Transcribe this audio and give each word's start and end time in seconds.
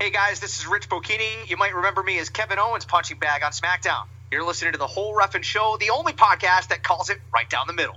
Hey 0.00 0.10
guys, 0.10 0.38
this 0.38 0.60
is 0.60 0.66
Rich 0.68 0.88
Bocchini. 0.88 1.48
You 1.48 1.56
might 1.56 1.74
remember 1.74 2.04
me 2.04 2.20
as 2.20 2.28
Kevin 2.28 2.60
Owens 2.60 2.84
punching 2.84 3.18
bag 3.18 3.42
on 3.42 3.50
SmackDown. 3.50 4.04
You're 4.30 4.44
listening 4.44 4.70
to 4.74 4.78
the 4.78 4.86
whole 4.86 5.12
Ref'n 5.12 5.42
Show, 5.42 5.76
the 5.80 5.90
only 5.90 6.12
podcast 6.12 6.68
that 6.68 6.84
calls 6.84 7.10
it 7.10 7.18
right 7.34 7.50
down 7.50 7.66
the 7.66 7.72
middle. 7.72 7.96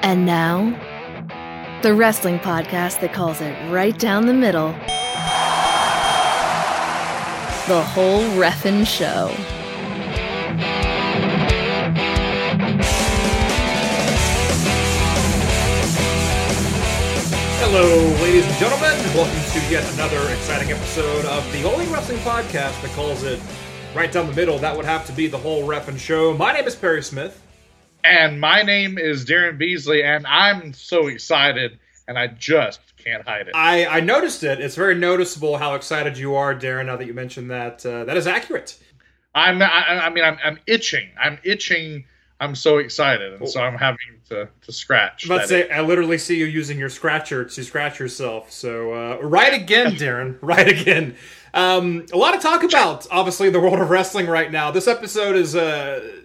And 0.00 0.24
now, 0.24 1.80
the 1.82 1.92
wrestling 1.92 2.38
podcast 2.38 3.00
that 3.00 3.12
calls 3.12 3.40
it 3.40 3.52
right 3.72 3.98
down 3.98 4.26
the 4.26 4.32
middle. 4.32 4.68
The 7.66 7.82
whole 7.82 8.22
Ref'n 8.38 8.86
Show. 8.86 9.34
Hello, 17.76 18.06
ladies 18.22 18.46
and 18.46 18.56
gentlemen. 18.58 18.92
Welcome 19.16 19.50
to 19.50 19.68
yet 19.68 19.82
another 19.94 20.32
exciting 20.32 20.70
episode 20.70 21.24
of 21.24 21.52
the 21.52 21.64
only 21.64 21.86
wrestling 21.86 22.20
podcast 22.20 22.80
that 22.82 22.90
calls 22.94 23.24
it 23.24 23.40
right 23.96 24.12
down 24.12 24.28
the 24.28 24.32
middle. 24.32 24.58
That 24.58 24.76
would 24.76 24.84
have 24.84 25.04
to 25.06 25.12
be 25.12 25.26
the 25.26 25.38
whole 25.38 25.66
Ref'n 25.66 25.98
Show. 25.98 26.36
My 26.36 26.52
name 26.52 26.68
is 26.68 26.76
Perry 26.76 27.02
Smith. 27.02 27.42
And 28.04 28.40
my 28.40 28.62
name 28.62 28.96
is 28.96 29.24
Daryn 29.24 29.58
Beasley, 29.58 30.04
and 30.04 30.24
I'm 30.24 30.72
so 30.72 31.08
excited, 31.08 31.80
and 32.06 32.16
I 32.16 32.28
just 32.28 32.78
can't 32.96 33.26
hide 33.26 33.48
it. 33.48 33.56
I, 33.56 33.86
I 33.86 33.98
noticed 33.98 34.44
it. 34.44 34.60
It's 34.60 34.76
very 34.76 34.94
noticeable 34.94 35.58
how 35.58 35.74
excited 35.74 36.16
you 36.16 36.36
are, 36.36 36.54
Daryn. 36.54 36.86
Now 36.86 36.94
that 36.94 37.08
you 37.08 37.14
mentioned 37.14 37.50
that, 37.50 37.84
uh, 37.84 38.04
that 38.04 38.16
is 38.16 38.28
accurate. 38.28 38.78
I'm, 39.34 39.60
I, 39.60 40.04
I 40.06 40.10
mean, 40.10 40.22
I'm, 40.22 40.38
I'm 40.44 40.60
itching. 40.68 41.08
I'm 41.20 41.40
itching. 41.42 42.04
I'm 42.40 42.54
so 42.54 42.78
excited, 42.78 43.34
and 43.34 43.48
so 43.48 43.60
I'm 43.60 43.78
having 43.78 44.20
to, 44.28 44.48
to 44.62 44.72
scratch. 44.72 45.28
Let's 45.28 45.48
say 45.48 45.70
I 45.70 45.82
literally 45.82 46.18
see 46.18 46.36
you 46.36 46.46
using 46.46 46.78
your 46.78 46.88
scratcher 46.88 47.44
to 47.44 47.64
scratch 47.64 48.00
yourself. 48.00 48.50
So 48.50 48.92
uh, 48.92 49.18
right 49.22 49.54
again, 49.54 49.92
Daryn. 49.96 50.38
Right 50.42 50.68
again. 50.68 51.16
Um, 51.54 52.06
a 52.12 52.16
lot 52.16 52.34
of 52.34 52.42
talk 52.42 52.64
about. 52.64 53.06
Obviously, 53.10 53.50
the 53.50 53.60
world 53.60 53.78
of 53.78 53.88
wrestling 53.88 54.26
right 54.26 54.50
now. 54.50 54.72
This 54.72 54.88
episode 54.88 55.36
is 55.36 55.54
uh, 55.54 56.22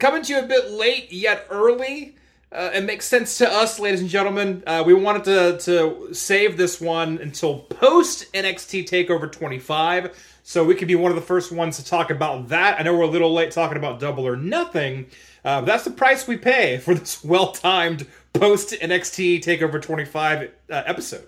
coming 0.00 0.22
to 0.22 0.32
you 0.32 0.38
a 0.40 0.46
bit 0.46 0.70
late 0.70 1.12
yet 1.12 1.46
early. 1.50 2.16
Uh, 2.50 2.70
it 2.74 2.84
makes 2.84 3.06
sense 3.06 3.38
to 3.38 3.50
us, 3.50 3.78
ladies 3.78 4.00
and 4.00 4.10
gentlemen. 4.10 4.62
Uh, 4.66 4.82
we 4.84 4.94
wanted 4.94 5.24
to 5.24 5.58
to 5.64 6.14
save 6.14 6.56
this 6.56 6.80
one 6.80 7.18
until 7.18 7.60
post 7.60 8.32
NXT 8.32 8.84
Takeover 8.88 9.30
25, 9.30 10.38
so 10.42 10.64
we 10.64 10.74
could 10.74 10.88
be 10.88 10.94
one 10.94 11.10
of 11.10 11.16
the 11.16 11.22
first 11.22 11.52
ones 11.52 11.76
to 11.76 11.84
talk 11.84 12.10
about 12.10 12.48
that. 12.48 12.80
I 12.80 12.82
know 12.82 12.94
we're 12.94 13.04
a 13.04 13.06
little 13.06 13.32
late 13.32 13.52
talking 13.52 13.76
about 13.76 14.00
Double 14.00 14.26
or 14.26 14.36
Nothing. 14.36 15.06
Uh, 15.44 15.60
that's 15.62 15.84
the 15.84 15.90
price 15.90 16.26
we 16.26 16.36
pay 16.36 16.78
for 16.78 16.94
this 16.94 17.22
well 17.24 17.52
timed 17.52 18.06
post 18.32 18.72
NXT 18.72 19.42
Takeover 19.42 19.80
25 19.80 20.42
uh, 20.42 20.82
episode. 20.86 21.26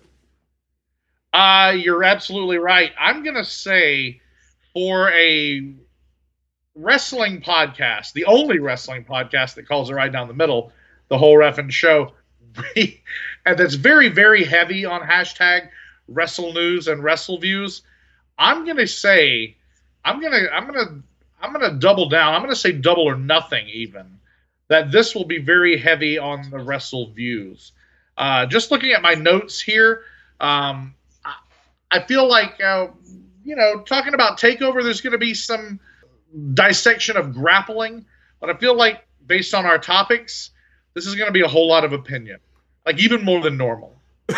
Uh, 1.32 1.74
you're 1.76 2.04
absolutely 2.04 2.58
right. 2.58 2.92
I'm 2.98 3.24
going 3.24 3.34
to 3.34 3.44
say 3.44 4.20
for 4.72 5.10
a 5.10 5.74
wrestling 6.76 7.40
podcast, 7.40 8.12
the 8.12 8.24
only 8.24 8.58
wrestling 8.60 9.04
podcast 9.04 9.54
that 9.54 9.66
calls 9.66 9.90
it 9.90 9.94
right 9.94 10.12
down 10.12 10.28
the 10.28 10.34
middle, 10.34 10.72
the 11.08 11.18
whole 11.18 11.36
Ref'n 11.36 11.70
show, 11.70 12.12
and 12.76 13.58
that's 13.58 13.74
very, 13.74 14.08
very 14.08 14.44
heavy 14.44 14.84
on 14.84 15.00
hashtag 15.00 15.68
wrestle 16.08 16.52
news 16.52 16.88
and 16.88 17.02
wrestle 17.02 17.38
views. 17.38 17.82
I'm 18.38 18.64
going 18.64 18.76
to 18.76 18.86
say, 18.86 19.56
I'm 20.04 20.20
going 20.20 20.32
to, 20.32 20.52
I'm 20.52 20.70
going 20.70 20.86
to, 20.86 21.02
I'm 21.44 21.52
going 21.52 21.70
to 21.70 21.78
double 21.78 22.08
down. 22.08 22.32
I'm 22.32 22.40
going 22.40 22.54
to 22.54 22.56
say 22.58 22.72
double 22.72 23.02
or 23.02 23.16
nothing 23.16 23.68
even. 23.68 24.18
That 24.68 24.90
this 24.90 25.14
will 25.14 25.26
be 25.26 25.38
very 25.38 25.76
heavy 25.76 26.18
on 26.18 26.48
the 26.48 26.58
wrestle 26.58 27.10
views. 27.10 27.72
Uh, 28.16 28.46
just 28.46 28.70
looking 28.70 28.92
at 28.92 29.02
my 29.02 29.12
notes 29.12 29.60
here, 29.60 30.04
um, 30.40 30.94
I, 31.22 31.34
I 31.90 32.00
feel 32.00 32.26
like 32.26 32.62
uh, 32.62 32.88
you 33.44 33.56
know 33.56 33.82
talking 33.82 34.14
about 34.14 34.40
takeover. 34.40 34.82
There's 34.82 35.02
going 35.02 35.12
to 35.12 35.18
be 35.18 35.34
some 35.34 35.80
dissection 36.54 37.18
of 37.18 37.34
grappling, 37.34 38.06
but 38.40 38.48
I 38.48 38.54
feel 38.54 38.74
like 38.74 39.04
based 39.26 39.52
on 39.52 39.66
our 39.66 39.78
topics, 39.78 40.50
this 40.94 41.06
is 41.06 41.14
going 41.14 41.26
to 41.28 41.32
be 41.32 41.42
a 41.42 41.48
whole 41.48 41.68
lot 41.68 41.84
of 41.84 41.92
opinion, 41.92 42.38
like 42.86 42.98
even 42.98 43.22
more 43.22 43.42
than 43.42 43.58
normal. 43.58 43.94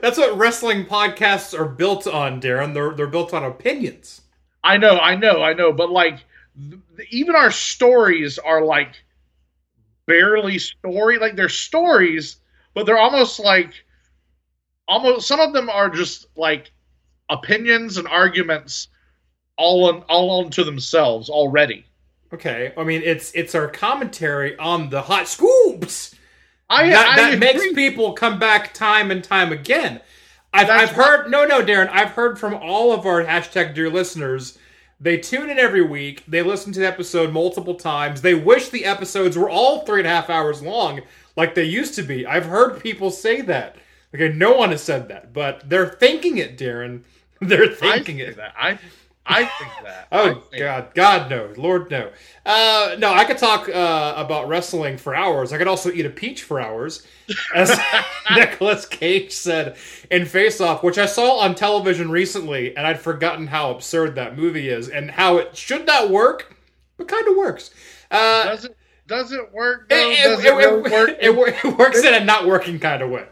That's 0.00 0.18
what 0.18 0.36
wrestling 0.36 0.84
podcasts 0.84 1.56
are 1.56 1.68
built 1.68 2.08
on, 2.08 2.40
Daryn. 2.40 2.74
They're 2.74 2.92
they're 2.92 3.06
built 3.06 3.32
on 3.32 3.44
opinions. 3.44 4.21
I 4.64 4.76
know, 4.76 4.98
I 4.98 5.16
know, 5.16 5.42
I 5.42 5.54
know, 5.54 5.72
but 5.72 5.90
like 5.90 6.24
th- 6.96 7.08
even 7.10 7.34
our 7.34 7.50
stories 7.50 8.38
are 8.38 8.64
like 8.64 8.94
barely 10.06 10.58
story, 10.58 11.18
like 11.18 11.36
they're 11.36 11.48
stories, 11.48 12.36
but 12.74 12.86
they're 12.86 12.98
almost 12.98 13.40
like 13.40 13.84
almost 14.86 15.26
some 15.26 15.40
of 15.40 15.52
them 15.52 15.68
are 15.68 15.88
just 15.88 16.26
like 16.36 16.72
opinions 17.28 17.98
and 17.98 18.06
arguments 18.08 18.88
all 19.56 19.88
on 19.88 20.02
all 20.02 20.44
onto 20.44 20.64
themselves 20.64 21.28
already. 21.28 21.84
Okay, 22.32 22.72
I 22.76 22.84
mean 22.84 23.02
it's 23.04 23.32
it's 23.34 23.54
our 23.54 23.68
commentary 23.68 24.56
on 24.58 24.90
the 24.90 25.02
hot 25.02 25.28
scoops. 25.28 26.14
I 26.70 26.88
that 26.90 27.08
I 27.08 27.30
that 27.30 27.38
makes 27.38 27.72
people 27.74 28.12
come 28.12 28.38
back 28.38 28.72
time 28.74 29.10
and 29.10 29.22
time 29.22 29.52
again. 29.52 30.00
I've, 30.52 30.70
I've 30.70 30.90
heard 30.90 31.30
no 31.30 31.44
no 31.44 31.62
Daryn. 31.62 31.88
I've 31.88 32.10
heard 32.10 32.38
from 32.38 32.54
all 32.54 32.92
of 32.92 33.06
our 33.06 33.24
hashtag 33.24 33.74
dear 33.74 33.90
listeners. 33.90 34.58
They 35.00 35.16
tune 35.18 35.50
in 35.50 35.58
every 35.58 35.82
week. 35.82 36.22
They 36.28 36.42
listen 36.42 36.72
to 36.74 36.80
the 36.80 36.86
episode 36.86 37.32
multiple 37.32 37.74
times. 37.74 38.22
They 38.22 38.34
wish 38.34 38.68
the 38.68 38.84
episodes 38.84 39.36
were 39.36 39.50
all 39.50 39.84
three 39.84 40.00
and 40.00 40.06
a 40.06 40.10
half 40.10 40.30
hours 40.30 40.62
long, 40.62 41.00
like 41.36 41.54
they 41.54 41.64
used 41.64 41.94
to 41.96 42.02
be. 42.02 42.24
I've 42.24 42.46
heard 42.46 42.80
people 42.80 43.10
say 43.10 43.40
that. 43.42 43.76
Okay, 44.14 44.28
no 44.28 44.54
one 44.54 44.70
has 44.70 44.82
said 44.82 45.08
that, 45.08 45.32
but 45.32 45.68
they're 45.68 45.88
thinking 45.88 46.38
it, 46.38 46.56
Daryn. 46.58 47.02
They're 47.42 47.66
thinking 47.66 48.18
think 48.18 48.28
it. 48.28 48.36
that. 48.36 48.54
I 48.56 48.78
I 49.24 49.44
think 49.44 49.70
that. 49.84 50.08
Oh 50.10 50.34
think- 50.50 50.62
God, 50.62 50.94
God 50.94 51.30
no, 51.30 51.52
Lord 51.56 51.90
no. 51.90 52.10
Uh, 52.44 52.96
no, 52.98 53.12
I 53.14 53.24
could 53.24 53.38
talk 53.38 53.68
uh, 53.68 54.14
about 54.16 54.48
wrestling 54.48 54.98
for 54.98 55.14
hours. 55.14 55.52
I 55.52 55.58
could 55.58 55.68
also 55.68 55.92
eat 55.92 56.04
a 56.06 56.10
peach 56.10 56.42
for 56.42 56.60
hours, 56.60 57.06
as 57.54 57.78
Nicolas 58.34 58.84
Cage 58.84 59.30
said 59.32 59.76
in 60.10 60.26
Face 60.26 60.60
Off, 60.60 60.82
which 60.82 60.98
I 60.98 61.06
saw 61.06 61.38
on 61.38 61.54
television 61.54 62.10
recently, 62.10 62.76
and 62.76 62.84
I'd 62.86 63.00
forgotten 63.00 63.46
how 63.46 63.70
absurd 63.70 64.16
that 64.16 64.36
movie 64.36 64.68
is 64.68 64.88
and 64.88 65.10
how 65.10 65.38
it 65.38 65.56
should 65.56 65.86
not 65.86 66.10
work, 66.10 66.56
but 66.96 67.06
kind 67.06 67.26
of 67.28 67.36
works. 67.36 67.70
Uh, 68.10 68.44
Does 68.44 68.64
it 68.64 68.76
does 69.06 69.32
it 69.32 69.52
work? 69.52 69.88
Though? 69.88 69.96
it, 69.96 70.40
it- 70.40 70.44
it, 70.46 70.50
really 70.54 70.90
work? 70.90 71.10
it 71.20 71.64
it 71.64 71.78
works 71.78 72.02
in 72.04 72.14
a 72.14 72.24
not 72.24 72.46
working 72.46 72.78
kind 72.80 73.02
of 73.02 73.10
way. 73.10 73.26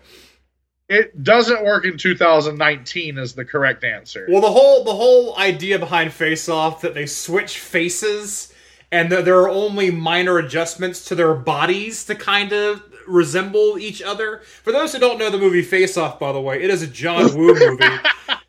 It 0.90 1.22
doesn't 1.22 1.64
work 1.64 1.84
in 1.84 1.96
2019 1.96 3.16
is 3.16 3.32
the 3.32 3.44
correct 3.44 3.84
answer. 3.84 4.26
Well, 4.28 4.40
the 4.40 4.50
whole 4.50 4.82
the 4.82 4.92
whole 4.92 5.38
idea 5.38 5.78
behind 5.78 6.12
Face 6.12 6.48
Off 6.48 6.80
that 6.80 6.94
they 6.94 7.06
switch 7.06 7.58
faces 7.60 8.52
and 8.90 9.12
that 9.12 9.24
there 9.24 9.38
are 9.38 9.48
only 9.48 9.92
minor 9.92 10.38
adjustments 10.38 11.04
to 11.04 11.14
their 11.14 11.32
bodies 11.32 12.04
to 12.06 12.16
kind 12.16 12.52
of 12.52 12.82
resemble 13.06 13.78
each 13.78 14.02
other. 14.02 14.38
For 14.40 14.72
those 14.72 14.92
who 14.92 14.98
don't 14.98 15.18
know 15.18 15.30
the 15.30 15.38
movie 15.38 15.62
Face 15.62 15.96
Off, 15.96 16.18
by 16.18 16.32
the 16.32 16.40
way, 16.40 16.60
it 16.60 16.70
is 16.70 16.82
a 16.82 16.88
John 16.88 17.36
Woo 17.36 17.54
movie. 17.58 17.84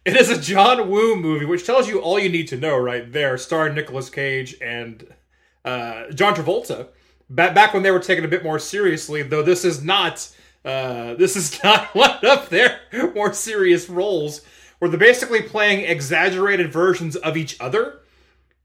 it 0.03 0.15
is 0.15 0.31
a 0.31 0.41
John 0.41 0.89
Woo 0.89 1.15
movie, 1.15 1.45
which 1.45 1.63
tells 1.63 1.87
you 1.87 1.99
all 2.01 2.17
you 2.17 2.29
need 2.29 2.47
to 2.47 2.57
know 2.57 2.75
right 2.75 3.11
there, 3.13 3.37
starring 3.37 3.75
Nicolas 3.75 4.09
Cage 4.09 4.55
and 4.63 5.05
uh, 5.63 6.09
John 6.11 6.33
Travolta. 6.33 6.87
Back 7.29 7.53
back 7.53 7.75
when 7.75 7.83
they 7.83 7.91
were 7.91 7.99
taken 7.99 8.25
a 8.25 8.27
bit 8.27 8.43
more 8.43 8.57
seriously, 8.57 9.21
though 9.21 9.43
this 9.43 9.63
is 9.63 9.83
not 9.83 10.27
uh, 10.63 11.15
this 11.15 11.35
is 11.35 11.63
not 11.63 11.93
one 11.95 12.17
of 12.23 12.49
their 12.49 12.81
more 13.15 13.33
serious 13.33 13.89
roles, 13.89 14.41
where 14.79 14.89
they're 14.89 14.99
basically 14.99 15.41
playing 15.41 15.85
exaggerated 15.85 16.71
versions 16.71 17.15
of 17.15 17.37
each 17.37 17.59
other, 17.59 17.99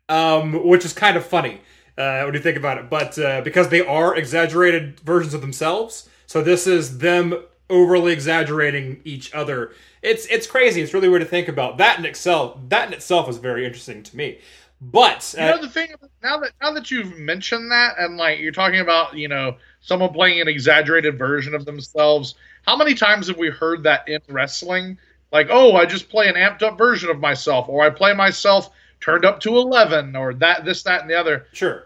um, 0.09 0.67
which 0.67 0.85
is 0.85 0.93
kind 0.93 1.17
of 1.17 1.25
funny 1.25 1.61
uh, 1.99 2.23
when 2.23 2.35
you 2.35 2.41
think 2.41 2.57
about 2.57 2.79
it. 2.79 2.91
But 2.91 3.19
uh, 3.19 3.41
because 3.43 3.69
they 3.69 3.85
are 3.85 4.17
exaggerated 4.17 5.01
versions 5.01 5.35
of 5.35 5.41
themselves, 5.41 6.09
so 6.27 6.43
this 6.43 6.67
is 6.67 6.99
them 6.99 7.35
overly 7.69 8.13
exaggerating 8.13 9.01
each 9.05 9.35
other. 9.35 9.73
It's 10.03 10.27
it's 10.27 10.47
crazy. 10.47 10.83
It's 10.83 10.95
really 10.95 11.09
weird 11.09 11.23
to 11.23 11.29
think 11.29 11.49
about. 11.49 11.79
That 11.79 11.99
in 11.99 12.05
itself, 12.05 12.59
that 12.69 12.89
in 12.89 12.95
itself 12.95 13.29
is 13.29 13.39
very 13.39 13.65
interesting 13.65 14.03
to 14.05 14.17
me. 14.17 14.39
But 14.81 15.35
You 15.37 15.45
uh, 15.45 15.51
know 15.57 15.63
the 15.63 15.69
thing 15.71 15.89
now 16.23 16.39
that 16.39 16.53
now 16.61 16.71
that 16.73 16.91
you've 16.91 17.17
mentioned 17.19 17.71
that 17.71 17.95
and 17.99 18.17
like 18.17 18.41
you're 18.41 18.53
talking 18.53 18.81
about 18.81 19.15
you 19.15 19.29
know 19.29 19.57
someone 19.87 20.13
playing 20.13 20.41
an 20.41 20.49
exaggerated 20.49 21.17
version 21.17 21.55
of 21.55 21.65
themselves. 21.65 22.35
How 22.67 22.77
many 22.77 22.95
times 22.95 23.29
have 23.29 23.39
we 23.39 23.51
heard 23.51 23.85
that 23.85 24.09
in 24.09 24.21
wrestling? 24.29 24.99
Like, 25.33 25.47
oh, 25.49 25.77
I 25.77 25.87
just 25.87 26.09
play 26.09 26.29
an 26.29 26.35
amped 26.35 26.63
up 26.63 26.77
version 26.77 27.09
of 27.09 27.21
myself, 27.21 27.69
or 27.69 27.85
I 27.85 27.91
play 27.91 28.13
myself 28.13 28.71
turned 29.01 29.25
up 29.25 29.41
to 29.41 29.57
eleven, 29.57 30.17
or 30.17 30.35
that 30.35 30.65
this 30.65 30.83
that 30.83 31.03
and 31.03 31.11
the 31.11 31.15
other. 31.15 31.47
sure, 31.53 31.85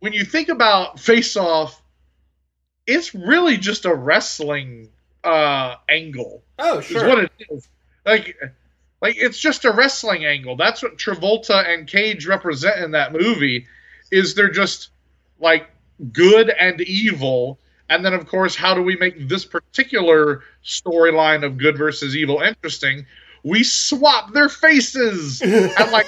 When 0.00 0.12
you 0.12 0.24
think 0.24 0.50
about 0.50 1.00
Face 1.00 1.36
Off, 1.36 1.82
it's 2.86 3.14
really 3.14 3.56
just 3.56 3.86
a 3.86 3.94
wrestling 3.94 4.90
uh, 5.24 5.76
angle. 5.88 6.42
oh 6.58 6.78
is 6.78 6.84
sure, 6.84 7.08
what 7.08 7.18
it 7.18 7.32
is. 7.50 7.66
Like, 8.04 8.36
like 9.00 9.16
it's 9.16 9.38
just 9.38 9.64
a 9.64 9.72
wrestling 9.72 10.26
angle. 10.26 10.56
That's 10.56 10.82
what 10.82 10.98
Travolta 10.98 11.66
and 11.66 11.86
Cage 11.86 12.26
represent 12.26 12.80
in 12.80 12.90
that 12.90 13.12
movie. 13.12 13.66
Is 14.10 14.34
they're 14.34 14.50
just 14.50 14.90
like 15.40 15.68
good 16.12 16.50
and 16.50 16.80
evil, 16.82 17.58
And 17.90 18.04
then, 18.04 18.12
of 18.12 18.26
course, 18.26 18.54
how 18.54 18.74
do 18.74 18.82
we 18.82 18.96
make 18.96 19.28
this 19.28 19.44
particular 19.46 20.42
storyline 20.64 21.44
of 21.44 21.56
good 21.56 21.78
versus 21.78 22.14
evil 22.14 22.40
interesting? 22.40 23.06
We 23.44 23.64
swap 23.64 24.34
their 24.34 24.50
faces. 24.50 25.40
and 25.42 25.90
like, 25.90 26.06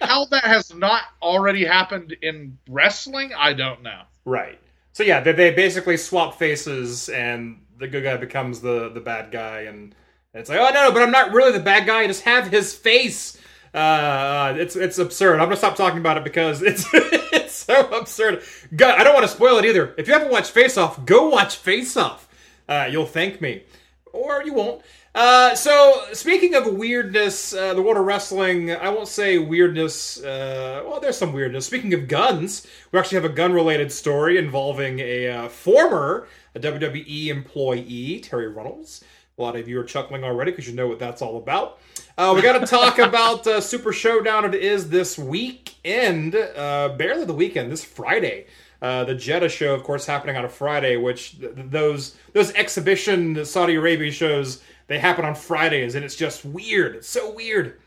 how 0.00 0.26
that 0.26 0.44
has 0.44 0.72
not 0.74 1.02
already 1.20 1.64
happened 1.64 2.14
in 2.22 2.56
wrestling, 2.68 3.32
I 3.36 3.52
don't 3.52 3.82
know. 3.82 4.02
Right. 4.24 4.60
So 4.92 5.02
yeah, 5.02 5.20
they, 5.20 5.32
they 5.32 5.50
basically 5.52 5.96
swap 5.96 6.38
faces, 6.38 7.08
and 7.08 7.60
the 7.78 7.88
good 7.88 8.02
guy 8.02 8.16
becomes 8.16 8.60
the 8.60 8.88
the 8.88 9.00
bad 9.00 9.30
guy, 9.30 9.60
and 9.62 9.94
it's 10.34 10.48
like, 10.50 10.58
oh 10.58 10.70
no, 10.74 10.88
no, 10.88 10.92
but 10.92 11.02
I'm 11.02 11.10
not 11.12 11.32
really 11.32 11.52
the 11.52 11.60
bad 11.60 11.86
guy. 11.86 12.00
I 12.00 12.06
just 12.06 12.22
have 12.22 12.48
his 12.48 12.74
face. 12.74 13.38
Uh, 13.72 14.54
it's 14.56 14.76
it's 14.76 14.98
absurd. 14.98 15.34
I'm 15.34 15.46
gonna 15.46 15.56
stop 15.56 15.76
talking 15.76 15.98
about 15.98 16.16
it 16.16 16.24
because 16.24 16.62
it's 16.62 16.84
it's 16.92 17.32
so 17.66 17.88
absurd. 17.90 18.42
God, 18.74 18.98
I 18.98 19.04
don't 19.04 19.14
want 19.14 19.26
to 19.26 19.32
spoil 19.32 19.58
it 19.58 19.64
either. 19.64 19.94
If 19.98 20.06
you 20.06 20.12
haven't 20.12 20.30
watched 20.30 20.50
Face 20.50 20.76
Off, 20.76 21.04
go 21.04 21.28
watch 21.28 21.56
Face 21.56 21.96
Off. 21.96 22.28
Uh, 22.68 22.88
you'll 22.90 23.06
thank 23.06 23.40
me, 23.40 23.64
or 24.12 24.42
you 24.42 24.54
won't. 24.54 24.82
Uh, 25.14 25.54
so 25.54 26.04
speaking 26.12 26.54
of 26.54 26.66
weirdness, 26.66 27.52
uh, 27.52 27.74
the 27.74 27.82
world 27.82 27.96
of 27.96 28.04
wrestling, 28.04 28.70
I 28.70 28.90
won't 28.90 29.08
say 29.08 29.38
weirdness. 29.38 30.22
Uh, 30.22 30.82
well, 30.86 31.00
there's 31.00 31.16
some 31.16 31.32
weirdness. 31.32 31.66
Speaking 31.66 31.94
of 31.94 32.06
guns, 32.06 32.66
we 32.92 32.98
actually 32.98 33.16
have 33.16 33.24
a 33.24 33.34
gun-related 33.34 33.90
story 33.90 34.36
involving 34.36 35.00
a 35.00 35.28
uh, 35.28 35.48
former 35.48 36.28
a 36.54 36.60
WWE 36.60 37.28
employee, 37.28 38.22
Terri 38.24 38.54
Runnels. 38.54 39.02
A 39.38 39.42
lot 39.42 39.54
of 39.54 39.68
you 39.68 39.78
are 39.78 39.84
chuckling 39.84 40.24
already 40.24 40.50
because 40.50 40.66
you 40.68 40.74
know 40.74 40.88
what 40.88 40.98
that's 40.98 41.22
all 41.22 41.36
about. 41.36 41.78
Uh, 42.16 42.32
we 42.34 42.42
got 42.42 42.58
to 42.58 42.66
talk 42.66 42.98
about 42.98 43.46
uh, 43.46 43.60
Super 43.60 43.92
Showdown. 43.92 44.44
It 44.44 44.56
is 44.56 44.88
this 44.88 45.16
weekend, 45.16 46.34
uh, 46.34 46.94
barely 46.98 47.24
the 47.24 47.34
weekend, 47.34 47.70
this 47.70 47.84
Friday. 47.84 48.46
Uh, 48.82 49.04
the 49.04 49.14
Jeddah 49.14 49.48
show, 49.48 49.74
of 49.74 49.84
course, 49.84 50.06
happening 50.06 50.36
on 50.36 50.44
a 50.44 50.48
Friday, 50.48 50.96
which 50.96 51.38
th- 51.38 51.52
those 51.56 52.16
those 52.32 52.52
exhibition 52.52 53.44
Saudi 53.44 53.74
Arabia 53.74 54.10
shows 54.10 54.62
they 54.88 54.98
happen 54.98 55.24
on 55.24 55.34
Fridays, 55.34 55.94
and 55.94 56.04
it's 56.04 56.16
just 56.16 56.44
weird. 56.44 56.96
It's 56.96 57.08
so 57.08 57.32
weird. 57.32 57.80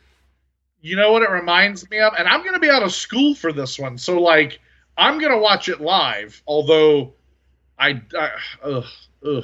You 0.81 0.95
know 0.95 1.12
what 1.12 1.24
it 1.24 1.30
reminds 1.30 1.89
me 1.89 2.00
of? 2.00 2.13
And 2.18 2.27
I'm 2.27 2.42
going 2.42 2.53
to 2.53 2.59
be 2.59 2.69
out 2.69 2.83
of 2.83 2.94
school 2.94 3.36
for 3.36 3.51
this 3.51 3.77
one. 3.77 3.98
So, 3.98 4.19
like, 4.19 4.59
I'm 4.98 5.19
going 5.19 5.31
to 5.31 5.38
watch 5.38 5.69
it 5.69 5.81
live, 5.81 6.42
although 6.48 7.13
I, 7.77 8.01
I, 8.18 8.30
ugh, 8.63 8.86
ugh, 9.25 9.44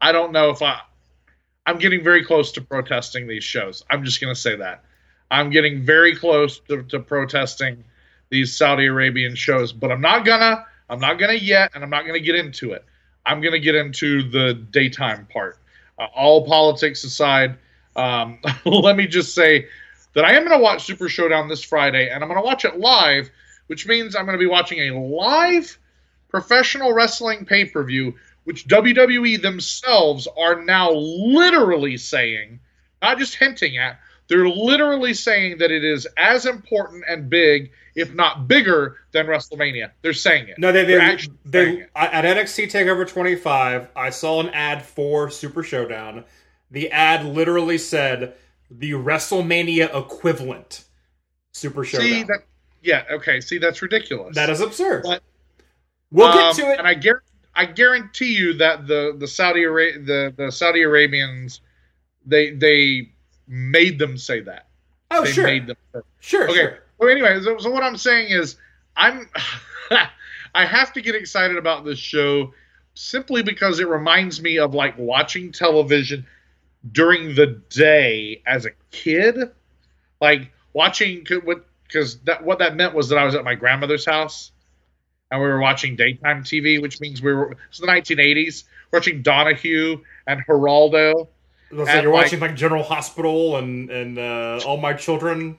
I 0.00 0.12
don't 0.12 0.32
know 0.32 0.50
if 0.50 0.62
I. 0.62 0.80
I'm 1.66 1.78
getting 1.78 2.02
very 2.04 2.24
close 2.24 2.52
to 2.52 2.60
protesting 2.60 3.26
these 3.26 3.44
shows. 3.44 3.84
I'm 3.90 4.04
just 4.04 4.20
going 4.20 4.34
to 4.34 4.40
say 4.40 4.56
that. 4.56 4.84
I'm 5.30 5.50
getting 5.50 5.82
very 5.82 6.14
close 6.14 6.60
to, 6.68 6.82
to 6.84 7.00
protesting 7.00 7.84
these 8.30 8.54
Saudi 8.56 8.86
Arabian 8.86 9.34
shows, 9.34 9.72
but 9.72 9.90
I'm 9.90 10.00
not 10.00 10.24
gonna. 10.24 10.64
I'm 10.90 11.00
not 11.00 11.18
gonna 11.18 11.32
yet, 11.34 11.70
and 11.74 11.82
I'm 11.82 11.90
not 11.90 12.06
gonna 12.06 12.20
get 12.20 12.34
into 12.34 12.72
it. 12.72 12.84
I'm 13.24 13.40
gonna 13.40 13.58
get 13.58 13.74
into 13.74 14.28
the 14.28 14.54
daytime 14.54 15.26
part. 15.32 15.58
Uh, 15.98 16.06
all 16.14 16.46
politics 16.46 17.04
aside, 17.04 17.56
um, 17.96 18.38
let 18.64 18.96
me 18.96 19.06
just 19.06 19.34
say 19.34 19.68
that 20.14 20.24
I 20.24 20.34
am 20.34 20.44
going 20.44 20.56
to 20.56 20.62
watch 20.62 20.84
Super 20.84 21.08
Showdown 21.08 21.48
this 21.48 21.62
Friday, 21.62 22.08
and 22.08 22.22
I'm 22.22 22.28
going 22.28 22.40
to 22.40 22.44
watch 22.44 22.64
it 22.64 22.78
live, 22.78 23.30
which 23.66 23.86
means 23.86 24.16
I'm 24.16 24.24
going 24.24 24.38
to 24.38 24.42
be 24.42 24.50
watching 24.50 24.78
a 24.88 24.98
live 24.98 25.78
professional 26.28 26.92
wrestling 26.92 27.44
pay 27.44 27.64
per 27.64 27.84
view, 27.84 28.14
which 28.44 28.66
WWE 28.68 29.40
themselves 29.42 30.28
are 30.38 30.62
now 30.62 30.90
literally 30.92 31.96
saying, 31.96 32.60
not 33.02 33.18
just 33.18 33.34
hinting 33.34 33.76
at, 33.78 33.98
they're 34.28 34.48
literally 34.48 35.12
saying 35.12 35.58
that 35.58 35.70
it 35.70 35.84
is 35.84 36.06
as 36.16 36.46
important 36.46 37.04
and 37.08 37.28
big, 37.28 37.72
if 37.94 38.14
not 38.14 38.48
bigger, 38.48 38.96
than 39.12 39.26
WrestleMania. 39.26 39.90
They're 40.00 40.14
saying 40.14 40.48
it. 40.48 40.58
No, 40.58 40.72
they 40.72 40.84
they, 40.84 40.92
They're 40.92 41.00
actually 41.00 41.36
they 41.44 41.82
at 41.94 42.24
NXT 42.24 42.70
Takeover 42.70 43.06
25. 43.06 43.88
I 43.94 44.10
saw 44.10 44.40
an 44.40 44.48
ad 44.50 44.82
for 44.82 45.28
Super 45.30 45.62
Showdown. 45.62 46.24
The 46.70 46.90
ad 46.90 47.26
literally 47.26 47.76
said 47.78 48.34
the 48.70 48.92
WrestleMania 48.92 49.94
equivalent 49.94 50.84
Super 51.52 51.84
Showdown. 51.84 52.06
See 52.06 52.22
that? 52.24 52.44
Yeah. 52.82 53.04
Okay. 53.12 53.40
See, 53.42 53.58
that's 53.58 53.82
ridiculous. 53.82 54.34
that 54.36 54.48
is 54.50 54.60
absurd. 54.62 55.02
But- 55.04 55.22
we'll 56.10 56.28
Um, 56.28 56.34
get 56.56 56.64
to 56.64 56.70
it. 56.72 56.78
And 56.78 56.88
I 56.88 56.94
guarantee, 56.94 57.26
I 57.56 57.66
guarantee 57.66 58.34
you 58.34 58.54
that 58.54 58.86
the 58.86 59.14
the 59.18 59.28
Saudi 59.28 59.62
Ara- 59.64 59.98
the 59.98 60.34
the 60.36 60.50
Saudi 60.50 60.82
Arabians, 60.82 61.60
they 62.26 62.50
they 62.50 63.10
made 63.46 63.98
them 63.98 64.16
say 64.18 64.40
that. 64.40 64.66
oh, 65.10 65.24
they 65.24 65.32
sure, 65.32 65.44
made 65.44 65.66
them. 65.66 65.76
Sure, 66.20 66.44
Okay. 66.44 66.54
sure. 66.54 66.78
Well, 66.98 67.10
anyway, 67.10 67.40
so, 67.42 67.58
so 67.58 67.70
what 67.70 67.82
I'm 67.82 67.96
saying 67.96 68.28
is, 68.30 68.56
I'm 68.96 69.28
I 70.54 70.64
have 70.64 70.92
to 70.94 71.00
get 71.00 71.14
excited 71.14 71.56
about 71.56 71.84
this 71.84 71.98
show 71.98 72.52
simply 72.94 73.42
because 73.42 73.80
it 73.80 73.88
reminds 73.88 74.40
me 74.40 74.58
of 74.58 74.72
like 74.74 74.96
watching 74.98 75.50
television 75.52 76.26
during 76.92 77.34
the 77.34 77.60
day 77.70 78.42
as 78.46 78.64
a 78.66 78.70
kid, 78.90 79.36
like 80.20 80.52
watching 80.72 81.26
what 81.44 81.66
because 81.86 82.18
that 82.20 82.44
what 82.44 82.58
that 82.60 82.76
meant 82.76 82.94
was 82.94 83.08
that 83.10 83.18
I 83.18 83.24
was 83.24 83.34
at 83.34 83.44
my 83.44 83.54
grandmother's 83.54 84.04
house 84.04 84.52
and 85.34 85.42
we 85.42 85.48
were 85.48 85.58
watching 85.58 85.96
daytime 85.96 86.44
TV, 86.44 86.80
which 86.80 87.00
means 87.00 87.20
we 87.20 87.32
were 87.32 87.56
it's 87.68 87.80
the 87.80 87.86
1980s 87.86 88.64
watching 88.92 89.20
Donahue 89.20 90.00
and 90.28 90.46
Geraldo. 90.46 91.26
So 91.70 91.86
and, 91.86 92.02
you're 92.02 92.12
like- 92.12 92.24
watching 92.24 92.40
like 92.40 92.54
General 92.54 92.84
Hospital 92.84 93.56
and 93.56 93.90
and 93.90 94.18
uh, 94.18 94.60
All 94.64 94.76
My 94.76 94.94
Children. 94.94 95.58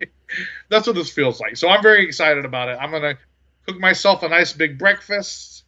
That's 0.70 0.88
what 0.88 0.96
this 0.96 1.10
feels 1.10 1.40
like. 1.40 1.56
So 1.56 1.68
I'm 1.68 1.82
very 1.82 2.04
excited 2.04 2.44
about 2.44 2.68
it. 2.68 2.78
I'm 2.80 2.90
gonna 2.90 3.16
cook 3.64 3.78
myself 3.78 4.24
a 4.24 4.28
nice 4.28 4.52
big 4.52 4.76
breakfast, 4.76 5.62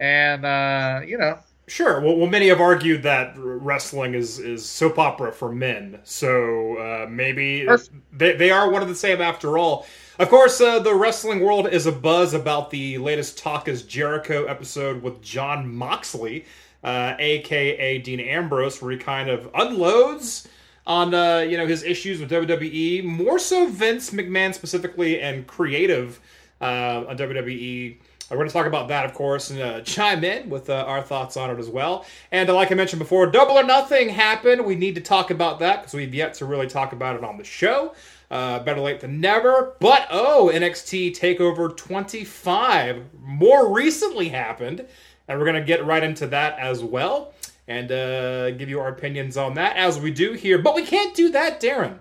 and 0.00 0.44
uh, 0.44 1.02
you 1.06 1.16
know, 1.16 1.38
Sure. 1.66 2.00
Well, 2.00 2.16
well, 2.16 2.26
many 2.26 2.48
have 2.48 2.60
argued 2.60 3.04
that 3.04 3.34
wrestling 3.36 4.14
is 4.14 4.38
is 4.38 4.68
soap 4.68 4.98
opera 4.98 5.32
for 5.32 5.50
men. 5.52 6.00
So 6.04 6.76
uh, 6.76 7.06
maybe 7.08 7.64
Perfect. 7.66 7.94
they 8.12 8.36
they 8.36 8.50
are 8.50 8.68
one 8.68 8.82
of 8.82 8.88
the 8.88 8.94
same 8.94 9.20
after 9.20 9.56
all. 9.58 9.86
Of 10.16 10.28
course, 10.28 10.60
uh, 10.60 10.78
the 10.78 10.94
wrestling 10.94 11.40
world 11.40 11.66
is 11.66 11.86
abuzz 11.86 12.34
about 12.34 12.70
the 12.70 12.98
latest 12.98 13.36
Talk 13.36 13.66
is 13.66 13.82
Jericho 13.82 14.44
episode 14.44 15.02
with 15.02 15.20
Jon 15.20 15.74
Moxley, 15.74 16.44
uh, 16.84 17.16
aka 17.18 17.98
Dean 17.98 18.20
Ambrose, 18.20 18.80
where 18.80 18.92
he 18.92 18.96
kind 18.96 19.28
of 19.28 19.50
unloads 19.56 20.46
on 20.86 21.14
uh, 21.14 21.38
you 21.38 21.56
know 21.56 21.66
his 21.66 21.82
issues 21.82 22.20
with 22.20 22.30
WWE, 22.30 23.02
more 23.02 23.40
so 23.40 23.66
Vince 23.66 24.10
McMahon 24.10 24.54
specifically, 24.54 25.20
and 25.20 25.48
creative 25.48 26.20
uh, 26.60 27.06
on 27.08 27.18
WWE. 27.18 27.96
We're 28.30 28.36
going 28.36 28.48
to 28.48 28.54
talk 28.54 28.66
about 28.66 28.88
that, 28.88 29.04
of 29.04 29.14
course, 29.14 29.50
and 29.50 29.60
uh, 29.60 29.80
chime 29.80 30.22
in 30.22 30.48
with 30.48 30.70
uh, 30.70 30.84
our 30.86 31.02
thoughts 31.02 31.36
on 31.36 31.50
it 31.50 31.58
as 31.58 31.68
well. 31.68 32.06
And 32.30 32.48
uh, 32.48 32.54
like 32.54 32.70
I 32.70 32.76
mentioned 32.76 33.00
before, 33.00 33.26
Double 33.26 33.58
or 33.58 33.64
Nothing 33.64 34.08
happened. 34.10 34.64
We 34.64 34.76
need 34.76 34.94
to 34.94 35.00
talk 35.00 35.30
about 35.30 35.58
that 35.58 35.82
because 35.82 35.94
we've 35.94 36.14
yet 36.14 36.34
to 36.34 36.44
really 36.44 36.68
talk 36.68 36.92
about 36.92 37.16
it 37.16 37.24
on 37.24 37.36
the 37.36 37.44
show. 37.44 37.94
Uh, 38.34 38.58
better 38.58 38.80
late 38.80 38.98
than 38.98 39.20
never. 39.20 39.76
But 39.78 40.08
oh, 40.10 40.50
NXT 40.52 41.16
Takeover 41.16 41.74
25 41.76 43.04
more 43.22 43.72
recently 43.72 44.30
happened, 44.30 44.84
and 45.28 45.38
we're 45.38 45.44
going 45.44 45.54
to 45.54 45.64
get 45.64 45.86
right 45.86 46.02
into 46.02 46.26
that 46.26 46.58
as 46.58 46.82
well 46.82 47.32
and 47.68 47.92
uh, 47.92 48.50
give 48.50 48.68
you 48.68 48.80
our 48.80 48.88
opinions 48.88 49.36
on 49.36 49.54
that 49.54 49.76
as 49.76 50.00
we 50.00 50.10
do 50.10 50.32
here. 50.32 50.58
But 50.58 50.74
we 50.74 50.84
can't 50.84 51.14
do 51.14 51.30
that, 51.30 51.60
Daryn. 51.60 52.00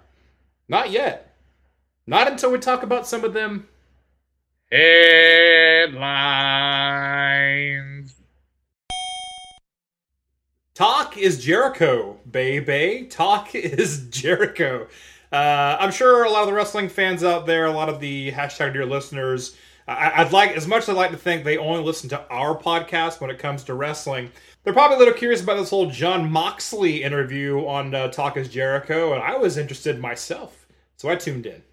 Not 0.68 0.90
yet. 0.90 1.36
Not 2.08 2.28
until 2.28 2.52
we 2.52 2.58
talk 2.58 2.82
about 2.82 3.06
some 3.06 3.24
of 3.24 3.36
them 3.36 3.68
headlines. 4.72 5.94
Talk 10.74 11.16
is 11.16 11.46
Jericho, 11.46 12.18
baby. 12.30 13.06
Talk 13.08 13.54
is 13.60 14.08
Jericho. 14.10 14.88
Uh, 15.34 15.78
I'm 15.80 15.92
sure 15.92 16.24
a 16.24 16.30
lot 16.30 16.44
of 16.44 16.48
the 16.48 16.54
wrestling 16.54 16.90
fans 16.90 17.24
out 17.24 17.48
there, 17.48 17.66
a 17.66 17.72
lot 17.72 17.90
of 17.90 18.00
the 18.00 18.32
hashtag 18.32 18.74
dear 18.74 18.86
listeners, 18.86 19.58
I- 19.88 20.22
I'd 20.22 20.32
like 20.32 20.52
as 20.52 20.68
much 20.68 20.84
as 20.84 20.90
I'd 20.90 20.96
like 20.96 21.10
to 21.12 21.18
think 21.18 21.44
they 21.44 21.58
only 21.58 21.84
listen 21.84 22.08
to 22.10 22.22
our 22.30 22.56
podcast 22.56 23.20
when 23.20 23.32
it 23.32 23.40
comes 23.40 23.64
to 23.64 23.74
wrestling. 23.74 24.32
They're 24.64 24.74
probably 24.74 24.98
a 24.98 25.00
little 25.00 25.14
curious 25.16 25.42
about 25.42 25.58
this 25.58 25.72
whole 25.72 25.90
Jon 25.90 26.32
Moxley 26.32 27.02
interview 27.04 27.66
on 27.66 27.96
uh, 27.96 28.10
Talk 28.10 28.38
is 28.38 28.48
Jericho, 28.48 29.14
and 29.14 29.24
I 29.24 29.36
was 29.36 29.58
interested 29.58 30.00
myself, 30.00 30.68
so 30.98 31.10
I 31.10 31.16
tuned 31.16 31.48
in. 31.48 31.64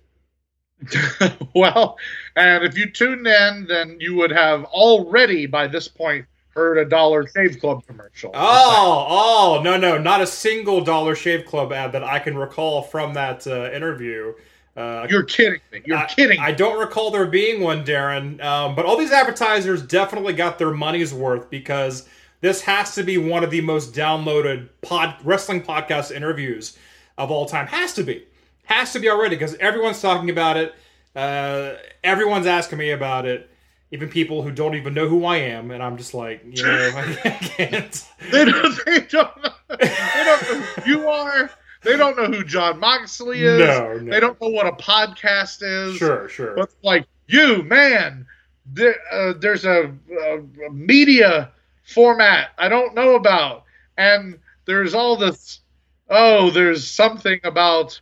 well, 1.54 1.98
and 2.36 2.64
if 2.64 2.76
you 2.78 2.90
tuned 2.90 3.26
in, 3.26 3.66
then 3.68 3.98
you 4.00 4.14
would 4.14 4.30
have 4.32 4.64
already 4.64 5.44
by 5.44 5.66
this 5.66 5.86
point 5.86 6.24
heard 6.60 6.78
a 6.78 6.84
Dollar 6.84 7.26
Shave 7.26 7.58
Club 7.58 7.86
commercial. 7.86 8.30
Oh, 8.34 9.06
oh, 9.08 9.62
no, 9.62 9.78
no, 9.78 9.96
not 9.96 10.20
a 10.20 10.26
single 10.26 10.82
Dollar 10.82 11.14
Shave 11.14 11.46
Club 11.46 11.72
ad 11.72 11.92
that 11.92 12.04
I 12.04 12.18
can 12.18 12.36
recall 12.36 12.82
from 12.82 13.14
that 13.14 13.46
uh, 13.46 13.70
interview. 13.72 14.34
Uh, 14.76 15.06
You're 15.08 15.22
kidding 15.22 15.60
me. 15.72 15.80
You're 15.86 15.96
I- 15.98 16.06
kidding. 16.06 16.38
I 16.38 16.52
don't 16.52 16.78
recall 16.78 17.10
there 17.10 17.26
being 17.26 17.62
one, 17.62 17.82
Daryn. 17.84 18.42
Um, 18.44 18.74
but 18.74 18.84
all 18.84 18.98
these 18.98 19.10
advertisers 19.10 19.82
definitely 19.82 20.34
got 20.34 20.58
their 20.58 20.70
money's 20.70 21.14
worth 21.14 21.48
because 21.48 22.06
this 22.42 22.60
has 22.62 22.94
to 22.94 23.02
be 23.02 23.16
one 23.16 23.42
of 23.42 23.50
the 23.50 23.62
most 23.62 23.94
downloaded 23.94 24.68
pod 24.82 25.16
wrestling 25.24 25.62
podcast 25.62 26.14
interviews 26.14 26.76
of 27.16 27.30
all 27.30 27.46
time. 27.46 27.66
Has 27.68 27.94
to 27.94 28.04
be, 28.04 28.26
has 28.64 28.92
to 28.92 28.98
be 28.98 29.08
already 29.08 29.34
because 29.36 29.54
everyone's 29.56 30.00
talking 30.00 30.28
about 30.28 30.58
it. 30.58 30.74
Uh, 31.16 31.76
everyone's 32.04 32.46
asking 32.46 32.78
me 32.78 32.90
about 32.90 33.24
it. 33.26 33.50
Even 33.92 34.08
people 34.08 34.42
who 34.42 34.52
don't 34.52 34.76
even 34.76 34.94
know 34.94 35.08
who 35.08 35.24
I 35.24 35.38
am, 35.38 35.72
and 35.72 35.82
I'm 35.82 35.96
just 35.96 36.14
like, 36.14 36.42
you 36.44 36.62
know, 36.62 36.92
I, 36.96 37.32
can't. 37.40 38.08
They 38.30 38.44
don't, 38.44 38.84
they 38.86 39.00
don't, 39.00 39.42
know, 39.42 39.52
they 39.78 40.24
don't 40.24 40.42
know 40.42 40.60
who 40.60 40.90
you 40.90 41.08
are. 41.08 41.50
They 41.82 41.96
don't 41.96 42.16
know 42.16 42.26
who 42.26 42.44
Jon 42.44 42.78
Moxley 42.78 43.42
is. 43.42 43.58
No, 43.58 43.96
no. 43.96 44.10
They 44.10 44.20
don't 44.20 44.40
know 44.40 44.48
what 44.48 44.66
a 44.66 44.72
podcast 44.72 45.62
is. 45.62 45.96
Sure, 45.96 46.28
sure. 46.28 46.54
But 46.54 46.70
like 46.82 47.06
you, 47.26 47.62
man, 47.62 48.26
there, 48.66 48.96
uh, 49.10 49.32
there's 49.38 49.64
a, 49.64 49.92
a, 50.10 50.38
a 50.38 50.70
the 50.70 51.50
format 51.84 52.50
I 52.58 52.68
don't 52.68 52.94
know 52.94 53.14
about, 53.14 53.64
and 53.96 54.38
there's 54.66 54.94
all 54.94 55.16
this. 55.16 55.60
Oh, 56.08 56.50
there's 56.50 56.86
something 56.86 57.40
about 57.44 58.00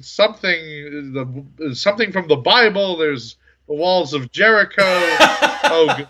something 0.00 1.12
the 1.12 1.74
something 1.74 2.12
from 2.12 2.28
the 2.28 2.36
Bible. 2.36 2.96
There's 2.96 3.36
the 3.66 3.74
walls 3.74 4.14
of 4.14 4.30
Jericho. 4.32 4.82
oh, 4.82 6.06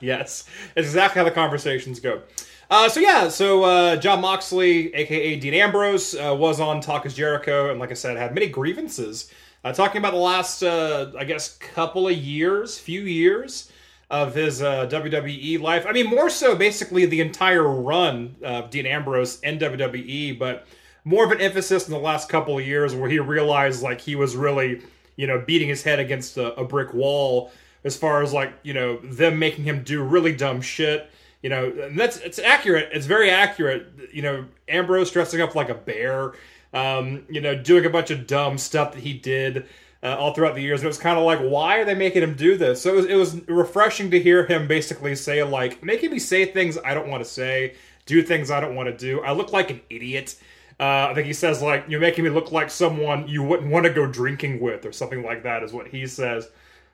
yes, 0.00 0.44
it's 0.76 0.88
exactly 0.88 1.18
how 1.18 1.24
the 1.24 1.30
conversations 1.30 2.00
go. 2.00 2.22
Uh, 2.70 2.88
so 2.88 3.00
yeah, 3.00 3.28
so 3.28 3.64
uh, 3.64 3.96
Jon 3.96 4.20
Moxley, 4.20 4.94
aka 4.94 5.36
Dean 5.36 5.54
Ambrose, 5.54 6.14
uh, 6.14 6.34
was 6.34 6.58
on 6.58 6.80
Talk 6.80 7.04
is 7.04 7.14
Jericho, 7.14 7.70
and 7.70 7.78
like 7.78 7.90
I 7.90 7.94
said, 7.94 8.16
had 8.16 8.32
many 8.32 8.46
grievances, 8.46 9.30
uh, 9.64 9.72
talking 9.72 9.98
about 9.98 10.12
the 10.12 10.18
last, 10.18 10.62
uh, 10.62 11.12
I 11.18 11.24
guess, 11.24 11.56
couple 11.58 12.08
of 12.08 12.16
years, 12.16 12.78
few 12.78 13.02
years 13.02 13.70
of 14.10 14.34
his 14.34 14.62
uh, 14.62 14.86
WWE 14.88 15.60
life. 15.60 15.84
I 15.86 15.92
mean, 15.92 16.06
more 16.06 16.30
so, 16.30 16.56
basically, 16.56 17.06
the 17.06 17.20
entire 17.20 17.66
run 17.66 18.36
of 18.42 18.70
Dean 18.70 18.86
Ambrose 18.86 19.40
in 19.40 19.58
WWE, 19.58 20.38
but 20.38 20.66
more 21.04 21.24
of 21.24 21.30
an 21.30 21.40
emphasis 21.40 21.86
in 21.86 21.92
the 21.92 21.98
last 21.98 22.28
couple 22.28 22.58
of 22.58 22.66
years 22.66 22.94
where 22.94 23.10
he 23.10 23.18
realized 23.18 23.82
like 23.82 24.00
he 24.00 24.14
was 24.14 24.36
really 24.36 24.80
you 25.22 25.28
know, 25.28 25.38
beating 25.46 25.68
his 25.68 25.84
head 25.84 26.00
against 26.00 26.36
a, 26.36 26.52
a 26.60 26.64
brick 26.64 26.92
wall 26.92 27.52
as 27.84 27.96
far 27.96 28.24
as 28.24 28.32
like, 28.32 28.52
you 28.64 28.74
know, 28.74 28.96
them 29.20 29.38
making 29.38 29.62
him 29.62 29.84
do 29.84 30.02
really 30.02 30.34
dumb 30.34 30.60
shit. 30.60 31.08
You 31.42 31.50
know, 31.50 31.72
and 31.84 31.96
that's 31.96 32.16
it's 32.16 32.40
accurate. 32.40 32.88
It's 32.92 33.06
very 33.06 33.30
accurate. 33.30 33.86
You 34.12 34.22
know, 34.22 34.44
Ambrose 34.66 35.12
dressing 35.12 35.40
up 35.40 35.54
like 35.54 35.68
a 35.68 35.74
bear, 35.74 36.32
um, 36.74 37.24
you 37.28 37.40
know, 37.40 37.54
doing 37.54 37.86
a 37.86 37.90
bunch 37.90 38.10
of 38.10 38.26
dumb 38.26 38.58
stuff 38.58 38.94
that 38.94 39.00
he 39.00 39.12
did 39.12 39.66
uh, 40.02 40.16
all 40.18 40.34
throughout 40.34 40.56
the 40.56 40.60
years. 40.60 40.80
And 40.80 40.86
it 40.86 40.88
was 40.88 40.98
kind 40.98 41.16
of 41.16 41.24
like, 41.24 41.38
why 41.38 41.78
are 41.78 41.84
they 41.84 41.94
making 41.94 42.24
him 42.24 42.34
do 42.34 42.56
this? 42.56 42.82
So 42.82 42.92
it 42.92 42.96
was, 42.96 43.06
it 43.06 43.14
was 43.14 43.48
refreshing 43.48 44.10
to 44.10 44.20
hear 44.20 44.44
him 44.44 44.66
basically 44.66 45.14
say, 45.14 45.44
like, 45.44 45.84
making 45.84 46.10
me 46.10 46.18
say 46.18 46.46
things 46.46 46.78
I 46.84 46.94
don't 46.94 47.08
want 47.08 47.22
to 47.22 47.30
say, 47.30 47.76
do 48.06 48.24
things 48.24 48.50
I 48.50 48.60
don't 48.60 48.74
want 48.74 48.88
to 48.88 48.96
do. 48.96 49.20
I 49.20 49.30
look 49.30 49.52
like 49.52 49.70
an 49.70 49.80
idiot. 49.88 50.34
Uh, 50.82 51.06
I 51.12 51.14
think 51.14 51.28
he 51.28 51.32
says 51.32 51.62
like 51.62 51.84
you're 51.86 52.00
making 52.00 52.24
me 52.24 52.30
look 52.30 52.50
like 52.50 52.68
someone 52.68 53.28
you 53.28 53.40
wouldn't 53.44 53.70
want 53.70 53.86
to 53.86 53.92
go 53.92 54.04
drinking 54.04 54.58
with 54.58 54.84
or 54.84 54.90
something 54.90 55.22
like 55.22 55.44
that 55.44 55.62
is 55.62 55.72
what 55.72 55.86
he 55.86 56.08
says. 56.08 56.48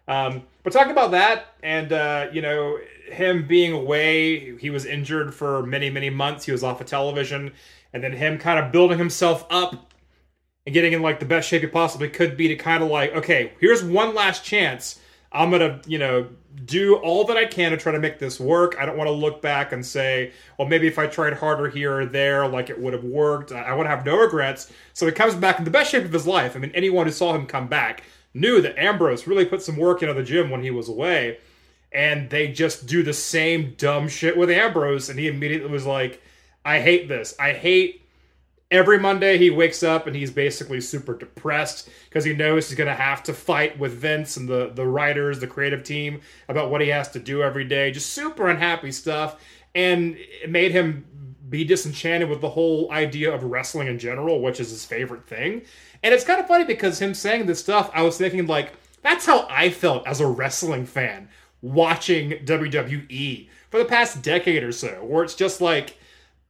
Um, 0.07 0.43
but 0.63 0.75
talking 0.75 0.93
about 0.93 1.13
that 1.13 1.55
and 1.63 1.91
uh, 1.91 2.27
you 2.31 2.43
know 2.43 2.79
him 3.11 3.49
being 3.49 3.73
away, 3.73 4.59
he 4.59 4.69
was 4.69 4.85
injured 4.85 5.35
for 5.35 5.63
many 5.65 5.89
many 5.89 6.11
months. 6.11 6.45
He 6.45 6.53
was 6.53 6.63
off 6.63 6.83
of 6.83 6.87
television, 6.87 7.55
and 7.95 8.05
then 8.05 8.13
him 8.13 8.37
kind 8.37 8.63
of 8.63 8.73
building 8.73 8.99
himself 8.99 9.47
up 9.49 9.95
and 10.67 10.75
getting 10.75 10.93
in 10.93 11.01
like 11.01 11.19
the 11.19 11.25
best 11.25 11.49
shape 11.49 11.63
he 11.63 11.69
possibly 11.69 12.11
could 12.11 12.37
be 12.37 12.47
to 12.49 12.57
kind 12.57 12.83
of 12.83 12.91
like 12.91 13.15
okay, 13.15 13.53
here's 13.59 13.83
one 13.83 14.15
last 14.15 14.45
chance. 14.45 15.01
I'm 15.33 15.51
gonna 15.51 15.81
you 15.87 15.99
know 15.99 16.29
do 16.65 16.97
all 16.97 17.25
that 17.25 17.37
I 17.37 17.47
can 17.47 17.71
to 17.71 17.77
try 17.77 17.93
to 17.93 17.99
make 17.99 18.19
this 18.19 18.41
work. 18.41 18.77
I 18.79 18.87
don't 18.87 18.97
want 18.97 19.09
to 19.09 19.13
look 19.13 19.41
back 19.41 19.73
and 19.73 19.85
say, 19.85 20.33
well, 20.59 20.69
maybe 20.69 20.87
if 20.87 20.99
I 20.99 21.07
tried 21.07 21.35
harder 21.35 21.69
here 21.69 22.01
or 22.01 22.07
there, 22.07 22.47
like 22.49 22.71
it 22.71 22.81
would 22.81 22.93
have 22.93 23.05
worked. 23.05 23.53
I 23.53 23.75
want 23.75 23.87
to 23.87 23.91
have 23.91 24.05
no 24.05 24.19
regrets. 24.19 24.71
So 24.93 25.07
he 25.07 25.13
comes 25.13 25.35
back 25.35 25.59
in 25.59 25.65
the 25.65 25.71
best 25.71 25.91
shape 25.91 26.05
of 26.05 26.13
his 26.13 26.27
life. 26.27 26.57
I 26.57 26.59
mean, 26.59 26.73
anyone 26.75 27.07
who 27.07 27.13
saw 27.13 27.35
him 27.35 27.47
come 27.47 27.69
back 27.69 28.03
knew 28.35 28.61
that 28.61 28.79
Ambrose 28.79 29.27
really 29.27 29.45
put 29.45 29.63
some 29.63 29.77
work 29.77 30.03
into 30.03 30.15
the 30.15 30.23
gym 30.23 30.51
when 30.51 30.63
he 30.63 30.71
was 30.71 30.89
away. 30.89 31.39
And 31.93 32.29
they 32.29 32.49
just 32.49 32.87
do 32.87 33.03
the 33.03 33.15
same 33.15 33.75
dumb 33.79 34.09
shit 34.09 34.37
with 34.37 34.51
Ambrose. 34.51 35.09
And 35.09 35.19
he 35.19 35.29
immediately 35.29 35.71
was 35.71 35.87
like, 35.87 36.23
I 36.65 36.81
hate 36.81 37.09
this. 37.09 37.35
I 37.39 37.53
hate 37.53 38.03
every 38.71 38.99
Monday 38.99 39.39
he 39.39 39.51
wakes 39.51 39.83
up 39.83 40.07
and 40.07 40.15
he's 40.15 40.31
basically 40.31 40.81
super 40.81 41.17
depressed 41.17 41.89
because 42.09 42.25
he 42.25 42.35
knows 42.35 42.69
he's 42.69 42.77
going 42.77 42.89
to 42.89 42.95
have 42.95 43.23
to 43.25 43.33
fight 43.33 43.79
with 43.79 43.93
Vince 43.93 44.37
and 44.37 44.49
the 44.49 44.71
the 44.75 44.87
writers, 44.87 45.41
the 45.41 45.47
creative 45.47 45.83
team 45.83 46.21
about 46.49 46.71
what 46.71 46.81
he 46.81 46.89
has 46.89 47.09
to 47.11 47.19
do 47.19 47.43
every 47.43 47.65
day. 47.65 47.91
Just 47.91 48.11
super 48.11 48.49
unhappy 48.49 48.93
stuff, 48.93 49.43
and 49.75 50.17
it 50.19 50.51
made 50.51 50.73
him 50.73 51.07
be 51.49 51.65
disenchanted 51.65 52.29
with 52.29 52.41
the 52.41 52.51
whole 52.51 52.91
idea 52.93 53.33
of 53.33 53.43
wrestling 53.43 53.89
in 53.89 53.99
general, 53.99 54.41
which 54.43 54.61
is 54.61 54.71
his 54.71 54.85
favorite 54.85 55.27
thing. 55.27 55.63
And 56.03 56.13
it's 56.13 56.25
kind 56.25 56.41
of 56.41 56.47
funny 56.47 56.65
because 56.65 57.01
him 57.01 57.15
saying 57.15 57.47
this 57.47 57.61
stuff, 57.61 57.91
I 57.95 58.03
was 58.03 58.19
thinking 58.19 58.47
like 58.47 58.73
that's 59.03 59.27
how 59.27 59.47
I 59.51 59.71
felt 59.71 60.07
as 60.07 60.21
a 60.21 60.27
wrestling 60.27 60.85
fan 60.85 61.29
watching 61.63 62.31
WWE 62.31 63.49
for 63.71 63.79
the 63.79 63.85
past 63.85 64.23
decade 64.23 64.63
or 64.63 64.73
so, 64.73 65.05
where 65.05 65.25
it's 65.25 65.35
just 65.35 65.61
like 65.61 65.98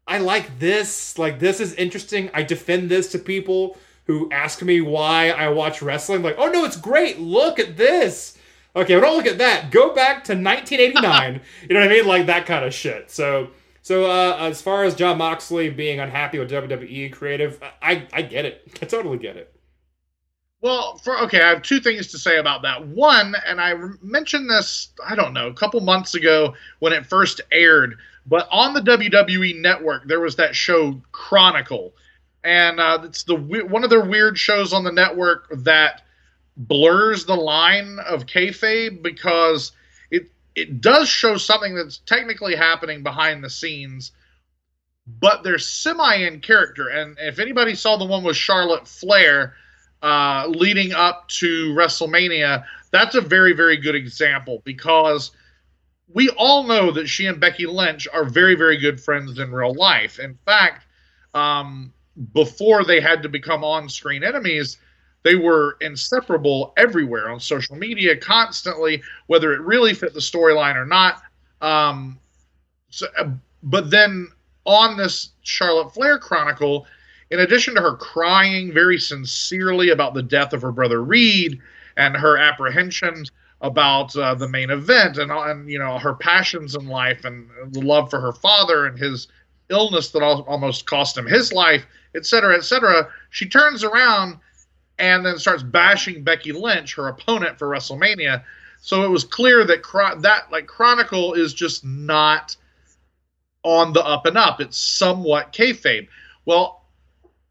I 0.09 0.19
like 0.19 0.59
this. 0.59 1.19
Like 1.19 1.39
this 1.39 1.61
is 1.61 1.75
interesting. 1.75 2.31
I 2.35 2.43
defend 2.43 2.91
this 2.91 3.13
to 3.13 3.19
people 3.19 3.77
who 4.07 4.29
ask 4.33 4.63
me 4.63 4.81
why 4.81 5.31
I 5.31 5.51
watch 5.51 5.83
wrestling. 5.83 6.23
Like, 6.23 6.37
oh 6.39 6.49
no, 6.49 6.65
it's 6.65 6.79
great. 6.79 7.21
Look 7.21 7.59
at 7.59 7.77
this. 7.77 8.39
Okay, 8.75 8.95
but 8.95 9.03
don't 9.03 9.17
look 9.17 9.27
at 9.27 9.39
that. 9.39 9.71
Go 9.71 9.95
back 9.95 10.25
to 10.25 10.33
1989. 10.33 11.41
you 11.63 11.75
know 11.75 11.81
what 11.81 11.91
I 11.91 11.93
mean? 11.93 12.07
Like 12.07 12.27
that 12.27 12.47
kind 12.47 12.65
of 12.65 12.73
shit. 12.73 13.11
So, 13.11 13.51
so 13.83 14.11
uh, 14.11 14.37
as 14.41 14.63
far 14.63 14.85
as 14.85 14.95
Jon 14.95 15.19
Moxley 15.19 15.69
being 15.69 16.01
unhappy 16.01 16.39
with 16.39 16.51
WWE 16.51 17.13
creative, 17.13 17.63
I 17.83 18.07
I 18.13 18.23
get 18.23 18.47
it. 18.47 18.63
I 18.81 18.87
totally 18.87 19.19
get 19.19 19.37
it. 19.37 19.55
Well, 20.61 20.97
for 20.97 21.19
okay, 21.21 21.41
I 21.41 21.51
have 21.51 21.63
two 21.63 21.79
things 21.79 22.09
to 22.09 22.19
say 22.19 22.39
about 22.39 22.63
that. 22.63 22.87
One, 22.87 23.37
and 23.47 23.61
I 23.61 23.75
mentioned 24.03 24.51
this, 24.51 24.89
I 25.07 25.15
don't 25.15 25.33
know, 25.33 25.47
a 25.47 25.55
couple 25.55 25.81
months 25.81 26.15
ago 26.15 26.55
when 26.81 26.93
it 26.93 27.07
first 27.07 27.41
aired. 27.53 27.97
But 28.29 28.47
on 28.51 28.75
the 28.75 28.81
WWE 28.81 29.61
network, 29.61 30.07
there 30.07 30.21
was 30.21 30.37
that 30.37 30.55
show 30.55 31.01
Chronicle, 31.13 31.95
and 32.45 32.79
uh, 32.79 33.01
it's 33.05 33.23
the 33.23 33.35
one 33.35 33.85
of 33.85 33.91
their 33.91 34.05
weird 34.05 34.39
shows 34.39 34.75
on 34.75 34.85
the 34.85 34.93
network 34.93 35.49
that 35.65 36.03
blurs 36.57 37.25
the 37.25 37.35
line 37.35 37.99
of 38.01 38.27
kayfabe 38.27 39.03
because 39.03 39.73
it 40.11 40.31
it 40.55 40.83
does 40.83 41.09
show 41.09 41.39
something 41.39 41.75
that's 41.75 41.99
technically 41.99 42.55
happening 42.55 43.03
behind 43.03 43.43
the 43.43 43.49
scenes, 43.49 44.13
but 45.07 45.43
they're 45.43 45.59
semi 45.59 46.17
in 46.17 46.41
character. 46.41 46.89
And 46.89 47.17
if 47.19 47.39
anybody 47.39 47.75
saw 47.75 47.97
the 47.97 48.05
one 48.05 48.25
with 48.25 48.37
Charlotte 48.37 48.87
Flair 48.87 49.55
uh, 50.03 50.47
leading 50.49 50.93
up 50.93 51.29
to 51.29 51.73
WrestleMania, 51.73 52.65
that's 52.91 53.15
a 53.15 53.23
very 53.23 53.55
very 53.55 53.79
good 53.79 53.95
example 53.95 54.61
because 54.65 55.31
we 56.13 56.31
all 56.31 56.65
know 56.65 56.91
that 56.93 57.09
she 57.09 57.27
and 57.27 57.41
Becky 57.41 57.67
Lynch 57.67 58.09
are 58.13 58.25
very, 58.25 58.55
very 58.55 58.77
good 58.77 59.01
friends 59.01 59.39
in 59.39 59.53
real 59.53 59.75
life. 59.75 60.19
In 60.19 60.39
fact, 60.45 60.87
um, 61.35 61.93
before 62.33 62.85
they 62.85 63.01
had 63.01 63.23
to 63.23 63.29
become 63.29 63.63
on 63.63 63.89
screen 63.89 64.25
enemies, 64.25 64.79
they 65.23 65.35
were 65.35 65.77
inseparable 65.81 66.73
everywhere 66.77 67.31
on 67.31 67.41
social 67.41 67.77
media, 67.77 68.17
constantly, 68.17 69.03
whether 69.27 69.53
it 69.53 69.61
really 69.61 69.93
fit 69.93 70.15
the 70.15 70.21
storyline 70.21 70.77
or 70.77 70.87
not. 70.87 71.23
Um, 71.61 72.19
so, 72.89 73.07
uh, 73.19 73.31
but 73.63 73.91
then 73.91 74.29
on 74.65 74.97
this 74.97 75.31
Charlotte 75.43 75.93
Flair 75.93 76.19
Chronicle, 76.19 76.87
in 77.31 77.41
addition 77.41 77.75
to 77.75 77.81
her 77.81 77.97
crying 77.97 78.73
very 78.73 78.99
sincerely 78.99 79.91
about 79.91 80.15
the 80.15 80.23
death 80.23 80.53
of 80.53 80.63
her 80.63 80.73
brother 80.73 81.03
Reid 81.03 81.61
and 81.97 82.17
her 82.17 82.39
apprehension 82.39 83.25
about 83.61 84.15
uh, 84.17 84.35
the 84.35 84.49
main 84.49 84.71
event 84.71 85.19
and, 85.19 85.31
and 85.33 85.69
you 85.71 85.79
know 85.79 85.99
her 85.99 86.15
passions 86.15 86.75
in 86.75 86.87
life 86.87 87.25
and 87.25 87.49
the 87.71 87.81
love 87.81 88.09
for 88.09 88.21
her 88.21 88.33
father 88.33 88.87
and 88.87 88.99
his 88.99 89.29
illness 89.71 90.11
that 90.11 90.23
almost 90.23 90.87
cost 90.87 91.17
him 91.17 91.27
his 91.27 91.53
life, 91.53 91.85
etc., 92.15 92.57
etc. 92.57 93.09
She 93.31 93.49
turns 93.49 93.85
around 93.85 94.39
and 94.99 95.25
then 95.25 95.39
starts 95.39 95.63
bashing 95.63 96.25
Becky 96.25 96.53
Lynch, 96.53 96.95
her 96.95 97.09
opponent 97.09 97.59
for 97.59 97.69
WrestleMania. 97.69 98.43
So 98.81 99.05
it 99.05 99.09
was 99.09 99.25
clear 99.25 99.65
that 99.65 99.83
that 100.23 100.51
like 100.51 100.67
Chronicle 100.67 101.35
is 101.35 101.53
just 101.53 101.85
not 101.85 102.57
on 103.65 103.93
the 103.93 104.05
up 104.05 104.27
and 104.27 104.39
up. 104.39 104.61
It's 104.61 104.79
somewhat 104.79 105.53
kayfabe. 105.53 106.09
Well, 106.45 106.85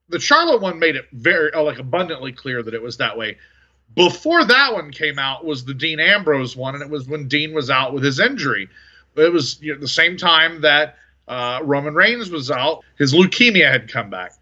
the 0.10 0.20
Charlotte 0.20 0.62
one 0.62 0.80
made 0.80 0.96
it 0.96 1.06
very 1.12 1.52
like 1.52 1.80
abundantly 1.80 2.32
clear 2.32 2.64
that 2.64 2.74
it 2.74 2.82
was 2.82 2.98
that 2.98 3.18
way. 3.18 3.38
Before 3.96 4.46
that 4.46 4.74
one 4.74 4.92
came 4.92 5.18
out 5.18 5.46
was 5.46 5.66
the 5.66 5.74
Dean 5.74 6.00
Ambrose 6.00 6.56
one, 6.56 6.76
and 6.76 6.84
it 6.84 6.90
was 6.90 7.08
when 7.08 7.28
Dean 7.28 7.54
was 7.54 7.70
out 7.70 7.94
with 7.94 8.04
his 8.04 8.20
injury. 8.20 8.70
It 9.16 9.34
was 9.34 9.60
you 9.62 9.74
know, 9.74 9.80
the 9.80 9.88
same 9.88 10.18
time 10.18 10.62
that 10.62 10.98
uh, 11.28 11.62
Roman 11.64 11.96
Reigns 11.96 12.30
was 12.30 12.52
out. 12.52 12.84
His 12.98 13.14
leukemia 13.14 13.72
had 13.72 13.92
come 13.92 14.10
back. 14.10 14.34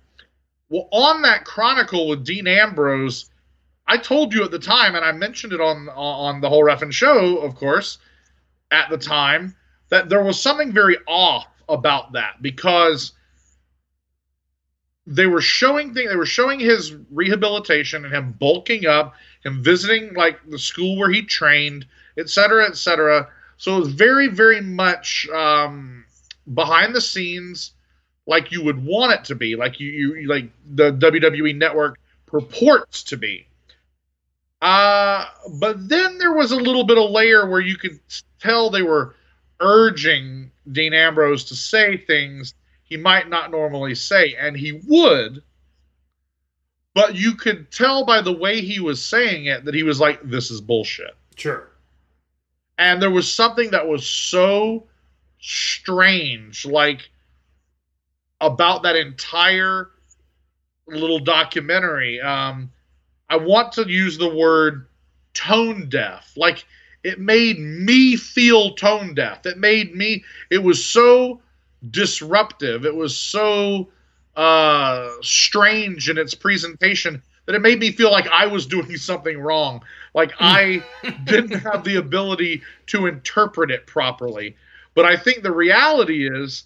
Well, 0.70 0.88
on 0.92 1.22
that 1.22 1.46
chronicle 1.46 2.08
with 2.08 2.26
Dean 2.26 2.48
Ambrose, 2.48 3.30
I 3.88 3.98
told 3.98 4.34
you 4.34 4.44
at 4.44 4.52
the 4.52 4.60
time, 4.60 4.96
and 4.96 5.06
I 5.06 5.12
mentioned 5.12 5.54
it 5.54 5.62
on 5.62 5.90
on 5.90 6.42
the 6.42 6.50
whole 6.50 6.64
Ref'n 6.64 6.92
show, 6.92 7.38
of 7.38 7.56
course, 7.56 8.00
at 8.72 8.90
the 8.90 8.98
time, 8.98 9.56
that 9.90 10.10
there 10.10 10.24
was 10.24 10.42
something 10.42 10.72
very 10.74 10.98
off 11.08 11.46
about 11.70 12.14
that 12.14 12.42
because 12.42 13.14
they 15.08 15.28
were 15.28 15.42
showing 15.42 15.94
thing 15.94 16.08
they 16.10 16.16
were 16.16 16.26
showing 16.26 16.60
his 16.60 16.96
rehabilitation 17.12 18.06
and 18.06 18.14
him 18.14 18.36
bulking 18.40 18.88
up, 18.88 19.14
him 19.46 19.64
visiting 19.64 20.14
like 20.16 20.40
the 20.50 20.60
school 20.60 20.98
where 20.98 21.12
he 21.12 21.22
trained, 21.22 21.86
et 22.18 22.30
cetera, 22.30 22.68
et 22.68 22.76
cetera. 22.76 23.30
So 23.58 23.78
it 23.78 23.80
was 23.80 23.94
very, 23.94 24.28
very 24.28 24.60
much 24.60 25.28
um, 25.30 26.04
behind 26.54 26.96
the 26.96 27.02
scenes, 27.02 27.72
like 28.26 28.52
you 28.52 28.64
would 28.64 28.84
want 28.84 29.14
it 29.14 29.24
to 29.26 29.36
be, 29.36 29.56
like 29.56 29.80
you, 29.80 30.16
you 30.16 30.28
like 30.28 30.50
the 30.74 30.92
WWE 30.94 31.56
Network 31.56 32.00
purports 32.26 33.04
to 33.04 33.18
be. 33.18 33.48
Uh, 34.62 35.28
but 35.60 35.88
then 35.88 36.18
there 36.18 36.34
was 36.34 36.52
a 36.52 36.56
little 36.56 36.84
bit 36.84 36.98
of 36.98 37.12
layer 37.12 37.48
where 37.48 37.62
you 37.62 37.78
could 37.78 38.00
tell 38.40 38.70
they 38.70 38.82
were 38.82 39.16
urging 39.60 40.52
Dean 40.72 40.94
Ambrose 40.94 41.46
to 41.46 41.56
say 41.56 41.98
things 41.98 42.56
he 42.84 42.98
might 42.98 43.30
not 43.30 43.52
normally 43.52 43.96
say, 43.96 44.36
and 44.36 44.58
he 44.58 44.82
would. 44.88 45.44
But 46.96 47.16
you 47.16 47.36
could 47.36 47.70
tell 47.72 48.06
by 48.06 48.22
the 48.22 48.32
way 48.32 48.62
he 48.62 48.80
was 48.80 49.04
saying 49.04 49.46
it 49.46 49.66
that 49.66 49.76
he 49.76 49.84
was 49.84 50.00
like, 50.00 50.20
"This 50.24 50.50
is 50.50 50.62
bullshit." 50.62 51.16
Sure. 51.36 51.70
And 52.78 53.02
there 53.02 53.12
was 53.12 53.32
something 53.32 53.72
that 53.72 53.88
was 53.88 54.08
so 54.08 54.88
strange, 55.40 56.66
like 56.66 57.10
about 58.42 58.84
that 58.84 58.96
entire 58.96 59.92
little 60.88 61.20
documentary. 61.20 62.22
Um, 62.22 62.72
I 63.30 63.38
want 63.38 63.74
to 63.74 63.88
use 63.88 64.18
the 64.18 64.34
word 64.34 64.88
tone 65.34 65.90
deaf. 65.90 66.32
Like 66.38 66.66
it 67.04 67.20
made 67.20 67.60
me 67.60 68.16
feel 68.16 68.74
tone 68.74 69.14
deaf. 69.14 69.46
It 69.46 69.58
made 69.58 69.94
me. 69.96 70.24
It 70.50 70.64
was 70.64 70.84
so 70.84 71.42
disruptive. 71.92 72.86
It 72.86 72.96
was 72.96 73.18
so 73.18 73.90
uh, 74.36 75.10
strange 75.22 76.10
in 76.10 76.18
its 76.18 76.34
presentation 76.34 77.22
that 77.46 77.56
it 77.56 77.62
made 77.62 77.80
me 77.80 77.92
feel 77.92 78.12
like 78.12 78.28
I 78.28 78.48
was 78.48 78.66
doing 78.66 78.98
something 78.98 79.40
wrong. 79.40 79.82
Like 80.14 80.34
I 80.40 80.84
didn't 81.26 81.60
have 81.60 81.84
the 81.84 81.98
ability 81.98 82.62
to 82.88 83.08
interpret 83.08 83.72
it 83.72 83.88
properly. 83.88 84.56
But 84.94 85.06
I 85.06 85.18
think 85.18 85.44
the 85.44 85.52
reality 85.52 86.30
is 86.30 86.64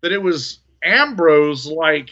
that 0.00 0.12
it 0.12 0.22
was 0.22 0.60
Ambrose 0.82 1.66
like 1.66 2.10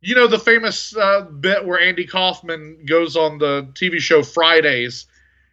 you 0.00 0.14
know 0.14 0.26
the 0.26 0.38
famous 0.38 0.96
uh, 0.96 1.22
bit 1.22 1.64
where 1.66 1.80
Andy 1.80 2.06
Kaufman 2.06 2.84
goes 2.86 3.16
on 3.16 3.38
the 3.38 3.68
TV 3.72 3.98
show 3.98 4.22
Fridays 4.22 5.06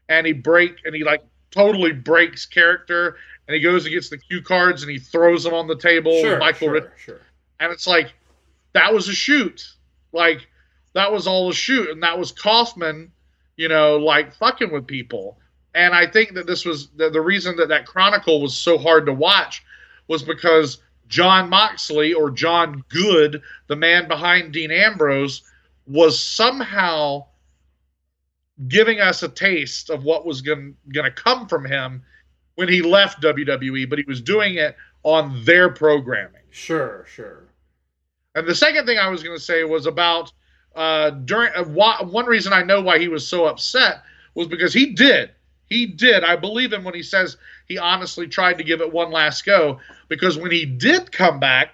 and 0.07 0.27
he 0.27 0.33
break 0.33 0.77
and 0.85 0.95
he 0.95 1.03
like 1.03 1.23
totally 1.51 1.91
breaks 1.91 2.45
character 2.45 3.17
and 3.47 3.55
he 3.55 3.61
goes 3.61 3.85
and 3.85 3.93
gets 3.93 4.09
the 4.09 4.17
cue 4.17 4.41
cards 4.41 4.83
and 4.83 4.91
he 4.91 4.99
throws 4.99 5.43
them 5.43 5.53
on 5.53 5.67
the 5.67 5.77
table 5.77 6.11
Sure. 6.21 6.37
Michael 6.37 6.67
sure, 6.67 6.93
sure. 6.97 7.21
And 7.59 7.71
it's 7.71 7.87
like 7.87 8.13
that 8.73 8.93
was 8.93 9.07
a 9.07 9.13
shoot. 9.13 9.65
Like 10.11 10.47
that 10.93 11.11
was 11.11 11.27
all 11.27 11.49
a 11.49 11.53
shoot. 11.53 11.89
And 11.89 12.03
that 12.03 12.17
was 12.17 12.31
Kaufman 12.31 13.11
you 13.57 13.67
know 13.67 13.97
like 13.97 14.33
fucking 14.33 14.71
with 14.71 14.87
people. 14.87 15.37
And 15.73 15.93
I 15.93 16.07
think 16.07 16.33
that 16.33 16.47
this 16.47 16.65
was 16.65 16.89
the, 16.89 17.09
the 17.09 17.21
reason 17.21 17.57
that 17.57 17.69
that 17.69 17.85
chronicle 17.85 18.41
was 18.41 18.55
so 18.55 18.77
hard 18.77 19.05
to 19.07 19.13
watch 19.13 19.63
was 20.07 20.23
because 20.23 20.79
Jon 21.07 21.49
Moxley 21.49 22.13
or 22.13 22.31
Jon 22.31 22.83
Good 22.89 23.41
the 23.67 23.75
man 23.75 24.07
behind 24.07 24.53
Dean 24.53 24.71
Ambrose 24.71 25.43
was 25.87 26.19
somehow 26.19 27.25
giving 28.67 28.99
us 29.01 29.21
a 29.21 29.29
taste 29.29 29.89
of 29.89 30.03
what 30.03 30.25
was 30.25 30.41
going 30.41 30.75
to 30.93 31.11
come 31.11 31.47
from 31.47 31.65
him 31.65 32.03
when 32.55 32.69
he 32.69 32.81
left 32.81 33.21
WWE 33.21 33.89
but 33.89 33.99
he 33.99 34.05
was 34.05 34.21
doing 34.21 34.55
it 34.55 34.75
on 35.03 35.43
their 35.43 35.69
programming 35.69 36.41
Sure, 36.55 37.05
sure. 37.05 37.43
and 38.33 38.47
the 38.47 38.55
second 38.55 38.85
thing 38.85 38.97
I 38.97 39.09
was 39.09 39.21
going 39.21 39.35
to 39.35 39.43
say 39.43 39.65
was 39.65 39.87
about 39.87 40.31
uh, 40.73 41.09
during 41.09 41.51
uh, 41.53 41.65
why, 41.65 42.01
one 42.01 42.25
reason 42.25 42.53
I 42.53 42.63
know 42.63 42.81
why 42.81 42.97
he 42.97 43.09
was 43.09 43.27
so 43.27 43.45
upset 43.45 44.03
was 44.35 44.47
because 44.47 44.73
he 44.73 44.93
did. 44.93 45.31
He 45.65 45.85
did. 45.85 46.23
I 46.23 46.37
believe 46.37 46.71
him 46.71 46.85
when 46.85 46.93
he 46.93 47.03
says 47.03 47.35
he 47.67 47.77
honestly 47.77 48.25
tried 48.25 48.57
to 48.59 48.63
give 48.63 48.79
it 48.79 48.89
one 48.89 49.11
last 49.11 49.45
go 49.45 49.81
because 50.07 50.37
when 50.37 50.49
he 50.49 50.65
did 50.65 51.11
come 51.11 51.41
back, 51.41 51.71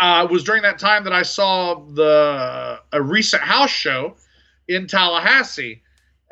uh, 0.00 0.26
was 0.30 0.42
during 0.42 0.62
that 0.62 0.78
time 0.78 1.04
that 1.04 1.12
I 1.12 1.24
saw 1.24 1.74
the 1.74 2.80
a 2.90 3.02
recent 3.02 3.42
house 3.42 3.70
show 3.70 4.16
in 4.66 4.86
Tallahassee, 4.86 5.82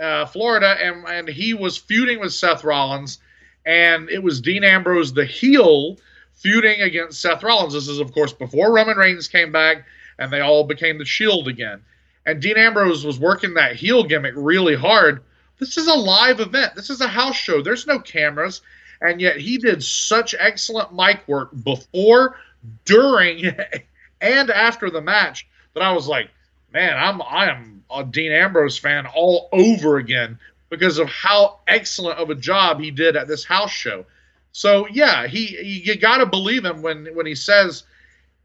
uh, 0.01 0.25
Florida, 0.25 0.79
and 0.81 1.05
and 1.07 1.29
he 1.29 1.53
was 1.53 1.77
feuding 1.77 2.19
with 2.19 2.33
Seth 2.33 2.65
Rollins, 2.65 3.19
and 3.67 4.09
it 4.09 4.23
was 4.23 4.41
Dean 4.41 4.65
Ambrose, 4.65 5.13
the 5.13 5.27
heel, 5.27 5.99
feuding 6.43 6.83
against 6.83 7.21
Seth 7.21 7.43
Rollins. 7.43 7.75
This 7.75 7.89
is, 7.89 8.01
of 8.01 8.13
course, 8.13 8.33
before 8.33 8.73
Roman 8.73 8.97
Reigns 8.97 9.29
came 9.29 9.53
back 9.53 9.85
and 10.19 10.33
they 10.33 10.41
all 10.41 10.65
became 10.65 10.99
the 10.99 11.05
Shield 11.05 11.49
again. 11.49 11.83
And 12.27 12.41
Dean 12.41 12.57
Ambrose 12.57 13.05
was 13.05 13.19
working 13.19 13.55
that 13.55 13.77
heel 13.77 14.05
gimmick 14.05 14.35
really 14.37 14.77
hard. 14.77 15.23
This 15.59 15.77
is 15.77 15.87
a 15.87 15.95
live 15.95 16.41
event. 16.41 16.75
This 16.75 16.91
is 16.91 17.01
a 17.01 17.09
house 17.09 17.37
show. 17.37 17.63
There's 17.63 17.87
no 17.87 17.99
cameras. 17.99 18.63
And 19.01 19.21
yet 19.21 19.37
he 19.37 19.59
did 19.59 19.83
such 19.83 20.35
excellent 20.39 20.95
mic 20.95 21.27
work 21.27 21.51
before, 21.65 22.37
during, 22.85 23.45
and 24.21 24.51
after 24.51 24.91
the 24.91 25.01
match 25.01 25.49
that 25.75 25.83
I 25.83 25.93
was 25.93 26.07
like, 26.07 26.31
man, 26.73 26.97
I'm 26.97 27.21
I 27.23 27.51
am 27.51 27.85
a 27.91 28.05
Dean 28.05 28.33
Ambrose 28.33 28.79
fan 28.79 29.07
all 29.07 29.49
over 29.53 29.99
again 29.99 30.39
because 30.71 30.99
of 30.99 31.09
how 31.09 31.61
excellent 31.69 32.19
of 32.19 32.31
a 32.31 32.35
job 32.35 32.81
he 32.81 32.91
did 32.91 33.17
at 33.17 33.29
this 33.29 33.45
house 33.45 33.71
show. 33.71 34.07
So 34.53 34.87
yeah, 34.89 35.27
he, 35.27 35.83
you 35.85 35.97
got 35.97 36.19
to 36.19 36.27
believe 36.27 36.65
him 36.65 36.83
when 36.83 37.07
when 37.15 37.27
he 37.27 37.35
says 37.35 37.85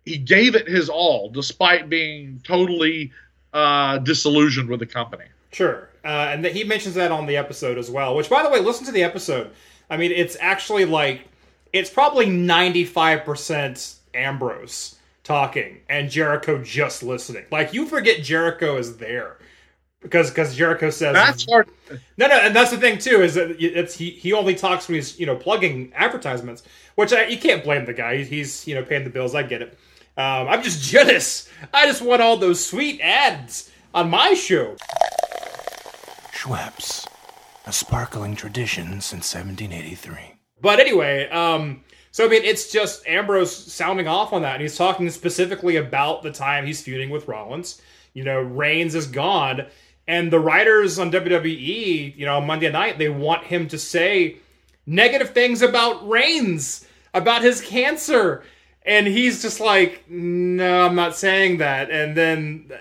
he 0.05 0.17
gave 0.17 0.55
it 0.55 0.67
his 0.67 0.89
all 0.89 1.29
despite 1.29 1.89
being 1.89 2.41
totally 2.43 3.11
uh, 3.53 3.97
disillusioned 3.99 4.69
with 4.69 4.79
the 4.79 4.85
company. 4.85 5.25
Sure. 5.51 5.89
Uh, 6.03 6.29
and 6.31 6.45
that 6.45 6.53
he 6.53 6.63
mentions 6.63 6.95
that 6.95 7.11
on 7.11 7.25
the 7.25 7.35
episode 7.35 7.77
as 7.77 7.91
well. 7.91 8.15
Which, 8.15 8.29
by 8.29 8.41
the 8.41 8.49
way, 8.49 8.59
listen 8.59 8.85
to 8.85 8.91
the 8.91 9.03
episode. 9.03 9.51
I 9.89 9.97
mean, 9.97 10.11
it's 10.11 10.37
actually 10.39 10.85
like 10.85 11.27
it's 11.73 11.89
probably 11.89 12.29
ninety 12.29 12.85
five 12.85 13.25
percent 13.25 13.95
Ambrose 14.13 14.95
talking 15.23 15.81
and 15.89 16.09
Jericho 16.09 16.63
just 16.63 17.03
listening. 17.03 17.45
Like 17.51 17.73
you 17.73 17.85
forget 17.85 18.23
Jericho 18.23 18.77
is 18.77 18.97
there 18.97 19.37
because 20.01 20.29
because 20.29 20.55
Jericho 20.55 20.89
says 20.89 21.13
That's 21.13 21.45
hard. 21.49 21.69
no, 22.17 22.27
no, 22.27 22.35
and 22.35 22.55
that's 22.55 22.71
the 22.71 22.77
thing 22.77 22.97
too 22.97 23.21
is 23.21 23.35
that 23.35 23.55
it's 23.59 23.95
he 23.95 24.11
he 24.11 24.33
only 24.33 24.55
talks 24.55 24.87
when 24.87 24.95
he's 24.95 25.19
you 25.19 25.25
know 25.25 25.35
plugging 25.35 25.91
advertisements, 25.95 26.63
which 26.95 27.13
I, 27.13 27.25
you 27.27 27.37
can't 27.37 27.63
blame 27.63 27.85
the 27.85 27.93
guy. 27.93 28.17
He's, 28.17 28.27
he's 28.29 28.67
you 28.67 28.75
know 28.75 28.83
paying 28.83 29.03
the 29.03 29.09
bills. 29.09 29.35
I 29.35 29.43
get 29.43 29.61
it. 29.61 29.77
Um, 30.17 30.47
I'm 30.47 30.63
just 30.63 30.81
jealous. 30.91 31.49
I 31.73 31.85
just 31.85 32.01
want 32.01 32.21
all 32.21 32.37
those 32.37 32.63
sweet 32.63 32.99
ads 33.01 33.71
on 33.93 34.09
my 34.09 34.33
show. 34.33 34.75
Schweppes, 36.31 37.07
a 37.65 37.73
sparkling 37.73 38.35
tradition 38.35 39.01
since 39.01 39.33
1783. 39.33 40.35
But 40.61 40.79
anyway, 40.79 41.27
um, 41.29 41.83
so 42.11 42.25
I 42.25 42.29
mean, 42.29 42.43
it's 42.43 42.71
just 42.71 43.05
Ambrose 43.07 43.55
sounding 43.55 44.07
off 44.07 44.33
on 44.33 44.41
that, 44.43 44.53
and 44.53 44.61
he's 44.61 44.77
talking 44.77 45.09
specifically 45.09 45.75
about 45.75 46.23
the 46.23 46.31
time 46.31 46.65
he's 46.65 46.81
feuding 46.81 47.09
with 47.09 47.27
Rollins. 47.27 47.81
You 48.13 48.23
know, 48.23 48.39
Reigns 48.39 48.95
is 48.95 49.05
gone, 49.07 49.67
and 50.07 50.31
the 50.31 50.39
writers 50.39 50.99
on 50.99 51.11
WWE, 51.11 52.17
you 52.17 52.25
know, 52.25 52.39
Monday 52.39 52.71
night, 52.71 52.97
they 52.97 53.09
want 53.09 53.43
him 53.43 53.67
to 53.67 53.77
say 53.77 54.37
negative 54.85 55.31
things 55.31 55.61
about 55.61 56.07
Reigns, 56.07 56.87
about 57.13 57.41
his 57.41 57.61
cancer. 57.61 58.43
And 58.85 59.05
he's 59.05 59.41
just 59.41 59.59
like, 59.59 60.09
no, 60.09 60.85
I'm 60.85 60.95
not 60.95 61.13
saying 61.13 61.57
that. 61.57 61.91
And 61.91 62.15
then 62.15 62.71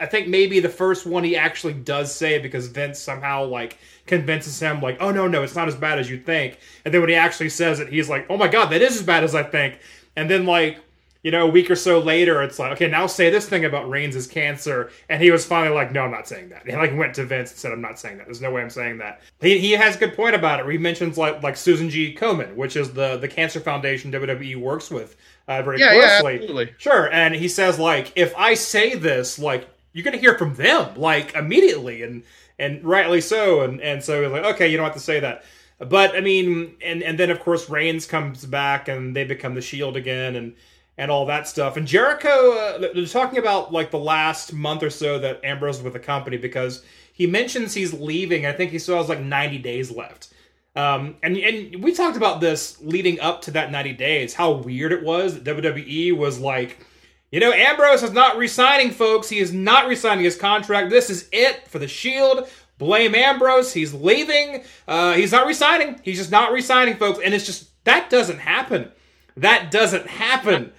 I 0.00 0.06
think 0.06 0.28
maybe 0.28 0.60
the 0.60 0.68
first 0.68 1.06
one 1.06 1.24
he 1.24 1.36
actually 1.36 1.72
does 1.74 2.14
say 2.14 2.34
it 2.34 2.42
because 2.44 2.68
Vince 2.68 3.00
somehow 3.00 3.46
like 3.46 3.76
convinces 4.06 4.60
him, 4.60 4.80
like, 4.80 4.98
oh 5.00 5.10
no, 5.10 5.26
no, 5.26 5.42
it's 5.42 5.56
not 5.56 5.66
as 5.66 5.74
bad 5.74 5.98
as 5.98 6.08
you 6.08 6.20
think. 6.20 6.60
And 6.84 6.94
then 6.94 7.00
when 7.00 7.10
he 7.10 7.16
actually 7.16 7.48
says 7.48 7.80
it, 7.80 7.88
he's 7.88 8.08
like, 8.08 8.26
oh 8.30 8.36
my 8.36 8.46
god, 8.46 8.66
that 8.66 8.80
is 8.80 8.94
as 8.94 9.02
bad 9.02 9.24
as 9.24 9.34
I 9.34 9.42
think. 9.42 9.80
And 10.14 10.30
then 10.30 10.46
like, 10.46 10.78
you 11.22 11.30
know, 11.30 11.46
a 11.46 11.50
week 11.50 11.70
or 11.70 11.76
so 11.76 11.98
later, 11.98 12.42
it's 12.42 12.58
like, 12.58 12.72
okay, 12.72 12.88
now 12.88 13.06
say 13.06 13.28
this 13.28 13.46
thing 13.48 13.64
about 13.66 13.90
Reigns' 13.90 14.26
cancer. 14.26 14.90
And 15.08 15.22
he 15.22 15.30
was 15.30 15.44
finally 15.44 15.74
like, 15.74 15.92
no, 15.92 16.02
I'm 16.04 16.10
not 16.10 16.26
saying 16.26 16.48
that. 16.48 16.66
He 16.66 16.74
like 16.74 16.96
went 16.96 17.14
to 17.16 17.24
Vince 17.24 17.50
and 17.50 17.58
said, 17.58 17.72
I'm 17.72 17.80
not 17.82 17.98
saying 17.98 18.16
that. 18.18 18.24
There's 18.26 18.40
no 18.40 18.50
way 18.50 18.62
I'm 18.62 18.70
saying 18.70 18.98
that. 18.98 19.20
He, 19.40 19.58
he 19.58 19.72
has 19.72 19.96
a 19.96 19.98
good 19.98 20.14
point 20.14 20.34
about 20.34 20.60
it. 20.60 20.64
Where 20.64 20.72
He 20.72 20.78
mentions 20.78 21.18
like 21.18 21.42
like 21.42 21.56
Susan 21.58 21.90
G. 21.90 22.14
Komen, 22.14 22.54
which 22.54 22.74
is 22.74 22.92
the 22.92 23.18
the 23.18 23.28
cancer 23.28 23.60
foundation 23.60 24.10
WWE 24.10 24.56
works 24.56 24.90
with 24.90 25.16
uh, 25.46 25.60
very 25.62 25.78
Yeah, 25.78 25.92
yeah, 25.92 26.20
closely. 26.20 26.34
absolutely. 26.36 26.74
Sure, 26.78 27.12
and 27.12 27.34
he 27.34 27.48
says 27.48 27.78
like, 27.78 28.12
if 28.16 28.34
I 28.36 28.54
say 28.54 28.94
this, 28.94 29.38
like 29.38 29.68
you're 29.92 30.04
gonna 30.04 30.16
hear 30.16 30.38
from 30.38 30.54
them 30.54 30.94
like 30.96 31.34
immediately, 31.34 32.02
and 32.02 32.22
and 32.58 32.82
rightly 32.82 33.20
so, 33.20 33.60
and 33.60 33.80
and 33.82 34.02
so 34.02 34.22
he's 34.22 34.32
like, 34.32 34.44
okay, 34.54 34.68
you 34.68 34.76
don't 34.78 34.84
have 34.84 34.94
to 34.94 35.00
say 35.00 35.20
that. 35.20 35.44
But 35.78 36.14
I 36.16 36.20
mean, 36.20 36.76
and 36.82 37.02
and 37.02 37.18
then 37.18 37.30
of 37.30 37.40
course 37.40 37.68
Reigns 37.68 38.06
comes 38.06 38.44
back, 38.46 38.88
and 38.88 39.14
they 39.14 39.24
become 39.24 39.54
the 39.54 39.60
Shield 39.62 39.96
again, 39.96 40.36
and 40.36 40.54
and 41.00 41.10
all 41.10 41.24
that 41.24 41.48
stuff. 41.48 41.78
And 41.78 41.86
Jericho, 41.86 42.52
uh, 42.52 42.78
they're 42.94 43.06
talking 43.06 43.38
about 43.38 43.72
like 43.72 43.90
the 43.90 43.98
last 43.98 44.52
month 44.52 44.82
or 44.82 44.90
so 44.90 45.18
that 45.18 45.42
Ambrose 45.42 45.78
was 45.78 45.84
with 45.84 45.94
the 45.94 45.98
company 45.98 46.36
because 46.36 46.84
he 47.14 47.26
mentions 47.26 47.72
he's 47.72 47.94
leaving. 47.94 48.44
I 48.44 48.52
think 48.52 48.70
he 48.70 48.78
still 48.78 48.98
has 48.98 49.08
like 49.08 49.20
90 49.20 49.58
days 49.58 49.90
left 49.90 50.28
Um, 50.76 51.16
and 51.22 51.38
and 51.38 51.82
we 51.82 51.92
talked 51.94 52.18
about 52.18 52.42
this 52.42 52.80
leading 52.82 53.18
up 53.20 53.40
to 53.42 53.50
that 53.52 53.72
90 53.72 53.94
days, 53.94 54.34
how 54.34 54.52
weird 54.52 54.92
it 54.92 55.02
was 55.02 55.40
that 55.40 55.44
WWE 55.56 56.16
was 56.16 56.38
like, 56.38 56.86
you 57.32 57.40
know, 57.40 57.52
Ambrose 57.52 58.02
is 58.02 58.12
not 58.12 58.36
resigning, 58.36 58.90
folks. 58.90 59.30
He 59.30 59.38
is 59.38 59.52
not 59.54 59.88
resigning 59.88 60.24
his 60.24 60.36
contract. 60.36 60.90
This 60.90 61.08
is 61.08 61.28
it 61.32 61.66
for 61.66 61.78
the 61.78 61.88
Shield. 61.88 62.46
Blame 62.78 63.14
Ambrose. 63.14 63.72
He's 63.72 63.94
leaving. 63.94 64.64
Uh, 64.86 65.14
he's 65.14 65.32
not 65.32 65.46
resigning. 65.46 65.98
He's 66.02 66.18
just 66.18 66.30
not 66.30 66.52
resigning, 66.52 66.96
folks. 66.96 67.20
And 67.24 67.32
it's 67.34 67.46
just 67.46 67.70
that 67.84 68.10
doesn't 68.10 68.38
happen. 68.38 68.92
That 69.36 69.70
doesn't 69.70 70.06
happen. 70.06 70.72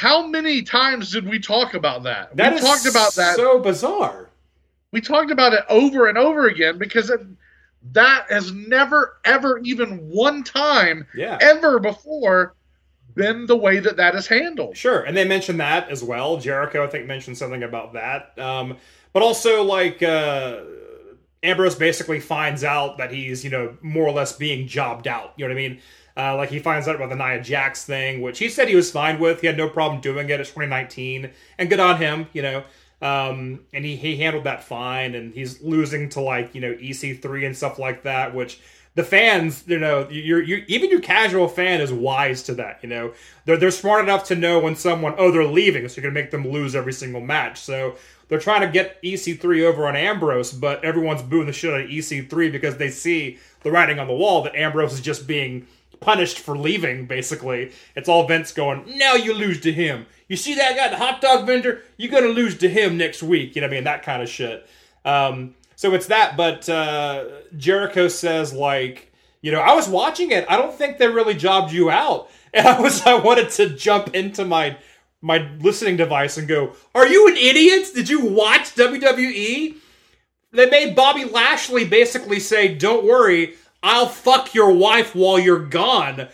How 0.00 0.26
many 0.26 0.62
times 0.62 1.12
did 1.12 1.28
we 1.28 1.38
talk 1.38 1.74
about 1.74 2.04
that? 2.04 2.34
That 2.34 2.54
we 2.54 2.58
is 2.58 2.64
talked 2.64 2.86
about 2.86 3.14
that. 3.16 3.36
So 3.36 3.58
bizarre. 3.58 4.30
we 4.92 5.02
talked 5.02 5.30
about 5.30 5.52
it 5.52 5.60
over 5.68 6.08
and 6.08 6.16
over 6.16 6.46
again 6.46 6.78
because 6.78 7.10
it, 7.10 7.20
that 7.92 8.24
has 8.30 8.50
never, 8.50 9.18
ever, 9.26 9.58
even 9.58 9.98
one 10.08 10.42
time, 10.42 11.06
Yeah. 11.14 11.36
ever 11.42 11.78
before, 11.78 12.54
been 13.14 13.44
the 13.44 13.56
way 13.58 13.78
that 13.78 13.98
that 13.98 14.14
is 14.14 14.26
handled. 14.26 14.74
Sure, 14.74 15.00
and 15.00 15.14
they 15.14 15.26
mentioned 15.28 15.60
that 15.60 15.90
as 15.90 16.02
well. 16.02 16.38
Jericho, 16.38 16.82
I 16.82 16.86
think, 16.86 17.06
mentioned 17.06 17.36
something 17.36 17.62
about 17.62 17.92
that. 17.92 18.38
Um, 18.38 18.78
but 19.12 19.22
also, 19.22 19.62
like, 19.62 20.02
uh, 20.02 20.60
Ambrose 21.42 21.74
basically 21.74 22.20
finds 22.20 22.64
out 22.64 22.96
that 22.96 23.12
he's, 23.12 23.44
you 23.44 23.50
know, 23.50 23.76
more 23.82 24.04
or 24.04 24.12
less 24.12 24.32
being 24.32 24.66
jobbed 24.66 25.06
out. 25.06 25.34
You 25.36 25.44
know 25.46 25.54
what 25.54 25.60
I 25.60 25.68
mean? 25.68 25.80
Uh, 26.16 26.36
like, 26.36 26.50
he 26.50 26.58
finds 26.58 26.88
out 26.88 26.96
about 26.96 27.08
the 27.08 27.16
Nia 27.16 27.42
Jax 27.42 27.84
thing, 27.84 28.20
which 28.20 28.38
he 28.38 28.48
said 28.48 28.68
he 28.68 28.76
was 28.76 28.90
fine 28.90 29.18
with. 29.18 29.40
He 29.40 29.46
had 29.46 29.56
no 29.56 29.68
problem 29.68 30.00
doing 30.00 30.28
it. 30.28 30.40
It's 30.40 30.50
2019, 30.50 31.30
and 31.58 31.70
good 31.70 31.80
on 31.80 31.98
him, 31.98 32.26
you 32.32 32.42
know. 32.42 32.64
Um, 33.02 33.60
and 33.72 33.84
he, 33.84 33.96
he 33.96 34.16
handled 34.16 34.44
that 34.44 34.64
fine, 34.64 35.14
and 35.14 35.32
he's 35.32 35.62
losing 35.62 36.08
to, 36.10 36.20
like, 36.20 36.54
you 36.54 36.60
know, 36.60 36.74
EC3 36.74 37.46
and 37.46 37.56
stuff 37.56 37.78
like 37.78 38.02
that, 38.02 38.34
which 38.34 38.60
the 38.94 39.04
fans, 39.04 39.64
you 39.66 39.78
know, 39.78 40.08
you're, 40.10 40.42
you're 40.42 40.60
even 40.66 40.90
your 40.90 41.00
casual 41.00 41.48
fan 41.48 41.80
is 41.80 41.92
wise 41.92 42.42
to 42.44 42.54
that. 42.54 42.80
You 42.82 42.88
know, 42.88 43.14
they're 43.44 43.56
they're 43.56 43.70
smart 43.70 44.04
enough 44.04 44.24
to 44.24 44.34
know 44.34 44.58
when 44.58 44.74
someone 44.74 45.14
oh 45.16 45.30
they're 45.30 45.44
leaving, 45.44 45.88
so 45.88 46.00
you're 46.00 46.10
gonna 46.10 46.20
make 46.20 46.30
them 46.30 46.48
lose 46.48 46.74
every 46.74 46.92
single 46.92 47.20
match. 47.20 47.60
So 47.60 47.96
they're 48.28 48.40
trying 48.40 48.62
to 48.62 48.68
get 48.68 49.00
EC3 49.02 49.64
over 49.64 49.86
on 49.86 49.96
Ambrose, 49.96 50.52
but 50.52 50.84
everyone's 50.84 51.22
booing 51.22 51.46
the 51.46 51.52
shit 51.52 51.72
out 51.72 51.80
of 51.80 51.88
EC3 51.88 52.50
because 52.50 52.76
they 52.76 52.90
see 52.90 53.38
the 53.62 53.70
writing 53.70 53.98
on 53.98 54.06
the 54.06 54.14
wall 54.14 54.42
that 54.42 54.56
Ambrose 54.56 54.92
is 54.92 55.00
just 55.00 55.26
being 55.26 55.66
punished 56.00 56.38
for 56.38 56.56
leaving. 56.56 57.06
Basically, 57.06 57.72
it's 57.94 58.08
all 58.08 58.26
Vince 58.26 58.52
going, 58.52 58.84
now 58.98 59.14
you 59.14 59.34
lose 59.34 59.60
to 59.60 59.72
him. 59.72 60.06
You 60.28 60.36
see 60.36 60.54
that 60.54 60.76
guy, 60.76 60.88
the 60.88 60.96
hot 60.96 61.20
dog 61.20 61.46
vendor, 61.46 61.82
you're 61.96 62.10
gonna 62.10 62.32
lose 62.32 62.56
to 62.58 62.68
him 62.68 62.96
next 62.96 63.22
week. 63.22 63.54
You 63.54 63.60
know 63.60 63.68
what 63.68 63.74
I 63.74 63.76
mean? 63.76 63.84
That 63.84 64.02
kind 64.02 64.22
of 64.22 64.28
shit. 64.28 64.66
Um, 65.04 65.54
so 65.76 65.94
it's 65.94 66.06
that, 66.06 66.36
but 66.36 66.68
uh, 66.68 67.24
Jericho 67.56 68.08
says 68.08 68.52
like, 68.52 69.12
you 69.42 69.50
know, 69.50 69.60
I 69.60 69.74
was 69.74 69.88
watching 69.88 70.30
it. 70.30 70.44
I 70.48 70.56
don't 70.56 70.74
think 70.74 70.98
they 70.98 71.08
really 71.08 71.34
jobbed 71.34 71.72
you 71.72 71.90
out, 71.90 72.30
and 72.54 72.66
I 72.66 72.80
was 72.80 73.02
I 73.06 73.14
wanted 73.14 73.50
to 73.50 73.70
jump 73.70 74.14
into 74.14 74.44
my 74.44 74.76
my 75.22 75.50
listening 75.60 75.96
device 75.96 76.36
and 76.36 76.48
go, 76.48 76.74
"Are 76.94 77.06
you 77.06 77.28
an 77.28 77.36
idiot? 77.36 77.88
Did 77.94 78.08
you 78.08 78.26
watch 78.26 78.74
WWE?" 78.74 79.76
They 80.52 80.68
made 80.68 80.96
Bobby 80.96 81.24
Lashley 81.24 81.84
basically 81.84 82.40
say, 82.40 82.74
"Don't 82.74 83.04
worry, 83.04 83.54
I'll 83.82 84.06
fuck 84.08 84.54
your 84.54 84.72
wife 84.72 85.14
while 85.14 85.38
you're 85.38 85.64
gone." 85.66 86.28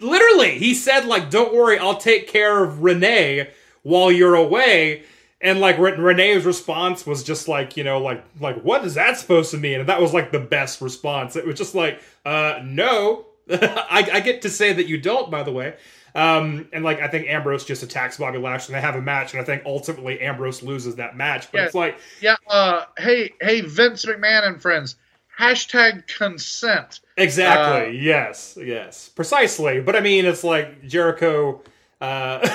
Literally, 0.00 0.58
he 0.58 0.74
said 0.74 1.04
like, 1.06 1.30
"Don't 1.30 1.54
worry, 1.54 1.78
I'll 1.78 1.96
take 1.96 2.28
care 2.28 2.62
of 2.62 2.82
Renee 2.82 3.50
while 3.82 4.12
you're 4.12 4.34
away." 4.36 5.02
And 5.40 5.60
like 5.60 5.78
Renee's 5.78 6.44
response 6.44 7.06
was 7.06 7.22
just 7.22 7.46
like, 7.46 7.76
you 7.76 7.84
know, 7.84 7.98
like 8.00 8.24
like 8.40 8.60
what 8.62 8.84
is 8.84 8.94
that 8.94 9.16
supposed 9.18 9.50
to 9.52 9.56
mean? 9.56 9.80
And 9.80 9.88
that 9.88 10.00
was 10.00 10.12
like 10.12 10.32
the 10.32 10.40
best 10.40 10.80
response. 10.80 11.36
It 11.36 11.46
was 11.46 11.56
just 11.56 11.74
like, 11.76 12.00
uh, 12.24 12.60
no, 12.64 13.26
I, 13.50 14.08
I 14.14 14.20
get 14.20 14.42
to 14.42 14.50
say 14.50 14.72
that 14.72 14.86
you 14.88 14.98
don't, 15.00 15.30
by 15.30 15.42
the 15.44 15.52
way. 15.52 15.76
Um, 16.14 16.68
and 16.72 16.82
like 16.84 17.00
I 17.00 17.06
think 17.08 17.28
Ambrose 17.28 17.64
just 17.64 17.82
attacks 17.84 18.16
Bobby 18.16 18.38
Lashley, 18.38 18.74
and 18.74 18.82
they 18.82 18.86
have 18.86 18.96
a 18.96 19.00
match, 19.00 19.32
and 19.32 19.40
I 19.40 19.44
think 19.44 19.62
ultimately 19.64 20.20
Ambrose 20.20 20.62
loses 20.62 20.96
that 20.96 21.16
match. 21.16 21.50
But 21.52 21.58
Yeah. 21.58 21.64
it's 21.66 21.74
like, 21.74 21.98
Yeah. 22.20 22.36
Uh, 22.48 22.84
hey, 22.98 23.32
hey, 23.40 23.60
Vince 23.60 24.04
McMahon 24.04 24.46
and 24.46 24.60
friends. 24.60 24.96
Hashtag 25.38 26.06
consent. 26.06 27.00
Exactly. 27.16 27.98
yes. 27.98 28.58
Yes. 28.60 29.08
Precisely. 29.08 29.80
But 29.80 29.96
I 29.96 30.00
mean, 30.00 30.24
it's 30.26 30.44
like 30.44 30.86
Jericho. 30.86 31.62
Uh, 32.00 32.46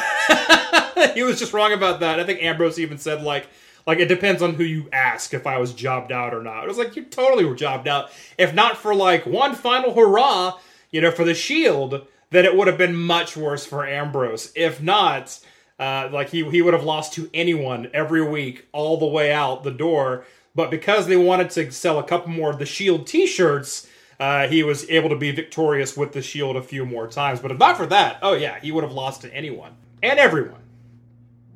he 1.14 1.24
was 1.24 1.40
just 1.40 1.54
wrong 1.54 1.74
about 1.74 2.00
that. 2.02 2.20
I 2.20 2.24
think 2.24 2.42
Ambrose 2.42 2.80
even 2.80 2.98
said 2.98 3.22
like, 3.22 3.48
like 3.86 4.00
it 4.00 4.08
depends 4.08 4.42
on 4.42 4.56
who 4.56 4.64
you 4.64 4.90
ask 4.92 5.34
if 5.34 5.46
I 5.46 5.58
was 5.58 5.74
jobbed 5.74 6.12
out 6.12 6.34
or 6.34 6.42
not. 6.42 6.64
It 6.64 6.68
was 6.68 6.78
like 6.78 6.96
you 6.96 7.04
totally 7.04 7.46
were 7.46 7.56
jobbed 7.56 7.88
out. 7.88 8.10
If 8.38 8.54
not 8.54 8.78
for 8.78 8.96
like 8.96 9.26
one 9.26 9.56
final 9.56 9.94
hurrah, 9.94 10.60
you 10.92 11.02
know, 11.02 11.12
for 11.12 11.26
the 11.26 11.34
Shield, 11.34 12.08
then 12.30 12.46
it 12.46 12.56
would 12.56 12.68
have 12.68 12.78
been 12.78 12.96
much 12.96 13.36
worse 13.38 13.66
for 13.66 13.86
Ambrose. 13.86 14.52
If 14.56 14.82
not, 14.82 15.40
uh, 15.80 16.10
like 16.12 16.30
he 16.30 16.50
he 16.50 16.62
would 16.62 16.74
have 16.74 16.84
lost 16.84 17.14
to 17.14 17.30
anyone 17.34 17.90
every 17.94 18.26
week 18.26 18.68
all 18.72 18.98
the 18.98 19.06
way 19.06 19.32
out 19.32 19.64
the 19.64 19.72
door. 19.72 20.26
But 20.56 20.70
because 20.70 21.08
they 21.08 21.18
wanted 21.18 21.50
to 21.52 21.72
sell 21.72 21.98
a 21.98 22.04
couple 22.04 22.32
more 22.32 22.52
of 22.52 22.60
the 22.60 22.66
Shield 22.66 23.08
T-shirts, 23.08 23.88
uh, 24.20 24.48
he 24.48 24.64
was 24.64 24.90
able 24.90 25.10
to 25.10 25.16
be 25.16 25.32
victorious 25.32 25.98
with 25.98 26.12
the 26.14 26.22
Shield 26.22 26.56
a 26.56 26.62
few 26.62 26.86
more 26.86 27.08
times. 27.08 27.40
But 27.40 27.52
if 27.52 27.58
not 27.58 27.76
for 27.76 27.88
that, 27.88 28.20
oh 28.22 28.34
yeah, 28.34 28.60
he 28.60 28.72
would 28.72 28.84
have 28.84 28.94
lost 28.94 29.22
to 29.22 29.34
anyone 29.34 29.76
and 30.04 30.20
everyone. 30.20 30.62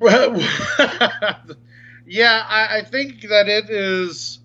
Well, 0.00 0.36
yeah, 2.06 2.44
I, 2.48 2.78
I 2.78 2.84
think 2.84 3.22
that 3.22 3.48
it 3.48 3.70
is. 3.70 4.40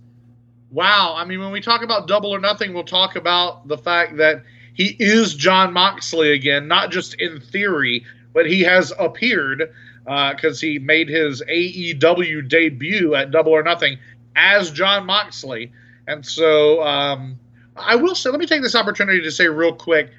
Wow. 0.72 1.14
I 1.16 1.26
mean, 1.26 1.40
when 1.40 1.52
we 1.52 1.62
talk 1.62 1.84
about 1.84 2.08
double 2.08 2.32
or 2.32 2.40
nothing, 2.40 2.74
we'll 2.74 2.84
talk 2.84 3.16
about 3.16 3.68
the 3.68 3.78
fact 3.78 4.18
that 4.18 4.44
he 4.74 4.96
is 5.00 5.36
Jon 5.36 5.72
Moxley 5.72 6.32
again, 6.32 6.68
not 6.68 6.92
just 6.92 7.14
in 7.16 7.40
theory, 7.40 8.06
but 8.34 8.48
he 8.48 8.62
has 8.62 8.92
appeared 8.98 9.72
because 10.06 10.60
he 10.60 10.80
made 10.80 11.08
his 11.08 11.42
AEW 11.44 12.48
debut 12.50 13.16
at 13.16 13.32
Double 13.32 13.52
or 13.52 13.64
Nothing 13.64 13.98
as 14.36 14.72
Jon 14.72 15.06
Moxley. 15.06 15.72
And 16.08 16.26
so 16.26 16.84
um, 16.84 17.40
I 17.76 17.96
will 17.96 18.16
say, 18.16 18.30
let 18.30 18.40
me 18.40 18.46
take 18.46 18.62
this 18.62 18.76
opportunity 18.76 19.22
to 19.22 19.32
say 19.32 19.48
real 19.48 19.74
quick 19.74 20.10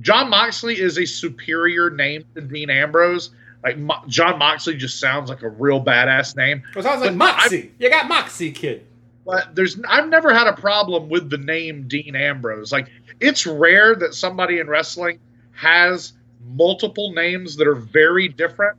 Jon 0.00 0.28
Moxley 0.28 0.78
is 0.78 0.98
a 0.98 1.06
superior 1.06 1.90
name 1.90 2.24
to 2.34 2.40
Dean 2.42 2.70
Ambrose. 2.70 3.30
Like 3.64 3.78
Mo- 3.78 4.02
Jon 4.08 4.38
Moxley 4.38 4.76
just 4.76 5.00
sounds 5.00 5.30
like 5.30 5.42
a 5.42 5.48
real 5.48 5.82
badass 5.82 6.36
name. 6.36 6.62
It 6.76 6.82
sounds 6.82 7.00
like 7.00 7.10
But 7.10 7.16
Moxie. 7.16 7.72
You 7.78 7.88
got 7.88 8.08
Moxie, 8.08 8.52
kid. 8.52 8.86
But 9.24 9.54
there's 9.54 9.80
I've 9.88 10.08
never 10.08 10.32
had 10.32 10.46
a 10.46 10.52
problem 10.52 11.08
with 11.08 11.30
the 11.30 11.38
name 11.38 11.88
Dean 11.88 12.14
Ambrose. 12.14 12.70
Like 12.70 12.88
it's 13.20 13.46
rare 13.46 13.94
that 13.96 14.14
somebody 14.14 14.60
in 14.60 14.68
wrestling 14.68 15.18
has 15.52 16.12
multiple 16.44 17.12
names 17.12 17.56
that 17.56 17.66
are 17.66 17.74
very 17.74 18.28
different 18.28 18.78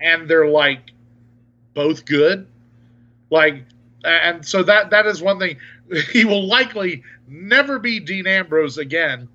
and 0.00 0.28
they're 0.28 0.48
like 0.48 0.90
both 1.74 2.04
good. 2.04 2.48
Like 3.30 3.64
and 4.04 4.46
so 4.46 4.62
that 4.62 4.90
that 4.90 5.06
is 5.06 5.22
one 5.22 5.38
thing 5.38 5.56
he 6.12 6.24
will 6.24 6.46
likely 6.46 7.02
never 7.28 7.78
be 7.78 8.00
Dean 8.00 8.26
Ambrose 8.26 8.78
again, 8.78 9.28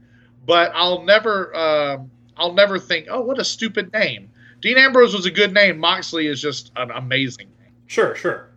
but 0.46 0.72
I'll 0.76 1.04
never 1.04 1.56
um 1.56 2.12
I'll 2.38 2.54
never 2.54 2.80
think, 2.80 3.08
"Oh, 3.10 3.22
what 3.22 3.40
a 3.40 3.44
stupid 3.44 3.92
name." 3.94 4.30
Dean 4.62 4.78
Ambrose 4.78 5.14
was 5.14 5.26
a 5.26 5.32
good 5.32 5.54
name. 5.54 5.78
Moxley 5.78 6.28
is 6.28 6.42
just 6.42 6.72
an 6.76 6.92
amazing 6.92 7.48
name. 7.60 7.74
Sure, 7.88 8.16
sure. 8.16 8.50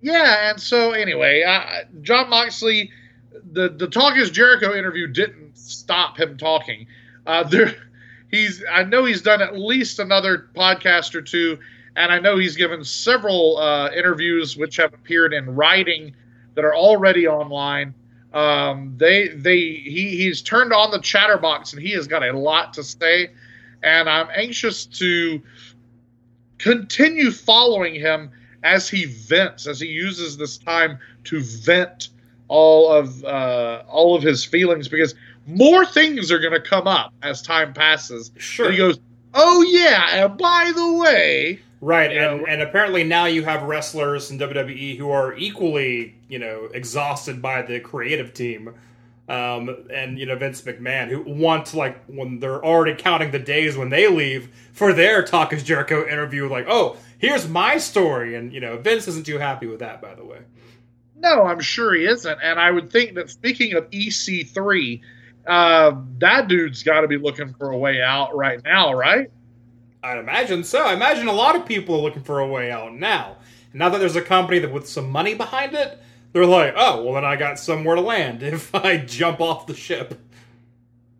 Yeah, 0.00 0.50
and 0.50 0.60
so 0.60 0.92
anyway, 0.92 1.42
uh, 1.42 1.84
Jon 2.02 2.28
Moxley, 2.28 2.90
the 3.52 3.68
the 3.68 3.88
Talk 3.88 4.16
is 4.16 4.30
Jericho 4.30 4.74
interview 4.76 5.06
didn't 5.06 5.56
stop 5.56 6.18
him 6.18 6.36
talking. 6.36 6.86
Uh, 7.26 7.42
there, 7.48 7.74
he's 8.30 8.62
I 8.70 8.84
know 8.84 9.04
he's 9.04 9.22
done 9.22 9.42
at 9.42 9.58
least 9.58 9.98
another 9.98 10.48
podcast 10.54 11.14
or 11.14 11.22
two, 11.22 11.58
and 11.96 12.12
I 12.12 12.18
know 12.18 12.36
he's 12.36 12.56
given 12.56 12.84
several 12.84 13.56
uh, 13.56 13.90
interviews 13.90 14.56
which 14.56 14.76
have 14.76 14.92
appeared 14.92 15.32
in 15.32 15.54
writing 15.54 16.14
that 16.54 16.64
are 16.64 16.76
already 16.76 17.26
online. 17.26 17.94
Um, 18.32 18.94
they 18.98 19.28
they 19.28 19.58
he 19.58 20.16
he's 20.16 20.42
turned 20.42 20.72
on 20.72 20.90
the 20.90 21.00
chatterbox 21.00 21.72
and 21.72 21.80
he 21.80 21.92
has 21.92 22.06
got 22.06 22.22
a 22.22 22.36
lot 22.36 22.74
to 22.74 22.84
say, 22.84 23.30
and 23.82 24.10
I'm 24.10 24.28
anxious 24.34 24.84
to 24.86 25.40
continue 26.58 27.30
following 27.30 27.94
him 27.94 28.30
as 28.62 28.88
he 28.88 29.06
vents, 29.06 29.66
as 29.66 29.80
he 29.80 29.86
uses 29.86 30.36
this 30.36 30.58
time 30.58 30.98
to 31.24 31.40
vent 31.40 32.10
all 32.48 32.92
of 32.92 33.24
uh, 33.24 33.84
all 33.88 34.14
of 34.14 34.22
his 34.22 34.44
feelings, 34.44 34.86
because 34.86 35.14
more 35.46 35.86
things 35.86 36.30
are 36.30 36.40
going 36.40 36.52
to 36.52 36.60
come 36.60 36.86
up 36.86 37.14
as 37.22 37.40
time 37.40 37.72
passes. 37.72 38.32
Sure. 38.36 38.66
And 38.66 38.74
he 38.74 38.78
goes, 38.78 38.98
"Oh 39.32 39.62
yeah, 39.62 40.24
and 40.24 40.36
by 40.36 40.72
the 40.74 40.92
way, 40.92 41.60
Right, 41.80 42.10
You 42.12 42.20
and, 42.20 42.40
know- 42.40 42.46
and 42.46 42.62
apparently 42.62 43.04
now 43.04 43.26
you 43.26 43.44
have 43.44 43.62
wrestlers 43.62 44.30
in 44.30 44.38
WWE 44.38 44.96
who 44.96 45.10
are 45.10 45.36
equally, 45.36 46.14
you 46.28 46.38
know, 46.38 46.68
exhausted 46.72 47.42
by 47.42 47.62
the 47.62 47.80
creative 47.80 48.32
team, 48.32 48.74
um, 49.28 49.84
and 49.92 50.18
you 50.18 50.24
know 50.24 50.36
Vince 50.36 50.62
McMahon 50.62 51.08
who 51.08 51.20
want 51.22 51.66
to 51.66 51.76
like 51.78 52.02
when 52.06 52.38
they're 52.38 52.64
already 52.64 52.94
counting 52.94 53.30
the 53.32 53.38
days 53.40 53.76
when 53.76 53.90
they 53.90 54.08
leave 54.08 54.48
for 54.72 54.92
their 54.92 55.22
Talk 55.22 55.52
is 55.52 55.62
Jericho 55.64 56.06
interview, 56.06 56.48
like, 56.48 56.66
oh, 56.68 56.96
here's 57.18 57.48
my 57.48 57.76
story, 57.76 58.36
and 58.36 58.52
you 58.52 58.60
know 58.60 58.78
Vince 58.78 59.06
isn't 59.08 59.26
too 59.26 59.38
happy 59.38 59.66
with 59.66 59.80
that, 59.80 60.00
by 60.00 60.14
the 60.14 60.24
way. 60.24 60.38
No, 61.18 61.42
I'm 61.42 61.60
sure 61.60 61.94
he 61.94 62.04
isn't. 62.06 62.38
And 62.42 62.58
I 62.60 62.70
would 62.70 62.90
think 62.90 63.14
that 63.14 63.30
speaking 63.30 63.74
of 63.74 63.90
EC3, 63.90 65.00
uh, 65.46 65.92
that 66.18 66.46
dude's 66.48 66.82
got 66.82 67.00
to 67.00 67.08
be 67.08 67.16
looking 67.16 67.52
for 67.54 67.70
a 67.70 67.76
way 67.76 68.00
out 68.02 68.36
right 68.36 68.62
now, 68.64 68.92
right? 68.92 69.30
I'd 70.06 70.18
imagine 70.18 70.62
so. 70.62 70.84
I 70.84 70.94
imagine 70.94 71.26
a 71.26 71.32
lot 71.32 71.56
of 71.56 71.66
people 71.66 71.96
are 71.96 72.00
looking 72.00 72.22
for 72.22 72.38
a 72.38 72.46
way 72.46 72.70
out 72.70 72.94
now. 72.94 73.38
And 73.72 73.80
now 73.80 73.88
that 73.88 73.98
there's 73.98 74.14
a 74.14 74.22
company 74.22 74.60
that 74.60 74.72
with 74.72 74.88
some 74.88 75.10
money 75.10 75.34
behind 75.34 75.74
it, 75.74 76.00
they're 76.32 76.46
like, 76.46 76.74
oh, 76.76 77.02
well, 77.02 77.14
then 77.14 77.24
I 77.24 77.34
got 77.34 77.58
somewhere 77.58 77.96
to 77.96 78.00
land 78.00 78.42
if 78.42 78.72
I 78.74 78.98
jump 78.98 79.40
off 79.40 79.66
the 79.66 79.74
ship. 79.74 80.20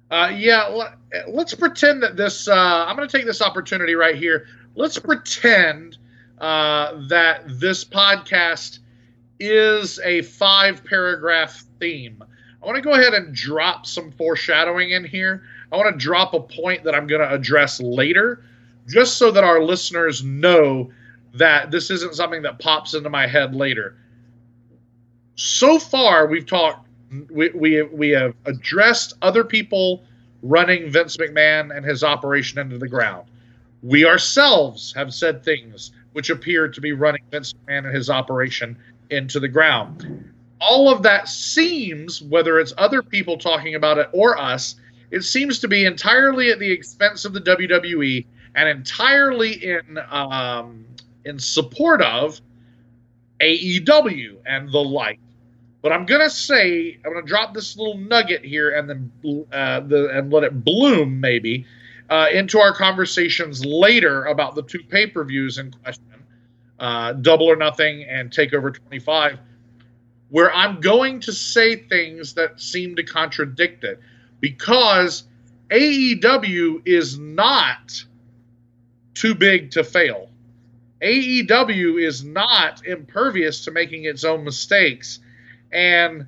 Uh, 0.09 0.31
yeah, 0.33 0.67
let, 0.69 1.47
us 1.47 1.55
pretend 1.55 2.05
that 2.05 2.17
this. 2.17 2.47
Uh, 2.47 2.55
I'm 2.87 2.95
going 2.95 3.09
to 3.09 3.17
take 3.17 3.27
this 3.27 3.43
opportunity 3.43 3.97
right 3.97 4.15
here. 4.15 4.47
Let's 4.77 5.01
pretend 5.01 5.99
uh, 6.39 7.09
that 7.09 7.43
this 7.49 7.85
podcast 7.85 8.79
is 9.41 9.99
a 10.05 10.23
five 10.23 10.85
paragraph 10.85 11.65
theme. 11.81 12.23
I 12.63 12.67
want 12.67 12.77
to 12.77 12.83
go 12.83 12.93
ahead 12.93 13.15
and 13.15 13.35
drop 13.35 13.85
some 13.85 14.13
foreshadowing 14.13 14.91
in 14.91 15.05
here. 15.05 15.43
I 15.73 15.77
want 15.77 15.93
to 15.93 15.99
drop 15.99 16.35
a 16.35 16.41
point 16.41 16.85
that 16.85 16.95
I'm 16.95 17.09
going 17.09 17.21
to 17.21 17.33
address 17.33 17.81
later, 17.81 18.45
just 18.89 19.17
so 19.17 19.31
that 19.31 19.45
our 19.45 19.63
listeners 19.63 20.23
know 20.23 20.91
that 21.35 21.71
this 21.71 21.91
isn't 21.91 22.15
something 22.15 22.43
that 22.43 22.59
pops 22.59 22.95
into 22.95 23.11
my 23.11 23.27
head 23.27 23.55
later. 23.55 23.97
So 25.35 25.79
far, 25.79 26.27
we've 26.27 26.47
talked, 26.47 26.89
we, 27.31 27.51
we, 27.51 27.83
we 27.83 28.09
have 28.11 28.35
addressed 28.47 29.15
other 29.23 29.45
people 29.45 30.03
running 30.43 30.91
Vince 30.91 31.17
McMahon 31.17 31.77
and 31.77 31.85
his 31.85 32.03
operation 32.03 32.59
into 32.59 32.79
the 32.79 32.89
ground. 32.89 33.29
We 33.83 34.07
ourselves 34.07 34.93
have 34.95 35.13
said 35.13 35.45
things 35.45 35.93
which 36.13 36.31
appear 36.31 36.69
to 36.69 36.81
be 36.81 36.93
running 36.93 37.23
Vince 37.31 37.53
McMahon 37.53 37.87
and 37.87 37.95
his 37.95 38.09
operation 38.09 38.77
into 39.11 39.39
the 39.39 39.49
ground. 39.49 40.33
All 40.61 40.89
of 40.89 41.03
that 41.03 41.29
seems, 41.29 42.23
whether 42.23 42.59
it's 42.59 42.73
other 42.79 43.03
people 43.03 43.37
talking 43.37 43.75
about 43.75 43.99
it 43.99 44.09
or 44.13 44.39
us, 44.39 44.77
it 45.11 45.23
seems 45.23 45.59
to 45.59 45.69
be 45.69 45.85
entirely 45.85 46.51
at 46.51 46.59
the 46.59 46.71
expense 46.71 47.25
of 47.27 47.35
the 47.35 47.41
WWE 47.41 48.25
and 48.57 48.69
entirely 48.69 49.53
in 49.53 49.99
um, 50.11 50.85
in 51.25 51.39
support 51.39 52.03
of 52.03 52.41
AEW 53.41 54.39
and 54.47 54.73
the 54.73 54.79
like. 54.79 55.21
But 55.83 55.93
I'm 55.93 56.07
gonna 56.07 56.31
say 56.31 56.99
I'm 57.05 57.13
gonna 57.13 57.27
drop 57.27 57.55
this 57.55 57.77
little 57.77 57.99
nugget 57.99 58.45
here 58.45 58.75
and 58.75 58.91
then 58.91 59.13
uh, 59.53 59.81
the 59.81 60.09
and 60.09 60.33
let 60.33 60.43
it 60.43 60.65
bloom 60.65 61.21
maybe 61.21 61.67
uh, 62.09 62.27
into 62.33 62.59
our 62.59 62.73
conversations 62.73 63.65
later 63.65 64.25
about 64.25 64.55
the 64.55 64.63
two 64.63 64.81
pay 64.89 65.07
per 65.07 65.23
views 65.23 65.59
in 65.59 65.71
question, 65.71 66.05
uh, 66.81 67.13
Double 67.13 67.47
or 67.47 67.57
Nothing 67.57 68.05
and 68.05 68.31
Takeover 68.31 68.75
25, 68.75 69.39
where 70.31 70.53
I'm 70.53 70.81
going 70.81 71.21
to 71.21 71.33
say 71.33 71.77
things 71.77 72.35
that 72.35 72.61
seem 72.61 72.97
to 72.97 73.03
contradict 73.03 73.85
it 73.85 74.01
because 74.41 75.25
AEW 75.71 76.83
is 76.87 77.19
not 77.19 78.05
too 79.17 79.35
big 79.35 79.71
to 79.73 79.83
fail. 79.83 80.29
AEW 81.03 82.03
is 82.03 82.23
not 82.23 82.87
impervious 82.87 83.65
to 83.65 83.71
making 83.71 84.05
its 84.05 84.25
own 84.25 84.45
mistakes. 84.45 85.19
And 85.73 86.27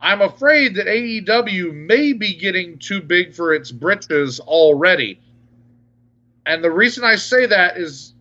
I'm 0.00 0.20
afraid 0.20 0.74
that 0.74 0.86
AEW 0.86 1.72
may 1.72 2.12
be 2.12 2.34
getting 2.34 2.78
too 2.78 3.00
big 3.00 3.32
for 3.34 3.54
its 3.54 3.72
britches 3.72 4.40
already. 4.40 5.20
And 6.44 6.62
the 6.62 6.70
reason 6.70 7.04
I 7.04 7.16
say 7.16 7.46
that 7.46 7.76
is 7.76 8.12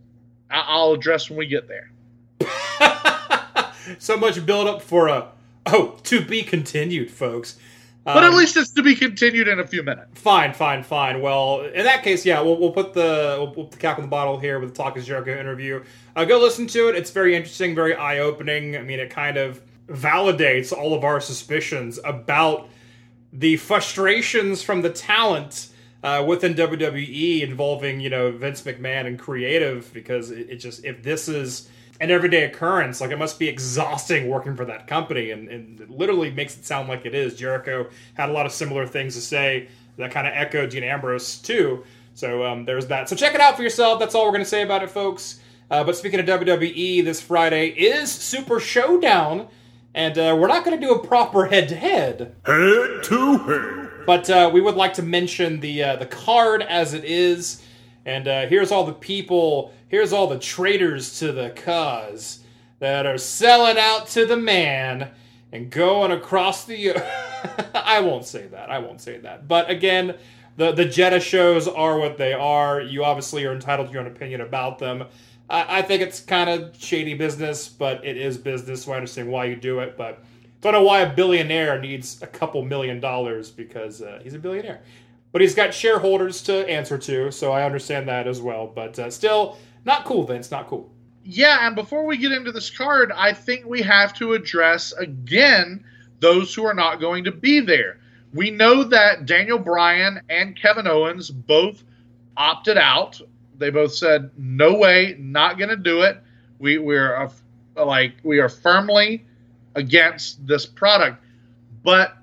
I'll 0.49 0.93
address 0.93 1.29
when 1.29 1.37
we 1.37 1.47
get 1.47 1.67
there. 1.67 1.91
so 3.99 4.17
much 4.17 4.45
build 4.45 4.67
up 4.67 4.81
for 4.81 5.07
a 5.07 5.29
oh 5.65 5.99
to 6.03 6.23
be 6.23 6.43
continued, 6.43 7.11
folks. 7.11 7.57
But 8.05 8.23
at 8.23 8.29
um, 8.29 8.35
least 8.35 8.55
it's 8.55 8.69
to 8.69 8.83
be 8.83 8.95
continued 8.95 9.47
in 9.47 9.59
a 9.59 9.65
few 9.65 9.81
minutes. 9.81 10.21
Fine, 10.21 10.53
fine, 10.53 10.83
fine. 10.83 11.21
Well, 11.21 11.61
in 11.61 11.85
that 11.85 12.03
case, 12.03 12.23
yeah, 12.23 12.39
we'll, 12.39 12.55
we'll 12.57 12.71
put 12.71 12.93
the 12.93 13.35
we'll 13.39 13.51
put 13.51 13.71
the 13.71 13.77
cap 13.77 13.97
on 13.97 14.03
the 14.03 14.07
bottle 14.09 14.37
here 14.37 14.59
with 14.59 14.69
the 14.69 14.75
Talk 14.75 14.95
is 14.95 15.07
Jericho 15.07 15.35
interview. 15.35 15.83
Uh, 16.15 16.23
go 16.23 16.39
listen 16.39 16.67
to 16.67 16.89
it. 16.89 16.95
It's 16.95 17.09
very 17.09 17.35
interesting, 17.35 17.73
very 17.73 17.95
eye 17.95 18.19
opening. 18.19 18.77
I 18.77 18.81
mean, 18.81 18.99
it 18.99 19.09
kind 19.09 19.37
of 19.37 19.59
validates 19.87 20.71
all 20.71 20.93
of 20.93 21.03
our 21.03 21.19
suspicions 21.19 21.99
about 22.05 22.69
the 23.33 23.57
frustrations 23.57 24.61
from 24.61 24.83
the 24.83 24.89
talent 24.91 25.69
uh, 26.03 26.23
within 26.25 26.53
WWE 26.53 27.41
involving 27.41 27.99
you 27.99 28.11
know 28.11 28.31
Vince 28.31 28.61
McMahon 28.61 29.07
and 29.07 29.17
creative 29.17 29.91
because 29.93 30.29
it, 30.29 30.51
it 30.51 30.57
just 30.57 30.85
if 30.85 31.01
this 31.01 31.27
is 31.27 31.69
an 31.99 32.11
everyday 32.11 32.43
occurrence. 32.43 33.01
Like 33.01 33.11
it 33.11 33.17
must 33.17 33.39
be 33.39 33.47
exhausting 33.47 34.29
working 34.29 34.55
for 34.55 34.65
that 34.65 34.87
company, 34.87 35.31
and, 35.31 35.47
and 35.49 35.79
it 35.81 35.89
literally 35.89 36.31
makes 36.31 36.57
it 36.57 36.65
sound 36.65 36.87
like 36.89 37.05
it 37.05 37.15
is. 37.15 37.35
Jericho 37.35 37.89
had 38.15 38.29
a 38.29 38.31
lot 38.33 38.45
of 38.45 38.51
similar 38.51 38.85
things 38.85 39.15
to 39.15 39.21
say 39.21 39.69
that 39.97 40.11
kind 40.11 40.27
of 40.27 40.33
echoed 40.33 40.69
Dean 40.69 40.83
Ambrose 40.83 41.37
too. 41.39 41.83
So 42.13 42.45
um, 42.45 42.65
there's 42.65 42.87
that. 42.87 43.09
So 43.09 43.15
check 43.15 43.35
it 43.35 43.41
out 43.41 43.57
for 43.57 43.63
yourself. 43.63 43.99
That's 43.99 44.15
all 44.15 44.25
we're 44.25 44.31
going 44.31 44.43
to 44.43 44.49
say 44.49 44.61
about 44.61 44.83
it, 44.83 44.89
folks. 44.89 45.39
Uh, 45.69 45.83
but 45.83 45.97
speaking 45.97 46.19
of 46.19 46.25
WWE, 46.25 47.03
this 47.03 47.21
Friday 47.21 47.69
is 47.69 48.11
Super 48.11 48.59
Showdown, 48.59 49.47
and 49.93 50.17
uh, 50.17 50.37
we're 50.39 50.47
not 50.47 50.63
going 50.63 50.79
to 50.79 50.85
do 50.85 50.93
a 50.93 51.05
proper 51.05 51.45
head-to-head. 51.45 52.35
Head 52.45 53.03
to 53.03 53.37
head. 53.39 53.89
But 54.05 54.29
uh, 54.29 54.51
we 54.53 54.61
would 54.61 54.75
like 54.75 54.93
to 54.95 55.01
mention 55.01 55.59
the 55.59 55.83
uh, 55.83 55.95
the 55.95 56.05
card 56.05 56.61
as 56.61 56.93
it 56.93 57.03
is. 57.03 57.63
And 58.05 58.27
uh, 58.27 58.45
here's 58.47 58.71
all 58.71 58.85
the 58.85 58.93
people, 58.93 59.73
here's 59.87 60.13
all 60.13 60.27
the 60.27 60.39
traitors 60.39 61.19
to 61.19 61.31
the 61.31 61.49
cause 61.49 62.39
that 62.79 63.05
are 63.05 63.17
selling 63.17 63.77
out 63.77 64.07
to 64.09 64.25
the 64.25 64.37
man 64.37 65.09
and 65.51 65.69
going 65.69 66.11
across 66.11 66.65
the. 66.65 66.95
I 67.75 67.99
won't 68.01 68.25
say 68.25 68.47
that. 68.47 68.69
I 68.69 68.79
won't 68.79 69.01
say 69.01 69.17
that. 69.19 69.47
But 69.47 69.69
again, 69.69 70.15
the 70.57 70.71
the 70.71 70.85
Jeddah 70.85 71.19
shows 71.19 71.67
are 71.67 71.97
what 71.97 72.17
they 72.17 72.33
are. 72.33 72.81
You 72.81 73.03
obviously 73.03 73.45
are 73.45 73.53
entitled 73.53 73.87
to 73.87 73.93
your 73.93 74.01
own 74.01 74.07
opinion 74.07 74.41
about 74.41 74.77
them. 74.77 75.05
I, 75.49 75.79
I 75.79 75.81
think 75.81 76.01
it's 76.01 76.19
kind 76.19 76.49
of 76.49 76.75
shady 76.79 77.13
business, 77.15 77.67
but 77.67 78.05
it 78.05 78.17
is 78.17 78.37
business, 78.37 78.83
so 78.83 78.93
I 78.93 78.97
understand 78.97 79.29
why 79.29 79.45
you 79.45 79.55
do 79.55 79.79
it. 79.79 79.97
But 79.97 80.23
don't 80.61 80.73
know 80.73 80.83
why 80.83 81.01
a 81.01 81.13
billionaire 81.13 81.79
needs 81.79 82.21
a 82.21 82.27
couple 82.27 82.63
million 82.63 82.99
dollars 82.99 83.51
because 83.51 84.01
uh, 84.01 84.19
he's 84.23 84.33
a 84.33 84.39
billionaire 84.39 84.81
but 85.35 85.41
he's 85.41 85.53
got 85.53 85.73
shareholders 85.73 86.41
to 86.41 86.65
answer 86.69 86.97
to, 86.97 87.29
so 87.29 87.51
I 87.51 87.65
understand 87.65 88.07
that 88.07 88.25
as 88.25 88.39
well. 88.39 88.71
But 88.73 88.97
uh, 88.97 89.11
still, 89.11 89.57
not 89.83 90.05
cool, 90.05 90.25
Vince. 90.25 90.49
Not 90.49 90.67
cool. 90.67 90.89
Yeah, 91.25 91.67
and 91.67 91.75
before 91.75 92.05
we 92.05 92.15
get 92.15 92.31
into 92.31 92.53
this 92.53 92.69
card, 92.69 93.11
I 93.11 93.33
think 93.33 93.65
we 93.65 93.81
have 93.81 94.13
to 94.13 94.31
address 94.31 94.93
again 94.93 95.83
those 96.21 96.55
who 96.55 96.63
are 96.65 96.73
not 96.73 97.01
going 97.01 97.25
to 97.25 97.33
be 97.33 97.59
there. 97.59 97.99
We 98.33 98.49
know 98.49 98.85
that 98.85 99.25
Daniel 99.25 99.59
Bryan 99.59 100.21
and 100.29 100.55
Kevin 100.55 100.87
Owens 100.87 101.29
both 101.31 101.83
opted 102.37 102.77
out. 102.77 103.19
They 103.57 103.71
both 103.71 103.93
said, 103.93 104.31
"No 104.37 104.77
way, 104.77 105.17
not 105.19 105.57
going 105.57 105.69
to 105.69 105.75
do 105.75 106.03
it." 106.03 106.17
We 106.59 106.77
we're 106.77 107.13
uh, 107.13 107.29
like 107.85 108.13
we 108.23 108.39
are 108.39 108.47
firmly 108.47 109.25
against 109.75 110.47
this 110.47 110.65
product. 110.65 111.21
But 111.83 112.15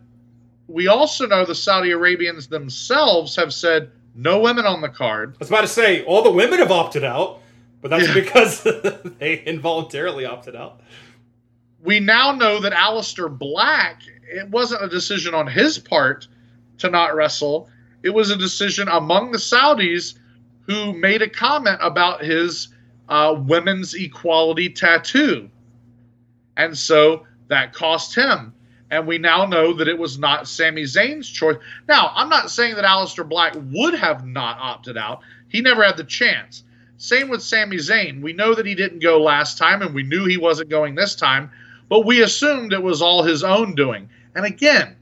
we 0.73 0.89
also 0.89 1.27
know 1.27 1.45
the 1.45 1.55
Saudi 1.55 1.91
Arabians 1.91 2.47
themselves 2.47 3.37
have 3.37 3.53
said 3.53 3.91
no 4.15 4.41
women 4.41 4.65
on 4.65 4.81
the 4.81 4.89
card. 4.89 5.35
I 5.35 5.39
was 5.39 5.49
about 5.49 5.61
to 5.61 5.69
say 5.69 6.03
all 6.05 6.23
the 6.23 6.31
women 6.31 6.59
have 6.61 6.71
opted 6.71 7.05
out, 7.05 7.41
but 7.83 7.91
that's 7.91 8.09
yeah. 8.09 8.15
because 8.15 8.63
they 9.19 9.43
involuntarily 9.45 10.25
opted 10.25 10.57
out. 10.57 10.81
We 11.83 12.01
now 12.01 12.33
know 12.33 12.61
that 12.61 12.73
Aleister 12.73 13.37
Black, 13.37 14.03
it 14.23 14.49
wasn't 14.49 14.83
a 14.83 14.89
decision 14.89 15.35
on 15.35 15.47
his 15.47 15.79
part 15.79 16.27
to 16.79 16.89
not 16.89 17.15
wrestle. 17.15 17.69
It 18.03 18.11
was 18.11 18.31
a 18.31 18.37
decision 18.37 18.89
among 18.89 19.33
the 19.33 19.39
Saudis 19.39 20.15
who 20.63 20.95
made 20.95 21.21
a 21.21 21.29
comment 21.29 21.79
about 21.83 22.25
his 22.25 22.69
uh, 23.11 23.35
women's 23.39 23.95
equality 23.95 24.71
tattoo. 24.71 25.51
And 26.57 26.77
so 26.79 27.27
that 27.49 27.75
cost 27.75 28.15
him 28.15 28.55
and 28.93 29.07
we 29.07 29.17
now 29.17 29.47
know 29.47 29.73
that 29.73 29.89
it 29.89 29.99
was 29.99 30.19
not 30.19 30.47
Sami 30.47 30.83
Zayn's 30.83 31.29
choice. 31.29 31.57
Now, 31.89 32.13
I'm 32.15 32.29
not 32.29 32.51
saying 32.51 32.75
that 32.75 32.85
Aleister 32.85 33.27
Black 33.27 33.55
would 33.73 33.95
have 33.95 34.27
not 34.27 34.59
opted 34.61 34.99
out. 34.99 35.23
He 35.49 35.63
never 35.63 35.83
had 35.83 35.97
the 35.97 36.05
chance. 36.05 36.63
Same 36.99 37.31
with 37.31 37.43
Sami 37.43 37.79
Zayn. 37.79 38.21
We 38.21 38.35
know 38.35 38.55
that 38.55 38.67
he 38.67 38.75
didn't 38.75 38.99
go 38.99 39.19
last 39.19 39.57
time, 39.57 39.81
and 39.81 39.95
we 39.95 40.03
knew 40.03 40.27
he 40.27 40.37
wasn't 40.37 40.69
going 40.69 40.95
this 40.95 41.15
time, 41.15 41.51
but 41.89 42.05
we 42.05 42.23
assumed 42.23 42.75
it 42.75 42.83
was 42.83 43.01
all 43.01 43.23
his 43.23 43.43
own 43.43 43.75
doing. 43.75 44.11
And 44.35 44.45
again, 44.45 44.95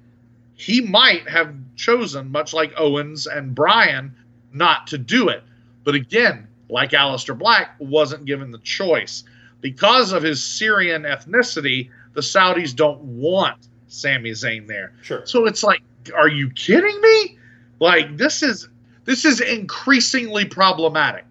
he 0.54 0.80
might 0.80 1.28
have 1.28 1.52
chosen, 1.74 2.30
much 2.30 2.54
like 2.54 2.72
Owens 2.76 3.26
and 3.26 3.56
Bryan, 3.56 4.14
not 4.52 4.86
to 4.86 4.98
do 4.98 5.28
it. 5.30 5.42
But 5.82 5.96
again, 5.96 6.46
like 6.68 6.92
Aleister 6.92 7.36
Black, 7.36 7.74
wasn't 7.80 8.24
given 8.24 8.52
the 8.52 8.58
choice. 8.58 9.24
Because 9.60 10.12
of 10.12 10.22
his 10.22 10.44
Syrian 10.44 11.02
ethnicity, 11.02 11.90
the 12.12 12.20
Saudis 12.20 12.74
don't 12.74 13.00
want 13.00 13.66
Sami 13.90 14.30
Zayn 14.30 14.66
there. 14.66 14.94
Sure. 15.02 15.26
So 15.26 15.46
it's 15.46 15.62
like, 15.62 15.82
are 16.16 16.28
you 16.28 16.50
kidding 16.50 17.00
me? 17.00 17.38
Like 17.78 18.16
this 18.16 18.42
is 18.42 18.68
this 19.04 19.24
is 19.24 19.40
increasingly 19.40 20.44
problematic. 20.44 21.26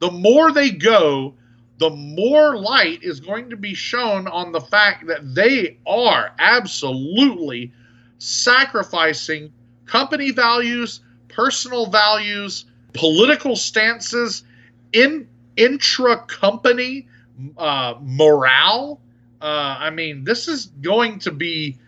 The 0.00 0.10
more 0.10 0.52
they 0.52 0.70
go, 0.70 1.34
the 1.78 1.84
the 1.84 1.90
more 1.90 2.56
light 2.56 3.02
is 3.02 3.20
going 3.20 3.50
to 3.50 3.56
be 3.56 3.74
shown 3.74 4.26
on 4.28 4.52
the 4.52 4.60
fact 4.60 5.06
that 5.06 5.34
they 5.34 5.76
are 5.86 6.32
absolutely 6.38 7.72
sacrificing 8.18 9.52
company 9.84 10.30
values, 10.30 11.00
personal 11.28 11.86
values, 11.86 12.64
political 12.94 13.54
stances, 13.54 14.44
in 14.92 15.28
intra 15.56 16.16
company 16.24 17.06
uh, 17.58 17.94
morale. 18.00 19.00
Uh, 19.42 19.76
I 19.78 19.90
mean, 19.90 20.24
this 20.24 20.48
is 20.48 20.66
going 20.66 21.18
to 21.20 21.32
be. 21.32 21.78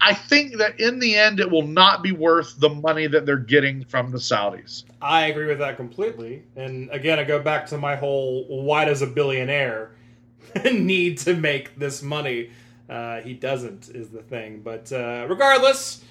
I 0.00 0.14
think 0.14 0.56
that 0.56 0.80
in 0.80 0.98
the 0.98 1.14
end, 1.14 1.38
it 1.38 1.50
will 1.50 1.66
not 1.66 2.02
be 2.02 2.12
worth 2.12 2.58
the 2.58 2.70
money 2.70 3.06
that 3.06 3.26
they're 3.26 3.36
getting 3.36 3.84
from 3.84 4.10
the 4.10 4.18
Saudis. 4.18 4.84
I 5.02 5.26
agree 5.26 5.46
with 5.46 5.58
that 5.58 5.76
completely. 5.76 6.44
And 6.56 6.88
again, 6.90 7.18
I 7.18 7.24
go 7.24 7.38
back 7.38 7.66
to 7.66 7.78
my 7.78 7.94
whole 7.94 8.44
why 8.64 8.86
does 8.86 9.02
a 9.02 9.06
billionaire 9.06 9.92
need 10.64 11.18
to 11.18 11.34
make 11.34 11.78
this 11.78 12.02
money? 12.02 12.50
Uh, 12.88 13.20
he 13.20 13.34
doesn't, 13.34 13.90
is 13.90 14.08
the 14.08 14.22
thing. 14.22 14.60
But 14.62 14.90
uh, 14.90 15.26
regardless, 15.28 16.02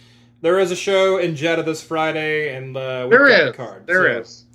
there 0.42 0.60
is 0.60 0.72
a 0.72 0.76
show 0.76 1.18
in 1.18 1.36
Jeddah 1.36 1.64
this 1.64 1.82
Friday, 1.82 2.56
and 2.56 2.78
uh, 2.78 3.08
there 3.08 3.28
is. 3.28 3.52
The 3.52 3.58
card, 3.58 3.88
there 3.88 4.14
so. 4.14 4.20
is. 4.22 4.46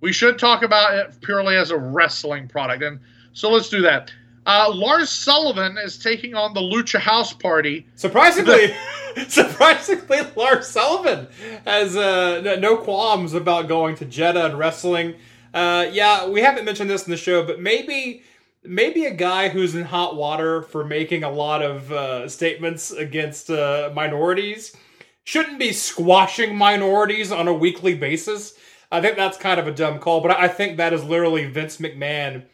We 0.00 0.12
should 0.12 0.38
talk 0.38 0.62
about 0.62 0.94
it 0.94 1.20
purely 1.20 1.56
as 1.56 1.70
a 1.70 1.76
wrestling 1.76 2.48
product. 2.48 2.82
And 2.82 3.00
so 3.32 3.50
let's 3.50 3.68
do 3.68 3.82
that. 3.82 4.12
Uh, 4.46 4.72
Lars 4.74 5.10
Sullivan 5.10 5.76
is 5.78 5.98
taking 5.98 6.34
on 6.34 6.54
the 6.54 6.60
Lucha 6.60 6.98
House 6.98 7.32
Party. 7.32 7.86
Surprisingly, 7.94 8.74
surprisingly, 9.28 10.20
Lars 10.34 10.66
Sullivan 10.66 11.28
has 11.66 11.96
uh, 11.96 12.56
no 12.58 12.76
qualms 12.76 13.34
about 13.34 13.68
going 13.68 13.96
to 13.96 14.04
Jeddah 14.04 14.46
and 14.46 14.58
wrestling. 14.58 15.14
Uh, 15.52 15.86
yeah, 15.92 16.26
we 16.26 16.40
haven't 16.40 16.64
mentioned 16.64 16.88
this 16.88 17.04
in 17.04 17.10
the 17.10 17.16
show, 17.16 17.44
but 17.44 17.60
maybe 17.60 18.22
maybe 18.62 19.06
a 19.06 19.14
guy 19.14 19.48
who's 19.48 19.74
in 19.74 19.84
hot 19.84 20.16
water 20.16 20.62
for 20.62 20.84
making 20.84 21.24
a 21.24 21.30
lot 21.30 21.62
of 21.62 21.90
uh, 21.92 22.28
statements 22.28 22.90
against 22.90 23.50
uh, 23.50 23.90
minorities 23.94 24.76
shouldn't 25.24 25.58
be 25.58 25.72
squashing 25.72 26.56
minorities 26.56 27.32
on 27.32 27.48
a 27.48 27.54
weekly 27.54 27.94
basis. 27.94 28.54
I 28.92 29.00
think 29.00 29.16
that's 29.16 29.38
kind 29.38 29.60
of 29.60 29.66
a 29.66 29.72
dumb 29.72 29.98
call, 29.98 30.20
but 30.20 30.32
I 30.32 30.48
think 30.48 30.76
that 30.76 30.92
is 30.92 31.04
literally 31.04 31.46
Vince 31.46 31.76
McMahon 31.78 32.44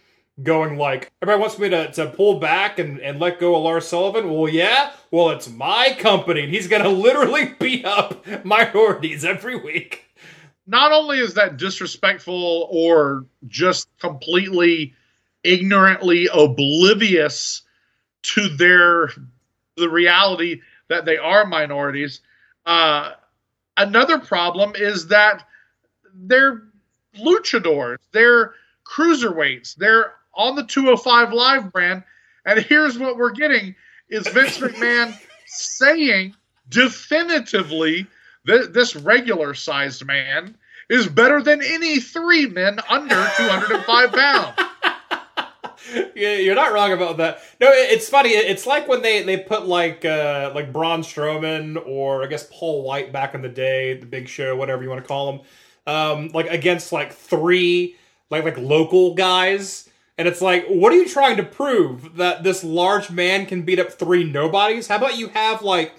going 0.42 0.76
like, 0.76 1.10
everybody 1.22 1.40
wants 1.40 1.58
me 1.58 1.68
to, 1.70 1.90
to 1.92 2.08
pull 2.08 2.38
back 2.38 2.78
and, 2.78 3.00
and 3.00 3.18
let 3.18 3.40
go 3.40 3.56
of 3.56 3.62
Lars 3.62 3.88
Sullivan. 3.88 4.30
Well, 4.30 4.48
yeah, 4.48 4.92
well, 5.10 5.30
it's 5.30 5.48
my 5.48 5.96
company, 5.98 6.42
and 6.42 6.52
he's 6.52 6.68
going 6.68 6.82
to 6.82 6.90
literally 6.90 7.54
beat 7.58 7.84
up 7.84 8.26
minorities 8.44 9.24
every 9.24 9.56
week. 9.56 10.04
Not 10.66 10.92
only 10.92 11.18
is 11.18 11.34
that 11.34 11.56
disrespectful 11.56 12.68
or 12.70 13.24
just 13.46 13.88
completely 13.98 14.94
ignorantly 15.44 16.28
oblivious 16.34 17.62
to 18.22 18.48
their 18.48 19.10
the 19.76 19.88
reality 19.88 20.60
that 20.88 21.04
they 21.04 21.16
are 21.16 21.46
minorities. 21.46 22.20
Uh, 22.64 23.12
another 23.76 24.18
problem 24.18 24.72
is 24.74 25.08
that 25.08 25.46
they're 26.14 26.62
luchadors, 27.18 27.98
they're 28.12 28.54
cruiserweights, 28.84 29.76
they're 29.76 30.14
on 30.36 30.54
the 30.54 30.64
205 30.64 31.32
Live 31.32 31.72
brand. 31.72 32.02
And 32.44 32.60
here's 32.60 32.98
what 32.98 33.16
we're 33.16 33.32
getting 33.32 33.74
is 34.08 34.26
Vince 34.28 34.58
McMahon 34.58 35.18
saying 35.46 36.34
definitively 36.68 38.06
that 38.44 38.72
this 38.72 38.94
regular 38.94 39.54
sized 39.54 40.04
man 40.06 40.56
is 40.88 41.08
better 41.08 41.42
than 41.42 41.62
any 41.62 41.98
three 41.98 42.46
men 42.46 42.78
under 42.88 43.28
205 43.36 44.12
pounds. 44.12 44.58
yeah, 46.14 46.34
you're 46.34 46.54
not 46.54 46.72
wrong 46.72 46.92
about 46.92 47.16
that. 47.16 47.40
No, 47.60 47.68
it's 47.70 48.08
funny. 48.08 48.30
It's 48.30 48.66
like 48.66 48.86
when 48.86 49.02
they, 49.02 49.22
they 49.22 49.38
put 49.38 49.66
like 49.66 50.04
uh, 50.04 50.52
like 50.54 50.72
Braun 50.72 51.02
Strowman 51.02 51.84
or 51.86 52.22
I 52.22 52.26
guess 52.26 52.48
Paul 52.52 52.82
White 52.82 53.12
back 53.12 53.34
in 53.34 53.42
the 53.42 53.48
day, 53.48 53.98
the 53.98 54.06
Big 54.06 54.28
Show, 54.28 54.54
whatever 54.56 54.82
you 54.82 54.88
want 54.88 55.02
to 55.02 55.08
call 55.08 55.32
them, 55.32 55.40
um, 55.86 56.28
like 56.28 56.46
against 56.46 56.92
like 56.92 57.12
three 57.12 57.96
like 58.30 58.44
like 58.44 58.58
local 58.58 59.14
guys 59.14 59.88
and 60.18 60.26
it's 60.26 60.40
like, 60.40 60.66
what 60.66 60.92
are 60.92 60.96
you 60.96 61.08
trying 61.08 61.36
to 61.36 61.42
prove? 61.42 62.16
That 62.16 62.42
this 62.42 62.64
large 62.64 63.10
man 63.10 63.46
can 63.46 63.62
beat 63.62 63.78
up 63.78 63.92
three 63.92 64.24
nobodies? 64.24 64.88
How 64.88 64.96
about 64.96 65.18
you 65.18 65.28
have 65.28 65.62
like 65.62 65.92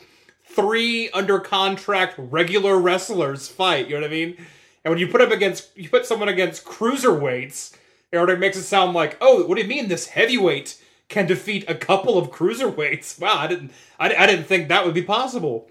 three 0.46 1.10
under 1.12 1.40
contract 1.40 2.16
regular 2.18 2.80
wrestlers 2.80 3.48
fight? 3.48 3.88
You 3.88 3.96
know 3.96 4.02
what 4.02 4.08
I 4.08 4.14
mean? 4.14 4.38
And 4.84 4.92
when 4.92 5.00
you 5.00 5.08
put 5.08 5.22
up 5.22 5.32
against, 5.32 5.78
you 5.78 5.90
put 5.90 6.06
someone 6.06 6.30
against 6.30 6.66
cruiserweights, 6.66 7.76
it 8.12 8.40
makes 8.40 8.58
it 8.58 8.64
sound 8.64 8.94
like, 8.94 9.18
oh, 9.22 9.46
what 9.46 9.56
do 9.56 9.62
you 9.62 9.68
mean 9.68 9.88
this 9.88 10.08
heavyweight 10.08 10.82
can 11.10 11.28
defeat 11.28 11.66
a 11.68 11.76
couple 11.76 12.18
of 12.18 12.32
cruiserweights? 12.32 13.20
Wow, 13.22 13.38
I 13.38 13.48
didn't, 13.48 13.72
I, 14.00 14.16
I 14.16 14.26
didn't 14.26 14.46
think 14.46 14.70
that 14.70 14.86
would 14.86 14.96
be 14.96 15.04
possible. 15.04 15.70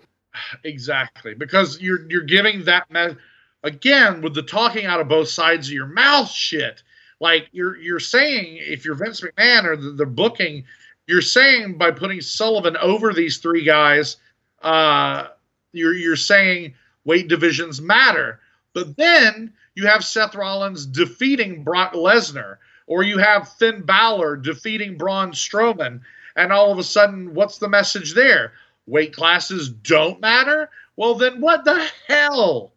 Exactly, 0.64 1.34
because 1.34 1.80
you're 1.80 2.08
you're 2.10 2.22
giving 2.22 2.64
that 2.64 2.90
me- 2.90 3.16
again 3.62 4.20
with 4.20 4.34
the 4.34 4.42
talking 4.42 4.84
out 4.84 5.00
of 5.00 5.08
both 5.08 5.28
sides 5.28 5.68
of 5.68 5.72
your 5.72 5.86
mouth 5.86 6.30
shit 6.30 6.82
like 7.20 7.48
you're 7.52 7.76
you're 7.76 8.00
saying, 8.00 8.58
if 8.60 8.84
you're 8.84 8.94
Vince 8.94 9.20
McMahon 9.20 9.64
or 9.64 9.76
the, 9.76 9.90
the 9.90 10.06
booking, 10.06 10.64
you're 11.06 11.22
saying 11.22 11.78
by 11.78 11.90
putting 11.90 12.20
Sullivan 12.20 12.76
over 12.78 13.12
these 13.12 13.38
three 13.38 13.64
guys, 13.64 14.16
uh, 14.62 15.28
you're 15.72 15.94
you're 15.94 16.16
saying 16.16 16.74
weight 17.04 17.28
divisions 17.28 17.80
matter. 17.80 18.40
But 18.74 18.96
then 18.96 19.52
you 19.74 19.86
have 19.86 20.04
Seth 20.04 20.34
Rollins 20.34 20.84
defeating 20.84 21.64
Brock 21.64 21.94
Lesnar, 21.94 22.58
or 22.86 23.02
you 23.02 23.18
have 23.18 23.52
Finn 23.52 23.82
Balor 23.82 24.36
defeating 24.36 24.98
Braun 24.98 25.32
Strowman, 25.32 26.00
and 26.34 26.52
all 26.52 26.70
of 26.70 26.78
a 26.78 26.84
sudden, 26.84 27.34
what's 27.34 27.58
the 27.58 27.68
message 27.68 28.14
there? 28.14 28.52
Weight 28.86 29.14
classes 29.14 29.70
don't 29.70 30.20
matter? 30.20 30.70
Well, 30.96 31.14
then 31.14 31.40
what 31.40 31.64
the 31.64 31.88
hell? 32.06 32.72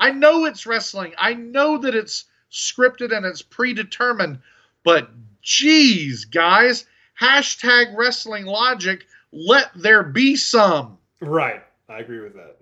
I 0.00 0.10
know 0.10 0.44
it's 0.44 0.66
wrestling. 0.66 1.12
I 1.18 1.34
know 1.34 1.78
that 1.78 1.94
it's 1.94 2.26
scripted 2.50 3.16
and 3.16 3.26
it's 3.26 3.42
predetermined. 3.42 4.38
But 4.84 5.10
geez, 5.42 6.24
guys, 6.24 6.86
hashtag 7.20 7.96
wrestling 7.96 8.46
logic, 8.46 9.06
let 9.32 9.70
there 9.74 10.02
be 10.02 10.36
some. 10.36 10.98
Right. 11.20 11.62
I 11.88 11.98
agree 11.98 12.20
with 12.20 12.34
that. 12.34 12.56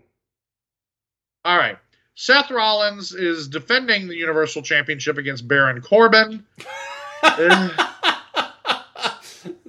All 1.44 1.58
right. 1.58 1.78
Seth 2.14 2.50
Rollins 2.50 3.12
is 3.12 3.46
defending 3.46 4.08
the 4.08 4.16
Universal 4.16 4.62
Championship 4.62 5.18
against 5.18 5.46
Baron 5.46 5.82
Corbin. 5.82 6.44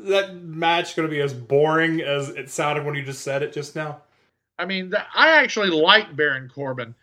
that 0.07 0.35
match 0.41 0.95
going 0.95 1.07
to 1.07 1.13
be 1.13 1.21
as 1.21 1.33
boring 1.33 2.01
as 2.01 2.29
it 2.29 2.49
sounded 2.49 2.85
when 2.85 2.95
you 2.95 3.03
just 3.03 3.21
said 3.21 3.43
it 3.43 3.51
just 3.51 3.75
now? 3.75 4.01
I 4.57 4.65
mean, 4.65 4.93
I 5.13 5.41
actually 5.43 5.69
like 5.69 6.15
Baron 6.15 6.49
Corbin. 6.53 6.95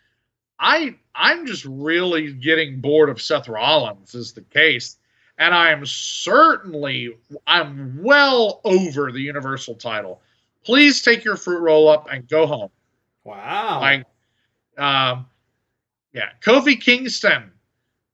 I 0.65 0.97
I'm 1.15 1.47
just 1.47 1.65
really 1.67 2.33
getting 2.33 2.81
bored 2.81 3.11
of 3.11 3.21
Seth 3.21 3.49
Rollins 3.49 4.15
is 4.15 4.33
the 4.33 4.41
case. 4.41 4.97
And 5.37 5.55
I 5.55 5.71
am 5.71 5.85
certainly 5.85 7.19
I'm 7.47 8.03
well 8.03 8.63
over 8.65 9.13
the 9.13 9.21
universal 9.21 9.75
title. 9.75 10.23
Please 10.65 11.03
take 11.03 11.23
your 11.23 11.37
fruit 11.37 11.61
roll 11.61 11.89
up 11.89 12.09
and 12.11 12.27
go 12.27 12.47
home. 12.47 12.71
Wow. 13.25 13.81
Like 13.81 14.07
um 14.79 15.27
yeah, 16.15 16.31
Kofi 16.41 16.81
Kingston, 16.81 17.51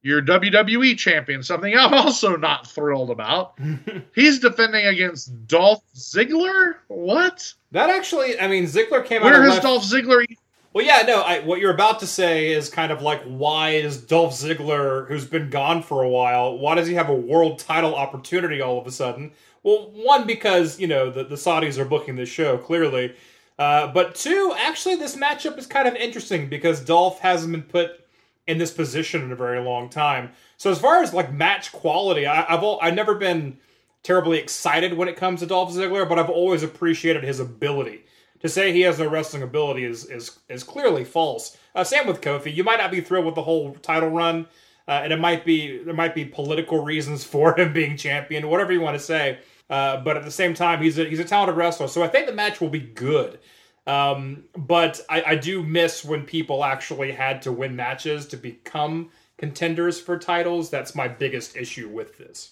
your 0.01 0.21
WWE 0.21 0.97
champion, 0.97 1.43
something 1.43 1.73
I'm 1.77 1.93
also 1.93 2.35
not 2.35 2.67
thrilled 2.67 3.11
about. 3.11 3.57
He's 4.15 4.39
defending 4.39 4.87
against 4.87 5.47
Dolph 5.47 5.83
Ziggler? 5.95 6.77
What? 6.87 7.53
That 7.71 7.91
actually, 7.91 8.39
I 8.39 8.47
mean, 8.47 8.65
Ziggler 8.65 9.05
came 9.05 9.21
Where 9.21 9.35
out. 9.35 9.39
Where 9.39 9.43
has 9.43 9.51
left... 9.51 9.63
Dolph 9.63 9.83
Ziggler 9.83 10.25
well, 10.73 10.85
yeah, 10.85 11.03
no. 11.05 11.21
I, 11.21 11.39
what 11.39 11.59
you're 11.59 11.73
about 11.73 11.99
to 11.99 12.07
say 12.07 12.51
is 12.51 12.69
kind 12.69 12.91
of 12.91 13.01
like 13.01 13.21
why 13.23 13.71
is 13.71 13.97
Dolph 13.97 14.33
Ziggler, 14.33 15.07
who's 15.07 15.25
been 15.25 15.49
gone 15.49 15.83
for 15.83 16.01
a 16.01 16.09
while, 16.09 16.57
why 16.57 16.75
does 16.75 16.87
he 16.87 16.93
have 16.93 17.09
a 17.09 17.15
world 17.15 17.59
title 17.59 17.95
opportunity 17.95 18.61
all 18.61 18.79
of 18.79 18.87
a 18.87 18.91
sudden? 18.91 19.31
Well, 19.63 19.91
one 19.93 20.25
because 20.25 20.79
you 20.79 20.87
know 20.87 21.09
the, 21.11 21.23
the 21.23 21.35
Saudis 21.35 21.77
are 21.77 21.85
booking 21.85 22.15
this 22.15 22.29
show 22.29 22.57
clearly, 22.57 23.15
uh, 23.59 23.91
but 23.93 24.15
two, 24.15 24.55
actually, 24.57 24.95
this 24.95 25.15
matchup 25.15 25.57
is 25.57 25.67
kind 25.67 25.87
of 25.87 25.95
interesting 25.95 26.49
because 26.49 26.79
Dolph 26.79 27.19
hasn't 27.19 27.51
been 27.51 27.63
put 27.63 27.99
in 28.47 28.57
this 28.57 28.71
position 28.71 29.21
in 29.21 29.31
a 29.31 29.35
very 29.35 29.59
long 29.59 29.89
time. 29.89 30.31
So 30.57 30.71
as 30.71 30.79
far 30.79 31.03
as 31.03 31.13
like 31.13 31.31
match 31.33 31.71
quality, 31.71 32.25
I, 32.25 32.45
I've 32.51 32.63
all, 32.63 32.79
I've 32.81 32.95
never 32.95 33.15
been 33.15 33.57
terribly 34.03 34.39
excited 34.39 34.95
when 34.95 35.07
it 35.07 35.15
comes 35.15 35.41
to 35.41 35.45
Dolph 35.45 35.73
Ziggler, 35.73 36.09
but 36.09 36.17
I've 36.17 36.29
always 36.29 36.63
appreciated 36.63 37.23
his 37.23 37.39
ability 37.39 38.03
to 38.41 38.49
say 38.49 38.71
he 38.71 38.81
has 38.81 38.99
no 38.99 39.07
wrestling 39.07 39.43
ability 39.43 39.83
is 39.83 40.05
is 40.05 40.39
is 40.49 40.63
clearly 40.63 41.03
false. 41.03 41.57
Uh, 41.75 41.83
same 41.83 42.07
with 42.07 42.21
Kofi. 42.21 42.53
You 42.53 42.63
might 42.63 42.79
not 42.79 42.91
be 42.91 43.01
thrilled 43.01 43.25
with 43.25 43.35
the 43.35 43.43
whole 43.43 43.73
title 43.75 44.09
run, 44.09 44.47
uh, 44.87 45.01
and 45.03 45.13
it 45.13 45.19
might 45.19 45.45
be 45.45 45.83
there 45.83 45.93
might 45.93 46.15
be 46.15 46.25
political 46.25 46.83
reasons 46.83 47.23
for 47.33 47.57
him 47.57 47.73
being 47.73 47.97
champion, 47.97 48.47
whatever 48.47 48.71
you 48.71 48.81
want 48.81 48.97
to 48.97 49.03
say. 49.03 49.39
Uh, 49.69 49.97
but 49.97 50.17
at 50.17 50.25
the 50.25 50.31
same 50.31 50.53
time, 50.53 50.81
he's 50.81 50.99
a 50.99 51.05
he's 51.05 51.19
a 51.19 51.23
talented 51.23 51.55
wrestler, 51.55 51.87
so 51.87 52.03
I 52.03 52.07
think 52.07 52.27
the 52.27 52.33
match 52.33 52.59
will 52.59 52.69
be 52.69 52.79
good. 52.79 53.39
Um, 53.87 54.43
but 54.55 55.01
I, 55.09 55.23
I 55.23 55.35
do 55.35 55.63
miss 55.63 56.05
when 56.05 56.23
people 56.23 56.63
actually 56.63 57.11
had 57.11 57.41
to 57.43 57.51
win 57.51 57.75
matches 57.75 58.27
to 58.27 58.37
become 58.37 59.09
contenders 59.37 59.99
for 59.99 60.19
titles. 60.19 60.69
That's 60.69 60.93
my 60.93 61.07
biggest 61.07 61.57
issue 61.57 61.89
with 61.89 62.17
this. 62.17 62.51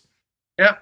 Yeah, 0.58 0.78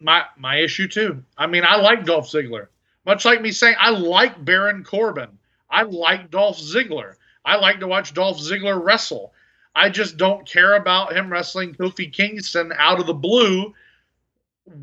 my 0.00 0.24
my 0.38 0.56
issue 0.56 0.88
too. 0.88 1.22
I 1.36 1.46
mean, 1.46 1.64
I 1.64 1.76
like 1.76 2.04
Dolph 2.04 2.28
Ziggler. 2.28 2.68
Much 3.06 3.24
like 3.24 3.40
me 3.40 3.52
saying 3.52 3.76
I 3.78 3.90
like 3.90 4.44
Baron 4.44 4.84
Corbin. 4.84 5.38
I 5.70 5.82
like 5.82 6.30
Dolph 6.30 6.58
Ziggler. 6.58 7.14
I 7.44 7.56
like 7.56 7.80
to 7.80 7.86
watch 7.86 8.12
Dolph 8.14 8.38
Ziggler 8.38 8.82
wrestle. 8.82 9.32
I 9.74 9.88
just 9.88 10.16
don't 10.16 10.46
care 10.46 10.74
about 10.74 11.16
him 11.16 11.32
wrestling 11.32 11.74
Kofi 11.74 12.12
Kingston 12.12 12.72
out 12.76 13.00
of 13.00 13.06
the 13.06 13.14
blue 13.14 13.72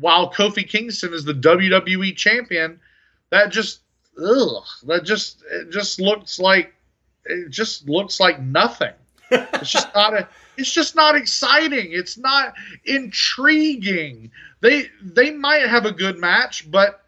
while 0.00 0.32
Kofi 0.32 0.66
Kingston 0.68 1.12
is 1.12 1.24
the 1.24 1.34
WWE 1.34 2.16
champion. 2.16 2.80
That 3.30 3.50
just 3.50 3.80
ugh, 4.22 4.64
that 4.86 5.04
just 5.04 5.42
it 5.50 5.70
just 5.70 6.00
looks 6.00 6.38
like 6.38 6.74
it 7.26 7.50
just 7.50 7.88
looks 7.88 8.20
like 8.20 8.40
nothing. 8.40 8.92
It's 9.30 9.72
just 9.72 9.94
not 9.94 10.14
a 10.14 10.28
it's 10.56 10.72
just 10.72 10.96
not 10.96 11.14
exciting. 11.14 11.92
It's 11.92 12.16
not 12.16 12.54
intriguing. 12.86 14.30
They 14.60 14.86
they 15.02 15.30
might 15.30 15.68
have 15.68 15.84
a 15.84 15.92
good 15.92 16.18
match, 16.18 16.70
but 16.70 17.04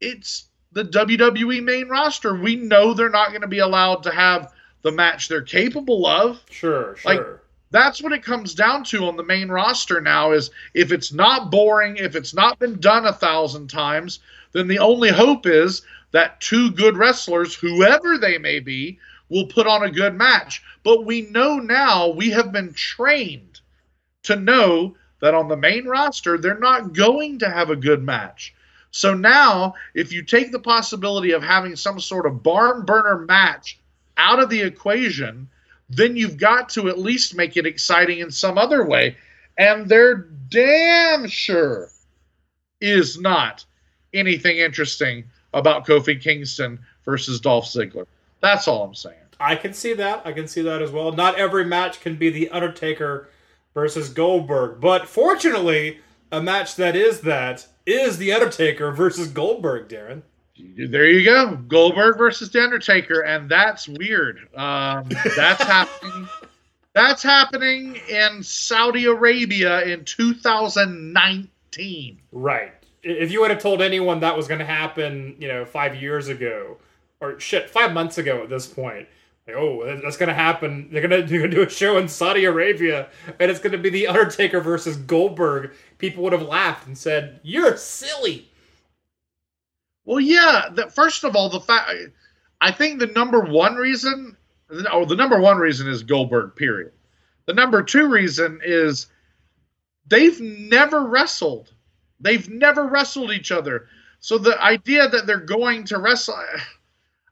it's 0.00 0.48
the 0.72 0.84
WWE 0.84 1.62
main 1.62 1.88
roster. 1.88 2.34
We 2.34 2.56
know 2.56 2.92
they're 2.92 3.08
not 3.08 3.30
going 3.30 3.42
to 3.42 3.48
be 3.48 3.60
allowed 3.60 4.02
to 4.04 4.10
have 4.10 4.52
the 4.82 4.92
match 4.92 5.28
they're 5.28 5.42
capable 5.42 6.06
of. 6.06 6.42
Sure, 6.50 6.96
Like, 7.04 7.18
sure. 7.18 7.42
That's 7.70 8.00
what 8.00 8.12
it 8.12 8.22
comes 8.22 8.54
down 8.54 8.84
to 8.84 9.06
on 9.06 9.16
the 9.16 9.24
main 9.24 9.48
roster 9.48 10.00
now 10.00 10.32
is 10.32 10.50
if 10.72 10.92
it's 10.92 11.12
not 11.12 11.50
boring, 11.50 11.96
if 11.96 12.14
it's 12.14 12.32
not 12.32 12.58
been 12.58 12.78
done 12.78 13.06
a 13.06 13.12
thousand 13.12 13.68
times, 13.68 14.20
then 14.52 14.68
the 14.68 14.78
only 14.78 15.08
hope 15.08 15.46
is 15.46 15.82
that 16.12 16.40
two 16.40 16.70
good 16.70 16.96
wrestlers, 16.96 17.54
whoever 17.54 18.16
they 18.16 18.38
may 18.38 18.60
be, 18.60 18.98
will 19.28 19.46
put 19.46 19.66
on 19.66 19.82
a 19.82 19.90
good 19.90 20.14
match. 20.14 20.62
But 20.84 21.04
we 21.04 21.22
know 21.22 21.56
now, 21.56 22.08
we 22.08 22.30
have 22.30 22.52
been 22.52 22.72
trained 22.72 23.60
to 24.22 24.36
know 24.36 24.96
that 25.20 25.34
on 25.34 25.48
the 25.48 25.56
main 25.56 25.86
roster, 25.86 26.38
they're 26.38 26.58
not 26.58 26.92
going 26.92 27.40
to 27.40 27.50
have 27.50 27.70
a 27.70 27.76
good 27.76 28.02
match. 28.02 28.54
So 28.96 29.12
now, 29.12 29.74
if 29.92 30.10
you 30.10 30.22
take 30.22 30.52
the 30.52 30.58
possibility 30.58 31.32
of 31.32 31.42
having 31.42 31.76
some 31.76 32.00
sort 32.00 32.24
of 32.24 32.42
barn 32.42 32.86
burner 32.86 33.18
match 33.18 33.78
out 34.16 34.38
of 34.38 34.48
the 34.48 34.62
equation, 34.62 35.50
then 35.90 36.16
you've 36.16 36.38
got 36.38 36.70
to 36.70 36.88
at 36.88 36.98
least 36.98 37.36
make 37.36 37.58
it 37.58 37.66
exciting 37.66 38.20
in 38.20 38.30
some 38.30 38.56
other 38.56 38.86
way. 38.86 39.18
And 39.58 39.86
there 39.86 40.14
damn 40.48 41.28
sure 41.28 41.90
is 42.80 43.20
not 43.20 43.66
anything 44.14 44.56
interesting 44.56 45.24
about 45.52 45.86
Kofi 45.86 46.18
Kingston 46.18 46.78
versus 47.04 47.38
Dolph 47.38 47.66
Ziggler. 47.66 48.06
That's 48.40 48.66
all 48.66 48.82
I'm 48.82 48.94
saying. 48.94 49.16
I 49.38 49.56
can 49.56 49.74
see 49.74 49.92
that. 49.92 50.22
I 50.24 50.32
can 50.32 50.48
see 50.48 50.62
that 50.62 50.80
as 50.80 50.90
well. 50.90 51.12
Not 51.12 51.34
every 51.34 51.66
match 51.66 52.00
can 52.00 52.16
be 52.16 52.30
the 52.30 52.48
Undertaker 52.48 53.28
versus 53.74 54.08
Goldberg, 54.08 54.80
but 54.80 55.06
fortunately, 55.06 55.98
a 56.32 56.40
match 56.40 56.76
that 56.76 56.96
is 56.96 57.20
that 57.20 57.66
is 57.86 58.18
the 58.18 58.32
Undertaker 58.32 58.92
versus 58.92 59.28
Goldberg, 59.28 59.88
Daryn. 59.88 60.20
There 60.76 61.08
you 61.08 61.24
go. 61.24 61.56
Goldberg 61.68 62.18
versus 62.18 62.50
The 62.50 62.60
Undertaker, 62.62 63.20
and 63.20 63.48
that's 63.48 63.88
weird. 63.88 64.48
Um, 64.56 65.08
that's 65.36 65.62
happening. 65.66 66.28
That's 66.94 67.22
happening 67.22 68.00
in 68.08 68.42
Saudi 68.42 69.04
Arabia 69.04 69.82
in 69.82 70.04
2019. 70.04 72.20
Right. 72.32 72.72
If 73.02 73.30
you 73.30 73.42
would 73.42 73.50
have 73.50 73.60
told 73.60 73.82
anyone 73.82 74.20
that 74.20 74.34
was 74.36 74.48
going 74.48 74.60
to 74.60 74.64
happen, 74.64 75.36
you 75.38 75.46
know, 75.46 75.66
five 75.66 76.00
years 76.00 76.28
ago, 76.28 76.78
or 77.20 77.38
shit, 77.38 77.68
five 77.68 77.92
months 77.92 78.16
ago 78.18 78.42
at 78.42 78.48
this 78.48 78.66
point, 78.66 79.06
oh, 79.54 80.00
that's 80.02 80.16
to 80.28 80.34
happen. 80.34 80.88
They're 80.90 81.06
going 81.06 81.26
to 81.26 81.48
do 81.48 81.62
a 81.62 81.68
show 81.68 81.98
in 81.98 82.08
Saudi 82.08 82.44
Arabia, 82.44 83.08
and 83.38 83.50
it's 83.50 83.60
to 83.72 83.78
be 83.78 83.90
the 83.90 84.08
Undertaker 84.08 84.60
versus 84.60 84.96
Goldberg. 84.96 85.72
People 85.98 86.24
would 86.24 86.32
have 86.32 86.42
laughed 86.42 86.86
and 86.86 86.98
said, 86.98 87.40
"You're 87.42 87.76
silly." 87.76 88.50
Well, 90.04 90.20
yeah. 90.20 90.70
First 90.94 91.24
of 91.24 91.36
all, 91.36 91.48
the 91.48 91.60
fact 91.60 91.90
I 92.60 92.72
think 92.72 92.98
the 92.98 93.06
number 93.08 93.40
one 93.40 93.76
reason, 93.76 94.36
or 94.70 94.82
oh, 94.92 95.04
the 95.04 95.16
number 95.16 95.40
one 95.40 95.58
reason 95.58 95.88
is 95.88 96.02
Goldberg. 96.02 96.56
Period. 96.56 96.92
The 97.46 97.54
number 97.54 97.82
two 97.82 98.08
reason 98.08 98.60
is 98.64 99.06
they've 100.06 100.40
never 100.40 101.06
wrestled. 101.06 101.72
They've 102.18 102.48
never 102.48 102.86
wrestled 102.86 103.30
each 103.30 103.52
other. 103.52 103.86
So 104.18 104.38
the 104.38 104.60
idea 104.60 105.08
that 105.08 105.26
they're 105.26 105.38
going 105.38 105.84
to 105.84 105.98
wrestle, 105.98 106.34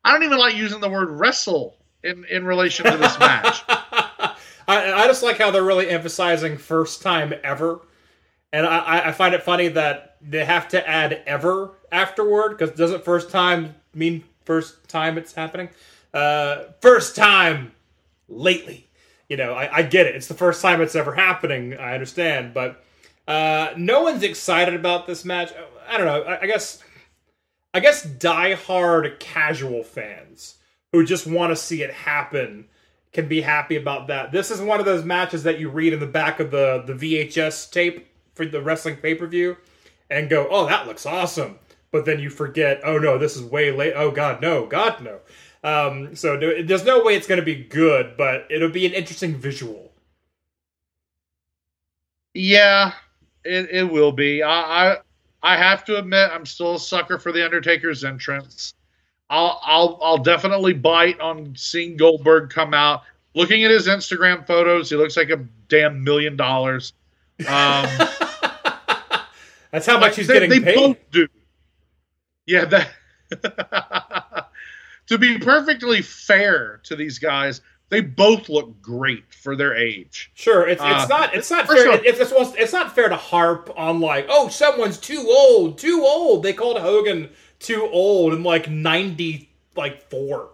I 0.05 0.13
don't 0.13 0.23
even 0.23 0.39
like 0.39 0.55
using 0.55 0.81
the 0.81 0.89
word 0.89 1.11
wrestle 1.11 1.77
in 2.05 2.25
in 2.27 2.45
relation 2.45 2.85
to 2.91 2.97
this 2.97 3.19
match. 3.19 3.63
I, 3.69 4.93
I 4.93 5.07
just 5.07 5.23
like 5.23 5.39
how 5.39 5.51
they're 5.51 5.65
really 5.65 5.91
emphasizing 5.91 6.57
first 6.57 7.03
time 7.03 7.35
ever, 7.43 7.81
and 8.53 8.67
I- 8.67 9.09
I, 9.09 9.13
find 9.13 9.35
it 9.35 9.43
funny 9.43 9.69
that 9.69 10.17
they 10.23 10.45
have 10.45 10.69
to 10.69 10.89
add 10.89 11.23
ever 11.27 11.73
afterward 11.93 12.51
because 12.57 12.71
doesn't 12.77 13.05
first 13.05 13.31
time 13.31 13.75
mean 13.95 14.25
first 14.45 14.89
time 14.89 15.19
it's 15.19 15.35
happening? 15.35 15.69
Uh, 16.15 16.65
first 16.81 17.17
time 17.17 17.73
lately, 18.29 18.87
you 19.29 19.37
know. 19.37 19.53
I, 19.53 19.79
I 19.79 19.83
get 19.83 20.07
it; 20.07 20.15
it's 20.15 20.29
the 20.29 20.35
first 20.35 20.63
time 20.63 20.81
it's 20.81 20.95
ever 20.95 21.15
happening. 21.15 21.75
I 21.77 21.95
understand, 21.95 22.55
but 22.55 22.83
uh, 23.29 23.71
no 23.77 24.03
one's 24.03 24.23
excited 24.23 24.75
about 24.75 25.07
this 25.07 25.25
match. 25.25 25.53
I 25.89 25.97
don't 25.99 26.07
know. 26.07 26.23
I, 26.23 26.43
I 26.43 26.47
guess 26.47 26.83
I 27.75 27.81
guess 27.81 28.07
diehard 28.07 29.19
casual 29.19 29.83
fans 29.83 30.57
who 30.95 31.05
just 31.05 31.27
want 31.27 31.51
to 31.51 31.57
see 31.57 31.83
it 31.83 31.93
happen 31.93 32.67
can 33.13 33.27
be 33.27 33.41
happy 33.41 33.77
about 33.77 34.07
that. 34.07 34.31
This 34.31 34.51
is 34.51 34.61
one 34.61 34.79
of 34.79 34.87
those 34.87 35.05
matches 35.05 35.43
that 35.43 35.59
you 35.59 35.69
read 35.69 35.93
in 35.93 35.99
the 35.99 36.07
back 36.07 36.39
of 36.39 36.51
the 36.51 36.85
the 36.87 36.95
VHS 36.95 37.71
tape 37.71 38.07
for 38.35 38.47
the 38.47 38.63
wrestling 38.63 38.97
pay 38.97 39.15
per 39.15 39.27
view 39.27 39.57
and 40.09 40.31
go, 40.31 40.47
"Oh, 40.49 40.67
that 40.67 40.87
looks 40.87 41.05
awesome," 41.05 41.59
but 41.91 42.05
then 42.05 42.21
you 42.21 42.31
forget, 42.31 42.81
"Oh 42.85 42.99
no, 42.99 43.19
this 43.19 43.37
is 43.37 43.43
way 43.43 43.73
late. 43.73 43.95
Oh 43.97 44.13
God, 44.13 44.41
no, 44.41 44.67
God 44.67 45.03
no." 45.03 45.19
Um, 45.65 46.15
so 46.15 46.39
there's 46.39 46.85
no 46.85 47.03
way 47.03 47.17
it's 47.17 47.27
going 47.27 47.41
to 47.41 47.45
be 47.45 47.65
good, 47.65 48.17
but 48.17 48.47
it'll 48.51 48.69
be 48.69 48.87
an 48.87 48.93
interesting 48.93 49.35
visual. 49.35 49.91
Yeah, 52.35 52.93
it, 53.45 53.69
it 53.71 53.91
will 53.91 54.13
be. 54.13 54.43
I, 54.45 54.93
I 54.93 54.97
I 55.43 55.57
have 55.57 55.85
to 55.87 55.99
admit 55.99 56.31
I'm 56.31 56.47
still 56.47 56.77
a 56.77 56.79
sucker 56.79 57.19
for 57.19 57.33
the 57.33 57.45
Undertaker's 57.45 58.05
entrance. 58.05 58.75
I'll 59.31 59.61
I'll 59.63 59.99
I'll 60.03 60.19
definitely 60.19 60.73
bite 60.75 61.19
on 61.21 61.55
seeing 61.57 61.97
Goldberg 61.97 62.51
come 62.51 62.75
out. 62.75 63.03
Looking 63.35 63.65
at 63.65 63.71
his 63.71 63.89
Instagram 63.89 64.47
photos, 64.47 64.91
he 64.91 64.97
looks 64.97 65.17
like 65.17 65.31
a 65.31 65.45
damn 65.69 66.05
million 66.05 66.37
dollars. 66.37 66.93
Um, 67.41 67.87
That's 69.73 69.87
how 69.87 69.99
much 69.99 70.17
he's 70.17 70.29
they, 70.29 70.35
getting 70.35 70.51
they 70.51 70.61
paid. 70.61 70.75
both 70.77 70.97
do. 71.11 71.27
Yeah, 72.47 72.65
that. 72.67 72.91
to 75.09 75.19
be 75.19 75.39
perfectly 75.39 76.01
fair 76.03 76.81
to 76.85 76.95
these 76.95 77.19
guys, 77.19 77.61
they 77.89 78.01
both 78.01 78.49
look 78.49 78.81
great 78.81 79.25
for 79.35 79.57
their 79.57 79.75
age. 79.75 80.31
Sure, 80.35 80.69
it's 80.69 80.81
Uh, 80.81 80.99
it's 81.01 81.09
not 81.09 81.35
it's 81.35 81.51
not 81.51 81.67
fair. 81.67 81.91
off- 81.93 82.05
If 82.05 82.21
it's 82.21 82.33
it's 82.57 82.73
not 82.73 82.95
fair 82.95 83.09
to 83.09 83.17
harp 83.17 83.73
on 83.77 84.01
like, 84.01 84.27
oh, 84.29 84.49
someone's 84.49 84.99
too 84.99 85.25
old, 85.29 85.79
too 85.79 86.03
old. 86.05 86.43
They 86.45 86.53
called 86.53 86.79
Hogan 86.79 87.31
too 87.59 87.89
old 87.93 88.33
in 88.35 88.43
like 88.43 88.69
ninety 88.71 89.51
like 89.77 90.09
four, 90.11 90.51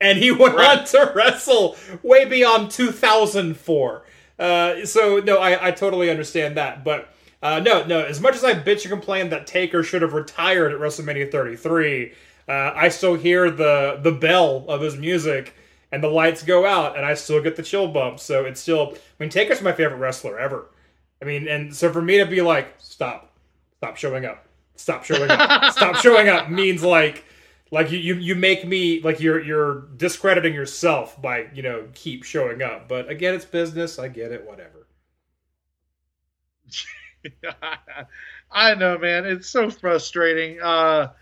and 0.00 0.18
he 0.18 0.30
went 0.30 0.54
Right. 0.56 0.78
on 0.80 0.84
to 0.86 1.12
wrestle 1.14 1.76
way 2.02 2.24
beyond 2.24 2.70
two 2.70 2.90
thousand 2.92 3.56
four. 3.56 4.04
Uh, 4.38 4.84
so 4.86 5.18
no, 5.20 5.38
I 5.38 5.68
I 5.68 5.70
totally 5.70 6.10
understand 6.10 6.56
that, 6.56 6.84
but. 6.84 7.08
Uh, 7.42 7.58
no, 7.58 7.82
no. 7.86 8.00
As 8.04 8.20
much 8.20 8.34
as 8.34 8.44
I 8.44 8.52
bitch 8.52 8.82
and 8.82 8.90
complain 8.90 9.30
that 9.30 9.46
Taker 9.46 9.82
should 9.82 10.02
have 10.02 10.12
retired 10.12 10.72
at 10.74 10.78
WrestleMania 10.78 11.32
33, 11.32 12.12
uh, 12.46 12.52
I 12.76 12.90
still 12.90 13.14
hear 13.14 13.50
the 13.50 13.98
the 14.02 14.12
bell 14.12 14.66
of 14.68 14.82
his 14.82 14.94
music 14.98 15.54
and 15.90 16.04
the 16.04 16.08
lights 16.08 16.42
go 16.42 16.66
out, 16.66 16.98
and 16.98 17.06
I 17.06 17.14
still 17.14 17.40
get 17.40 17.56
the 17.56 17.62
chill 17.62 17.88
bumps. 17.88 18.24
So 18.24 18.44
it's 18.44 18.60
still. 18.60 18.92
I 18.92 18.98
mean, 19.18 19.30
Taker's 19.30 19.62
my 19.62 19.72
favorite 19.72 19.96
wrestler 19.96 20.38
ever. 20.38 20.66
I 21.22 21.24
mean, 21.24 21.48
and 21.48 21.74
so 21.74 21.90
for 21.90 22.02
me 22.02 22.18
to 22.18 22.26
be 22.26 22.42
like, 22.42 22.74
stop, 22.76 23.32
stop 23.78 23.96
showing 23.96 24.26
up, 24.26 24.44
stop 24.80 25.04
showing 25.04 25.30
up, 25.30 25.72
stop 25.72 25.96
showing 25.96 26.28
up 26.28 26.50
means 26.50 26.82
like, 26.82 27.24
like 27.70 27.90
you, 27.90 27.98
you 27.98 28.14
you 28.16 28.34
make 28.34 28.66
me 28.66 29.00
like 29.02 29.20
you're 29.20 29.42
you're 29.42 29.82
discrediting 29.96 30.54
yourself 30.54 31.20
by 31.20 31.46
you 31.54 31.62
know 31.62 31.86
keep 31.94 32.24
showing 32.24 32.62
up. 32.62 32.88
But 32.88 33.08
again, 33.08 33.34
it's 33.34 33.44
business. 33.44 33.98
I 33.98 34.08
get 34.08 34.32
it. 34.32 34.44
Whatever. 34.46 34.86
I 38.50 38.74
know, 38.74 38.98
man. 38.98 39.26
It's 39.26 39.48
so 39.48 39.70
frustrating. 39.70 40.60
Uh, 40.60 41.12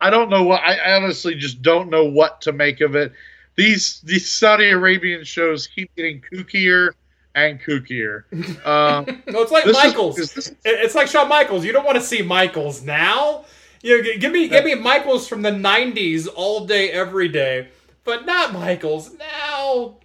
I 0.00 0.10
don't 0.10 0.30
know 0.30 0.44
what. 0.44 0.62
I 0.62 0.94
honestly 0.96 1.34
just 1.34 1.62
don't 1.62 1.90
know 1.90 2.04
what 2.04 2.40
to 2.42 2.52
make 2.52 2.80
of 2.80 2.94
it. 2.94 3.12
These 3.56 4.02
these 4.02 4.30
Saudi 4.30 4.68
Arabian 4.68 5.24
shows 5.24 5.66
keep 5.66 5.94
getting 5.96 6.20
kookier 6.20 6.92
and 7.36 7.60
kookier. 7.60 8.24
Um, 8.66 9.22
No, 9.28 9.42
it's 9.42 9.52
like 9.52 9.64
this 9.64 9.76
is- 9.76 9.84
Michaels. 9.84 10.18
is 10.18 10.54
it's 10.64 10.94
like 10.96 11.06
Shawn 11.06 11.28
Michaels. 11.28 11.64
You 11.64 11.72
don't 11.72 11.84
want 11.84 11.96
to 11.96 12.02
see 12.02 12.22
Michaels 12.22 12.82
now. 12.82 13.44
You 13.82 14.02
know, 14.02 14.18
give 14.18 14.32
me 14.32 14.48
give 14.48 14.64
me 14.64 14.74
Michaels 14.74 15.28
from 15.28 15.42
the 15.42 15.50
'90s 15.50 16.26
all 16.34 16.66
day, 16.66 16.90
every 16.90 17.28
day, 17.28 17.68
but 18.02 18.26
not 18.26 18.52
Michaels 18.52 19.12
now. 19.16 19.98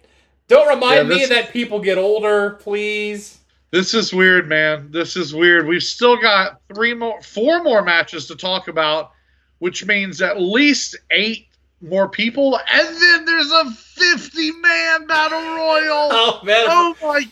Don't 0.46 0.68
remind 0.68 1.08
Yeah, 1.08 1.16
me 1.16 1.26
that 1.26 1.50
people 1.52 1.80
get 1.80 1.98
older, 1.98 2.50
please. 2.60 3.38
This 3.70 3.94
is 3.94 4.12
weird, 4.12 4.48
man. 4.48 4.90
This 4.90 5.16
is 5.16 5.34
weird. 5.34 5.66
We've 5.66 5.82
still 5.82 6.20
got 6.20 6.60
three 6.74 6.92
more, 6.92 7.22
four 7.22 7.62
more 7.62 7.82
matches 7.82 8.26
to 8.26 8.36
talk 8.36 8.68
about, 8.68 9.12
which 9.60 9.86
means 9.86 10.20
at 10.20 10.38
least 10.40 10.94
eight 11.10 11.48
more 11.82 12.08
people, 12.08 12.58
and 12.70 12.88
then 12.96 13.24
there's 13.24 13.50
a 13.50 13.70
50 13.70 14.50
man 14.52 15.06
battle 15.06 15.40
royal. 15.40 16.08
Oh 16.12 16.40
man, 16.44 16.66
Oh 16.68 16.96
my! 17.02 17.28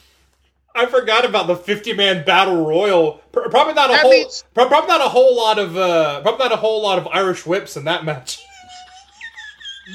I 0.75 0.87
forgot 0.87 1.25
about 1.25 1.47
the 1.47 1.57
50 1.57 1.93
man 1.95 2.25
battle 2.25 2.65
royal. 2.67 3.15
Probably 3.33 3.75
not 3.75 3.91
a 3.91 3.93
That 3.95 4.03
whole. 4.03 4.11
means- 4.13 4.45
Probably 4.55 4.87
not 4.89 5.01
a 5.01 5.09
whole 5.09 5.37
lot 5.37 5.59
of. 5.59 5.77
Uh, 5.77 6.21
probably 6.23 6.45
not 6.45 6.53
a 6.53 6.57
whole 6.57 6.83
lot 6.83 6.99
of 6.99 7.07
Irish 7.09 7.47
whips 7.47 7.77
in 7.77 7.85
that 7.85 8.05
match. 8.05 8.43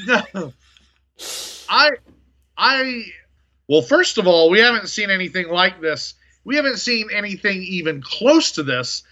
No. 0.08 0.52
I, 1.70 1.92
I. 2.58 3.04
Well, 3.70 3.82
first 3.82 4.18
of 4.18 4.28
all, 4.28 4.50
we 4.50 4.60
haven't 4.60 4.90
seen 4.90 5.10
anything 5.10 5.48
like 5.48 5.80
this. 5.80 6.16
We 6.44 6.58
haven't 6.58 6.78
seen 6.80 7.08
anything 7.14 7.64
even 7.64 8.02
close 8.02 8.52
to 8.54 8.64
this 8.64 9.04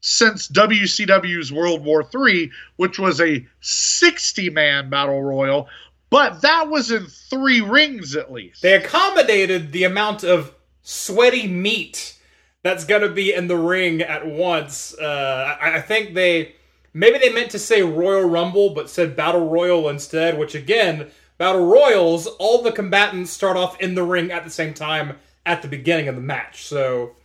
since 0.00 0.48
WCW's 0.48 1.52
World 1.52 1.84
War 1.84 2.08
III, 2.14 2.50
which 2.76 2.98
was 2.98 3.20
a 3.20 3.46
60 3.60 4.50
man 4.50 4.90
battle 4.90 5.22
royal, 5.22 5.68
but 6.10 6.40
that 6.42 6.68
was 6.68 6.90
in 6.90 7.06
three 7.06 7.60
rings 7.60 8.16
at 8.16 8.32
least. 8.32 8.62
They 8.62 8.74
accommodated 8.74 9.72
the 9.72 9.84
amount 9.84 10.24
of 10.24 10.54
sweaty 10.82 11.46
meat 11.46 12.18
that's 12.62 12.84
going 12.84 13.02
to 13.02 13.10
be 13.10 13.32
in 13.32 13.46
the 13.46 13.56
ring 13.56 14.02
at 14.02 14.26
once. 14.26 14.94
Uh, 14.98 15.56
I, 15.60 15.76
I 15.76 15.80
think 15.80 16.14
they 16.14 16.54
maybe 16.94 17.18
they 17.18 17.32
meant 17.32 17.50
to 17.52 17.58
say 17.58 17.82
Royal 17.82 18.28
Rumble, 18.28 18.70
but 18.70 18.90
said 18.90 19.16
Battle 19.16 19.48
Royal 19.48 19.88
instead. 19.88 20.38
Which 20.38 20.54
again, 20.54 21.10
Battle 21.36 21.66
Royals, 21.66 22.26
all 22.26 22.62
the 22.62 22.72
combatants 22.72 23.30
start 23.30 23.56
off 23.56 23.80
in 23.80 23.94
the 23.94 24.02
ring 24.02 24.30
at 24.32 24.44
the 24.44 24.50
same 24.50 24.74
time 24.74 25.16
at 25.46 25.62
the 25.62 25.68
beginning 25.68 26.08
of 26.08 26.14
the 26.14 26.20
match. 26.20 26.64
So 26.64 27.16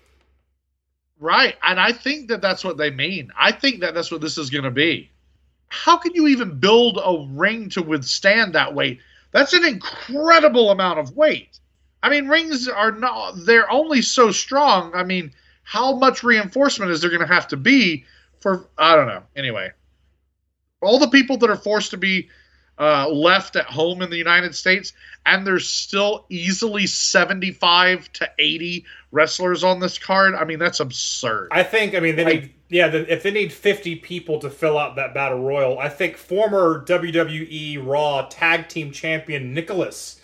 Right. 1.24 1.56
And 1.64 1.80
I 1.80 1.94
think 1.94 2.28
that 2.28 2.42
that's 2.42 2.66
what 2.66 2.76
they 2.76 2.92
mean. 2.92 3.32
I 3.40 3.54
think 3.54 3.80
that 3.80 3.94
that's 3.94 4.12
what 4.12 4.20
this 4.20 4.38
is 4.38 4.50
going 4.50 4.66
to 4.66 4.72
be. 4.72 5.10
How 5.70 5.96
can 5.96 6.14
you 6.14 6.28
even 6.28 6.60
build 6.60 7.00
a 7.02 7.26
ring 7.30 7.70
to 7.70 7.82
withstand 7.82 8.52
that 8.54 8.76
weight? 8.76 9.00
That's 9.32 9.54
an 9.54 9.64
incredible 9.64 10.70
amount 10.70 11.00
of 11.00 11.16
weight. 11.16 11.62
I 12.04 12.10
mean, 12.10 12.28
rings 12.28 12.68
are 12.68 12.92
not, 12.92 13.46
they're 13.46 13.72
only 13.72 14.02
so 14.02 14.32
strong. 14.32 14.94
I 14.94 15.06
mean, 15.06 15.32
how 15.64 15.96
much 15.96 16.24
reinforcement 16.24 16.92
is 16.92 17.00
there 17.00 17.10
going 17.10 17.26
to 17.26 17.34
have 17.34 17.48
to 17.48 17.58
be 17.58 18.04
for, 18.42 18.68
I 18.78 18.94
don't 18.94 19.08
know. 19.08 19.24
Anyway, 19.38 19.72
all 20.82 21.00
the 21.00 21.08
people 21.08 21.38
that 21.38 21.50
are 21.50 21.56
forced 21.56 21.92
to 21.92 21.98
be 21.98 22.28
uh, 22.80 23.08
left 23.10 23.56
at 23.56 23.66
home 23.66 24.02
in 24.02 24.10
the 24.10 24.18
United 24.18 24.56
States, 24.56 24.94
and 25.26 25.46
there's 25.46 25.68
still 25.68 26.26
easily 26.30 26.86
75 26.88 28.12
to 28.14 28.30
80 28.40 28.86
wrestlers 29.12 29.64
on 29.64 29.80
this 29.80 29.98
card. 29.98 30.36
I 30.36 30.44
mean, 30.46 30.60
that's 30.60 30.80
absurd. 30.80 31.50
I 31.52 31.64
think, 31.64 31.96
I 31.96 32.00
mean, 32.00 32.16
they 32.16 32.24
Like- 32.26 32.42
need, 32.42 32.54
yeah, 32.70 32.88
the, 32.88 33.12
if 33.14 33.22
they 33.24 33.32
need 33.32 33.54
50 33.54 33.98
people 33.98 34.40
to 34.40 34.50
fill 34.50 34.78
out 34.78 34.96
that 34.96 35.14
battle 35.14 35.40
royal, 35.40 35.78
I 35.78 35.90
think 35.90 36.18
former 36.18 36.84
WWE 36.86 37.86
Raw 37.86 38.28
Tag 38.30 38.68
Team 38.68 38.92
Champion 38.92 39.54
Nicholas 39.54 40.20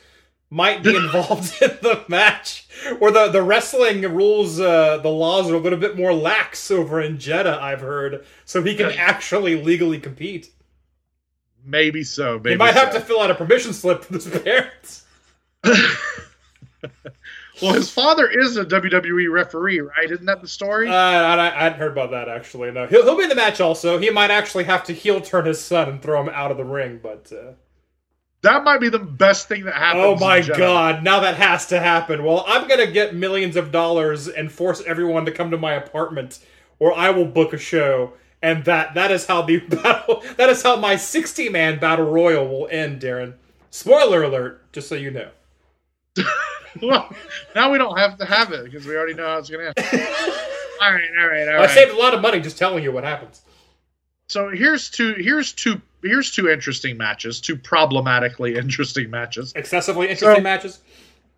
might 0.49 0.81
be 0.81 0.95
involved 0.95 1.53
in 1.61 1.77
the 1.83 2.03
match, 2.07 2.67
where 2.97 3.11
the, 3.11 3.27
the 3.27 3.43
wrestling 3.43 4.01
rules, 4.01 4.59
uh, 4.59 4.97
the 4.97 5.09
laws 5.09 5.49
are 5.51 5.55
a 5.55 5.59
little 5.59 5.77
bit 5.77 5.95
more 5.95 6.11
lax 6.13 6.71
over 6.71 6.99
in 6.99 7.19
Jeddah, 7.19 7.61
I've 7.61 7.81
heard, 7.81 8.25
so 8.45 8.63
he 8.63 8.75
can 8.75 8.91
actually 8.93 9.61
legally 9.61 9.99
compete. 9.99 10.49
Maybe 11.66 12.03
so. 12.03 12.38
Maybe 12.38 12.51
He 12.51 12.55
might 12.55 12.74
have 12.74 12.93
to 12.93 12.99
fill 12.99 13.22
out 13.22 13.32
a 13.32 13.36
permission 13.36 13.74
slip 13.74 14.10
with 14.10 14.24
his 14.24 14.41
parents. 14.41 15.05
Well, 17.62 17.74
his 17.74 17.89
father 17.89 18.30
is 18.30 18.57
a 18.57 18.66
WWE 18.66 19.32
referee, 19.32 19.80
right? 19.82 20.10
Isn't 20.10 20.26
that 20.26 20.41
the 20.41 20.47
story? 20.47 20.88
Uh, 20.88 20.93
I, 20.93 21.47
I 21.47 21.64
hadn't 21.64 21.80
heard 21.80 21.91
about 21.91 22.12
that 22.12 22.30
actually. 22.30 22.72
No, 22.72 22.88
he'll, 22.88 23.03
he'll 23.03 23.18
be 23.18 23.24
in 23.24 23.30
the 23.30 23.36
match 23.36 23.60
also. 23.60 23.97
He 23.97 24.10
might 24.10 24.32
actually 24.32 24.64
have 24.66 24.84
to 24.86 24.93
heel 24.93 25.20
turn 25.20 25.45
his 25.45 25.64
son 25.64 25.89
and 25.89 26.01
throw 26.01 26.22
him 26.22 26.30
out 26.30 26.51
of 26.51 26.57
the 26.57 26.64
ring, 26.64 26.99
but. 27.01 27.32
Uh... 27.32 27.53
that 28.41 28.64
might 28.64 28.80
be 28.80 28.89
the 28.89 28.99
best 28.99 29.47
thing 29.47 29.66
that 29.66 29.74
happens. 29.74 30.03
Oh 30.05 30.16
my 30.16 30.41
god, 30.41 31.03
now 31.03 31.20
that 31.20 31.36
has 31.36 31.68
to 31.68 31.80
happen. 31.80 32.24
Well, 32.24 32.45
I'm 32.47 32.68
gonna 32.68 32.91
get 32.91 33.16
millions 33.16 33.55
of 33.57 33.72
dollars 33.72 34.28
and 34.28 34.51
force 34.51 34.82
everyone 34.86 35.26
to 35.26 35.32
come 35.32 35.51
to 35.51 35.57
my 35.57 35.74
apartment, 35.74 36.39
or 36.80 36.95
I 36.97 37.10
will 37.10 37.26
book 37.26 37.53
a 37.53 37.57
show. 37.57 38.14
And 38.41 38.63
that 38.65 38.93
that 38.93 39.11
is 39.11 39.25
how 39.25 39.41
the 39.41 39.57
battle 39.59 40.23
that 40.37 40.49
is 40.49 40.61
how 40.63 40.75
my 40.77 40.95
60 40.95 41.49
man 41.49 41.79
battle 41.79 42.05
royal 42.09 42.47
will 42.47 42.67
end, 42.71 43.01
Daryn. 43.01 43.33
Spoiler 43.71 44.23
alert, 44.23 44.71
just 44.71 44.87
so 44.87 44.95
you 44.95 45.11
know. 45.11 45.29
Well, 46.83 47.11
now 47.55 47.71
we 47.71 47.79
don't 47.79 47.97
have 47.97 48.17
to 48.19 48.25
have 48.25 48.51
it 48.51 48.63
because 48.65 48.85
we 48.85 48.95
already 48.95 49.15
know 49.15 49.25
how 49.27 49.39
it's 49.39 49.49
going 49.49 49.73
to 49.73 49.79
end. 49.93 50.07
all 50.81 50.93
right, 50.93 51.09
all 51.19 51.27
right, 51.27 51.47
all 51.47 51.55
I 51.55 51.57
right. 51.61 51.69
saved 51.71 51.91
a 51.91 51.97
lot 51.97 52.13
of 52.13 52.21
money 52.21 52.39
just 52.39 52.59
telling 52.59 52.83
you 52.83 52.91
what 52.91 53.03
happens. 53.03 53.41
So 54.27 54.49
here's 54.49 54.89
two. 54.89 55.15
Here's 55.15 55.51
two. 55.51 55.81
Here's 56.03 56.31
two 56.31 56.47
interesting 56.47 56.95
matches. 56.95 57.41
Two 57.41 57.55
problematically 57.57 58.55
interesting 58.55 59.09
matches. 59.09 59.51
Excessively 59.55 60.09
interesting 60.09 60.35
So- 60.37 60.41
matches. 60.43 60.79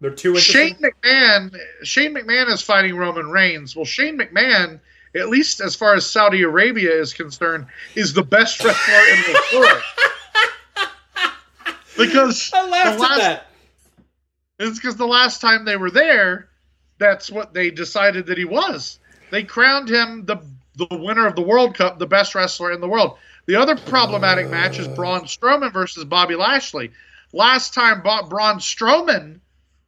They're 0.01 0.11
too 0.11 0.35
interesting. 0.35 0.75
Shane 0.75 0.91
McMahon. 1.03 1.57
Shane 1.83 2.13
McMahon 2.13 2.49
is 2.49 2.61
fighting 2.61 2.95
Roman 2.97 3.29
Reigns. 3.29 3.73
Well, 3.75 3.85
Shane 3.85 4.17
McMahon, 4.19 4.79
at 5.15 5.29
least 5.29 5.61
as 5.61 5.75
far 5.75 5.95
as 5.95 6.05
Saudi 6.09 6.43
Arabia 6.43 6.91
is 6.91 7.13
concerned, 7.13 7.65
is 7.95 8.13
the 8.13 8.23
best 8.23 8.63
wrestler 8.63 8.93
in 9.13 9.21
the 9.21 9.59
world. 9.59 9.81
Because 11.97 12.51
I 12.53 12.67
laughed 12.67 12.97
the 12.99 13.03
at 13.03 13.09
last- 13.09 13.19
that. 13.19 13.47
It's 14.59 14.79
because 14.79 14.95
the 14.95 15.05
last 15.07 15.41
time 15.41 15.65
they 15.65 15.75
were 15.77 15.91
there, 15.91 16.47
that's 16.99 17.29
what 17.29 17.53
they 17.53 17.69
decided 17.69 18.27
that 18.27 18.37
he 18.37 18.45
was. 18.45 18.99
They 19.29 19.43
crowned 19.43 19.89
him 19.89 20.25
the 20.25 20.37
the 20.75 20.87
winner 20.89 21.27
of 21.27 21.35
the 21.35 21.41
World 21.41 21.75
Cup, 21.75 21.99
the 21.99 22.07
best 22.07 22.33
wrestler 22.33 22.71
in 22.71 22.79
the 22.79 22.87
world. 22.87 23.17
The 23.45 23.55
other 23.55 23.75
problematic 23.75 24.49
match 24.49 24.79
is 24.79 24.87
Braun 24.87 25.21
Strowman 25.21 25.73
versus 25.73 26.05
Bobby 26.05 26.35
Lashley. 26.35 26.91
Last 27.33 27.73
time 27.73 28.01
Braun 28.01 28.59
Strowman 28.59 29.39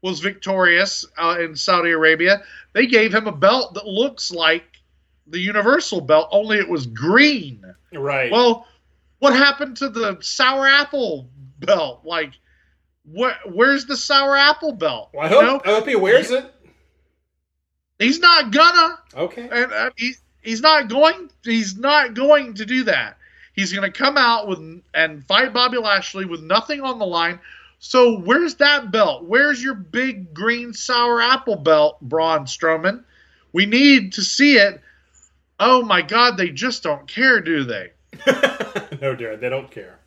was 0.01 0.19
victorious 0.19 1.05
uh, 1.17 1.37
in 1.39 1.55
Saudi 1.55 1.91
Arabia, 1.91 2.41
they 2.73 2.85
gave 2.85 3.13
him 3.13 3.27
a 3.27 3.31
belt 3.31 3.73
that 3.75 3.87
looks 3.87 4.31
like 4.31 4.65
the 5.33 5.39
Universal 5.39 6.01
belt, 6.01 6.29
only 6.31 6.57
it 6.59 6.69
was 6.69 6.85
green. 6.85 7.65
Right. 7.91 8.31
Well, 8.31 8.67
what 9.19 9.33
happened 9.33 9.75
to 9.77 9.89
the 9.89 10.17
sour 10.21 10.65
apple 10.67 11.27
belt? 11.59 12.01
Like, 12.05 12.33
what? 13.03 13.35
Where's 13.51 13.85
the 13.85 13.97
sour 13.97 14.37
apple 14.37 14.71
belt? 14.73 15.09
Well, 15.13 15.25
I 15.25 15.29
You 15.29 15.35
hope, 15.41 15.65
know? 15.65 15.71
I 15.71 15.75
hope 15.75 15.87
he 15.87 15.95
wears 15.95 16.31
it. 16.31 16.53
He's 17.99 18.19
not 18.19 18.51
gonna, 18.51 18.97
Okay. 19.15 19.47
and 19.51 19.71
uh, 19.71 19.89
he, 19.95 20.13
he's 20.41 20.61
not 20.61 20.87
going. 20.87 21.29
He's 21.43 21.77
not 21.77 22.13
going 22.13 22.53
to 22.55 22.65
do 22.65 22.83
that. 22.85 23.17
He's 23.53 23.71
going 23.71 23.89
to 23.91 23.97
come 23.97 24.17
out 24.17 24.47
with 24.47 24.59
and 24.93 25.25
fight 25.25 25.53
Bobby 25.53 25.77
Lashley 25.77 26.25
with 26.25 26.41
nothing 26.41 26.81
on 26.81 26.99
the 26.99 27.05
line. 27.05 27.39
So 27.79 28.19
where's 28.19 28.55
that 28.55 28.91
belt? 28.91 29.25
Where's 29.25 29.63
your 29.63 29.75
big 29.75 30.33
green 30.33 30.73
sour 30.73 31.21
apple 31.21 31.55
belt, 31.57 32.01
Braun 32.01 32.45
Strowman? 32.45 33.03
We 33.51 33.65
need 33.67 34.13
to 34.13 34.23
see 34.23 34.57
it. 34.57 34.81
Oh 35.65 35.81
my 35.81 36.01
God, 36.01 36.35
they 36.35 36.49
just 36.49 36.83
don't 36.83 37.07
care, 37.07 37.39
do 37.39 37.63
they? 37.63 37.91
no, 38.27 39.15
Daryn, 39.15 39.39
they 39.39 39.47
don't 39.47 39.71
care. 39.71 39.97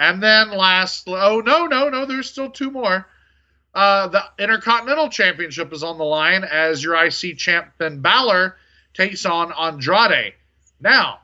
And 0.00 0.20
then 0.20 0.50
last, 0.50 1.04
oh 1.06 1.40
no, 1.46 1.66
no, 1.66 1.88
no, 1.88 2.04
there's 2.04 2.28
still 2.28 2.50
two 2.50 2.72
more. 2.72 3.06
Uh, 3.72 4.08
the 4.08 4.24
Intercontinental 4.40 5.10
Championship 5.10 5.72
is 5.72 5.84
on 5.84 5.96
the 5.98 6.04
line 6.04 6.42
as 6.42 6.82
your 6.82 6.96
IC 6.96 7.38
champ 7.38 7.68
Finn 7.78 8.00
Balor 8.00 8.56
takes 8.94 9.24
on 9.24 9.52
Andrade. 9.52 10.34
Now, 10.80 11.20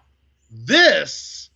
this 0.48 1.50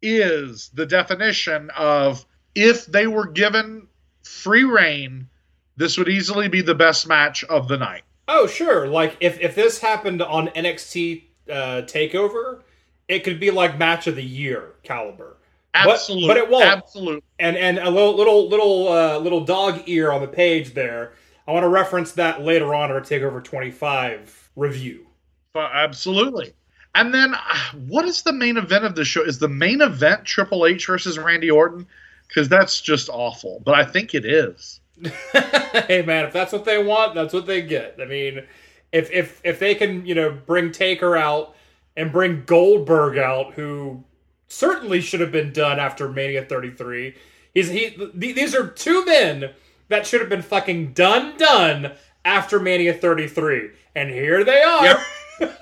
is 0.00 0.70
the 0.72 0.86
definition 0.86 1.70
of 1.76 2.24
if 2.54 2.86
they 2.86 3.08
were 3.08 3.26
given 3.26 3.88
free 4.22 4.64
reign, 4.64 5.28
this 5.76 5.98
would 5.98 6.08
easily 6.08 6.46
be 6.46 6.62
the 6.62 6.76
best 6.76 7.08
match 7.08 7.42
of 7.42 7.66
the 7.66 7.76
night. 7.76 8.04
Oh, 8.32 8.46
sure. 8.46 8.86
Like 8.86 9.16
if 9.20 9.40
if 9.40 9.54
this 9.56 9.80
happened 9.80 10.22
on 10.22 10.48
NXT 10.48 11.24
uh, 11.50 11.52
Takeover, 11.82 12.62
it 13.08 13.24
could 13.24 13.40
be 13.40 13.50
like 13.50 13.76
match 13.78 14.06
of 14.06 14.14
the 14.14 14.24
year 14.24 14.74
caliber. 14.84 15.36
But- 15.72 15.88
Absolutely, 15.88 16.28
but 16.28 16.36
it 16.36 16.48
won't. 16.48 16.64
Absolutely. 16.64 17.22
And 17.40 17.56
and 17.56 17.78
a 17.78 17.90
little 17.90 18.16
little 18.16 18.48
little 18.48 18.88
uh, 18.88 19.18
little 19.18 19.44
dog 19.44 19.82
ear 19.86 20.12
on 20.12 20.20
the 20.20 20.28
page 20.28 20.74
there. 20.74 21.12
I 21.46 21.52
want 21.52 21.64
to 21.64 21.68
reference 21.68 22.12
that 22.12 22.42
later 22.42 22.72
on 22.74 22.90
in 22.90 22.96
our 22.96 23.02
Takeover 23.02 23.42
25 23.42 24.50
review. 24.54 25.06
Uh, 25.54 25.68
absolutely. 25.72 26.52
And 26.94 27.12
then, 27.12 27.34
uh, 27.34 27.56
what 27.88 28.04
is 28.04 28.22
the 28.22 28.32
main 28.32 28.56
event 28.56 28.84
of 28.84 28.94
the 28.94 29.04
show? 29.04 29.22
Is 29.22 29.38
the 29.40 29.48
main 29.48 29.80
event 29.80 30.24
Triple 30.24 30.66
H 30.66 30.86
versus 30.86 31.18
Randy 31.18 31.50
Orton? 31.50 31.86
Because 32.28 32.48
that's 32.48 32.80
just 32.80 33.08
awful. 33.08 33.60
But 33.64 33.74
I 33.74 33.84
think 33.84 34.14
it 34.14 34.24
is. 34.24 34.79
hey 35.32 36.02
man, 36.06 36.24
if 36.26 36.32
that's 36.32 36.52
what 36.52 36.64
they 36.64 36.82
want, 36.82 37.14
that's 37.14 37.32
what 37.34 37.46
they 37.46 37.62
get. 37.62 37.96
I 38.00 38.04
mean, 38.04 38.44
if 38.92 39.10
if 39.10 39.40
if 39.44 39.58
they 39.58 39.74
can, 39.74 40.04
you 40.06 40.14
know, 40.14 40.30
bring 40.30 40.72
Taker 40.72 41.16
out 41.16 41.54
and 41.96 42.12
bring 42.12 42.44
Goldberg 42.44 43.18
out, 43.18 43.54
who 43.54 44.04
certainly 44.48 45.00
should 45.00 45.20
have 45.20 45.32
been 45.32 45.52
done 45.52 45.78
after 45.78 46.08
Mania 46.08 46.44
33. 46.44 47.14
He's 47.54 47.68
he 47.68 47.90
th- 47.90 48.10
these 48.14 48.54
are 48.54 48.66
two 48.66 49.04
men 49.04 49.50
that 49.88 50.06
should 50.06 50.20
have 50.20 50.30
been 50.30 50.42
fucking 50.42 50.92
done 50.92 51.36
done 51.36 51.92
after 52.24 52.60
Mania 52.60 52.94
33. 52.94 53.70
And 53.96 54.10
here 54.10 54.44
they 54.44 54.62
are. 54.62 54.84
Yep. 54.84 55.00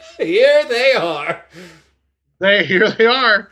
here 0.18 0.64
they 0.68 0.92
are. 0.94 1.44
They 2.40 2.64
here 2.64 2.90
they 2.90 3.06
are. 3.06 3.50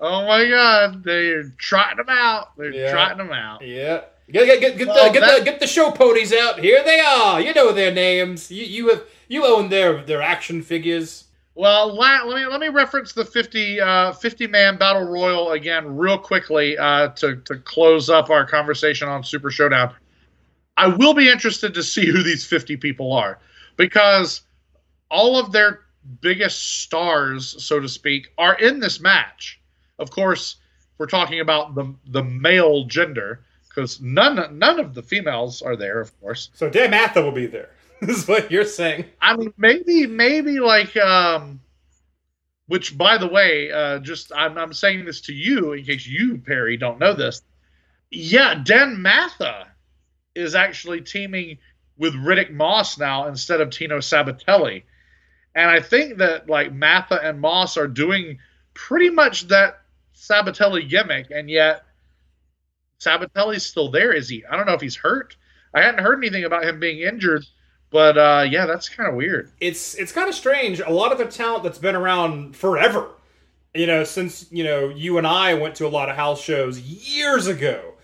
Oh 0.00 0.24
my 0.26 0.46
God, 0.48 1.02
they're 1.02 1.50
trotting 1.58 1.96
them 1.96 2.06
out. 2.10 2.56
They're 2.56 2.72
Yeah. 2.72 2.92
trotting 2.92 3.18
them 3.18 3.32
out. 3.32 3.62
Yeah. 3.66 4.02
Get, 4.30 4.44
get, 4.44 4.60
get, 4.60 4.78
get, 4.78 4.88
Well, 4.88 5.06
the, 5.06 5.12
get, 5.12 5.20
that- 5.20 5.38
the, 5.38 5.44
get 5.44 5.60
the 5.60 5.66
show 5.66 5.90
ponies 5.90 6.32
out. 6.32 6.60
Here 6.60 6.82
they 6.84 7.00
are. 7.00 7.40
You 7.40 7.54
know 7.54 7.72
their 7.72 7.92
names. 7.92 8.50
You 8.50 8.64
you 8.64 8.88
have 8.90 9.04
you 9.28 9.46
own 9.46 9.68
their 9.70 10.02
their 10.04 10.20
action 10.22 10.62
figures. 10.62 11.24
Well, 11.54 11.94
la- 11.94 12.22
let 12.24 12.36
me 12.36 12.46
let 12.46 12.60
me 12.60 12.68
reference 12.68 13.12
the 13.12 13.24
50 13.24 13.80
uh, 13.80 14.12
50 14.12 14.46
man 14.46 14.76
battle 14.76 15.02
royal 15.08 15.52
again 15.52 15.96
real 15.96 16.18
quickly 16.18 16.76
uh, 16.76 17.08
to 17.08 17.36
to 17.36 17.56
close 17.58 18.10
up 18.10 18.28
our 18.30 18.46
conversation 18.46 19.08
on 19.08 19.24
Super 19.24 19.50
Showdown. 19.50 19.94
I 20.76 20.88
will 20.88 21.14
be 21.14 21.28
interested 21.28 21.74
to 21.74 21.82
see 21.82 22.06
who 22.06 22.22
these 22.22 22.46
50 22.46 22.76
people 22.76 23.12
are 23.12 23.40
because 23.76 24.42
all 25.10 25.36
of 25.38 25.50
their 25.50 25.80
biggest 26.20 26.82
stars, 26.82 27.62
so 27.64 27.80
to 27.80 27.88
speak, 27.88 28.28
are 28.38 28.54
in 28.56 28.78
this 28.78 29.00
match. 29.00 29.60
Of 29.98 30.10
course, 30.10 30.56
we're 30.98 31.06
talking 31.06 31.40
about 31.40 31.74
the 31.74 31.94
the 32.08 32.22
male 32.24 32.84
gender 32.84 33.40
because 33.78 34.00
none 34.00 34.58
none 34.58 34.80
of 34.80 34.92
the 34.92 35.02
females 35.04 35.62
are 35.62 35.76
there, 35.76 36.00
of 36.00 36.20
course. 36.20 36.50
So 36.54 36.68
Dan 36.68 36.90
Matha 36.90 37.22
will 37.22 37.30
be 37.30 37.46
there. 37.46 37.70
This 38.00 38.18
is 38.22 38.28
what 38.28 38.50
you're 38.50 38.64
saying. 38.64 39.04
I 39.20 39.36
mean, 39.36 39.54
maybe, 39.56 40.04
maybe 40.04 40.58
like, 40.58 40.96
um, 40.96 41.60
which 42.66 42.98
by 42.98 43.18
the 43.18 43.28
way, 43.28 43.70
uh, 43.70 44.00
just 44.00 44.32
I'm, 44.34 44.58
I'm 44.58 44.72
saying 44.72 45.04
this 45.04 45.20
to 45.22 45.32
you 45.32 45.74
in 45.74 45.84
case 45.84 46.08
you, 46.08 46.38
Perry, 46.38 46.76
don't 46.76 46.98
know 46.98 47.14
this. 47.14 47.42
Yeah, 48.10 48.60
Dan 48.64 49.00
Matha 49.00 49.68
is 50.34 50.56
actually 50.56 51.02
teaming 51.02 51.58
with 51.96 52.14
Riddick 52.14 52.50
Moss 52.50 52.98
now 52.98 53.28
instead 53.28 53.60
of 53.60 53.70
Tino 53.70 53.98
Sabatelli. 53.98 54.82
And 55.54 55.70
I 55.70 55.80
think 55.80 56.18
that 56.18 56.50
like 56.50 56.72
Matha 56.72 57.20
and 57.22 57.40
Moss 57.40 57.76
are 57.76 57.86
doing 57.86 58.38
pretty 58.74 59.10
much 59.10 59.46
that 59.48 59.82
Sabatelli 60.16 60.88
gimmick, 60.88 61.30
and 61.30 61.48
yet 61.48 61.84
Sabatelli's 63.00 63.64
still 63.64 63.90
there. 63.90 64.12
Is 64.12 64.28
he? 64.28 64.44
I 64.46 64.56
don't 64.56 64.66
know 64.66 64.74
if 64.74 64.80
he's 64.80 64.96
hurt. 64.96 65.36
I 65.74 65.82
hadn't 65.82 66.02
heard 66.02 66.18
anything 66.18 66.44
about 66.44 66.64
him 66.64 66.80
being 66.80 67.00
injured, 67.00 67.44
but 67.90 68.18
uh, 68.18 68.46
yeah, 68.48 68.66
that's 68.66 68.88
kind 68.88 69.08
of 69.08 69.14
weird. 69.14 69.50
It's 69.60 69.94
it's 69.94 70.12
kind 70.12 70.28
of 70.28 70.34
strange. 70.34 70.80
A 70.80 70.90
lot 70.90 71.12
of 71.12 71.18
the 71.18 71.26
talent 71.26 71.62
that's 71.62 71.78
been 71.78 71.96
around 71.96 72.56
forever. 72.56 73.10
You 73.74 73.86
know, 73.86 74.04
since 74.04 74.50
you 74.50 74.64
know 74.64 74.88
you 74.88 75.18
and 75.18 75.26
I 75.26 75.54
went 75.54 75.74
to 75.76 75.86
a 75.86 75.88
lot 75.88 76.08
of 76.08 76.16
house 76.16 76.40
shows 76.40 76.80
years 76.80 77.46
ago, 77.46 77.94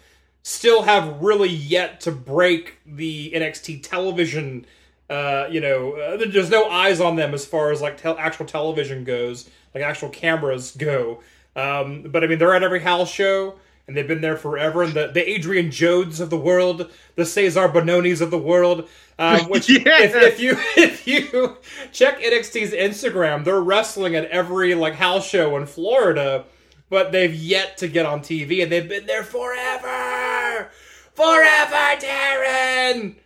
still 0.43 0.83
have 0.83 1.21
really 1.21 1.49
yet 1.49 2.01
to 2.03 2.13
break 2.13 2.79
the 2.87 3.33
NXT 3.35 3.83
television. 3.83 4.67
Uh, 5.11 5.47
you 5.51 5.61
know, 5.61 5.93
uh, 5.95 6.17
there's 6.17 6.51
no 6.51 6.69
eyes 6.71 7.01
on 7.01 7.17
them 7.17 7.35
as 7.35 7.45
far 7.45 7.73
as 7.73 7.83
like 7.83 7.97
tel- 7.97 8.19
actual 8.19 8.47
television 8.47 9.05
goes, 9.05 9.51
like 9.75 9.83
actual 9.83 10.09
cameras 10.11 10.75
go. 10.77 11.21
Um, 11.57 12.03
but 12.03 12.25
I 12.25 12.27
mean, 12.27 12.39
they're 12.39 12.55
at 12.55 12.63
every 12.63 12.81
house 12.81 13.11
show, 13.11 13.57
and 13.87 13.97
they've 13.97 14.09
been 14.09 14.21
there 14.21 14.37
forever. 14.37 14.83
And 14.83 14.95
the 14.95 15.09
the 15.09 15.29
Adrian 15.29 15.69
Jaoudes 15.69 16.21
of 16.21 16.31
the 16.31 16.39
world, 16.39 16.91
the 17.17 17.23
Cezar 17.23 17.73
Bononis 17.73 18.21
of 18.21 18.31
the 18.31 18.39
world, 18.39 18.89
um, 19.19 19.41
which 19.49 19.69
Yes. 19.69 20.15
if, 20.15 20.23
if 20.23 20.41
you 20.41 20.57
if 20.77 21.07
you 21.07 21.57
check 21.93 22.21
NXT's 22.21 22.73
Instagram, 22.73 23.45
they're 23.45 23.61
wrestling 23.61 24.15
at 24.17 24.27
every 24.27 24.75
like 24.75 24.95
house 24.95 25.29
show 25.29 25.57
in 25.57 25.67
Florida, 25.67 26.45
but 26.91 27.13
they've 27.13 27.35
yet 27.35 27.77
to 27.79 27.89
get 27.89 28.07
on 28.07 28.21
TV, 28.21 28.63
and 28.63 28.71
they've 28.73 28.89
been 28.89 29.07
there 29.07 29.25
forever, 29.25 30.71
forever, 31.15 32.01
Daryn. 32.01 33.17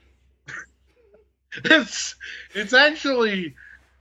it's 1.65 2.15
it's 2.55 2.73
actually 2.73 3.55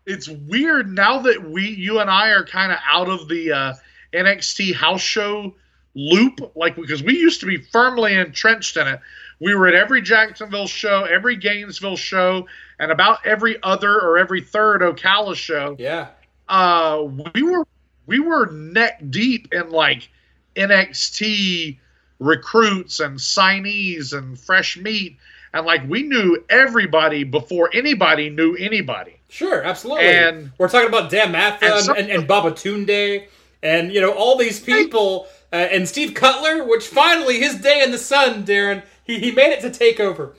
it's 0.06 0.28
weird 0.28 0.92
now 0.92 1.20
that 1.20 1.50
we 1.50 1.68
you 1.70 2.00
and 2.00 2.10
I 2.10 2.30
are 2.30 2.46
kind 2.46 2.72
of 2.72 2.78
out 2.88 3.10
of 3.10 3.28
the 3.28 3.52
uh, 3.52 3.74
NXT 4.14 4.74
house 4.76 5.02
show 5.02 5.56
loop 5.98 6.52
like 6.56 6.76
because 6.76 7.02
we 7.02 7.18
used 7.18 7.40
to 7.40 7.48
be 7.48 7.58
firmly 7.58 8.14
entrenched 8.14 8.78
in 8.78 8.88
it. 8.88 9.00
We 9.40 9.56
were 9.56 9.68
at 9.68 9.74
every 9.74 10.02
Jacksonville 10.02 10.68
show, 10.68 11.04
every 11.04 11.36
Gainesville 11.36 11.98
show, 11.98 12.48
and 12.80 12.92
about 12.92 13.26
every 13.26 13.62
other 13.64 14.00
or 14.00 14.18
every 14.18 14.42
third 14.42 14.82
Ocala 14.82 15.36
show. 15.36 15.76
Yeah, 15.80 16.08
uh, 16.48 17.04
we 17.34 17.44
were 17.44 17.68
we 18.06 18.20
were 18.20 18.46
neck 18.52 19.02
deep 19.10 19.54
in 19.54 19.72
like 19.72 20.10
NXT 20.56 21.78
recruits 22.20 23.00
and 23.00 23.18
signees 23.18 24.18
and 24.18 24.40
fresh 24.40 24.78
meat, 24.78 25.18
and 25.54 25.66
like 25.66 25.88
we 25.90 26.04
knew 26.04 26.44
everybody 26.50 27.24
before 27.24 27.70
anybody 27.74 28.30
knew 28.30 28.56
anybody. 28.56 29.20
sure, 29.30 29.64
absolutely. 29.64 30.06
And- 30.08 30.52
we're 30.58 30.70
talking 30.70 30.90
about 30.90 31.10
Dan 31.10 31.32
Matha 31.32 31.66
and 31.66 31.90
and, 31.90 31.98
and, 31.98 32.10
and 32.10 32.28
Babatunde, 32.28 33.26
and 33.64 33.92
you 33.92 34.02
know 34.02 34.14
all 34.14 34.38
these 34.38 34.60
people, 34.60 35.28
uh, 35.52 35.56
and 35.56 35.88
Steve 35.88 36.14
Cutler, 36.14 36.64
which 36.66 36.88
finally 36.88 37.40
his 37.40 37.56
day 37.62 37.82
in 37.84 37.92
the 37.92 37.98
sun, 37.98 38.46
Daryn. 38.46 38.84
He 39.04 39.20
he 39.20 39.32
made 39.32 39.52
it 39.54 39.62
to 39.62 39.70
take 39.70 40.00
over. 40.00 40.34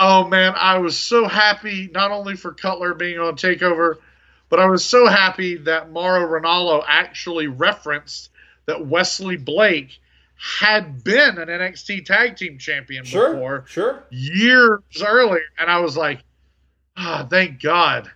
Oh 0.00 0.28
man, 0.28 0.54
I 0.56 0.78
was 0.78 0.96
so 0.98 1.26
happy 1.26 1.90
not 1.92 2.12
only 2.12 2.36
for 2.36 2.52
Cutler 2.54 2.94
being 2.94 3.18
on 3.18 3.34
Takeover, 3.34 3.96
but 4.48 4.60
I 4.60 4.66
was 4.66 4.84
so 4.84 5.06
happy 5.08 5.56
that 5.56 5.90
Mauro 5.90 6.20
Ranallo 6.40 6.84
actually 6.86 7.48
referenced 7.48 8.30
that 8.66 8.86
Wesley 8.86 9.36
Blake 9.36 9.98
had 10.36 11.02
been 11.02 11.36
an 11.38 11.48
NXT 11.48 12.04
Tag 12.04 12.36
Team 12.36 12.58
Champion 12.58 13.04
Sure, 13.04 13.32
before. 13.32 13.64
sure. 13.66 14.04
years 14.10 14.80
earlier, 15.04 15.42
and 15.58 15.68
I 15.68 15.80
was 15.80 15.96
like, 15.96 16.22
ah, 16.96 17.26
thank 17.28 17.60
God 17.60 18.08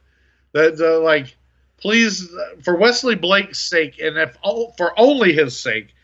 that 0.52 0.80
uh, 0.80 1.00
like, 1.00 1.36
please 1.82 2.30
for 2.62 2.76
Wesley 2.76 3.16
Blake's 3.16 3.58
sake, 3.58 3.98
and 4.00 4.16
if 4.16 4.36
for 4.76 4.98
only 4.98 5.32
his 5.32 5.58
sake, 5.58 5.94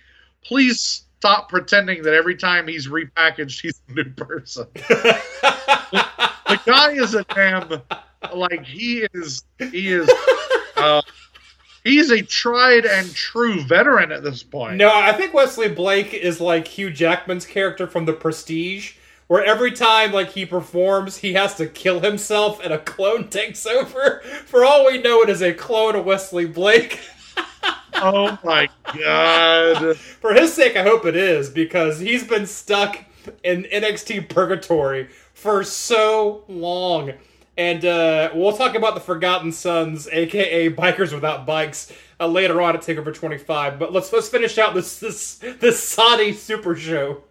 please 0.44 1.04
stop 1.18 1.48
pretending 1.48 2.02
that 2.02 2.14
every 2.14 2.36
time 2.36 2.66
he's 2.66 2.88
repackaged, 2.88 3.60
he's 3.60 3.80
a 3.88 3.92
new 3.92 4.10
person. 4.10 4.66
the 4.74 6.60
guy 6.66 6.92
is 6.92 7.14
a 7.14 7.24
damn 7.24 7.80
like 8.34 8.64
he 8.64 9.06
is 9.14 9.44
he 9.58 9.88
is 9.92 10.10
uh, 10.76 11.00
he's 11.84 12.10
a 12.10 12.22
tried 12.22 12.84
and 12.84 13.12
true 13.14 13.62
veteran 13.62 14.12
at 14.12 14.22
this 14.22 14.42
point. 14.42 14.76
No, 14.76 14.90
I 14.92 15.12
think 15.12 15.32
Wesley 15.32 15.68
Blake 15.68 16.12
is 16.12 16.40
like 16.40 16.66
Hugh 16.66 16.90
Jackman's 16.90 17.46
character 17.46 17.86
from 17.86 18.04
The 18.04 18.12
Prestige, 18.12 18.94
where 19.28 19.44
every 19.44 19.70
time 19.70 20.12
like 20.12 20.32
he 20.32 20.44
performs, 20.44 21.18
he 21.18 21.34
has 21.34 21.54
to 21.54 21.66
kill 21.66 22.00
himself 22.00 22.60
and 22.62 22.72
a 22.72 22.78
clone 22.78 23.28
takes 23.30 23.64
over. 23.66 24.20
For 24.46 24.64
all 24.64 24.86
we 24.86 25.00
know, 25.00 25.22
it 25.22 25.28
is 25.30 25.42
a 25.42 25.54
clone 25.54 25.94
of 25.94 26.04
Wesley 26.04 26.46
Blake. 26.46 27.00
Oh 28.00 28.38
my 28.44 28.68
god. 28.96 29.96
For 29.96 30.32
his 30.32 30.52
sake, 30.52 30.76
I 30.76 30.84
hope 30.84 31.04
it 31.04 31.16
is 31.16 31.50
because 31.50 31.98
he's 31.98 32.22
been 32.22 32.46
stuck 32.46 33.04
in 33.42 33.64
NXT 33.64 34.28
purgatory 34.28 35.08
for 35.34 35.64
so 35.64 36.44
long. 36.46 37.12
And 37.56 37.84
uh, 37.84 38.30
we'll 38.34 38.56
talk 38.56 38.76
about 38.76 38.94
the 38.94 39.00
Forgotten 39.00 39.50
Sons, 39.50 40.06
aka 40.12 40.70
Bikers 40.70 41.12
Without 41.12 41.44
Bikes, 41.44 41.92
uh, 42.20 42.28
later 42.28 42.62
on 42.62 42.76
at 42.76 42.82
Takeover 42.82 43.12
25. 43.12 43.80
But 43.80 43.92
let's 43.92 44.12
let's 44.12 44.28
finish 44.28 44.58
out 44.58 44.74
this 44.74 45.00
this 45.00 45.38
this 45.58 45.82
Saudi 45.82 46.32
Super 46.32 46.76
Show. 46.76 47.24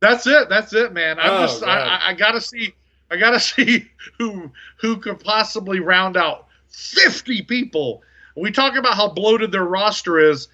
That's 0.00 0.26
it. 0.26 0.48
That's 0.48 0.72
it, 0.74 0.92
man. 0.92 1.18
I'm 1.18 1.30
Oh, 1.30 1.46
just 1.46 1.60
God. 1.60 1.68
I, 1.68 2.10
I, 2.10 2.14
gotta 2.14 2.40
see 2.40 2.74
I 3.10 3.16
gotta 3.16 3.40
see 3.40 3.90
who 4.18 4.50
who 4.76 4.96
could 4.98 5.20
possibly 5.20 5.80
round 5.80 6.16
out 6.16 6.46
50 6.68 7.42
people. 7.42 8.02
We 8.36 8.50
talk 8.52 8.76
about 8.76 8.94
how 8.94 9.08
bloated 9.08 9.50
their 9.50 9.64
roster 9.64 10.18
is, 10.18 10.48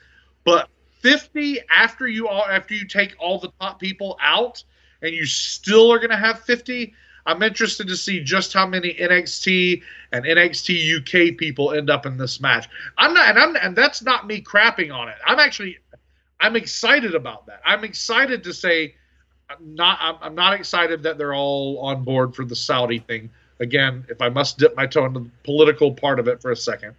but 0.45 0.69
50 1.01 1.61
after 1.75 2.09
you 2.09 2.29
all 2.29 2.45
after 2.47 2.75
you 2.75 2.87
take 2.87 3.15
all 3.19 3.39
the 3.39 3.53
top 3.61 3.79
people 3.79 4.17
out 4.21 4.63
and 5.03 5.15
you 5.15 5.27
still 5.27 5.93
are 5.93 5.99
gonna 5.99 6.17
have 6.17 6.41
50. 6.41 6.95
I'm 7.27 7.43
interested 7.43 7.89
to 7.89 7.97
see 7.97 8.23
just 8.23 8.53
how 8.53 8.67
many 8.67 8.93
NXT 8.95 9.83
and 10.13 10.25
NXT 10.27 10.99
UK 11.33 11.39
people 11.39 11.73
end 11.73 11.89
up 11.89 12.05
in 12.05 12.19
this 12.19 12.39
match. 12.39 12.69
I'm 12.99 13.15
not, 13.15 13.31
and 13.31 13.39
I'm, 13.39 13.57
and 13.57 13.75
that's 13.75 14.03
not 14.03 14.27
me 14.27 14.43
crapping 14.43 14.95
on 14.95 15.09
it. 15.09 15.15
I'm 15.27 15.39
actually, 15.39 15.79
I'm 16.41 16.55
excited 16.55 17.15
about 17.15 17.47
that. 17.47 17.63
I'm 17.65 17.83
excited 17.83 18.45
to 18.45 18.53
say, 18.53 18.95
I'm 19.51 19.75
not, 19.75 19.99
I'm, 20.01 20.17
I'm 20.21 20.35
not 20.35 20.55
excited 20.55 21.03
that 21.03 21.19
they're 21.19 21.35
all 21.35 21.79
on 21.81 22.05
board 22.05 22.35
for 22.35 22.45
the 22.45 22.57
Saudi 22.57 22.99
thing. 22.99 23.31
Again, 23.61 24.05
if 24.09 24.21
I 24.21 24.29
must 24.29 24.59
dip 24.59 24.77
my 24.77 24.87
toe 24.87 25.05
into 25.05 25.21
the 25.21 25.31
political 25.45 25.93
part 25.93 26.19
of 26.19 26.29
it 26.29 26.43
for 26.43 26.51
a 26.51 26.57
second, 26.57 26.95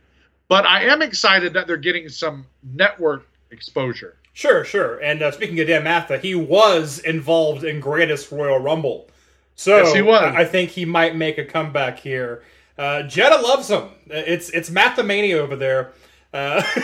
but 0.47 0.65
I 0.65 0.83
am 0.85 1.01
excited 1.01 1.53
that 1.53 1.67
they're 1.67 1.77
getting 1.77 2.07
some 2.07 2.45
network 2.63 3.27
exposure. 3.51 4.15
Sure, 4.33 4.63
sure. 4.63 4.99
And 4.99 5.21
uh, 5.21 5.31
speaking 5.31 5.59
of 5.59 5.67
Dan 5.67 5.83
Matha, 5.83 6.17
he 6.17 6.35
was 6.35 6.99
involved 6.99 7.63
in 7.63 7.79
Greatest 7.79 8.31
Royal 8.31 8.59
Rumble. 8.59 9.09
So 9.55 9.77
Yes, 9.77 9.93
he 9.93 10.01
was. 10.01 10.33
I 10.35 10.43
think 10.43 10.71
he 10.71 10.85
might 10.85 11.15
make 11.15 11.37
a 11.37 11.45
comeback 11.45 11.99
here. 11.99 12.43
Uh, 12.77 13.03
Jeddah 13.03 13.41
loves 13.41 13.69
him. 13.69 13.89
It's 14.07 14.49
it's 14.49 14.69
Mathemania 14.69 15.35
over 15.35 15.55
there. 15.55 15.93
Uh, 16.33 16.61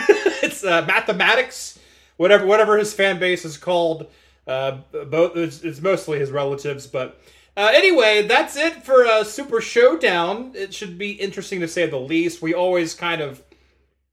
it's 0.42 0.64
uh, 0.64 0.82
mathematics, 0.86 1.78
whatever 2.16 2.46
whatever 2.46 2.78
his 2.78 2.94
fan 2.94 3.18
base 3.20 3.44
is 3.44 3.58
called. 3.58 4.06
Uh, 4.46 4.78
both 5.06 5.36
it's, 5.36 5.62
it's 5.62 5.80
mostly 5.80 6.18
his 6.18 6.30
relatives, 6.30 6.86
but 6.86 7.20
Uh, 7.56 7.70
anyway, 7.74 8.26
that's 8.26 8.56
it 8.56 8.82
for 8.82 9.04
uh, 9.06 9.22
Super 9.24 9.60
Showdown. 9.60 10.52
It 10.54 10.72
should 10.72 10.96
be 10.96 11.12
interesting 11.12 11.60
to 11.60 11.68
say 11.68 11.86
the 11.86 11.98
least. 11.98 12.40
We 12.42 12.54
always 12.54 12.94
kind 12.94 13.20
of. 13.20 13.42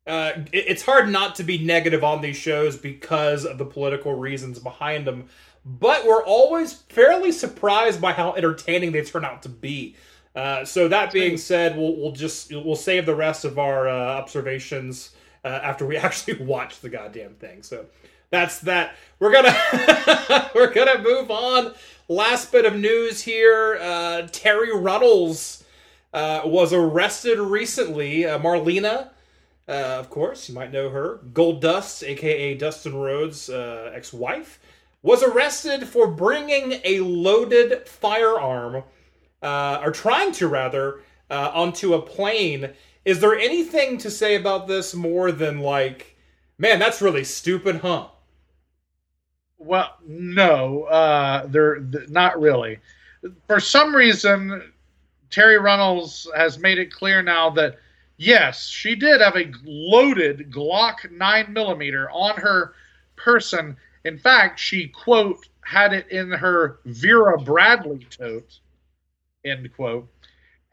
Uh, 0.05 0.31
it- 0.51 0.65
it's 0.67 0.81
hard 0.81 1.07
not 1.09 1.35
to 1.35 1.43
be 1.43 1.57
negative 1.57 2.03
on 2.03 2.21
these 2.21 2.35
shows 2.35 2.75
because 2.77 3.45
of 3.45 3.57
the 3.57 3.65
political 3.65 4.13
reasons 4.13 4.59
behind 4.59 5.05
them, 5.07 5.29
but 5.65 6.05
we're 6.05 6.23
always 6.23 6.73
fairly 6.73 7.31
surprised 7.31 8.01
by 8.01 8.11
how 8.11 8.33
entertaining 8.33 8.91
they 8.91 9.03
turn 9.03 9.23
out 9.23 9.41
to 9.43 9.49
be. 9.49 9.95
Uh, 10.35 10.65
so 10.65 10.87
that 10.87 11.11
being 11.13 11.37
said, 11.37 11.77
we'll, 11.77 11.95
we'll 11.95 12.11
just 12.11 12.51
we'll 12.53 12.75
save 12.75 13.05
the 13.05 13.15
rest 13.15 13.45
of 13.45 13.57
our 13.59 13.87
uh, 13.87 13.93
observations 13.93 15.11
uh, 15.45 15.47
after 15.47 15.85
we 15.85 15.95
actually 16.05 16.43
watch 16.43 16.81
the 16.81 16.89
goddamn 16.89 17.35
thing. 17.35 17.61
So 17.63 17.85
that's 18.31 18.59
that. 18.61 18.95
We're 19.19 19.31
gonna 19.31 20.49
we're 20.55 20.73
gonna 20.73 21.01
move 21.01 21.31
on. 21.31 21.73
Last 22.07 22.51
bit 22.51 22.65
of 22.65 22.75
news 22.75 23.21
here: 23.21 23.77
uh, 23.81 24.27
Terri 24.27 24.71
Runnels 24.73 25.63
uh, 26.13 26.41
was 26.45 26.71
arrested 26.71 27.39
recently. 27.39 28.25
Uh, 28.25 28.39
Marlena, 28.39 29.09
uh, 29.67 29.71
of 29.71 30.09
course, 30.09 30.47
you 30.47 30.55
might 30.55 30.71
know 30.71 30.89
her. 30.89 31.19
Gold 31.33 31.61
Dust, 31.61 32.03
aka 32.03 32.53
Dustin 32.55 32.95
Rhodes' 32.95 33.49
uh, 33.49 33.91
ex-wife, 33.93 34.59
was 35.01 35.23
arrested 35.23 35.87
for 35.87 36.07
bringing 36.07 36.79
a 36.83 36.99
loaded 36.99 37.87
firearm, 37.87 38.83
uh, 39.41 39.81
or 39.83 39.91
trying 39.91 40.31
to 40.33 40.47
rather, 40.47 41.01
onto 41.31 41.93
a 41.93 42.01
plane. 42.01 42.71
Is 43.05 43.21
there 43.21 43.37
anything 43.37 43.97
to 43.99 44.11
say 44.11 44.35
about 44.35 44.67
this 44.67 44.93
more 44.93 45.31
than 45.31 45.59
like, 45.59 46.15
man, 46.57 46.79
that's 46.79 47.01
really 47.01 47.23
stupid, 47.23 47.77
huh? 47.77 48.07
Well, 49.59 49.97
no, 50.07 50.83
uh, 50.83 51.45
they're 51.47 51.79
th- 51.79 52.09
not 52.09 52.39
really. 52.39 52.79
For 53.47 53.59
some 53.59 53.93
reason, 53.93 54.71
Terri 55.29 55.61
Runnels 55.61 56.27
has 56.35 56.57
made 56.57 56.79
it 56.79 56.91
clear 56.91 57.21
now 57.21 57.49
that 57.51 57.77
yes, 58.17 58.67
she 58.67 58.95
did 58.95 59.21
have 59.21 59.35
a 59.35 59.51
loaded 59.65 60.49
Glock 60.51 61.11
nine 61.11 61.51
millimeter 61.51 62.09
on 62.09 62.37
her 62.37 62.73
person. 63.17 63.75
In 64.05 64.17
fact, 64.17 64.59
she 64.59 64.87
quote 64.87 65.47
had 65.61 65.93
it 65.93 66.07
in 66.09 66.31
her 66.31 66.79
Vera 66.85 67.37
Bradley 67.37 68.07
tote, 68.09 68.59
end 69.45 69.69
quote, 69.75 70.07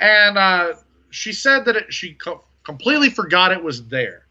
and 0.00 0.38
uh, 0.38 0.74
she 1.10 1.32
said 1.32 1.64
that 1.64 1.76
it, 1.76 1.92
she 1.92 2.14
co- 2.14 2.44
completely 2.62 3.10
forgot 3.10 3.52
it 3.52 3.62
was 3.62 3.86
there. 3.88 4.26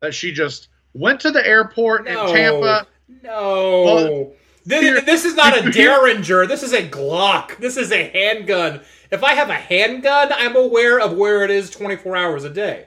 That 0.00 0.12
she 0.12 0.32
just 0.32 0.68
went 0.92 1.20
to 1.20 1.30
the 1.30 1.46
airport 1.46 2.08
in 2.08 2.14
Tampa. 2.14 2.86
No. 3.22 3.82
Well, 3.84 4.32
this, 4.64 5.04
this 5.04 5.24
is 5.24 5.34
not 5.34 5.58
a 5.58 5.70
Derringer. 5.72 6.46
This 6.46 6.62
is 6.62 6.72
a 6.72 6.88
Glock. 6.88 7.56
This 7.58 7.76
is 7.76 7.90
a 7.92 8.08
handgun. 8.10 8.80
If 9.10 9.22
I 9.24 9.34
have 9.34 9.50
a 9.50 9.54
handgun, 9.54 10.32
I'm 10.32 10.56
aware 10.56 11.00
of 11.00 11.16
where 11.16 11.44
it 11.44 11.50
is 11.50 11.70
24 11.70 12.16
hours 12.16 12.44
a 12.44 12.50
day. 12.50 12.86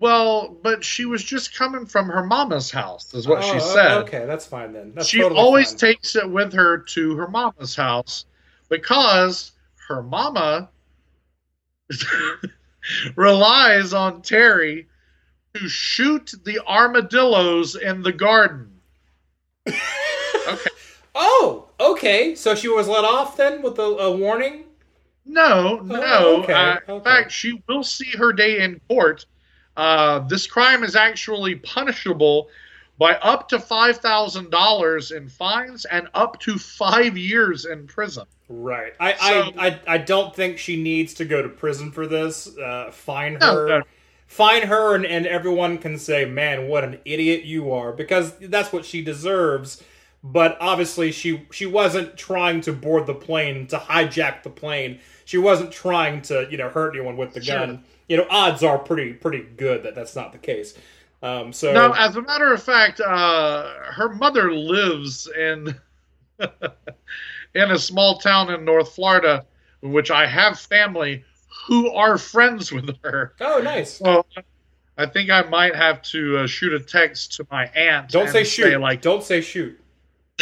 Well, 0.00 0.56
but 0.62 0.84
she 0.84 1.04
was 1.04 1.22
just 1.22 1.56
coming 1.56 1.86
from 1.86 2.08
her 2.08 2.24
mama's 2.26 2.70
house, 2.70 3.14
is 3.14 3.26
what 3.28 3.42
she 3.44 3.52
Oh, 3.52 3.58
said. 3.74 3.92
Okay, 4.02 4.26
that's 4.26 4.44
fine 4.44 4.72
then. 4.72 4.92
That's 4.94 5.08
she 5.08 5.20
totally 5.20 5.40
always 5.40 5.70
fine. 5.70 5.78
takes 5.78 6.16
it 6.16 6.28
with 6.28 6.52
her 6.52 6.78
to 6.78 7.16
her 7.16 7.28
mama's 7.28 7.74
house 7.76 8.26
because 8.68 9.52
her 9.88 10.02
mama 10.02 10.68
relies 13.16 13.92
on 13.94 14.20
Terri 14.22 14.86
to 15.54 15.68
shoot 15.68 16.34
the 16.44 16.58
armadillos 16.66 17.76
in 17.76 18.02
the 18.02 18.12
garden. 18.12 18.73
Okay. 19.66 20.70
Oh, 21.16 21.68
okay. 21.78 22.34
So 22.34 22.56
she 22.56 22.66
was 22.66 22.88
let 22.88 23.04
off 23.04 23.36
then 23.36 23.62
with 23.62 23.78
a, 23.78 23.82
a 23.82 24.16
warning? 24.16 24.64
No, 25.24 25.76
no. 25.76 26.02
Oh, 26.04 26.42
okay, 26.42 26.52
Uh, 26.52 26.76
In 26.88 26.94
okay. 26.94 27.04
fact, 27.04 27.30
she 27.30 27.62
will 27.68 27.84
see 27.84 28.10
her 28.18 28.32
day 28.32 28.64
in 28.64 28.80
court. 28.88 29.24
Uh, 29.76 30.18
this 30.20 30.48
crime 30.48 30.82
is 30.82 30.96
actually 30.96 31.54
punishable 31.54 32.48
by 32.98 33.14
up 33.18 33.48
to 33.50 33.60
five 33.60 33.98
thousand 33.98 34.50
dollars 34.50 35.12
in 35.12 35.28
fines 35.28 35.84
and 35.84 36.08
up 36.14 36.40
to 36.40 36.58
five 36.58 37.16
years 37.16 37.64
in 37.64 37.86
prison. 37.86 38.24
Right. 38.48 38.92
I, 38.98 39.14
So- 39.14 39.52
I, 39.56 39.66
I 39.68 39.80
I 39.86 39.98
don't 39.98 40.34
think 40.34 40.58
she 40.58 40.82
needs 40.82 41.14
to 41.14 41.24
go 41.24 41.42
to 41.42 41.48
prison 41.48 41.92
for 41.92 42.08
this. 42.08 42.58
Uh, 42.58 42.90
fine 42.92 43.34
No, 43.34 43.54
her. 43.54 43.68
no. 43.68 43.82
Fine 44.26 44.62
her, 44.62 44.94
and, 44.94 45.04
and 45.06 45.26
everyone 45.26 45.78
can 45.78 45.98
say, 45.98 46.24
"Man, 46.24 46.66
what 46.68 46.82
an 46.84 46.98
idiot 47.04 47.44
you 47.44 47.70
are," 47.72 47.92
because 47.92 48.36
that's 48.38 48.72
what 48.72 48.84
she 48.84 49.02
deserves. 49.02 49.82
But 50.22 50.56
obviously, 50.60 51.12
she 51.12 51.46
she 51.52 51.66
wasn't 51.66 52.16
trying 52.16 52.62
to 52.62 52.72
board 52.72 53.06
the 53.06 53.14
plane 53.14 53.66
to 53.68 53.76
hijack 53.78 54.42
the 54.42 54.50
plane. 54.50 55.00
She 55.26 55.36
wasn't 55.38 55.70
trying 55.72 56.22
to 56.22 56.46
you 56.50 56.56
know 56.56 56.68
hurt 56.70 56.94
anyone 56.96 57.16
with 57.16 57.34
the 57.34 57.42
Sure. 57.42 57.58
gun. 57.58 57.84
You 58.08 58.16
know, 58.18 58.26
odds 58.30 58.62
are 58.62 58.78
pretty 58.78 59.12
pretty 59.12 59.42
good 59.56 59.82
that 59.82 59.94
that's 59.94 60.16
not 60.16 60.32
the 60.32 60.38
case. 60.38 60.74
Um, 61.22 61.52
so 61.52 61.72
No, 61.72 61.92
as 61.92 62.16
a 62.16 62.22
matter 62.22 62.52
of 62.52 62.62
fact, 62.62 63.00
uh, 63.00 63.68
her 63.92 64.08
mother 64.14 64.52
lives 64.52 65.28
in 65.38 65.74
in 66.38 67.70
a 67.70 67.78
small 67.78 68.18
town 68.18 68.50
in 68.52 68.64
North 68.64 68.94
Florida, 68.94 69.44
in 69.82 69.92
which 69.92 70.10
I 70.10 70.26
have 70.26 70.58
family 70.58 71.24
who 71.66 71.90
are 71.92 72.18
friends 72.18 72.70
with 72.72 72.96
her. 73.02 73.34
oh, 73.40 73.60
nice. 73.62 73.98
So 73.98 74.26
I 74.96 75.06
think 75.06 75.30
I 75.30 75.42
might 75.42 75.74
have 75.74 76.02
to 76.02 76.38
uh, 76.38 76.46
shoot 76.46 76.72
a 76.72 76.80
text 76.80 77.32
to 77.34 77.46
my 77.50 77.66
aunt. 77.66 78.10
Don't 78.10 78.28
say 78.28 78.44
shoot. 78.44 78.78
like 78.80 79.02
Don't 79.02 79.22
say 79.22 79.40
shoot. 79.40 79.80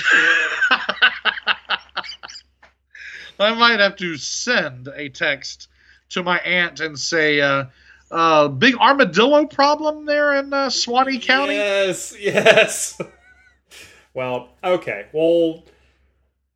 I 3.38 3.54
might 3.54 3.80
have 3.80 3.96
to 3.96 4.16
send 4.16 4.88
a 4.94 5.08
text 5.08 5.68
to 6.10 6.22
my 6.22 6.38
aunt 6.38 6.80
and 6.80 6.98
say, 6.98 7.40
uh, 7.40 7.64
uh, 8.10 8.48
"Big 8.48 8.76
armadillo 8.76 9.46
problem 9.46 10.04
there 10.04 10.34
in 10.34 10.52
uh, 10.52 10.70
Suwannee 10.70 11.18
County." 11.18 11.54
Yes, 11.54 12.14
yes. 12.20 13.00
well, 14.14 14.50
okay. 14.62 15.06
Well, 15.12 15.64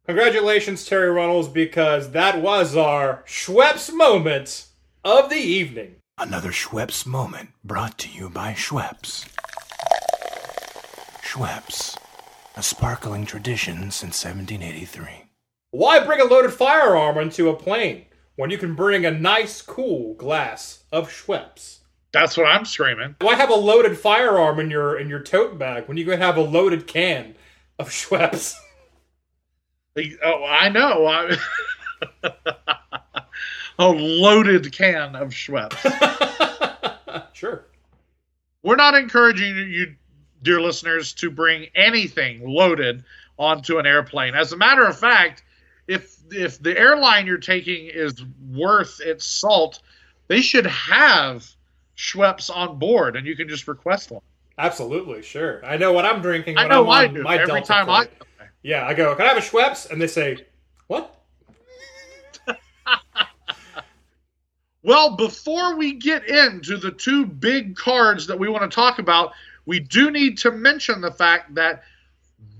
congratulations, 0.06 0.88
Terri 0.88 1.14
Runnels, 1.14 1.48
because 1.48 2.12
that 2.12 2.40
was 2.40 2.76
our 2.76 3.22
Schweppes 3.26 3.92
moment 3.92 4.66
of 5.04 5.28
the 5.28 5.36
evening. 5.36 5.96
Another 6.18 6.50
Schweppes 6.50 7.04
moment 7.04 7.50
brought 7.62 7.98
to 7.98 8.08
you 8.08 8.30
by 8.30 8.54
Schweppes. 8.54 9.28
Schweppes, 11.22 11.98
a 12.56 12.62
sparkling 12.62 13.26
tradition 13.26 13.90
since 13.90 14.24
1783. 14.24 15.26
Why 15.72 16.00
bring 16.00 16.20
a 16.20 16.24
loaded 16.24 16.54
firearm 16.54 17.18
into 17.18 17.50
a 17.50 17.56
plane 17.56 18.06
when 18.36 18.50
you 18.50 18.56
can 18.56 18.74
bring 18.74 19.04
a 19.04 19.10
nice, 19.10 19.60
cool 19.60 20.14
glass 20.14 20.84
of 20.90 21.10
Schweppes? 21.10 21.80
That's 22.12 22.36
what 22.36 22.46
I'm 22.46 22.64
screaming. 22.64 23.16
Why 23.20 23.34
have 23.34 23.50
a 23.50 23.54
loaded 23.54 23.98
firearm 23.98 24.58
in 24.58 24.70
your 24.70 24.98
in 24.98 25.10
your 25.10 25.20
tote 25.20 25.58
bag 25.58 25.86
when 25.86 25.98
you 25.98 26.06
can 26.06 26.18
have 26.18 26.38
a 26.38 26.42
loaded 26.42 26.86
can 26.86 27.34
of 27.78 27.90
Schweppes? 27.90 28.54
Oh, 30.24 30.44
I 30.44 30.68
know. 30.68 31.06
I... 31.06 31.36
a 33.78 33.88
loaded 33.88 34.72
can 34.72 35.16
of 35.16 35.30
Schweppes. 35.30 35.82
sure. 37.32 37.66
We're 38.62 38.76
not 38.76 38.94
encouraging 38.94 39.56
you, 39.70 39.94
dear 40.42 40.60
listeners, 40.60 41.12
to 41.14 41.30
bring 41.30 41.66
anything 41.74 42.46
loaded 42.46 43.04
onto 43.38 43.78
an 43.78 43.86
airplane. 43.86 44.34
As 44.34 44.52
a 44.52 44.56
matter 44.56 44.84
of 44.84 44.98
fact, 44.98 45.44
if 45.86 46.16
if 46.30 46.60
the 46.60 46.76
airline 46.76 47.26
you're 47.26 47.38
taking 47.38 47.86
is 47.86 48.24
worth 48.52 49.00
its 49.00 49.24
salt, 49.24 49.80
they 50.28 50.40
should 50.40 50.66
have 50.66 51.48
Schweppes 51.96 52.54
on 52.54 52.78
board, 52.78 53.16
and 53.16 53.26
you 53.26 53.36
can 53.36 53.48
just 53.48 53.68
request 53.68 54.10
one. 54.10 54.22
Absolutely, 54.58 55.22
sure. 55.22 55.64
I 55.64 55.76
know 55.76 55.92
what 55.92 56.04
I'm 56.04 56.20
drinking. 56.20 56.58
I 56.58 56.66
know 56.66 56.90
I'm 56.90 57.10
I 57.10 57.14
do 57.14 57.22
my 57.22 57.34
every 57.36 57.46
Delta 57.46 57.66
time 57.66 57.86
flight. 57.86 58.10
I. 58.20 58.35
Yeah, 58.66 58.84
I 58.84 58.94
go, 58.94 59.14
can 59.14 59.26
I 59.26 59.28
have 59.28 59.36
a 59.36 59.40
Schweppes? 59.40 59.88
And 59.92 60.02
they 60.02 60.08
say, 60.08 60.44
what? 60.88 61.14
Well, 64.82 65.16
before 65.16 65.76
we 65.76 65.94
get 65.94 66.28
into 66.28 66.76
the 66.76 66.90
two 66.92 67.26
big 67.26 67.74
cards 67.76 68.26
that 68.28 68.38
we 68.38 68.48
want 68.48 68.68
to 68.68 68.74
talk 68.74 69.00
about, 69.00 69.32
we 69.66 69.80
do 69.80 70.12
need 70.12 70.38
to 70.38 70.52
mention 70.52 71.00
the 71.00 71.10
fact 71.10 71.54
that 71.56 71.82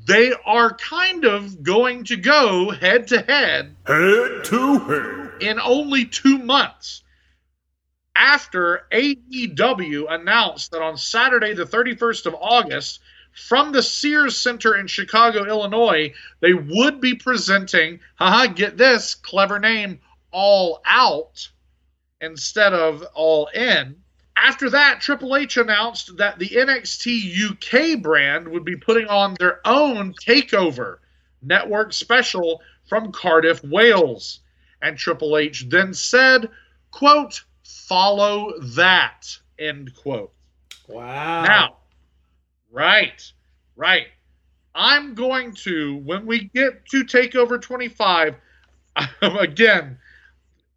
they 0.07 0.33
are 0.45 0.75
kind 0.75 1.25
of 1.25 1.63
going 1.63 2.03
to 2.05 2.17
go 2.17 2.71
head 2.71 3.07
to 3.09 3.21
head 3.23 3.77
Head 3.87 4.45
to 4.45 4.79
head. 4.79 5.43
in 5.43 5.61
only 5.61 6.05
two 6.05 6.39
months 6.39 7.05
after 8.17 8.87
AEW 8.93 10.07
announced 10.13 10.73
that 10.73 10.83
on 10.83 10.97
Saturday, 10.97 11.55
the 11.55 11.65
31st 11.65 12.27
of 12.27 12.35
August, 12.41 13.01
from 13.37 13.73
the 13.73 13.83
Sears 13.83 14.37
Center 14.37 14.77
in 14.77 14.87
Chicago, 14.87 15.45
Illinois, 15.45 16.13
they 16.41 16.55
would 16.55 17.01
be 17.01 17.15
presenting, 17.15 18.01
haha, 18.17 18.47
get 18.47 18.77
this 18.77 19.15
clever 19.15 19.59
name, 19.59 20.01
All 20.31 20.81
Out 20.87 21.49
instead 22.21 22.73
of 22.73 23.03
All 23.15 23.49
In. 23.55 23.97
After 24.37 24.71
that, 24.71 25.01
Triple 25.01 25.37
H 25.37 25.57
announced 25.57 26.17
that 26.17 26.39
the 26.39 26.49
NXT 26.49 27.51
UK 27.51 28.03
brand 28.03 28.49
would 28.49 28.65
be 28.65 28.77
putting 28.77 29.07
on 29.07 29.35
their 29.39 29.61
own 29.67 30.15
takeover 30.15 30.99
network 31.43 31.93
special 31.93 32.61
from 32.89 33.13
Cardiff, 33.13 33.63
Wales. 33.65 34.41
and 34.83 34.97
Triple 34.99 35.37
H 35.39 35.65
then 35.69 35.95
said, 35.95 36.51
quote, 36.91 37.43
follow 37.65 38.53
that, 38.61 39.27
end 39.59 39.95
quote. 39.95 40.33
Wow. 40.89 41.45
Now, 41.45 41.77
right, 42.71 43.23
right. 43.77 44.07
I'm 44.75 45.15
going 45.15 45.55
to, 45.65 45.97
when 45.99 46.27
we 46.27 46.51
get 46.55 46.87
to 46.87 47.05
Takeover 47.05 47.61
25, 47.61 48.35
again, 49.23 49.99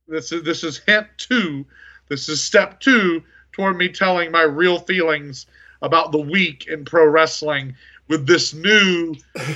this 0.08 0.32
is 0.32 0.44
this 0.44 0.64
is 0.64 0.80
hint 0.80 1.08
two. 1.18 1.66
This 2.08 2.30
is 2.30 2.44
step 2.44 2.80
two 2.80 3.24
toward 3.52 3.78
me 3.78 3.90
telling 3.90 4.32
my 4.32 4.42
real 4.42 4.80
feelings 4.80 5.46
about 5.82 6.12
the 6.12 6.20
week 6.20 6.68
in 6.68 6.84
pro 6.84 7.06
wrestling 7.06 7.76
with 8.08 8.26
this 8.26 8.54
new 8.54 9.16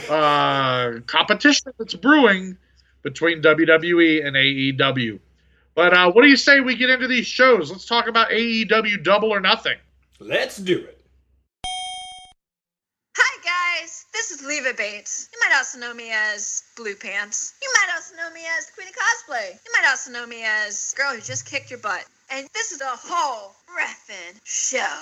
uh, 0.10 1.00
competition 1.08 1.74
that's 1.78 1.96
brewing 1.96 2.58
between 3.02 3.42
WWE 3.42 4.26
and 4.26 4.36
AEW. 4.36 5.20
But 5.76 5.94
uh, 5.94 6.12
what 6.12 6.22
do 6.22 6.30
you 6.30 6.38
say 6.38 6.60
we 6.60 6.76
get 6.76 6.90
into 6.90 7.08
these 7.08 7.26
shows? 7.26 7.72
Let's 7.72 7.86
talk 7.86 8.08
about 8.08 8.30
AEW 8.30 9.04
Double 9.04 9.34
or 9.34 9.40
Nothing. 9.40 9.78
Let's 10.20 10.58
do 10.58 10.78
it. 10.78 11.03
Leva 14.44 14.74
Bates. 14.74 15.30
You 15.34 15.39
might 15.39 15.58
also 15.58 15.80
know 15.80 15.94
me 15.94 16.12
as 16.12 16.64
Blue 16.76 16.96
Pants. 16.96 17.54
You 17.62 17.72
might 17.74 17.94
also 17.96 18.16
know 18.16 18.30
me 18.34 18.41
as 18.58 18.70
Queen 18.72 18.88
of 18.88 18.94
Cosplay. 18.94 19.52
You 19.54 19.72
might 19.78 19.89
also 19.89 20.12
know 20.12 20.28
me 20.28 20.44
as 20.44 20.94
Girl 20.98 21.14
Who 21.14 21.22
Just 21.22 21.46
Kicked 21.46 21.72
Your 21.72 21.80
Butt. 21.80 22.06
And 22.30 22.48
this 22.54 22.72
is 22.72 22.82
a 22.82 22.86
whole 22.88 23.56
Ref'n 23.78 24.39
show. 24.44 25.00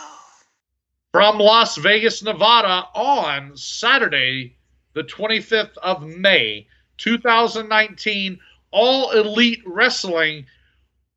From 1.12 1.40
Las 1.40 1.78
Vegas, 1.78 2.24
Nevada 2.24 2.88
on 2.96 3.58
Saturday, 3.58 4.56
the 4.94 5.04
25th 5.04 5.78
of 5.78 6.04
May, 6.04 6.68
2019, 6.98 8.40
All 8.72 9.12
Elite 9.12 9.64
Wrestling. 9.66 10.46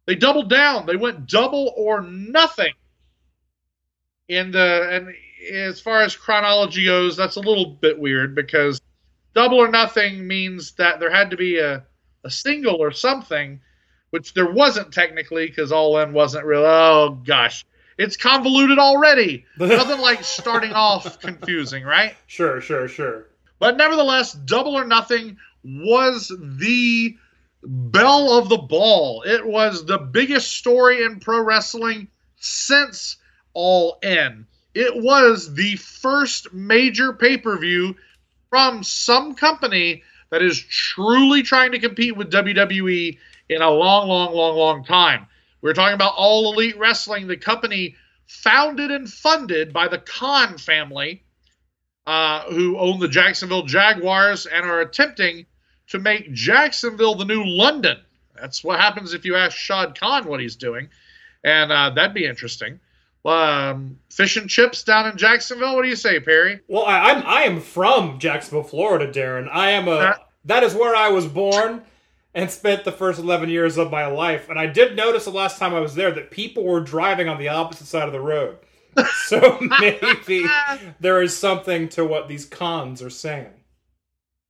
They 0.07 0.15
doubled 0.15 0.51
down. 0.51 0.87
They 0.87 0.97
went 0.97 1.27
double 1.27 1.73
or 1.77 2.01
nothing. 2.03 2.75
in 4.29 4.51
the 4.51 4.89
and 4.91 5.15
as 5.53 5.81
far 5.81 6.03
as 6.03 6.17
chronology 6.17 6.85
goes, 6.85 7.17
that's 7.17 7.37
a 7.37 7.41
little 7.41 7.67
bit 7.67 7.99
weird 7.99 8.35
because 8.35 8.81
double 9.35 9.59
or 9.59 9.69
nothing 9.69 10.27
means 10.27 10.73
that 10.73 11.01
there 11.01 11.11
had 11.11 11.31
to 11.31 11.37
be 11.37 11.59
a, 11.59 11.85
a 12.25 12.31
single 12.31 12.77
or 12.77 12.93
something, 12.93 13.61
which 14.11 14.35
there 14.35 14.51
wasn't 14.51 14.93
technically 14.93 15.47
because 15.47 15.73
All 15.73 15.99
In 15.99 16.13
wasn't 16.13 16.47
real. 16.47 16.65
Oh, 16.65 17.21
gosh. 17.25 17.65
It's 17.97 18.17
convoluted 18.17 18.79
already. 18.79 19.45
Nothing 19.59 20.01
like 20.01 20.25
starting 20.25 20.73
off 20.73 21.21
confusing, 21.21 21.85
right? 21.85 22.15
Sure, 22.27 22.61
sure, 22.61 22.89
sure. 22.89 23.27
But 23.59 23.77
nevertheless, 23.77 24.33
Double 24.33 24.75
or 24.75 24.85
Nothing 24.85 25.37
was 25.65 26.33
the 26.59 27.17
bell 27.63 28.39
of 28.39 28.49
the 28.49 28.59
ball. 28.59 29.23
It 29.23 29.47
was 29.47 29.87
the 29.87 29.99
biggest 29.99 30.53
story 30.53 31.05
in 31.05 31.21
pro 31.21 31.41
wrestling 31.41 32.09
since 32.37 33.17
All 33.53 33.99
In. 34.03 34.47
It 34.75 34.97
was 34.97 35.55
the 35.55 35.77
first 35.77 36.53
major 36.53 37.13
pay 37.13 37.39
per 37.39 37.57
view 37.59 37.97
from 38.51 38.83
some 38.83 39.35
company 39.35 40.03
that 40.31 40.43
is 40.43 40.61
truly 40.61 41.43
trying 41.43 41.73
to 41.73 41.79
compete 41.79 42.17
with 42.17 42.33
WWE 42.33 43.19
in 43.49 43.63
a 43.63 43.71
long, 43.71 44.09
long, 44.09 44.35
long, 44.35 44.57
long 44.57 44.85
time. 44.85 45.27
We're 45.61 45.75
talking 45.75 45.95
about 45.95 46.15
All 46.17 46.53
Elite 46.53 46.79
Wrestling, 46.79 47.27
the 47.27 47.37
company 47.37 47.97
founded 48.27 48.91
and 48.91 49.09
funded 49.09 49.73
by 49.73 49.89
the 49.89 49.99
Khan 49.99 50.59
family, 50.59 51.23
uh, 52.07 52.43
who 52.51 52.79
own 52.79 53.01
the 53.01 53.09
Jacksonville 53.09 53.65
Jaguars 53.65 54.47
and 54.47 54.67
are 54.67 54.81
attempting 54.81 55.47
to 55.89 55.99
make 55.99 56.33
Jacksonville 56.33 57.15
the 57.15 57.25
new 57.25 57.45
London. 57.45 57.99
That's 58.35 58.65
what 58.65 58.81
happens 58.81 59.15
if 59.15 59.25
you 59.25 59.37
ask 59.37 59.57
Shad 59.57 59.99
Khan 59.99 60.27
what 60.27 60.41
he's 60.41 60.57
doing, 60.57 60.89
and 61.45 61.71
uh, 61.71 61.91
that'd 61.91 62.15
be 62.15 62.27
interesting. 62.27 62.81
Um, 63.25 63.99
fish 64.11 64.37
and 64.37 64.51
chips 64.51 64.83
down 64.85 65.07
in 65.09 65.17
Jacksonville. 65.17 65.75
What 65.77 65.83
do 65.83 65.89
you 65.89 65.97
say, 65.97 66.21
Perry? 66.21 66.61
Well, 66.69 66.85
I, 66.85 67.11
I'm 67.11 67.27
I 67.27 67.43
am 67.43 67.61
from 67.61 68.19
Jacksonville, 68.19 68.65
Florida, 68.65 69.11
Daryn. 69.11 69.49
I 69.51 69.71
am 69.71 69.89
a 69.89 69.93
Uh, 69.93 70.15
that 70.45 70.63
is 70.63 70.75
where 70.75 70.95
I 70.95 71.09
was 71.09 71.27
born 71.27 71.83
and 72.35 72.51
spent 72.51 72.85
the 72.85 72.93
first 72.93 73.19
11 73.19 73.49
years 73.49 73.79
of 73.79 73.91
my 73.91 74.07
life. 74.07 74.51
And 74.51 74.59
I 74.59 74.67
did 74.67 74.95
notice 74.97 75.25
the 75.25 75.31
last 75.31 75.59
time 75.59 75.73
I 75.75 75.81
was 75.81 75.95
there 75.95 76.11
that 76.11 76.31
people 76.31 76.65
were 76.65 76.81
driving 76.81 77.29
on 77.29 77.39
the 77.39 77.49
opposite 77.49 77.87
side 77.87 78.07
of 78.07 78.13
the 78.13 78.21
road. 78.21 78.59
So 79.27 79.59
maybe 79.81 80.47
there 81.01 81.21
is 81.23 81.37
something 81.37 81.89
to 81.91 82.05
what 82.05 82.29
these 82.29 82.45
cons 82.45 83.03
are 83.03 83.11
saying. 83.11 83.51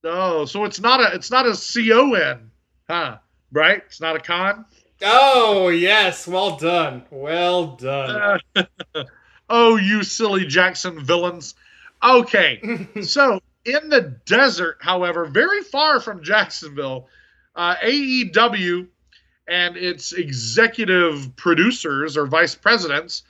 Oh, 0.02 0.44
so 0.44 0.64
it's 0.64 0.80
not 0.80 1.00
a 1.00 1.14
it's 1.14 1.30
not 1.30 1.46
a 1.46 1.54
C 1.54 1.90
O 1.92 2.12
N, 2.12 2.50
huh? 2.90 3.18
Right? 3.52 3.82
It's 3.86 4.00
not 4.02 4.16
a 4.16 4.18
con. 4.18 4.66
Oh, 5.02 5.68
yes. 5.68 6.26
Well 6.26 6.56
done. 6.56 7.04
Well 7.10 7.76
done. 7.76 8.40
oh, 9.48 9.76
you 9.76 10.02
silly 10.02 10.46
Jackson 10.46 11.04
villains. 11.04 11.54
Okay, 12.04 12.86
so 13.02 13.40
in 13.64 13.88
the 13.88 14.18
desert, 14.26 14.78
however, 14.80 15.24
very 15.24 15.62
far 15.62 16.00
from 16.00 16.22
Jacksonville, 16.22 17.08
uh, 17.56 17.76
AEW 17.76 18.88
and 19.48 19.76
its 19.76 20.12
executive 20.12 21.34
producers 21.36 22.16
or 22.16 22.26
vice 22.26 22.54
presidents, 22.54 23.22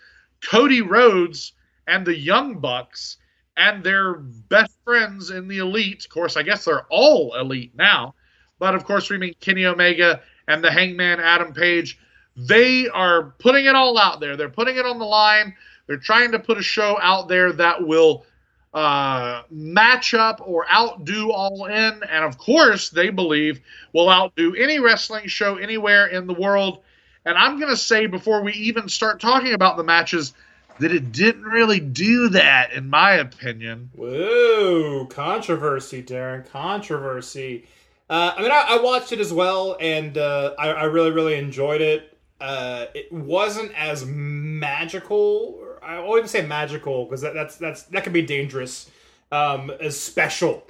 Cody 0.42 0.82
Rhodes 0.82 1.52
and 1.86 2.04
the 2.04 2.18
Young 2.18 2.58
Bucks, 2.58 3.18
and 3.56 3.84
their 3.84 4.14
best 4.14 4.76
friends 4.84 5.30
in 5.30 5.46
the 5.46 5.58
elite. 5.58 6.04
Of 6.04 6.10
course, 6.10 6.36
I 6.36 6.42
guess 6.42 6.64
they're 6.64 6.86
all 6.90 7.36
elite 7.36 7.72
now, 7.76 8.14
but 8.58 8.74
of 8.74 8.84
course, 8.84 9.08
we 9.08 9.18
mean 9.18 9.34
Kenny 9.40 9.66
Omega 9.66 10.20
and 10.48 10.62
the 10.62 10.70
Hangman 10.70 11.20
Adam 11.20 11.52
Page. 11.52 11.98
They 12.36 12.88
are 12.88 13.34
putting 13.38 13.66
it 13.66 13.74
all 13.74 13.98
out 13.98 14.20
there. 14.20 14.36
They're 14.36 14.48
putting 14.48 14.76
it 14.76 14.86
on 14.86 14.98
the 14.98 15.04
line. 15.04 15.54
They're 15.86 15.96
trying 15.96 16.32
to 16.32 16.38
put 16.38 16.58
a 16.58 16.62
show 16.62 16.98
out 17.00 17.28
there 17.28 17.52
that 17.52 17.86
will 17.86 18.26
uh, 18.72 19.42
match 19.50 20.14
up 20.14 20.40
or 20.44 20.70
outdo 20.70 21.30
All 21.30 21.66
In, 21.66 22.02
and 22.02 22.24
of 22.24 22.38
course, 22.38 22.90
they 22.90 23.10
believe 23.10 23.60
will 23.92 24.10
outdo 24.10 24.54
any 24.56 24.80
wrestling 24.80 25.28
show 25.28 25.56
anywhere 25.56 26.08
in 26.08 26.26
the 26.26 26.34
world. 26.34 26.82
And 27.24 27.38
I'm 27.38 27.58
going 27.58 27.70
to 27.70 27.76
say 27.76 28.06
before 28.06 28.42
we 28.42 28.52
even 28.54 28.88
start 28.88 29.20
talking 29.20 29.54
about 29.54 29.76
the 29.76 29.84
matches 29.84 30.34
that 30.80 30.92
it 30.92 31.12
didn't 31.12 31.44
really 31.44 31.78
do 31.78 32.28
that, 32.30 32.72
in 32.72 32.90
my 32.90 33.12
opinion. 33.12 33.90
Whoa, 33.94 35.06
controversy, 35.06 36.02
Daryn. 36.02 36.50
Controversy. 36.50 37.66
Uh, 38.08 38.34
I 38.36 38.42
mean, 38.42 38.50
I, 38.50 38.66
I 38.70 38.82
watched 38.82 39.12
it 39.12 39.20
as 39.20 39.32
well, 39.32 39.76
and 39.80 40.18
uh, 40.18 40.54
I, 40.58 40.68
I 40.68 40.84
really, 40.84 41.10
really 41.10 41.34
enjoyed 41.36 41.80
it. 41.80 42.18
Uh, 42.40 42.86
it 42.94 43.10
wasn't 43.10 43.72
as 43.74 44.04
magical—I 44.04 46.00
won't 46.00 46.18
even 46.18 46.28
say 46.28 46.46
magical 46.46 47.04
because 47.04 47.22
that, 47.22 47.32
that's 47.32 47.56
that's 47.56 47.84
that 47.84 48.04
can 48.04 48.12
be 48.12 48.22
dangerous. 48.22 48.90
Um, 49.32 49.70
as 49.80 49.98
special 49.98 50.64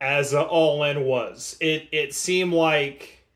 as 0.00 0.32
uh, 0.34 0.42
All 0.42 0.84
In 0.84 1.04
was, 1.04 1.56
it 1.60 1.88
it 1.90 2.14
seemed 2.14 2.52
like 2.52 3.26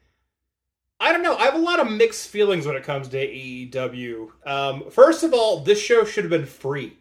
I 1.00 1.10
don't 1.10 1.24
know. 1.24 1.36
I 1.36 1.46
have 1.46 1.54
a 1.54 1.58
lot 1.58 1.80
of 1.80 1.90
mixed 1.90 2.28
feelings 2.28 2.64
when 2.64 2.76
it 2.76 2.84
comes 2.84 3.08
to 3.08 3.16
AEW. 3.16 4.30
Um, 4.46 4.88
first 4.88 5.24
of 5.24 5.34
all, 5.34 5.58
this 5.58 5.82
show 5.82 6.04
should 6.04 6.22
have 6.22 6.30
been 6.30 6.46
free. 6.46 6.96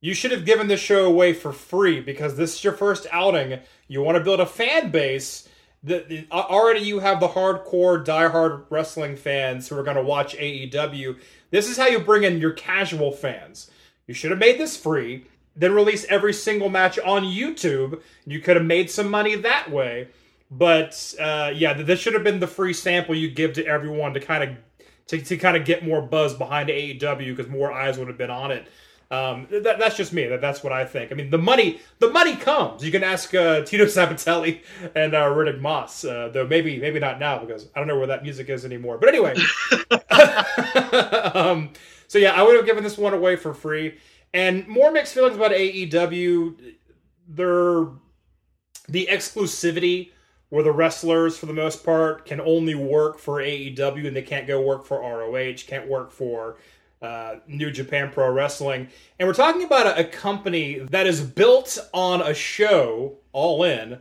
You 0.00 0.14
should 0.14 0.30
have 0.30 0.44
given 0.44 0.68
this 0.68 0.80
show 0.80 1.04
away 1.06 1.32
for 1.32 1.52
free 1.52 2.00
because 2.00 2.36
this 2.36 2.54
is 2.54 2.64
your 2.64 2.72
first 2.72 3.06
outing. 3.10 3.58
You 3.88 4.02
want 4.02 4.16
to 4.16 4.24
build 4.24 4.40
a 4.40 4.46
fan 4.46 4.90
base. 4.90 5.48
That 5.84 6.08
that- 6.08 6.30
already 6.30 6.80
you 6.80 7.00
have 7.00 7.20
the 7.20 7.28
hardcore, 7.28 8.04
diehard 8.04 8.64
wrestling 8.70 9.16
fans 9.16 9.68
who 9.68 9.78
are 9.78 9.82
going 9.82 9.96
to 9.96 10.02
watch 10.02 10.36
AEW. 10.36 11.18
This 11.50 11.68
is 11.68 11.76
how 11.76 11.86
you 11.86 11.98
bring 12.00 12.24
in 12.24 12.38
your 12.38 12.52
casual 12.52 13.12
fans. 13.12 13.70
You 14.06 14.14
should 14.14 14.30
have 14.30 14.40
made 14.40 14.58
this 14.58 14.76
free, 14.76 15.26
then 15.54 15.74
release 15.74 16.04
every 16.08 16.32
single 16.32 16.68
match 16.68 16.98
on 16.98 17.24
YouTube. 17.24 18.00
You 18.26 18.40
could 18.40 18.56
have 18.56 18.64
made 18.64 18.90
some 18.90 19.10
money 19.10 19.34
that 19.36 19.70
way. 19.70 20.08
But 20.50 21.14
uh, 21.20 21.52
yeah, 21.54 21.74
this 21.74 22.00
should 22.00 22.14
have 22.14 22.24
been 22.24 22.40
the 22.40 22.46
free 22.46 22.72
sample 22.72 23.14
you 23.14 23.30
give 23.30 23.52
to 23.54 23.66
everyone 23.66 24.14
to 24.14 24.20
kind 24.20 24.44
of 24.44 24.56
to, 25.08 25.20
to 25.20 25.36
kind 25.36 25.56
of 25.56 25.64
get 25.64 25.84
more 25.84 26.02
buzz 26.02 26.34
behind 26.34 26.68
AEW 26.68 27.36
because 27.36 27.50
more 27.50 27.72
eyes 27.72 27.98
would 27.98 28.08
have 28.08 28.18
been 28.18 28.30
on 28.30 28.50
it. 28.50 28.68
Um, 29.10 29.46
that, 29.50 29.78
that's 29.78 29.96
just 29.96 30.12
me. 30.12 30.26
That, 30.26 30.40
that's 30.42 30.62
what 30.62 30.72
I 30.72 30.84
think. 30.84 31.12
I 31.12 31.14
mean, 31.14 31.30
the 31.30 31.38
money, 31.38 31.80
the 31.98 32.10
money 32.10 32.36
comes. 32.36 32.84
You 32.84 32.92
can 32.92 33.02
ask 33.02 33.34
uh, 33.34 33.62
Tito 33.62 33.86
Sabatelli 33.86 34.60
and 34.94 35.14
uh, 35.14 35.24
Riddick 35.26 35.60
Moss, 35.60 36.04
uh, 36.04 36.28
though 36.28 36.46
maybe 36.46 36.78
maybe 36.78 37.00
not 37.00 37.18
now 37.18 37.38
because 37.38 37.68
I 37.74 37.78
don't 37.78 37.88
know 37.88 37.96
where 37.96 38.08
that 38.08 38.22
music 38.22 38.50
is 38.50 38.66
anymore. 38.66 38.98
But 38.98 39.08
anyway, 39.08 39.34
um, 41.34 41.70
so 42.06 42.18
yeah, 42.18 42.32
I 42.32 42.42
would 42.42 42.56
have 42.56 42.66
given 42.66 42.84
this 42.84 42.98
one 42.98 43.14
away 43.14 43.36
for 43.36 43.54
free. 43.54 43.96
And 44.34 44.68
more 44.68 44.90
mixed 44.90 45.14
feelings 45.14 45.36
about 45.36 45.52
AEW. 45.52 46.74
They're 47.28 47.86
the 48.88 49.08
exclusivity 49.10 50.10
where 50.50 50.62
the 50.62 50.72
wrestlers, 50.72 51.36
for 51.36 51.46
the 51.46 51.52
most 51.52 51.84
part, 51.84 52.24
can 52.24 52.40
only 52.40 52.74
work 52.74 53.18
for 53.18 53.40
AEW 53.40 54.06
and 54.06 54.16
they 54.16 54.22
can't 54.22 54.46
go 54.46 54.60
work 54.60 54.86
for 54.86 55.00
ROH, 55.00 55.64
can't 55.66 55.88
work 55.88 56.10
for 56.10 56.56
uh, 57.00 57.36
New 57.46 57.70
Japan 57.70 58.10
Pro 58.12 58.30
Wrestling. 58.30 58.88
And 59.18 59.28
we're 59.28 59.34
talking 59.34 59.62
about 59.62 59.86
a, 59.86 60.00
a 60.00 60.04
company 60.04 60.80
that 60.90 61.06
is 61.06 61.20
built 61.20 61.78
on 61.92 62.20
a 62.20 62.34
show, 62.34 63.18
all 63.32 63.62
in, 63.62 63.98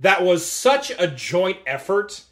that 0.00 0.22
was 0.22 0.44
such 0.44 0.92
a 0.98 1.06
joint 1.06 1.58
effort 1.66 2.24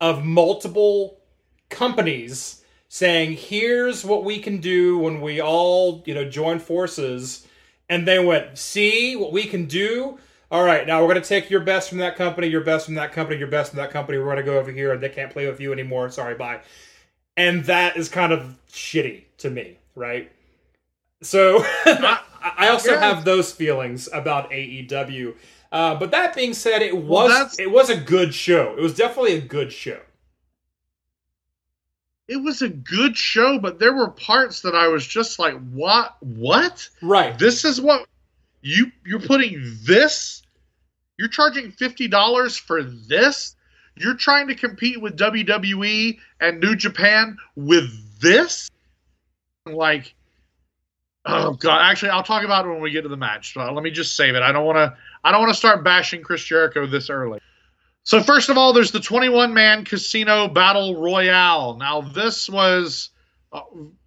of 0.00 0.24
multiple 0.24 1.20
companies 1.68 2.62
saying, 2.88 3.32
"Here's 3.36 4.04
what 4.04 4.24
we 4.24 4.38
can 4.38 4.58
do 4.58 4.98
when 4.98 5.20
we 5.20 5.40
all, 5.40 6.02
you 6.06 6.14
know, 6.14 6.28
join 6.28 6.58
forces." 6.58 7.46
And 7.88 8.06
they 8.06 8.24
went, 8.24 8.56
"See 8.58 9.16
what 9.16 9.32
we 9.32 9.44
can 9.44 9.66
do." 9.66 10.18
All 10.52 10.64
right, 10.64 10.86
now 10.86 11.00
we're 11.00 11.12
going 11.12 11.22
to 11.22 11.28
take 11.28 11.48
your 11.48 11.60
best 11.60 11.88
from 11.88 11.98
that 11.98 12.16
company, 12.16 12.48
your 12.48 12.62
best 12.62 12.86
from 12.86 12.96
that 12.96 13.12
company, 13.12 13.38
your 13.38 13.48
best 13.48 13.70
from 13.70 13.78
that 13.78 13.90
company. 13.90 14.18
We're 14.18 14.24
going 14.24 14.36
to 14.36 14.42
go 14.42 14.58
over 14.58 14.72
here, 14.72 14.92
and 14.92 15.00
they 15.00 15.08
can't 15.08 15.32
play 15.32 15.46
with 15.46 15.60
you 15.60 15.72
anymore. 15.72 16.10
Sorry, 16.10 16.34
bye. 16.34 16.60
And 17.36 17.64
that 17.66 17.96
is 17.96 18.08
kind 18.08 18.32
of 18.32 18.56
shitty 18.72 19.24
to 19.40 19.50
me, 19.50 19.76
right? 19.94 20.30
So 21.22 21.58
I 21.64 22.20
I 22.42 22.68
also 22.68 22.92
Yeah. 22.92 23.00
have 23.00 23.24
those 23.24 23.52
feelings 23.52 24.08
about 24.12 24.50
AEW. 24.50 25.34
Uh, 25.72 25.94
but 25.94 26.10
that 26.10 26.34
being 26.34 26.54
said, 26.54 26.82
it 26.82 26.96
was 26.96 27.30
that's- 27.30 27.58
it 27.58 27.70
was 27.70 27.90
a 27.90 27.96
good 27.96 28.34
show. 28.34 28.74
It 28.76 28.80
was 28.80 28.94
definitely 28.94 29.34
a 29.34 29.40
good 29.40 29.72
show. 29.72 30.00
It 32.28 32.36
was 32.36 32.62
a 32.62 32.68
good 32.68 33.16
show, 33.16 33.58
but 33.58 33.78
there 33.80 33.92
were 33.92 34.10
parts 34.10 34.60
that 34.62 34.74
I 34.74 34.86
was 34.88 35.04
just 35.06 35.38
like, 35.40 35.54
"What? 35.70 36.16
What? 36.20 36.88
Right. 37.02 37.36
This 37.38 37.64
is 37.64 37.80
what 37.80 38.06
you 38.62 38.92
you're 39.04 39.20
putting 39.20 39.60
this? 39.84 40.42
You're 41.18 41.28
charging 41.28 41.72
fifty 41.72 42.06
dollars 42.06 42.56
for 42.56 42.82
this? 42.84 43.56
You're 43.96 44.14
trying 44.14 44.46
to 44.48 44.54
compete 44.54 45.00
with 45.00 45.16
WWE 45.18 46.18
and 46.40 46.60
New 46.60 46.76
Japan 46.76 47.36
with 47.56 47.90
this? 48.20 48.70
Like, 49.66 50.14
oh 51.26 51.52
god! 51.52 51.82
Actually, 51.82 52.10
I'll 52.10 52.22
talk 52.22 52.44
about 52.44 52.64
it 52.64 52.68
when 52.68 52.80
we 52.80 52.90
get 52.90 53.02
to 53.02 53.08
the 53.08 53.16
match. 53.16 53.52
So 53.52 53.72
let 53.72 53.82
me 53.82 53.90
just 53.90 54.16
save 54.16 54.34
it. 54.34 54.42
I 54.42 54.52
don't 54.52 54.64
want 54.64 54.76
to. 54.76 54.96
I 55.22 55.30
don't 55.30 55.40
want 55.40 55.52
to 55.52 55.58
start 55.58 55.84
bashing 55.84 56.22
Chris 56.22 56.42
Jericho 56.42 56.86
this 56.86 57.10
early. 57.10 57.40
So 58.04 58.22
first 58.22 58.48
of 58.48 58.56
all, 58.56 58.72
there's 58.72 58.90
the 58.90 59.00
21 59.00 59.52
man 59.52 59.84
casino 59.84 60.48
battle 60.48 61.00
royale. 61.00 61.76
Now 61.76 62.00
this 62.00 62.48
was 62.48 63.10
uh, 63.52 63.60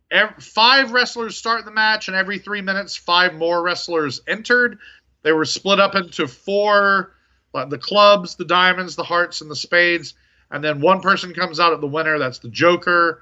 ev- 0.09 0.41
five 0.43 0.91
wrestlers 0.91 1.37
start 1.37 1.65
the 1.65 1.71
match, 1.71 2.07
and 2.07 2.17
every 2.17 2.39
three 2.39 2.61
minutes, 2.61 2.95
five 2.97 3.35
more 3.35 3.61
wrestlers 3.61 4.21
entered. 4.27 4.79
They 5.21 5.31
were 5.31 5.45
split 5.45 5.79
up 5.79 5.93
into 5.93 6.27
four: 6.27 7.13
uh, 7.53 7.65
the 7.65 7.77
clubs, 7.77 8.35
the 8.35 8.45
diamonds, 8.45 8.95
the 8.95 9.03
hearts, 9.03 9.41
and 9.41 9.51
the 9.51 9.55
spades. 9.55 10.15
And 10.49 10.63
then 10.63 10.81
one 10.81 10.99
person 11.01 11.33
comes 11.33 11.59
out 11.59 11.73
at 11.73 11.81
the 11.81 11.87
winner. 11.87 12.17
That's 12.17 12.39
the 12.39 12.49
Joker, 12.49 13.21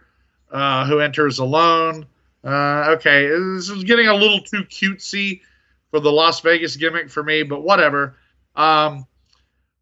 uh, 0.50 0.86
who 0.86 1.00
enters 1.00 1.40
alone. 1.40 2.06
Uh, 2.44 2.96
okay, 2.98 3.28
this 3.28 3.70
is 3.70 3.84
getting 3.84 4.08
a 4.08 4.16
little 4.16 4.40
too 4.40 4.64
cutesy 4.64 5.42
for 5.92 6.00
the 6.00 6.12
Las 6.12 6.40
Vegas 6.42 6.76
gimmick 6.76 7.10
for 7.10 7.22
me, 7.22 7.44
but 7.44 7.62
whatever. 7.62 8.16
Um, 8.56 9.06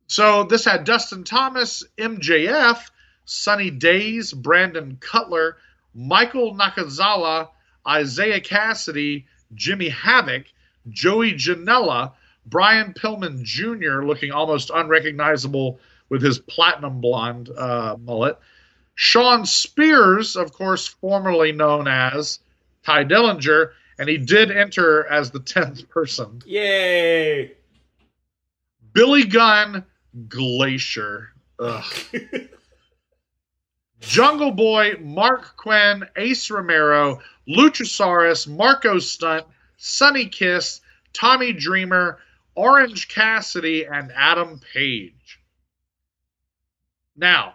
so 0.07 0.43
this 0.43 0.65
had 0.65 0.83
Dustin 0.83 1.23
Thomas, 1.23 1.83
MJF, 1.97 2.89
Sunny 3.25 3.69
Daze, 3.69 4.33
Brandon 4.33 4.97
Cutler, 4.99 5.57
Michael 5.93 6.55
Nakazawa, 6.55 7.49
Isaiah 7.87 8.41
Kassidy, 8.41 9.25
Jimmy 9.53 9.89
Havoc, 9.89 10.45
Joey 10.89 11.33
Janela, 11.33 12.13
Brian 12.45 12.93
Pillman 12.93 13.43
Jr., 13.43 14.03
looking 14.03 14.31
almost 14.31 14.71
unrecognizable 14.73 15.79
with 16.09 16.21
his 16.21 16.39
platinum 16.39 16.99
blonde 16.99 17.49
uh, 17.55 17.95
mullet. 17.99 18.37
Shawn 18.95 19.45
Spears, 19.45 20.35
of 20.35 20.51
course, 20.51 20.87
formerly 20.87 21.51
known 21.51 21.87
as 21.87 22.39
Tye 22.89 23.05
Dillinger, 23.05 23.73
and 23.99 24.09
he 24.09 24.17
did 24.17 24.49
enter 24.49 25.05
as 25.05 25.29
the 25.29 25.39
10th 25.39 25.87
person. 25.89 26.41
Yay! 26.47 27.51
Billy 28.93 29.25
Gunn, 29.25 29.85
Glacier. 30.27 31.29
Jungle 33.99 34.49
Boy, 34.49 34.95
Marq 34.95 35.55
Quen, 35.55 36.03
Ace 36.15 36.49
Romero, 36.49 37.21
Luchasaurus, 37.47 38.47
Marko 38.47 38.97
Stunt, 38.97 39.45
Sonny 39.77 40.25
Kiss, 40.25 40.81
Tommy 41.13 41.53
Dreamer, 41.53 42.17
Orange 42.55 43.07
Cassidy, 43.07 43.85
and 43.85 44.11
Adam 44.15 44.59
Page. 44.73 45.39
Now, 47.15 47.53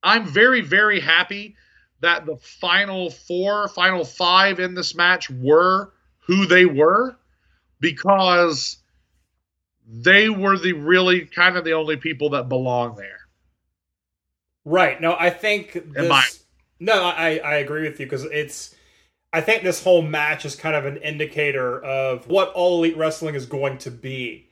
I'm 0.00 0.26
very, 0.26 0.60
very 0.60 1.00
happy 1.00 1.56
that 2.04 2.26
the 2.26 2.36
final 2.36 3.10
four, 3.10 3.68
final 3.68 4.04
five 4.04 4.60
in 4.60 4.74
this 4.74 4.94
match 4.94 5.28
were 5.30 5.92
who 6.20 6.46
they 6.46 6.64
were 6.64 7.16
because 7.80 8.78
they 9.86 10.28
were 10.30 10.56
the 10.58 10.72
really 10.72 11.26
kind 11.26 11.56
of 11.56 11.64
the 11.64 11.72
only 11.72 11.96
people 11.96 12.30
that 12.30 12.48
belong 12.48 12.96
there. 12.96 13.18
Right. 14.64 15.00
No, 15.00 15.14
I 15.18 15.30
think 15.30 15.72
this. 15.92 16.10
I- 16.10 16.22
No, 16.80 17.04
I 17.04 17.38
I 17.44 17.54
agree 17.56 17.82
with 17.88 18.00
you 18.00 18.06
because 18.06 18.24
it's. 18.24 18.74
I 19.32 19.40
think 19.40 19.62
this 19.64 19.82
whole 19.82 20.00
match 20.02 20.44
is 20.44 20.54
kind 20.54 20.76
of 20.76 20.86
an 20.86 20.96
indicator 20.98 21.82
of 21.82 22.28
what 22.28 22.52
all 22.52 22.78
elite 22.78 22.96
wrestling 22.96 23.34
is 23.34 23.46
going 23.46 23.78
to 23.78 23.90
be, 23.90 24.48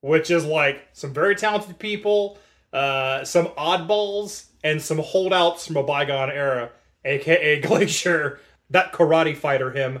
which 0.00 0.30
is 0.30 0.44
like 0.44 0.80
some 0.92 1.12
very 1.12 1.34
talented 1.34 1.78
people, 1.80 2.38
uh, 2.72 3.24
some 3.24 3.46
oddballs, 3.58 4.46
and 4.62 4.80
some 4.80 4.98
holdouts 4.98 5.66
from 5.66 5.76
a 5.76 5.82
bygone 5.82 6.30
era, 6.30 6.70
aka 7.04 7.60
Glacier, 7.60 8.40
that 8.70 8.92
karate 8.92 9.36
fighter 9.36 9.70
him, 9.70 10.00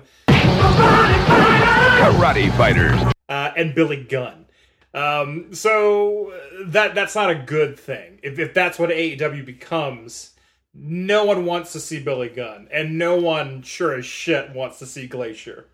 Karate 2.02 2.56
Fighters. 2.56 3.00
uh, 3.28 3.52
and 3.56 3.74
Billy 3.74 4.02
Gunn. 4.04 4.46
Um, 4.94 5.54
so 5.54 6.32
that 6.66 6.94
that's 6.94 7.14
not 7.14 7.30
a 7.30 7.34
good 7.34 7.78
thing. 7.78 8.18
If, 8.22 8.38
if 8.38 8.52
that's 8.54 8.78
what 8.78 8.90
AEW 8.90 9.44
becomes, 9.46 10.32
no 10.74 11.24
one 11.24 11.46
wants 11.46 11.72
to 11.72 11.80
see 11.80 12.00
Billy 12.02 12.28
Gunn, 12.28 12.68
and 12.72 12.98
no 12.98 13.16
one 13.16 13.62
sure 13.62 13.94
as 13.94 14.04
shit 14.04 14.52
wants 14.54 14.78
to 14.80 14.86
see 14.86 15.06
Glacier. 15.06 15.66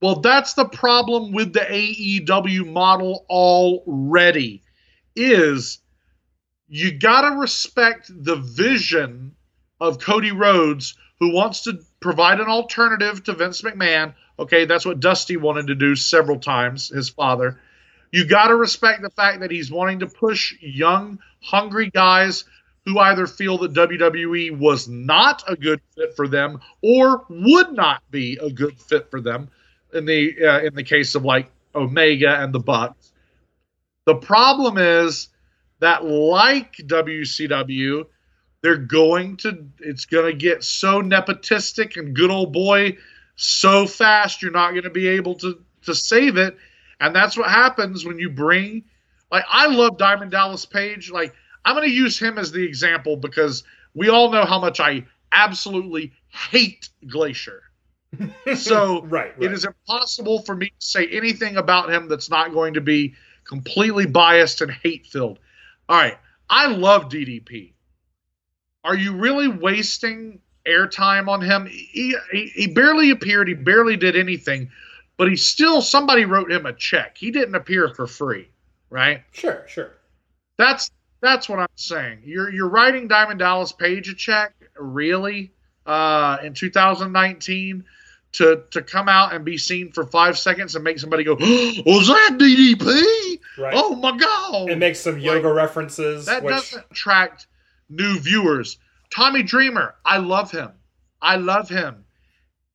Well, 0.00 0.16
that's 0.20 0.54
the 0.54 0.66
problem 0.66 1.32
with 1.32 1.52
the 1.52 1.60
AEW 1.60 2.70
model 2.70 3.24
already 3.30 4.62
is 5.16 5.78
you 6.68 6.98
got 6.98 7.28
to 7.28 7.36
respect 7.36 8.10
the 8.12 8.36
vision 8.36 9.34
of 9.84 9.98
Cody 9.98 10.32
Rhodes 10.32 10.94
who 11.20 11.32
wants 11.32 11.62
to 11.62 11.78
provide 12.00 12.40
an 12.40 12.48
alternative 12.48 13.22
to 13.24 13.34
Vince 13.34 13.62
McMahon. 13.62 14.14
Okay, 14.38 14.64
that's 14.64 14.84
what 14.84 15.00
Dusty 15.00 15.36
wanted 15.36 15.68
to 15.68 15.74
do 15.74 15.94
several 15.94 16.38
times, 16.38 16.88
his 16.88 17.08
father. 17.08 17.60
You 18.10 18.26
got 18.26 18.48
to 18.48 18.56
respect 18.56 19.02
the 19.02 19.10
fact 19.10 19.40
that 19.40 19.50
he's 19.50 19.70
wanting 19.70 20.00
to 20.00 20.06
push 20.06 20.54
young, 20.60 21.18
hungry 21.42 21.90
guys 21.90 22.44
who 22.84 22.98
either 22.98 23.26
feel 23.26 23.58
that 23.58 23.72
WWE 23.72 24.58
was 24.58 24.88
not 24.88 25.42
a 25.48 25.56
good 25.56 25.80
fit 25.94 26.14
for 26.16 26.28
them 26.28 26.60
or 26.82 27.24
would 27.28 27.72
not 27.72 28.02
be 28.10 28.38
a 28.40 28.50
good 28.50 28.78
fit 28.78 29.10
for 29.10 29.20
them 29.20 29.48
in 29.92 30.04
the 30.04 30.34
uh, 30.44 30.60
in 30.60 30.74
the 30.74 30.82
case 30.82 31.14
of 31.14 31.24
like 31.24 31.50
Omega 31.74 32.40
and 32.40 32.52
the 32.52 32.60
Bucks. 32.60 33.12
The 34.06 34.16
problem 34.16 34.76
is 34.78 35.28
that 35.80 36.04
like 36.04 36.76
WCW, 36.76 38.06
they're 38.64 38.78
going 38.78 39.36
to 39.36 39.68
it's 39.80 40.06
going 40.06 40.24
to 40.24 40.32
get 40.32 40.64
so 40.64 41.02
nepotistic 41.02 41.98
and 41.98 42.16
good 42.16 42.30
old 42.30 42.50
boy 42.50 42.96
so 43.36 43.86
fast 43.86 44.40
you're 44.40 44.50
not 44.50 44.70
going 44.70 44.84
to 44.84 44.90
be 44.90 45.06
able 45.06 45.34
to 45.34 45.62
to 45.82 45.94
save 45.94 46.38
it 46.38 46.56
and 46.98 47.14
that's 47.14 47.36
what 47.36 47.50
happens 47.50 48.06
when 48.06 48.18
you 48.18 48.30
bring 48.30 48.82
like 49.30 49.44
I 49.50 49.66
love 49.66 49.98
Diamond 49.98 50.30
Dallas 50.30 50.64
Page 50.64 51.10
like 51.10 51.34
I'm 51.66 51.76
going 51.76 51.86
to 51.86 51.94
use 51.94 52.18
him 52.18 52.38
as 52.38 52.52
the 52.52 52.64
example 52.64 53.18
because 53.18 53.64
we 53.92 54.08
all 54.08 54.32
know 54.32 54.46
how 54.46 54.58
much 54.58 54.80
I 54.80 55.04
absolutely 55.30 56.12
hate 56.28 56.88
Glacier. 57.06 57.62
So 58.56 59.02
Right, 59.02 59.34
it 59.38 59.46
right. 59.46 59.52
is 59.54 59.66
impossible 59.66 60.40
for 60.42 60.54
me 60.54 60.66
to 60.68 60.74
say 60.78 61.06
anything 61.08 61.56
about 61.56 61.92
him 61.92 62.08
that's 62.08 62.30
not 62.30 62.52
going 62.52 62.74
to 62.74 62.80
be 62.80 63.14
completely 63.44 64.06
biased 64.06 64.60
and 64.62 64.70
hate 64.70 65.06
filled. 65.06 65.38
All 65.88 65.96
right, 65.98 66.16
I 66.48 66.68
love 66.68 67.08
DDP. 67.08 67.73
Are 68.84 68.94
you 68.94 69.16
really 69.16 69.48
wasting 69.48 70.40
airtime 70.66 71.28
on 71.28 71.40
him? 71.40 71.66
He, 71.66 72.16
he, 72.30 72.46
he 72.54 72.66
barely 72.66 73.10
appeared. 73.10 73.48
He 73.48 73.54
barely 73.54 73.96
did 73.96 74.14
anything, 74.14 74.70
but 75.16 75.28
he 75.28 75.36
still 75.36 75.80
somebody 75.80 76.26
wrote 76.26 76.52
him 76.52 76.66
a 76.66 76.72
check. 76.72 77.16
He 77.16 77.30
didn't 77.30 77.54
appear 77.54 77.88
for 77.88 78.06
free, 78.06 78.48
right? 78.90 79.22
Sure, 79.32 79.64
sure. 79.66 79.92
That's 80.58 80.90
that's 81.20 81.48
what 81.48 81.58
I'm 81.58 81.68
saying. 81.76 82.20
You're 82.24 82.52
you're 82.52 82.68
writing 82.68 83.08
Diamond 83.08 83.38
Dallas 83.38 83.72
Page 83.72 84.08
a 84.10 84.14
check, 84.14 84.52
really, 84.78 85.50
uh, 85.86 86.38
in 86.44 86.52
2019 86.52 87.84
to 88.32 88.64
to 88.70 88.82
come 88.82 89.08
out 89.08 89.32
and 89.32 89.44
be 89.44 89.56
seen 89.56 89.92
for 89.92 90.04
five 90.04 90.38
seconds 90.38 90.74
and 90.74 90.84
make 90.84 90.98
somebody 90.98 91.24
go, 91.24 91.34
"Was 91.40 92.08
that 92.08 92.36
DDP? 92.38 93.40
Right. 93.56 93.74
Oh 93.74 93.94
my 93.94 94.16
god!" 94.16 94.70
and 94.70 94.78
make 94.78 94.96
some 94.96 95.18
yoga 95.18 95.50
references. 95.50 96.26
that 96.26 96.42
which, 96.42 96.54
doesn't 96.54 96.84
attract 96.90 97.46
new 97.94 98.18
viewers. 98.18 98.78
Tommy 99.10 99.42
Dreamer, 99.42 99.94
I 100.04 100.18
love 100.18 100.50
him. 100.50 100.70
I 101.20 101.36
love 101.36 101.68
him. 101.68 102.04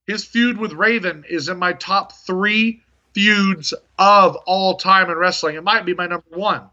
His 0.07 0.25
feud 0.25 0.57
with 0.57 0.73
Raven 0.73 1.25
is 1.29 1.49
in 1.49 1.57
my 1.57 1.73
top 1.73 2.13
three 2.13 2.81
feuds 3.13 3.73
of 3.97 4.35
all 4.45 4.77
time 4.77 5.09
in 5.09 5.17
wrestling. 5.17 5.55
It 5.55 5.63
might 5.63 5.85
be 5.85 5.93
my 5.93 6.07
number 6.07 6.29
one. 6.29 6.63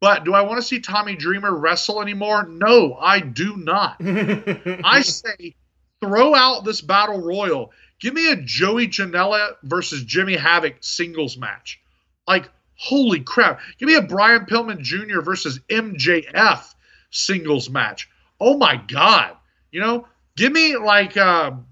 But 0.00 0.24
do 0.24 0.34
I 0.34 0.42
want 0.42 0.60
to 0.60 0.66
see 0.66 0.80
Tommy 0.80 1.16
Dreamer 1.16 1.54
wrestle 1.54 2.00
anymore? 2.02 2.46
No, 2.46 2.94
I 2.94 3.20
do 3.20 3.56
not. 3.56 3.96
I 4.00 5.02
say 5.02 5.54
throw 6.00 6.34
out 6.34 6.64
this 6.64 6.80
battle 6.80 7.20
royal. 7.20 7.72
Give 8.00 8.12
me 8.12 8.30
a 8.30 8.36
Joey 8.36 8.88
Janela 8.88 9.56
versus 9.62 10.04
Jimmy 10.04 10.36
Havoc 10.36 10.76
singles 10.80 11.38
match. 11.38 11.80
Like, 12.26 12.50
holy 12.76 13.20
crap. 13.20 13.60
Give 13.78 13.86
me 13.86 13.94
a 13.94 14.02
Brian 14.02 14.46
Pillman 14.46 14.80
Jr. 14.80 15.20
versus 15.20 15.58
MJF 15.70 16.73
singles 17.14 17.70
match. 17.70 18.08
Oh 18.40 18.58
my 18.58 18.76
God. 18.76 19.36
You 19.70 19.80
know, 19.80 20.06
give 20.36 20.52
me 20.52 20.76
like, 20.76 21.16
um, 21.16 21.66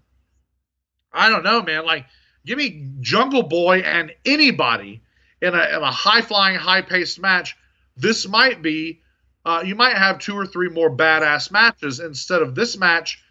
I 1.12 1.28
don't 1.28 1.44
know, 1.44 1.62
man. 1.62 1.84
Like, 1.84 2.06
give 2.46 2.58
me 2.58 2.88
Jungle 3.00 3.42
Boy 3.42 3.80
and 3.80 4.12
anybody 4.24 5.02
in 5.40 5.54
a, 5.54 5.76
in 5.76 5.82
a 5.82 5.90
high 5.90 6.22
flying, 6.22 6.56
high 6.56 6.82
paced 6.82 7.20
match. 7.20 7.56
This 7.96 8.26
might 8.26 8.62
be, 8.62 9.00
uh, 9.44 9.62
you 9.64 9.74
might 9.74 9.96
have 9.96 10.18
two 10.18 10.36
or 10.36 10.46
three 10.46 10.68
more 10.68 10.90
badass 10.96 11.50
matches 11.50 12.00
instead 12.00 12.42
of 12.42 12.54
this 12.54 12.78
match, 12.78 13.22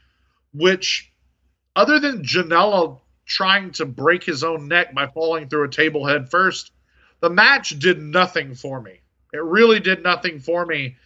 which, 0.54 1.12
other 1.76 2.00
than 2.00 2.24
Janela 2.24 3.00
trying 3.26 3.72
to 3.72 3.86
break 3.86 4.24
his 4.24 4.44
own 4.44 4.68
neck 4.68 4.94
by 4.94 5.08
falling 5.08 5.48
through 5.48 5.64
a 5.64 5.70
table 5.70 6.06
head 6.06 6.30
first, 6.30 6.72
the 7.22 7.30
match 7.30 7.70
did 7.80 8.02
nothing 8.02 8.56
for 8.56 8.82
me. 8.82 9.00
It 9.34 9.42
really 9.44 9.80
did 9.80 10.04
nothing 10.04 10.40
for 10.40 10.66
me. 10.66 10.98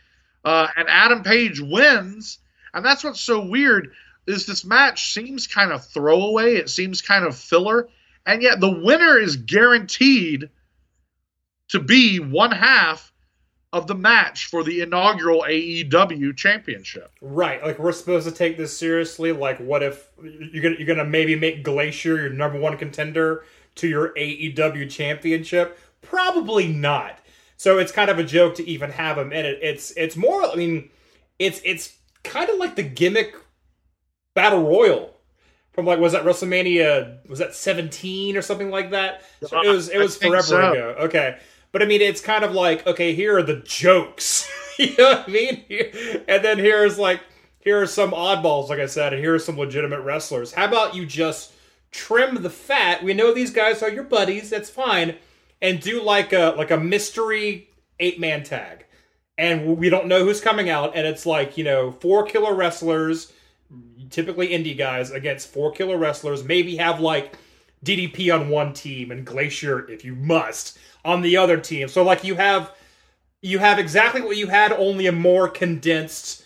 Uh, 0.45 0.67
and 0.77 0.87
Adam 0.87 1.23
Page 1.23 1.59
wins, 1.59 2.37
and 2.73 2.85
that's 2.85 3.03
what's 3.03 3.19
so 3.19 3.43
weird 3.43 3.91
is 4.27 4.45
this 4.45 4.63
match 4.63 5.11
seems 5.13 5.47
kind 5.47 5.71
of 5.71 5.85
throwaway. 5.85 6.55
It 6.55 6.69
seems 6.69 7.01
kind 7.01 7.25
of 7.25 7.35
filler, 7.35 7.89
and 8.25 8.41
yet 8.41 8.59
the 8.59 8.71
winner 8.71 9.17
is 9.17 9.35
guaranteed 9.35 10.49
to 11.69 11.79
be 11.79 12.19
one 12.19 12.51
half 12.51 13.11
of 13.73 13.87
the 13.87 13.95
match 13.95 14.45
for 14.45 14.63
the 14.63 14.81
inaugural 14.81 15.43
AEW 15.47 16.37
championship. 16.37 17.11
Right, 17.21 17.61
like 17.63 17.77
we're 17.77 17.91
supposed 17.91 18.27
to 18.27 18.33
take 18.33 18.57
this 18.57 18.75
seriously. 18.77 19.31
Like, 19.31 19.59
what 19.59 19.83
if 19.83 20.07
you're 20.23 20.63
gonna 20.63 20.75
you're 20.77 20.87
gonna 20.87 21.09
maybe 21.09 21.35
make 21.35 21.63
Glacier 21.63 22.17
your 22.17 22.29
number 22.29 22.59
one 22.59 22.77
contender 22.77 23.43
to 23.75 23.87
your 23.87 24.13
AEW 24.13 24.89
championship? 24.89 25.79
Probably 26.01 26.67
not. 26.67 27.19
So 27.57 27.77
it's 27.77 27.91
kind 27.91 28.09
of 28.09 28.19
a 28.19 28.23
joke 28.23 28.55
to 28.55 28.67
even 28.67 28.91
have 28.91 29.17
him 29.17 29.31
in 29.31 29.45
it. 29.45 29.59
It's 29.61 29.91
it's 29.91 30.15
more. 30.15 30.43
I 30.43 30.55
mean, 30.55 30.89
it's 31.39 31.61
it's 31.63 31.95
kind 32.23 32.49
of 32.49 32.57
like 32.57 32.75
the 32.75 32.83
gimmick 32.83 33.35
battle 34.33 34.63
royal 34.63 35.15
from 35.75 35.85
like 35.85 35.99
was 35.99 36.13
that 36.13 36.23
WrestleMania 36.23 37.27
was 37.27 37.39
that 37.39 37.53
17 37.53 38.37
or 38.37 38.41
something 38.41 38.69
like 38.69 38.91
that? 38.91 39.23
So 39.45 39.61
it 39.61 39.69
was 39.69 39.89
it 39.89 39.99
was 39.99 40.17
forever 40.17 40.41
so. 40.41 40.71
ago. 40.71 40.95
Okay. 40.99 41.37
But 41.71 41.81
I 41.81 41.85
mean 41.85 42.01
it's 42.01 42.21
kind 42.21 42.43
of 42.43 42.53
like 42.53 42.87
okay, 42.87 43.13
here 43.13 43.37
are 43.37 43.43
the 43.43 43.57
jokes. 43.57 44.49
you 44.79 44.95
know 44.97 45.09
what 45.09 45.29
I 45.29 45.31
mean? 45.31 45.65
And 46.27 46.43
then 46.43 46.57
here's 46.57 46.97
like 46.97 47.21
here 47.59 47.81
are 47.81 47.87
some 47.87 48.11
oddballs 48.11 48.69
like 48.69 48.79
I 48.79 48.85
said, 48.85 49.13
and 49.13 49.21
here 49.21 49.35
are 49.35 49.39
some 49.39 49.57
legitimate 49.57 50.01
wrestlers. 50.01 50.53
How 50.53 50.65
about 50.65 50.95
you 50.95 51.05
just 51.05 51.51
trim 51.91 52.41
the 52.41 52.49
fat? 52.49 53.03
We 53.03 53.13
know 53.13 53.33
these 53.33 53.51
guys 53.51 53.83
are 53.83 53.89
your 53.89 54.03
buddies, 54.03 54.49
that's 54.49 54.69
fine. 54.69 55.15
And 55.61 55.79
do 55.79 56.01
like 56.01 56.33
a 56.33 56.53
like 56.57 56.71
a 56.71 56.77
mystery 56.77 57.69
eight 57.99 58.19
man 58.19 58.43
tag. 58.43 58.85
And 59.37 59.77
we 59.77 59.89
don't 59.89 60.07
know 60.07 60.23
who's 60.23 60.39
coming 60.39 60.69
out 60.69 60.95
and 60.95 61.05
it's 61.05 61.25
like, 61.25 61.57
you 61.57 61.63
know, 61.63 61.91
four 61.91 62.25
killer 62.25 62.53
wrestlers 62.53 63.33
typically 64.09 64.49
indie 64.49 64.77
guys 64.77 65.11
against 65.11 65.49
four 65.49 65.71
killer 65.71 65.97
wrestlers. 65.97 66.43
Maybe 66.43 66.77
have 66.77 66.99
like 66.99 67.37
DDP 67.83 68.33
on 68.33 68.49
one 68.49 68.73
team 68.73 69.11
and 69.11 69.25
Glacier, 69.25 69.89
if 69.89 70.05
you 70.05 70.15
must, 70.15 70.77
on 71.03 71.21
the 71.21 71.37
other 71.37 71.57
team. 71.57 71.87
So 71.87 72.03
like 72.03 72.23
you 72.23 72.35
have 72.35 72.71
you 73.41 73.59
have 73.59 73.77
exactly 73.77 74.21
what 74.21 74.37
you 74.37 74.47
had, 74.47 74.71
only 74.71 75.05
a 75.05 75.11
more 75.11 75.47
condensed, 75.47 76.43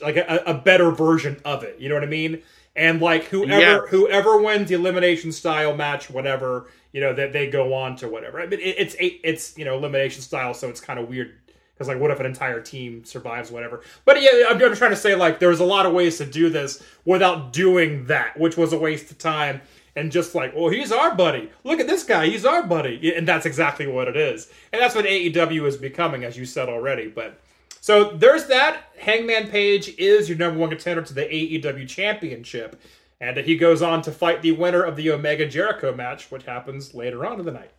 like 0.00 0.16
a, 0.16 0.42
a 0.46 0.54
better 0.54 0.90
version 0.90 1.40
of 1.44 1.62
it. 1.62 1.78
You 1.78 1.88
know 1.88 1.94
what 1.94 2.04
I 2.04 2.08
mean? 2.08 2.42
And 2.78 3.02
like 3.02 3.24
whoever 3.24 3.60
yeah. 3.60 3.80
whoever 3.88 4.40
wins 4.40 4.68
the 4.68 4.76
elimination 4.76 5.32
style 5.32 5.74
match, 5.74 6.08
whatever 6.08 6.70
you 6.92 7.00
know 7.00 7.12
that 7.12 7.32
they 7.32 7.50
go 7.50 7.74
on 7.74 7.96
to 7.96 8.08
whatever. 8.08 8.40
I 8.40 8.46
mean, 8.46 8.60
it, 8.60 8.76
it's 8.78 8.96
it's 8.98 9.58
you 9.58 9.64
know 9.64 9.76
elimination 9.76 10.22
style, 10.22 10.54
so 10.54 10.68
it's 10.68 10.80
kind 10.80 11.00
of 11.00 11.08
weird. 11.08 11.34
Because 11.74 11.88
like 11.88 12.00
what 12.00 12.12
if 12.12 12.20
an 12.20 12.26
entire 12.26 12.60
team 12.60 13.04
survives 13.04 13.50
whatever? 13.50 13.82
But 14.04 14.22
yeah 14.22 14.46
I'm, 14.48 14.62
I'm 14.62 14.76
trying 14.76 14.90
to 14.90 14.96
say 14.96 15.16
like 15.16 15.40
there's 15.40 15.60
a 15.60 15.64
lot 15.64 15.86
of 15.86 15.92
ways 15.92 16.18
to 16.18 16.26
do 16.26 16.50
this 16.50 16.82
without 17.04 17.52
doing 17.52 18.06
that 18.06 18.38
which 18.38 18.56
was 18.56 18.72
a 18.72 18.78
waste 18.78 19.10
of 19.10 19.18
time. 19.18 19.60
And 19.96 20.12
just 20.12 20.34
like 20.36 20.54
well 20.54 20.70
he's 20.70 20.92
our 20.92 21.14
buddy. 21.16 21.50
Look 21.64 21.80
at 21.80 21.88
this 21.88 22.04
guy. 22.04 22.26
He's 22.26 22.44
our 22.44 22.62
buddy. 22.64 23.12
And 23.14 23.26
that's 23.26 23.46
exactly 23.46 23.88
what 23.88 24.06
it 24.06 24.16
is. 24.16 24.50
And 24.72 24.80
that's 24.80 24.94
what 24.94 25.04
aew 25.04 25.66
is 25.66 25.76
becoming 25.76 26.24
as 26.24 26.36
you 26.36 26.46
said 26.46 26.68
already. 26.68 27.08
But 27.08 27.40
so 27.88 28.10
there's 28.16 28.46
that 28.46 28.84
hangman 28.98 29.48
page 29.48 29.94
is 29.98 30.28
your 30.28 30.36
number 30.36 30.58
one 30.60 30.68
contender 30.68 31.02
to 31.02 31.14
the 31.14 31.24
aew 31.24 31.88
championship 31.88 32.80
and 33.20 33.36
he 33.38 33.56
goes 33.56 33.82
on 33.82 34.02
to 34.02 34.12
fight 34.12 34.42
the 34.42 34.52
winner 34.52 34.82
of 34.82 34.94
the 34.96 35.10
omega 35.10 35.48
jericho 35.48 35.94
match 35.94 36.30
which 36.30 36.44
happens 36.44 36.94
later 36.94 37.24
on 37.24 37.40
in 37.40 37.46
the 37.46 37.52
night 37.52 37.70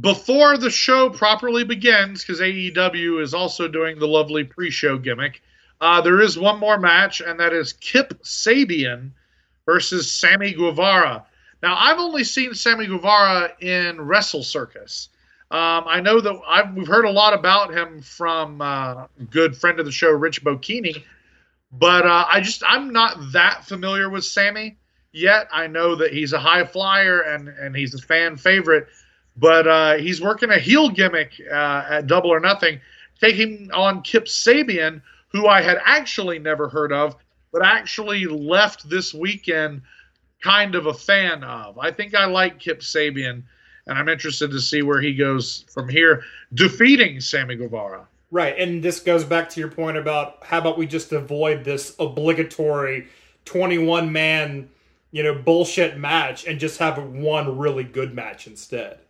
before 0.00 0.56
the 0.56 0.70
show 0.70 1.10
properly 1.10 1.64
begins, 1.64 2.24
because 2.24 2.40
AEW 2.40 3.22
is 3.22 3.34
also 3.34 3.68
doing 3.68 3.98
the 3.98 4.08
lovely 4.08 4.42
pre-show 4.42 4.96
gimmick, 4.96 5.42
uh, 5.82 6.00
there 6.00 6.22
is 6.22 6.38
one 6.38 6.58
more 6.58 6.78
match, 6.78 7.20
and 7.20 7.38
that 7.40 7.52
is 7.52 7.74
Kip 7.74 8.22
Sabian 8.22 9.10
versus 9.66 10.10
Sammy 10.10 10.52
Guevara. 10.52 11.26
Now, 11.62 11.76
I've 11.76 11.98
only 11.98 12.24
seen 12.24 12.54
Sammy 12.54 12.86
Guevara 12.86 13.52
in 13.60 14.00
Wrestle 14.00 14.42
Circus. 14.42 15.10
Um, 15.52 15.84
I 15.86 16.00
know 16.00 16.20
that 16.20 16.40
I've, 16.48 16.74
we've 16.74 16.86
heard 16.86 17.04
a 17.04 17.10
lot 17.10 17.34
about 17.34 17.72
him 17.74 18.00
from 18.00 18.60
uh, 18.60 19.06
good 19.30 19.56
friend 19.56 19.78
of 19.78 19.86
the 19.86 19.92
show, 19.92 20.10
Rich 20.10 20.42
Bocchini, 20.42 21.04
but 21.70 22.06
uh, 22.06 22.24
I 22.28 22.40
just 22.40 22.62
I'm 22.66 22.92
not 22.92 23.32
that 23.32 23.64
familiar 23.66 24.08
with 24.08 24.24
Sammy 24.24 24.78
yet. 25.12 25.48
I 25.52 25.66
know 25.66 25.94
that 25.96 26.12
he's 26.12 26.32
a 26.32 26.38
high 26.38 26.64
flyer 26.64 27.20
and 27.20 27.48
and 27.48 27.76
he's 27.76 27.94
a 27.94 27.98
fan 27.98 28.36
favorite. 28.36 28.88
But 29.36 29.66
uh, 29.66 29.94
he's 29.96 30.20
working 30.20 30.50
a 30.50 30.58
heel 30.58 30.90
gimmick 30.90 31.40
uh, 31.50 31.84
at 31.88 32.06
Double 32.06 32.30
or 32.30 32.40
Nothing, 32.40 32.80
taking 33.20 33.70
on 33.72 34.02
Kip 34.02 34.26
Sabian, 34.26 35.00
who 35.28 35.46
I 35.46 35.62
had 35.62 35.78
actually 35.84 36.38
never 36.38 36.68
heard 36.68 36.92
of, 36.92 37.16
but 37.50 37.64
actually 37.64 38.26
left 38.26 38.88
this 38.88 39.14
weekend 39.14 39.82
kind 40.42 40.74
of 40.74 40.86
a 40.86 40.94
fan 40.94 41.44
of. 41.44 41.78
I 41.78 41.90
think 41.92 42.14
I 42.14 42.26
like 42.26 42.58
Kip 42.58 42.80
Sabian, 42.80 43.44
and 43.86 43.98
I'm 43.98 44.08
interested 44.08 44.50
to 44.50 44.60
see 44.60 44.82
where 44.82 45.00
he 45.00 45.14
goes 45.14 45.64
from 45.70 45.88
here, 45.88 46.24
defeating 46.54 47.20
Sammy 47.20 47.56
Guevara. 47.56 48.06
Right, 48.30 48.58
and 48.58 48.82
this 48.82 49.00
goes 49.00 49.24
back 49.24 49.48
to 49.50 49.60
your 49.60 49.70
point 49.70 49.98
about 49.98 50.38
how 50.42 50.58
about 50.58 50.78
we 50.78 50.86
just 50.86 51.12
avoid 51.12 51.64
this 51.64 51.94
obligatory 51.98 53.08
21 53.44 54.10
man, 54.10 54.70
you 55.10 55.22
know, 55.22 55.34
bullshit 55.34 55.98
match 55.98 56.46
and 56.46 56.58
just 56.58 56.78
have 56.78 57.02
one 57.02 57.58
really 57.58 57.84
good 57.84 58.14
match 58.14 58.46
instead. 58.46 59.00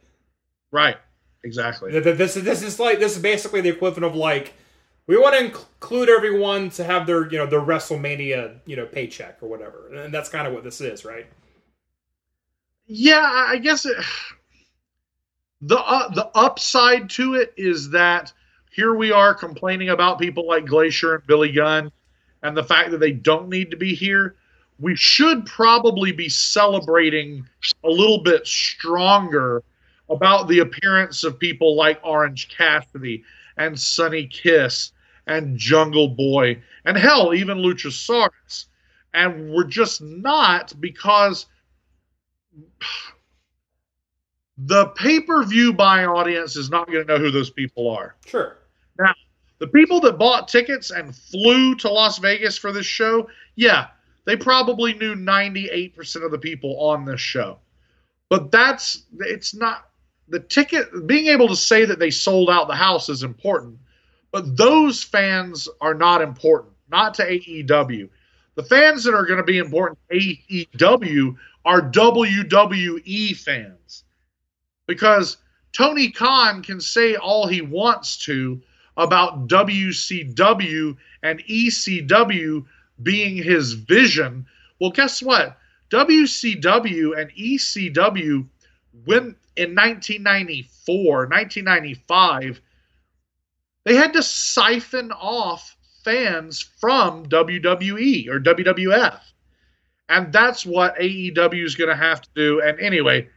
Right. 0.73 0.97
Exactly. 1.45 1.99
This 1.99 2.37
is 2.37 2.45
this 2.45 2.62
is 2.62 2.79
like 2.79 3.01
this 3.01 3.16
is 3.16 3.23
basically 3.23 3.61
the 3.61 3.68
equivalent 3.68 4.05
of 4.05 4.14
like 4.14 4.55
we 5.07 5.18
want 5.18 5.35
to 5.35 5.45
include 5.45 6.09
everyone 6.09 6.70
to 6.70 6.84
have 6.84 7.07
their 7.07 7.30
you 7.30 7.38
know 7.38 7.46
their 7.46 7.61
WrestleMania 7.61 8.61
you 8.64 8.76
know 8.76 8.87
paycheck 8.87 9.38
or 9.42 9.49
whatever, 9.49 9.92
and 9.92 10.14
that's 10.14 10.29
kind 10.29 10.46
of 10.46 10.53
what 10.53 10.63
this 10.63 10.80
is, 10.80 11.05
right? 11.05 11.26
Yeah, 12.87 13.45
I 13.49 13.59
guess 13.59 13.87
it, 13.87 13.96
the 15.63 15.79
uh, 15.79 16.09
the 16.09 16.29
upside 16.34 17.09
to 17.11 17.34
it 17.34 17.55
is 17.57 17.91
that 17.91 18.33
here 18.71 18.95
we 18.95 19.13
are 19.13 19.33
complaining 19.34 19.91
about 19.91 20.18
people 20.18 20.47
like 20.47 20.67
Glacier 20.67 21.14
and 21.14 21.26
Billy 21.26 21.53
Gunn, 21.53 21.93
and 22.43 22.57
the 22.57 22.64
fact 22.64 22.91
that 22.91 22.99
they 22.99 23.13
don't 23.13 23.49
need 23.49 23.71
to 23.71 23.76
be 23.76 23.95
here. 23.95 24.37
We 24.80 24.97
should 24.97 25.47
probably 25.47 26.11
be 26.11 26.29
celebrating 26.29 27.47
a 27.84 27.89
little 27.89 28.22
bit 28.22 28.47
stronger 28.47 29.63
about 30.09 30.49
the 30.49 30.59
appearance 30.59 31.22
of 31.22 31.39
people 31.39 31.76
like 31.76 32.01
Orange 32.03 32.49
Cassidy 32.49 33.22
and 33.57 33.79
Sonny 33.79 34.26
Kiss 34.26 34.91
and 35.29 35.57
Jungle 35.57 36.09
Boy 36.09 36.61
and 36.84 36.97
hell, 36.97 37.33
even 37.33 37.59
Luchasaurus. 37.59 38.67
And 39.14 39.53
we're 39.53 39.64
just 39.64 40.01
not 40.01 40.72
because 40.80 41.47
the 44.67 44.87
pay 44.89 45.21
per 45.21 45.45
view 45.45 45.72
buying 45.72 46.09
audience 46.09 46.57
is 46.57 46.71
not 46.71 46.87
going 46.87 47.07
to 47.07 47.13
know 47.13 47.18
who 47.18 47.30
those 47.30 47.51
people 47.51 47.91
are. 47.91 48.14
Sure. 48.26 48.59
Now, 48.99 49.14
the 49.59 49.67
people 49.67 50.01
that 50.01 50.18
bought 50.18 50.49
tickets 50.49 50.91
and 50.91 51.14
flew 51.14 51.75
to 51.76 51.89
Las 51.89 52.18
Vegas 52.18 52.59
for 52.59 52.72
this 52.72 52.87
show, 52.87 53.29
yeah, 53.57 53.89
they 54.25 54.37
probably 54.37 54.95
knew 54.95 55.14
98% 55.14 56.25
of 56.25 56.30
the 56.30 56.39
people 56.39 56.80
on 56.80 57.05
this 57.05 57.21
show. 57.21 57.59
But 58.29 58.51
that's, 58.51 59.05
it's 59.21 59.55
not, 59.55 59.89
the 60.29 60.41
ticket 60.41 61.07
being 61.07 61.26
able 61.26 61.49
to 61.49 61.57
say 61.57 61.84
that 61.84 61.99
they 61.99 62.11
sold 62.11 62.49
out 62.49 62.68
the 62.68 62.75
house 62.75 63.09
is 63.09 63.22
important, 63.22 63.79
but 64.30 64.57
those 64.57 65.03
fans 65.03 65.68
are 65.80 65.95
not 65.95 66.22
important, 66.22 66.72
not 66.91 67.14
to 67.14 67.29
AEW. 67.29 68.09
The 68.55 68.63
fans 68.63 69.05
that 69.05 69.14
are 69.14 69.26
going 69.26 69.39
to 69.39 69.45
be 69.45 69.59
important 69.59 69.99
to 70.11 70.17
AEW 70.17 71.37
are 71.64 71.83
WWE 71.83 73.37
fans 73.37 74.05
because 74.87 75.38
Tony 75.72 76.11
Khan 76.11 76.63
can 76.63 76.80
say 76.80 77.17
all 77.17 77.46
he 77.46 77.63
wants 77.63 78.18
to 78.25 78.61
about 78.96 79.49
WCW 79.49 80.96
and 81.22 81.42
ECW 81.45 82.64
being 83.03 83.37
his 83.37 83.72
vision. 83.72 84.46
Well, 84.80 84.91
guess 84.91 85.22
what? 85.22 85.57
WCW 85.91 87.21
and 87.21 87.30
ECW, 87.33 88.46
when 89.04 89.37
in 89.57 89.75
1994, 89.75 91.26
1995, 91.26 92.61
they 93.84 93.95
had 93.95 94.13
to 94.13 94.22
siphon 94.22 95.13
off 95.13 95.76
fans 96.04 96.61
from 96.61 97.26
WWE 97.26 98.29
or 98.29 98.41
WWF. 98.41 99.21
And 100.09 100.33
that's 100.33 100.67
what 100.67 100.96
AEW 100.99 101.64
is 101.64 101.75
going 101.75 101.91
to 101.91 101.96
have 101.96 102.22
to 102.22 102.29
do. 102.34 102.61
And 102.61 102.79
anyway, 102.80 103.29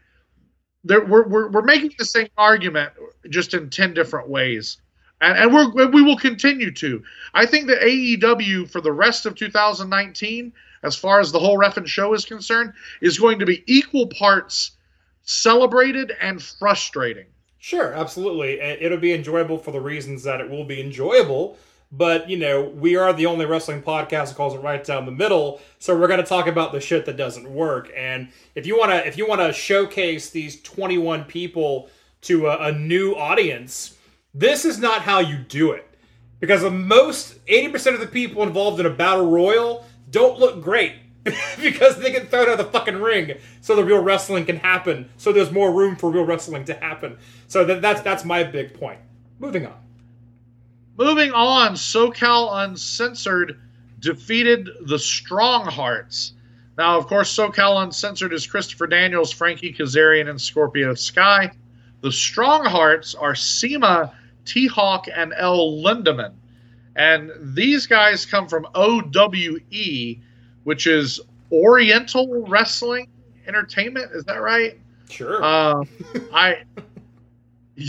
there, 0.85 1.03
we're, 1.03 1.27
we're, 1.27 1.49
we're 1.49 1.61
making 1.63 1.91
the 1.97 2.05
same 2.05 2.29
argument 2.37 2.93
just 3.29 3.53
in 3.53 3.69
10 3.69 3.93
different 3.93 4.29
ways. 4.29 4.77
And, 5.19 5.37
and 5.37 5.53
we're, 5.53 5.89
we 5.89 6.01
will 6.01 6.17
continue 6.17 6.71
to. 6.71 7.03
I 7.33 7.45
think 7.45 7.67
that 7.67 7.81
AEW 7.81 8.69
for 8.69 8.81
the 8.81 8.91
rest 8.91 9.25
of 9.25 9.35
2019, 9.35 10.53
as 10.83 10.95
far 10.95 11.19
as 11.19 11.31
the 11.31 11.39
whole 11.39 11.57
Ref'n 11.57 11.87
show 11.87 12.13
is 12.13 12.25
concerned, 12.25 12.73
is 13.01 13.17
going 13.17 13.39
to 13.39 13.45
be 13.45 13.63
equal 13.65 14.07
parts 14.07 14.71
celebrated 15.23 16.13
and 16.21 16.41
frustrating. 16.41 17.25
Sure, 17.57 17.93
absolutely. 17.93 18.59
It'll 18.59 18.99
be 18.99 19.13
enjoyable 19.13 19.57
for 19.57 19.71
the 19.71 19.81
reasons 19.81 20.21
that 20.23 20.39
it 20.39 20.47
will 20.47 20.65
be 20.65 20.79
enjoyable. 20.79 21.57
But, 21.97 22.29
you 22.29 22.37
know, 22.37 22.61
we 22.61 22.97
are 22.97 23.13
the 23.13 23.25
only 23.25 23.45
wrestling 23.45 23.81
podcast 23.81 24.29
that 24.29 24.35
calls 24.35 24.53
it 24.53 24.59
right 24.59 24.83
down 24.83 25.05
the 25.05 25.11
middle. 25.11 25.61
So 25.79 25.97
we're 25.97 26.07
going 26.07 26.21
to 26.21 26.25
talk 26.25 26.47
about 26.47 26.73
the 26.73 26.81
shit 26.81 27.05
that 27.05 27.15
doesn't 27.15 27.49
work. 27.49 27.89
And 27.95 28.29
if 28.53 28.65
you 28.65 28.77
want 28.77 28.91
to 28.91 29.07
if 29.07 29.17
you 29.17 29.25
want 29.27 29.39
to 29.41 29.53
showcase 29.53 30.29
these 30.29 30.61
21 30.61 31.23
people 31.23 31.89
to 32.21 32.47
a, 32.47 32.67
a 32.67 32.71
new 32.73 33.13
audience, 33.13 33.97
this 34.33 34.65
is 34.65 34.77
not 34.77 35.03
how 35.03 35.19
you 35.19 35.37
do 35.37 35.71
it. 35.71 35.89
Because 36.41 36.63
the 36.63 36.71
most 36.71 37.43
80% 37.45 37.93
of 37.93 38.01
the 38.01 38.07
people 38.07 38.43
involved 38.43 38.79
in 38.79 38.85
a 38.85 38.89
battle 38.89 39.29
royal 39.29 39.85
don't 40.09 40.37
look 40.37 40.61
great. 40.61 40.95
because 41.61 41.97
they 41.97 42.11
get 42.11 42.29
thrown 42.29 42.43
out 42.43 42.59
of 42.59 42.65
the 42.65 42.71
fucking 42.71 43.01
ring 43.01 43.33
so 43.59 43.75
the 43.75 43.83
real 43.83 44.03
wrestling 44.03 44.45
can 44.45 44.57
happen. 44.57 45.09
So 45.17 45.31
there's 45.31 45.51
more 45.51 45.71
room 45.73 45.95
for 45.95 46.11
real 46.11 46.25
wrestling 46.25 46.65
to 46.65 46.75
happen. 46.75 47.17
So 47.47 47.63
that, 47.65 47.81
that's 47.81 48.01
that's 48.01 48.23
my 48.23 48.43
big 48.43 48.75
point. 48.75 48.99
Moving 49.39 49.65
on. 49.65 49.84
Moving 50.97 51.31
on, 51.33 51.73
SoCal 51.73 52.63
Uncensored 52.65 53.59
defeated 53.99 54.69
the 54.85 54.99
Strong 54.99 55.65
Hearts. 55.65 56.33
Now, 56.77 56.97
of 56.97 57.07
course, 57.07 57.35
SoCal 57.35 57.83
Uncensored 57.83 58.33
is 58.33 58.47
Christopher 58.47 58.87
Daniels, 58.87 59.31
Frankie 59.31 59.73
Kazarian, 59.73 60.29
and 60.29 60.39
Scorpio 60.39 60.93
Sky. 60.93 61.51
The 62.01 62.11
Strong 62.11 62.65
Hearts 62.65 63.15
are 63.15 63.35
CIMA, 63.35 64.13
T 64.45 64.67
Hawk, 64.67 65.07
and 65.13 65.33
El 65.37 65.81
Lindaman. 65.83 66.33
And 66.95 67.31
these 67.41 67.87
guys 67.87 68.25
come 68.25 68.47
from 68.47 68.67
OWE, 68.73 70.15
which 70.63 70.87
is 70.87 71.19
Oriental 71.51 72.45
Wrestling 72.47 73.09
Entertainment. 73.47 74.11
Is 74.13 74.23
that 74.25 74.41
right? 74.41 74.79
Sure. 75.09 75.43
Uh, 75.43 75.83
I 76.33 76.63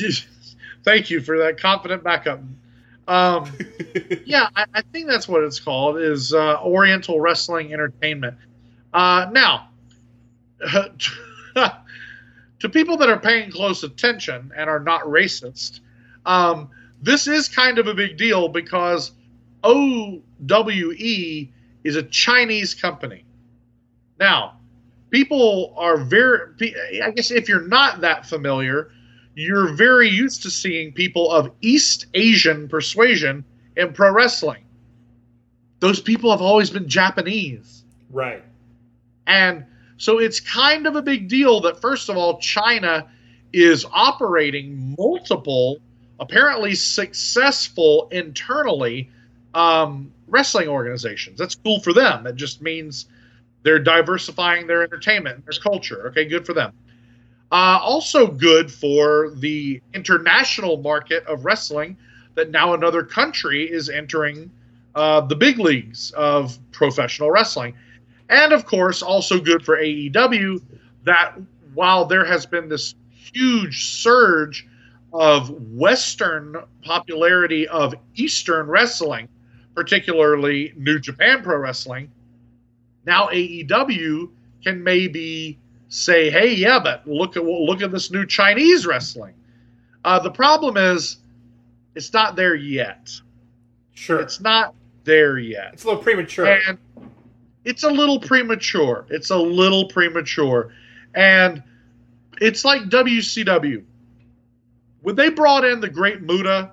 thank 0.84 1.10
you 1.10 1.20
for 1.20 1.38
that 1.38 1.58
confident 1.60 2.02
backup. 2.02 2.40
Um, 3.08 3.52
yeah, 4.24 4.48
I, 4.56 4.66
I 4.74 4.82
think 4.82 5.06
that's 5.06 5.28
what 5.28 5.42
it's 5.42 5.60
called 5.60 5.98
is 5.98 6.32
uh, 6.32 6.60
Oriental 6.62 7.20
Wrestling 7.20 7.72
Entertainment. 7.72 8.36
Uh, 8.92 9.28
now, 9.32 9.68
to 12.58 12.68
people 12.68 12.96
that 12.96 13.08
are 13.08 13.18
paying 13.18 13.50
close 13.50 13.82
attention 13.82 14.52
and 14.56 14.68
are 14.68 14.80
not 14.80 15.02
racist, 15.02 15.80
um, 16.24 16.70
this 17.02 17.26
is 17.26 17.48
kind 17.48 17.78
of 17.78 17.86
a 17.86 17.94
big 17.94 18.16
deal 18.16 18.48
because 18.48 19.12
OWE 19.62 21.48
is 21.84 21.96
a 21.96 22.02
Chinese 22.02 22.74
company. 22.74 23.24
Now, 24.18 24.58
people 25.10 25.74
are 25.76 25.98
very, 25.98 27.02
I 27.02 27.10
guess 27.10 27.30
if 27.30 27.48
you're 27.48 27.68
not 27.68 28.00
that 28.00 28.26
familiar, 28.26 28.90
you're 29.36 29.68
very 29.74 30.08
used 30.08 30.42
to 30.42 30.50
seeing 30.50 30.92
people 30.92 31.30
of 31.30 31.52
East 31.60 32.06
Asian 32.14 32.68
persuasion 32.68 33.44
in 33.76 33.92
pro 33.92 34.10
wrestling. 34.10 34.64
Those 35.78 36.00
people 36.00 36.30
have 36.30 36.40
always 36.40 36.70
been 36.70 36.88
Japanese. 36.88 37.84
right. 38.10 38.42
And 39.28 39.66
so 39.98 40.18
it's 40.18 40.40
kind 40.40 40.86
of 40.86 40.96
a 40.96 41.02
big 41.02 41.28
deal 41.28 41.60
that, 41.62 41.80
first 41.80 42.08
of 42.08 42.16
all, 42.16 42.38
China 42.38 43.08
is 43.52 43.84
operating 43.92 44.94
multiple, 44.96 45.78
apparently 46.20 46.74
successful 46.74 48.08
internally 48.12 49.10
um, 49.54 50.12
wrestling 50.28 50.68
organizations. 50.68 51.38
That's 51.38 51.56
cool 51.56 51.80
for 51.80 51.92
them. 51.92 52.24
That 52.24 52.36
just 52.36 52.62
means 52.62 53.06
they're 53.64 53.78
diversifying 53.80 54.66
their 54.66 54.82
entertainment, 54.82 55.44
their 55.44 55.58
culture. 55.60 56.08
Okay, 56.08 56.24
good 56.24 56.46
for 56.46 56.54
them. 56.54 56.72
Uh, 57.52 57.78
also, 57.80 58.26
good 58.26 58.72
for 58.72 59.30
the 59.36 59.80
international 59.94 60.78
market 60.78 61.24
of 61.26 61.44
wrestling 61.44 61.96
that 62.34 62.50
now 62.50 62.74
another 62.74 63.02
country 63.02 63.70
is 63.70 63.88
entering 63.88 64.50
uh, 64.94 65.20
the 65.20 65.36
big 65.36 65.58
leagues 65.58 66.10
of 66.12 66.58
professional 66.72 67.30
wrestling. 67.30 67.74
And 68.28 68.52
of 68.52 68.66
course, 68.66 69.02
also 69.02 69.38
good 69.40 69.64
for 69.64 69.76
AEW 69.76 70.60
that 71.04 71.36
while 71.74 72.04
there 72.04 72.24
has 72.24 72.46
been 72.46 72.68
this 72.68 72.94
huge 73.10 73.92
surge 73.92 74.66
of 75.12 75.50
Western 75.50 76.56
popularity 76.82 77.68
of 77.68 77.94
Eastern 78.16 78.66
wrestling, 78.66 79.28
particularly 79.74 80.72
New 80.76 80.98
Japan 80.98 81.42
Pro 81.42 81.58
Wrestling, 81.58 82.10
now 83.04 83.28
AEW 83.28 84.30
can 84.64 84.82
maybe 84.82 85.58
say, 85.96 86.30
"Hey, 86.30 86.54
yeah, 86.54 86.78
but 86.78 87.06
look 87.06 87.36
at 87.36 87.44
look 87.44 87.82
at 87.82 87.90
this 87.90 88.10
new 88.10 88.26
Chinese 88.26 88.86
wrestling." 88.86 89.34
Uh, 90.04 90.18
the 90.18 90.30
problem 90.30 90.76
is, 90.76 91.16
it's 91.94 92.12
not 92.12 92.36
there 92.36 92.54
yet. 92.54 93.10
Sure. 93.94 94.20
It's 94.20 94.40
not 94.40 94.74
there 95.04 95.38
yet. 95.38 95.70
It's 95.72 95.84
a 95.84 95.88
little 95.88 96.02
premature. 96.02 96.46
And 96.46 96.78
it's 97.64 97.82
a 97.82 97.90
little 97.90 98.20
premature. 98.20 99.06
It's 99.08 99.30
a 99.30 99.36
little 99.36 99.88
premature. 99.88 100.72
And 101.14 101.62
it's 102.40 102.64
like 102.64 102.82
WCW. 102.82 103.82
When 105.00 105.16
they 105.16 105.30
brought 105.30 105.64
in 105.64 105.80
the 105.80 105.88
Great 105.88 106.22
Muta 106.22 106.72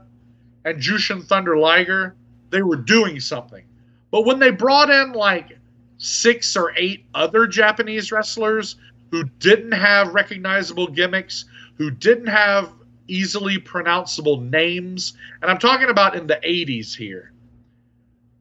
and 0.65 0.79
Jushin 0.79 1.23
Thunder 1.23 1.57
Liger, 1.57 2.15
they 2.49 2.61
were 2.61 2.75
doing 2.75 3.19
something. 3.19 3.63
But 4.11 4.25
when 4.25 4.37
they 4.37 4.51
brought 4.51 4.89
in 4.89 5.13
like 5.13 5.57
six 5.97 6.55
or 6.57 6.73
eight 6.75 7.05
other 7.15 7.47
Japanese 7.47 8.11
wrestlers 8.11 8.75
who 9.13 9.25
didn't 9.37 9.73
have 9.73 10.15
recognizable 10.15 10.87
gimmicks, 10.87 11.45
who 11.77 11.91
didn't 11.91 12.25
have 12.25 12.73
easily 13.07 13.59
pronounceable 13.59 14.41
names, 14.41 15.13
and 15.39 15.51
I'm 15.51 15.59
talking 15.59 15.89
about 15.89 16.15
in 16.15 16.25
the 16.25 16.39
80s 16.43 16.95
here, 16.95 17.31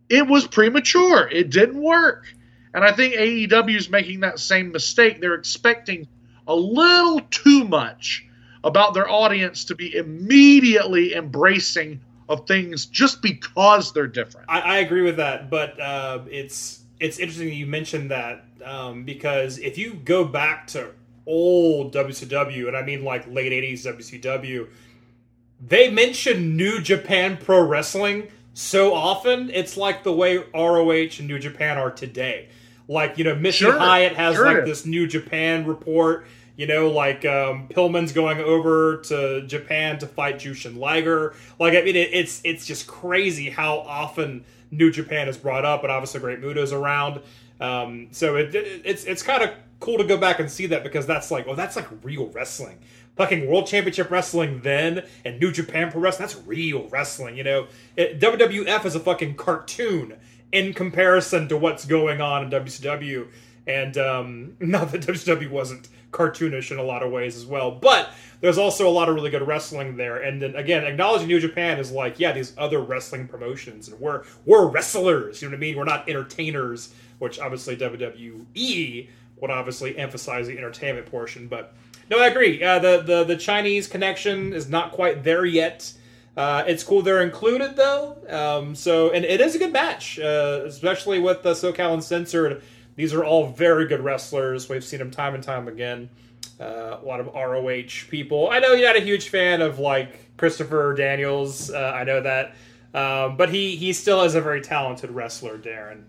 it 0.09 0.27
was 0.27 0.47
premature. 0.47 1.29
It 1.29 1.51
didn't 1.51 1.83
work. 1.83 2.25
And 2.73 2.85
I 2.85 2.93
think 2.93 3.17
AEW 3.17 3.77
is 3.77 3.91
making 3.91 4.21
that 4.21 4.39
same 4.39 4.73
mistake. 4.73 5.21
They're 5.21 5.35
expecting 5.35 6.09
a 6.47 6.57
little 6.57 7.21
too 7.31 7.65
much 7.65 8.25
about 8.65 8.95
their 8.95 9.11
audience 9.11 9.67
to 9.67 9.75
be 9.75 9.95
immediately 9.95 11.13
embracing 11.13 12.01
of 12.31 12.47
things 12.47 12.87
just 12.87 13.21
because 13.21 13.93
they're 13.93 14.07
different. 14.07 14.47
I, 14.49 14.61
I 14.61 14.79
agree 14.79 15.03
with 15.03 15.19
that, 15.19 15.51
but 15.51 15.79
uh, 15.79 16.21
it's 16.31 16.83
it's 16.99 17.19
interesting 17.19 17.53
you 17.53 17.67
mentioned 17.67 18.11
that 18.11 18.47
um, 18.65 19.05
because 19.05 19.59
if 19.59 19.79
you 19.79 19.95
go 19.95 20.25
back 20.25 20.67
to 20.69 20.91
old 21.27 21.95
WCW, 21.95 22.69
and 22.69 22.77
I 22.77 22.83
mean 22.83 23.05
like 23.05 23.27
late 23.27 23.53
'80s 23.53 23.87
WCW, 23.87 24.69
they 25.61 25.91
mention 25.91 26.57
New 26.57 26.81
Japan 26.81 27.39
Pro 27.41 27.63
Wrestling 27.63 28.29
so 28.55 28.95
often. 28.95 29.51
It's 29.51 29.77
like 29.77 30.03
the 30.03 30.13
way 30.13 30.39
ROH 30.55 31.19
and 31.19 31.29
New 31.29 31.39
Japan 31.39 31.79
are 31.79 31.91
today. 31.91 32.49
Like 32.89 33.19
you 33.19 33.25
know, 33.25 33.35
Missy 33.35 33.65
Sure, 33.65 33.79
Hyatt 33.79 34.15
has 34.17 34.35
sure 34.35 34.53
like 34.53 34.65
this 34.65 34.85
New 34.85 35.07
Japan 35.07 35.67
report. 35.67 36.27
You 36.57 36.67
know, 36.67 36.91
like 36.91 37.25
um, 37.25 37.69
Pillman's 37.69 38.13
going 38.13 38.39
over 38.39 38.99
to 39.05 39.47
Japan 39.47 39.99
to 40.01 40.07
fight 40.07 40.37
Jushin 40.37 40.77
Liger. 40.77 41.35
Like, 41.59 41.75
I 41.75 41.83
mean, 41.83 41.97
it, 41.97 42.11
it's 42.13 42.41
it's 42.45 42.67
just 42.67 42.87
crazy 42.87 43.49
how 43.49 43.79
often 43.79 44.45
New 44.71 44.91
Japan 44.91 45.29
is 45.29 45.39
brought 45.39 45.65
up, 45.65 45.83
and 45.83 45.91
obviously 45.91 46.21
Great 46.21 46.41
Muta's 46.41 46.73
around. 46.73 47.21
Um, 47.63 48.09
so 48.11 48.37
it, 48.37 48.55
it 48.55 48.83
it's 48.85 49.05
it's 49.05 49.23
kind 49.23 49.43
of 49.43 49.51
cool 49.79 49.99
to 49.99 50.05
go 50.05 50.17
back 50.17 50.41
and 50.41 50.51
see 50.51 50.67
that 50.67 50.83
because 50.83 51.07
that's 51.07 51.31
like, 51.31 51.47
oh, 51.47 51.55
that's 51.55 51.77
like 51.77 51.87
real 52.03 52.27
wrestling. 52.29 52.79
Fucking 53.17 53.49
World 53.49 53.67
Championship 53.67 54.11
Wrestling 54.11 54.63
then, 54.63 55.05
and 55.25 55.39
New 55.39 55.53
Japan 55.53 55.91
Pro 55.93 56.01
Wrestling. 56.01 56.27
That's 56.27 56.47
real 56.47 56.89
wrestling. 56.89 57.37
You 57.37 57.45
know, 57.45 57.67
it, 57.97 58.19
WWF 58.19 58.85
is 58.85 58.95
a 58.97 59.01
fucking 59.01 59.37
cartoon 59.37 60.17
in 60.51 60.75
comparison 60.75 61.47
to 61.49 61.57
what's 61.57 61.85
going 61.85 62.21
on 62.21 62.45
in 62.45 62.51
WCW. 62.51 63.29
And 63.67 63.97
um, 63.97 64.57
not 64.61 64.91
that 64.93 65.03
WWE 65.03 65.51
wasn't 65.51 65.89
cartoonish 66.11 66.71
in 66.71 66.79
a 66.79 66.83
lot 66.83 67.03
of 67.03 67.11
ways 67.11 67.37
as 67.37 67.47
well, 67.47 67.71
but 67.71 68.11
there's 68.41 68.59
also 68.59 68.89
a 68.89 68.91
lot 68.91 69.09
of 69.09 69.15
really 69.15 69.31
good 69.31 69.47
wrestling 69.47 69.97
there. 69.97 70.19
And 70.19 70.43
then 70.43 70.57
again, 70.57 70.85
acknowledging 70.85 71.29
New 71.29 71.41
Japan 71.41 71.79
is 71.79 71.91
like, 71.91 72.19
yeah, 72.19 72.33
these 72.33 72.55
other 72.59 72.81
wrestling 72.81 73.29
promotions, 73.29 73.89
and 73.89 73.99
we're 73.99 74.25
we're 74.45 74.67
wrestlers. 74.67 75.41
You 75.41 75.49
know 75.49 75.53
what 75.53 75.59
I 75.59 75.61
mean? 75.61 75.77
We're 75.77 75.85
not 75.85 76.09
entertainers, 76.09 76.93
which 77.23 77.39
obviously 77.39 77.77
WWE 77.77 79.09
would 79.41 79.51
obviously 79.53 79.97
emphasize 79.97 80.49
the 80.49 80.59
entertainment 80.59 81.07
portion. 81.07 81.47
But 81.47 81.73
no, 82.11 82.19
I 82.19 82.27
agree. 82.27 82.61
Uh, 82.61 82.81
the 82.81 83.01
the 83.01 83.23
the 83.23 83.37
Chinese 83.37 83.87
connection 83.87 84.53
is 84.53 84.69
not 84.69 84.91
quite 84.91 85.23
there 85.23 85.45
yet. 85.45 85.93
Uh, 86.37 86.65
it's 86.67 86.83
cool 86.83 87.01
they're 87.01 87.23
included 87.23 87.77
though. 87.77 88.17
Um, 88.29 88.75
so 88.75 89.11
and 89.11 89.25
it 89.25 89.41
is 89.41 89.55
a 89.55 89.61
good 89.61 89.73
match, 89.73 90.19
uh, 90.19 90.63
especially 90.65 91.21
with 91.21 91.45
the 91.45 91.53
SoCal 91.53 91.95
Uncensored. 91.95 92.61
These 92.97 93.15
are 93.15 93.25
all 93.25 93.47
very 93.47 93.87
good 93.87 94.01
wrestlers. 94.01 94.69
We've 94.69 94.83
seen 94.83 94.99
them 94.99 95.13
time 95.13 95.37
and 95.37 95.45
time 95.45 95.69
again. 95.69 96.11
Uh, 96.61 96.99
a 97.01 97.07
lot 97.07 97.21
of 97.21 97.29
ROH 97.29 98.09
people. 98.11 98.51
I 98.51 98.59
know 98.59 98.73
you're 98.73 98.89
not 98.89 98.97
a 98.97 99.05
huge 99.05 99.29
fan 99.29 99.63
of 99.63 99.79
like 99.79 100.37
Christopher 100.39 100.93
Daniels. 100.95 101.71
Uh, 101.71 101.93
I 101.95 102.03
know 102.03 102.21
that, 102.21 102.57
um, 102.95 103.37
but 103.37 103.49
he 103.49 103.77
he 103.77 103.93
still 103.93 104.23
is 104.23 104.35
a 104.35 104.41
very 104.41 104.61
talented 104.61 105.13
wrestler, 105.13 105.57
Daryn. 105.57 106.03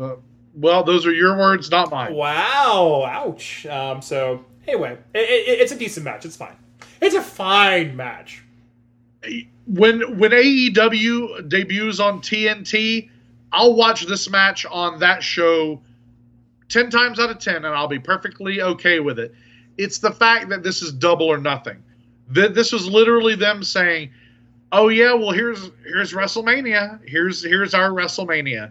Uh, 0.00 0.16
well, 0.54 0.82
those 0.82 1.06
are 1.06 1.12
your 1.12 1.36
words, 1.36 1.70
not 1.70 1.90
mine. 1.90 2.14
Wow! 2.14 3.04
Ouch. 3.06 3.66
Um, 3.66 4.02
so 4.02 4.44
anyway, 4.66 4.98
it, 5.14 5.18
it, 5.18 5.60
it's 5.60 5.72
a 5.72 5.76
decent 5.76 6.04
match. 6.04 6.24
It's 6.24 6.36
fine. 6.36 6.56
It's 7.00 7.14
a 7.14 7.22
fine 7.22 7.96
match. 7.96 8.42
When 9.66 10.18
when 10.18 10.30
AEW 10.30 11.48
debuts 11.48 12.00
on 12.00 12.20
TNT, 12.20 13.10
I'll 13.52 13.74
watch 13.74 14.06
this 14.06 14.28
match 14.28 14.66
on 14.66 14.98
that 15.00 15.22
show 15.22 15.80
10 16.68 16.88
times 16.90 17.18
out 17.18 17.30
of 17.30 17.38
10 17.38 17.56
and 17.56 17.66
I'll 17.66 17.88
be 17.88 17.98
perfectly 17.98 18.62
okay 18.62 19.00
with 19.00 19.18
it. 19.18 19.34
It's 19.76 19.98
the 19.98 20.12
fact 20.12 20.48
that 20.50 20.62
this 20.62 20.82
is 20.82 20.92
double 20.92 21.26
or 21.26 21.38
nothing. 21.38 21.82
This 22.28 22.72
was 22.72 22.88
literally 22.88 23.34
them 23.34 23.64
saying, 23.64 24.10
"Oh 24.70 24.88
yeah, 24.88 25.12
well 25.14 25.32
here's 25.32 25.70
here's 25.84 26.12
WrestleMania. 26.12 27.00
Here's 27.06 27.44
here's 27.44 27.74
our 27.74 27.90
WrestleMania." 27.90 28.70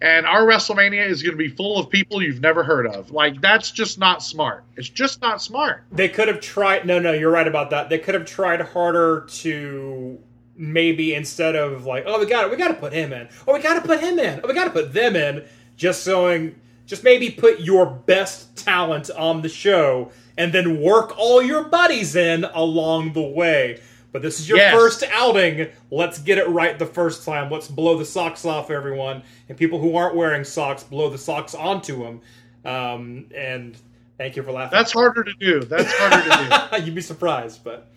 And 0.00 0.26
our 0.26 0.42
WrestleMania 0.42 1.06
is 1.06 1.22
going 1.22 1.32
to 1.32 1.38
be 1.38 1.48
full 1.48 1.78
of 1.78 1.88
people 1.88 2.22
you've 2.22 2.40
never 2.40 2.62
heard 2.62 2.86
of. 2.86 3.10
Like 3.10 3.40
that's 3.40 3.70
just 3.70 3.98
not 3.98 4.22
smart. 4.22 4.64
It's 4.76 4.88
just 4.88 5.22
not 5.22 5.40
smart. 5.40 5.84
They 5.90 6.08
could 6.08 6.28
have 6.28 6.40
tried 6.40 6.86
No, 6.86 6.98
no, 6.98 7.12
you're 7.12 7.30
right 7.30 7.48
about 7.48 7.70
that. 7.70 7.88
They 7.88 7.98
could 7.98 8.14
have 8.14 8.26
tried 8.26 8.60
harder 8.60 9.26
to 9.28 10.18
maybe 10.56 11.14
instead 11.14 11.56
of 11.56 11.84
like, 11.86 12.04
"Oh, 12.06 12.18
we 12.18 12.26
got 12.26 12.44
it. 12.44 12.50
We 12.50 12.56
got 12.56 12.68
to 12.68 12.74
put 12.74 12.92
him 12.92 13.12
in. 13.12 13.28
Oh, 13.46 13.54
we 13.54 13.60
got 13.60 13.74
to 13.74 13.86
put 13.86 14.00
him 14.00 14.18
in. 14.18 14.40
Oh, 14.42 14.48
we 14.48 14.54
got 14.54 14.64
to 14.64 14.70
put 14.70 14.92
them 14.92 15.16
in." 15.16 15.44
Just 15.76 16.04
showing 16.04 16.54
just 16.86 17.02
maybe 17.04 17.30
put 17.30 17.60
your 17.60 17.86
best 17.86 18.56
talent 18.56 19.10
on 19.10 19.42
the 19.42 19.48
show 19.48 20.10
and 20.38 20.52
then 20.52 20.80
work 20.80 21.18
all 21.18 21.42
your 21.42 21.64
buddies 21.64 22.14
in 22.14 22.44
along 22.44 23.12
the 23.12 23.22
way. 23.22 23.80
But 24.16 24.22
this 24.22 24.40
is 24.40 24.48
your 24.48 24.56
Yes. 24.56 24.74
first 24.74 25.04
outing. 25.12 25.68
Let's 25.90 26.18
get 26.18 26.38
it 26.38 26.48
right 26.48 26.78
the 26.78 26.86
first 26.86 27.26
time. 27.26 27.50
Let's 27.50 27.68
blow 27.68 27.98
the 27.98 28.04
socks 28.06 28.46
off 28.46 28.70
everyone. 28.70 29.22
And 29.50 29.58
people 29.58 29.78
who 29.78 29.94
aren't 29.94 30.14
wearing 30.14 30.42
socks, 30.42 30.82
blow 30.82 31.10
the 31.10 31.18
socks 31.18 31.54
onto 31.54 32.02
them. 32.02 32.22
Um, 32.64 33.26
and 33.36 33.76
thank 34.16 34.34
you 34.34 34.42
for 34.42 34.52
laughing. 34.52 34.74
That's 34.74 34.90
harder 34.92 35.22
to 35.22 35.34
do. 35.34 35.60
That's 35.60 35.92
harder 35.92 36.70
to 36.70 36.78
do. 36.78 36.82
You'd 36.86 36.94
be 36.94 37.02
surprised, 37.02 37.62
but. 37.62 37.88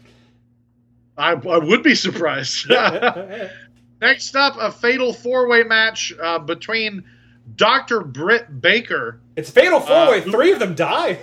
I, 1.18 1.32
I 1.36 1.58
would 1.58 1.84
be 1.84 1.96
surprised. 1.96 2.70
Next 4.02 4.36
up, 4.36 4.58
a 4.60 4.74
fatal 4.74 5.14
four-way 5.14 5.64
match 5.64 6.12
uh, 6.22 6.38
between 6.40 7.06
Dr. 7.56 8.02
Britt 8.02 8.60
Baker. 8.60 9.22
It's 9.38 9.50
fatal 9.50 9.80
four 9.80 10.10
way. 10.10 10.20
Uh, 10.20 10.32
Three 10.32 10.52
of 10.52 10.60
them 10.60 10.76
die. 10.76 11.20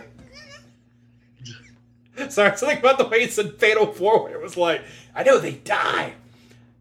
Sorry, 2.28 2.56
something 2.56 2.78
about 2.78 2.98
the 2.98 3.06
way 3.06 3.22
it 3.22 3.32
said 3.32 3.54
fatal 3.56 3.86
four 3.92 4.24
way. 4.24 4.32
It 4.32 4.40
was 4.40 4.56
like, 4.56 4.82
I 5.14 5.22
know 5.22 5.38
they 5.38 5.54
die. 5.54 6.14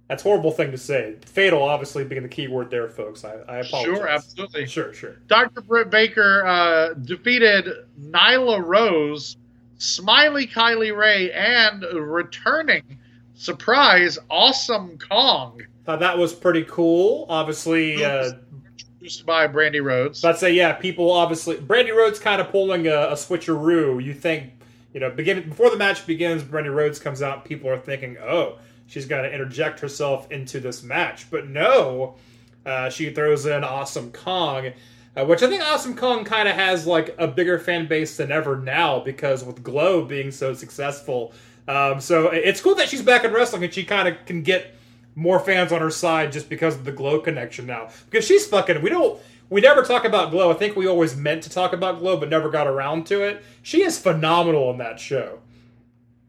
That's 0.07 0.24
a 0.24 0.28
horrible 0.28 0.52
thing 0.52 0.72
to 0.72 0.78
say. 0.78 1.16
Fatal, 1.26 1.64
obviously, 1.64 2.03
being 2.03 2.22
the 2.22 2.30
key 2.30 2.48
word 2.48 2.70
there, 2.70 2.88
folks. 2.90 3.26
I, 3.26 3.34
I 3.48 3.57
apologize. 3.57 3.98
Sure, 3.98 4.07
absolutely. 4.07 4.66
Sure, 4.68 4.94
sure. 4.94 5.16
Dr. 5.28 5.62
Britt 5.62 5.90
Baker 5.90 6.45
uh, 6.45 6.94
defeated 6.94 7.68
Nyla 7.99 8.64
Rose, 8.64 9.38
Smiley 9.80 10.45
Kylie 10.45 10.95
Rae, 10.95 11.32
and 11.32 11.84
returning 11.84 12.99
surprise 13.34 14.20
Awesome 14.30 14.98
Kong, 14.99 15.62
Thought 15.86 15.99
that 15.99 16.18
was 16.18 16.34
pretty 16.34 16.64
cool. 16.64 17.28
Obviously, 17.30 18.03
uh, 18.03 18.32
introduced 18.72 19.24
by 19.24 19.48
Brandi 19.48 19.84
Rhodes. 19.84 20.26
I'd 20.26 20.38
say, 20.38 20.52
yeah, 20.52 20.74
people 20.74 21.12
obviously. 21.12 21.57
Brandi 21.57 21.95
Rhodes 21.95 22.18
kind 22.18 22.41
of 22.41 22.49
pulling 22.49 22.88
a, 22.88 23.10
a 23.10 23.14
switcheroo. 23.14 24.03
You 24.03 24.16
think, 24.16 24.55
you 24.96 25.02
know, 25.02 25.10
begin, 25.10 25.50
before 25.50 25.70
the 25.70 25.76
match 25.76 26.08
begins, 26.08 26.42
Brandi 26.42 26.74
Rhodes 26.74 27.00
comes 27.00 27.22
out, 27.22 27.44
people 27.44 27.70
are 27.70 27.78
thinking, 27.78 28.18
oh, 28.18 28.58
she's 28.88 29.06
going 29.06 29.24
to 29.24 29.32
interject 29.32 29.82
herself 29.82 30.32
into 30.32 30.62
this 30.62 30.84
match. 30.84 31.30
But 31.30 31.50
no, 31.50 32.16
uh, 32.66 32.90
she 32.90 33.10
throws 33.10 33.46
in 33.46 33.66
Awesome 33.66 34.14
Kong, 34.14 34.72
uh, 35.18 35.26
which 35.26 35.44
I 35.44 35.50
think 35.50 35.62
Awesome 35.62 35.98
Kong 35.98 36.24
kind 36.24 36.48
of 36.48 36.56
has 36.56 36.88
like 36.88 37.14
a 37.18 37.28
bigger 37.28 37.60
fan 37.60 37.88
base 37.88 38.16
than 38.16 38.32
ever 38.32 38.56
now 38.56 39.02
because 39.02 39.44
with 39.44 39.62
Glow 39.62 40.06
being 40.06 40.32
so 40.32 40.54
successful. 40.54 41.34
Um, 41.68 42.00
so 42.00 42.30
it's 42.30 42.62
cool 42.62 42.76
that 42.76 42.88
she's 42.88 43.02
back 43.02 43.26
in 43.26 43.34
wrestling 43.34 43.66
and 43.66 43.74
she 43.74 43.84
kind 43.84 44.08
of 44.08 44.26
can 44.26 44.44
get 44.44 44.76
more 45.14 45.42
fans 45.42 45.74
on 45.74 45.82
her 45.82 45.92
side 45.92 46.32
just 46.32 46.48
because 46.48 46.76
of 46.76 46.86
the 46.86 46.94
Glow 46.94 47.20
connection 47.20 47.66
now. 47.66 47.90
Because 48.10 48.26
she's 48.26 48.48
fucking. 48.48 48.82
We 48.82 48.92
don't. 48.92 49.20
We 49.50 49.62
never 49.62 49.84
talk 49.84 50.06
about 50.06 50.32
Glow. 50.32 50.50
I 50.52 50.56
think 50.56 50.76
we 50.76 50.88
always 50.88 51.16
meant 51.16 51.44
to 51.44 51.50
talk 51.50 51.74
about 51.74 52.00
Glow, 52.00 52.18
but 52.18 52.30
never 52.30 52.50
got 52.50 52.68
around 52.68 53.06
to 53.08 53.22
it. 53.22 53.44
She 53.62 53.84
is 53.84 53.98
phenomenal 54.00 54.72
in 54.72 54.78
that 54.80 55.00
show. 55.00 55.40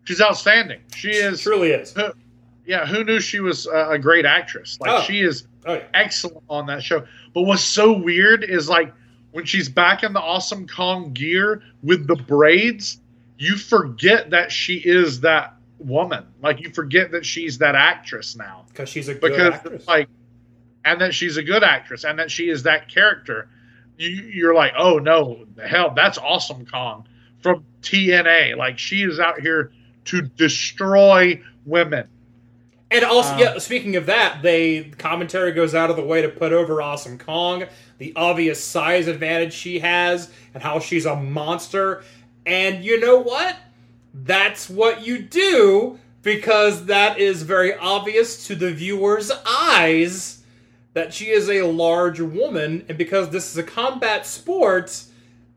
She's 0.04 0.20
outstanding. 0.20 0.80
She 0.94 1.10
is. 1.10 1.40
Truly 1.40 1.70
is. 1.70 1.92
Who- 1.92 2.12
yeah, 2.66 2.84
who 2.84 3.04
knew 3.04 3.20
she 3.20 3.38
was 3.40 3.66
a, 3.66 3.90
a 3.92 3.98
great 3.98 4.24
actress? 4.26 4.76
Like 4.80 4.90
Oh. 4.90 5.02
she 5.02 5.20
is 5.20 5.46
Oh 5.66 5.74
yeah. 5.74 5.84
excellent 5.94 6.42
on 6.50 6.66
that 6.66 6.82
show. 6.82 7.04
But 7.32 7.42
what's 7.42 7.62
so 7.62 7.92
weird 7.92 8.42
is 8.44 8.68
like 8.68 8.92
when 9.30 9.44
she's 9.44 9.68
back 9.68 10.02
in 10.02 10.12
the 10.12 10.20
Awesome 10.20 10.66
Kong 10.66 11.12
gear 11.12 11.62
with 11.84 12.06
the 12.08 12.16
braids, 12.16 13.00
you 13.38 13.56
forget 13.56 14.30
that 14.30 14.50
she 14.50 14.78
is 14.78 15.20
that 15.20 15.54
woman. 15.78 16.24
Like 16.42 16.60
you 16.60 16.70
forget 16.70 17.12
that 17.12 17.24
she's 17.24 17.58
that 17.58 17.74
actress 17.76 18.34
now 18.34 18.64
Because 18.68 18.88
she's 18.88 19.06
a 19.08 19.14
good 19.14 19.20
because 19.30 19.54
actress. 19.54 19.86
like, 19.86 20.08
and 20.86 21.00
that 21.00 21.12
she's 21.12 21.36
a 21.36 21.42
good 21.42 21.64
actress 21.64 22.04
and 22.04 22.18
that 22.18 22.30
she 22.30 22.48
is 22.48 22.62
that 22.62 22.88
character. 22.88 23.48
You, 23.98 24.08
you're 24.08 24.54
like, 24.54 24.72
oh 24.78 24.98
no, 24.98 25.44
hell, 25.62 25.92
that's 25.94 26.16
Awesome 26.16 26.64
Kong 26.64 27.06
from 27.40 27.64
TNA. 27.82 28.56
Like 28.56 28.78
she 28.78 29.02
is 29.02 29.18
out 29.18 29.40
here 29.40 29.72
to 30.06 30.22
destroy 30.22 31.42
women. 31.66 32.08
And 32.88 33.04
also, 33.04 33.32
Um, 33.32 33.38
yeah. 33.40 33.58
Speaking 33.58 33.96
of 33.96 34.06
that, 34.06 34.42
they 34.42 34.84
commentary 34.96 35.50
goes 35.50 35.74
out 35.74 35.90
of 35.90 35.96
the 35.96 36.04
way 36.04 36.22
to 36.22 36.28
put 36.28 36.52
over 36.52 36.80
Awesome 36.80 37.18
Kong, 37.18 37.64
the 37.98 38.12
obvious 38.14 38.62
size 38.62 39.08
advantage 39.08 39.52
she 39.52 39.80
has, 39.80 40.30
and 40.54 40.62
how 40.62 40.78
she's 40.78 41.04
a 41.04 41.16
monster. 41.16 42.04
And 42.46 42.84
you 42.84 43.00
know 43.00 43.18
what? 43.18 43.56
That's 44.14 44.70
what 44.70 45.04
you 45.04 45.18
do 45.18 45.98
because 46.22 46.86
that 46.86 47.18
is 47.18 47.42
very 47.42 47.74
obvious 47.74 48.46
to 48.46 48.54
the 48.54 48.72
viewer's 48.72 49.32
eyes 49.44 50.35
that 50.96 51.12
she 51.12 51.26
is 51.26 51.50
a 51.50 51.60
large 51.60 52.22
woman, 52.22 52.82
and 52.88 52.96
because 52.96 53.28
this 53.28 53.50
is 53.50 53.58
a 53.58 53.62
combat 53.62 54.24
sport, 54.24 55.04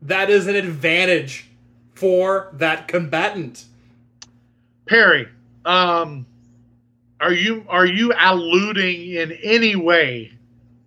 that 0.02 0.28
is 0.28 0.46
an 0.46 0.54
advantage 0.54 1.46
for 1.94 2.50
that 2.52 2.86
combatant. 2.86 3.64
Perry, 4.84 5.28
um, 5.64 6.26
are 7.22 7.32
you 7.32 7.64
are 7.70 7.86
you 7.86 8.12
alluding 8.18 9.12
in 9.12 9.32
any 9.42 9.76
way 9.76 10.30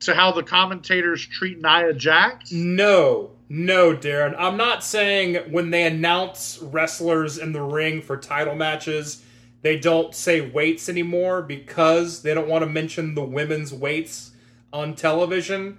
to 0.02 0.14
how 0.14 0.32
the 0.32 0.44
commentators 0.44 1.26
treat 1.26 1.60
Nia 1.60 1.92
Jax? 1.92 2.52
No, 2.52 3.32
no, 3.50 3.96
Daryn. 3.96 4.36
I'm 4.38 4.56
not 4.56 4.84
saying 4.84 5.52
when 5.52 5.72
they 5.72 5.88
announce 5.88 6.60
wrestlers 6.62 7.40
in 7.40 7.54
the 7.54 7.62
ring 7.64 8.04
for 8.04 8.18
title 8.18 8.54
matches, 8.54 9.24
they 9.64 9.80
don't 9.80 10.14
say 10.14 10.42
weights 10.42 10.90
anymore 10.90 11.42
because 11.42 12.22
they 12.22 12.36
don't 12.36 12.48
want 12.48 12.64
to 12.64 12.70
mention 12.70 13.16
the 13.16 13.24
women's 13.24 13.74
weights 13.74 14.30
on 14.74 14.96
television. 14.96 15.78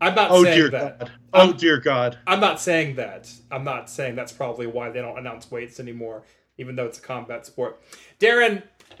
I'm 0.00 0.14
not 0.16 0.30
Oh 0.32 0.42
saying 0.42 0.58
dear 0.58 0.68
that. 0.70 0.98
God! 0.98 1.10
Oh 1.32 1.40
I'm- 1.48 1.56
dear 1.56 1.78
God! 1.78 2.18
I'm 2.26 2.40
not 2.40 2.60
saying 2.60 2.96
that. 2.96 3.32
I'm 3.50 3.64
not 3.64 3.88
saying 3.88 4.16
that's 4.16 4.32
probably 4.32 4.66
why 4.66 4.90
they 4.90 5.00
don't 5.00 5.16
announce 5.16 5.50
weights 5.50 5.78
anymore, 5.80 6.24
even 6.58 6.74
though 6.76 6.86
it's 6.86 6.98
a 6.98 7.02
combat 7.02 7.46
sport. 7.46 7.80
Daryn, 8.18 8.62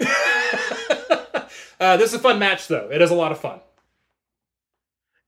uh, 1.80 1.96
this 1.96 2.10
is 2.10 2.14
a 2.14 2.18
fun 2.20 2.38
match, 2.38 2.68
though. 2.68 2.88
It 2.90 3.02
is 3.02 3.10
a 3.10 3.14
lot 3.14 3.32
of 3.32 3.40
fun. 3.40 3.60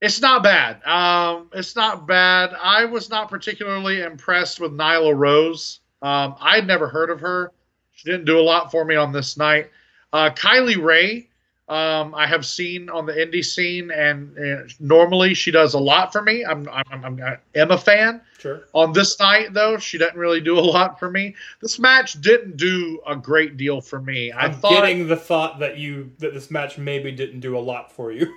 It's 0.01 0.20
not 0.20 0.43
bad. 0.43 0.82
Um, 0.85 1.49
it's 1.53 1.74
not 1.74 2.07
bad. 2.07 2.51
I 2.61 2.85
was 2.85 3.09
not 3.11 3.28
particularly 3.31 4.03
impressed 4.03 4.61
with 4.61 4.73
Nyla 4.73 5.16
Rose. 5.16 5.81
Um, 6.03 6.36
I'd 6.41 6.66
never 6.66 6.89
heard 6.89 7.11
of 7.11 7.20
her. 7.20 7.53
She 7.93 8.11
didn't 8.11 8.27
do 8.27 8.39
a 8.39 8.43
lot 8.43 8.70
for 8.70 8.85
me 8.85 8.97
on 8.97 9.12
this 9.12 9.36
night. 9.39 9.70
Uh, 10.12 10.31
Kylie 10.31 10.81
Rae 10.82 11.28
um, 11.66 12.15
I 12.15 12.27
have 12.27 12.45
seen 12.45 12.91
on 12.91 13.07
the 13.07 13.15
indie 13.15 13.45
scene, 13.45 13.91
and, 13.91 14.36
and 14.36 14.81
normally 14.81 15.32
she 15.32 15.51
does 15.51 15.73
a 15.73 15.78
lot 15.78 16.12
for 16.12 16.20
me. 16.20 16.45
I'm, 16.45 16.69
I'm, 16.69 17.05
I'm, 17.05 17.23
I 17.23 17.39
am 17.59 17.70
a 17.70 17.78
fan. 17.78 18.20
Sure. 18.39 18.65
On 18.74 18.93
this 18.93 19.19
night, 19.19 19.55
though, 19.55 19.78
she 19.78 19.97
doesn't 19.97 20.19
really 20.19 20.43
do 20.43 20.59
a 20.59 20.61
lot 20.61 20.99
for 20.99 21.11
me. 21.11 21.35
This 21.62 21.78
match 21.78 22.20
didn't 22.20 22.59
do 22.59 23.01
a 23.07 23.16
great 23.16 23.57
deal 23.57 23.81
for 23.81 23.99
me. 23.99 24.31
I 24.31 24.47
I'm 24.47 24.53
thought, 24.53 24.73
getting 24.73 25.09
the 25.09 25.16
thought 25.16 25.59
that 25.61 25.78
you 25.78 26.12
that 26.19 26.35
this 26.35 26.51
match 26.51 26.77
maybe 26.77 27.11
didn't 27.11 27.41
do 27.41 27.57
a 27.57 27.61
lot 27.61 27.91
for 27.91 28.12
you. 28.12 28.31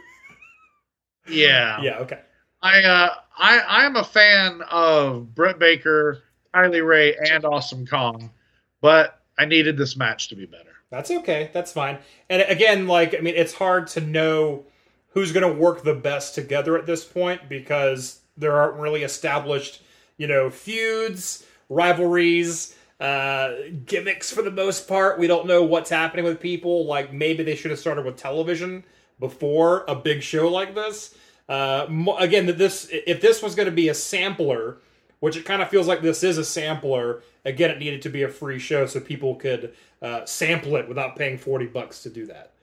yeah, 1.28 1.82
yeah. 1.82 1.98
Okay. 1.98 2.20
I, 2.62 2.82
uh, 2.82 3.14
I, 3.38 3.86
I'm 3.86 3.98
a 3.98 4.04
fan 4.06 4.62
of 4.72 5.36
Britt 5.36 5.60
Baker, 5.60 6.24
Kylie 6.56 6.86
Rae, 6.86 7.16
and 7.30 7.44
Awesome 7.44 7.86
Kong, 7.86 8.32
but 8.80 9.22
I 9.38 9.44
needed 9.44 9.78
this 9.78 9.98
match 9.98 10.30
to 10.30 10.36
be 10.36 10.46
better. 10.46 10.67
That's 10.90 11.12
okay. 11.12 11.50
That's 11.54 11.72
fine. 11.72 12.00
And 12.30 12.42
again, 12.44 12.88
like 12.88 13.16
I 13.16 13.20
mean, 13.20 13.36
it's 13.36 13.54
hard 13.54 13.88
to 13.88 14.02
know 14.02 14.66
who's 15.10 15.32
going 15.32 15.48
to 15.52 15.60
work 15.60 15.84
the 15.84 15.94
best 15.94 16.36
together 16.36 16.78
at 16.78 16.86
this 16.86 17.04
point 17.04 17.50
because 17.50 18.22
there 18.38 18.54
aren't 18.54 18.80
really 18.80 19.04
established, 19.04 19.82
you 20.18 20.28
know, 20.28 20.50
feuds, 20.50 21.46
rivalries, 21.70 22.76
uh, 23.00 23.54
gimmicks 23.86 24.32
for 24.32 24.42
the 24.42 24.52
most 24.52 24.88
part. 24.88 25.20
We 25.20 25.28
don't 25.28 25.48
know 25.48 25.64
what's 25.64 25.90
happening 25.90 26.26
with 26.26 26.40
people. 26.40 26.86
Like 26.86 27.14
maybe 27.14 27.44
they 27.44 27.56
should 27.56 27.72
have 27.72 27.80
started 27.80 28.06
with 28.06 28.18
television 28.18 28.84
before 29.20 29.84
a 29.88 29.96
big 29.96 30.22
show 30.22 30.48
like 30.48 30.76
this. 30.76 31.16
Uh, 31.50 31.88
again, 32.20 32.46
this 32.58 32.90
if 32.92 33.22
this 33.22 33.42
was 33.42 33.56
going 33.56 33.68
to 33.68 33.72
be 33.72 33.90
a 33.90 33.94
sampler, 33.94 34.78
which 35.20 35.38
it 35.38 35.46
kind 35.46 35.62
of 35.62 35.70
feels 35.70 35.88
like 35.88 36.02
this 36.02 36.24
is 36.24 36.38
a 36.38 36.46
sampler. 36.46 37.24
Again, 37.46 37.72
it 37.72 37.80
needed 37.80 38.02
to 38.04 38.10
be 38.10 38.24
a 38.24 38.30
free 38.30 38.60
show 38.60 38.86
so 38.86 39.00
people 39.00 39.36
could 39.36 39.74
uh, 40.02 40.26
sample 40.26 40.76
it 40.76 40.88
without 40.88 41.16
paying 41.16 41.38
forty 41.38 41.66
bucks 41.66 42.04
to 42.04 42.10
do 42.10 42.26
that. 42.28 42.54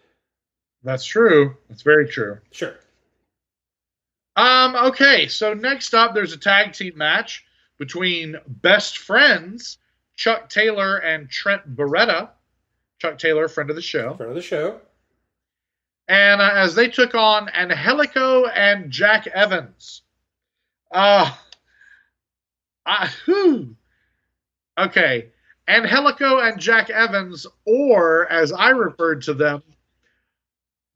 That's 0.83 1.05
true. 1.05 1.57
That's 1.69 1.83
very 1.83 2.09
true. 2.09 2.39
Sure. 2.51 2.75
Um, 4.37 4.75
okay, 4.75 5.29
so 5.29 5.55
next 5.55 5.95
up, 5.95 6.15
there's 6.15 6.33
a 6.33 6.39
tag 6.39 6.73
team 6.73 6.97
match 6.97 7.45
between 7.79 8.37
best 8.47 8.99
friends 8.99 9.79
Chuck 10.17 10.49
Taylor 10.49 10.99
and 10.99 11.29
Trent 11.29 11.77
Beretta. 11.77 12.31
Chuck 12.99 13.19
Taylor, 13.19 13.49
friend 13.49 13.71
of 13.71 13.77
the 13.77 13.83
show. 13.83 14.15
Friend 14.15 14.31
of 14.31 14.37
the 14.37 14.43
show. 14.43 14.81
And 16.09 16.41
uh, 16.41 16.51
as 16.55 16.75
they 16.75 16.89
took 16.89 17.15
on 17.15 17.49
Angelico 17.49 18.47
and 18.47 18.91
Jack 18.91 19.27
Evans. 19.27 20.03
Uh, 20.91 21.33
I, 22.87 23.11
whew. 23.25 23.77
Okay. 24.79 25.31
Angelico 25.69 26.41
and 26.41 26.61
Jack 26.61 26.91
Evans, 26.91 27.47
or 27.65 28.31
as 28.31 28.53
I 28.53 28.71
referred 28.71 29.23
to 29.23 29.35
them, 29.35 29.63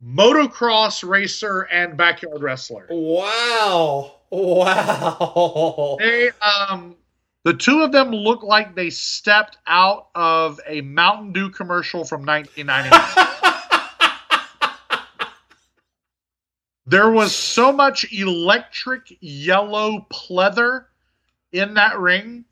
motocross 0.04 1.08
racer 1.08 1.62
and 1.62 1.96
backyard 1.96 2.42
wrestler. 2.42 2.86
Wow. 2.90 4.16
Wow. 4.30 5.96
They 5.98 6.30
um 6.42 6.96
the 7.44 7.54
two 7.54 7.80
of 7.80 7.92
them 7.92 8.10
look 8.10 8.42
like 8.42 8.74
they 8.74 8.90
stepped 8.90 9.56
out 9.66 10.08
of 10.14 10.60
a 10.66 10.82
Mountain 10.82 11.32
Dew 11.32 11.48
commercial 11.48 12.04
from 12.04 12.26
1999. 12.26 13.26
there 16.86 17.10
was 17.10 17.34
so 17.34 17.72
much 17.72 18.12
electric 18.12 19.16
yellow 19.20 20.06
pleather 20.12 20.86
in 21.52 21.74
that 21.74 21.98
ring 21.98 22.44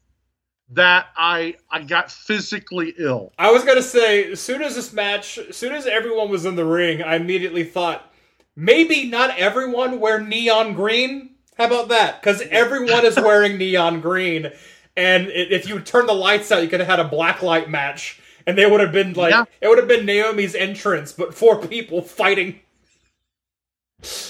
that 0.70 1.06
I 1.16 1.56
I 1.70 1.82
got 1.82 2.10
physically 2.10 2.94
ill. 2.98 3.32
I 3.39 3.51
was 3.52 3.64
gonna 3.64 3.82
say, 3.82 4.31
as 4.32 4.40
soon 4.40 4.62
as 4.62 4.74
this 4.74 4.93
match, 4.93 5.39
as 5.39 5.56
soon 5.56 5.73
as 5.73 5.86
everyone 5.86 6.28
was 6.31 6.44
in 6.44 6.56
the 6.56 6.64
ring, 6.64 7.02
I 7.02 7.16
immediately 7.16 7.62
thought, 7.64 8.12
maybe 8.56 9.09
not 9.09 9.39
everyone 9.39 10.01
wear 10.01 10.20
neon 10.20 10.74
green. 10.74 11.31
How 11.56 11.66
about 11.66 11.89
that? 11.89 12.20
Because 12.20 12.43
everyone 12.51 13.05
is 13.06 13.16
wearing 13.16 13.59
neon 13.59 14.01
green, 14.01 14.51
and 14.97 15.28
if 15.28 15.68
you 15.68 15.78
turn 15.81 16.06
the 16.06 16.14
lights 16.14 16.51
out, 16.51 16.62
you 16.62 16.68
could 16.68 16.81
have 16.81 16.89
had 16.89 17.01
a 17.01 17.09
black 17.09 17.43
light 17.43 17.70
match, 17.70 18.20
and 18.47 18.59
they 18.59 18.66
would 18.66 18.81
have 18.81 18.93
been 18.93 19.12
like, 19.12 19.31
Yeah. 19.31 19.44
it 19.60 19.68
would 19.68 19.78
have 19.78 19.89
been 19.89 20.05
Naomi's 20.05 20.55
entrance, 20.56 21.12
but 21.12 21.32
four 21.32 21.64
people 21.64 22.02
fighting. 22.02 22.59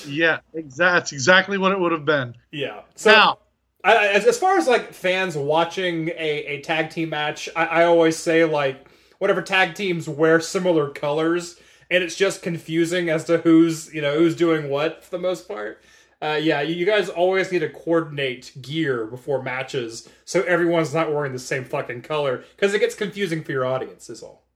Yeah, 0.07 0.39
that's 0.77 1.13
exactly 1.13 1.59
what 1.59 1.73
it 1.73 1.81
would 1.81 1.93
have 1.93 2.05
been. 2.05 2.37
Yeah. 2.53 2.83
So 2.95 3.11
now, 3.11 3.39
I, 3.87 4.09
as, 4.09 4.27
as 4.27 4.37
far 4.39 4.59
as 4.59 4.67
like 4.67 4.93
fans 4.93 5.37
watching 5.37 6.09
a, 6.09 6.45
a 6.47 6.61
tag 6.61 6.91
team 6.91 7.11
match, 7.11 7.49
I, 7.55 7.67
I 7.67 7.85
always 7.85 8.17
say 8.17 8.45
like 8.45 8.89
whatever 9.19 9.43
tag 9.43 9.75
teams 9.75 10.09
wear 10.09 10.41
similar 10.41 10.91
colors, 10.91 11.61
and 11.89 12.03
it's 12.03 12.17
just 12.17 12.43
confusing 12.43 13.09
as 13.09 13.25
to 13.25 13.39
who's 13.39 13.95
you 13.95 14.03
know 14.03 14.19
who's 14.19 14.35
doing 14.35 14.69
what 14.69 15.05
for 15.05 15.11
the 15.11 15.23
most 15.23 15.47
part. 15.47 15.81
Uh, 16.21 16.39
yeah, 16.43 16.63
you, 16.63 16.87
guys 16.87 17.11
always 17.11 17.53
need 17.53 17.59
to 17.59 17.69
coordinate 17.69 18.51
gear 18.63 19.05
before 19.07 19.43
matches 19.43 20.09
so 20.25 20.43
everyone's 20.45 20.95
not 20.95 21.13
wearing 21.13 21.33
the 21.33 21.39
same 21.39 21.63
fucking 21.63 22.01
color 22.01 22.43
because 22.57 22.73
it 22.73 22.79
gets 22.79 22.95
confusing 22.95 23.45
for 23.45 23.53
your 23.53 23.67
audience. 23.67 24.09
Is 24.09 24.23
all. 24.23 24.47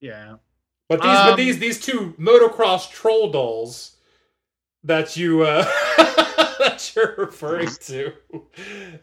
yeah. 0.00 0.36
But 0.88 1.00
these, 1.00 1.10
but 1.10 1.30
Um, 1.30 1.36
these, 1.36 1.58
these 1.58 1.80
two 1.80 2.14
motocross 2.20 2.90
troll 2.90 3.30
dolls 3.30 3.96
that 4.84 5.16
you 5.16 5.42
uh, 5.42 5.64
that 6.64 6.92
you're 6.94 7.14
referring 7.18 7.68
to. 7.86 8.12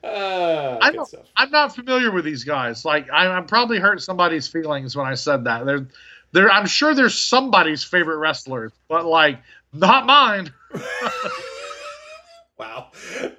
Uh, 0.04 0.78
I 0.82 0.90
good 0.92 0.96
don't- 0.98 1.08
stuff. 1.08 1.26
I'm 1.36 1.52
not 1.52 1.76
familiar 1.76 2.12
with 2.12 2.26
these 2.26 2.44
guys. 2.44 2.86
Like 2.86 3.10
I, 3.12 3.38
I 3.38 3.42
probably 3.42 3.80
hurt 3.80 4.02
somebody's 4.02 4.48
feelings 4.48 4.96
when 4.96 5.08
I 5.08 5.14
said 5.16 5.44
that. 5.46 5.66
They're, 5.66 5.88
they're. 6.32 6.52
I'm 6.52 6.66
sure 6.68 6.94
they're 6.94 7.10
somebody's 7.10 7.84
favorite 7.84 8.18
wrestlers, 8.18 8.72
but 8.88 9.06
like 9.06 9.40
not 9.74 10.06
mine. 10.06 10.52
Wow. 12.58 12.92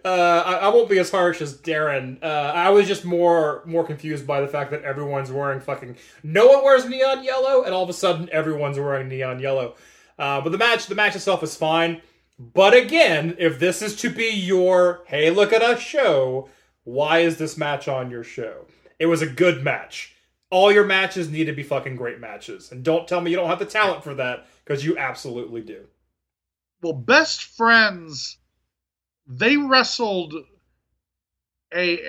Uh, 0.03 0.09
I, 0.09 0.53
I 0.55 0.69
won't 0.69 0.89
be 0.89 0.99
as 0.99 1.11
harsh 1.11 1.43
as 1.43 1.55
Daryn. 1.59 2.23
Uh, 2.23 2.27
I 2.27 2.71
was 2.71 2.89
just 2.89 3.05
more 3.05 3.63
more 3.67 3.85
confused 3.85 4.27
by 4.27 4.41
the 4.41 4.49
fact 4.49 4.71
that 4.71 4.83
everyone's 4.83 5.31
wearing 5.31 5.61
fucking. 5.61 5.97
No 6.23 6.47
one 6.49 6.65
wears 6.65 6.89
neon 6.89 7.23
yellow, 7.23 7.65
and 7.65 7.75
all 7.75 7.83
of 7.83 7.91
a 7.91 7.93
sudden 7.93 8.31
everyone's 8.33 8.79
wearing 8.79 9.09
neon 9.09 9.39
yellow. 9.39 9.75
Uh, 10.19 10.41
but 10.41 10.53
the 10.53 10.59
match, 10.59 10.87
the 10.87 10.95
match 10.95 11.17
itself 11.17 11.43
is 11.43 11.55
fine. 11.55 12.01
But 12.41 12.73
again, 12.73 13.37
if 13.39 13.59
this 13.59 13.83
is 13.83 13.95
to 13.97 14.09
be 14.09 14.31
your 14.31 15.03
hey, 15.07 15.29
look 15.29 15.53
at 15.53 15.61
us 15.61 15.79
show, 15.79 16.49
why 16.85 17.19
is 17.19 17.37
this 17.37 17.59
match 17.59 17.87
on 17.87 18.11
your 18.11 18.25
show? 18.25 18.65
It 18.99 19.07
was 19.07 19.21
a 19.21 19.27
good 19.27 19.63
match. 19.63 20.17
All 20.49 20.73
your 20.73 20.87
matches 20.87 21.29
need 21.29 21.45
to 21.45 21.53
be 21.53 21.63
fucking 21.63 21.97
great 21.97 22.19
matches, 22.19 22.73
and 22.73 22.83
don't 22.83 23.07
tell 23.07 23.21
me 23.21 23.31
you 23.31 23.37
don't 23.37 23.51
have 23.51 23.59
the 23.59 23.67
talent 23.67 24.03
for 24.03 24.15
that 24.15 24.47
because 24.65 24.83
you 24.83 24.97
absolutely 24.97 25.61
do. 25.61 25.85
Well, 26.81 26.95
best 26.95 27.45
friends. 27.45 28.39
They 29.27 29.59
wrestled 29.59 30.33
a 31.75 32.01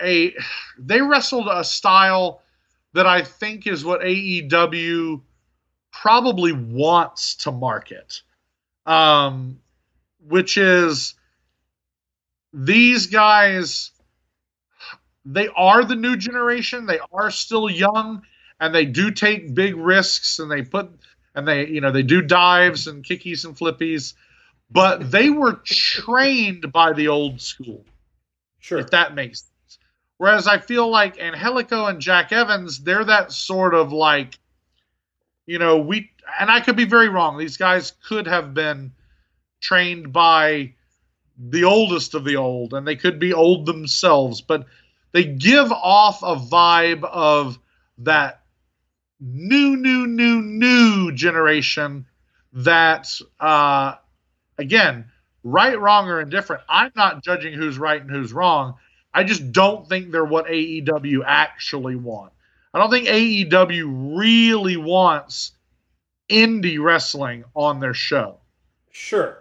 a 0.00 0.34
they 0.80 1.00
wrestled 1.00 1.46
a 1.48 1.62
style 1.62 2.42
that 2.92 3.06
I 3.06 3.22
think 3.22 3.68
is 3.68 3.84
what 3.84 4.00
AEW 4.00 5.22
probably 5.92 6.50
wants 6.50 7.36
to 7.36 7.52
market. 7.52 8.22
Um, 8.88 9.60
which 10.26 10.56
is 10.56 11.14
these 12.52 13.06
guys 13.06 13.92
they 15.24 15.48
are 15.56 15.84
the 15.84 15.94
new 15.96 16.16
generation. 16.16 16.86
They 16.86 17.00
are 17.12 17.30
still 17.30 17.68
young 17.68 18.22
and 18.60 18.74
they 18.74 18.86
do 18.86 19.10
take 19.10 19.54
big 19.54 19.76
risks 19.76 20.38
and 20.38 20.50
they 20.50 20.62
put 20.62 20.90
and 21.34 21.46
they 21.46 21.66
you 21.68 21.80
know 21.80 21.92
they 21.92 22.02
do 22.02 22.22
dives 22.22 22.86
and 22.86 23.04
kickies 23.04 23.44
and 23.44 23.54
flippies, 23.56 24.14
but 24.70 25.10
they 25.10 25.30
were 25.30 25.60
trained 25.64 26.72
by 26.72 26.92
the 26.94 27.08
old 27.08 27.40
school 27.42 27.84
Sure. 28.60 28.78
if 28.78 28.90
that 28.90 29.14
makes 29.14 29.42
sense. 29.42 29.78
Whereas 30.16 30.48
I 30.48 30.58
feel 30.58 30.88
like 30.90 31.18
Angelico 31.18 31.86
and 31.86 32.00
Jack 32.00 32.32
Evans, 32.32 32.80
they're 32.80 33.04
that 33.04 33.32
sort 33.32 33.74
of 33.74 33.92
like, 33.92 34.38
you 35.46 35.58
know, 35.58 35.78
we, 35.78 36.10
and 36.38 36.50
I 36.50 36.60
could 36.60 36.76
be 36.76 36.84
very 36.84 37.08
wrong. 37.08 37.38
These 37.38 37.56
guys 37.56 37.92
could 38.06 38.26
have 38.26 38.54
been 38.54 38.92
trained 39.60 40.12
by 40.12 40.74
the 41.38 41.64
oldest 41.64 42.14
of 42.14 42.24
the 42.24 42.36
old, 42.36 42.74
and 42.74 42.86
they 42.86 42.96
could 42.96 43.18
be 43.18 43.32
old 43.32 43.66
themselves, 43.66 44.40
but 44.40 44.66
they 45.12 45.24
give 45.24 45.70
off 45.72 46.22
a 46.22 46.36
vibe 46.36 47.04
of 47.04 47.58
that 47.98 48.42
new, 49.20 49.76
new, 49.76 50.06
new, 50.06 50.42
new 50.42 51.12
generation 51.12 52.06
that, 52.52 53.20
uh, 53.40 53.94
again, 54.58 55.06
right, 55.42 55.78
wrong, 55.78 56.08
or 56.08 56.20
indifferent. 56.20 56.62
I'm 56.68 56.92
not 56.96 57.22
judging 57.22 57.54
who's 57.54 57.78
right 57.78 58.00
and 58.00 58.10
who's 58.10 58.32
wrong. 58.32 58.74
I 59.14 59.24
just 59.24 59.52
don't 59.52 59.88
think 59.88 60.10
they're 60.10 60.24
what 60.24 60.46
AEW 60.46 61.22
actually 61.26 61.96
want. 61.96 62.32
I 62.74 62.78
don't 62.78 62.90
think 62.90 63.08
AEW 63.08 64.18
really 64.18 64.76
wants 64.76 65.52
indie 66.28 66.82
wrestling 66.82 67.44
on 67.54 67.80
their 67.80 67.94
show. 67.94 68.38
Sure. 68.90 69.38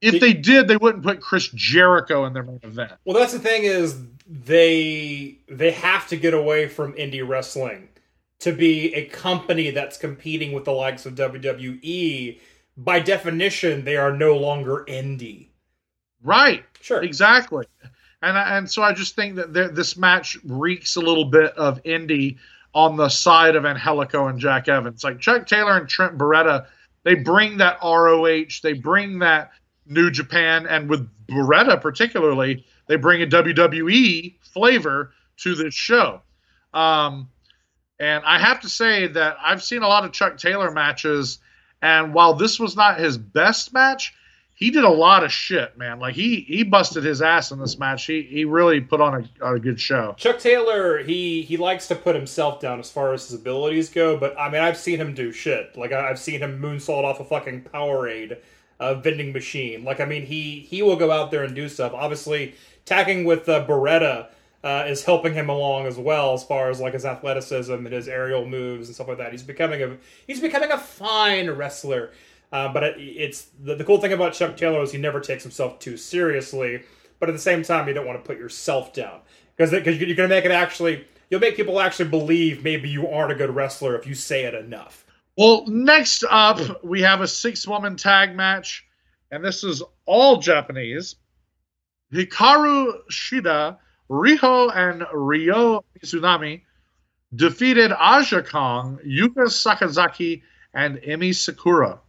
If 0.00 0.12
The- 0.14 0.18
they 0.20 0.32
did, 0.32 0.68
they 0.68 0.76
wouldn't 0.76 1.04
put 1.04 1.20
Chris 1.20 1.48
Jericho 1.48 2.24
in 2.24 2.32
their 2.32 2.42
main 2.42 2.60
event. 2.62 2.92
Well, 3.04 3.18
that's 3.18 3.32
the 3.32 3.38
thing 3.38 3.64
is 3.64 3.96
they 4.26 5.38
they 5.48 5.72
have 5.72 6.06
to 6.08 6.16
get 6.16 6.32
away 6.34 6.68
from 6.68 6.92
indie 6.94 7.26
wrestling 7.26 7.88
to 8.38 8.52
be 8.52 8.94
a 8.94 9.04
company 9.06 9.70
that's 9.70 9.98
competing 9.98 10.52
with 10.52 10.64
the 10.64 10.72
likes 10.72 11.04
of 11.04 11.14
WWE, 11.14 12.40
by 12.78 12.98
definition, 13.00 13.84
they 13.84 13.96
are 13.96 14.12
no 14.16 14.36
longer 14.36 14.84
indie. 14.88 15.48
Right. 16.22 16.64
Sure. 16.80 17.02
Exactly. 17.02 17.66
And 18.22 18.38
I- 18.38 18.56
and 18.56 18.70
so 18.70 18.82
I 18.82 18.92
just 18.94 19.14
think 19.16 19.36
that 19.36 19.52
there, 19.52 19.68
this 19.68 19.96
match 19.96 20.38
reeks 20.44 20.96
a 20.96 21.00
little 21.00 21.26
bit 21.26 21.52
of 21.58 21.82
indie 21.82 22.38
on 22.74 22.96
the 22.96 23.08
side 23.08 23.56
of 23.56 23.64
Angelico 23.64 24.28
and 24.28 24.38
Jack 24.38 24.68
Evans. 24.68 25.02
Like 25.02 25.20
Chuck 25.20 25.46
Taylor 25.46 25.76
and 25.76 25.88
Trent 25.88 26.16
Beretta, 26.16 26.66
they 27.02 27.14
bring 27.14 27.58
that 27.58 27.78
ROH, 27.82 28.60
they 28.62 28.74
bring 28.74 29.18
that 29.20 29.50
New 29.86 30.10
Japan, 30.10 30.66
and 30.66 30.88
with 30.88 31.08
Beretta 31.26 31.80
particularly, 31.80 32.64
they 32.86 32.96
bring 32.96 33.22
a 33.22 33.26
WWE 33.26 34.36
flavor 34.40 35.12
to 35.38 35.54
this 35.54 35.74
show. 35.74 36.22
Um, 36.72 37.28
and 37.98 38.24
I 38.24 38.38
have 38.38 38.60
to 38.60 38.68
say 38.68 39.08
that 39.08 39.36
I've 39.42 39.62
seen 39.62 39.82
a 39.82 39.88
lot 39.88 40.04
of 40.04 40.12
Chuck 40.12 40.38
Taylor 40.38 40.70
matches, 40.70 41.38
and 41.82 42.14
while 42.14 42.34
this 42.34 42.60
was 42.60 42.76
not 42.76 43.00
his 43.00 43.18
best 43.18 43.72
match, 43.72 44.14
he 44.60 44.70
did 44.70 44.84
a 44.84 44.90
lot 44.90 45.24
of 45.24 45.32
shit, 45.32 45.76
man. 45.76 45.98
Like 45.98 46.14
he 46.14 46.40
he 46.42 46.62
busted 46.62 47.02
his 47.02 47.20
ass 47.22 47.50
in 47.50 47.58
this 47.58 47.78
match. 47.78 48.04
He 48.06 48.22
he 48.22 48.44
really 48.44 48.80
put 48.80 49.00
on 49.00 49.28
a, 49.40 49.54
a 49.54 49.58
good 49.58 49.80
show. 49.80 50.14
Chuck 50.18 50.38
Taylor, 50.38 50.98
he 50.98 51.42
he 51.42 51.56
likes 51.56 51.88
to 51.88 51.94
put 51.96 52.14
himself 52.14 52.60
down 52.60 52.78
as 52.78 52.90
far 52.90 53.12
as 53.14 53.28
his 53.28 53.40
abilities 53.40 53.88
go, 53.88 54.16
but 54.16 54.38
I 54.38 54.50
mean, 54.50 54.60
I've 54.60 54.76
seen 54.76 55.00
him 55.00 55.14
do 55.14 55.32
shit. 55.32 55.76
Like 55.76 55.90
I- 55.92 56.10
I've 56.10 56.18
seen 56.20 56.40
him 56.40 56.60
moonsault 56.62 57.02
off 57.04 57.18
a 57.20 57.24
fucking 57.24 57.62
Powerade 57.72 58.38
uh, 58.78 58.94
vending 58.94 59.32
machine. 59.32 59.82
Like 59.82 59.98
I 60.00 60.04
mean, 60.04 60.26
he 60.26 60.60
he 60.60 60.82
will 60.82 60.96
go 60.96 61.10
out 61.10 61.30
there 61.30 61.42
and 61.42 61.54
do 61.56 61.68
stuff. 61.68 61.92
Obviously, 61.94 62.54
tagging 62.84 63.24
with 63.24 63.48
uh, 63.48 63.64
Beretta 63.66 64.28
uh, 64.62 64.84
is 64.86 65.04
helping 65.04 65.32
him 65.32 65.48
along 65.48 65.86
as 65.86 65.96
well, 65.96 66.34
as 66.34 66.44
far 66.44 66.68
as 66.68 66.80
like 66.80 66.92
his 66.92 67.06
athleticism 67.06 67.72
and 67.72 67.92
his 67.92 68.08
aerial 68.08 68.44
moves 68.44 68.88
and 68.88 68.94
stuff 68.94 69.08
like 69.08 69.16
that. 69.18 69.32
He's 69.32 69.42
becoming 69.42 69.82
a 69.82 69.96
he's 70.26 70.40
becoming 70.40 70.70
a 70.70 70.78
fine 70.78 71.50
wrestler. 71.50 72.10
Uh, 72.52 72.72
but 72.72 72.82
it, 72.82 72.96
it's 72.98 73.50
the, 73.62 73.74
the 73.74 73.84
cool 73.84 73.98
thing 74.00 74.12
about 74.12 74.32
Chuck 74.32 74.56
Taylor 74.56 74.82
is 74.82 74.92
he 74.92 74.98
never 74.98 75.20
takes 75.20 75.42
himself 75.42 75.78
too 75.78 75.96
seriously. 75.96 76.82
But 77.18 77.28
at 77.28 77.32
the 77.32 77.38
same 77.38 77.62
time, 77.62 77.86
you 77.86 77.94
don't 77.94 78.06
want 78.06 78.22
to 78.22 78.26
put 78.26 78.38
yourself 78.38 78.92
down 78.92 79.20
because 79.56 79.70
because 79.70 79.98
you're 79.98 80.16
going 80.16 80.28
to 80.28 80.34
make 80.34 80.44
it 80.44 80.50
actually 80.50 81.04
you'll 81.28 81.40
make 81.40 81.56
people 81.56 81.80
actually 81.80 82.08
believe 82.08 82.64
maybe 82.64 82.88
you 82.88 83.08
aren't 83.08 83.32
a 83.32 83.34
good 83.34 83.54
wrestler 83.54 83.94
if 83.94 84.06
you 84.06 84.14
say 84.14 84.44
it 84.44 84.54
enough. 84.54 85.04
Well, 85.36 85.64
next 85.66 86.24
up 86.28 86.82
we 86.84 87.02
have 87.02 87.20
a 87.20 87.28
six 87.28 87.66
woman 87.66 87.96
tag 87.96 88.34
match, 88.34 88.84
and 89.30 89.44
this 89.44 89.62
is 89.62 89.82
all 90.06 90.38
Japanese. 90.38 91.16
Hikaru 92.12 93.02
Shida, 93.10 93.78
Riho, 94.10 94.74
and 94.74 95.06
Ryo 95.12 95.84
Mizunami 95.98 96.62
defeated 97.34 97.92
Aja 97.92 98.42
Kong, 98.42 98.98
Yuka 99.06 99.46
Sakazaki, 99.46 100.42
and 100.74 100.98
Emi 100.98 101.34
Sakura. 101.34 102.00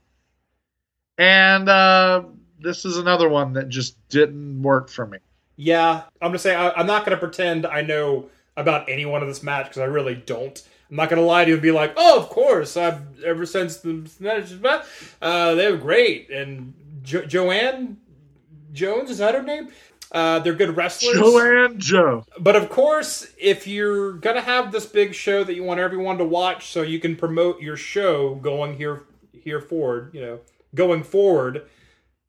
And 1.18 1.70
uh, 1.70 2.24
this 2.60 2.86
is 2.86 2.98
another 2.98 3.30
one 3.30 3.54
that 3.54 3.70
just 3.70 3.98
didn't 4.10 4.62
work 4.62 4.90
for 4.90 5.06
me. 5.06 5.20
Yeah, 5.56 6.04
I'm 6.22 6.30
gonna 6.30 6.40
say 6.40 6.56
I, 6.56 6.72
I'm 6.72 6.88
not 6.88 7.06
gonna 7.06 7.18
pretend 7.18 7.66
I 7.66 7.82
know 7.82 8.30
about 8.58 8.90
any 8.90 9.06
one 9.06 9.22
of 9.22 9.28
this 9.28 9.44
match 9.44 9.68
because 9.68 9.82
I 9.82 9.86
really 9.86 10.16
don't. 10.16 10.62
I'm 10.90 10.96
not 10.96 11.10
gonna 11.10 11.22
lie 11.22 11.46
to 11.46 11.50
you 11.50 11.56
and 11.56 11.62
be 11.62 11.72
like, 11.72 11.94
oh, 11.96 12.20
of 12.20 12.30
course. 12.30 12.76
I've 12.76 13.24
ever 13.24 13.46
since 13.46 13.78
the 13.78 14.84
uh, 15.22 15.56
they 15.56 15.72
were 15.72 15.78
great. 15.78 16.30
And 16.30 16.74
jo- 17.04 17.26
Joanne 17.26 17.98
Jones 18.74 19.10
is 19.10 19.20
that 19.20 19.36
her 19.36 19.44
name? 19.44 19.70
Uh, 20.12 20.40
they're 20.40 20.54
good 20.54 20.76
wrestlers. 20.76 21.16
Joanne 21.16 21.80
Joe. 21.80 22.26
But 22.40 22.56
of 22.56 22.70
course, 22.70 23.28
if 23.40 23.66
you're 23.66 24.14
gonna 24.14 24.42
have 24.42 24.72
this 24.72 24.86
big 24.86 25.14
show 25.14 25.44
that 25.44 25.54
you 25.54 25.64
want 25.64 25.80
everyone 25.80 26.18
to 26.18 26.26
watch, 26.26 26.72
so 26.72 26.82
you 26.82 27.00
can 27.00 27.16
promote 27.16 27.62
your 27.62 27.78
show 27.78 28.36
going 28.36 28.76
here 28.76 29.04
here 29.32 29.62
forward, 29.62 30.14
you 30.14 30.22
know, 30.22 30.40
going 30.76 31.04
forward. 31.04 31.68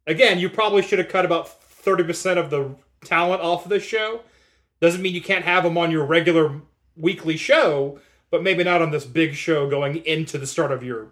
Again, 0.06 0.38
you 0.38 0.48
probably 0.48 0.82
should 0.82 0.98
have 0.98 1.08
cut 1.08 1.24
about 1.24 1.48
thirty 1.48 2.04
percent 2.04 2.38
of 2.38 2.50
the 2.50 2.74
talent 3.04 3.42
off 3.42 3.64
of 3.64 3.70
this 3.70 3.84
show. 3.84 4.20
Doesn't 4.80 5.02
mean 5.02 5.14
you 5.14 5.22
can't 5.22 5.44
have 5.44 5.64
them 5.64 5.78
on 5.78 5.90
your 5.90 6.04
regular 6.04 6.60
weekly 6.96 7.36
show, 7.36 8.00
but 8.30 8.42
maybe 8.42 8.64
not 8.64 8.82
on 8.82 8.90
this 8.90 9.04
big 9.04 9.34
show 9.34 9.70
going 9.70 10.04
into 10.04 10.38
the 10.38 10.46
start 10.46 10.72
of 10.72 10.82
your 10.82 11.08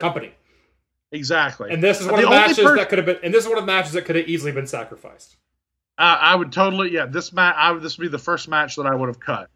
company. 0.00 0.32
Exactly. 1.12 1.70
And 1.70 1.82
this 1.82 2.00
is 2.00 2.06
one 2.06 2.20
The 2.20 2.26
of 2.26 2.30
the 2.30 2.36
matches 2.36 2.58
per- 2.58 2.76
that 2.76 2.88
could 2.88 2.98
have 2.98 3.06
been, 3.06 3.18
and 3.22 3.32
this 3.32 3.44
is 3.44 3.48
one 3.48 3.58
of 3.58 3.62
the 3.64 3.72
matches 3.72 3.92
that 3.92 4.04
could 4.04 4.16
have 4.16 4.28
easily 4.28 4.52
been 4.52 4.66
sacrificed. 4.66 5.36
I, 5.96 6.14
I 6.14 6.34
would 6.34 6.52
totally 6.52 6.92
yeah. 6.92 7.06
This 7.06 7.32
match, 7.32 7.54
I 7.58 7.72
would 7.72 7.82
this 7.82 7.98
would 7.98 8.04
be 8.04 8.08
the 8.08 8.18
first 8.18 8.48
match 8.48 8.76
that 8.76 8.86
I 8.86 8.94
would 8.94 9.08
have 9.08 9.20
cut. 9.20 9.50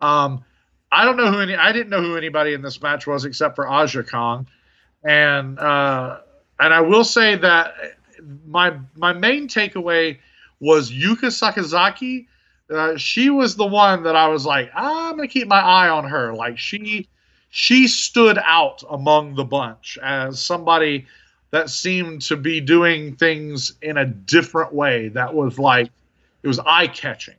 Um, 0.00 0.44
I 0.92 1.04
don't 1.04 1.16
know 1.16 1.30
who 1.32 1.40
any. 1.40 1.56
I 1.56 1.72
didn't 1.72 1.88
know 1.90 2.00
who 2.00 2.16
anybody 2.16 2.54
in 2.54 2.62
this 2.62 2.80
match 2.80 3.06
was 3.06 3.24
except 3.24 3.56
for 3.56 3.66
Aja 3.66 4.02
Kong, 4.02 4.46
and 5.02 5.58
uh, 5.58 6.20
and 6.60 6.72
I 6.74 6.80
will 6.80 7.04
say 7.04 7.36
that 7.36 7.74
my 8.46 8.76
my 8.96 9.12
main 9.12 9.48
takeaway 9.48 10.18
was 10.60 10.90
Yuka 10.90 11.26
Sakazaki. 11.26 12.26
Uh, 12.70 12.96
she 12.96 13.30
was 13.30 13.56
the 13.56 13.66
one 13.66 14.02
that 14.02 14.16
I 14.16 14.28
was 14.28 14.44
like, 14.44 14.70
"Ah, 14.74 15.10
I'm 15.10 15.16
gonna 15.16 15.28
keep 15.28 15.48
my 15.48 15.60
eye 15.60 15.88
on 15.88 16.04
her. 16.04 16.34
Like 16.34 16.58
she 16.58 17.08
she 17.50 17.88
stood 17.88 18.38
out 18.44 18.82
among 18.90 19.34
the 19.34 19.44
bunch 19.44 19.98
as 20.02 20.40
somebody 20.40 21.06
that 21.50 21.70
seemed 21.70 22.22
to 22.22 22.36
be 22.36 22.60
doing 22.60 23.16
things 23.16 23.72
in 23.80 23.96
a 23.96 24.04
different 24.04 24.72
way 24.72 25.08
that 25.08 25.32
was 25.34 25.58
like 25.58 25.88
it 26.42 26.48
was 26.48 26.58
eye 26.60 26.86
catching 26.86 27.34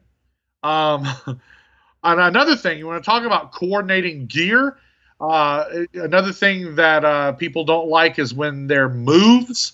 um 0.63 1.07
and 2.03 2.19
another 2.19 2.55
thing 2.55 2.77
you 2.77 2.87
want 2.87 3.01
to 3.03 3.05
talk 3.05 3.23
about 3.23 3.51
coordinating 3.51 4.25
gear 4.25 4.77
uh 5.19 5.65
another 5.93 6.31
thing 6.31 6.75
that 6.75 7.03
uh 7.03 7.31
people 7.33 7.63
don't 7.65 7.87
like 7.89 8.17
is 8.19 8.33
when 8.33 8.67
their 8.67 8.87
moves 8.89 9.73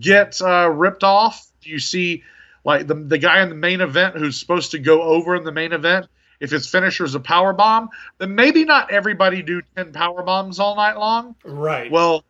get 0.00 0.40
uh 0.42 0.68
ripped 0.70 1.02
off 1.04 1.46
you 1.62 1.78
see 1.78 2.22
like 2.64 2.86
the, 2.86 2.94
the 2.94 3.18
guy 3.18 3.42
in 3.42 3.48
the 3.48 3.54
main 3.54 3.80
event 3.80 4.16
who's 4.16 4.38
supposed 4.38 4.70
to 4.72 4.78
go 4.78 5.02
over 5.02 5.34
in 5.36 5.44
the 5.44 5.52
main 5.52 5.72
event 5.72 6.06
if 6.38 6.50
his 6.50 6.68
finisher 6.68 7.04
is 7.04 7.14
a 7.14 7.20
power 7.20 7.52
bomb 7.52 7.88
then 8.18 8.34
maybe 8.34 8.64
not 8.64 8.90
everybody 8.92 9.42
do 9.42 9.60
10 9.76 9.92
power 9.92 10.22
bombs 10.22 10.58
all 10.60 10.76
night 10.76 10.96
long 10.96 11.34
Right. 11.44 11.90
well, 11.90 12.24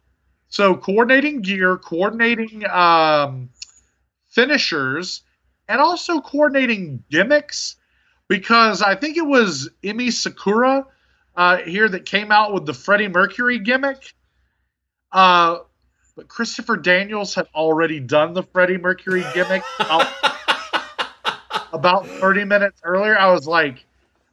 so 0.49 0.77
coordinating 0.77 1.43
gear, 1.43 1.77
coordinating 1.77 2.65
um, 2.71 3.51
finishers, 4.29 5.23
and 5.69 5.81
also 5.81 6.21
coordinating 6.21 7.03
gimmicks, 7.11 7.77
because 8.29 8.81
I 8.81 8.95
think 8.95 9.17
it 9.17 9.27
was 9.27 9.69
Emi 9.83 10.13
Sakura 10.13 10.87
uh, 11.37 11.59
here 11.59 11.89
that 11.89 12.07
came 12.07 12.33
out 12.33 12.53
with 12.53 12.67
the 12.67 12.75
Freddie 12.75 13.09
Mercury 13.09 13.59
gimmick. 13.59 14.15
Uh, 15.13 15.59
but 16.17 16.29
Christopher 16.29 16.77
Daniels 16.77 17.35
had 17.35 17.47
already 17.55 18.01
done 18.01 18.33
the 18.33 18.43
Freddie 18.43 18.79
Mercury 18.79 19.25
gimmick 19.35 19.63
about, 19.79 20.07
about 21.73 22.07
30 22.07 22.45
minutes 22.45 22.81
earlier. 22.85 23.19
I 23.19 23.31
was 23.31 23.47
like, 23.47 23.85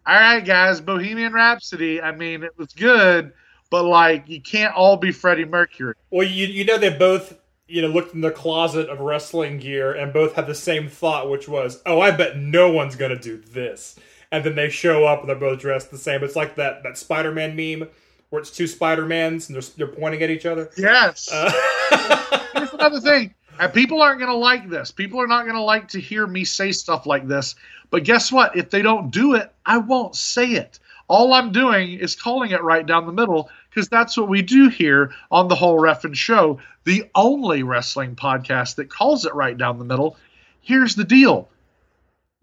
all 0.05 0.15
right, 0.15 0.43
guys, 0.43 0.81
Bohemian 0.81 1.33
Rhapsody. 1.33 2.01
I 2.01 2.11
mean, 2.11 2.43
it 2.43 2.57
was 2.57 2.73
good, 2.73 3.33
but 3.69 3.83
like, 3.83 4.27
you 4.27 4.41
can't 4.41 4.73
all 4.75 4.97
be 4.97 5.11
Freddie 5.11 5.45
Mercury. 5.45 5.95
Well, 6.09 6.27
you 6.27 6.47
you 6.47 6.65
know 6.65 6.77
they 6.77 6.89
both 6.89 7.37
you 7.67 7.81
know 7.81 7.87
looked 7.87 8.13
in 8.13 8.21
the 8.21 8.31
closet 8.31 8.89
of 8.89 8.99
wrestling 8.99 9.59
gear 9.59 9.93
and 9.93 10.11
both 10.11 10.33
had 10.35 10.47
the 10.47 10.55
same 10.55 10.89
thought, 10.89 11.29
which 11.29 11.47
was, 11.47 11.81
"Oh, 11.85 12.01
I 12.01 12.11
bet 12.11 12.37
no 12.37 12.69
one's 12.69 12.95
gonna 12.95 13.19
do 13.19 13.37
this." 13.37 13.97
And 14.33 14.43
then 14.43 14.55
they 14.55 14.69
show 14.69 15.05
up 15.05 15.19
and 15.19 15.29
they're 15.29 15.35
both 15.35 15.59
dressed 15.59 15.91
the 15.91 15.97
same. 15.97 16.23
It's 16.23 16.35
like 16.35 16.55
that 16.55 16.81
that 16.81 16.97
Spider-Man 16.97 17.55
meme 17.55 17.87
where 18.31 18.41
it's 18.41 18.49
two 18.49 18.65
Spider-Mans 18.65 19.47
and 19.47 19.55
they're 19.55 19.69
they're 19.77 19.95
pointing 19.95 20.23
at 20.23 20.31
each 20.31 20.47
other. 20.47 20.71
Yes. 20.75 21.29
Uh, 21.31 21.51
Here's 22.55 22.73
another 22.73 22.99
thing. 22.99 23.35
And 23.59 23.71
people 23.71 24.01
aren't 24.01 24.19
going 24.19 24.31
to 24.31 24.37
like 24.37 24.69
this. 24.69 24.89
People 24.89 25.21
are 25.21 25.27
not 25.27 25.43
going 25.43 25.55
to 25.55 25.61
like 25.61 25.89
to 25.89 26.01
hear 26.01 26.25
me 26.25 26.43
say 26.43 26.71
stuff 26.71 27.05
like 27.05 27.27
this. 27.27 27.53
But 27.91 28.05
guess 28.05 28.31
what? 28.31 28.57
If 28.57 28.71
they 28.71 28.81
don't 28.81 29.11
do 29.11 29.35
it, 29.35 29.53
I 29.67 29.77
won't 29.77 30.15
say 30.15 30.47
it. 30.47 30.79
All 31.07 31.33
I'm 31.33 31.51
doing 31.51 31.99
is 31.99 32.15
calling 32.15 32.49
it 32.49 32.63
right 32.63 32.85
down 32.85 33.05
the 33.05 33.13
middle 33.13 33.51
because 33.69 33.87
that's 33.87 34.17
what 34.17 34.29
we 34.29 34.41
do 34.41 34.67
here 34.69 35.13
on 35.29 35.47
the 35.47 35.55
whole 35.55 35.79
Ref'n 35.79 36.15
Show, 36.15 36.59
the 36.85 37.07
only 37.13 37.61
wrestling 37.61 38.15
podcast 38.15 38.75
that 38.75 38.89
calls 38.89 39.25
it 39.25 39.35
right 39.35 39.55
down 39.55 39.77
the 39.77 39.85
middle. 39.85 40.17
Here's 40.61 40.95
the 40.95 41.03
deal 41.03 41.49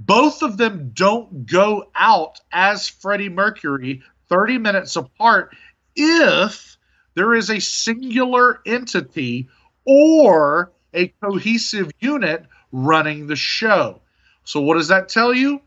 both 0.01 0.43
of 0.43 0.57
them 0.57 0.91
don't 0.95 1.45
go 1.47 1.91
out 1.95 2.41
as 2.53 2.89
Freddie 2.89 3.29
Mercury 3.29 4.03
30 4.31 4.57
minutes 4.57 4.97
apart 4.97 5.55
if 5.95 6.79
there 7.15 7.35
is 7.35 7.51
a 7.51 7.61
singular 7.61 8.61
entity 8.65 9.49
or 9.85 10.73
a 10.95 11.09
cohesive 11.23 11.91
unit 12.01 12.47
running 12.73 13.27
the 13.27 13.37
show. 13.37 14.01
So, 14.45 14.63
what 14.63 14.77
does 14.77 14.89
that 14.89 15.11
tell 15.11 15.35
you? 15.35 15.61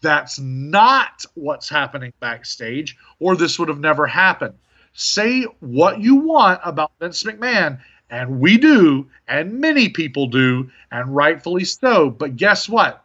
That's 0.00 0.38
not 0.38 1.24
what's 1.34 1.68
happening 1.68 2.12
backstage, 2.20 2.96
or 3.18 3.34
this 3.34 3.58
would 3.58 3.68
have 3.68 3.80
never 3.80 4.06
happened. 4.06 4.54
Say 4.92 5.42
what 5.60 6.00
you 6.00 6.16
want 6.16 6.60
about 6.64 6.92
Vince 7.00 7.24
McMahon, 7.24 7.80
and 8.10 8.38
we 8.38 8.58
do, 8.58 9.08
and 9.26 9.60
many 9.60 9.88
people 9.88 10.26
do, 10.28 10.70
and 10.90 11.14
rightfully 11.14 11.64
so. 11.64 12.10
But 12.10 12.36
guess 12.36 12.68
what? 12.68 13.01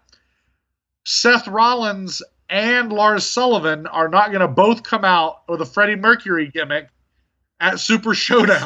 Seth 1.09 1.47
Rollins 1.47 2.21
and 2.49 2.91
Lars 2.91 3.25
Sullivan 3.25 3.87
are 3.87 4.09
not 4.09 4.27
going 4.27 4.41
to 4.41 4.47
both 4.49 4.83
come 4.83 5.05
out 5.05 5.43
with 5.47 5.61
a 5.61 5.65
Freddie 5.65 5.95
Mercury 5.95 6.49
gimmick 6.49 6.89
at 7.61 7.79
Super 7.79 8.13
Showdown. 8.13 8.61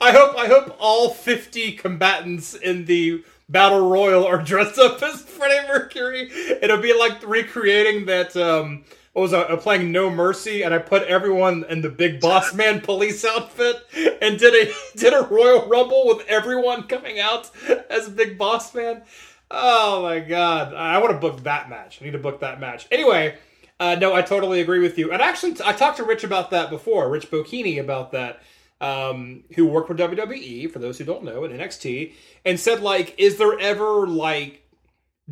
I 0.00 0.12
hope 0.12 0.38
I 0.38 0.46
hope 0.46 0.74
all 0.80 1.10
50 1.10 1.72
combatants 1.72 2.54
in 2.54 2.86
the 2.86 3.22
battle 3.50 3.90
royal 3.90 4.24
are 4.26 4.42
dressed 4.42 4.78
up 4.78 5.02
as 5.02 5.20
Freddie 5.20 5.68
Mercury. 5.68 6.30
It'll 6.62 6.80
be 6.80 6.98
like 6.98 7.22
recreating 7.28 8.06
that 8.06 8.34
um 8.34 8.86
what 9.12 9.22
was 9.22 9.34
I, 9.34 9.42
uh, 9.42 9.56
playing 9.58 9.92
No 9.92 10.08
Mercy 10.08 10.62
and 10.62 10.72
I 10.72 10.78
put 10.78 11.02
everyone 11.02 11.64
in 11.68 11.82
the 11.82 11.90
big 11.90 12.18
boss 12.18 12.54
man 12.54 12.80
police 12.80 13.26
outfit 13.26 13.76
and 14.22 14.38
did 14.38 14.54
a 14.68 14.72
did 14.96 15.12
a 15.12 15.20
Royal 15.22 15.68
Rumble 15.68 16.06
with 16.06 16.26
everyone 16.28 16.84
coming 16.84 17.20
out 17.20 17.50
as 17.90 18.08
Big 18.08 18.38
Boss 18.38 18.74
Man. 18.74 19.02
Oh 19.50 20.02
my 20.02 20.20
god. 20.20 20.74
I 20.74 20.98
want 20.98 21.12
to 21.12 21.18
book 21.18 21.42
that 21.42 21.68
match. 21.68 21.98
I 22.00 22.04
need 22.04 22.12
to 22.12 22.18
book 22.18 22.40
that 22.40 22.60
match. 22.60 22.86
Anyway, 22.90 23.36
uh, 23.80 23.96
no, 23.96 24.14
I 24.14 24.22
totally 24.22 24.60
agree 24.60 24.78
with 24.78 24.98
you. 24.98 25.10
And 25.10 25.22
actually, 25.22 25.56
I 25.64 25.72
talked 25.72 25.96
to 25.96 26.04
Rich 26.04 26.22
about 26.22 26.50
that 26.50 26.70
before, 26.70 27.10
Rich 27.10 27.30
Bocchini 27.30 27.80
about 27.80 28.12
that, 28.12 28.42
um, 28.80 29.44
who 29.56 29.66
worked 29.66 29.88
for 29.88 29.94
WWE, 29.94 30.70
for 30.70 30.78
those 30.78 30.98
who 30.98 31.04
don't 31.04 31.24
know, 31.24 31.44
in 31.44 31.52
NXT, 31.52 32.12
and 32.44 32.60
said, 32.60 32.82
like, 32.82 33.14
is 33.18 33.38
there 33.38 33.58
ever, 33.58 34.06
like, 34.06 34.66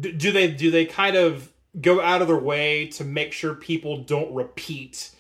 do 0.01 0.33
they 0.33 0.51
do 0.51 0.71
they 0.71 0.87
kind 0.87 1.17
of 1.17 1.53
go 1.81 2.01
out 2.01 2.23
of 2.23 2.29
their 2.29 2.39
way 2.39 2.87
to 2.87 3.05
make 3.05 3.33
sure 3.33 3.55
people 3.55 3.99
don't 4.05 4.33
repeat, 4.35 5.11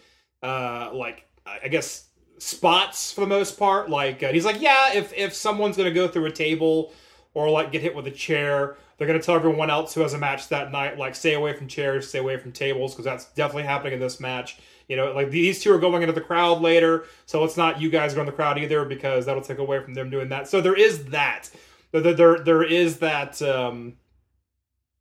uh, 0.42 0.90
like, 0.94 1.26
I 1.46 1.68
guess, 1.68 2.06
spots 2.38 3.12
for 3.12 3.20
the 3.20 3.26
most 3.26 3.58
part? 3.58 3.90
Like, 3.90 4.22
uh, 4.22 4.32
he's 4.32 4.46
like, 4.46 4.60
yeah, 4.60 4.94
if, 4.94 5.12
if 5.12 5.34
someone's 5.34 5.76
to 5.76 5.90
go 5.90 6.08
through 6.08 6.26
a 6.26 6.32
table 6.32 6.92
or, 7.34 7.50
like, 7.50 7.72
get 7.72 7.82
hit 7.82 7.94
with 7.94 8.06
a 8.06 8.10
chair, 8.10 8.76
they're 8.98 9.06
going 9.06 9.18
to 9.18 9.24
tell 9.24 9.36
everyone 9.36 9.70
else 9.70 9.94
who 9.94 10.00
has 10.02 10.12
a 10.12 10.18
match 10.18 10.48
that 10.48 10.70
night, 10.72 10.98
like, 10.98 11.14
stay 11.14 11.34
away 11.34 11.54
from 11.54 11.68
chairs, 11.68 12.08
stay 12.08 12.18
away 12.18 12.36
from 12.36 12.52
tables, 12.52 12.92
because 12.92 13.04
that's 13.04 13.26
definitely 13.32 13.62
happening 13.62 13.94
in 13.94 14.00
this 14.00 14.20
match. 14.20 14.58
You 14.88 14.96
know, 14.96 15.12
like 15.12 15.30
these 15.30 15.62
two 15.62 15.72
are 15.72 15.78
going 15.78 16.02
into 16.02 16.14
the 16.14 16.20
crowd 16.20 16.60
later, 16.60 17.04
so 17.26 17.44
it's 17.44 17.56
not 17.56 17.80
you 17.80 17.90
guys 17.90 18.14
go 18.14 18.20
in 18.20 18.26
the 18.26 18.32
crowd 18.32 18.58
either, 18.58 18.84
because 18.84 19.26
that'll 19.26 19.42
take 19.42 19.58
away 19.58 19.82
from 19.82 19.94
them 19.94 20.10
doing 20.10 20.28
that. 20.30 20.48
So 20.48 20.60
there 20.60 20.74
is 20.74 21.04
that. 21.06 21.50
There, 21.92 22.12
there, 22.14 22.38
there 22.40 22.62
is 22.62 22.98
that. 22.98 23.40
Um, 23.40 23.96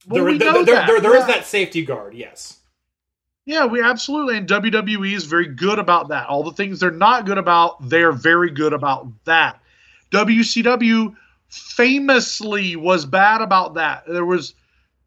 Well, 0.07 0.23
there, 0.23 0.31
we 0.33 0.37
there, 0.37 0.53
know 0.53 0.63
there, 0.63 0.75
that, 0.75 0.87
there- 0.87 0.99
there 1.01 1.15
is 1.15 1.27
yeah. 1.27 1.35
that 1.35 1.45
safety 1.45 1.83
guard. 1.83 2.13
Yes. 2.13 2.59
Yeah, 3.45 3.65
we 3.65 3.81
absolutely. 3.81 4.35
And 4.37 4.47
WWE 4.47 5.13
is 5.13 5.23
very 5.23 5.47
good 5.47 5.79
about 5.79 6.09
that. 6.09 6.27
All 6.27 6.43
the 6.43 6.51
things 6.51 6.81
they're 6.81 6.91
not 6.91 7.25
good 7.25 7.37
about, 7.37 7.89
they're 7.89 8.11
very 8.11 8.51
good 8.51 8.73
about 8.73 9.07
that. 9.23 9.61
WCW 10.11 11.15
famously 11.49 12.75
was 12.75 13.05
bad 13.05 13.41
about 13.41 13.75
that. 13.75 14.03
There 14.07 14.25
was 14.25 14.53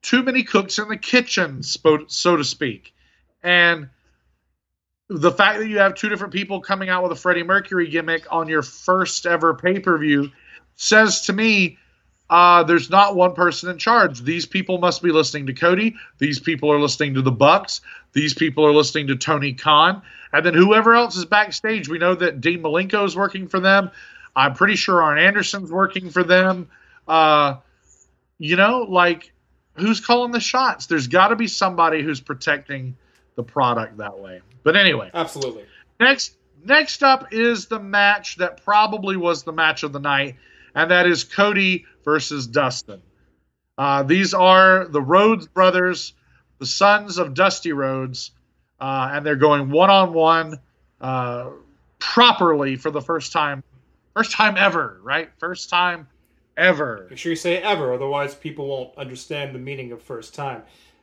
too 0.03 0.23
many 0.23 0.43
cooks 0.43 0.79
in 0.79 0.89
the 0.89 0.97
kitchen, 0.97 1.63
so 1.63 2.37
to 2.37 2.45
speak. 2.45 2.95
And 3.43 3.89
the 5.09 5.33
fact 5.33 5.59
that 5.59 5.69
you 5.69 5.79
have 5.79 5.95
two 5.95 6.09
different 6.09 6.33
people 6.33 6.61
coming 6.61 6.89
out 6.89 7.03
with 7.03 7.13
a 7.13 7.17
Freddie 7.17 7.43
Mercury 7.43 7.89
gimmick 7.89 8.27
on 8.31 8.49
your 8.49 8.63
first 8.63 9.27
ever 9.27 9.55
pay 9.55 9.81
per 9.81 9.99
view 9.99 10.31
says 10.77 11.23
to 11.23 11.33
me 11.33 11.79
uh, 12.31 12.63
there's 12.63 12.89
not 12.89 13.17
one 13.17 13.35
person 13.35 13.69
in 13.69 13.77
charge. 13.77 14.21
These 14.23 14.47
people 14.47 14.79
must 14.79 15.03
be 15.03 15.11
listening 15.11 15.47
to 15.47 15.53
Cody. 15.53 15.97
These 16.19 16.39
people 16.39 16.71
are 16.71 16.79
listening 16.79 17.15
to 17.15 17.23
the 17.23 17.33
Bucks. 17.33 17.81
These 18.13 18.35
people 18.35 18.65
are 18.65 18.73
listening 18.73 19.09
to 19.09 19.17
Tony 19.17 19.53
Khan. 19.53 20.01
And 20.33 20.47
then 20.47 20.55
whoever 20.55 20.95
else 20.95 21.17
is 21.17 21.25
backstage, 21.25 21.89
we 21.89 21.99
know 21.99 22.15
that 22.15 22.41
Dean 22.41 22.63
Malenko 22.63 23.05
is 23.05 23.17
working 23.17 23.49
for 23.49 23.59
them. 23.59 23.91
I'm 24.35 24.55
pretty 24.55 24.77
sure 24.77 25.03
Arn 25.03 25.19
Anderson's 25.19 25.71
working 25.71 26.11
for 26.11 26.23
them. 26.23 26.69
Uh, 27.07 27.57
you 28.39 28.57
know, 28.57 28.87
like 28.89 29.33
who's 29.75 30.01
calling 30.01 30.33
the 30.33 30.41
shots? 30.41 30.87
There's 30.87 31.07
got 31.07 31.29
to 31.29 31.37
be 31.37 31.47
somebody 31.47 32.03
who's 32.03 32.21
protecting 32.21 32.97
the 33.37 33.43
product 33.43 33.99
that 33.99 34.19
way. 34.19 34.41
But 34.63 34.77
anyway, 34.77 35.11
Absolutely. 35.13 35.65
Next, 35.99 36.37
next 36.65 37.03
up 37.03 37.33
is 37.33 37.67
the 37.67 37.81
match 37.81 38.37
that 38.37 38.65
probably 38.65 39.17
was 39.17 39.43
the 39.43 39.53
match 39.53 39.83
of 39.83 39.93
the 39.93 40.01
night, 40.01 40.37
and 40.75 40.91
that 40.91 41.07
is 41.07 41.25
Cody 41.25 41.87
versus 42.05 42.47
Dustin. 42.47 43.03
Uh, 43.77 44.03
these 44.03 44.35
are 44.35 44.87
the 44.87 45.01
Rhodes 45.01 45.47
brothers, 45.47 46.13
the 46.59 46.67
sons 46.67 47.19
of 47.19 47.35
Dusty 47.35 47.73
Rhodes, 47.73 48.31
uh, 48.79 49.11
and 49.13 49.25
they're 49.25 49.37
going 49.37 49.71
one 49.71 49.91
on 49.91 50.13
one 50.13 50.59
properly 51.99 52.77
for 52.77 52.91
the 52.91 53.01
first 53.01 53.33
time, 53.33 53.63
first 54.15 54.33
time 54.33 54.57
ever, 54.57 55.01
right? 55.03 55.31
First 55.39 55.71
time 55.71 56.09
ever. 56.57 57.07
Make 57.11 57.19
sure 57.19 57.31
you 57.31 57.37
say 57.37 57.59
ever, 57.59 57.93
otherwise 57.93 58.35
people 58.35 58.67
won't 58.67 58.97
understand 58.97 59.55
the 59.55 59.59
meaning 59.59 59.93
of 59.93 60.03
first 60.03 60.35
time. 60.35 60.63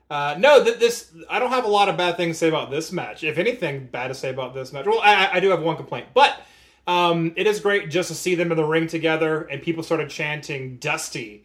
Uh, 0.09 0.35
no, 0.38 0.63
th- 0.63 0.79
this 0.79 1.11
I 1.29 1.39
don't 1.39 1.49
have 1.49 1.65
a 1.65 1.69
lot 1.69 1.89
of 1.89 1.97
bad 1.97 2.15
things 2.15 2.38
to 2.38 2.39
say 2.39 2.47
about 2.47 2.71
this 2.71 2.91
match. 2.91 3.23
If 3.23 3.38
anything, 3.38 3.88
bad 3.88 4.07
to 4.07 4.13
say 4.13 4.29
about 4.29 4.53
this 4.53 4.71
match. 4.71 4.85
Well, 4.85 5.01
I, 5.01 5.29
I 5.34 5.39
do 5.39 5.49
have 5.49 5.61
one 5.61 5.75
complaint, 5.75 6.07
but 6.13 6.39
um, 6.85 7.34
it 7.35 7.45
is 7.45 7.59
great 7.59 7.89
just 7.89 8.07
to 8.07 8.15
see 8.15 8.35
them 8.35 8.51
in 8.51 8.57
the 8.57 8.63
ring 8.63 8.88
together, 8.88 9.41
and 9.43 9.61
people 9.61 9.84
started 9.84 10.09
chanting 10.09 10.77
"Dusty," 10.77 11.43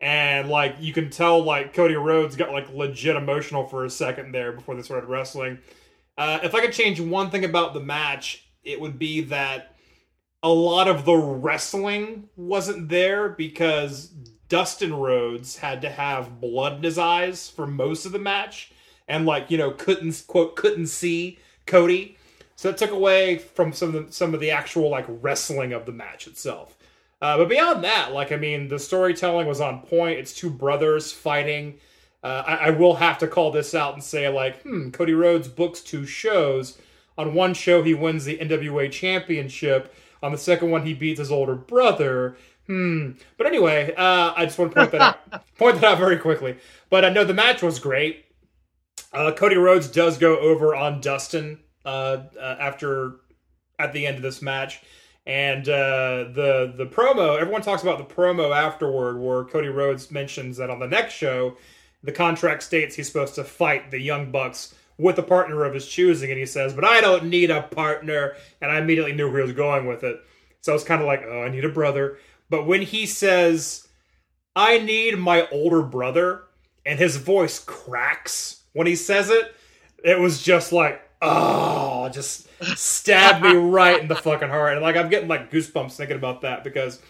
and 0.00 0.48
like 0.48 0.74
you 0.80 0.92
can 0.92 1.10
tell, 1.10 1.42
like 1.44 1.74
Cody 1.74 1.94
Rhodes 1.94 2.34
got 2.34 2.50
like 2.50 2.72
legit 2.74 3.14
emotional 3.14 3.68
for 3.68 3.84
a 3.84 3.90
second 3.90 4.32
there 4.32 4.50
before 4.50 4.74
they 4.74 4.82
started 4.82 5.06
wrestling. 5.06 5.58
Uh, 6.18 6.40
if 6.42 6.56
I 6.56 6.60
could 6.60 6.72
change 6.72 7.00
one 7.00 7.30
thing 7.30 7.44
about 7.44 7.72
the 7.72 7.80
match, 7.80 8.48
it 8.64 8.80
would 8.80 8.98
be 8.98 9.22
that 9.22 9.71
a 10.42 10.48
lot 10.48 10.88
of 10.88 11.04
the 11.04 11.16
wrestling 11.16 12.28
wasn't 12.36 12.88
there 12.88 13.28
because 13.28 14.10
Dustin 14.48 14.92
Rhodes 14.92 15.56
had 15.56 15.80
to 15.82 15.90
have 15.90 16.40
blood 16.40 16.76
in 16.76 16.82
his 16.82 16.98
eyes 16.98 17.48
for 17.48 17.66
most 17.66 18.04
of 18.04 18.12
the 18.12 18.18
match 18.18 18.72
and 19.08 19.24
like, 19.24 19.50
you 19.50 19.58
know, 19.58 19.70
couldn't 19.70 20.24
quote 20.26 20.56
couldn't 20.56 20.88
see 20.88 21.38
Cody. 21.66 22.16
So 22.56 22.68
it 22.68 22.76
took 22.76 22.90
away 22.90 23.38
from 23.38 23.72
some 23.72 23.94
of 23.94 24.06
the, 24.06 24.12
some 24.12 24.34
of 24.34 24.40
the 24.40 24.50
actual 24.50 24.88
like 24.88 25.06
wrestling 25.08 25.72
of 25.72 25.86
the 25.86 25.92
match 25.92 26.26
itself. 26.26 26.76
Uh, 27.20 27.38
but 27.38 27.48
beyond 27.48 27.84
that, 27.84 28.12
like 28.12 28.32
I 28.32 28.36
mean, 28.36 28.68
the 28.68 28.78
storytelling 28.78 29.46
was 29.46 29.60
on 29.60 29.82
point. 29.82 30.18
It's 30.18 30.32
two 30.32 30.50
brothers 30.50 31.12
fighting. 31.12 31.78
Uh, 32.22 32.42
I, 32.46 32.54
I 32.54 32.70
will 32.70 32.96
have 32.96 33.18
to 33.18 33.28
call 33.28 33.52
this 33.52 33.74
out 33.74 33.94
and 33.94 34.02
say 34.02 34.28
like, 34.28 34.60
hmm, 34.62 34.90
Cody 34.90 35.14
Rhodes 35.14 35.48
books 35.48 35.80
two 35.80 36.04
shows. 36.04 36.78
On 37.18 37.34
one 37.34 37.54
show, 37.54 37.82
he 37.82 37.94
wins 37.94 38.24
the 38.24 38.38
NWA 38.38 38.90
Championship. 38.90 39.94
On 40.22 40.32
the 40.32 40.38
second 40.38 40.70
one, 40.70 40.86
he 40.86 40.94
beats 40.94 41.18
his 41.18 41.32
older 41.32 41.54
brother. 41.54 42.36
Hmm. 42.66 43.12
But 43.36 43.46
anyway, 43.46 43.92
uh, 43.96 44.32
I 44.36 44.44
just 44.44 44.58
want 44.58 44.72
to 44.72 44.78
point 44.78 44.92
that 44.92 45.00
out. 45.00 45.46
Point 45.58 45.80
that 45.80 45.92
out 45.92 45.98
very 45.98 46.16
quickly. 46.16 46.56
But 46.90 47.04
I 47.04 47.10
know 47.10 47.24
the 47.24 47.34
match 47.34 47.62
was 47.62 47.78
great. 47.78 48.24
Uh, 49.12 49.32
Cody 49.32 49.56
Rhodes 49.56 49.88
does 49.88 50.18
go 50.18 50.38
over 50.38 50.74
on 50.74 51.00
Dustin 51.00 51.60
uh, 51.84 52.22
uh, 52.40 52.56
after 52.58 53.16
at 53.78 53.92
the 53.92 54.06
end 54.06 54.16
of 54.16 54.22
this 54.22 54.40
match, 54.40 54.82
and 55.26 55.68
uh, 55.68 56.24
the 56.32 56.72
the 56.76 56.86
promo. 56.86 57.38
Everyone 57.38 57.62
talks 57.62 57.82
about 57.82 57.98
the 57.98 58.14
promo 58.14 58.56
afterward, 58.56 59.20
where 59.20 59.44
Cody 59.44 59.68
Rhodes 59.68 60.10
mentions 60.10 60.56
that 60.56 60.70
on 60.70 60.78
the 60.78 60.86
next 60.86 61.14
show, 61.14 61.56
the 62.02 62.12
contract 62.12 62.62
states 62.62 62.94
he's 62.94 63.06
supposed 63.06 63.34
to 63.34 63.44
fight 63.44 63.90
the 63.90 64.00
Young 64.00 64.30
Bucks 64.30 64.74
with 65.02 65.18
a 65.18 65.22
partner 65.22 65.64
of 65.64 65.74
his 65.74 65.86
choosing, 65.86 66.30
and 66.30 66.38
he 66.38 66.46
says, 66.46 66.72
"But 66.72 66.84
I 66.84 67.00
don't 67.00 67.24
need 67.24 67.50
a 67.50 67.62
partner," 67.62 68.34
and 68.60 68.70
I 68.70 68.78
immediately 68.78 69.12
knew 69.12 69.28
where 69.28 69.40
he 69.40 69.46
was 69.46 69.56
going 69.56 69.86
with 69.86 70.04
it. 70.04 70.20
So 70.60 70.74
it's 70.74 70.84
kind 70.84 71.00
of 71.00 71.06
like, 71.06 71.22
"Oh, 71.26 71.42
I 71.42 71.48
need 71.48 71.64
a 71.64 71.68
brother." 71.68 72.18
But 72.48 72.66
when 72.66 72.82
he 72.82 73.06
says, 73.06 73.88
"I 74.56 74.78
need 74.78 75.18
my 75.18 75.48
older 75.50 75.82
brother," 75.82 76.44
and 76.86 76.98
his 76.98 77.16
voice 77.16 77.58
cracks 77.58 78.62
when 78.72 78.86
he 78.86 78.96
says 78.96 79.30
it, 79.30 79.54
it 80.04 80.18
was 80.18 80.42
just 80.42 80.72
like, 80.72 81.02
oh, 81.20 82.08
just 82.08 82.48
stabbed 82.76 83.42
me 83.44 83.52
right 83.54 84.00
in 84.00 84.08
the 84.08 84.14
fucking 84.14 84.48
heart. 84.48 84.74
And 84.74 84.82
like, 84.82 84.96
I'm 84.96 85.08
getting 85.08 85.28
like 85.28 85.50
goosebumps 85.50 85.96
thinking 85.96 86.16
about 86.16 86.42
that 86.42 86.64
because 86.64 87.00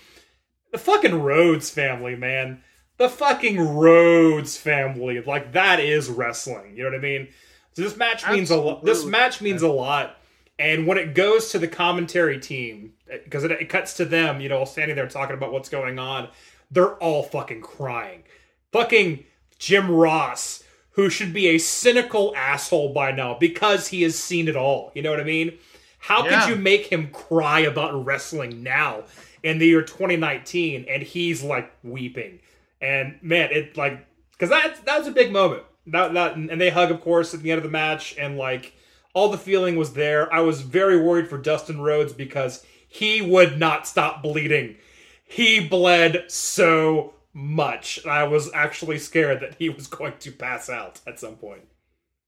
the 0.73 0.78
fucking 0.78 1.23
Rhodes 1.23 1.70
family, 1.70 2.16
man. 2.16 2.62
The 2.98 3.09
fucking 3.09 3.59
Rhodes 3.59 4.56
family. 4.56 5.20
Like, 5.20 5.52
that 5.52 5.81
is 5.81 6.09
wrestling. 6.09 6.77
You 6.77 6.85
know 6.85 6.90
what 6.90 6.98
I 6.98 7.02
mean? 7.02 7.28
So 7.74 7.82
this 7.82 7.97
match 7.97 8.28
means 8.28 8.51
a 8.51 8.57
lot. 8.57 8.85
This 8.85 9.05
match 9.05 9.40
means 9.40 9.62
a 9.62 9.69
lot. 9.69 10.16
And 10.59 10.86
when 10.86 10.99
it 10.99 11.15
goes 11.15 11.51
to 11.51 11.59
the 11.59 11.66
commentary 11.69 12.39
team, 12.39 12.93
eh, 13.11 13.19
because 13.24 13.44
it, 13.44 13.51
it 13.51 13.69
cuts 13.69 13.94
to 13.94 14.05
them, 14.05 14.40
you 14.40 14.49
know, 14.49 14.65
standing 14.65 14.94
there 14.97 15.09
talking 15.09 15.35
about 15.36 15.53
what's 15.53 15.69
going 15.69 15.99
on, 15.99 16.28
they're 16.70 16.94
all 16.97 17.23
fucking 17.23 17.62
crying. 17.62 18.23
Fucking 18.70 19.24
Jim 19.59 19.90
Ross, 19.90 20.62
who 20.93 21.09
should 21.09 21.32
be 21.32 21.49
a 21.49 21.59
cynical 21.59 22.35
asshole 22.36 22.93
by 22.93 23.12
now 23.12 23.35
because 23.39 23.89
he 23.89 24.03
has 24.03 24.19
seen 24.19 24.47
it 24.49 24.57
all. 24.57 24.93
You 24.94 25.03
know 25.03 25.11
what 25.11 25.20
I 25.20 25.24
mean? 25.24 25.59
How 25.99 26.24
Yeah. 26.24 26.40
could 26.40 26.51
you 26.51 26.57
make 26.57 26.86
him 26.86 27.09
cry 27.11 27.61
about 27.61 28.05
wrestling 28.05 28.62
now 28.62 29.05
in 29.43 29.59
the 29.59 29.66
year 29.66 29.82
2019 29.82 30.85
and 30.89 31.03
he's 31.03 31.43
like 31.43 31.73
weeping? 31.82 32.40
And 32.81 33.19
man, 33.23 33.51
it 33.53 33.77
like 33.77 34.05
because 34.32 34.51
that 34.51 34.85
that 34.85 34.99
was 34.99 35.07
a 35.09 35.12
big 35.12 35.32
moment. 35.32 35.62
That, 35.86 36.14
that 36.14 36.36
and 36.36 36.60
they 36.60 36.70
hug, 36.70 36.90
of 36.90 37.00
course, 37.00 37.34
at 37.34 37.42
the 37.42 37.50
end 37.50 37.59
of 37.59 37.64
the 37.64 37.70
match, 37.70 38.16
and 38.18 38.36
like 38.36 38.74
all 39.14 39.28
the 39.28 39.38
feeling 39.38 39.76
was 39.76 39.92
there. 39.92 40.32
I 40.32 40.40
was 40.40 40.60
very 40.60 41.00
worried 41.00 41.28
for 41.28 41.38
Dustin 41.38 41.80
Rhodes 41.80 42.12
because 42.12 42.64
he 42.88 43.22
would 43.22 43.59
not 43.59 43.86
stop 43.86 44.22
bleeding. 44.22 44.76
He 45.24 45.66
bled 45.66 46.24
so 46.28 47.14
much. 47.32 48.04
I 48.06 48.24
was 48.24 48.52
actually 48.52 48.98
scared 48.98 49.40
that 49.40 49.54
he 49.54 49.68
was 49.68 49.86
going 49.86 50.14
to 50.20 50.32
pass 50.32 50.68
out 50.68 51.00
at 51.06 51.18
some 51.18 51.36
point. 51.36 51.62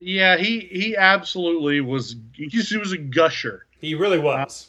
Yeah, 0.00 0.36
he 0.36 0.60
he 0.60 0.96
absolutely 0.96 1.80
was. 1.80 2.16
He, 2.34 2.48
he 2.48 2.76
was 2.76 2.92
a 2.92 2.98
gusher. 2.98 3.66
He 3.78 3.94
really 3.94 4.18
was. 4.18 4.68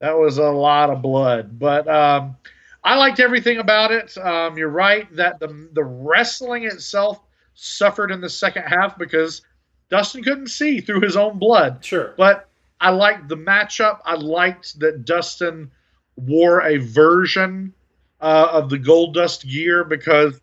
That 0.00 0.18
was 0.18 0.38
a 0.38 0.50
lot 0.50 0.90
of 0.90 1.02
blood, 1.02 1.58
but 1.58 1.86
um, 1.88 2.36
I 2.82 2.96
liked 2.96 3.20
everything 3.20 3.58
about 3.58 3.92
it. 3.92 4.16
Um, 4.18 4.56
you're 4.56 4.68
right 4.68 5.14
that 5.14 5.40
the 5.40 5.68
the 5.72 5.84
wrestling 5.84 6.64
itself 6.64 7.20
suffered 7.54 8.10
in 8.10 8.20
the 8.20 8.28
second 8.28 8.64
half 8.64 8.98
because 8.98 9.42
Dustin 9.90 10.22
couldn't 10.22 10.48
see 10.48 10.80
through 10.80 11.00
his 11.00 11.16
own 11.16 11.38
blood. 11.38 11.84
Sure. 11.84 12.14
But 12.16 12.48
I 12.80 12.90
liked 12.90 13.28
the 13.28 13.36
matchup. 13.36 14.00
I 14.04 14.14
liked 14.14 14.80
that 14.80 15.04
Dustin 15.04 15.70
wore 16.16 16.62
a 16.62 16.78
version 16.78 17.72
uh, 18.20 18.48
of 18.52 18.70
the 18.70 18.78
Gold 18.78 19.14
Dust 19.14 19.46
gear 19.46 19.84
because 19.84 20.40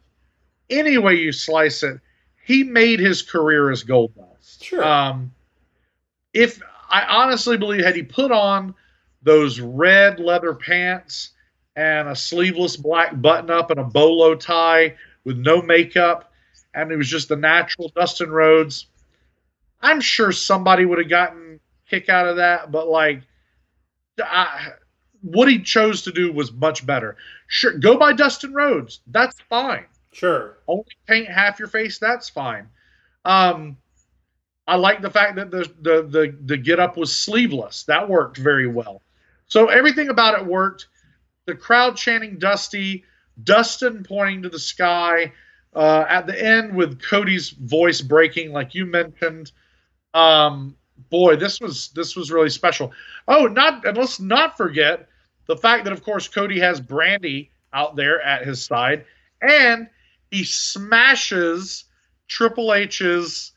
any 0.70 0.98
way 0.98 1.16
you 1.16 1.32
slice 1.32 1.84
it, 1.84 2.00
he 2.46 2.64
made 2.64 3.00
his 3.00 3.22
career 3.22 3.72
as 3.72 3.84
Gold 3.84 4.14
Dust. 4.16 4.64
Sure. 4.64 4.84
Um, 4.84 5.32
if 6.34 6.62
I 6.90 7.04
honestly 7.04 7.58
believe 7.58 7.84
had 7.84 7.96
he 7.96 8.04
put 8.04 8.32
on 8.32 8.76
those 9.22 9.60
red 9.60 10.20
leather 10.20 10.54
pants 10.54 11.32
and 11.76 12.08
a 12.08 12.16
sleeveless 12.16 12.78
black 12.78 13.20
button 13.22 13.50
up 13.50 13.72
and 13.72 13.80
a 13.80 13.84
bolo 13.84 14.36
tie 14.36 14.96
with 15.24 15.38
no 15.38 15.62
makeup, 15.62 16.29
and 16.74 16.92
it 16.92 16.98
was 16.98 17.10
just 17.10 17.30
the 17.30 17.36
natural 17.36 17.92
Dustin 17.96 18.32
Rhodes, 18.32 18.88
I'm 19.82 20.02
sure 20.02 20.32
somebody 20.32 20.86
would 20.86 21.00
have 21.00 21.10
gotten 21.10 21.60
kick 21.90 22.10
out 22.10 22.28
of 22.28 22.38
that. 22.38 22.72
But 22.72 22.88
like, 22.88 23.22
I, 24.20 24.72
what 25.22 25.50
he 25.50 25.60
chose 25.60 26.04
to 26.04 26.12
do 26.12 26.32
was 26.32 26.52
much 26.52 26.86
better. 26.86 27.18
Sure, 27.48 27.78
go 27.78 27.98
by 27.98 28.14
Dustin 28.14 28.54
Rhodes. 28.54 29.02
That's 29.08 29.40
fine. 29.50 29.86
Sure. 30.12 30.58
Only 30.68 30.86
paint 31.08 31.30
half 31.30 31.60
your 31.60 31.68
face. 31.68 32.00
That's 32.00 32.30
fine. 32.30 32.68
Um, 33.26 33.78
I 34.68 34.76
like 34.76 35.02
the 35.02 35.10
fact 35.10 35.36
that 35.36 35.52
the 35.52 35.70
the 35.82 36.04
the, 36.04 36.38
the 36.46 36.58
get 36.58 36.80
up 36.80 36.98
was 36.98 37.16
sleeveless. 37.16 37.84
That 37.84 38.08
worked 38.08 38.38
very 38.38 38.68
well. 38.68 39.02
So 39.48 39.68
everything 39.68 40.10
about 40.10 40.40
it 40.40 40.46
worked. 40.46 40.88
The 41.46 41.56
crowd 41.56 41.98
chanting 41.98 42.38
Dusty, 42.38 43.04
Dustin 43.44 44.04
pointing 44.04 44.44
to 44.44 44.50
the 44.50 44.60
sky. 44.60 45.34
Uh, 45.80 46.06
at 46.10 46.28
the 46.28 46.38
end 46.38 46.76
with 46.76 47.02
Cody's 47.02 47.52
voice 47.52 48.02
breaking, 48.02 48.52
like 48.52 48.76
you 48.76 48.86
mentioned. 48.86 49.54
Um, 50.14 50.76
boy, 51.10 51.38
this 51.38 51.62
was 51.62 51.88
this 51.96 52.18
was 52.18 52.34
really 52.34 52.50
special. 52.50 52.92
Oh, 53.30 53.48
not 53.48 53.86
and 53.86 53.98
let's 53.98 54.20
not 54.20 54.58
forget 54.58 55.08
the 55.46 55.56
fact 55.56 55.86
that 55.86 55.94
of 55.94 56.04
course 56.04 56.28
Cody 56.28 56.60
has 56.60 56.82
Brandi 56.82 57.52
out 57.72 57.96
there 57.96 58.22
at 58.22 58.46
his 58.46 58.62
side, 58.62 59.06
and 59.42 59.88
he 60.32 60.44
smashes 60.44 61.86
Triple 62.28 62.74
H's 62.74 63.54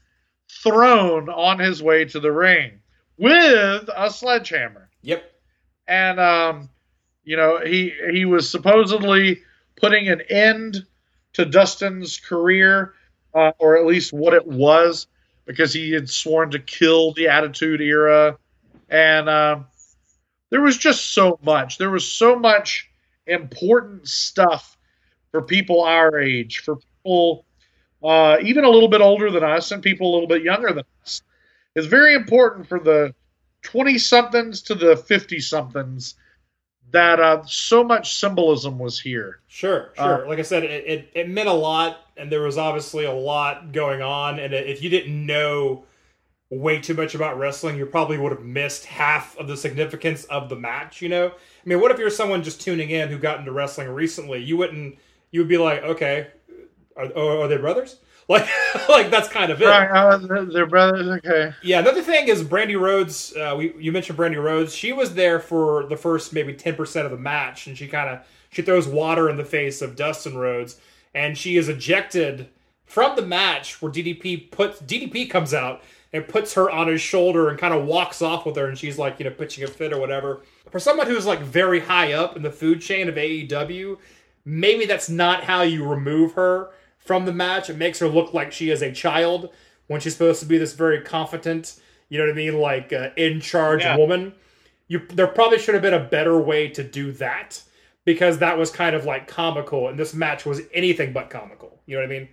throne 0.49 1.29
on 1.29 1.59
his 1.59 1.83
way 1.83 2.05
to 2.05 2.21
the 2.21 2.31
ring 2.31 2.79
with 3.19 3.91
a 3.97 4.09
sledgehammer. 4.13 4.89
Yep. 5.03 5.25
And 5.89 6.21
um, 6.21 6.71
you 7.25 7.37
know, 7.37 7.59
he 7.67 7.93
he 8.13 8.27
was 8.27 8.49
supposedly 8.49 9.43
putting 9.75 10.07
an 10.07 10.21
end 10.31 10.87
to 11.35 11.45
Dustin's 11.45 12.19
career, 12.19 12.95
uh, 13.35 13.53
or 13.59 13.77
at 13.77 13.87
least 13.87 14.13
what 14.13 14.35
it 14.35 14.47
was, 14.47 15.07
because 15.47 15.73
he 15.73 15.93
had 15.93 16.09
sworn 16.09 16.51
to 16.51 16.59
kill 16.59 17.13
the 17.15 17.29
Attitude 17.29 17.81
Era, 17.81 18.37
and 18.89 19.29
um, 19.29 19.67
there 20.51 20.61
was 20.61 20.77
just 20.77 21.15
so 21.15 21.39
much. 21.43 21.79
There 21.79 21.91
was 21.91 22.11
so 22.11 22.39
much 22.39 22.91
important 23.27 24.07
stuff 24.07 24.77
for 25.31 25.43
people 25.43 25.83
our 25.83 26.21
age, 26.21 26.59
for 26.59 26.77
people 26.77 27.47
uh, 28.05 28.39
even 28.43 28.65
a 28.65 28.69
little 28.69 28.89
bit 28.89 29.01
older 29.01 29.31
than 29.31 29.45
us, 29.45 29.71
and 29.71 29.83
people 29.83 30.11
a 30.11 30.13
little 30.13 30.29
bit 30.29 30.43
younger 30.43 30.73
than 30.73 30.85
us. 31.03 31.23
It's 31.75 31.87
very 31.87 32.15
important 32.15 32.69
for 32.69 32.79
the 32.79 33.15
20 33.63 33.97
somethings 33.97 34.61
to 34.63 34.75
the 34.75 34.97
50 34.97 35.41
somethings 35.41 36.17
that 36.93 37.21
uh, 37.21 37.43
so 37.45 37.83
much 37.83 38.17
symbolism 38.17 38.79
was 38.79 39.01
here. 39.01 39.41
Sure, 39.49 39.91
sure. 39.97 40.25
Uh, 40.25 40.29
like 40.29 40.39
I 40.39 40.43
said, 40.43 40.63
it, 40.63 40.85
it, 40.87 41.11
it, 41.15 41.29
meant 41.29 41.49
a 41.49 41.53
lot, 41.53 41.99
and 42.17 42.31
there 42.31 42.43
was 42.43 42.59
obviously 42.59 43.05
a 43.05 43.13
lot 43.13 43.73
going 43.73 44.03
on. 44.03 44.39
And 44.39 44.55
if 44.55 44.83
you 44.83 44.91
didn't 44.91 45.27
know 45.27 45.85
way 46.51 46.79
too 46.81 46.95
much 46.95 47.15
about 47.15 47.39
wrestling, 47.39 47.77
you 47.77 47.87
probably 47.87 48.19
would 48.19 48.33
have 48.33 48.43
missed 48.43 48.85
half 48.85 49.37
of 49.39 49.49
the 49.49 49.57
significance 49.57 50.25
of 50.25 50.51
the 50.51 50.57
match. 50.57 51.01
You 51.01 51.09
know, 51.09 51.29
I 51.29 51.69
mean, 51.69 51.81
what 51.81 51.91
if 51.91 51.99
you're 51.99 52.11
someone 52.11 52.43
just 52.43 52.61
tuning 52.61 52.91
in 52.91 53.09
who 53.09 53.19
got 53.19 53.39
into 53.39 53.53
wrestling 53.53 53.89
recently? 53.89 54.43
You 54.43 54.57
wouldn't. 54.59 54.99
You 55.31 55.41
would 55.41 55.49
be 55.49 55.57
like, 55.57 55.83
okay, 55.83 56.29
are, 56.97 57.17
are 57.17 57.49
they 57.49 57.57
brothers? 57.57 57.97
Like, 58.29 58.49
like 58.89 59.11
that's 59.11 59.29
kind 59.29 59.51
of 59.51 59.61
it. 59.61 59.67
Right, 59.67 59.91
uh, 59.91 60.45
they're 60.45 60.65
brothers. 60.67 61.07
Okay. 61.19 61.53
Yeah. 61.63 61.81
Another 61.81 62.03
thing 62.03 62.29
is 62.29 62.43
Brandi 62.43 62.81
Rhodes. 62.81 63.35
Uh, 63.37 63.55
we 63.59 63.75
you 63.79 63.91
mentioned 63.91 64.17
Brandi 64.19 64.43
Rhodes. 64.43 64.75
She 64.75 64.93
was 64.93 65.15
there 65.15 65.41
for 65.41 65.87
the 65.87 65.97
first 65.97 66.33
maybe 66.33 66.55
ten 66.55 66.77
percent 66.77 67.05
of 67.05 67.11
the 67.11 67.19
match, 67.19 67.67
and 67.67 67.77
she 67.77 67.89
kind 67.89 68.09
of 68.09 68.25
she 68.51 68.63
throws 68.63 68.87
water 68.87 69.29
in 69.29 69.37
the 69.37 69.45
face 69.45 69.83
of 69.83 69.97
Dustin 69.97 70.37
Rhodes, 70.37 70.79
and 71.15 71.37
she 71.37 71.57
is 71.57 71.69
ejected 71.69 72.49
from 72.87 73.17
the 73.17 73.23
match 73.23 73.83
where 73.83 73.91
DDP 73.91 74.51
puts 74.51 74.81
DDP 74.81 75.29
comes 75.29 75.53
out 75.53 75.83
and 76.13 76.29
puts 76.29 76.55
her 76.55 76.71
on 76.71 76.89
his 76.89 77.01
shoulder 77.01 77.49
and 77.49 77.59
kind 77.59 77.75
of 77.75 77.85
walks 77.87 78.23
off 78.23 78.47
with 78.47 78.57
her, 78.57 78.67
and 78.67 78.79
she's 78.79 78.99
like 78.99 79.19
you 79.19 79.25
know 79.25 79.31
pitching 79.33 79.65
a 79.65 79.67
fit 79.67 79.93
or 79.93 79.99
whatever. 79.99 80.43
For 80.71 80.79
someone 80.79 81.07
who's 81.09 81.27
like 81.27 81.41
very 81.41 81.81
high 81.81 82.13
up 82.13 82.37
in 82.37 82.43
the 82.43 82.53
food 82.53 82.81
chain 82.81 83.09
of 83.09 83.17
AEW, 83.17 83.99
maybe 84.45 84.87
that's 84.87 85.09
not 85.09 85.45
how 85.45 85.63
you 85.63 85.85
remove 85.85 86.33
her 86.35 86.71
from 87.05 87.25
the 87.25 87.33
match. 87.33 87.71
It 87.71 87.77
makes 87.77 87.99
her 87.99 88.09
look 88.09 88.35
like 88.35 88.53
she 88.53 88.71
is 88.71 88.83
a 88.83 88.93
child 88.93 89.51
when 89.87 90.01
she's 90.01 90.13
supposed 90.15 90.41
to 90.41 90.47
be 90.47 90.59
this 90.59 90.73
very 90.73 91.03
confident, 91.03 91.81
you 92.09 92.19
know 92.19 92.25
what 92.25 92.33
I 92.33 92.37
mean, 92.37 92.59
like 92.59 92.93
uh, 92.93 93.11
in 93.17 93.41
charge 93.41 93.83
yeah. 93.83 93.97
woman. 93.97 94.35
You 94.89 95.07
there 95.09 95.27
probably 95.27 95.59
should 95.59 95.75
have 95.75 95.83
been 95.83 95.95
a 95.95 96.05
better 96.05 96.39
way 96.39 96.69
to 96.69 96.83
do 96.83 97.13
that 97.13 97.63
because 98.05 98.39
that 98.39 98.59
was 98.59 98.71
kind 98.71 98.95
of 98.95 99.05
like 99.05 99.27
comical, 99.29 99.89
and 99.89 99.99
this 99.99 100.13
match 100.15 100.45
was 100.45 100.61
anything 100.75 101.13
but 101.13 101.31
comical. 101.31 101.79
You 101.87 101.97
know 101.97 102.03
what 102.03 102.15
I 102.15 102.19
mean? 102.19 102.29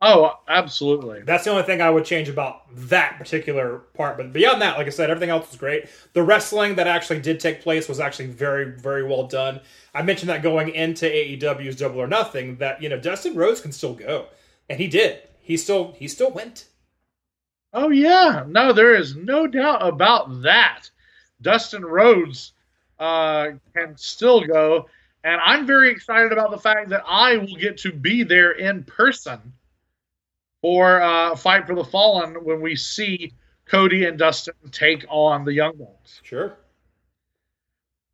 Oh, 0.00 0.38
absolutely. 0.46 1.22
That's 1.22 1.42
the 1.42 1.50
only 1.50 1.64
thing 1.64 1.80
I 1.80 1.90
would 1.90 2.04
change 2.04 2.28
about 2.28 2.62
that 2.88 3.18
particular 3.18 3.78
part. 3.94 4.16
But 4.16 4.32
beyond 4.32 4.62
that, 4.62 4.78
like 4.78 4.86
I 4.86 4.90
said, 4.90 5.10
everything 5.10 5.30
else 5.30 5.48
was 5.50 5.58
great. 5.58 5.88
The 6.12 6.22
wrestling 6.22 6.76
that 6.76 6.86
actually 6.86 7.20
did 7.20 7.40
take 7.40 7.62
place 7.62 7.88
was 7.88 7.98
actually 7.98 8.26
very, 8.26 8.76
very 8.78 9.02
well 9.02 9.26
done. 9.26 9.60
I 9.92 10.02
mentioned 10.02 10.28
that 10.28 10.42
going 10.42 10.68
into 10.68 11.06
AEW's 11.06 11.74
Double 11.74 12.00
or 12.00 12.06
Nothing, 12.06 12.56
that 12.58 12.80
you 12.80 12.88
know 12.88 13.00
Dustin 13.00 13.34
Rhodes 13.34 13.60
can 13.60 13.72
still 13.72 13.94
go, 13.94 14.26
and 14.70 14.78
he 14.78 14.86
did. 14.86 15.20
He 15.40 15.56
still 15.56 15.92
he 15.98 16.06
still 16.06 16.30
went. 16.30 16.68
Oh 17.72 17.88
yeah, 17.88 18.44
no, 18.46 18.72
there 18.72 18.94
is 18.94 19.16
no 19.16 19.48
doubt 19.48 19.86
about 19.86 20.42
that. 20.42 20.88
Dustin 21.42 21.84
Rhodes 21.84 22.52
uh, 23.00 23.48
can 23.74 23.96
still 23.96 24.46
go, 24.46 24.88
and 25.24 25.40
I'm 25.44 25.66
very 25.66 25.90
excited 25.90 26.30
about 26.30 26.52
the 26.52 26.58
fact 26.58 26.88
that 26.90 27.02
I 27.04 27.36
will 27.38 27.56
get 27.56 27.78
to 27.78 27.92
be 27.92 28.22
there 28.22 28.52
in 28.52 28.84
person 28.84 29.54
for 30.62 31.00
uh, 31.00 31.36
Fight 31.36 31.66
for 31.66 31.74
the 31.74 31.84
Fallen 31.84 32.44
when 32.44 32.60
we 32.60 32.76
see 32.76 33.32
Cody 33.66 34.06
and 34.06 34.18
Dustin 34.18 34.54
take 34.70 35.04
on 35.08 35.44
the 35.44 35.52
Young 35.52 35.76
Bucks. 35.76 36.20
Sure. 36.22 36.56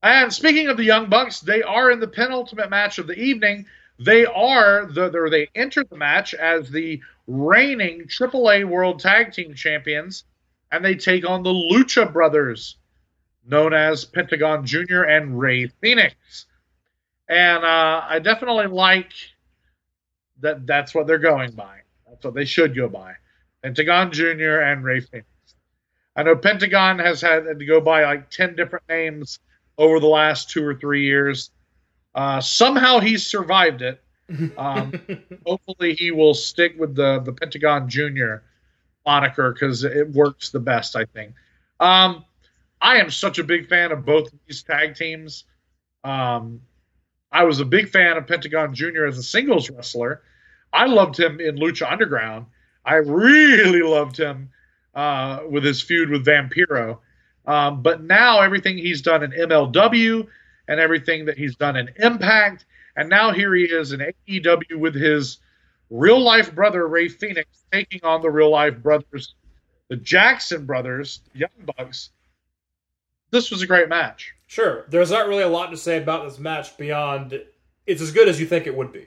And 0.02 0.32
speaking 0.32 0.68
of 0.68 0.76
the 0.76 0.84
Young 0.84 1.08
Bucks, 1.08 1.40
they 1.40 1.62
are 1.62 1.90
in 1.90 2.00
the 2.00 2.08
penultimate 2.08 2.68
match 2.68 2.98
of 2.98 3.06
the 3.06 3.18
evening. 3.18 3.66
They 3.98 4.26
are 4.26 4.86
the 4.86 5.08
they 5.30 5.48
enter 5.54 5.84
the 5.84 5.96
match 5.96 6.34
as 6.34 6.68
the 6.68 7.00
reigning 7.26 8.02
AAA 8.02 8.68
World 8.68 9.00
Tag 9.00 9.32
Team 9.32 9.54
Champions, 9.54 10.24
and 10.70 10.84
they 10.84 10.94
take 10.94 11.26
on 11.26 11.42
the 11.42 11.52
Lucha 11.52 12.12
Brothers, 12.12 12.76
known 13.46 13.72
as 13.72 14.04
Pentagon 14.04 14.66
Jr. 14.66 15.02
and 15.04 15.38
Rey 15.38 15.68
Fenix. 15.80 16.46
And 17.28 17.64
uh, 17.64 18.02
I 18.06 18.18
definitely 18.18 18.66
like 18.66 19.12
that. 20.40 20.66
That's 20.66 20.94
what 20.94 21.06
they're 21.06 21.18
going 21.18 21.52
by. 21.52 21.83
What 22.22 22.34
they 22.34 22.44
should 22.44 22.74
go 22.74 22.88
by. 22.88 23.14
Pentagon 23.62 24.12
Jr. 24.12 24.60
and 24.60 24.84
Rey 24.84 25.00
Fenix. 25.00 25.26
I 26.16 26.22
know 26.22 26.36
Pentagon 26.36 26.98
has 26.98 27.20
had 27.20 27.58
to 27.58 27.64
go 27.64 27.80
by 27.80 28.04
like 28.04 28.30
10 28.30 28.54
different 28.54 28.84
names 28.88 29.40
over 29.78 29.98
the 29.98 30.06
last 30.06 30.50
two 30.50 30.64
or 30.64 30.74
three 30.74 31.04
years. 31.04 31.50
Uh, 32.14 32.40
somehow 32.40 33.00
he's 33.00 33.26
survived 33.26 33.82
it. 33.82 34.00
Um, 34.56 34.92
hopefully 35.46 35.94
he 35.94 36.10
will 36.10 36.34
stick 36.34 36.74
with 36.78 36.94
the, 36.94 37.20
the 37.20 37.32
Pentagon 37.32 37.88
Jr. 37.88 38.36
moniker 39.04 39.52
because 39.52 39.82
it 39.82 40.10
works 40.10 40.50
the 40.50 40.60
best, 40.60 40.94
I 40.94 41.04
think. 41.06 41.34
Um, 41.80 42.24
I 42.80 42.98
am 42.98 43.10
such 43.10 43.38
a 43.38 43.44
big 43.44 43.68
fan 43.68 43.92
of 43.92 44.04
both 44.04 44.32
of 44.32 44.38
these 44.46 44.62
tag 44.62 44.94
teams. 44.94 45.44
Um, 46.04 46.60
I 47.32 47.44
was 47.44 47.58
a 47.58 47.64
big 47.64 47.88
fan 47.88 48.16
of 48.16 48.26
Pentagon 48.26 48.74
Jr. 48.74 49.06
as 49.06 49.18
a 49.18 49.22
singles 49.22 49.68
wrestler. 49.70 50.22
I 50.74 50.86
loved 50.86 51.18
him 51.18 51.40
in 51.40 51.56
Lucha 51.56 51.90
Underground. 51.90 52.46
I 52.84 52.96
really 52.96 53.82
loved 53.82 54.18
him 54.18 54.50
uh, 54.94 55.40
with 55.48 55.64
his 55.64 55.80
feud 55.80 56.10
with 56.10 56.26
Vampiro. 56.26 56.98
Um, 57.46 57.82
but 57.82 58.02
now 58.02 58.40
everything 58.40 58.76
he's 58.76 59.02
done 59.02 59.22
in 59.22 59.30
MLW 59.30 60.26
and 60.68 60.80
everything 60.80 61.26
that 61.26 61.38
he's 61.38 61.56
done 61.56 61.76
in 61.76 61.90
Impact. 61.96 62.64
And 62.96 63.08
now 63.08 63.32
here 63.32 63.54
he 63.54 63.64
is 63.64 63.92
in 63.92 64.00
AEW 64.28 64.76
with 64.76 64.94
his 64.94 65.38
real 65.90 66.20
life 66.20 66.54
brother, 66.54 66.86
Rey 66.86 67.08
Fenix, 67.08 67.48
taking 67.72 68.00
on 68.02 68.22
the 68.22 68.30
real 68.30 68.50
life 68.50 68.82
brothers, 68.82 69.34
the 69.88 69.96
Jackson 69.96 70.64
brothers, 70.64 71.20
Young 71.34 71.50
Bucks. 71.76 72.10
This 73.30 73.50
was 73.50 73.62
a 73.62 73.66
great 73.66 73.88
match. 73.88 74.34
Sure, 74.46 74.84
there's 74.88 75.10
not 75.10 75.26
really 75.26 75.42
a 75.42 75.48
lot 75.48 75.70
to 75.70 75.76
say 75.76 75.98
about 75.98 76.24
this 76.24 76.38
match 76.38 76.76
beyond 76.76 77.40
it's 77.86 78.00
as 78.00 78.12
good 78.12 78.28
as 78.28 78.40
you 78.40 78.46
think 78.46 78.66
it 78.66 78.76
would 78.76 78.92
be, 78.92 79.06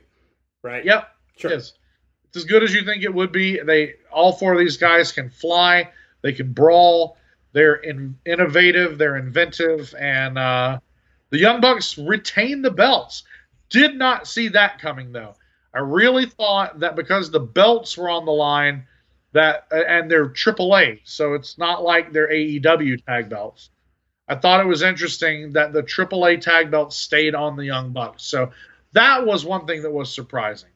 right? 0.62 0.84
Yep. 0.84 1.08
Sure. 1.38 1.52
It's 1.52 1.74
as 2.36 2.46
good 2.46 2.64
as 2.64 2.74
you 2.74 2.84
think 2.84 3.04
it 3.04 3.14
would 3.14 3.32
be. 3.32 3.60
They 3.60 3.96
all 4.12 4.34
four 4.34 4.54
of 4.54 4.60
these 4.60 4.78
guys 4.78 5.12
can 5.12 5.30
fly. 5.30 5.92
They 6.22 6.34
can 6.34 6.52
brawl. 6.52 7.18
They're 7.54 7.76
in, 7.76 8.18
innovative. 8.26 8.98
They're 8.98 9.18
inventive, 9.18 9.96
and 9.98 10.38
uh, 10.38 10.80
the 11.30 11.40
Young 11.40 11.62
Bucks 11.62 11.98
retain 11.98 12.62
the 12.62 12.72
belts. 12.72 13.24
Did 13.70 13.96
not 13.96 14.28
see 14.28 14.50
that 14.50 14.80
coming 14.80 15.12
though. 15.12 15.36
I 15.74 15.80
really 15.80 16.26
thought 16.26 16.80
that 16.80 16.96
because 16.96 17.30
the 17.30 17.40
belts 17.40 17.98
were 17.98 18.10
on 18.10 18.26
the 18.26 18.32
line, 18.32 18.86
that 19.34 19.68
and 19.72 20.10
they're 20.10 20.30
AAA, 20.30 21.02
so 21.04 21.34
it's 21.34 21.58
not 21.58 21.84
like 21.84 22.12
they're 22.12 22.30
AEW 22.30 23.04
tag 23.06 23.30
belts. 23.30 23.70
I 24.28 24.36
thought 24.36 24.60
it 24.60 24.68
was 24.68 24.82
interesting 24.82 25.54
that 25.54 25.72
the 25.74 25.84
AAA 25.84 26.42
tag 26.42 26.70
belts 26.70 26.98
stayed 26.98 27.36
on 27.36 27.56
the 27.56 27.66
Young 27.66 27.94
Bucks. 27.94 28.24
So 28.24 28.52
that 28.94 29.26
was 29.26 29.46
one 29.46 29.66
thing 29.66 29.84
that 29.84 29.92
was 29.92 30.14
surprising. 30.14 30.70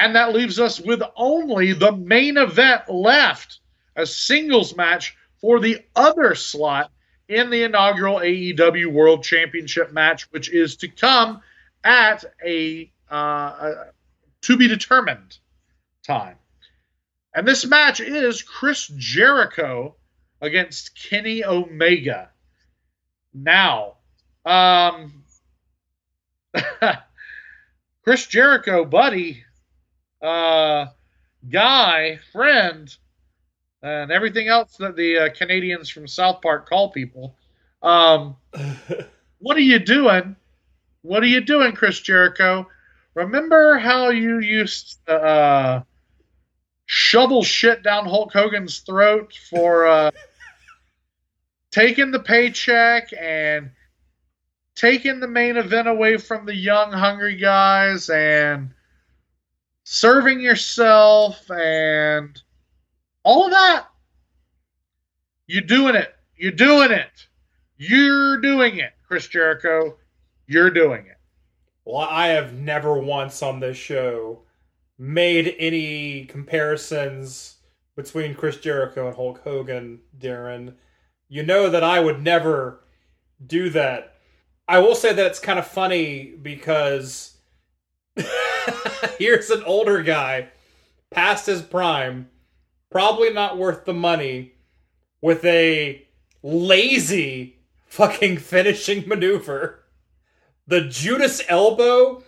And 0.00 0.16
that 0.16 0.32
leaves 0.32 0.58
us 0.58 0.80
with 0.80 1.02
only 1.14 1.74
the 1.74 1.92
main 1.92 2.38
event 2.38 2.88
left 2.88 3.60
a 3.96 4.06
singles 4.06 4.74
match 4.74 5.14
for 5.42 5.60
the 5.60 5.84
other 5.94 6.34
slot 6.34 6.90
in 7.28 7.50
the 7.50 7.64
inaugural 7.64 8.16
AEW 8.16 8.86
World 8.86 9.22
Championship 9.22 9.92
match, 9.92 10.22
which 10.30 10.50
is 10.50 10.76
to 10.76 10.88
come 10.88 11.42
at 11.84 12.24
a, 12.42 12.90
uh, 13.12 13.14
a 13.14 13.74
to 14.40 14.56
be 14.56 14.68
determined 14.68 15.36
time. 16.02 16.36
And 17.34 17.46
this 17.46 17.66
match 17.66 18.00
is 18.00 18.42
Chris 18.42 18.90
Jericho 18.96 19.96
against 20.40 20.98
Kenny 20.98 21.44
Omega. 21.44 22.30
Now, 23.34 23.96
um, 24.46 25.24
Chris 28.02 28.26
Jericho, 28.26 28.86
buddy, 28.86 29.44
uh, 30.22 30.86
guy, 31.48 32.18
friend, 32.32 32.94
and 33.82 34.10
everything 34.10 34.48
else 34.48 34.76
that 34.76 34.96
the 34.96 35.18
uh, 35.18 35.28
Canadians 35.34 35.88
from 35.88 36.06
South 36.06 36.42
Park 36.42 36.68
call 36.68 36.90
people. 36.90 37.34
Um, 37.82 38.36
what 39.38 39.56
are 39.56 39.60
you 39.60 39.78
doing? 39.78 40.36
What 41.02 41.22
are 41.22 41.28
you 41.28 41.40
doing, 41.40 41.72
Chris 41.72 42.00
Jericho? 42.00 42.68
Remember 43.14 43.78
how 43.78 44.10
you 44.10 44.38
used 44.40 44.98
to 45.06 45.14
uh, 45.14 45.82
shovel 46.86 47.42
shit 47.42 47.82
down 47.82 48.06
Hulk 48.06 48.32
Hogan's 48.32 48.80
throat 48.80 49.32
for 49.48 49.86
uh, 49.86 50.10
taking 51.70 52.10
the 52.10 52.20
paycheck 52.20 53.10
and 53.18 53.70
taking 54.74 55.20
the 55.20 55.28
main 55.28 55.56
event 55.56 55.88
away 55.88 56.18
from 56.18 56.46
the 56.46 56.54
young, 56.54 56.92
hungry 56.92 57.36
guys 57.36 58.10
and 58.10 58.70
serving 59.92 60.40
yourself 60.40 61.50
and 61.50 62.40
all 63.24 63.46
of 63.46 63.50
that. 63.50 63.86
You're 65.48 65.62
doing 65.62 65.96
it. 65.96 66.14
You're 66.36 66.52
doing 66.52 66.92
it. 66.92 67.26
You're 67.76 68.40
doing 68.40 68.78
it, 68.78 68.92
Chris 69.08 69.26
Jericho. 69.26 69.96
You're 70.46 70.70
doing 70.70 71.06
it. 71.06 71.16
Well, 71.84 72.06
I 72.08 72.28
have 72.28 72.54
never 72.54 73.00
once 73.00 73.42
on 73.42 73.58
this 73.58 73.76
show 73.76 74.42
made 74.96 75.56
any 75.58 76.24
comparisons 76.26 77.56
between 77.96 78.36
Chris 78.36 78.58
Jericho 78.58 79.08
and 79.08 79.16
Hulk 79.16 79.42
Hogan, 79.42 80.02
Daryn. 80.16 80.74
You 81.28 81.42
know 81.42 81.68
that 81.68 81.82
I 81.82 81.98
would 81.98 82.22
never 82.22 82.84
do 83.44 83.70
that. 83.70 84.14
I 84.68 84.78
will 84.78 84.94
say 84.94 85.12
that 85.12 85.26
it's 85.26 85.40
kind 85.40 85.58
of 85.58 85.66
funny 85.66 86.34
because 86.40 87.38
here's 89.18 89.50
an 89.50 89.62
older 89.64 90.02
guy 90.02 90.48
past 91.10 91.46
his 91.46 91.62
prime, 91.62 92.28
probably 92.90 93.32
not 93.32 93.58
worth 93.58 93.84
the 93.84 93.94
money, 93.94 94.52
with 95.20 95.44
a 95.44 96.06
lazy 96.42 97.56
fucking 97.86 98.36
finishing 98.38 99.08
maneuver. 99.08 99.80
The 100.66 100.82
Judas 100.82 101.42
elbow 101.48 102.22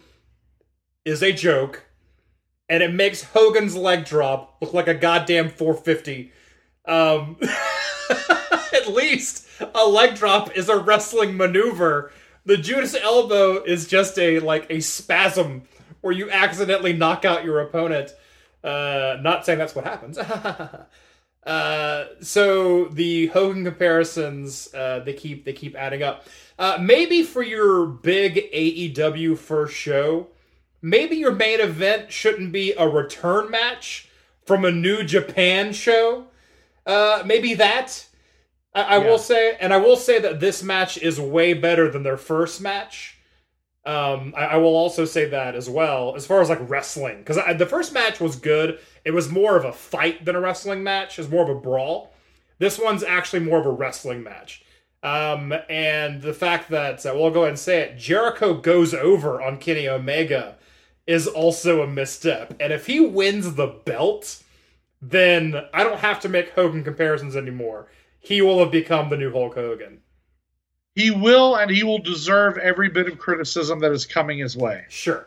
is 1.04 1.22
a 1.22 1.32
joke, 1.32 1.84
and 2.68 2.82
it 2.82 2.92
makes 2.92 3.22
Hogan's 3.22 3.76
leg 3.76 4.04
drop 4.04 4.56
look 4.60 4.74
like 4.74 4.88
a 4.88 4.94
goddamn 4.94 5.48
450. 5.48 6.32
Um, 6.84 7.36
at 8.72 8.88
least 8.88 9.46
a 9.74 9.86
leg 9.86 10.16
drop 10.16 10.56
is 10.56 10.68
a 10.68 10.78
wrestling 10.78 11.36
maneuver. 11.36 12.10
The 12.44 12.56
Judas 12.56 12.96
elbow 12.96 13.62
is 13.62 13.86
just 13.86 14.18
a 14.18 14.40
like 14.40 14.66
a 14.68 14.80
spasm 14.80 15.62
where 16.02 16.12
you 16.12 16.30
accidentally 16.30 16.92
knock 16.92 17.24
out 17.24 17.44
your 17.44 17.60
opponent. 17.60 18.14
Uh, 18.62 19.16
not 19.22 19.44
saying 19.46 19.58
that's 19.58 19.74
what 19.74 19.84
happens. 19.84 20.18
uh, 21.46 22.04
so 22.20 22.84
the 22.86 23.26
Hogan 23.28 23.64
comparisons 23.64 24.72
uh, 24.74 25.00
they 25.00 25.14
keep 25.14 25.44
they 25.44 25.52
keep 25.52 25.74
adding 25.74 26.02
up. 26.02 26.26
Uh, 26.58 26.78
maybe 26.80 27.22
for 27.22 27.42
your 27.42 27.86
big 27.86 28.36
AEW 28.52 29.36
first 29.38 29.74
show, 29.74 30.28
maybe 30.80 31.16
your 31.16 31.32
main 31.32 31.60
event 31.60 32.12
shouldn't 32.12 32.52
be 32.52 32.72
a 32.74 32.86
return 32.88 33.50
match 33.50 34.08
from 34.44 34.64
a 34.64 34.70
New 34.70 35.02
Japan 35.02 35.72
show. 35.72 36.26
Uh, 36.86 37.22
maybe 37.24 37.54
that. 37.54 38.06
I, 38.74 38.82
I 38.82 38.98
Yeah. 38.98 39.10
will 39.10 39.18
say, 39.18 39.56
and 39.60 39.72
I 39.72 39.76
will 39.78 39.96
say 39.96 40.18
that 40.20 40.40
this 40.40 40.62
match 40.62 40.98
is 40.98 41.18
way 41.20 41.54
better 41.54 41.90
than 41.90 42.02
their 42.04 42.16
first 42.16 42.60
match. 42.60 43.18
Um, 43.84 44.32
I, 44.36 44.44
I 44.44 44.56
will 44.56 44.76
also 44.76 45.04
say 45.04 45.26
that 45.26 45.54
as 45.56 45.68
well, 45.68 46.14
as 46.14 46.26
far 46.26 46.40
as 46.40 46.48
like 46.48 46.70
wrestling, 46.70 47.18
because 47.18 47.38
the 47.58 47.66
first 47.66 47.92
match 47.92 48.20
was 48.20 48.36
good. 48.36 48.78
It 49.04 49.10
was 49.10 49.28
more 49.28 49.56
of 49.56 49.64
a 49.64 49.72
fight 49.72 50.24
than 50.24 50.36
a 50.36 50.40
wrestling 50.40 50.84
match. 50.84 51.18
It 51.18 51.22
was 51.22 51.30
more 51.30 51.42
of 51.42 51.48
a 51.48 51.60
brawl. 51.60 52.12
This 52.58 52.78
one's 52.78 53.02
actually 53.02 53.40
more 53.40 53.58
of 53.58 53.66
a 53.66 53.70
wrestling 53.70 54.22
match. 54.22 54.64
Um, 55.02 55.52
and 55.68 56.22
the 56.22 56.32
fact 56.32 56.70
that, 56.70 57.04
uh, 57.04 57.12
well, 57.12 57.24
I'll 57.24 57.30
go 57.32 57.40
ahead 57.40 57.50
and 57.50 57.58
say 57.58 57.80
it, 57.80 57.98
Jericho 57.98 58.54
goes 58.54 58.94
over 58.94 59.42
on 59.42 59.58
Kenny 59.58 59.88
Omega 59.88 60.56
is 61.04 61.26
also 61.26 61.82
a 61.82 61.88
misstep. 61.88 62.54
And 62.60 62.72
if 62.72 62.86
he 62.86 63.00
wins 63.00 63.54
the 63.54 63.66
belt, 63.66 64.44
then 65.00 65.56
I 65.74 65.82
don't 65.82 65.98
have 65.98 66.20
to 66.20 66.28
make 66.28 66.50
Hogan 66.50 66.84
comparisons 66.84 67.34
anymore. 67.34 67.88
He 68.20 68.40
will 68.40 68.60
have 68.60 68.70
become 68.70 69.10
the 69.10 69.16
new 69.16 69.32
Hulk 69.32 69.56
Hogan. 69.56 70.01
He 70.94 71.10
will, 71.10 71.56
and 71.56 71.70
he 71.70 71.82
will 71.84 71.98
deserve 71.98 72.58
every 72.58 72.88
bit 72.90 73.08
of 73.08 73.18
criticism 73.18 73.78
that 73.80 73.92
is 73.92 74.04
coming 74.06 74.38
his 74.38 74.56
way. 74.56 74.84
Sure. 74.88 75.26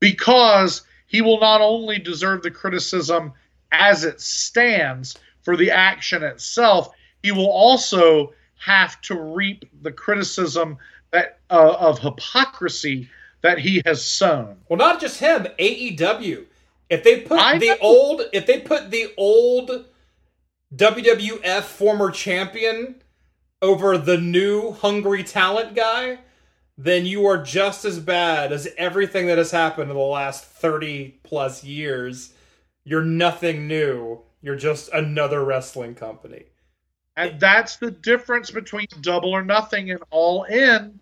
because 0.00 0.82
he 1.06 1.20
will 1.22 1.38
not 1.40 1.60
only 1.60 1.98
deserve 1.98 2.42
the 2.42 2.50
criticism 2.50 3.32
as 3.72 4.04
it 4.04 4.20
stands 4.20 5.16
for 5.42 5.56
the 5.56 5.70
action 5.70 6.22
itself, 6.22 6.90
he 7.22 7.30
will 7.30 7.50
also 7.50 8.32
have 8.58 9.00
to 9.02 9.14
reap 9.20 9.64
the 9.82 9.92
criticism 9.92 10.76
that 11.12 11.38
uh, 11.50 11.74
of 11.78 11.98
hypocrisy 12.00 13.08
that 13.42 13.58
he 13.58 13.80
has 13.86 14.04
sown. 14.04 14.56
Well, 14.68 14.78
not 14.78 15.00
just 15.00 15.20
him. 15.20 15.46
AEW. 15.58 16.44
If 16.90 17.04
they 17.04 17.20
put 17.20 17.38
I 17.38 17.58
the 17.58 17.68
know. 17.68 17.76
old, 17.80 18.22
if 18.32 18.46
they 18.46 18.60
put 18.60 18.90
the 18.90 19.12
old 19.16 19.84
WWF 20.74 21.62
former 21.62 22.10
champion 22.10 22.96
over 23.64 23.96
the 23.96 24.18
new 24.18 24.72
hungry 24.72 25.24
talent 25.24 25.74
guy, 25.74 26.18
then 26.76 27.06
you 27.06 27.24
are 27.26 27.42
just 27.42 27.86
as 27.86 27.98
bad 27.98 28.52
as 28.52 28.68
everything 28.76 29.26
that 29.26 29.38
has 29.38 29.50
happened 29.50 29.90
in 29.90 29.96
the 29.96 30.02
last 30.02 30.44
thirty 30.44 31.18
plus 31.22 31.64
years. 31.64 32.34
You're 32.84 33.02
nothing 33.04 33.66
new. 33.66 34.20
You're 34.42 34.56
just 34.56 34.90
another 34.92 35.42
wrestling 35.42 35.94
company. 35.94 36.44
And 37.16 37.40
that's 37.40 37.76
the 37.76 37.90
difference 37.90 38.50
between 38.50 38.86
double 39.00 39.30
or 39.30 39.42
nothing 39.42 39.90
and 39.90 40.02
all 40.10 40.44
in 40.44 41.00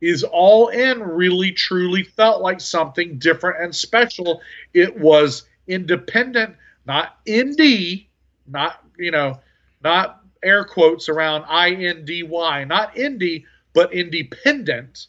is 0.00 0.22
all 0.22 0.68
in 0.68 1.02
really 1.02 1.50
truly 1.50 2.04
felt 2.04 2.42
like 2.42 2.60
something 2.60 3.18
different 3.18 3.60
and 3.60 3.74
special. 3.74 4.40
It 4.72 4.96
was 4.96 5.48
independent, 5.66 6.54
not 6.86 7.24
indie, 7.26 8.06
not, 8.46 8.84
you 8.98 9.10
know, 9.10 9.40
not 9.82 10.23
air 10.44 10.64
quotes 10.64 11.08
around 11.08 11.44
I 11.48 11.70
N 11.72 12.04
D 12.04 12.22
Y, 12.22 12.64
not 12.64 12.94
indie, 12.94 13.44
but 13.72 13.92
independent. 13.92 15.06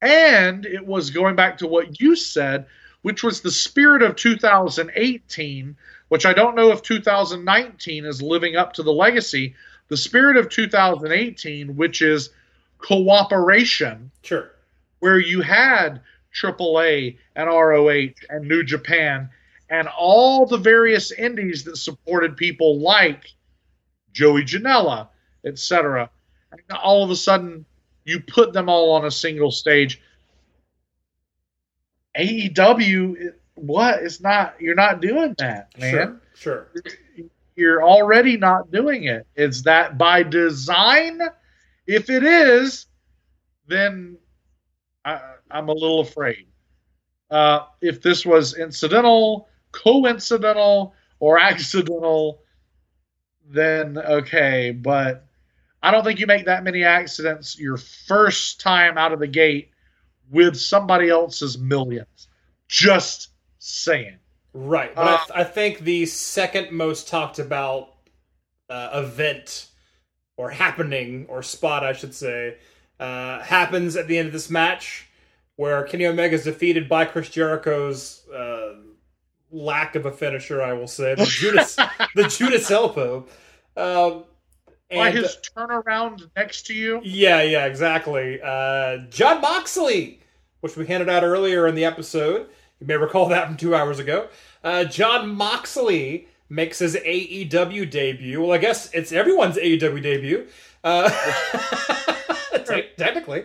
And 0.00 0.64
it 0.66 0.84
was 0.86 1.10
going 1.10 1.36
back 1.36 1.58
to 1.58 1.66
what 1.66 2.00
you 2.00 2.16
said, 2.16 2.66
which 3.02 3.22
was 3.22 3.40
the 3.40 3.50
spirit 3.50 4.02
of 4.02 4.16
2018, 4.16 5.76
which 6.08 6.26
I 6.26 6.32
don't 6.32 6.54
know 6.54 6.70
if 6.70 6.82
2019 6.82 8.04
is 8.04 8.22
living 8.22 8.56
up 8.56 8.72
to 8.74 8.82
the 8.82 8.92
legacy. 8.92 9.54
The 9.88 9.96
spirit 9.96 10.36
of 10.36 10.48
2018, 10.48 11.76
which 11.76 12.00
is 12.02 12.30
cooperation 12.78 14.10
Sure. 14.22 14.50
where 15.00 15.18
you 15.18 15.40
had 15.42 16.00
AAA 16.34 17.18
and 17.36 17.48
ROH 17.48 18.14
and 18.30 18.48
New 18.48 18.62
Japan 18.62 19.30
and 19.70 19.88
all 19.88 20.46
the 20.46 20.58
various 20.58 21.10
indies 21.12 21.64
that 21.64 21.76
supported 21.76 22.36
people 22.36 22.78
like 22.80 23.33
Joey 24.14 24.44
Janela, 24.44 25.08
etc. 25.44 26.08
All 26.82 27.04
of 27.04 27.10
a 27.10 27.16
sudden, 27.16 27.66
you 28.04 28.20
put 28.20 28.52
them 28.52 28.68
all 28.68 28.92
on 28.92 29.04
a 29.04 29.10
single 29.10 29.50
stage. 29.50 30.00
AEW, 32.18 33.32
what? 33.56 34.02
It's 34.02 34.20
not. 34.20 34.54
You're 34.60 34.76
not 34.76 35.02
doing 35.02 35.34
that, 35.38 35.68
man. 35.78 35.90
Sure. 35.90 36.20
Sure. 36.34 36.68
You're 37.56 37.84
already 37.84 38.36
not 38.36 38.70
doing 38.70 39.04
it. 39.04 39.26
Is 39.36 39.64
that 39.64 39.98
by 39.98 40.22
design? 40.22 41.20
If 41.86 42.08
it 42.08 42.24
is, 42.24 42.86
then 43.66 44.16
I, 45.04 45.20
I'm 45.50 45.68
a 45.68 45.72
little 45.72 46.00
afraid. 46.00 46.46
Uh, 47.30 47.66
if 47.80 48.00
this 48.00 48.24
was 48.24 48.56
incidental, 48.56 49.48
coincidental, 49.72 50.94
or 51.18 51.38
accidental, 51.38 52.43
then 53.48 53.98
okay. 53.98 54.70
But 54.70 55.26
I 55.82 55.90
don't 55.90 56.04
think 56.04 56.20
you 56.20 56.26
make 56.26 56.46
that 56.46 56.64
many 56.64 56.84
accidents 56.84 57.58
your 57.58 57.76
first 57.76 58.60
time 58.60 58.96
out 58.96 59.12
of 59.12 59.20
the 59.20 59.26
gate 59.26 59.70
with 60.30 60.56
somebody 60.56 61.10
else's 61.10 61.58
millions. 61.58 62.28
Just 62.68 63.28
saying. 63.58 64.18
Right, 64.52 64.94
but 64.94 65.06
I, 65.06 65.16
th- 65.16 65.30
I 65.34 65.44
think 65.44 65.80
the 65.80 66.06
second 66.06 66.70
most 66.70 67.08
talked 67.08 67.40
about 67.40 67.94
uh, 68.70 68.90
event 68.94 69.66
or 70.36 70.50
happening 70.50 71.26
or 71.28 71.42
spot, 71.42 71.84
I 71.84 71.92
should 71.92 72.14
say, 72.14 72.56
uh, 73.00 73.40
happens 73.40 73.96
at 73.96 74.06
the 74.06 74.16
end 74.16 74.26
of 74.26 74.32
this 74.32 74.48
match 74.48 75.08
where 75.56 75.82
Kenny 75.84 76.06
Omega 76.06 76.34
is 76.34 76.44
defeated 76.44 76.88
by 76.88 77.04
Chris 77.04 77.28
Jericho's 77.28 78.26
uh, 78.28 78.74
lack 79.54 79.94
of 79.94 80.04
a 80.06 80.12
finisher. 80.12 80.60
I 80.62 80.72
will 80.72 80.86
say 80.88 81.14
the 81.14 81.24
Judas, 81.28 81.76
the 82.14 82.24
Judas 82.28 82.70
elbow. 82.70 83.26
Um, 83.76 84.24
By 84.90 85.10
his 85.10 85.36
turnaround 85.56 86.28
next 86.36 86.66
to 86.66 86.74
you. 86.74 87.00
yeah, 87.02 87.42
yeah, 87.42 87.66
exactly. 87.66 88.40
Uh, 88.42 88.98
Jon 89.10 89.40
Moxley, 89.40 90.20
which 90.60 90.76
we 90.76 90.86
handed 90.86 91.08
out 91.08 91.22
earlier 91.24 91.66
in 91.66 91.74
the 91.74 91.84
episode. 91.84 92.48
You 92.80 92.86
may 92.86 92.96
recall 92.96 93.28
that 93.28 93.46
from 93.46 93.56
two 93.56 93.74
hours 93.74 93.98
ago. 93.98 94.28
Uh, 94.62 94.84
Jon 94.84 95.34
Moxley 95.34 96.28
makes 96.48 96.78
his 96.78 96.96
AEW 96.96 97.90
debut. 97.90 98.40
Well, 98.42 98.52
I 98.52 98.58
guess 98.58 98.92
it's 98.92 99.12
everyone's 99.12 99.56
AEW 99.56 100.02
debut. 100.02 100.46
Uh, 100.84 101.08
te- 102.66 102.88
technically. 102.96 103.44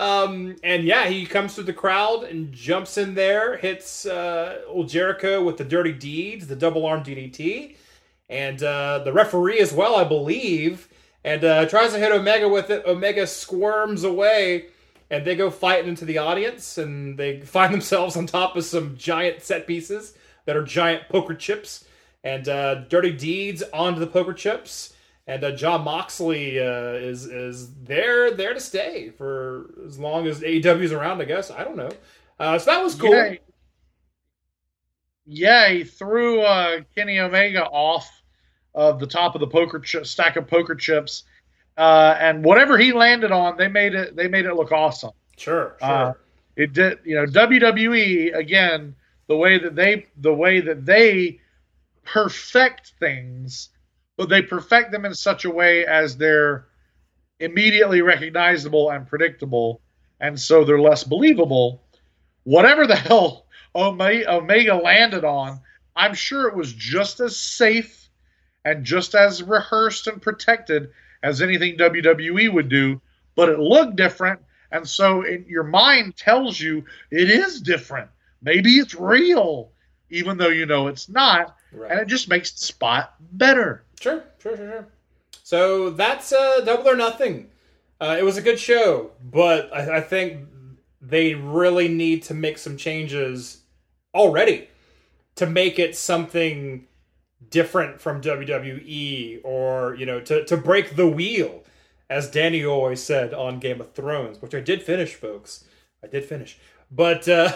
Um, 0.00 0.56
and 0.64 0.84
yeah, 0.84 1.08
he 1.08 1.26
comes 1.26 1.54
through 1.54 1.64
the 1.64 1.74
crowd 1.74 2.24
and 2.24 2.50
jumps 2.54 2.96
in 2.96 3.14
there, 3.14 3.58
hits 3.58 4.06
uh, 4.06 4.62
old 4.66 4.88
Jericho 4.88 5.44
with 5.44 5.58
the 5.58 5.64
dirty 5.64 5.92
deeds, 5.92 6.46
the 6.46 6.56
double 6.56 6.86
arm 6.86 7.04
DDT, 7.04 7.76
and 8.30 8.62
uh, 8.62 9.00
the 9.00 9.12
referee 9.12 9.60
as 9.60 9.74
well, 9.74 9.96
I 9.96 10.04
believe, 10.04 10.88
and 11.22 11.44
uh, 11.44 11.66
tries 11.66 11.92
to 11.92 11.98
hit 11.98 12.12
Omega 12.12 12.48
with 12.48 12.70
it. 12.70 12.86
Omega 12.86 13.26
squirms 13.26 14.02
away, 14.02 14.68
and 15.10 15.22
they 15.26 15.36
go 15.36 15.50
fighting 15.50 15.90
into 15.90 16.06
the 16.06 16.16
audience, 16.16 16.78
and 16.78 17.18
they 17.18 17.42
find 17.42 17.74
themselves 17.74 18.16
on 18.16 18.24
top 18.24 18.56
of 18.56 18.64
some 18.64 18.96
giant 18.96 19.42
set 19.42 19.66
pieces 19.66 20.14
that 20.46 20.56
are 20.56 20.64
giant 20.64 21.10
poker 21.10 21.34
chips, 21.34 21.84
and 22.24 22.48
uh, 22.48 22.76
dirty 22.88 23.12
deeds 23.12 23.62
onto 23.74 24.00
the 24.00 24.06
poker 24.06 24.32
chips. 24.32 24.94
And 25.30 25.44
uh, 25.44 25.52
Jon 25.52 25.84
Moxley 25.84 26.58
uh, 26.58 26.94
is 26.94 27.24
is 27.26 27.72
there 27.84 28.32
there 28.32 28.52
to 28.52 28.58
stay 28.58 29.10
for 29.10 29.70
as 29.86 29.96
long 29.96 30.26
as 30.26 30.40
AEW's 30.40 30.90
around, 30.90 31.22
I 31.22 31.24
guess. 31.24 31.52
I 31.52 31.62
don't 31.62 31.76
know. 31.76 31.90
Uh, 32.40 32.58
so 32.58 32.72
that 32.72 32.82
was 32.82 32.96
cool. 32.96 33.14
Yeah, 33.14 33.34
yeah, 35.26 35.68
he 35.68 35.84
threw 35.84 36.40
uh, 36.40 36.80
Kenny 36.96 37.20
Omega 37.20 37.64
off 37.66 38.10
of 38.74 38.98
the 38.98 39.06
top 39.06 39.36
of 39.36 39.40
the 39.40 39.46
poker 39.46 39.78
chip, 39.78 40.04
stack 40.04 40.34
of 40.34 40.48
poker 40.48 40.74
chips, 40.74 41.22
uh, 41.76 42.16
and 42.18 42.44
whatever 42.44 42.76
he 42.76 42.92
landed 42.92 43.30
on, 43.30 43.56
they 43.56 43.68
made 43.68 43.94
it. 43.94 44.16
They 44.16 44.26
made 44.26 44.46
it 44.46 44.54
look 44.54 44.72
awesome. 44.72 45.12
Sure, 45.36 45.76
sure. 45.78 45.88
Uh, 45.88 46.12
it 46.56 46.72
did, 46.72 46.98
you 47.04 47.14
know, 47.14 47.26
WWE 47.26 48.34
again. 48.34 48.96
The 49.28 49.36
way 49.36 49.58
that 49.60 49.76
they, 49.76 50.08
the 50.16 50.34
way 50.34 50.60
that 50.60 50.84
they 50.84 51.38
perfect 52.04 52.94
things, 52.98 53.68
but 54.20 54.28
they 54.28 54.42
perfect 54.42 54.92
them 54.92 55.06
in 55.06 55.14
such 55.14 55.46
a 55.46 55.50
way 55.50 55.86
as 55.86 56.14
they're 56.18 56.66
immediately 57.38 58.02
recognizable 58.02 58.90
and 58.90 59.06
predictable, 59.06 59.80
and 60.20 60.38
so 60.38 60.62
they're 60.62 60.78
less 60.78 61.04
believable. 61.04 61.82
Whatever 62.44 62.86
the 62.86 62.96
hell 63.08 63.46
Omega 63.74 64.74
landed 64.74 65.24
on, 65.24 65.58
I'm 65.96 66.12
sure 66.12 66.48
it 66.48 66.54
was 66.54 66.74
just 66.74 67.20
as 67.20 67.34
safe 67.34 68.10
and 68.66 68.84
just 68.84 69.14
as 69.14 69.42
rehearsed 69.42 70.06
and 70.06 70.20
protected 70.20 70.90
as 71.22 71.40
anything 71.40 71.78
WWE 71.78 72.52
would 72.52 72.68
do, 72.68 73.00
but 73.36 73.48
it 73.48 73.58
looked 73.58 73.96
different, 73.96 74.38
and 74.70 74.86
so 74.86 75.22
in, 75.22 75.46
your 75.48 75.64
mind 75.64 76.14
tells 76.18 76.60
you 76.60 76.84
it 77.10 77.30
is 77.30 77.62
different. 77.62 78.10
Maybe 78.42 78.72
it's 78.72 78.94
real, 78.94 79.70
even 80.10 80.36
though 80.36 80.48
you 80.48 80.66
know 80.66 80.88
it's 80.88 81.08
not, 81.08 81.56
Right. 81.72 81.90
and 81.92 82.00
it 82.00 82.06
just 82.08 82.28
makes 82.28 82.50
the 82.50 82.66
spot 82.66 83.14
better. 83.32 83.84
Sure, 84.00 84.24
sure, 84.38 84.56
sure, 84.56 84.70
sure. 84.70 84.88
So 85.42 85.90
that's 85.90 86.32
uh, 86.32 86.62
Double 86.64 86.88
or 86.88 86.96
Nothing. 86.96 87.50
Uh, 88.00 88.16
it 88.18 88.24
was 88.24 88.38
a 88.38 88.42
good 88.42 88.58
show, 88.58 89.10
but 89.22 89.70
I, 89.74 89.98
I 89.98 90.00
think 90.00 90.48
they 91.02 91.34
really 91.34 91.86
need 91.86 92.22
to 92.24 92.34
make 92.34 92.56
some 92.56 92.76
changes 92.78 93.62
already 94.14 94.68
to 95.36 95.46
make 95.46 95.78
it 95.78 95.96
something 95.96 96.86
different 97.50 98.00
from 98.00 98.22
WWE 98.22 99.40
or, 99.44 99.94
you 99.96 100.06
know, 100.06 100.20
to, 100.20 100.44
to 100.46 100.56
break 100.56 100.96
the 100.96 101.06
wheel, 101.06 101.62
as 102.08 102.30
Danny 102.30 102.64
always 102.64 103.02
said 103.02 103.34
on 103.34 103.58
Game 103.58 103.80
of 103.80 103.92
Thrones, 103.92 104.40
which 104.40 104.54
I 104.54 104.60
did 104.60 104.82
finish, 104.82 105.14
folks. 105.14 105.64
I 106.02 106.06
did 106.06 106.24
finish. 106.24 106.58
But, 106.90 107.28
uh, 107.28 107.52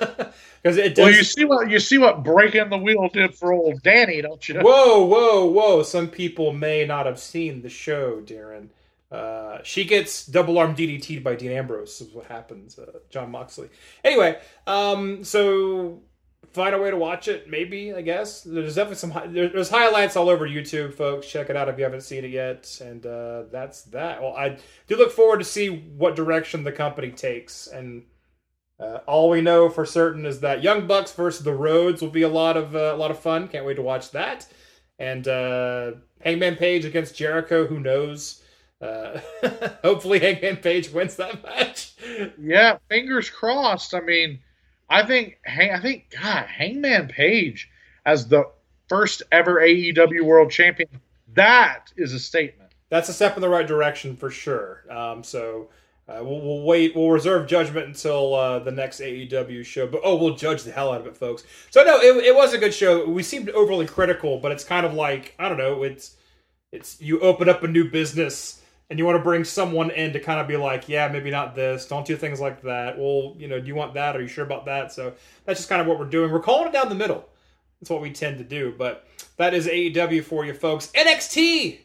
because 0.62 0.76
it 0.78 0.94
does. 0.94 1.04
Well, 1.04 1.12
you 1.14 1.24
see 1.24 1.44
what 1.44 1.70
you 1.70 1.78
see 1.78 1.98
what 1.98 2.22
breaking 2.22 2.70
the 2.70 2.78
wheel 2.78 3.08
did 3.12 3.34
for 3.34 3.52
old 3.52 3.82
Danny, 3.82 4.22
don't 4.22 4.46
you? 4.48 4.54
Know? 4.54 4.62
Whoa, 4.62 5.04
whoa, 5.04 5.44
whoa. 5.46 5.82
Some 5.82 6.08
people 6.08 6.52
may 6.52 6.86
not 6.86 7.06
have 7.06 7.18
seen 7.18 7.62
the 7.62 7.68
show, 7.68 8.20
Daryn. 8.20 8.68
Uh, 9.12 9.58
she 9.62 9.84
gets 9.84 10.26
double 10.26 10.58
arm 10.58 10.74
DDT'd 10.74 11.22
by 11.22 11.36
Dean 11.36 11.52
Ambrose, 11.52 12.00
is 12.00 12.12
what 12.12 12.26
happens, 12.26 12.78
uh, 12.78 12.98
Jon 13.10 13.30
Moxley. 13.30 13.68
Anyway, 14.02 14.38
um, 14.66 15.22
so 15.22 16.02
find 16.52 16.74
a 16.74 16.78
way 16.78 16.90
to 16.90 16.96
watch 16.96 17.28
it, 17.28 17.48
maybe, 17.48 17.92
I 17.92 18.00
guess. 18.00 18.42
There's 18.42 18.74
definitely 18.74 18.96
some, 18.96 19.10
hi- 19.12 19.26
there- 19.28 19.48
there's 19.50 19.70
highlights 19.70 20.16
all 20.16 20.28
over 20.28 20.48
YouTube, 20.48 20.94
folks. 20.94 21.28
Check 21.28 21.48
it 21.48 21.54
out 21.56 21.68
if 21.68 21.78
you 21.78 21.84
haven't 21.84 22.00
seen 22.00 22.24
it 22.24 22.30
yet. 22.30 22.80
And 22.82 23.06
uh, 23.06 23.44
that's 23.52 23.82
that. 23.82 24.20
Well, 24.20 24.34
I 24.34 24.56
do 24.88 24.96
look 24.96 25.12
forward 25.12 25.38
to 25.38 25.44
see 25.44 25.68
what 25.68 26.16
direction 26.16 26.64
the 26.64 26.72
company 26.72 27.10
takes. 27.10 27.68
And 27.68 28.02
uh, 28.80 28.98
all 29.06 29.30
we 29.30 29.40
know 29.40 29.68
for 29.68 29.86
certain 29.86 30.26
is 30.26 30.40
that 30.40 30.62
Young 30.62 30.86
Bucks 30.86 31.12
versus 31.12 31.44
the 31.44 31.54
Rhodes 31.54 32.02
will 32.02 32.10
be 32.10 32.22
a 32.22 32.28
lot 32.28 32.56
of 32.56 32.74
uh, 32.74 32.92
a 32.94 32.96
lot 32.96 33.10
of 33.10 33.18
fun. 33.18 33.46
Can't 33.48 33.64
wait 33.64 33.74
to 33.74 33.82
watch 33.82 34.10
that. 34.10 34.46
And 34.98 35.26
uh, 35.28 35.92
Hangman 36.20 36.56
Page 36.56 36.84
against 36.84 37.16
Jericho. 37.16 37.66
Who 37.66 37.78
knows? 37.78 38.42
Uh, 38.80 39.20
hopefully, 39.82 40.18
Hangman 40.18 40.56
Page 40.56 40.90
wins 40.90 41.16
that 41.16 41.42
match. 41.44 41.94
Yeah, 42.40 42.78
fingers 42.88 43.30
crossed. 43.30 43.94
I 43.94 44.00
mean, 44.00 44.40
I 44.90 45.04
think 45.04 45.38
Hang- 45.44 45.72
I 45.72 45.80
think 45.80 46.10
God, 46.10 46.46
Hangman 46.46 47.08
Page 47.08 47.70
as 48.04 48.26
the 48.26 48.50
first 48.88 49.22
ever 49.30 49.60
AEW 49.60 50.22
World 50.22 50.50
Champion. 50.50 50.88
That 51.34 51.92
is 51.96 52.12
a 52.12 52.18
statement. 52.18 52.72
That's 52.90 53.08
a 53.08 53.12
step 53.12 53.36
in 53.36 53.40
the 53.40 53.48
right 53.48 53.66
direction 53.66 54.16
for 54.16 54.30
sure. 54.30 54.84
Um, 54.90 55.22
so. 55.22 55.68
Uh, 56.06 56.20
we'll, 56.22 56.40
we'll 56.40 56.62
wait. 56.62 56.94
We'll 56.94 57.10
reserve 57.10 57.46
judgment 57.46 57.86
until 57.86 58.34
uh, 58.34 58.58
the 58.58 58.70
next 58.70 59.00
AEW 59.00 59.64
show. 59.64 59.86
But 59.86 60.02
oh, 60.04 60.16
we'll 60.16 60.36
judge 60.36 60.62
the 60.62 60.70
hell 60.70 60.92
out 60.92 61.00
of 61.00 61.06
it, 61.06 61.16
folks. 61.16 61.44
So 61.70 61.82
no, 61.82 61.98
it, 61.98 62.24
it 62.24 62.34
was 62.34 62.52
a 62.52 62.58
good 62.58 62.74
show. 62.74 63.08
We 63.08 63.22
seemed 63.22 63.48
overly 63.50 63.86
critical, 63.86 64.38
but 64.38 64.52
it's 64.52 64.64
kind 64.64 64.84
of 64.84 64.92
like 64.94 65.34
I 65.38 65.48
don't 65.48 65.58
know. 65.58 65.82
It's 65.82 66.16
it's 66.72 67.00
you 67.00 67.20
open 67.20 67.48
up 67.48 67.62
a 67.62 67.68
new 67.68 67.90
business 67.90 68.60
and 68.90 68.98
you 68.98 69.06
want 69.06 69.16
to 69.16 69.22
bring 69.22 69.44
someone 69.44 69.90
in 69.90 70.12
to 70.12 70.20
kind 70.20 70.40
of 70.40 70.46
be 70.46 70.56
like, 70.56 70.88
yeah, 70.88 71.08
maybe 71.08 71.30
not 71.30 71.54
this. 71.54 71.86
Don't 71.86 72.06
do 72.06 72.16
things 72.16 72.40
like 72.40 72.60
that. 72.62 72.98
Well, 72.98 73.34
you 73.38 73.48
know, 73.48 73.58
do 73.58 73.66
you 73.66 73.74
want 73.74 73.94
that? 73.94 74.14
Are 74.14 74.20
you 74.20 74.28
sure 74.28 74.44
about 74.44 74.66
that? 74.66 74.92
So 74.92 75.14
that's 75.46 75.60
just 75.60 75.68
kind 75.68 75.80
of 75.80 75.86
what 75.86 75.98
we're 75.98 76.04
doing. 76.04 76.30
We're 76.30 76.40
calling 76.40 76.68
it 76.68 76.72
down 76.72 76.90
the 76.90 76.94
middle. 76.94 77.26
That's 77.80 77.90
what 77.90 78.02
we 78.02 78.12
tend 78.12 78.38
to 78.38 78.44
do. 78.44 78.74
But 78.76 79.06
that 79.36 79.54
is 79.54 79.66
AEW 79.66 80.24
for 80.24 80.44
you, 80.44 80.52
folks. 80.52 80.88
NXT. 80.94 81.78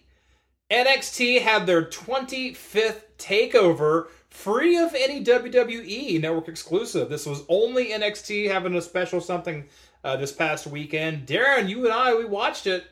NXT 0.72 1.42
had 1.42 1.66
their 1.66 1.84
25th 1.84 3.02
takeover 3.18 4.08
free 4.30 4.78
of 4.78 4.94
any 4.94 5.24
WWE 5.24 6.22
network 6.22 6.48
exclusive. 6.48 7.10
This 7.10 7.26
was 7.26 7.44
only 7.50 7.88
NXT 7.88 8.52
having 8.52 8.76
a 8.76 8.82
special 8.82 9.20
something 9.20 9.66
uh, 10.04 10.16
this 10.18 10.32
past 10.32 10.68
weekend. 10.68 11.26
Daryn, 11.26 11.68
you 11.68 11.86
and 11.86 11.94
I, 11.94 12.14
we 12.14 12.26
watched 12.26 12.68
it, 12.68 12.86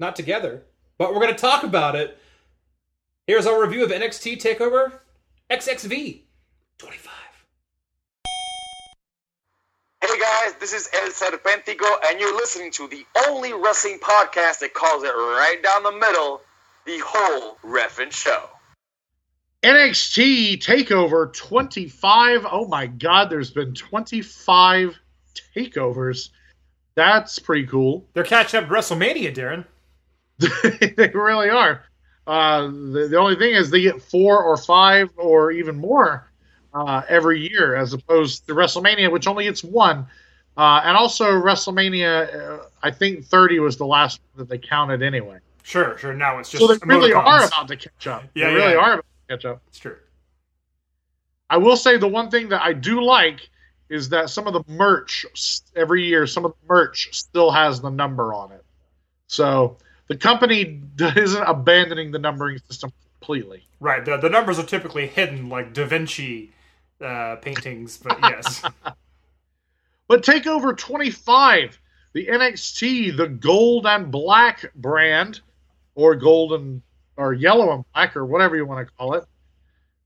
not 0.00 0.16
together, 0.16 0.64
but 0.98 1.12
we're 1.12 1.20
going 1.20 1.34
to 1.34 1.40
talk 1.40 1.62
about 1.62 1.94
it. 1.94 2.18
Here's 3.28 3.46
our 3.46 3.62
review 3.62 3.84
of 3.84 3.90
NXT 3.92 4.42
Takeover 4.42 4.92
XXV 5.50 6.22
25. 6.78 7.12
Hey 10.02 10.18
guys, 10.18 10.54
this 10.58 10.72
is 10.72 10.88
El 10.92 11.10
Serpentico, 11.10 11.86
and 12.08 12.18
you're 12.18 12.34
listening 12.34 12.72
to 12.72 12.88
the 12.88 13.06
only 13.28 13.52
wrestling 13.52 14.00
podcast 14.00 14.58
that 14.58 14.74
calls 14.74 15.04
it 15.04 15.10
right 15.10 15.60
down 15.62 15.84
the 15.84 15.92
middle, 15.92 16.40
the 16.90 17.02
whole 17.06 17.56
Ref'n 17.62 18.10
Show. 18.10 18.48
NXT 19.62 20.58
Takeover 20.62 21.32
25. 21.32 22.46
Oh 22.50 22.66
my 22.66 22.86
God, 22.86 23.30
there's 23.30 23.50
been 23.50 23.74
25 23.74 24.98
takeovers. 25.54 26.30
That's 26.94 27.38
pretty 27.38 27.66
cool. 27.66 28.06
They're 28.14 28.24
catching 28.24 28.62
up 28.62 28.68
to 28.68 28.74
WrestleMania, 28.74 29.34
Daryn. 29.34 29.64
they 30.96 31.08
really 31.08 31.50
are. 31.50 31.84
Uh, 32.26 32.62
the, 32.62 33.08
the 33.10 33.16
only 33.16 33.36
thing 33.36 33.54
is 33.54 33.70
they 33.70 33.82
get 33.82 34.00
four 34.00 34.42
or 34.42 34.56
five 34.56 35.10
or 35.16 35.52
even 35.52 35.76
more 35.76 36.30
uh, 36.72 37.02
every 37.08 37.48
year, 37.50 37.76
as 37.76 37.92
opposed 37.92 38.46
to 38.46 38.54
WrestleMania, 38.54 39.12
which 39.12 39.26
only 39.26 39.44
gets 39.44 39.62
one. 39.62 40.06
Uh, 40.56 40.80
and 40.84 40.96
also 40.96 41.26
WrestleMania, 41.30 42.34
uh, 42.34 42.64
I 42.82 42.90
think 42.90 43.26
30 43.26 43.60
was 43.60 43.76
the 43.76 43.86
last 43.86 44.20
that 44.36 44.48
they 44.48 44.58
counted 44.58 45.02
anyway. 45.02 45.40
Sure, 45.70 45.96
sure. 45.98 46.12
Now 46.12 46.40
it's 46.40 46.50
just 46.50 46.60
So 46.60 46.74
they 46.74 46.78
really 46.84 47.12
are 47.12 47.44
about 47.44 47.68
to 47.68 47.76
catch 47.76 48.08
up. 48.08 48.24
Yeah, 48.34 48.48
they 48.48 48.54
really 48.56 48.72
yeah. 48.72 48.78
are 48.78 48.92
about 48.94 49.04
to 49.28 49.36
catch 49.36 49.44
up. 49.44 49.62
It's 49.68 49.78
true. 49.78 49.96
I 51.48 51.58
will 51.58 51.76
say 51.76 51.96
the 51.96 52.08
one 52.08 52.28
thing 52.28 52.48
that 52.48 52.60
I 52.60 52.72
do 52.72 53.00
like 53.00 53.48
is 53.88 54.08
that 54.08 54.30
some 54.30 54.48
of 54.48 54.52
the 54.52 54.64
merch 54.66 55.24
every 55.76 56.04
year, 56.04 56.26
some 56.26 56.44
of 56.44 56.54
the 56.60 56.74
merch 56.74 57.10
still 57.12 57.52
has 57.52 57.80
the 57.80 57.88
number 57.88 58.34
on 58.34 58.50
it. 58.50 58.64
So 59.28 59.76
the 60.08 60.16
company 60.16 60.80
isn't 60.98 61.42
abandoning 61.42 62.10
the 62.10 62.18
numbering 62.18 62.58
system 62.66 62.92
completely. 63.20 63.62
Right. 63.78 64.04
The, 64.04 64.16
the 64.16 64.28
numbers 64.28 64.58
are 64.58 64.66
typically 64.66 65.06
hidden 65.06 65.48
like 65.48 65.72
Da 65.72 65.84
Vinci 65.84 66.50
uh, 67.00 67.36
paintings, 67.36 67.96
but 67.96 68.18
yes. 68.22 68.62
But 70.08 70.24
Takeover 70.24 70.76
25, 70.76 71.78
the 72.14 72.26
NXT, 72.26 73.16
the 73.16 73.28
gold 73.28 73.86
and 73.86 74.10
black 74.10 74.74
brand, 74.74 75.40
or 76.00 76.14
golden 76.16 76.82
or 77.16 77.34
yellow 77.34 77.72
and 77.74 77.84
black, 77.92 78.16
or 78.16 78.24
whatever 78.24 78.56
you 78.56 78.64
want 78.64 78.86
to 78.86 78.92
call 78.94 79.14
it. 79.14 79.24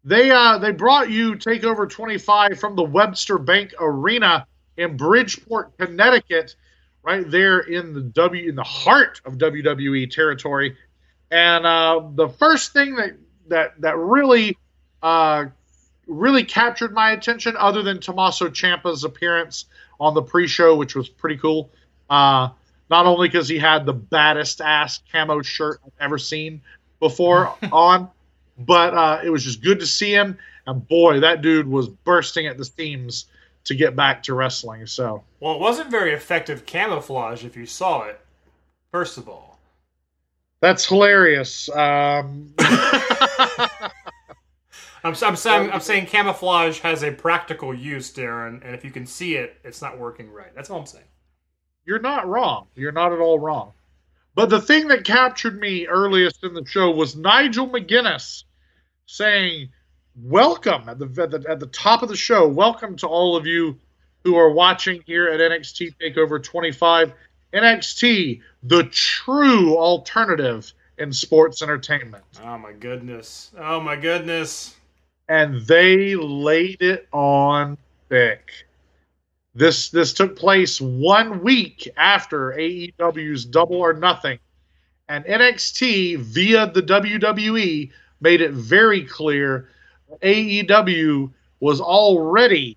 They 0.05 0.31
uh 0.31 0.59
they 0.59 0.73
brought 0.73 1.11
you 1.11 1.35
Takeover 1.35 1.89
25 1.89 2.59
from 2.59 2.77
the 2.77 2.83
Webster 2.83 3.39
Bank 3.39 3.73
Arena 3.81 4.47
in 4.77 4.97
Bridgeport, 4.97 5.79
Connecticut, 5.79 6.57
right 7.03 7.31
there 7.31 7.61
in 7.61 7.95
the 7.95 8.01
W 8.01 8.49
in 8.49 8.57
the 8.57 8.65
heart 8.65 9.21
of 9.25 9.35
WWE 9.35 10.11
territory. 10.11 10.77
And 11.31 11.65
uh, 11.65 12.03
the 12.15 12.29
first 12.29 12.73
thing 12.73 12.97
that 12.97 13.17
that 13.49 13.81
that 13.81 13.97
really 13.97 14.59
uh, 15.03 15.47
really 16.07 16.45
captured 16.45 16.93
my 16.93 17.13
attention, 17.13 17.55
other 17.59 17.83
than 17.83 18.01
Tommaso 18.01 18.49
Ciampa's 18.49 19.05
appearance 19.05 19.67
on 20.01 20.15
the 20.15 20.23
pre-show, 20.23 20.77
which 20.77 20.95
was 20.95 21.09
pretty 21.09 21.37
cool. 21.37 21.71
Uh, 22.11 22.49
not 22.91 23.07
only 23.07 23.29
because 23.29 23.49
he 23.49 23.59
had 23.59 23.87
the 23.87 23.93
baddest 23.93 24.61
ass 24.61 25.01
camo 25.11 25.43
shirt 25.43 25.81
I've 25.85 25.93
ever 26.01 26.19
seen 26.19 26.61
before 27.01 27.55
on, 27.73 28.09
but 28.59 28.95
uh, 28.95 29.21
it 29.25 29.31
was 29.31 29.45
just 29.45 29.63
good 29.63 29.81
to 29.81 29.87
see 29.87 30.13
him. 30.13 30.39
And 30.67 30.87
boy, 30.87 31.21
that 31.21 31.43
dude 31.43 31.69
was 31.69 31.89
bursting 31.89 32.47
at 32.47 32.57
the 32.57 32.65
seams 32.65 33.27
to 33.65 33.75
get 33.75 33.97
back 33.97 34.23
to 34.25 34.35
wrestling. 34.35 34.87
So 34.87 35.25
Well, 35.41 35.55
it 35.55 35.61
wasn't 35.61 35.91
very 35.91 36.13
effective 36.13 36.67
camouflage 36.67 37.45
if 37.45 37.57
you 37.57 37.67
saw 37.67 38.03
it, 38.03 38.21
first 38.93 39.19
of 39.19 39.29
all. 39.29 39.59
that's 40.61 40.87
hilarious. 40.87 41.69
Um, 41.71 42.55
I'm, 45.05 45.15
I'm 45.23 45.37
saying 45.37 45.71
I'm 45.71 45.81
saying 45.81 46.07
camouflage 46.07 46.79
has 46.81 47.03
a 47.05 47.11
practical 47.11 47.75
use, 47.75 48.11
Daryn, 48.11 48.65
and 48.65 48.75
if 48.75 48.85
you 48.85 48.91
can 48.91 49.05
see 49.05 49.37
it, 49.37 49.59
it's 49.63 49.83
not 49.83 49.99
working 49.99 50.31
right. 50.31 50.55
That's 50.55 50.71
all 50.71 50.81
I'm 50.81 50.87
saying. 50.87 51.05
You're 51.85 52.01
not 52.01 52.29
wrong. 52.29 52.67
You're 52.75 52.93
not 52.93 53.13
at 53.13 53.19
all 53.19 53.39
wrong. 53.39 53.73
But 54.35 54.51
the 54.51 54.61
thing 54.61 54.89
that 54.89 55.05
captured 55.05 55.61
me 55.61 55.87
earliest 55.87 56.43
in 56.43 56.55
the 56.55 56.65
show 56.67 56.91
was 56.91 57.15
Nigel 57.15 57.69
McGuinness 57.69 58.45
saying, 59.07 59.69
"Welcome 60.23 60.89
at 60.89 60.99
the, 60.99 61.23
at 61.23 61.31
the 61.31 61.45
at 61.49 61.61
the 61.61 61.67
top 61.69 62.03
of 62.03 62.09
the 62.09 62.17
show. 62.17 62.49
Welcome 62.49 62.97
to 62.97 63.07
all 63.07 63.37
of 63.37 63.47
you 63.47 63.79
who 64.25 64.37
are 64.37 64.51
watching 64.51 65.03
here 65.07 65.29
at 65.29 65.41
NXT 65.41 65.95
Takeover 66.01 66.43
25. 66.43 67.13
NXT, 67.53 68.41
the 68.65 68.85
true 68.85 69.77
alternative 69.77 70.73
in 70.99 71.13
sports 71.13 71.63
entertainment." 71.63 72.25
Oh 72.43 72.59
my 72.59 72.73
goodness. 72.73 73.53
Oh 73.59 73.81
my 73.81 73.95
goodness. 73.97 74.77
and 75.29 75.63
they 75.67 76.17
laid 76.17 76.83
it 76.83 77.09
on 77.13 77.79
thick. 78.09 78.67
This 79.55 79.91
this 79.91 80.13
took 80.13 80.37
place 80.37 80.81
one 80.81 81.43
week 81.43 81.89
after 81.97 82.53
AEW's 82.53 83.45
Double 83.45 83.77
or 83.77 83.93
Nothing, 83.93 84.39
and 85.09 85.25
NXT 85.25 86.19
via 86.19 86.71
the 86.73 86.83
WWE 86.83 87.91
made 88.21 88.41
it 88.41 88.53
very 88.53 89.05
clear 89.05 89.69
AEW 90.23 91.31
was 91.61 91.81
already 91.81 92.77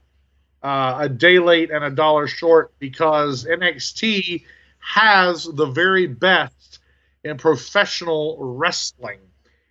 uh, 0.61 0.97
a 0.99 1.09
day 1.09 1.39
late 1.39 1.71
and 1.71 1.83
a 1.83 1.89
dollar 1.89 2.27
short 2.27 2.71
because 2.79 3.45
NXT 3.45 4.43
has 4.79 5.45
the 5.45 5.65
very 5.65 6.07
best 6.07 6.79
in 7.23 7.37
professional 7.37 8.37
wrestling 8.39 9.19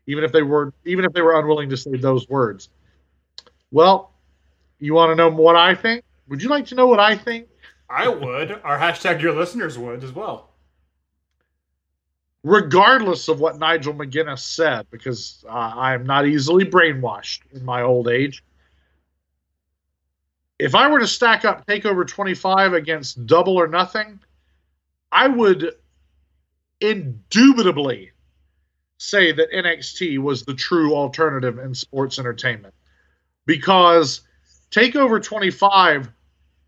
even 0.07 0.24
if 0.24 0.33
they 0.33 0.43
were 0.43 0.73
even 0.85 1.05
if 1.05 1.12
they 1.12 1.23
were 1.23 1.39
unwilling 1.39 1.69
to 1.70 1.77
say 1.77 1.97
those 1.97 2.28
words. 2.28 2.69
Well, 3.70 4.12
you 4.78 4.95
want 4.95 5.11
to 5.11 5.16
know 5.16 5.28
what 5.28 5.57
I 5.57 5.74
think? 5.74 6.05
Would 6.28 6.43
you 6.43 6.48
like 6.48 6.66
to 6.66 6.74
know 6.74 6.86
what 6.86 7.01
I 7.01 7.16
think? 7.16 7.48
I 7.89 8.09
would. 8.09 8.61
Our 8.65 8.78
hashtag 8.78 9.20
your 9.20 9.35
listeners 9.35 9.78
would 9.78 10.03
as 10.03 10.12
well. 10.12 10.51
Regardless 12.43 13.28
of 13.28 13.40
what 13.40 13.59
Nigel 13.59 13.94
McGuinness 13.94 14.40
said, 14.40 14.86
because 14.90 15.44
uh, 15.48 15.53
I 15.53 15.94
am 15.94 16.05
not 16.05 16.27
easily 16.27 16.65
brainwashed 16.65 17.40
in 17.53 17.65
my 17.65 17.82
old 17.82 18.09
age. 18.09 18.44
If 20.59 20.74
I 20.74 20.89
were 20.89 21.01
to 21.01 21.07
stack 21.07 21.44
up 21.44 21.66
Takeover 21.66 22.07
25 22.07 22.73
against 22.73 23.27
Double 23.27 23.57
or 23.57 23.69
Nothing, 23.69 24.20
I 25.12 25.28
would 25.28 25.73
indubitably 26.81 28.12
say 28.98 29.32
that 29.32 29.53
NXT 29.53 30.19
was 30.19 30.44
the 30.44 30.55
true 30.55 30.94
alternative 30.94 31.59
in 31.59 31.74
sports 31.74 32.19
entertainment 32.19 32.74
because 33.44 34.23
Takeover 34.70 35.23
25 35.23 36.11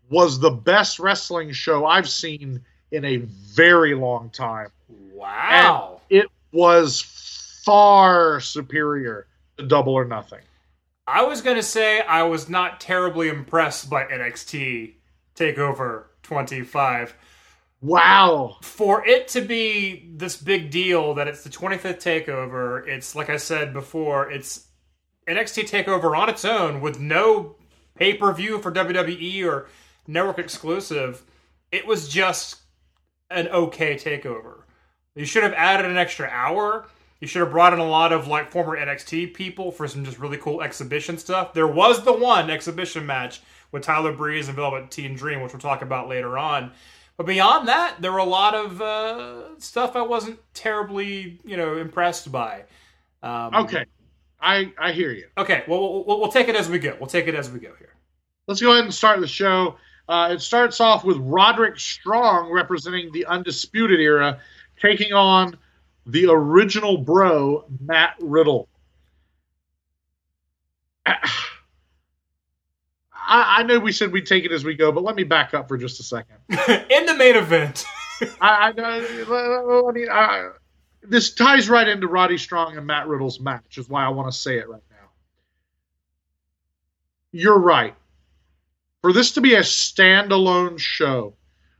was 0.09 0.39
the 0.39 0.51
best 0.51 0.99
wrestling 0.99 1.51
show 1.51 1.85
I've 1.85 2.09
seen 2.09 2.61
in 2.91 3.05
a 3.05 3.17
very 3.17 3.93
long 3.93 4.29
time. 4.29 4.69
Wow. 5.13 6.01
It 6.09 6.27
was 6.51 7.01
far 7.63 8.39
superior 8.39 9.27
to 9.57 9.65
Double 9.65 9.93
or 9.93 10.05
Nothing. 10.05 10.41
I 11.05 11.23
was 11.23 11.41
going 11.41 11.55
to 11.55 11.63
say 11.63 12.01
I 12.01 12.23
was 12.23 12.49
not 12.49 12.79
terribly 12.79 13.29
impressed 13.29 13.89
by 13.89 14.03
NXT 14.03 14.93
TakeOver 15.35 16.03
25. 16.23 17.15
Wow. 17.81 18.57
For 18.61 19.05
it 19.07 19.27
to 19.29 19.41
be 19.41 20.11
this 20.15 20.35
big 20.37 20.69
deal 20.69 21.13
that 21.15 21.27
it's 21.27 21.43
the 21.43 21.49
25th 21.49 21.97
takeover, 21.97 22.87
it's 22.87 23.15
like 23.15 23.29
I 23.29 23.37
said 23.37 23.73
before, 23.73 24.29
it's 24.29 24.67
NXT 25.27 25.69
takeover 25.69 26.17
on 26.17 26.29
its 26.29 26.45
own 26.45 26.81
with 26.81 26.99
no 26.99 27.55
pay-per-view 27.95 28.59
for 28.59 28.71
WWE 28.71 29.45
or 29.45 29.67
network 30.09 30.39
exclusive. 30.39 31.23
It 31.71 31.85
was 31.85 32.09
just 32.09 32.57
an 33.29 33.47
okay 33.49 33.95
takeover. 33.95 34.63
You 35.15 35.25
should 35.25 35.43
have 35.43 35.53
added 35.53 35.85
an 35.85 35.97
extra 35.97 36.27
hour. 36.27 36.87
You 37.19 37.27
should 37.27 37.41
have 37.41 37.51
brought 37.51 37.73
in 37.73 37.79
a 37.79 37.87
lot 37.87 38.11
of 38.11 38.27
like 38.27 38.49
former 38.51 38.77
NXT 38.77 39.33
people 39.33 39.71
for 39.71 39.87
some 39.87 40.03
just 40.05 40.19
really 40.19 40.37
cool 40.37 40.61
exhibition 40.61 41.17
stuff. 41.17 41.53
There 41.53 41.67
was 41.67 42.03
the 42.03 42.13
one 42.13 42.49
exhibition 42.49 43.05
match 43.05 43.41
with 43.71 43.83
Tyler 43.83 44.13
Breeze 44.13 44.47
and 44.47 44.55
Velveteen 44.55 45.15
Dream, 45.15 45.41
which 45.41 45.53
we'll 45.53 45.59
talk 45.59 45.81
about 45.81 46.09
later 46.09 46.37
on. 46.37 46.71
But 47.17 47.25
beyond 47.25 47.67
that, 47.67 47.97
there 47.99 48.13
were 48.13 48.19
a 48.19 48.23
lot 48.23 48.55
of 48.55 48.81
uh, 48.81 49.59
stuff 49.59 49.97
I 49.97 50.01
wasn't 50.01 50.39
terribly, 50.53 51.39
you 51.43 51.57
know, 51.57 51.77
impressed 51.77 52.31
by. 52.31 52.63
Um, 53.21 53.53
Okay. 53.53 53.85
I, 54.41 54.71
I 54.77 54.93
hear 54.93 55.11
you. 55.11 55.27
Okay. 55.37 55.65
Well, 55.67 56.05
we'll, 56.05 56.19
we'll 56.21 56.31
take 56.31 56.47
it 56.47 56.55
as 56.55 56.69
we 56.69 56.79
go. 56.79 56.95
We'll 56.97 57.09
take 57.09 57.27
it 57.27 57.35
as 57.35 57.51
we 57.51 57.59
go 57.59 57.73
here. 57.77 57.93
Let's 58.47 58.61
go 58.61 58.71
ahead 58.71 58.85
and 58.85 58.93
start 58.93 59.19
the 59.19 59.27
show. 59.27 59.75
Uh, 60.09 60.29
it 60.31 60.41
starts 60.41 60.81
off 60.81 61.05
with 61.05 61.17
Roderick 61.17 61.79
Strong 61.79 62.51
representing 62.51 63.11
the 63.11 63.27
Undisputed 63.27 63.99
Era, 63.99 64.39
taking 64.81 65.13
on 65.13 65.55
the 66.07 66.25
original 66.25 66.97
bro, 66.97 67.63
Matt 67.79 68.15
Riddle. 68.19 68.67
I, 71.05 71.19
I 73.59 73.63
know 73.63 73.77
we 73.77 73.91
said 73.91 74.11
we'd 74.11 74.25
take 74.25 74.45
it 74.45 74.51
as 74.51 74.65
we 74.65 74.73
go, 74.73 74.91
but 74.91 75.03
let 75.03 75.15
me 75.15 75.23
back 75.23 75.53
up 75.53 75.67
for 75.67 75.77
just 75.77 75.99
a 75.99 76.03
second. 76.03 76.37
In 76.49 77.05
the 77.05 77.13
main 77.15 77.35
event. 77.35 77.85
I, 78.41 78.41
I, 78.41 78.73
I 78.75 79.91
mean, 79.91 80.09
I, 80.09 80.49
this 81.03 81.35
ties 81.35 81.69
right 81.69 81.87
into 81.87 82.07
Roddy 82.07 82.39
Strong 82.39 82.77
and 82.77 82.87
Matt 82.87 83.07
Riddle's 83.07 83.39
match, 83.39 83.77
is 83.77 83.87
why 83.87 84.03
I 84.03 84.09
want 84.09 84.31
to 84.31 84.37
say 84.37 84.57
it 84.57 84.67
right 84.67 84.81
now. 84.89 85.11
you're 87.31 87.59
right. 87.59 87.93
For 89.01 89.13
this 89.13 89.31
to 89.31 89.41
be 89.41 89.53
a 89.53 89.61
standalone 89.61 90.77
show, 90.77 91.33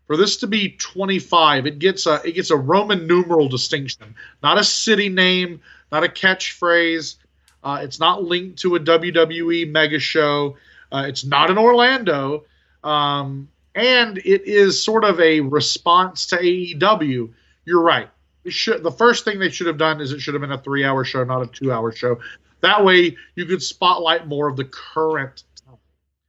for 0.07 0.15
this 0.15 0.37
to 0.37 0.47
be 0.47 0.75
25, 0.77 1.67
it 1.67 1.79
gets 1.79 2.07
a 2.07 2.21
it 2.25 2.33
gets 2.33 2.49
a 2.49 2.55
Roman 2.55 3.05
numeral 3.07 3.49
distinction, 3.49 4.15
not 4.41 4.57
a 4.57 4.63
city 4.63 5.09
name, 5.09 5.61
not 5.91 6.03
a 6.03 6.07
catchphrase. 6.07 7.17
Uh, 7.63 7.79
it's 7.81 7.99
not 7.99 8.23
linked 8.23 8.59
to 8.59 8.75
a 8.75 8.79
WWE 8.79 9.69
mega 9.69 9.99
show. 9.99 10.55
Uh, 10.91 11.05
it's 11.07 11.25
not 11.25 11.51
in 11.51 11.57
Orlando, 11.57 12.45
um, 12.83 13.49
and 13.75 14.17
it 14.19 14.47
is 14.47 14.81
sort 14.81 15.03
of 15.03 15.19
a 15.19 15.41
response 15.41 16.25
to 16.27 16.37
AEW. 16.37 17.31
You're 17.65 17.81
right. 17.81 18.09
Should, 18.47 18.81
the 18.81 18.91
first 18.91 19.25
thing 19.25 19.37
they 19.37 19.49
should 19.49 19.67
have 19.67 19.77
done 19.77 19.99
is 19.99 20.13
it 20.13 20.21
should 20.21 20.33
have 20.33 20.41
been 20.41 20.53
a 20.53 20.57
three-hour 20.57 21.03
show, 21.03 21.23
not 21.25 21.43
a 21.43 21.47
two-hour 21.47 21.91
show. 21.91 22.19
That 22.61 22.83
way, 22.83 23.17
you 23.35 23.45
could 23.45 23.61
spotlight 23.61 24.25
more 24.25 24.47
of 24.47 24.55
the 24.55 24.65
current. 24.65 25.43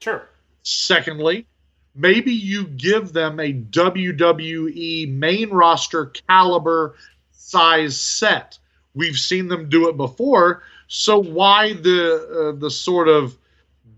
Sure. 0.00 0.28
Secondly, 0.62 1.46
maybe 1.94 2.32
you 2.32 2.66
give 2.66 3.12
them 3.12 3.40
a 3.40 3.52
WWE 3.52 5.12
main 5.12 5.50
roster 5.50 6.06
caliber 6.06 6.96
size 7.32 7.98
set. 8.00 8.58
We've 8.94 9.16
seen 9.16 9.48
them 9.48 9.68
do 9.68 9.88
it 9.88 9.96
before, 9.96 10.62
so 10.88 11.18
why 11.18 11.74
the 11.74 12.52
uh, 12.54 12.58
the 12.58 12.70
sort 12.70 13.08
of 13.08 13.36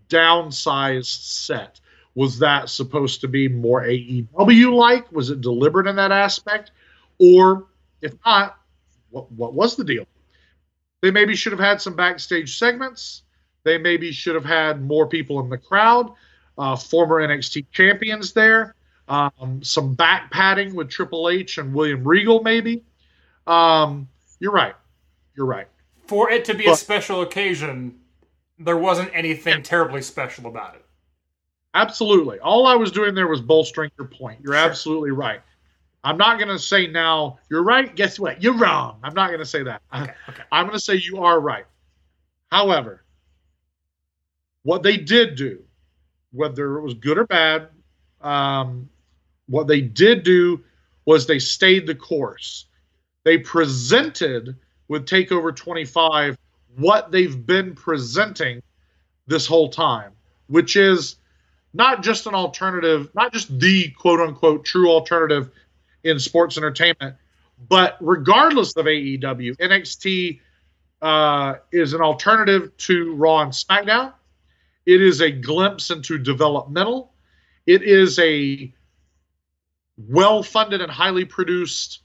downsized 0.08 1.22
set? 1.22 1.80
Was 2.14 2.38
that 2.40 2.68
supposed 2.68 3.22
to 3.22 3.28
be 3.28 3.48
more 3.48 3.82
AEW 3.82 4.74
like? 4.74 5.10
Was 5.10 5.30
it 5.30 5.40
deliberate 5.40 5.86
in 5.86 5.96
that 5.96 6.12
aspect? 6.12 6.72
Or 7.18 7.66
if 8.02 8.12
not, 8.26 8.58
what, 9.10 9.32
what 9.32 9.54
was 9.54 9.76
the 9.76 9.84
deal? 9.84 10.04
They 11.00 11.10
maybe 11.10 11.34
should 11.34 11.52
have 11.52 11.60
had 11.60 11.80
some 11.80 11.96
backstage 11.96 12.58
segments. 12.58 13.22
They 13.64 13.78
maybe 13.78 14.12
should 14.12 14.34
have 14.34 14.44
had 14.44 14.82
more 14.82 15.06
people 15.06 15.40
in 15.40 15.48
the 15.48 15.58
crowd, 15.58 16.12
uh, 16.58 16.76
former 16.76 17.26
NXT 17.26 17.66
champions 17.72 18.32
there, 18.32 18.74
um, 19.08 19.62
some 19.62 19.94
back 19.94 20.30
padding 20.30 20.74
with 20.74 20.88
Triple 20.88 21.28
H 21.28 21.58
and 21.58 21.74
William 21.74 22.06
Regal, 22.06 22.42
maybe. 22.42 22.84
Um, 23.46 24.08
you're 24.38 24.52
right. 24.52 24.74
You're 25.36 25.46
right. 25.46 25.66
For 26.06 26.30
it 26.30 26.44
to 26.46 26.54
be 26.54 26.66
a 26.66 26.76
special 26.76 27.22
occasion, 27.22 27.98
there 28.58 28.76
wasn't 28.76 29.10
anything 29.14 29.62
terribly 29.62 30.02
special 30.02 30.46
about 30.46 30.74
it. 30.74 30.84
Absolutely. 31.74 32.38
All 32.40 32.66
I 32.66 32.74
was 32.74 32.92
doing 32.92 33.14
there 33.14 33.28
was 33.28 33.40
bolstering 33.40 33.90
your 33.98 34.06
point. 34.08 34.40
You're 34.42 34.52
Sure. 34.54 34.62
absolutely 34.68 35.10
right. 35.10 35.40
I'm 36.04 36.16
not 36.18 36.36
going 36.38 36.48
to 36.48 36.58
say 36.58 36.86
now, 36.86 37.38
you're 37.48 37.62
right. 37.62 37.94
Guess 37.94 38.18
what? 38.18 38.42
You're 38.42 38.58
wrong. 38.58 38.98
I'm 39.02 39.14
not 39.14 39.28
going 39.28 39.38
to 39.38 39.46
say 39.46 39.62
that. 39.62 39.82
Okay, 39.94 40.12
okay. 40.28 40.42
I'm 40.52 40.66
going 40.66 40.76
to 40.76 40.84
say 40.84 40.96
you 40.96 41.18
are 41.22 41.40
right. 41.40 41.64
However, 42.50 43.04
what 44.64 44.82
they 44.82 44.96
did 44.96 45.36
do, 45.36 45.62
whether 46.32 46.78
it 46.78 46.82
was 46.82 46.94
good 46.94 47.18
or 47.18 47.26
bad, 47.26 47.68
um, 48.20 48.88
what 49.48 49.66
they 49.66 49.80
did 49.80 50.22
do 50.22 50.62
was 51.04 51.26
they 51.26 51.38
stayed 51.38 51.86
the 51.86 51.94
course. 51.94 52.66
They 53.24 53.38
presented 53.38 54.56
with 54.88 55.06
Takeover 55.06 55.54
25 55.54 56.36
what 56.76 57.10
they've 57.10 57.46
been 57.46 57.74
presenting 57.74 58.62
this 59.26 59.46
whole 59.46 59.68
time, 59.68 60.12
which 60.46 60.76
is 60.76 61.16
not 61.74 62.02
just 62.02 62.26
an 62.26 62.34
alternative, 62.34 63.10
not 63.14 63.32
just 63.32 63.58
the 63.58 63.90
quote 63.90 64.20
unquote 64.20 64.64
true 64.64 64.90
alternative 64.90 65.50
in 66.04 66.18
sports 66.18 66.56
entertainment, 66.56 67.16
but 67.68 67.96
regardless 68.00 68.76
of 68.76 68.86
AEW, 68.86 69.56
NXT 69.56 70.40
uh, 71.00 71.54
is 71.70 71.92
an 71.94 72.00
alternative 72.00 72.76
to 72.78 73.14
Raw 73.14 73.42
and 73.42 73.52
SmackDown. 73.52 74.12
It 74.86 75.00
is 75.00 75.20
a 75.20 75.30
glimpse 75.30 75.90
into 75.90 76.18
developmental. 76.18 77.12
It 77.66 77.82
is 77.82 78.18
a 78.18 78.72
well 79.96 80.42
funded 80.42 80.80
and 80.80 80.90
highly 80.90 81.24
produced 81.24 82.00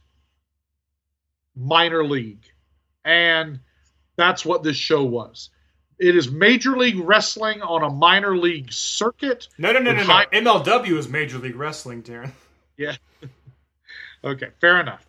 minor 1.56 2.04
league. 2.04 2.46
And 3.04 3.60
that's 4.16 4.46
what 4.46 4.64
this 4.64 4.78
show 4.78 5.04
was. 5.04 5.50
It 6.00 6.16
is 6.16 6.30
Major 6.30 6.78
League 6.78 7.00
Wrestling 7.00 7.62
on 7.62 7.84
a 7.84 7.90
minor 7.90 8.38
league 8.38 8.72
circuit. 8.72 9.48
No, 9.58 9.72
no, 9.72 9.80
no, 9.80 9.94
no, 9.94 10.04
no. 10.04 10.26
MLW 10.32 10.98
is 10.98 11.08
Major 11.08 11.40
League 11.40 11.56
Wrestling, 11.56 12.04
Daryn. 12.04 12.32
Yeah. 12.78 12.96
okay, 14.24 14.50
fair 14.62 14.80
enough. 14.80 15.07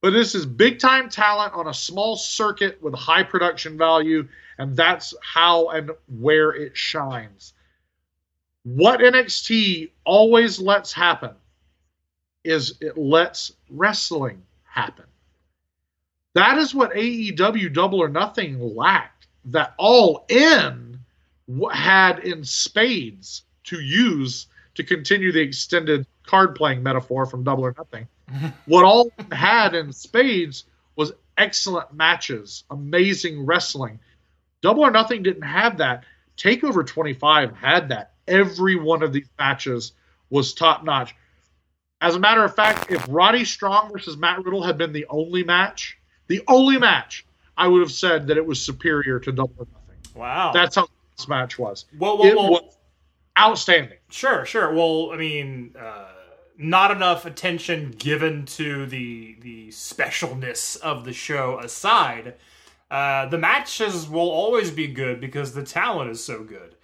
But 0.00 0.10
this 0.10 0.34
is 0.34 0.46
big 0.46 0.78
time 0.78 1.08
talent 1.08 1.54
on 1.54 1.66
a 1.66 1.74
small 1.74 2.16
circuit 2.16 2.80
with 2.80 2.94
high 2.94 3.24
production 3.24 3.76
value, 3.76 4.28
and 4.58 4.76
that's 4.76 5.12
how 5.22 5.70
and 5.70 5.90
where 6.20 6.50
it 6.52 6.76
shines. 6.76 7.54
What 8.62 9.00
NXT 9.00 9.90
always 10.04 10.60
lets 10.60 10.92
happen 10.92 11.34
is 12.44 12.76
it 12.80 12.96
lets 12.96 13.52
wrestling 13.70 14.42
happen. 14.64 15.04
That 16.34 16.58
is 16.58 16.74
what 16.74 16.92
AEW 16.92 17.72
Double 17.72 18.00
or 18.00 18.08
Nothing 18.08 18.60
lacked. 18.76 19.26
That 19.46 19.74
All 19.78 20.26
In 20.28 21.00
had 21.72 22.20
in 22.20 22.44
spades 22.44 23.44
to 23.64 23.80
use 23.80 24.46
to 24.74 24.84
continue 24.84 25.32
the 25.32 25.40
extended 25.40 26.06
card 26.24 26.54
playing 26.54 26.82
metaphor 26.82 27.26
from 27.26 27.42
Double 27.42 27.64
or 27.64 27.74
Nothing. 27.76 28.06
what 28.66 28.84
All 28.84 29.10
had 29.32 29.74
in 29.74 29.92
spades 29.92 30.64
was 30.96 31.12
excellent 31.36 31.92
matches, 31.92 32.64
amazing 32.70 33.46
wrestling. 33.46 34.00
Double 34.62 34.84
or 34.84 34.90
Nothing 34.90 35.22
didn't 35.22 35.42
have 35.42 35.78
that. 35.78 36.04
Takeover 36.36 36.86
25 36.86 37.56
had 37.56 37.88
that. 37.90 38.12
Every 38.26 38.76
one 38.76 39.02
of 39.02 39.12
these 39.12 39.28
matches 39.38 39.92
was 40.30 40.52
top 40.52 40.84
notch. 40.84 41.14
As 42.00 42.14
a 42.14 42.20
matter 42.20 42.44
of 42.44 42.54
fact, 42.54 42.90
if 42.90 43.04
Roddy 43.08 43.44
Strong 43.44 43.90
versus 43.92 44.16
Matt 44.16 44.44
Riddle 44.44 44.62
had 44.62 44.78
been 44.78 44.92
the 44.92 45.06
only 45.08 45.42
match, 45.42 45.98
the 46.28 46.42
only 46.46 46.78
match, 46.78 47.26
I 47.56 47.66
would 47.66 47.80
have 47.80 47.90
said 47.90 48.28
that 48.28 48.36
it 48.36 48.46
was 48.46 48.60
superior 48.60 49.18
to 49.20 49.32
Double 49.32 49.54
or 49.58 49.66
Nothing. 49.72 50.20
Wow. 50.20 50.52
That's 50.52 50.76
how 50.76 50.88
this 51.16 51.26
match 51.26 51.58
was. 51.58 51.86
well, 51.98 52.18
well, 52.18 52.28
it 52.28 52.36
was 52.36 52.76
outstanding. 53.36 53.98
Sure, 54.10 54.44
sure. 54.44 54.72
Well, 54.72 55.10
I 55.12 55.16
mean, 55.16 55.74
uh, 55.78 56.08
not 56.58 56.90
enough 56.90 57.24
attention 57.24 57.94
given 57.96 58.44
to 58.44 58.84
the 58.86 59.36
the 59.40 59.68
specialness 59.68 60.78
of 60.80 61.04
the 61.04 61.12
show 61.12 61.58
aside. 61.60 62.34
Uh, 62.90 63.26
the 63.26 63.38
matches 63.38 64.08
will 64.08 64.30
always 64.30 64.70
be 64.70 64.88
good 64.88 65.20
because 65.20 65.52
the 65.52 65.62
talent 65.62 66.10
is 66.10 66.22
so 66.22 66.42
good. 66.42 66.74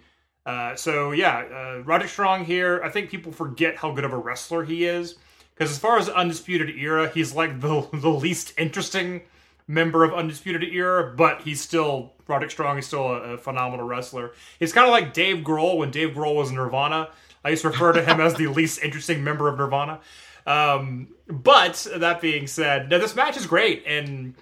Uh, 0.45 0.75
so 0.75 1.11
yeah, 1.11 1.39
uh, 1.39 1.83
Roderick 1.83 2.11
Strong 2.11 2.45
here. 2.45 2.81
I 2.83 2.89
think 2.89 3.09
people 3.09 3.31
forget 3.31 3.75
how 3.75 3.91
good 3.91 4.05
of 4.05 4.13
a 4.13 4.17
wrestler 4.17 4.63
he 4.63 4.85
is 4.85 5.15
because 5.53 5.71
as 5.71 5.79
far 5.79 5.97
as 5.97 6.07
Undisputed 6.07 6.75
Era, 6.77 7.09
he's 7.09 7.33
like 7.33 7.59
the 7.59 7.87
the 7.93 8.09
least 8.09 8.53
interesting 8.57 9.23
member 9.67 10.03
of 10.03 10.13
Undisputed 10.13 10.63
Era, 10.63 11.13
but 11.15 11.41
he's 11.41 11.59
still 11.59 12.13
Roderick 12.27 12.51
Strong. 12.51 12.77
He's 12.77 12.87
still 12.87 13.09
a, 13.09 13.33
a 13.33 13.37
phenomenal 13.37 13.85
wrestler. 13.85 14.31
He's 14.59 14.71
kind 14.71 14.85
of 14.87 14.91
like 14.91 15.13
Dave 15.13 15.43
Grohl 15.43 15.77
when 15.77 15.91
Dave 15.91 16.09
Grohl 16.09 16.35
was 16.35 16.51
Nirvana. 16.51 17.09
I 17.45 17.49
used 17.49 17.61
to 17.61 17.69
refer 17.69 17.93
to 17.93 18.03
him 18.03 18.19
as 18.19 18.33
the 18.33 18.47
least 18.47 18.83
interesting 18.83 19.23
member 19.23 19.47
of 19.47 19.57
Nirvana. 19.57 20.01
Um, 20.47 21.09
but 21.27 21.87
that 21.95 22.19
being 22.19 22.47
said, 22.47 22.89
no, 22.89 22.99
this 22.99 23.15
match 23.15 23.37
is 23.37 23.45
great, 23.45 23.83
and 23.85 24.35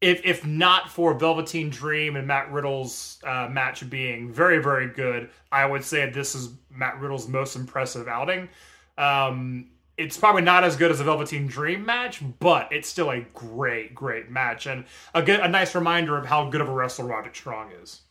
if 0.00 0.20
if 0.24 0.44
not 0.44 0.90
for 0.90 1.14
Velveteen 1.14 1.70
Dream 1.70 2.16
and 2.16 2.26
Matt 2.26 2.52
Riddle's 2.52 3.18
uh, 3.24 3.48
match 3.50 3.88
being 3.88 4.30
very 4.30 4.62
very 4.62 4.88
good, 4.88 5.30
I 5.50 5.64
would 5.66 5.84
say 5.84 6.08
this 6.10 6.34
is 6.34 6.50
Matt 6.70 7.00
Riddle's 7.00 7.28
most 7.28 7.56
impressive 7.56 8.08
outing. 8.08 8.48
Um, 8.98 9.70
it's 9.96 10.16
probably 10.16 10.42
not 10.42 10.64
as 10.64 10.76
good 10.76 10.90
as 10.90 11.00
a 11.00 11.04
Velveteen 11.04 11.46
Dream 11.46 11.84
match, 11.84 12.22
but 12.40 12.70
it's 12.70 12.88
still 12.88 13.10
a 13.10 13.20
great 13.32 13.94
great 13.94 14.30
match 14.30 14.66
and 14.66 14.84
a 15.14 15.22
good 15.22 15.40
a 15.40 15.48
nice 15.48 15.74
reminder 15.74 16.16
of 16.16 16.26
how 16.26 16.48
good 16.50 16.60
of 16.60 16.68
a 16.68 16.72
wrestler 16.72 17.06
Roderick 17.06 17.34
Strong 17.34 17.72
is. 17.82 18.02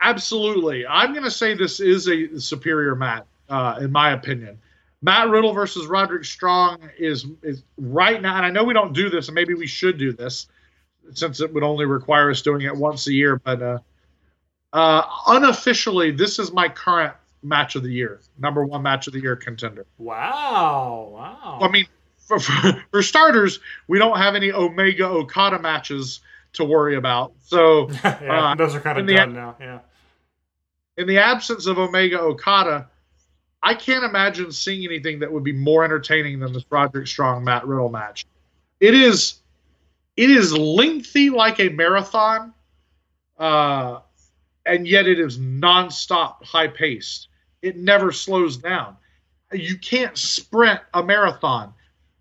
Absolutely. 0.00 0.86
I'm 0.86 1.12
going 1.12 1.24
to 1.24 1.30
say 1.30 1.54
this 1.54 1.80
is 1.80 2.08
a 2.08 2.38
superior 2.40 2.94
match, 2.94 3.24
uh, 3.48 3.78
in 3.80 3.90
my 3.90 4.12
opinion. 4.12 4.58
Matt 5.02 5.28
Riddle 5.28 5.52
versus 5.52 5.86
Roderick 5.86 6.24
Strong 6.24 6.90
is 6.98 7.26
is 7.42 7.62
right 7.76 8.20
now, 8.20 8.36
and 8.36 8.44
I 8.44 8.50
know 8.50 8.64
we 8.64 8.74
don't 8.74 8.92
do 8.92 9.08
this, 9.08 9.28
and 9.28 9.34
maybe 9.34 9.54
we 9.54 9.66
should 9.66 9.96
do 9.96 10.12
this, 10.12 10.48
since 11.12 11.40
it 11.40 11.52
would 11.54 11.62
only 11.62 11.84
require 11.84 12.30
us 12.30 12.42
doing 12.42 12.62
it 12.62 12.76
once 12.76 13.06
a 13.06 13.12
year. 13.12 13.36
But 13.38 13.62
uh, 13.62 13.78
uh, 14.72 15.02
unofficially, 15.28 16.10
this 16.10 16.38
is 16.40 16.52
my 16.52 16.68
current 16.68 17.14
match 17.42 17.76
of 17.76 17.84
the 17.84 17.92
year, 17.92 18.20
number 18.38 18.64
one 18.64 18.82
match 18.82 19.06
of 19.06 19.12
the 19.12 19.20
year 19.20 19.36
contender. 19.36 19.86
Wow! 19.98 21.10
Wow! 21.12 21.58
I 21.62 21.68
mean, 21.70 21.86
for, 22.18 22.40
for, 22.40 22.84
for 22.90 23.02
starters, 23.02 23.60
we 23.86 23.98
don't 23.98 24.18
have 24.18 24.34
any 24.34 24.50
Omega 24.50 25.06
Okada 25.06 25.60
matches 25.60 26.20
to 26.54 26.64
worry 26.64 26.96
about. 26.96 27.34
So, 27.44 27.88
yeah, 28.04 28.50
uh, 28.50 28.54
those 28.56 28.74
are 28.74 28.80
kind 28.80 28.98
in 28.98 29.08
of 29.08 29.16
done 29.16 29.32
now. 29.34 29.56
Yeah. 29.60 29.78
In 30.98 31.06
the 31.06 31.18
absence 31.18 31.66
of 31.66 31.78
Omega 31.78 32.20
Okada, 32.20 32.88
I 33.62 33.74
can't 33.74 34.04
imagine 34.04 34.50
seeing 34.50 34.84
anything 34.84 35.20
that 35.20 35.32
would 35.32 35.44
be 35.44 35.52
more 35.52 35.84
entertaining 35.84 36.40
than 36.40 36.52
this 36.52 36.64
Roderick 36.68 37.06
Strong 37.06 37.44
Matt 37.44 37.66
Riddle 37.66 37.88
match. 37.88 38.26
It 38.80 38.94
is, 38.94 39.36
it 40.16 40.28
is 40.28 40.52
lengthy 40.52 41.30
like 41.30 41.60
a 41.60 41.68
marathon, 41.68 42.52
uh, 43.38 44.00
and 44.66 44.86
yet 44.86 45.06
it 45.06 45.20
is 45.20 45.38
nonstop, 45.38 46.42
high 46.44 46.68
paced. 46.68 47.28
It 47.62 47.76
never 47.76 48.10
slows 48.10 48.56
down. 48.56 48.96
You 49.52 49.78
can't 49.78 50.18
sprint 50.18 50.80
a 50.94 51.02
marathon. 51.02 51.72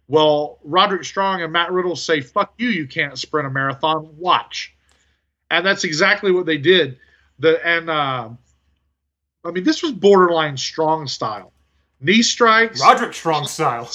Well, 0.08 0.60
Roderick 0.64 1.04
Strong 1.04 1.42
and 1.42 1.52
Matt 1.52 1.72
Riddle 1.72 1.96
say, 1.96 2.22
"Fuck 2.22 2.54
you! 2.58 2.70
You 2.70 2.88
can't 2.88 3.18
sprint 3.20 3.46
a 3.46 3.50
marathon. 3.50 4.08
Watch." 4.18 4.74
And 5.52 5.66
that's 5.66 5.84
exactly 5.84 6.32
what 6.32 6.46
they 6.46 6.58
did. 6.58 6.98
The 7.40 7.66
and 7.68 7.90
uh, 7.90 8.30
I 9.48 9.52
mean, 9.52 9.64
this 9.64 9.82
was 9.82 9.94
borderline 9.94 10.58
strong 10.58 11.08
style. 11.08 11.54
Knee 12.02 12.22
strikes, 12.22 12.82
Roderick 12.82 13.14
Strong 13.14 13.48
style. 13.48 13.90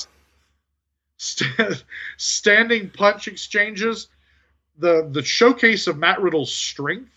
st- 1.18 1.84
standing 2.16 2.90
punch 2.90 3.28
exchanges, 3.28 4.08
the 4.78 5.08
the 5.12 5.22
showcase 5.22 5.86
of 5.86 5.98
Matt 5.98 6.20
Riddle's 6.20 6.52
strength, 6.52 7.12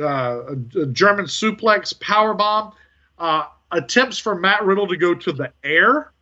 uh, 0.00 0.54
a, 0.76 0.80
a 0.80 0.86
German 0.86 1.26
suplex, 1.26 1.98
power 2.00 2.32
bomb, 2.34 2.72
uh, 3.18 3.46
attempts 3.72 4.18
for 4.18 4.34
Matt 4.34 4.64
Riddle 4.64 4.86
to 4.86 4.96
go 4.96 5.14
to 5.14 5.32
the 5.32 5.52
air, 5.64 6.12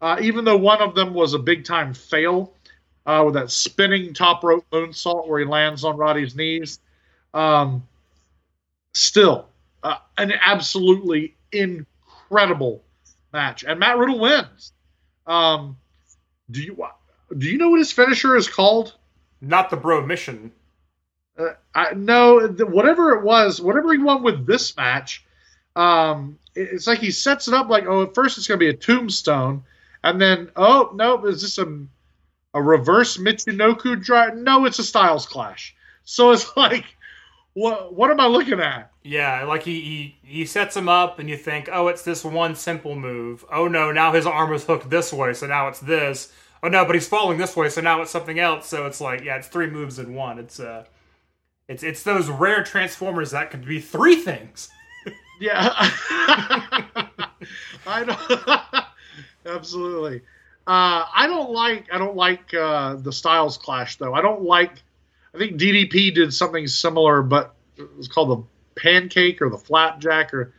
uh, 0.00 0.18
even 0.20 0.44
though 0.44 0.56
one 0.56 0.80
of 0.80 0.94
them 0.94 1.14
was 1.14 1.34
a 1.34 1.38
big 1.38 1.64
time 1.64 1.94
fail 1.94 2.54
uh, 3.06 3.22
with 3.24 3.34
that 3.34 3.50
spinning 3.50 4.14
top 4.14 4.42
rope 4.42 4.64
moonsault 4.72 5.28
where 5.28 5.40
he 5.40 5.44
lands 5.44 5.84
on 5.84 5.96
Roddy's 5.96 6.34
knees. 6.34 6.80
Um, 7.34 7.86
still, 8.94 9.48
uh, 9.84 9.98
an 10.18 10.32
absolutely 10.32 11.36
incredible 11.52 12.82
match, 13.32 13.64
and 13.64 13.78
Matt 13.78 13.98
Riddle 13.98 14.18
wins. 14.18 14.72
Um, 15.26 15.76
do 16.50 16.60
you 16.62 16.86
do 17.38 17.46
you 17.48 17.58
know 17.58 17.70
what 17.70 17.78
his 17.78 17.92
finisher 17.92 18.36
is 18.36 18.48
called? 18.48 18.94
Not 19.40 19.70
the 19.70 19.76
Bromission. 19.76 20.52
Uh, 21.38 21.50
I 21.74 21.94
no, 21.94 22.46
th- 22.46 22.68
whatever 22.68 23.12
it 23.12 23.22
was, 23.24 23.60
whatever 23.60 23.92
he 23.92 23.98
won 23.98 24.22
with 24.22 24.46
this 24.46 24.76
match, 24.76 25.24
um, 25.76 26.38
it- 26.54 26.70
it's 26.72 26.86
like 26.86 27.00
he 27.00 27.10
sets 27.10 27.48
it 27.48 27.54
up 27.54 27.68
like, 27.68 27.84
oh, 27.86 28.02
at 28.04 28.14
first 28.14 28.38
it's 28.38 28.46
going 28.48 28.58
to 28.60 28.64
be 28.64 28.70
a 28.70 28.74
tombstone, 28.74 29.64
and 30.02 30.20
then 30.20 30.50
oh 30.56 30.90
no, 30.94 31.24
is 31.26 31.42
this 31.42 31.58
a 31.58 31.86
a 32.54 32.62
reverse 32.62 33.16
Michinoku 33.16 34.02
drive? 34.02 34.36
No, 34.36 34.64
it's 34.64 34.78
a 34.78 34.84
Styles 34.84 35.26
Clash. 35.26 35.74
So 36.04 36.30
it's 36.30 36.56
like, 36.56 36.84
what 37.54 37.94
what 37.94 38.10
am 38.10 38.20
I 38.20 38.26
looking 38.26 38.60
at? 38.60 38.90
Yeah, 39.02 39.44
like 39.44 39.62
he, 39.62 39.80
he 39.80 40.16
he 40.22 40.44
sets 40.44 40.76
him 40.76 40.88
up, 40.88 41.18
and 41.18 41.28
you 41.28 41.36
think, 41.36 41.68
oh, 41.72 41.88
it's 41.88 42.02
this 42.02 42.24
one 42.24 42.54
simple 42.54 42.96
move. 42.96 43.44
Oh 43.50 43.68
no, 43.68 43.92
now 43.92 44.12
his 44.12 44.26
arm 44.26 44.52
is 44.52 44.64
hooked 44.64 44.90
this 44.90 45.12
way, 45.12 45.32
so 45.34 45.46
now 45.46 45.68
it's 45.68 45.80
this. 45.80 46.32
Oh 46.62 46.68
no, 46.68 46.84
but 46.84 46.94
he's 46.94 47.06
falling 47.08 47.38
this 47.38 47.56
way, 47.56 47.68
so 47.68 47.80
now 47.80 48.02
it's 48.02 48.10
something 48.10 48.38
else. 48.38 48.66
So 48.66 48.86
it's 48.86 49.00
like, 49.00 49.22
yeah, 49.22 49.36
it's 49.36 49.48
three 49.48 49.68
moves 49.68 49.98
in 49.98 50.14
one. 50.14 50.38
It's 50.38 50.58
uh, 50.58 50.84
it's 51.68 51.82
it's 51.82 52.02
those 52.02 52.28
rare 52.28 52.62
transformers 52.64 53.30
that 53.30 53.50
could 53.50 53.64
be 53.64 53.80
three 53.80 54.16
things. 54.16 54.68
Yeah, 55.40 55.70
I 57.86 58.04
know. 58.06 58.82
Absolutely. 59.54 60.22
Uh, 60.66 61.04
I 61.14 61.26
don't 61.26 61.50
like 61.50 61.92
I 61.92 61.98
don't 61.98 62.16
like 62.16 62.54
uh, 62.54 62.94
the 62.94 63.12
Styles 63.12 63.58
Clash 63.58 63.96
though. 63.98 64.14
I 64.14 64.22
don't 64.22 64.42
like. 64.42 64.82
I 65.34 65.38
think 65.38 65.58
DDP 65.58 66.14
did 66.14 66.32
something 66.32 66.66
similar, 66.66 67.22
but 67.22 67.54
it 67.76 67.88
was 67.96 68.08
called 68.08 68.30
the 68.30 68.80
pancake 68.80 69.42
or 69.42 69.50
the 69.50 69.58
flapjack 69.58 70.32
or. 70.32 70.52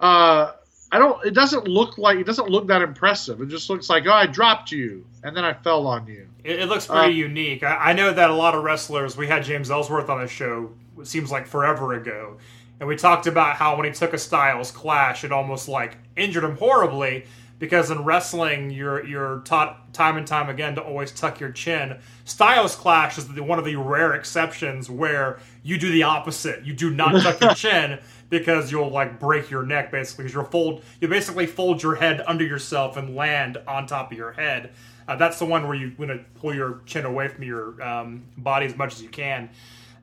Uh, 0.00 0.52
I 0.92 0.98
don't. 0.98 1.24
It 1.24 1.34
doesn't 1.34 1.66
look 1.66 1.98
like 1.98 2.18
it 2.18 2.26
doesn't 2.26 2.48
look 2.50 2.66
that 2.68 2.82
impressive. 2.82 3.40
It 3.40 3.48
just 3.48 3.68
looks 3.70 3.88
like 3.90 4.06
oh, 4.06 4.12
I 4.12 4.26
dropped 4.26 4.70
you 4.70 5.04
and 5.22 5.36
then 5.36 5.44
I 5.44 5.52
fell 5.52 5.86
on 5.86 6.06
you. 6.06 6.28
It, 6.44 6.60
it 6.60 6.68
looks 6.68 6.86
pretty 6.86 7.14
Uh, 7.14 7.26
unique. 7.26 7.62
I, 7.64 7.76
I 7.76 7.92
know 7.94 8.12
that 8.12 8.30
a 8.30 8.34
lot 8.34 8.54
of 8.54 8.62
wrestlers. 8.62 9.16
We 9.16 9.26
had 9.26 9.44
James 9.44 9.70
Ellsworth 9.70 10.08
on 10.08 10.20
the 10.20 10.28
show. 10.28 10.70
It 11.00 11.06
seems 11.08 11.32
like 11.32 11.46
forever 11.46 11.94
ago, 11.94 12.36
and 12.78 12.88
we 12.88 12.94
talked 12.96 13.26
about 13.26 13.56
how 13.56 13.76
when 13.76 13.86
he 13.86 13.92
took 13.92 14.12
a 14.12 14.18
Styles 14.18 14.70
Clash, 14.70 15.24
it 15.24 15.32
almost 15.32 15.68
like 15.68 15.96
injured 16.16 16.44
him 16.44 16.56
horribly 16.56 17.24
because 17.58 17.90
in 17.90 18.04
wrestling, 18.04 18.70
you're 18.70 19.04
you're 19.06 19.40
taught 19.40 19.92
time 19.94 20.16
and 20.16 20.26
time 20.26 20.48
again 20.48 20.74
to 20.74 20.82
always 20.82 21.12
tuck 21.12 21.40
your 21.40 21.52
chin. 21.52 21.98
Styles 22.24 22.74
Clash 22.74 23.18
is 23.18 23.28
the, 23.28 23.42
one 23.42 23.58
of 23.58 23.64
the 23.64 23.76
rare 23.76 24.14
exceptions 24.14 24.90
where 24.90 25.38
you 25.62 25.78
do 25.78 25.90
the 25.90 26.02
opposite. 26.02 26.64
You 26.64 26.72
do 26.72 26.90
not 26.90 27.22
tuck 27.22 27.40
your 27.40 27.54
chin 27.54 28.00
because 28.28 28.72
you'll 28.72 28.90
like 28.90 29.20
break 29.20 29.50
your 29.50 29.62
neck 29.62 29.90
basically. 29.90 30.24
Because 30.24 30.34
you'll 30.34 30.44
fold, 30.44 30.82
you 31.00 31.08
basically 31.08 31.46
fold 31.46 31.82
your 31.82 31.94
head 31.94 32.22
under 32.26 32.44
yourself 32.44 32.96
and 32.96 33.14
land 33.14 33.58
on 33.68 33.86
top 33.86 34.10
of 34.10 34.18
your 34.18 34.32
head. 34.32 34.72
Uh, 35.06 35.16
that's 35.16 35.38
the 35.38 35.44
one 35.44 35.68
where 35.68 35.76
you 35.76 35.92
want 35.98 36.10
to 36.10 36.18
pull 36.40 36.54
your 36.54 36.80
chin 36.86 37.04
away 37.04 37.28
from 37.28 37.44
your 37.44 37.80
um, 37.82 38.24
body 38.38 38.66
as 38.66 38.76
much 38.76 38.94
as 38.94 39.02
you 39.02 39.08
can. 39.08 39.50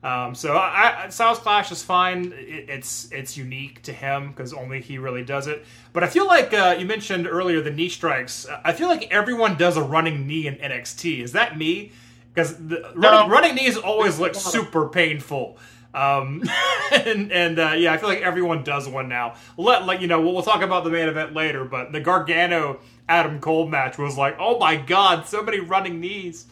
Um, 0.02 0.34
so 0.34 0.56
I, 0.56 1.04
I, 1.04 1.08
Styles 1.10 1.38
Clash 1.38 1.70
is 1.70 1.82
fine. 1.82 2.32
It, 2.36 2.68
it's 2.68 3.10
it's 3.12 3.36
unique 3.36 3.82
to 3.82 3.92
him 3.92 4.30
because 4.30 4.52
only 4.52 4.80
he 4.80 4.98
really 4.98 5.24
does 5.24 5.46
it. 5.46 5.64
But 5.92 6.02
I 6.02 6.08
feel 6.08 6.26
like 6.26 6.52
uh, 6.52 6.76
you 6.78 6.86
mentioned 6.86 7.28
earlier 7.28 7.60
the 7.60 7.70
knee 7.70 7.88
strikes. 7.88 8.46
I 8.64 8.72
feel 8.72 8.88
like 8.88 9.12
everyone 9.12 9.56
does 9.56 9.76
a 9.76 9.82
running 9.82 10.26
knee 10.26 10.48
in 10.48 10.56
NXT. 10.56 11.20
Is 11.22 11.32
that 11.32 11.56
me? 11.56 11.92
Because 12.34 12.56
the 12.56 12.92
running, 12.96 13.30
running 13.30 13.54
knees 13.54 13.76
always 13.76 14.18
look 14.18 14.34
super 14.34 14.88
painful. 14.88 15.58
Um, 15.94 16.42
and 16.92 17.30
and 17.30 17.58
uh, 17.58 17.74
yeah, 17.76 17.92
I 17.92 17.98
feel 17.98 18.08
like 18.08 18.22
everyone 18.22 18.64
does 18.64 18.88
one 18.88 19.08
now. 19.08 19.34
Let 19.56 19.86
like 19.86 20.00
you 20.00 20.08
know, 20.08 20.20
we'll, 20.20 20.32
we'll 20.32 20.42
talk 20.42 20.62
about 20.62 20.84
the 20.84 20.90
main 20.90 21.08
event 21.08 21.34
later. 21.34 21.64
But 21.64 21.92
the 21.92 22.00
Gargano 22.00 22.80
Adam 23.08 23.40
Cole 23.40 23.68
match 23.68 23.98
was 23.98 24.16
like, 24.16 24.36
oh 24.38 24.58
my 24.58 24.76
god, 24.76 25.26
so 25.26 25.42
many 25.42 25.60
running 25.60 26.00
knees. 26.00 26.46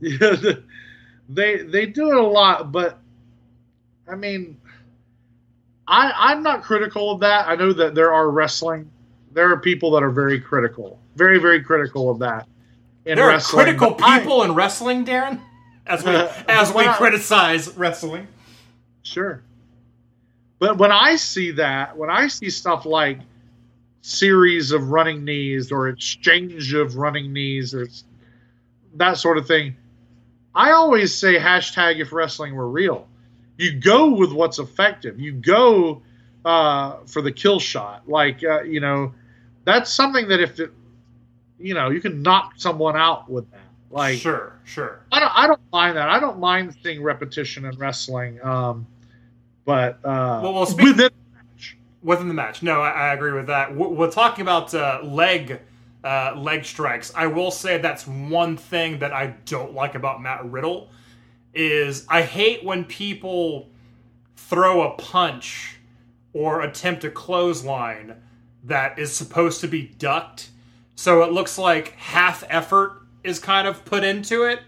Yeah, 0.00 0.36
they 1.28 1.58
they 1.58 1.86
do 1.86 2.10
it 2.10 2.16
a 2.16 2.22
lot, 2.26 2.72
but 2.72 2.98
I 4.10 4.14
mean, 4.14 4.60
I 5.86 6.12
I'm 6.16 6.42
not 6.42 6.62
critical 6.62 7.10
of 7.12 7.20
that. 7.20 7.48
I 7.48 7.54
know 7.56 7.72
that 7.72 7.94
there 7.94 8.12
are 8.12 8.30
wrestling, 8.30 8.90
there 9.32 9.50
are 9.52 9.58
people 9.58 9.90
that 9.92 10.02
are 10.02 10.10
very 10.10 10.40
critical, 10.40 10.98
very 11.16 11.38
very 11.38 11.62
critical 11.62 12.10
of 12.10 12.18
that. 12.20 12.46
In 13.04 13.16
There 13.16 13.30
are 13.30 13.40
critical 13.40 13.90
but 13.92 14.04
I- 14.04 14.18
people 14.20 14.42
in 14.42 14.54
wrestling, 14.54 15.04
Daryn. 15.04 15.40
As 15.86 16.04
we 16.04 16.14
Uh, 16.14 16.28
as 16.48 16.68
we 16.70 16.84
well- 16.84 16.94
criticize 16.94 17.74
wrestling. 17.76 18.26
Sure. 19.02 19.42
But 20.58 20.76
when 20.76 20.90
I 20.92 21.16
see 21.16 21.52
that, 21.52 21.96
when 21.96 22.10
I 22.10 22.26
see 22.28 22.50
stuff 22.50 22.84
like 22.84 23.20
series 24.02 24.72
of 24.72 24.90
running 24.90 25.24
knees 25.24 25.70
or 25.72 25.88
exchange 25.88 26.74
of 26.74 26.96
running 26.96 27.32
knees 27.32 27.74
or 27.74 27.86
that 28.96 29.16
sort 29.18 29.38
of 29.38 29.46
thing, 29.46 29.76
I 30.58 30.72
always 30.72 31.14
say 31.14 31.38
hashtag 31.38 32.00
if 32.00 32.12
wrestling 32.12 32.54
were 32.56 32.68
real. 32.68 33.06
You 33.56 33.78
go 33.78 34.10
with 34.10 34.32
what's 34.32 34.58
effective. 34.58 35.20
You 35.20 35.32
go 35.32 36.02
uh, 36.44 36.96
for 37.06 37.22
the 37.22 37.30
kill 37.30 37.60
shot. 37.60 38.08
Like, 38.08 38.42
uh, 38.42 38.62
you 38.62 38.80
know, 38.80 39.14
that's 39.64 39.92
something 39.94 40.26
that 40.28 40.40
if 40.40 40.58
it, 40.58 40.72
you 41.60 41.74
know, 41.74 41.90
you 41.90 42.00
can 42.00 42.22
knock 42.22 42.54
someone 42.56 42.96
out 42.96 43.30
with 43.30 43.48
that. 43.52 43.60
Like, 43.90 44.18
sure, 44.18 44.52
sure. 44.64 45.00
I 45.12 45.20
don't, 45.20 45.32
I 45.34 45.46
don't 45.46 45.60
mind 45.72 45.96
that. 45.96 46.08
I 46.08 46.18
don't 46.18 46.40
mind 46.40 46.74
seeing 46.82 47.02
repetition 47.02 47.64
in 47.64 47.78
wrestling. 47.78 48.44
Um, 48.44 48.86
but 49.64 49.94
uh, 50.04 50.40
Well, 50.42 50.54
well, 50.54 50.66
speak- 50.66 50.86
within 50.88 51.10
Within 52.00 52.28
the 52.28 52.34
match, 52.34 52.62
no, 52.62 52.80
I, 52.80 52.90
I 52.90 53.14
agree 53.14 53.32
with 53.32 53.48
that. 53.48 53.74
We're, 53.74 53.88
we're 53.88 54.10
talking 54.10 54.42
about 54.42 54.72
uh, 54.72 55.00
leg 55.02 55.60
uh, 56.08 56.34
leg 56.38 56.64
strikes. 56.64 57.12
I 57.14 57.26
will 57.26 57.50
say 57.50 57.76
that's 57.76 58.06
one 58.06 58.56
thing 58.56 59.00
that 59.00 59.12
I 59.12 59.34
don't 59.44 59.74
like 59.74 59.94
about 59.94 60.22
Matt 60.22 60.50
Riddle 60.50 60.88
is 61.52 62.06
I 62.08 62.22
hate 62.22 62.64
when 62.64 62.86
people 62.86 63.68
throw 64.34 64.80
a 64.80 64.96
punch 64.96 65.76
or 66.32 66.62
attempt 66.62 67.04
a 67.04 67.10
clothesline 67.10 68.14
that 68.64 68.98
is 68.98 69.14
supposed 69.14 69.60
to 69.60 69.68
be 69.68 69.82
ducked. 69.82 70.48
So 70.94 71.22
it 71.24 71.32
looks 71.32 71.58
like 71.58 71.92
half 71.96 72.42
effort 72.48 73.02
is 73.22 73.38
kind 73.38 73.68
of 73.68 73.84
put 73.84 74.02
into 74.02 74.44
it. 74.44 74.60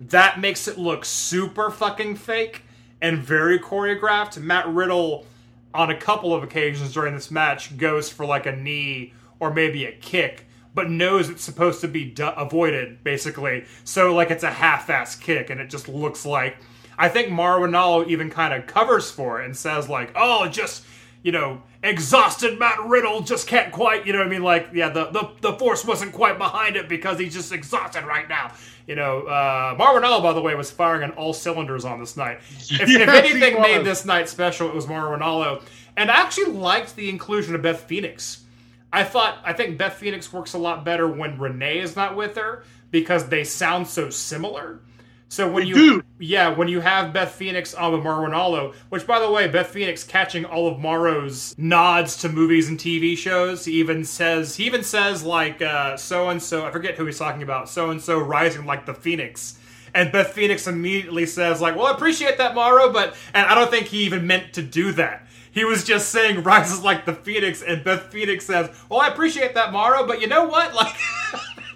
That 0.00 0.40
makes 0.40 0.66
it 0.66 0.78
look 0.78 1.04
super 1.04 1.70
fucking 1.70 2.16
fake 2.16 2.62
and 3.02 3.18
very 3.18 3.58
choreographed. 3.58 4.38
Matt 4.38 4.66
Riddle, 4.68 5.26
on 5.74 5.90
a 5.90 5.96
couple 5.96 6.34
of 6.34 6.42
occasions 6.42 6.94
during 6.94 7.12
this 7.12 7.30
match, 7.30 7.76
goes 7.76 8.08
for 8.08 8.24
like 8.24 8.46
a 8.46 8.56
knee 8.56 9.12
or 9.40 9.52
maybe 9.52 9.84
a 9.84 9.92
kick, 9.92 10.45
but 10.76 10.88
knows 10.88 11.28
it's 11.28 11.42
supposed 11.42 11.80
to 11.80 11.88
be 11.88 12.04
du- 12.04 12.38
avoided, 12.38 13.02
basically. 13.02 13.64
So, 13.82 14.14
like, 14.14 14.30
it's 14.30 14.44
a 14.44 14.50
half 14.52 14.88
ass 14.88 15.16
kick 15.16 15.50
and 15.50 15.60
it 15.60 15.68
just 15.68 15.88
looks 15.88 16.24
like. 16.24 16.58
I 16.96 17.08
think 17.08 17.30
Mauro 17.30 17.66
Ranallo 17.66 18.06
even 18.06 18.30
kind 18.30 18.54
of 18.54 18.66
covers 18.68 19.10
for 19.10 19.42
it 19.42 19.46
and 19.46 19.56
says, 19.56 19.88
like, 19.88 20.12
oh, 20.14 20.48
just 20.48 20.84
you 21.26 21.32
know, 21.32 21.60
exhausted 21.82 22.56
Matt 22.56 22.78
Riddle 22.86 23.20
just 23.20 23.48
can't 23.48 23.72
quite, 23.72 24.06
you 24.06 24.12
know 24.12 24.20
what 24.20 24.28
I 24.28 24.30
mean? 24.30 24.44
Like, 24.44 24.68
yeah, 24.72 24.90
the, 24.90 25.06
the, 25.06 25.30
the 25.40 25.52
force 25.54 25.84
wasn't 25.84 26.12
quite 26.12 26.38
behind 26.38 26.76
it 26.76 26.88
because 26.88 27.18
he's 27.18 27.34
just 27.34 27.50
exhausted 27.50 28.04
right 28.04 28.28
now. 28.28 28.52
You 28.86 28.94
know, 28.94 29.22
uh, 29.22 29.74
Mauro 29.76 30.00
Ranallo, 30.00 30.22
by 30.22 30.32
the 30.32 30.40
way, 30.40 30.54
was 30.54 30.70
firing 30.70 31.02
on 31.02 31.10
all 31.16 31.32
cylinders 31.32 31.84
on 31.84 31.98
this 31.98 32.16
night. 32.16 32.38
If, 32.58 32.82
if 32.82 32.88
Yes, 32.88 33.24
he 33.26 33.32
anything 33.32 33.60
made 33.60 33.84
this 33.84 34.04
night 34.04 34.28
special, 34.28 34.68
it 34.68 34.74
was 34.76 34.86
Mauro 34.86 35.18
Ranallo. 35.18 35.62
And 35.96 36.12
I 36.12 36.14
actually 36.14 36.52
liked 36.52 36.94
the 36.94 37.08
inclusion 37.08 37.56
of 37.56 37.62
Beth 37.62 37.80
Phoenix. 37.80 38.44
I 38.92 39.04
thought, 39.04 39.38
I 39.44 39.52
think 39.52 39.78
Beth 39.78 39.94
Phoenix 39.94 40.32
works 40.32 40.54
a 40.54 40.58
lot 40.58 40.84
better 40.84 41.06
when 41.08 41.38
Renee 41.38 41.78
is 41.80 41.96
not 41.96 42.16
with 42.16 42.36
her 42.36 42.64
because 42.90 43.28
they 43.28 43.44
sound 43.44 43.88
so 43.88 44.10
similar. 44.10 44.80
So 45.28 45.50
when 45.50 45.64
They 45.64 45.70
you 45.70 45.74
do. 45.74 46.02
yeah, 46.20 46.50
when 46.50 46.68
you 46.68 46.80
have 46.80 47.12
Beth 47.12 47.32
Phoenix 47.32 47.74
on 47.74 47.92
with 47.92 48.02
Mauro 48.04 48.28
Ranallo, 48.30 48.74
which 48.90 49.06
by 49.08 49.18
the 49.18 49.28
way, 49.30 49.48
Beth 49.48 49.66
Phoenix 49.66 50.04
catching 50.04 50.44
all 50.44 50.68
of 50.68 50.78
Mauro's 50.78 51.52
nods 51.58 52.16
to 52.18 52.28
movies 52.28 52.68
and 52.68 52.78
TV 52.78 53.18
shows. 53.18 53.64
He 53.64 53.72
even 53.72 54.04
says 54.04 54.54
he 54.54 54.64
even 54.66 54.84
says 54.84 55.24
like 55.24 55.58
so 55.98 56.28
and 56.28 56.40
so. 56.40 56.64
I 56.64 56.70
forget 56.70 56.94
who 56.94 57.06
he's 57.06 57.18
talking 57.18 57.42
about. 57.42 57.68
So 57.68 57.90
and 57.90 58.00
so 58.00 58.20
rising 58.20 58.66
like 58.66 58.86
the 58.86 58.94
phoenix. 58.94 59.58
And 59.94 60.12
Beth 60.12 60.32
Phoenix 60.32 60.66
immediately 60.68 61.26
says 61.26 61.60
like, 61.60 61.74
"Well, 61.74 61.86
I 61.86 61.92
appreciate 61.92 62.38
that, 62.38 62.54
Mauro, 62.54 62.92
but..." 62.92 63.16
And 63.34 63.46
I 63.46 63.54
don't 63.54 63.70
think 63.70 63.86
he 63.86 64.04
even 64.04 64.26
meant 64.26 64.52
to 64.52 64.62
do 64.62 64.92
that. 64.92 65.25
He 65.56 65.64
was 65.64 65.84
just 65.84 66.10
saying 66.10 66.42
rises 66.42 66.82
like 66.82 67.06
the 67.06 67.14
phoenix, 67.14 67.62
and 67.62 67.82
Beth 67.82 68.12
Phoenix 68.12 68.44
says, 68.44 68.68
"Well, 68.90 69.00
I 69.00 69.08
appreciate 69.08 69.54
that, 69.54 69.72
Mauro, 69.72 70.06
but 70.06 70.20
you 70.20 70.26
know 70.26 70.44
what? 70.44 70.74
Like, 70.74 70.98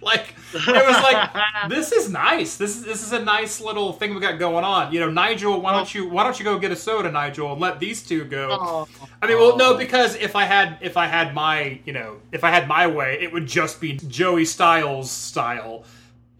like 0.02 0.34
it 0.54 0.86
was 0.86 1.02
like 1.02 1.30
this 1.68 1.92
is 1.92 2.10
nice. 2.10 2.56
This 2.56 2.76
is 2.76 2.84
this 2.84 3.02
is 3.02 3.12
a 3.12 3.22
nice 3.22 3.60
little 3.60 3.92
thing 3.92 4.14
we 4.14 4.20
got 4.20 4.38
going 4.38 4.64
on. 4.64 4.92
You 4.92 5.00
know, 5.00 5.10
Nigel, 5.10 5.60
why 5.60 5.72
don't 5.72 5.94
you 5.94 6.08
why 6.08 6.24
don't 6.24 6.38
you 6.38 6.44
go 6.44 6.58
get 6.58 6.72
a 6.72 6.76
soda, 6.76 7.10
Nigel, 7.10 7.52
and 7.52 7.60
let 7.60 7.80
these 7.80 8.02
two 8.02 8.24
go? 8.24 8.48
Oh. 8.60 8.88
I 9.22 9.26
mean, 9.26 9.38
well, 9.38 9.56
no, 9.56 9.76
because 9.76 10.14
if 10.16 10.36
I 10.36 10.44
had 10.44 10.78
if 10.82 10.96
I 10.96 11.06
had 11.06 11.34
my 11.34 11.80
you 11.84 11.92
know 11.94 12.20
if 12.32 12.44
I 12.44 12.50
had 12.50 12.68
my 12.68 12.86
way, 12.86 13.18
it 13.20 13.32
would 13.32 13.46
just 13.46 13.80
be 13.80 13.94
Joey 13.94 14.44
Styles 14.44 15.10
style, 15.10 15.84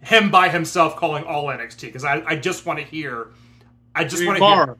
him 0.02 0.30
by 0.30 0.50
himself 0.50 0.96
calling 0.96 1.24
all 1.24 1.46
NXT 1.46 1.80
because 1.82 2.04
I 2.04 2.22
I 2.26 2.36
just 2.36 2.66
want 2.66 2.78
to 2.78 2.84
hear, 2.84 3.28
I 3.94 4.04
just 4.04 4.26
want 4.26 4.38
to 4.38 4.44
hear, 4.44 4.76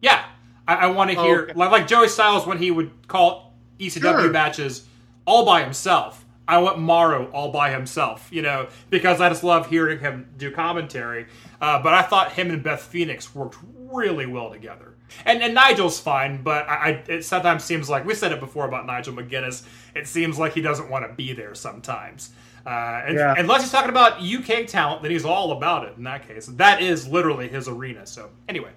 yeah, 0.00 0.24
I, 0.68 0.74
I 0.74 0.86
want 0.86 1.10
to 1.10 1.20
hear 1.20 1.40
Okay. 1.42 1.52
like 1.54 1.70
like 1.70 1.86
Joey 1.86 2.08
Styles 2.08 2.46
when 2.46 2.58
he 2.58 2.70
would 2.70 2.90
call 3.08 3.54
ECW 3.80 4.00
Sure. 4.00 4.30
matches 4.30 4.86
all 5.24 5.44
by 5.44 5.62
himself. 5.62 6.24
I 6.48 6.58
want 6.58 6.78
Mauro 6.80 7.30
all 7.32 7.50
by 7.52 7.70
himself, 7.70 8.28
you 8.32 8.42
know, 8.42 8.68
because 8.90 9.20
I 9.20 9.28
just 9.28 9.44
love 9.44 9.68
hearing 9.70 10.00
him 10.00 10.28
do 10.36 10.50
commentary. 10.50 11.26
Uh, 11.60 11.80
but 11.82 11.94
I 11.94 12.02
thought 12.02 12.32
him 12.32 12.50
and 12.50 12.62
Beth 12.62 12.82
Phoenix 12.82 13.32
worked 13.34 13.56
really 13.76 14.26
well 14.26 14.50
together. 14.50 14.94
And, 15.24 15.42
and 15.42 15.54
Nigel's 15.54 16.00
fine, 16.00 16.42
but 16.42 16.68
I, 16.68 16.74
I, 16.74 16.88
it 17.12 17.24
sometimes 17.24 17.62
seems 17.64 17.88
like 17.88 18.04
we 18.04 18.14
said 18.14 18.32
it 18.32 18.40
before 18.40 18.66
about 18.66 18.86
Nigel 18.86 19.14
McGuinness. 19.14 19.64
It 19.94 20.08
seems 20.08 20.38
like 20.38 20.52
he 20.54 20.60
doesn't 20.62 20.90
want 20.90 21.06
to 21.08 21.14
be 21.14 21.32
there 21.32 21.54
sometimes. 21.54 22.30
Uh, 22.66 23.02
and, 23.06 23.16
Yeah. 23.18 23.34
Unless 23.38 23.62
he's 23.62 23.70
talking 23.70 23.90
about 23.90 24.20
UK 24.22 24.66
talent, 24.66 25.02
then 25.02 25.10
he's 25.12 25.24
all 25.24 25.52
about 25.52 25.86
it. 25.86 25.94
In 25.96 26.02
that 26.04 26.26
case, 26.26 26.46
that 26.46 26.82
is 26.82 27.06
literally 27.06 27.48
his 27.48 27.68
arena. 27.68 28.04
So 28.06 28.30
anyway, 28.48 28.70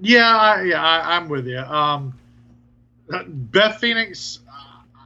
Yeah, 0.00 0.36
I, 0.36 0.62
yeah, 0.62 0.84
I, 0.84 1.16
I'm 1.16 1.28
with 1.28 1.46
you. 1.46 1.58
Um, 1.58 2.18
Beth 3.08 3.78
Phoenix, 3.78 4.40
uh, 4.48 5.00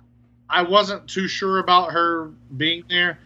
I 0.49 0.63
wasn't 0.63 1.07
too 1.09 1.29
sure 1.29 1.59
about 1.59 1.93
her 1.93 2.31
being 2.57 2.85
there, 2.89 3.19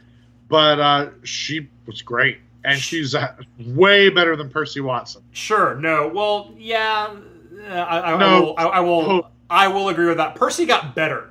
but 0.48 0.78
uh, 0.80 1.10
she 1.22 1.68
was 1.86 2.02
great, 2.02 2.38
and 2.64 2.78
she's 2.78 3.14
uh, 3.14 3.34
way 3.58 4.10
better 4.10 4.36
than 4.36 4.50
Percy 4.50 4.80
Watson. 4.80 5.22
Sure. 5.32 5.74
No. 5.76 6.08
Well, 6.08 6.52
yeah. 6.58 7.16
uh, 7.68 7.72
I, 7.72 8.12
I, 8.12 8.18
No. 8.18 8.26
I 8.26 8.40
will. 8.40 8.54
I, 8.58 8.62
I 8.64 8.80
will. 8.80 9.10
Oh. 9.10 9.26
I 9.50 9.68
will 9.68 9.88
agree 9.88 10.06
with 10.06 10.16
that. 10.16 10.34
Percy 10.34 10.66
got 10.66 10.94
better, 10.94 11.30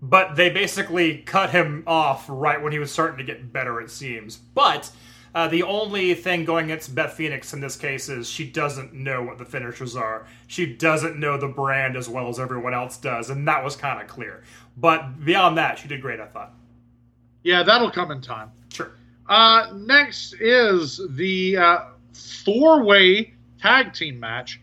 but 0.00 0.36
they 0.36 0.50
basically 0.50 1.18
cut 1.18 1.50
him 1.50 1.84
off 1.86 2.26
right 2.28 2.60
when 2.60 2.72
he 2.72 2.78
was 2.78 2.90
starting 2.90 3.18
to 3.18 3.24
get 3.24 3.52
better. 3.52 3.80
It 3.80 3.90
seems. 3.90 4.36
But 4.36 4.90
uh, 5.34 5.48
the 5.48 5.62
only 5.62 6.14
thing 6.14 6.44
going 6.44 6.66
against 6.66 6.94
Beth 6.94 7.14
Phoenix 7.14 7.54
in 7.54 7.60
this 7.60 7.76
case 7.76 8.08
is 8.08 8.28
she 8.28 8.44
doesn't 8.44 8.92
know 8.92 9.22
what 9.22 9.38
the 9.38 9.44
finishers 9.44 9.96
are. 9.96 10.26
She 10.46 10.66
doesn't 10.66 11.18
know 11.18 11.38
the 11.38 11.48
brand 11.48 11.96
as 11.96 12.08
well 12.08 12.28
as 12.28 12.38
everyone 12.38 12.74
else 12.74 12.98
does, 12.98 13.30
and 13.30 13.48
that 13.48 13.64
was 13.64 13.74
kind 13.74 14.00
of 14.00 14.08
clear. 14.08 14.42
But 14.76 15.24
beyond 15.24 15.56
that, 15.56 15.78
she 15.78 15.88
did 15.88 16.02
great. 16.02 16.20
I 16.20 16.26
thought. 16.26 16.52
Yeah, 17.42 17.62
that'll 17.62 17.90
come 17.90 18.10
in 18.10 18.20
time. 18.20 18.50
Sure. 18.72 18.92
Uh, 19.26 19.72
next 19.74 20.34
is 20.34 21.00
the 21.10 21.56
uh, 21.56 21.78
four-way 22.44 23.32
tag 23.58 23.94
team 23.94 24.20
match, 24.20 24.60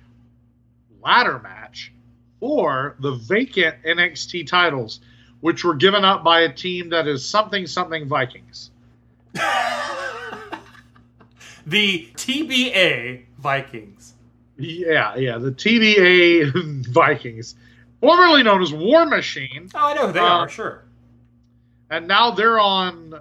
ladder 1.04 1.40
match 1.40 1.91
for 2.40 2.96
the 3.00 3.14
vacant 3.14 3.76
NXT 3.84 4.46
titles, 4.48 5.00
which 5.41 5.64
were 5.64 5.76
given 5.76 6.06
up 6.06 6.24
by 6.24 6.41
a 6.41 6.54
team 6.54 6.90
that 6.90 7.08
is 7.08 7.26
something 7.26 7.66
something 7.66 8.08
Vikings. 8.08 8.70
The 11.70 12.10
TBA 12.16 13.26
Vikings. 13.38 14.14
Yeah, 14.58 15.16
yeah, 15.16 15.38
the 15.38 15.52
TBA 15.52 16.88
Vikings, 16.91 17.56
formerly 18.02 18.44
known 18.44 18.62
as 18.62 18.74
War 18.74 19.06
Machine, 19.06 19.70
Oh, 19.74 19.80
I 19.80 19.94
know 19.94 20.08
who 20.08 20.14
they 20.14 20.20
Uh, 20.20 20.24
are. 20.24 20.50
Sure. 20.50 20.84
and 21.90 22.08
now 22.08 22.32
they're 22.32 22.60
on 22.60 23.14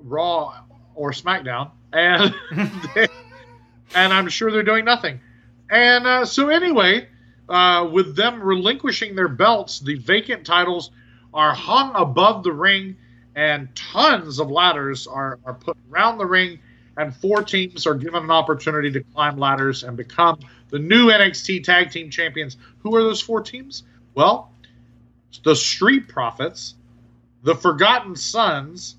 Raw 0.00 0.54
or 0.94 1.12
SmackDown, 1.12 1.70
and 1.92 2.34
and 3.94 4.12
I'm 4.12 4.28
sure 4.28 4.50
they're 4.50 4.62
doing 4.62 4.84
nothing. 4.84 5.20
And 5.70 6.06
uh, 6.06 6.24
so 6.26 6.48
anyway, 6.48 7.08
uh, 7.48 7.88
with 7.90 8.14
them 8.16 8.42
relinquishing 8.42 9.14
their 9.14 9.28
belts, 9.28 9.80
the 9.80 9.94
vacant 9.94 10.44
titles 10.44 10.90
are 11.32 11.54
hung 11.54 11.92
above 11.94 12.42
the 12.44 12.52
ring, 12.52 12.96
and 13.34 13.74
tons 13.74 14.38
of 14.38 14.50
ladders 14.50 15.06
are 15.06 15.38
are 15.44 15.54
put 15.54 15.76
around 15.90 16.18
the 16.18 16.26
ring, 16.26 16.58
and 16.96 17.14
four 17.14 17.42
teams 17.42 17.86
are 17.86 17.94
given 17.94 18.24
an 18.24 18.30
opportunity 18.30 18.90
to 18.92 19.02
climb 19.02 19.38
ladders 19.38 19.82
and 19.82 19.96
become 19.96 20.38
the 20.70 20.78
new 20.78 21.08
NXT 21.08 21.64
Tag 21.64 21.90
Team 21.90 22.10
Champions. 22.10 22.56
Who 22.80 22.94
are 22.96 23.02
those 23.02 23.20
four 23.20 23.40
teams? 23.40 23.84
Well, 24.14 24.52
the 25.44 25.56
Street 25.56 26.08
Profits, 26.08 26.74
the 27.42 27.54
Forgotten 27.54 28.16
Sons, 28.16 28.96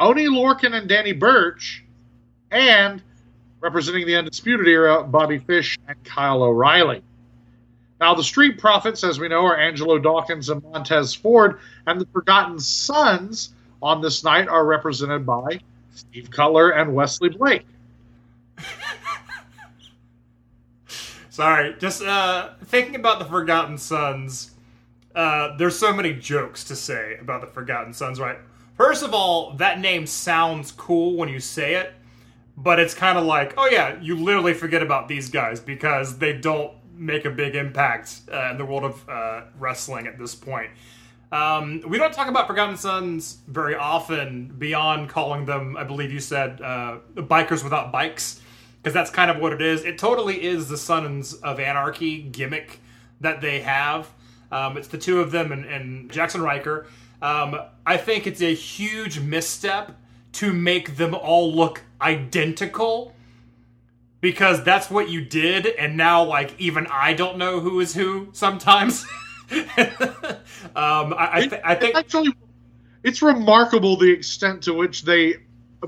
Oni 0.00 0.26
Lorcan 0.26 0.74
and 0.74 0.88
Danny 0.88 1.12
Burch, 1.12 1.84
and 2.50 3.02
representing 3.60 4.06
the 4.06 4.16
Undisputed 4.16 4.66
Era, 4.66 5.02
Bobby 5.04 5.38
Fish 5.38 5.78
and 5.86 6.02
Kyle 6.04 6.42
O'Reilly. 6.42 7.02
Now, 8.00 8.14
the 8.14 8.24
Street 8.24 8.58
Profits, 8.58 9.04
as 9.04 9.20
we 9.20 9.28
know, 9.28 9.44
are 9.44 9.56
Angelo 9.56 9.98
Dawkins 9.98 10.48
and 10.48 10.60
Montez 10.64 11.14
Ford, 11.14 11.60
and 11.86 12.00
the 12.00 12.06
Forgotten 12.06 12.58
Sons 12.58 13.54
on 13.80 14.00
this 14.00 14.24
night 14.24 14.48
are 14.48 14.64
represented 14.64 15.24
by 15.24 15.60
Steve 15.94 16.30
Cutler 16.30 16.70
and 16.70 16.94
Wesley 16.94 17.28
Blake. 17.28 17.66
Sorry, 21.30 21.74
just 21.78 22.02
uh, 22.02 22.50
thinking 22.64 22.94
about 22.96 23.18
the 23.18 23.24
Forgotten 23.24 23.78
Sons. 23.78 24.52
Uh, 25.14 25.56
there's 25.56 25.78
so 25.78 25.92
many 25.92 26.12
jokes 26.12 26.64
to 26.64 26.76
say 26.76 27.16
about 27.20 27.40
the 27.40 27.46
Forgotten 27.46 27.92
Sons, 27.92 28.18
right? 28.18 28.38
First 28.76 29.02
of 29.02 29.14
all, 29.14 29.54
that 29.54 29.80
name 29.80 30.06
sounds 30.06 30.72
cool 30.72 31.16
when 31.16 31.28
you 31.28 31.40
say 31.40 31.74
it, 31.74 31.92
but 32.56 32.78
it's 32.80 32.94
kind 32.94 33.18
of 33.18 33.24
like, 33.24 33.54
oh 33.56 33.66
yeah, 33.66 34.00
you 34.00 34.16
literally 34.16 34.54
forget 34.54 34.82
about 34.82 35.08
these 35.08 35.28
guys 35.28 35.60
because 35.60 36.18
they 36.18 36.32
don't 36.32 36.72
make 36.96 37.24
a 37.24 37.30
big 37.30 37.54
impact 37.54 38.22
uh, 38.32 38.50
in 38.50 38.58
the 38.58 38.64
world 38.64 38.84
of 38.84 39.08
uh, 39.08 39.42
wrestling 39.58 40.06
at 40.06 40.18
this 40.18 40.34
point. 40.34 40.70
Um, 41.32 41.82
we 41.88 41.96
don't 41.96 42.12
talk 42.12 42.28
about 42.28 42.46
Forgotten 42.46 42.76
Sons 42.76 43.38
very 43.48 43.74
often 43.74 44.54
beyond 44.58 45.08
calling 45.08 45.46
them, 45.46 45.78
I 45.78 45.84
believe 45.84 46.12
you 46.12 46.20
said, 46.20 46.60
uh, 46.60 46.98
bikers 47.14 47.64
without 47.64 47.90
bikes, 47.90 48.42
because 48.76 48.92
that's 48.92 49.10
kind 49.10 49.30
of 49.30 49.38
what 49.38 49.54
it 49.54 49.62
is. 49.62 49.82
It 49.82 49.96
totally 49.96 50.44
is 50.44 50.68
the 50.68 50.76
Sons 50.76 51.32
of 51.32 51.58
Anarchy 51.58 52.20
gimmick 52.20 52.80
that 53.22 53.40
they 53.40 53.60
have. 53.60 54.10
Um, 54.50 54.76
it's 54.76 54.88
the 54.88 54.98
two 54.98 55.20
of 55.20 55.30
them 55.30 55.52
and, 55.52 55.64
and 55.64 56.10
Jackson 56.12 56.42
Ryker. 56.42 56.86
Um, 57.22 57.58
I 57.86 57.96
think 57.96 58.26
it's 58.26 58.42
a 58.42 58.54
huge 58.54 59.18
misstep 59.18 59.96
to 60.32 60.52
make 60.52 60.96
them 60.96 61.14
all 61.14 61.50
look 61.54 61.82
identical 62.02 63.14
because 64.20 64.62
that's 64.64 64.90
what 64.90 65.08
you 65.08 65.24
did, 65.24 65.66
and 65.66 65.96
now 65.96 66.22
like 66.22 66.54
even 66.60 66.86
I 66.88 67.14
don't 67.14 67.38
know 67.38 67.60
who 67.60 67.80
is 67.80 67.94
who 67.94 68.28
sometimes. 68.32 69.06
um, 70.76 71.14
I, 71.14 71.28
I, 71.32 71.46
th- 71.46 71.62
I 71.64 71.74
think 71.74 71.96
Actually, 71.96 72.32
it's 73.02 73.22
remarkable 73.22 73.96
the 73.96 74.10
extent 74.10 74.62
to 74.64 74.74
which 74.74 75.02
they 75.02 75.36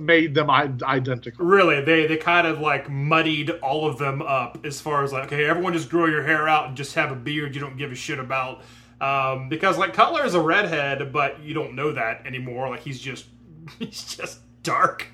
made 0.00 0.34
them 0.34 0.50
identical. 0.50 1.46
really 1.46 1.80
they 1.80 2.08
they 2.08 2.16
kind 2.16 2.48
of 2.48 2.58
like 2.58 2.90
muddied 2.90 3.50
all 3.62 3.86
of 3.86 3.96
them 3.96 4.20
up 4.22 4.58
as 4.64 4.80
far 4.80 5.04
as 5.04 5.12
like 5.12 5.26
okay 5.32 5.44
everyone 5.44 5.72
just 5.72 5.88
grow 5.88 6.06
your 6.06 6.24
hair 6.24 6.48
out 6.48 6.66
and 6.66 6.76
just 6.76 6.96
have 6.96 7.12
a 7.12 7.14
beard 7.14 7.54
you 7.54 7.60
don't 7.60 7.76
give 7.76 7.92
a 7.92 7.94
shit 7.94 8.18
about 8.18 8.62
um, 9.00 9.48
because 9.48 9.78
like 9.78 9.92
Cutler 9.94 10.24
is 10.24 10.34
a 10.34 10.40
redhead 10.40 11.12
but 11.12 11.40
you 11.40 11.54
don't 11.54 11.76
know 11.76 11.92
that 11.92 12.26
anymore 12.26 12.68
like 12.70 12.80
he's 12.80 13.00
just 13.00 13.26
he's 13.78 14.16
just 14.16 14.40
dark 14.64 15.06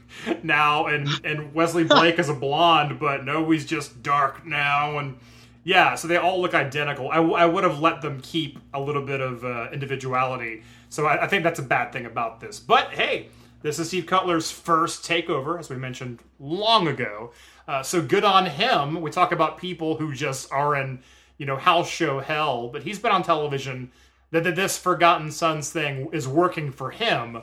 now 0.42 0.86
and 0.86 1.08
and 1.24 1.52
Wesley 1.52 1.84
Blake 1.84 2.18
is 2.18 2.30
a 2.30 2.34
blonde 2.34 2.98
but 2.98 3.22
no 3.24 3.50
he's 3.50 3.66
just 3.66 4.02
dark 4.02 4.46
now 4.46 4.96
and 4.98 5.18
yeah 5.65 5.95
so 5.95 6.09
they 6.09 6.16
all 6.16 6.41
look 6.41 6.55
identical 6.55 7.11
I, 7.11 7.16
w- 7.16 7.35
I 7.35 7.47
would 7.47 7.65
have 7.65 7.81
let 7.81 8.01
them 8.03 8.20
keep 8.23 8.59
a 8.74 8.81
little 8.81 9.05
bit 9.05 9.20
of 9.20 9.45
uh, 9.45 9.69
individuality 9.73 10.62
so 10.89 11.07
I, 11.07 11.24
I 11.24 11.27
think 11.27 11.45
that's 11.45 11.59
a 11.59 11.62
bad 11.65 11.93
thing 11.93 12.07
about 12.07 12.41
this 12.41 12.61
but 12.61 12.93
hey 12.93 13.28
this 13.62 13.78
is 13.78 13.89
Steve 13.89 14.07
Cutler's 14.07 14.51
first 14.51 15.05
takeover, 15.05 15.59
as 15.59 15.69
we 15.69 15.77
mentioned 15.77 16.20
long 16.39 16.89
ago. 16.89 17.32
Uh, 17.69 17.82
so 17.82 18.01
good 18.01 18.24
on 18.24 18.47
him. 18.47 19.03
We 19.03 19.11
talk 19.11 19.32
about 19.32 19.59
people 19.59 19.97
who 19.97 20.15
just 20.15 20.51
are 20.51 20.74
in, 20.77 21.01
you 21.37 21.45
know, 21.45 21.57
house 21.57 21.87
show 21.87 22.20
hell, 22.20 22.69
but 22.69 22.82
he's 22.85 22.99
been 22.99 23.12
on 23.12 23.23
television. 23.23 23.93
That 24.31 24.45
that 24.45 24.57
this 24.57 24.78
Forgotten 24.78 25.31
Sons 25.31 25.70
thing 25.70 26.09
is 26.12 26.27
working 26.27 26.73
for 26.73 26.91
him, 26.91 27.43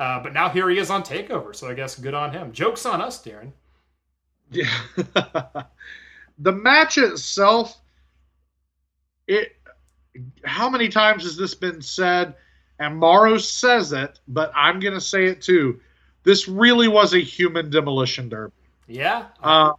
Uh, 0.00 0.20
but 0.20 0.32
now 0.32 0.48
here 0.48 0.68
he 0.68 0.78
is 0.78 0.90
on 0.90 1.02
Takeover, 1.04 1.54
so 1.54 1.68
I 1.68 1.74
guess 1.74 1.96
good 1.96 2.14
on 2.14 2.32
him. 2.32 2.52
Jokes 2.52 2.84
on 2.84 3.00
us, 3.00 3.22
Daryn. 3.24 3.52
Yeah. 4.50 4.70
the 6.42 6.52
match 6.52 6.98
itself, 6.98 7.80
it. 9.26 9.56
How 10.44 10.68
many 10.68 10.88
times 10.88 11.22
has 11.22 11.36
this 11.36 11.54
been 11.54 11.80
said? 11.80 12.34
And 12.78 12.98
Mauro 12.98 13.38
says 13.38 13.92
it, 13.92 14.18
but 14.28 14.52
I'm 14.54 14.80
going 14.80 14.94
to 14.94 15.00
say 15.00 15.26
it 15.26 15.40
too. 15.40 15.80
This 16.24 16.48
really 16.48 16.88
was 16.88 17.14
a 17.14 17.20
human 17.20 17.70
demolition 17.70 18.28
derby. 18.28 18.52
Yeah. 18.88 19.26
Uh, 19.42 19.72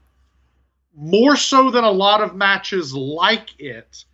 more 0.96 1.36
so 1.36 1.70
than 1.70 1.84
a 1.84 1.92
lot 1.92 2.22
of 2.22 2.36
matches 2.36 2.94
like 2.94 3.50
it 3.60 4.06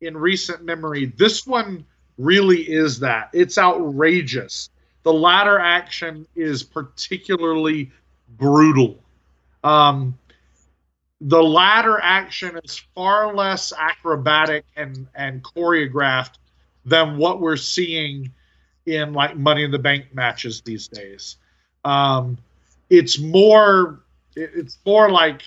in 0.00 0.16
recent 0.16 0.64
memory. 0.64 1.06
This 1.16 1.46
one 1.46 1.84
really 2.16 2.62
is 2.62 3.00
that. 3.00 3.30
It's 3.32 3.58
outrageous. 3.58 4.70
The 5.02 5.12
ladder 5.12 5.58
action 5.58 6.26
is 6.36 6.62
particularly 6.62 7.90
brutal. 8.36 8.98
Um, 9.64 10.18
the 11.20 11.42
ladder 11.42 11.98
action 12.00 12.58
is 12.64 12.80
far 12.94 13.34
less 13.34 13.72
acrobatic 13.76 14.64
and, 14.76 15.06
and 15.14 15.42
choreographed 15.42 16.34
than 16.84 17.16
what 17.16 17.40
we're 17.40 17.56
seeing 17.56 18.32
in 18.86 19.12
like 19.12 19.36
Money 19.36 19.64
in 19.64 19.70
the 19.70 19.78
Bank 19.78 20.14
matches 20.14 20.62
these 20.62 20.88
days. 20.88 21.36
Um, 21.84 22.38
it's 22.90 23.18
more 23.18 24.00
it's 24.34 24.78
more 24.86 25.10
like 25.10 25.42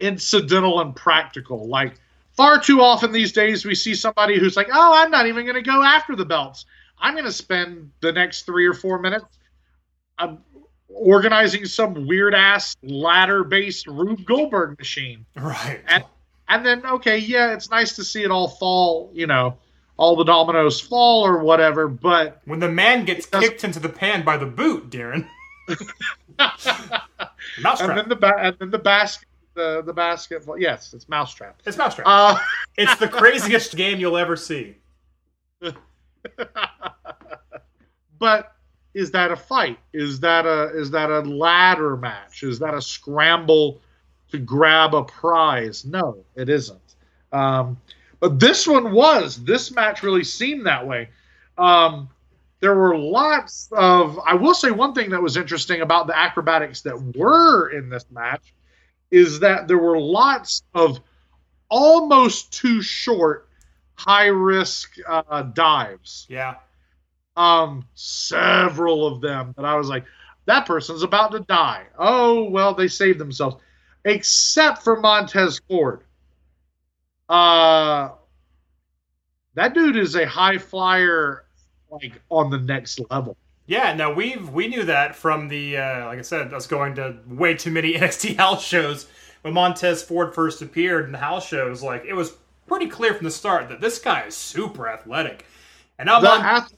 incidental 0.00 0.80
and 0.80 0.96
practical. 0.96 1.68
Like 1.68 2.00
far 2.32 2.60
too 2.60 2.80
often 2.80 3.12
these 3.12 3.32
days, 3.32 3.64
we 3.64 3.74
see 3.74 3.94
somebody 3.94 4.38
who's 4.38 4.56
like, 4.56 4.68
"Oh, 4.72 4.92
I'm 4.94 5.10
not 5.10 5.26
even 5.26 5.44
going 5.44 5.62
to 5.62 5.62
go 5.62 5.82
after 5.82 6.16
the 6.16 6.24
belts. 6.24 6.64
I'm 6.98 7.14
going 7.14 7.26
to 7.26 7.32
spend 7.32 7.92
the 8.00 8.12
next 8.12 8.42
three 8.42 8.66
or 8.66 8.74
four 8.74 8.98
minutes 8.98 9.38
um, 10.18 10.38
organizing 10.88 11.66
some 11.66 12.06
weird 12.06 12.34
ass 12.34 12.76
ladder 12.82 13.44
based 13.44 13.86
Rube 13.86 14.24
Goldberg 14.24 14.78
machine." 14.78 15.24
Right. 15.36 15.80
And 15.86 16.04
and 16.48 16.64
then 16.64 16.84
okay, 16.84 17.18
yeah, 17.18 17.52
it's 17.52 17.70
nice 17.70 17.96
to 17.96 18.04
see 18.04 18.22
it 18.22 18.30
all 18.30 18.48
fall. 18.48 19.10
You 19.12 19.26
know, 19.26 19.56
all 19.96 20.16
the 20.16 20.24
dominoes 20.24 20.80
fall 20.80 21.26
or 21.26 21.38
whatever. 21.38 21.88
But 21.88 22.40
when 22.44 22.60
the 22.60 22.70
man 22.70 23.04
gets 23.04 23.26
kicked 23.26 23.64
into 23.64 23.80
the 23.80 23.88
pan 23.88 24.24
by 24.24 24.36
the 24.36 24.46
boot, 24.46 24.90
Daryn. 24.90 25.26
Mousetrap. 27.60 27.90
And 27.90 27.98
then 27.98 28.08
the 28.08 28.16
ba- 28.16 28.38
and 28.38 28.56
then 28.58 28.70
the 28.70 28.78
basket 28.78 29.28
the 29.58 29.82
the 29.82 29.92
basket. 29.92 30.42
Yes, 30.56 30.94
it's 30.94 31.08
Mousetrap. 31.08 31.60
It's 31.66 31.76
Mousetrap. 31.76 32.06
Uh, 32.08 32.38
it's 32.78 32.96
the 32.96 33.08
craziest 33.08 33.76
game 33.76 33.98
you'll 34.00 34.16
ever 34.16 34.36
see. 34.36 34.76
but 38.18 38.56
is 38.94 39.10
that 39.12 39.30
a 39.30 39.36
fight? 39.36 39.78
Is 39.92 40.20
that 40.20 40.46
a 40.46 40.70
is 40.76 40.90
that 40.92 41.10
a 41.10 41.20
ladder 41.20 41.96
match? 41.96 42.42
Is 42.42 42.58
that 42.60 42.74
a 42.74 42.82
scramble 42.82 43.80
to 44.30 44.38
grab 44.38 44.94
a 44.94 45.04
prize? 45.04 45.84
No, 45.84 46.24
it 46.34 46.48
isn't. 46.48 46.80
Um, 47.32 47.78
but 48.20 48.40
this 48.40 48.66
one 48.66 48.92
was. 48.92 49.42
This 49.44 49.70
match 49.70 50.02
really 50.02 50.24
seemed 50.24 50.66
that 50.66 50.86
way. 50.86 51.10
Um, 51.56 52.08
there 52.60 52.74
were 52.74 52.96
lots 52.96 53.68
of. 53.72 54.18
I 54.26 54.34
will 54.34 54.54
say 54.54 54.70
one 54.70 54.94
thing 54.94 55.10
that 55.10 55.22
was 55.22 55.36
interesting 55.36 55.80
about 55.80 56.06
the 56.06 56.18
acrobatics 56.18 56.80
that 56.82 57.16
were 57.16 57.70
in 57.70 57.88
this 57.88 58.06
match 58.10 58.52
is 59.10 59.40
that 59.40 59.68
there 59.68 59.78
were 59.78 59.98
lots 59.98 60.62
of 60.74 61.00
almost 61.68 62.52
too 62.52 62.82
short, 62.82 63.48
high 63.94 64.26
risk 64.26 64.96
uh, 65.06 65.42
dives. 65.42 66.26
Yeah. 66.28 66.56
Um, 67.38 67.86
several 67.94 69.06
of 69.06 69.20
them 69.20 69.54
that 69.56 69.64
I 69.64 69.76
was 69.76 69.88
like, 69.88 70.04
that 70.46 70.66
person's 70.66 71.04
about 71.04 71.30
to 71.32 71.40
die. 71.40 71.84
Oh 71.96 72.50
well, 72.50 72.74
they 72.74 72.88
saved 72.88 73.20
themselves, 73.20 73.56
except 74.04 74.82
for 74.82 74.98
Montez 74.98 75.60
Ford. 75.68 76.00
Uh, 77.28 78.10
that 79.54 79.74
dude 79.74 79.96
is 79.96 80.16
a 80.16 80.26
high 80.26 80.58
flyer 80.58 81.44
like 81.90 82.20
on 82.28 82.50
the 82.50 82.58
next 82.58 83.00
level. 83.10 83.36
Yeah, 83.66 83.94
no, 83.94 84.12
we've 84.12 84.48
we 84.50 84.66
knew 84.66 84.82
that 84.84 85.14
from 85.14 85.46
the 85.46 85.76
uh, 85.76 86.06
like 86.06 86.18
I 86.18 86.22
said, 86.22 86.52
us 86.52 86.66
going 86.66 86.96
to 86.96 87.18
way 87.28 87.54
too 87.54 87.70
many 87.70 87.92
NXT 87.94 88.36
house 88.36 88.64
shows 88.64 89.06
when 89.42 89.54
Montez 89.54 90.02
Ford 90.02 90.34
first 90.34 90.60
appeared 90.60 91.04
in 91.04 91.12
the 91.12 91.18
house 91.18 91.46
shows. 91.46 91.84
Like 91.84 92.04
it 92.04 92.14
was 92.14 92.34
pretty 92.66 92.88
clear 92.88 93.14
from 93.14 93.24
the 93.24 93.30
start 93.30 93.68
that 93.68 93.80
this 93.80 93.98
guy 93.98 94.22
is 94.22 94.34
super 94.34 94.88
athletic. 94.88 95.44
And 95.98 96.06
now, 96.06 96.20
Mon- 96.20 96.40
ath- 96.44 96.72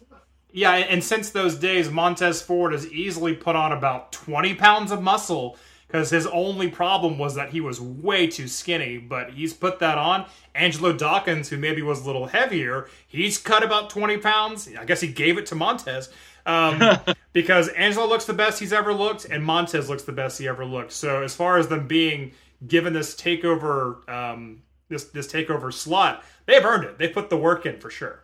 yeah, 0.52 0.72
and 0.72 1.02
since 1.02 1.30
those 1.30 1.56
days, 1.56 1.90
Montez 1.90 2.42
Ford 2.42 2.72
has 2.72 2.86
easily 2.92 3.34
put 3.34 3.56
on 3.56 3.72
about 3.72 4.12
twenty 4.12 4.54
pounds 4.54 4.92
of 4.92 5.02
muscle 5.02 5.56
because 5.90 6.10
his 6.10 6.26
only 6.28 6.68
problem 6.68 7.18
was 7.18 7.34
that 7.34 7.50
he 7.50 7.60
was 7.60 7.80
way 7.80 8.26
too 8.26 8.46
skinny. 8.46 8.98
But 8.98 9.30
he's 9.30 9.52
put 9.52 9.80
that 9.80 9.98
on. 9.98 10.26
Angelo 10.54 10.92
Dawkins, 10.92 11.48
who 11.48 11.56
maybe 11.56 11.82
was 11.82 12.02
a 12.02 12.06
little 12.06 12.26
heavier, 12.26 12.88
he's 13.06 13.38
cut 13.38 13.64
about 13.64 13.90
20 13.90 14.18
pounds. 14.18 14.68
I 14.78 14.84
guess 14.84 15.00
he 15.00 15.08
gave 15.08 15.36
it 15.36 15.46
to 15.46 15.54
Montez 15.54 16.10
um, 16.46 16.80
because 17.32 17.68
Angelo 17.68 18.06
looks 18.06 18.24
the 18.24 18.32
best 18.32 18.60
he's 18.60 18.72
ever 18.72 18.92
looked, 18.92 19.24
and 19.24 19.44
Montez 19.44 19.88
looks 19.88 20.04
the 20.04 20.12
best 20.12 20.38
he 20.38 20.48
ever 20.48 20.64
looked. 20.64 20.92
So 20.92 21.22
as 21.22 21.34
far 21.34 21.58
as 21.58 21.68
them 21.68 21.86
being 21.86 22.32
given 22.66 22.92
this 22.92 23.14
takeover, 23.14 24.08
um, 24.08 24.62
this 24.88 25.04
this 25.04 25.26
takeover 25.26 25.72
slot, 25.72 26.24
they've 26.46 26.64
earned 26.64 26.84
it. 26.84 26.98
They 26.98 27.08
put 27.08 27.30
the 27.30 27.36
work 27.36 27.66
in 27.66 27.78
for 27.78 27.90
sure. 27.90 28.22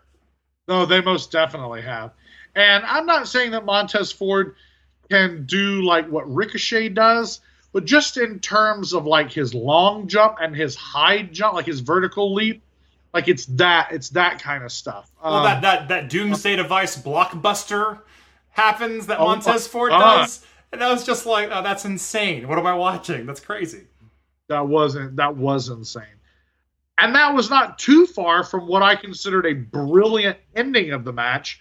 No, 0.68 0.86
they 0.86 1.00
most 1.00 1.30
definitely 1.30 1.82
have. 1.82 2.12
And 2.54 2.84
I'm 2.84 3.06
not 3.06 3.28
saying 3.28 3.52
that 3.52 3.64
Montez 3.64 4.10
Ford 4.12 4.56
can 5.10 5.44
do 5.46 5.82
like 5.82 6.08
what 6.08 6.32
Ricochet 6.32 6.90
does, 6.90 7.40
but 7.72 7.84
just 7.84 8.16
in 8.16 8.40
terms 8.40 8.92
of 8.92 9.04
like 9.04 9.30
his 9.30 9.54
long 9.54 10.08
jump 10.08 10.38
and 10.40 10.56
his 10.56 10.74
high 10.74 11.22
jump, 11.22 11.54
like 11.54 11.66
his 11.66 11.80
vertical 11.80 12.34
leap, 12.34 12.62
like 13.12 13.28
it's 13.28 13.46
that 13.46 13.88
it's 13.92 14.10
that 14.10 14.42
kind 14.42 14.64
of 14.64 14.72
stuff. 14.72 15.10
Well, 15.22 15.34
um, 15.34 15.44
that 15.44 15.62
that 15.62 15.88
that 15.88 16.10
Doomsday 16.10 16.56
Device 16.56 17.00
blockbuster 17.00 18.00
happens 18.50 19.06
that 19.06 19.18
oh, 19.18 19.26
Montez 19.26 19.66
Ford 19.66 19.92
uh, 19.92 19.98
does, 19.98 20.44
and 20.72 20.82
I 20.82 20.92
was 20.92 21.04
just 21.04 21.26
like, 21.26 21.50
oh, 21.52 21.62
that's 21.62 21.84
insane. 21.84 22.48
What 22.48 22.58
am 22.58 22.66
I 22.66 22.74
watching? 22.74 23.26
That's 23.26 23.40
crazy. 23.40 23.84
That 24.48 24.66
wasn't 24.66 25.16
that 25.16 25.36
was 25.36 25.68
insane, 25.68 26.04
and 26.98 27.14
that 27.14 27.34
was 27.34 27.50
not 27.50 27.78
too 27.78 28.06
far 28.06 28.42
from 28.42 28.66
what 28.66 28.82
I 28.82 28.96
considered 28.96 29.46
a 29.46 29.54
brilliant 29.54 30.38
ending 30.54 30.92
of 30.92 31.04
the 31.04 31.12
match, 31.12 31.60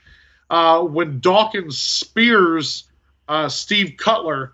uh, 0.49 0.82
when 0.82 1.20
Dawkins 1.20 1.78
spears 1.78 2.86
uh, 3.28 3.49
Steve 3.49 3.95
Cutler 3.98 4.53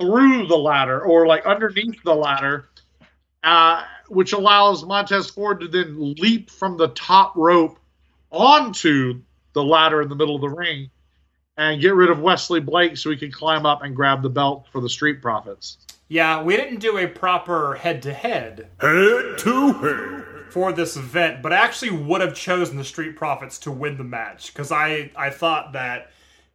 through 0.00 0.46
the 0.46 0.56
ladder 0.56 1.00
or 1.00 1.26
like 1.26 1.46
underneath 1.46 2.02
the 2.02 2.14
ladder, 2.14 2.68
uh, 3.44 3.84
which 4.08 4.32
allows 4.32 4.84
Montez 4.84 5.30
Ford 5.30 5.60
to 5.60 5.68
then 5.68 6.14
leap 6.18 6.50
from 6.50 6.76
the 6.76 6.88
top 6.88 7.36
rope 7.36 7.78
onto 8.30 9.20
the 9.52 9.62
ladder 9.62 10.02
in 10.02 10.08
the 10.08 10.14
middle 10.14 10.34
of 10.34 10.40
the 10.40 10.48
ring 10.48 10.90
and 11.56 11.80
get 11.80 11.94
rid 11.94 12.10
of 12.10 12.20
Wesley 12.20 12.60
Blake 12.60 12.96
so 12.96 13.10
he 13.10 13.16
can 13.16 13.32
climb 13.32 13.66
up 13.66 13.82
and 13.82 13.94
grab 13.94 14.22
the 14.22 14.30
belt 14.30 14.66
for 14.70 14.80
the 14.80 14.88
Street 14.88 15.20
Profits. 15.20 15.78
Yeah, 16.08 16.42
we 16.42 16.56
didn't 16.56 16.80
do 16.80 16.96
a 16.96 17.06
proper 17.06 17.74
head 17.74 18.02
to 18.02 18.14
head. 18.14 18.68
Head 18.80 19.38
to 19.38 19.72
head. 19.74 20.24
For 20.50 20.72
this 20.72 20.96
event, 20.96 21.42
but 21.42 21.52
I 21.52 21.56
actually 21.56 21.90
would 21.90 22.22
have 22.22 22.34
chosen 22.34 22.78
the 22.78 22.84
Street 22.84 23.16
Profits 23.16 23.58
to 23.60 23.70
win 23.70 23.98
the 23.98 24.04
match 24.04 24.50
because 24.50 24.72
I, 24.72 25.10
I 25.14 25.28
thought 25.28 25.74
that 25.74 26.10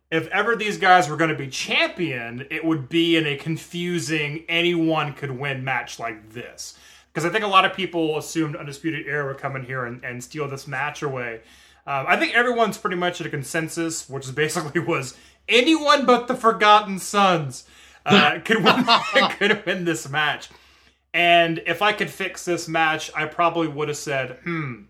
if 0.10 0.28
ever 0.28 0.56
these 0.56 0.80
guys 0.80 1.08
were 1.08 1.16
going 1.16 1.30
to 1.30 1.36
be 1.36 1.48
champion, 1.48 2.48
it 2.50 2.66
would 2.66 2.90
be 2.90 3.18
in 3.18 3.28
a 3.28 3.36
confusing, 3.36 4.46
anyone 4.50 5.14
could 5.14 5.30
win 5.30 5.64
match 5.64 6.00
like 6.00 6.32
this. 6.32 6.76
Because 7.12 7.24
I 7.24 7.30
think 7.30 7.44
a 7.44 7.48
lot 7.48 7.66
of 7.66 7.74
people 7.74 8.18
assumed 8.18 8.56
Undisputed 8.56 9.06
Era 9.06 9.28
would 9.28 9.38
come 9.38 9.56
in 9.56 9.64
here 9.64 9.86
and, 9.86 10.04
and 10.04 10.24
steal 10.24 10.48
this 10.48 10.68
match 10.68 11.04
away. 11.04 11.42
Um, 11.86 12.06
I 12.08 12.18
think 12.18 12.34
everyone's 12.34 12.80
pretty 12.80 12.96
much 12.96 13.22
at 13.22 13.28
a 13.28 13.30
consensus, 13.30 14.10
which 14.10 14.34
basically 14.34 14.82
was 14.86 15.16
anyone 15.48 16.08
but 16.08 16.28
the 16.28 16.36
Forgotten 16.36 16.98
Sons 16.98 17.66
uh, 18.06 18.40
could 18.46 18.64
win 18.64 18.86
could 19.38 19.66
win 19.66 19.86
this 19.86 20.10
match. 20.10 20.50
And 21.14 21.62
if 21.68 21.82
I 21.82 21.94
could 21.94 22.10
fix 22.10 22.44
this 22.44 22.68
match, 22.68 23.12
I 23.16 23.26
probably 23.26 23.68
would 23.68 23.88
have 23.88 23.98
said, 23.98 24.40
"Hmm, 24.44 24.84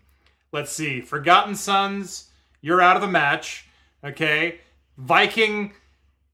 let's 0.52 0.72
see, 0.72 1.00
Forgotten 1.00 1.54
Sons, 1.54 2.30
you're 2.60 2.80
out 2.80 2.96
of 2.96 3.02
the 3.02 3.08
match, 3.08 3.66
okay? 4.02 4.60
Viking 4.96 5.72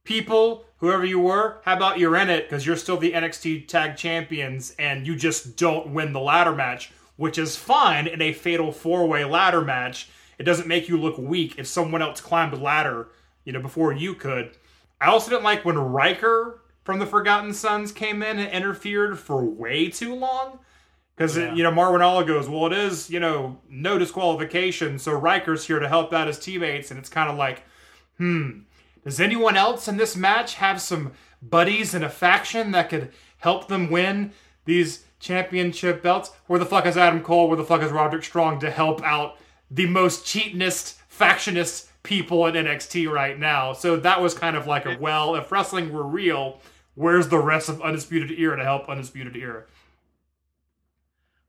people, 0.04 0.64
whoever 0.76 1.04
you 1.04 1.18
were, 1.18 1.60
how 1.64 1.76
about 1.76 1.98
you're 1.98 2.16
in 2.16 2.30
it 2.30 2.48
because 2.48 2.64
you're 2.64 2.76
still 2.76 2.98
the 2.98 3.12
NXT 3.12 3.66
Tag 3.66 3.96
Champions 3.96 4.74
and 4.78 5.06
you 5.06 5.16
just 5.16 5.56
don't 5.56 5.88
win 5.88 6.12
the 6.12 6.20
ladder 6.20 6.54
match, 6.54 6.92
which 7.16 7.38
is 7.38 7.56
fine 7.56 8.06
in 8.06 8.22
a 8.22 8.32
fatal 8.32 8.70
four 8.70 9.06
way 9.08 9.24
ladder 9.24 9.62
match. 9.62 10.08
It 10.38 10.44
doesn't 10.44 10.68
make 10.68 10.88
you 10.88 10.96
look 10.96 11.18
weak 11.18 11.58
if 11.58 11.66
someone 11.66 12.00
else 12.00 12.20
climbed 12.20 12.52
the 12.52 12.58
ladder, 12.58 13.08
you 13.44 13.52
know, 13.52 13.60
before 13.60 13.92
you 13.92 14.14
could. 14.14 14.52
I 15.00 15.06
also 15.06 15.30
didn't 15.30 15.44
like 15.44 15.64
when 15.64 15.78
Ryker 15.78 16.60
from 16.84 16.98
the 16.98 17.06
Forgotten 17.06 17.52
Sons 17.52 17.92
came 17.92 18.22
in 18.22 18.38
and 18.38 18.50
interfered 18.50 19.18
for 19.18 19.44
way 19.44 19.88
too 19.88 20.14
long. 20.14 20.60
Because, 21.14 21.36
yeah. 21.36 21.54
you 21.54 21.62
know, 21.62 21.70
Mauro 21.70 21.98
Ranallo 21.98 22.26
goes, 22.26 22.48
well, 22.48 22.66
it 22.66 22.72
is, 22.72 23.10
you 23.10 23.20
know, 23.20 23.58
no 23.68 23.98
disqualification, 23.98 24.98
so 24.98 25.12
Ryker's 25.12 25.66
here 25.66 25.78
to 25.78 25.88
help 25.88 26.14
out 26.14 26.28
his 26.28 26.38
teammates. 26.38 26.90
And 26.90 26.98
it's 26.98 27.10
kind 27.10 27.28
of 27.28 27.36
like, 27.36 27.62
hmm, 28.16 28.60
Does 29.04 29.20
anyone 29.20 29.54
else 29.54 29.86
in 29.86 29.98
this 29.98 30.16
match 30.16 30.54
have 30.54 30.80
some 30.80 31.12
buddies 31.42 31.94
in 31.94 32.02
a 32.02 32.08
faction 32.08 32.70
that 32.70 32.88
could 32.88 33.12
help 33.38 33.68
them 33.68 33.90
win 33.90 34.32
these 34.64 35.04
championship 35.18 36.02
belts? 36.02 36.30
Where 36.46 36.58
the 36.58 36.64
fuck 36.64 36.86
is 36.86 36.96
Adam 36.96 37.22
Cole? 37.22 37.48
Where 37.48 37.56
the 37.56 37.64
fuck 37.64 37.82
is 37.82 37.92
Roderick 37.92 38.24
Strong 38.24 38.60
to 38.60 38.70
help 38.70 39.02
out 39.02 39.36
the 39.70 39.86
most 39.86 40.24
cheatinest, 40.24 40.96
factionist 41.14 41.89
people 42.02 42.46
in 42.46 42.54
NXT 42.54 43.10
right 43.10 43.38
now? 43.38 43.72
So 43.72 43.96
that 43.96 44.20
was 44.20 44.34
kind 44.34 44.56
of 44.56 44.66
like 44.66 44.86
a 44.86 44.96
well, 44.98 45.34
if 45.36 45.50
wrestling 45.52 45.92
were 45.92 46.06
real, 46.06 46.60
where's 46.94 47.28
the 47.28 47.38
rest 47.38 47.68
of 47.68 47.80
Undisputed 47.82 48.38
Era 48.38 48.56
to 48.56 48.64
help 48.64 48.88
Undisputed 48.88 49.36
Era? 49.36 49.64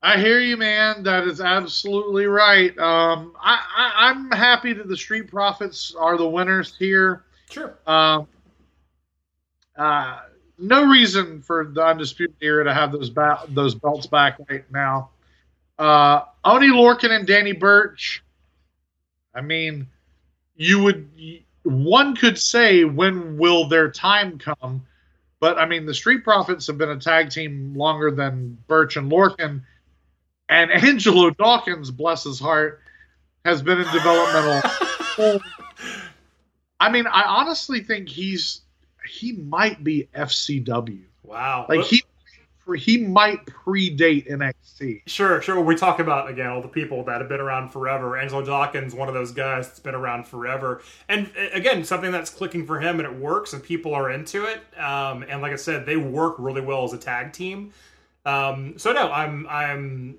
I 0.02 0.18
hear 0.18 0.40
you, 0.40 0.56
man. 0.56 1.04
That 1.04 1.28
is 1.28 1.40
absolutely 1.40 2.26
right. 2.26 2.76
Um, 2.76 3.34
I, 3.40 3.62
I, 3.76 3.92
I'm 4.08 4.30
happy 4.32 4.72
that 4.72 4.88
the 4.88 4.96
Street 4.96 5.28
Profits 5.30 5.94
are 5.96 6.16
the 6.16 6.28
winners 6.28 6.74
here. 6.76 7.24
Sure. 7.48 7.74
Um, 7.86 8.26
uh, 9.76 10.18
no 10.58 10.84
reason 10.84 11.40
for 11.40 11.64
the 11.64 11.84
Undisputed 11.84 12.34
Era 12.40 12.64
to 12.64 12.74
have 12.74 12.90
those 12.90 13.10
ba- 13.10 13.44
those 13.48 13.74
belts 13.74 14.06
back 14.06 14.38
right 14.50 14.64
now. 14.72 15.10
Uh, 15.78 16.22
Oni 16.44 16.68
Lorcan 16.68 17.10
and 17.10 17.26
Danny 17.26 17.52
Burch. 17.52 18.24
I 19.34 19.40
mean, 19.40 19.86
you 20.62 20.82
would 20.82 21.10
one 21.64 22.16
could 22.16 22.38
say 22.38 22.84
when 22.84 23.36
will 23.38 23.68
their 23.68 23.90
time 23.90 24.38
come, 24.38 24.86
but 25.40 25.58
I 25.58 25.66
mean 25.66 25.86
the 25.86 25.94
Street 25.94 26.24
Profits 26.24 26.66
have 26.66 26.78
been 26.78 26.90
a 26.90 26.98
tag 26.98 27.30
team 27.30 27.74
longer 27.74 28.10
than 28.10 28.58
Burch 28.66 28.96
and 28.96 29.10
Lorcan, 29.10 29.62
and 30.48 30.70
Angelo 30.70 31.30
Dawkins, 31.30 31.90
bless 31.90 32.24
his 32.24 32.38
heart, 32.38 32.80
has 33.44 33.62
been 33.62 33.78
in 33.78 33.92
developmental. 33.92 34.70
I 36.80 36.90
mean, 36.90 37.06
I 37.06 37.22
honestly 37.22 37.80
think 37.80 38.08
he's 38.08 38.62
he 39.06 39.32
might 39.32 39.82
be 39.82 40.08
FCW. 40.14 41.04
Wow. 41.22 41.66
Like 41.68 41.84
he 41.86 42.02
he 42.76 42.98
might 42.98 43.44
predate 43.46 44.30
NXT. 44.30 45.02
Sure, 45.06 45.42
sure. 45.42 45.60
We 45.60 45.76
talk 45.76 45.98
about 45.98 46.28
again 46.28 46.48
all 46.48 46.62
the 46.62 46.68
people 46.68 47.04
that 47.04 47.20
have 47.20 47.28
been 47.28 47.40
around 47.40 47.70
forever. 47.70 48.16
Angelo 48.16 48.44
Dawkins, 48.44 48.94
one 48.94 49.08
of 49.08 49.14
those 49.14 49.32
guys 49.32 49.68
that's 49.68 49.80
been 49.80 49.94
around 49.94 50.26
forever, 50.26 50.82
and 51.08 51.30
again, 51.52 51.84
something 51.84 52.12
that's 52.12 52.30
clicking 52.30 52.66
for 52.66 52.80
him 52.80 53.00
and 53.00 53.08
it 53.08 53.14
works, 53.14 53.52
and 53.52 53.62
people 53.62 53.94
are 53.94 54.10
into 54.10 54.44
it. 54.44 54.62
Um, 54.78 55.24
and 55.28 55.42
like 55.42 55.52
I 55.52 55.56
said, 55.56 55.86
they 55.86 55.96
work 55.96 56.36
really 56.38 56.60
well 56.60 56.84
as 56.84 56.92
a 56.92 56.98
tag 56.98 57.32
team. 57.32 57.72
Um, 58.24 58.78
so 58.78 58.92
no, 58.92 59.10
I'm 59.10 59.46
I'm 59.48 60.16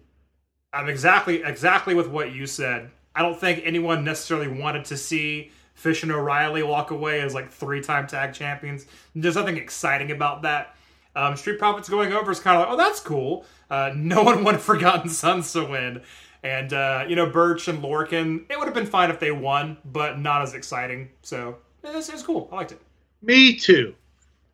I'm 0.74 0.90
exactly 0.90 1.44
exactly 1.44 1.96
with 1.96 2.08
what 2.08 2.34
you 2.34 2.46
said. 2.48 2.92
I 3.16 3.22
don't 3.22 3.40
think 3.40 3.62
anyone 3.64 4.04
necessarily 4.04 4.48
wanted 4.48 4.86
to 4.86 4.98
see 4.98 5.52
Fish 5.76 6.04
and 6.04 6.12
O'Reilly 6.12 6.64
walk 6.64 6.92
away 6.92 7.22
as 7.22 7.34
like 7.34 7.52
three-time 7.52 8.08
tag 8.08 8.34
champions. 8.34 8.88
There's 9.16 9.36
nothing 9.36 9.58
exciting 9.58 10.12
about 10.12 10.42
that. 10.44 10.76
Um, 11.16 11.36
Street 11.36 11.60
Profits 11.60 11.90
going 11.90 12.12
over 12.14 12.32
is 12.32 12.40
kind 12.40 12.58
of 12.58 12.68
like, 12.68 12.74
oh, 12.74 12.78
that's 12.78 13.00
cool. 13.00 13.46
Uh, 13.70 13.92
no 13.96 14.24
one 14.24 14.44
wanted 14.44 14.62
Forgotten 14.62 15.10
Sons 15.10 15.52
to 15.54 15.64
win. 15.66 16.02
And, 16.44 16.74
uh, 16.74 17.06
you 17.08 17.16
know, 17.16 17.30
Burch 17.30 17.68
and 17.68 17.82
Lorcan, 17.82 18.46
it 18.50 18.58
would 18.58 18.66
have 18.66 18.74
been 18.74 18.86
fine 18.86 19.10
if 19.10 19.20
they 19.20 19.32
won, 19.32 19.78
but 19.86 20.20
not 20.20 20.42
as 20.42 20.54
exciting. 20.54 21.10
So 21.22 21.58
it's, 21.84 22.10
it's 22.10 22.24
cool. 22.24 22.50
I 22.52 22.56
liked 22.56 22.74
it. 22.74 22.82
Me 23.22 23.56
too. 23.56 23.96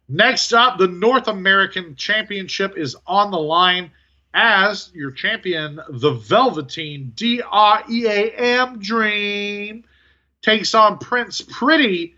Next 0.07 0.53
up, 0.53 0.77
the 0.77 0.87
North 0.87 1.27
American 1.27 1.95
Championship 1.95 2.77
is 2.77 2.95
on 3.07 3.31
the 3.31 3.39
line 3.39 3.91
as 4.33 4.91
your 4.93 5.11
champion, 5.11 5.79
the 5.89 6.11
Velveteen 6.11 7.11
D 7.15 7.41
R 7.41 7.83
E 7.89 8.05
A 8.07 8.31
M 8.31 8.79
Dream, 8.79 9.83
takes 10.41 10.75
on 10.75 10.99
Prince 10.99 11.41
Pretty, 11.41 12.15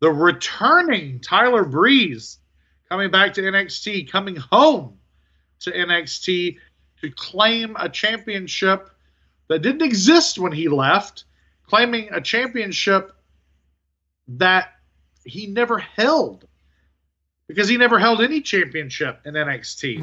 the 0.00 0.10
returning 0.10 1.20
Tyler 1.20 1.64
Breeze 1.64 2.38
coming 2.88 3.10
back 3.10 3.34
to 3.34 3.42
NXT, 3.42 4.10
coming 4.10 4.36
home 4.36 4.98
to 5.60 5.70
NXT 5.70 6.58
to 7.00 7.10
claim 7.10 7.76
a 7.78 7.88
championship 7.88 8.90
that 9.48 9.62
didn't 9.62 9.82
exist 9.82 10.38
when 10.38 10.52
he 10.52 10.68
left, 10.68 11.24
claiming 11.66 12.08
a 12.12 12.20
championship 12.20 13.12
that 14.28 14.72
he 15.24 15.46
never 15.46 15.78
held 15.78 16.46
because 17.48 17.68
he 17.68 17.76
never 17.76 17.98
held 17.98 18.20
any 18.20 18.40
championship 18.40 19.20
in 19.24 19.34
NXT. 19.34 20.02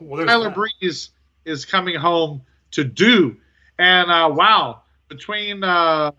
well, 0.00 0.26
Tyler 0.26 0.44
that. 0.44 0.54
Breeze 0.54 1.10
is 1.44 1.64
coming 1.64 1.96
home 1.96 2.42
to 2.72 2.84
do. 2.84 3.36
And 3.78 4.10
uh, 4.10 4.30
wow, 4.32 4.82
between 5.08 5.64
uh, 5.64 6.12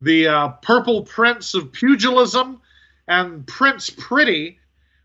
the 0.00 0.28
uh, 0.28 0.48
Purple 0.62 1.02
Prince 1.02 1.54
of 1.54 1.72
Pugilism 1.72 2.60
and 3.08 3.46
Prince 3.46 3.90
Pretty, 3.90 4.58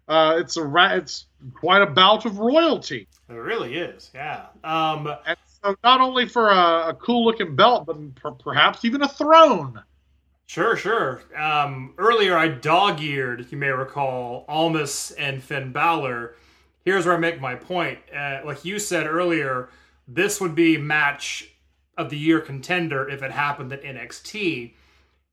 uh, 0.07 0.35
it's 0.37 0.57
a 0.57 0.63
ra- 0.63 0.93
it's 0.93 1.25
quite 1.53 1.81
a 1.81 1.85
bout 1.87 2.25
of 2.25 2.39
royalty. 2.39 3.07
It 3.29 3.33
really 3.33 3.75
is, 3.77 4.09
yeah. 4.13 4.47
Um, 4.63 5.07
And 5.25 5.37
so 5.63 5.75
not 5.83 5.99
only 6.01 6.27
for 6.27 6.49
a, 6.49 6.89
a 6.89 6.93
cool 6.93 7.25
looking 7.25 7.55
belt, 7.55 7.85
but 7.85 8.15
per- 8.15 8.31
perhaps 8.31 8.85
even 8.85 9.01
a 9.01 9.07
throne. 9.07 9.83
Sure, 10.45 10.77
sure. 10.77 11.21
Um, 11.35 11.93
earlier, 11.97 12.37
I 12.37 12.47
dog 12.47 13.01
eared, 13.01 13.51
you 13.51 13.57
may 13.57 13.69
recall, 13.69 14.45
Almas 14.47 15.11
and 15.11 15.43
Finn 15.43 15.71
Balor. 15.73 16.35
Here's 16.85 17.05
where 17.05 17.15
I 17.15 17.19
make 17.19 17.41
my 17.41 17.55
point. 17.55 17.99
Uh, 18.15 18.39
like 18.45 18.63
you 18.63 18.79
said 18.79 19.07
earlier, 19.07 19.69
this 20.07 20.39
would 20.39 20.55
be 20.55 20.77
match 20.77 21.49
of 21.97 22.09
the 22.09 22.17
year 22.17 22.39
contender 22.39 23.09
if 23.09 23.21
it 23.21 23.31
happened 23.31 23.73
at 23.73 23.83
NXT. 23.83 24.73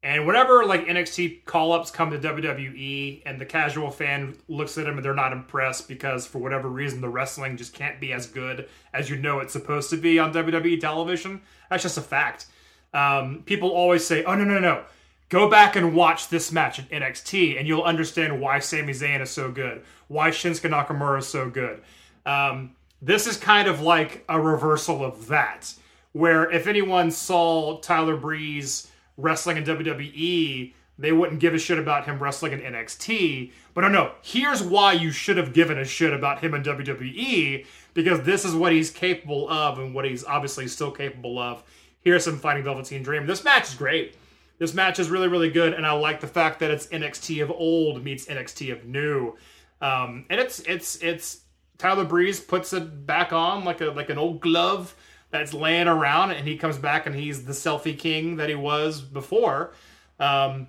And 0.04 0.26
whenever 0.26 0.66
like 0.66 0.86
NXT 0.86 1.46
call 1.46 1.72
ups 1.72 1.90
come 1.90 2.10
to 2.10 2.18
WWE 2.18 3.22
and 3.24 3.40
the 3.40 3.46
casual 3.46 3.90
fan 3.90 4.36
looks 4.48 4.76
at 4.76 4.84
them 4.84 4.96
and 4.98 5.04
they're 5.04 5.14
not 5.14 5.32
impressed 5.32 5.88
because 5.88 6.26
for 6.26 6.40
whatever 6.40 6.68
reason 6.68 7.00
the 7.00 7.08
wrestling 7.08 7.56
just 7.56 7.72
can't 7.72 7.98
be 7.98 8.12
as 8.12 8.26
good 8.26 8.68
as 8.92 9.08
you 9.08 9.16
know 9.16 9.40
it's 9.40 9.54
supposed 9.54 9.88
to 9.88 9.96
be 9.96 10.18
on 10.18 10.34
WWE 10.34 10.78
television, 10.78 11.40
that's 11.70 11.82
just 11.82 11.96
a 11.96 12.02
fact. 12.02 12.46
Um, 12.92 13.44
people 13.46 13.70
always 13.70 14.06
say, 14.06 14.22
oh, 14.24 14.34
no, 14.34 14.44
no, 14.44 14.60
no. 14.60 14.84
Go 15.30 15.48
back 15.48 15.74
and 15.74 15.94
watch 15.94 16.28
this 16.28 16.52
match 16.52 16.78
at 16.78 16.90
NXT, 16.90 17.58
and 17.58 17.66
you'll 17.66 17.82
understand 17.82 18.42
why 18.42 18.58
Sami 18.58 18.92
Zayn 18.92 19.22
is 19.22 19.30
so 19.30 19.50
good, 19.50 19.82
why 20.08 20.30
Shinsuke 20.30 20.70
Nakamura 20.70 21.20
is 21.20 21.26
so 21.26 21.48
good. 21.48 21.82
Um, 22.26 22.76
this 23.00 23.26
is 23.26 23.38
kind 23.38 23.68
of 23.68 23.80
like 23.80 24.22
a 24.28 24.38
reversal 24.38 25.02
of 25.02 25.28
that, 25.28 25.72
where 26.12 26.50
if 26.50 26.66
anyone 26.66 27.10
saw 27.10 27.80
Tyler 27.80 28.18
Breeze 28.18 28.90
wrestling 29.16 29.56
in 29.56 29.64
WWE, 29.64 30.72
they 30.98 31.12
wouldn't 31.12 31.40
give 31.40 31.54
a 31.54 31.58
shit 31.58 31.78
about 31.78 32.04
him 32.04 32.22
wrestling 32.22 32.52
in 32.52 32.60
NXT. 32.60 33.52
But 33.74 33.82
no, 33.82 33.88
no, 33.88 34.12
here's 34.22 34.62
why 34.62 34.92
you 34.92 35.10
should 35.10 35.36
have 35.36 35.52
given 35.52 35.78
a 35.78 35.84
shit 35.84 36.12
about 36.12 36.40
him 36.40 36.54
in 36.54 36.62
WWE, 36.62 37.66
because 37.94 38.22
this 38.22 38.44
is 38.44 38.54
what 38.54 38.72
he's 38.72 38.90
capable 38.90 39.48
of 39.48 39.78
and 39.78 39.94
what 39.94 40.04
he's 40.04 40.24
obviously 40.24 40.68
still 40.68 40.90
capable 40.90 41.38
of. 41.38 41.62
Here's 42.00 42.24
some 42.24 42.38
fighting 42.38 42.64
Velveteen 42.64 43.02
Dream. 43.02 43.26
This 43.26 43.44
match 43.44 43.68
is 43.68 43.74
great. 43.74 44.16
This 44.58 44.74
match 44.74 44.98
is 45.00 45.10
really, 45.10 45.26
really 45.26 45.50
good, 45.50 45.72
and 45.72 45.84
I 45.84 45.92
like 45.92 46.20
the 46.20 46.28
fact 46.28 46.60
that 46.60 46.70
it's 46.70 46.86
NXT 46.86 47.42
of 47.42 47.50
old 47.50 48.04
meets 48.04 48.26
NXT 48.26 48.72
of 48.72 48.84
new. 48.84 49.36
Um, 49.80 50.26
and 50.30 50.40
it's 50.40 50.60
it's 50.60 51.02
it's 51.02 51.40
Tyler 51.78 52.04
Breeze 52.04 52.38
puts 52.38 52.72
it 52.72 53.04
back 53.06 53.32
on 53.32 53.64
like 53.64 53.80
a 53.80 53.86
like 53.86 54.10
an 54.10 54.18
old 54.18 54.40
glove 54.40 54.94
that's 55.34 55.52
laying 55.52 55.88
around, 55.88 56.30
and 56.30 56.46
he 56.46 56.56
comes 56.56 56.78
back 56.78 57.06
and 57.06 57.14
he's 57.14 57.44
the 57.44 57.52
selfie 57.52 57.98
king 57.98 58.36
that 58.36 58.48
he 58.48 58.54
was 58.54 59.00
before. 59.00 59.72
Um, 60.20 60.68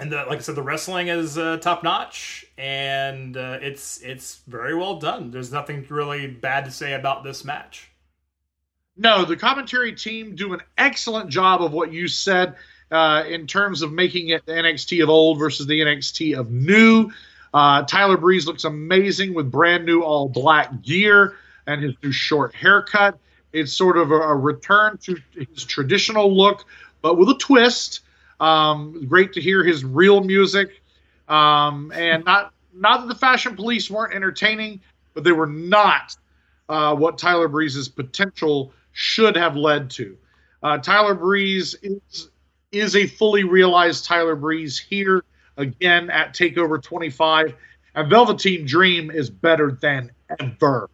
and 0.00 0.10
the, 0.10 0.16
like 0.16 0.38
I 0.38 0.40
said, 0.40 0.56
the 0.56 0.62
wrestling 0.62 1.06
is 1.06 1.38
uh, 1.38 1.58
top 1.58 1.84
notch, 1.84 2.44
and 2.58 3.36
uh, 3.36 3.58
it's 3.62 4.00
it's 4.02 4.40
very 4.48 4.74
well 4.74 4.98
done. 4.98 5.30
There's 5.30 5.52
nothing 5.52 5.86
really 5.88 6.26
bad 6.26 6.64
to 6.64 6.72
say 6.72 6.94
about 6.94 7.22
this 7.22 7.44
match. 7.44 7.88
No, 8.96 9.24
the 9.24 9.36
commentary 9.36 9.92
team 9.92 10.34
do 10.34 10.54
an 10.54 10.60
excellent 10.76 11.30
job 11.30 11.62
of 11.62 11.72
what 11.72 11.92
you 11.92 12.08
said 12.08 12.56
uh, 12.90 13.22
in 13.28 13.46
terms 13.46 13.82
of 13.82 13.92
making 13.92 14.30
it 14.30 14.44
the 14.44 14.52
NXT 14.52 15.04
of 15.04 15.08
old 15.08 15.38
versus 15.38 15.68
the 15.68 15.80
NXT 15.80 16.36
of 16.36 16.50
new. 16.50 17.12
Uh, 17.54 17.84
Tyler 17.84 18.16
Breeze 18.16 18.44
looks 18.44 18.64
amazing 18.64 19.34
with 19.34 19.52
brand 19.52 19.86
new 19.86 20.02
all 20.02 20.28
black 20.28 20.82
gear 20.82 21.36
and 21.68 21.80
his 21.80 21.94
new 22.02 22.10
short 22.10 22.56
haircut. 22.56 23.18
It's 23.52 23.72
sort 23.72 23.96
of 23.96 24.10
a, 24.10 24.14
a 24.14 24.34
return 24.36 24.98
to 25.04 25.16
his 25.32 25.64
traditional 25.64 26.34
look, 26.34 26.66
but 27.02 27.16
with 27.16 27.28
a 27.28 27.34
twist. 27.34 28.00
Um, 28.40 29.04
great 29.08 29.32
to 29.32 29.40
hear 29.40 29.64
his 29.64 29.84
real 29.84 30.22
music, 30.22 30.80
um, 31.28 31.90
and 31.92 32.24
not 32.24 32.52
not 32.72 33.00
that 33.00 33.08
the 33.08 33.18
Fashion 33.18 33.56
Police 33.56 33.90
weren't 33.90 34.14
entertaining, 34.14 34.80
but 35.14 35.24
they 35.24 35.32
were 35.32 35.46
not 35.46 36.16
uh, 36.68 36.94
what 36.94 37.18
Tyler 37.18 37.48
Breeze's 37.48 37.88
potential 37.88 38.72
should 38.92 39.36
have 39.36 39.56
led 39.56 39.90
to. 39.90 40.16
Uh, 40.62 40.78
Tyler 40.78 41.14
Breeze 41.14 41.74
is 41.82 42.30
is 42.70 42.96
a 42.96 43.06
fully 43.06 43.44
realized 43.44 44.04
Tyler 44.04 44.36
Breeze 44.36 44.78
here 44.78 45.24
again 45.56 46.10
at 46.10 46.34
Takeover 46.34 46.82
25, 46.82 47.54
and 47.94 48.10
Velveteen 48.10 48.66
Dream 48.66 49.10
is 49.10 49.30
better 49.30 49.72
than 49.72 50.10
ever. 50.38 50.90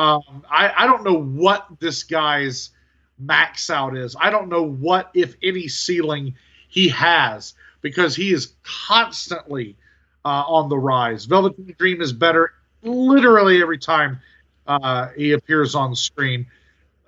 Um, 0.00 0.44
I, 0.50 0.72
I 0.84 0.86
don't 0.86 1.04
know 1.04 1.20
what 1.20 1.66
this 1.78 2.04
guy's 2.04 2.70
max 3.18 3.68
out 3.68 3.96
is. 3.96 4.16
I 4.18 4.30
don't 4.30 4.48
know 4.48 4.62
what, 4.62 5.10
if 5.12 5.34
any, 5.42 5.68
ceiling 5.68 6.34
he 6.68 6.88
has. 6.88 7.54
because 7.82 8.14
he 8.16 8.32
is 8.32 8.54
constantly 8.62 9.76
uh, 10.24 10.44
on 10.46 10.68
the 10.68 10.78
rise. 10.78 11.24
Velveteen 11.24 11.74
Dream 11.78 12.00
is 12.00 12.12
better 12.12 12.52
literally 12.82 13.60
every 13.62 13.78
time 13.78 14.20
uh, 14.66 15.08
he 15.16 15.32
appears 15.32 15.74
on 15.74 15.94
screen. 15.94 16.46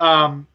Um, 0.01 0.47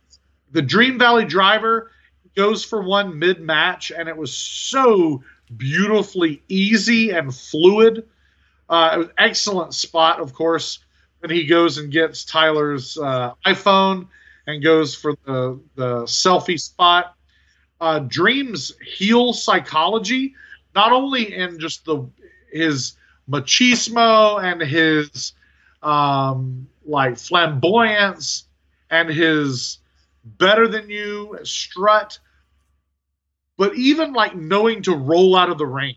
the 0.51 0.61
Dream 0.61 0.97
Valley 0.99 1.25
Driver 1.25 1.91
goes 2.35 2.63
for 2.63 2.81
one 2.81 3.17
mid 3.17 3.41
match, 3.41 3.91
and 3.91 4.07
it 4.09 4.15
was 4.15 4.35
so 4.35 5.23
beautifully 5.55 6.41
easy 6.47 7.11
and 7.11 7.33
fluid. 7.33 8.07
Uh, 8.69 8.91
it 8.93 8.97
was 8.97 9.07
excellent 9.17 9.73
spot, 9.73 10.19
of 10.19 10.33
course, 10.33 10.79
when 11.27 11.35
he 11.35 11.45
goes 11.45 11.77
and 11.77 11.91
gets 11.91 12.23
Tyler's 12.23 12.97
uh, 12.97 13.33
iPhone 13.45 14.07
and 14.45 14.63
goes 14.63 14.95
for 14.95 15.13
the 15.25 15.59
the 15.75 16.03
selfie 16.03 16.59
spot. 16.59 17.15
Uh, 17.81 17.99
Dream's 17.99 18.71
heel 18.81 19.33
psychology, 19.33 20.35
not 20.73 20.93
only 20.93 21.35
in 21.35 21.59
just 21.59 21.83
the 21.83 22.07
his 22.49 22.93
machismo 23.29 24.41
and 24.41 24.61
his 24.61 25.33
um, 25.83 26.67
like 26.85 27.17
flamboyance 27.17 28.45
and 28.89 29.09
his 29.09 29.79
better 30.23 30.65
than 30.69 30.89
you 30.89 31.37
strut, 31.43 32.19
but 33.57 33.75
even 33.75 34.13
like 34.13 34.33
knowing 34.33 34.81
to 34.83 34.95
roll 34.95 35.35
out 35.35 35.49
of 35.49 35.57
the 35.57 35.65
ring. 35.65 35.95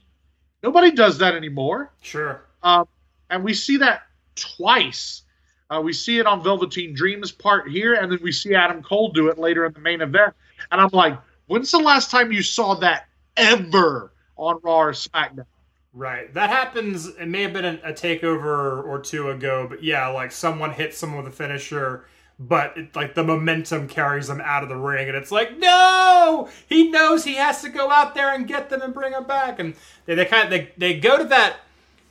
Nobody 0.61 0.91
does 0.91 1.19
that 1.19 1.35
anymore. 1.35 1.93
Sure. 2.03 2.43
Um, 2.65 2.89
and 3.31 3.45
we 3.45 3.55
see 3.55 3.77
that 3.77 4.03
twice. 4.35 5.23
Uh, 5.71 5.81
we 5.81 5.93
see 5.93 6.19
it 6.19 6.27
on 6.27 6.43
Velveteen 6.43 6.95
Dreams 6.95 7.31
part 7.31 7.69
here, 7.69 7.95
and 7.95 8.11
then 8.11 8.19
we 8.23 8.33
see 8.33 8.55
Adam 8.55 8.83
Cole 8.83 9.13
do 9.13 9.29
it 9.29 9.39
later 9.39 9.67
in 9.67 9.73
the 9.73 9.81
main 9.81 10.01
event. 10.01 10.35
And 10.73 10.81
I'm 10.81 10.91
like, 10.93 11.19
when's 11.47 11.71
the 11.71 11.79
last 11.79 12.11
time 12.11 12.33
you 12.33 12.43
saw 12.43 12.75
that 12.77 13.07
ever 13.37 14.13
on 14.37 14.59
Raw 14.63 14.81
or 14.81 14.93
SmackDown? 14.93 15.47
Right. 15.93 16.33
That 16.35 16.51
happens. 16.51 17.07
It 17.07 17.27
may 17.27 17.43
have 17.43 17.53
been 17.53 17.65
a, 17.65 17.81
a 17.85 17.93
takeover 17.93 18.85
or 18.85 19.01
two 19.01 19.31
ago, 19.31 19.67
but 19.69 19.83
yeah, 19.83 20.07
like 20.09 20.33
someone 20.33 20.73
hits 20.73 20.99
someone 20.99 21.25
with 21.25 21.33
a 21.33 21.37
finisher, 21.37 22.07
but 22.39 22.77
it, 22.77 22.97
like 22.97 23.15
the 23.15 23.25
momentum 23.25 23.89
carries 23.89 24.29
them 24.29 24.41
out 24.41 24.63
of 24.63 24.69
the 24.69 24.77
ring, 24.77 25.09
and 25.09 25.17
it's 25.17 25.31
like, 25.33 25.59
no, 25.59 26.49
he 26.69 26.91
knows 26.91 27.25
he 27.25 27.35
has 27.35 27.63
to 27.63 27.69
go 27.69 27.91
out 27.91 28.15
there 28.15 28.33
and 28.33 28.47
get 28.47 28.71
them 28.71 28.83
and 28.83 28.95
bring 28.95 29.13
them 29.13 29.27
back, 29.27 29.59
and 29.59 29.75
they, 30.07 30.15
they 30.15 30.25
kind 30.25 30.45
of 30.45 30.51
they, 30.51 30.73
they 30.79 30.99
go 30.99 31.19
to 31.19 31.25
that. 31.25 31.57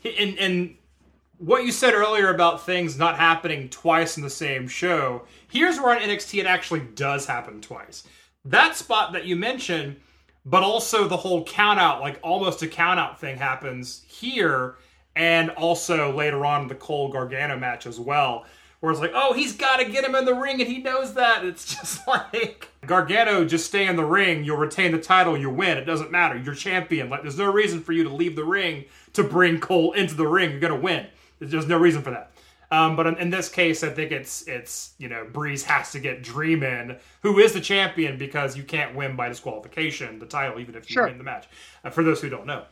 And, 0.03 0.38
and 0.38 0.75
what 1.40 1.66
you 1.66 1.72
said 1.72 1.93
earlier 1.93 2.30
about 2.30 2.66
things 2.66 2.98
not 2.98 3.18
happening 3.18 3.69
twice 3.69 4.16
in 4.16 4.24
the 4.24 4.30
same 4.30 4.68
show, 4.68 5.24
here's 5.50 5.77
where 5.77 5.95
on 5.95 6.01
NXT 6.01 6.40
it 6.40 6.45
actually 6.45 6.82
does 6.95 7.26
happen 7.26 7.59
twice. 7.59 8.03
That 8.45 8.76
spot 8.76 9.14
that 9.14 9.26
you 9.26 9.35
mentioned 9.35 9.98
but 10.45 10.64
also 10.64 11.08
the 11.08 11.18
whole 11.18 11.43
count 11.43 11.80
out, 11.80 12.01
like 12.01 12.19
almost 12.24 12.61
a 12.64 12.68
count 12.68 13.00
out 13.00 13.19
thing 13.19 13.38
happens 13.38 14.03
here, 14.08 14.76
and 15.16 15.50
also 15.51 16.16
later 16.16 16.45
on 16.45 16.68
the 16.68 16.76
Cole 16.76 17.09
Gargano 17.09 17.58
match 17.58 17.85
as 17.85 18.00
well, 18.00 18.45
where 18.80 18.92
it's 18.92 19.01
like, 19.01 19.11
oh, 19.14 19.34
he's 19.34 19.56
got 19.56 19.77
to 19.77 19.85
get 19.85 20.06
him 20.06 20.16
in 20.16 20.26
the 20.26 20.34
ring, 20.34 20.61
and 20.61 20.69
he 20.69 20.80
knows 20.80 21.14
that. 21.16 21.45
It's 21.45 21.76
just 21.76 22.08
like 22.08 22.69
Gargano, 22.85 23.45
just 23.45 23.68
stay 23.68 23.88
in 23.88 23.95
the 23.95 24.06
ring, 24.06 24.43
you'll 24.43 24.58
retain 24.58 24.92
the 24.92 25.00
title, 25.00 25.38
you 25.38 25.50
win. 25.50 25.77
It 25.77 25.85
doesn't 25.85 26.11
matter, 26.11 26.38
you're 26.38 26.56
champion. 26.56 27.09
Like, 27.09 27.22
there's 27.22 27.38
no 27.38 27.51
reason 27.51 27.82
for 27.82 27.92
you 27.92 28.03
to 28.03 28.09
leave 28.09 28.35
the 28.35 28.45
ring 28.45 28.85
to 29.14 29.24
bring 29.24 29.59
Cole 29.59 29.92
into 29.93 30.16
the 30.16 30.27
ring. 30.27 30.51
You're 30.51 30.59
gonna 30.61 30.77
win. 30.77 31.08
There's 31.40 31.68
no 31.68 31.77
reason 31.77 32.01
for 32.01 32.11
that. 32.11 32.32
Um, 32.72 32.95
but 32.95 33.08
in, 33.08 33.18
in, 33.18 33.30
this 33.32 33.50
case, 33.50 33.84
I 33.84 33.90
think 33.90 34.11
it's 34.11 34.48
it's 34.48 34.93
you 35.00 35.09
know 35.09 35.26
Breeze 35.32 35.64
has 35.64 35.92
to 35.93 36.00
get 36.00 36.22
Dream 36.22 36.61
in, 36.61 36.98
who 37.24 37.40
is 37.40 37.53
the 37.53 37.61
champion 37.61 38.18
because 38.18 38.56
you 38.56 38.64
can't 38.64 38.95
win 38.95 39.16
by 39.16 39.27
disqualification 39.27 40.19
the 40.19 40.27
title 40.27 40.59
even 40.59 40.76
if 40.76 40.88
you 40.90 40.93
sure. 40.93 41.08
win 41.08 41.18
the 41.18 41.24
match. 41.24 41.48
Uh, 41.84 41.90
for 41.90 42.03
those 42.03 42.22
who 42.22 42.30
don't 42.30 42.45
know. 42.45 42.66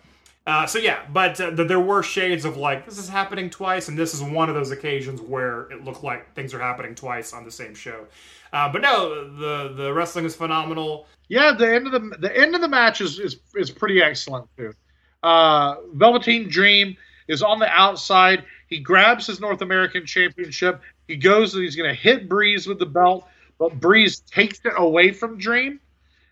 Uh, 0.46 0.66
so 0.66 0.80
yeah, 0.80 1.04
but 1.12 1.42
uh, 1.42 1.50
there 1.50 1.80
were 1.80 2.02
shades 2.02 2.46
of 2.46 2.56
like 2.56 2.86
this 2.86 2.98
is 2.98 3.10
happening 3.10 3.50
twice, 3.50 3.90
and 3.90 3.98
this 3.98 4.14
is 4.14 4.22
one 4.22 4.48
of 4.50 4.56
those 4.56 4.72
occasions 4.72 5.20
where 5.20 5.64
it 5.72 5.84
looked 5.84 6.04
like 6.04 6.34
things 6.36 6.54
are 6.54 6.60
happening 6.60 6.96
twice 6.96 7.34
on 7.34 7.44
the 7.44 7.52
same 7.52 7.74
show. 7.74 8.06
Uh, 8.54 8.72
but 8.72 8.82
no, 8.82 9.28
the 9.38 9.74
the 9.74 9.92
wrestling 9.94 10.24
is 10.24 10.36
phenomenal. 10.36 11.08
Yeah, 11.28 11.52
the 11.52 11.74
end 11.74 11.88
of 11.88 11.92
the 11.92 12.18
the 12.20 12.38
end 12.38 12.56
of 12.56 12.62
the 12.62 12.68
match 12.70 13.02
is 13.02 13.20
is, 13.20 13.40
is 13.56 13.70
pretty 13.70 14.02
excellent 14.02 14.48
too. 14.56 14.72
Uh, 15.22 15.76
Velveteen 15.96 16.48
Dream 16.48 16.96
is 17.28 17.44
on 17.44 17.60
the 17.60 17.68
outside. 17.68 18.46
He 18.68 18.80
grabs 18.80 19.28
his 19.28 19.40
North 19.40 19.62
American 19.62 20.06
Championship. 20.06 20.82
He 21.08 21.16
goes 21.16 21.54
and 21.54 21.64
he's 21.64 21.76
going 21.76 21.90
to 21.90 21.96
hit 21.96 22.30
Breeze 22.30 22.68
with 22.68 22.80
the 22.80 22.86
belt, 22.86 23.28
but 23.58 23.80
Breeze 23.80 24.20
takes 24.20 24.60
it 24.64 24.74
away 24.76 25.12
from 25.12 25.38
Dream. 25.38 25.80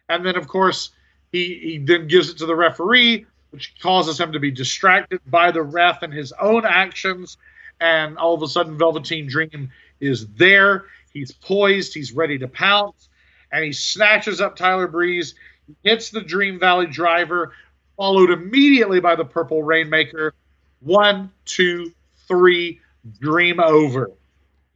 And 0.10 0.26
then, 0.26 0.36
of 0.36 0.48
course, 0.48 0.92
he, 1.32 1.56
he 1.56 1.78
then 1.80 2.08
gives 2.08 2.30
it 2.30 2.38
to 2.38 2.46
the 2.46 2.56
referee, 2.56 3.26
which 3.52 3.74
causes 3.82 4.20
him 4.20 4.34
to 4.34 4.40
be 4.40 4.52
distracted 4.52 5.22
by 5.28 5.52
the 5.52 5.62
ref 5.62 6.04
and 6.04 6.14
his 6.14 6.34
own 6.34 6.66
actions. 6.66 7.38
And 7.80 8.18
all 8.18 8.34
of 8.34 8.44
a 8.44 8.48
sudden, 8.48 8.78
Velveteen 8.78 9.28
Dream 9.28 9.72
is 10.00 10.28
there. 10.28 10.86
He's 11.12 11.32
poised. 11.32 11.94
He's 11.94 12.12
ready 12.12 12.38
to 12.40 12.48
pounce. 12.48 13.10
And 13.52 13.64
he 13.64 13.72
snatches 13.72 14.42
up 14.42 14.56
Tyler 14.56 14.88
Breeze, 14.88 15.36
hits 15.84 16.10
the 16.10 16.22
Dream 16.22 16.60
Valley 16.60 16.88
driver, 16.88 17.54
followed 17.96 18.30
immediately 18.30 19.00
by 19.00 19.16
the 19.16 19.24
Purple 19.24 19.64
Rainmaker. 19.64 20.34
One, 20.82 21.32
two, 21.46 21.94
three, 22.28 22.82
dream 23.20 23.60
over. 23.60 24.12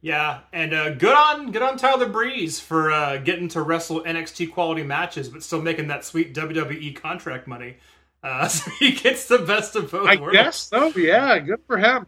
Yeah, 0.02 0.40
and 0.52 0.72
uh, 0.72 0.94
good 0.94 1.14
on 1.14 1.52
good 1.52 1.62
on 1.62 1.76
Tyler 1.76 2.08
Breeze 2.08 2.58
for 2.58 2.90
uh, 2.90 3.18
getting 3.18 3.48
to 3.48 3.62
wrestle 3.62 4.02
NXT 4.02 4.52
quality 4.52 4.82
matches, 4.82 5.28
but 5.28 5.42
still 5.42 5.60
making 5.60 5.88
that 5.88 6.04
sweet 6.04 6.34
WWE 6.34 6.96
contract 6.96 7.46
money. 7.46 7.76
Uh, 8.22 8.48
so 8.48 8.70
he 8.78 8.92
gets 8.92 9.28
the 9.28 9.38
best 9.38 9.76
of 9.76 9.90
both 9.90 10.08
I 10.08 10.16
worlds. 10.16 10.36
guess 10.36 10.56
so. 10.56 10.88
Yeah, 10.96 11.38
good 11.38 11.60
for 11.66 11.76
him. 11.76 12.06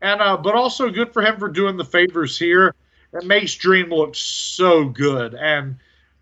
And 0.00 0.20
uh, 0.20 0.36
but 0.36 0.54
also 0.54 0.90
good 0.90 1.12
for 1.12 1.22
him 1.22 1.38
for 1.38 1.48
doing 1.48 1.76
the 1.76 1.84
favors 1.84 2.36
here. 2.38 2.74
It 3.12 3.24
makes 3.24 3.54
Dream 3.54 3.90
look 3.90 4.14
so 4.14 4.88
good. 4.88 5.34
And 5.34 5.76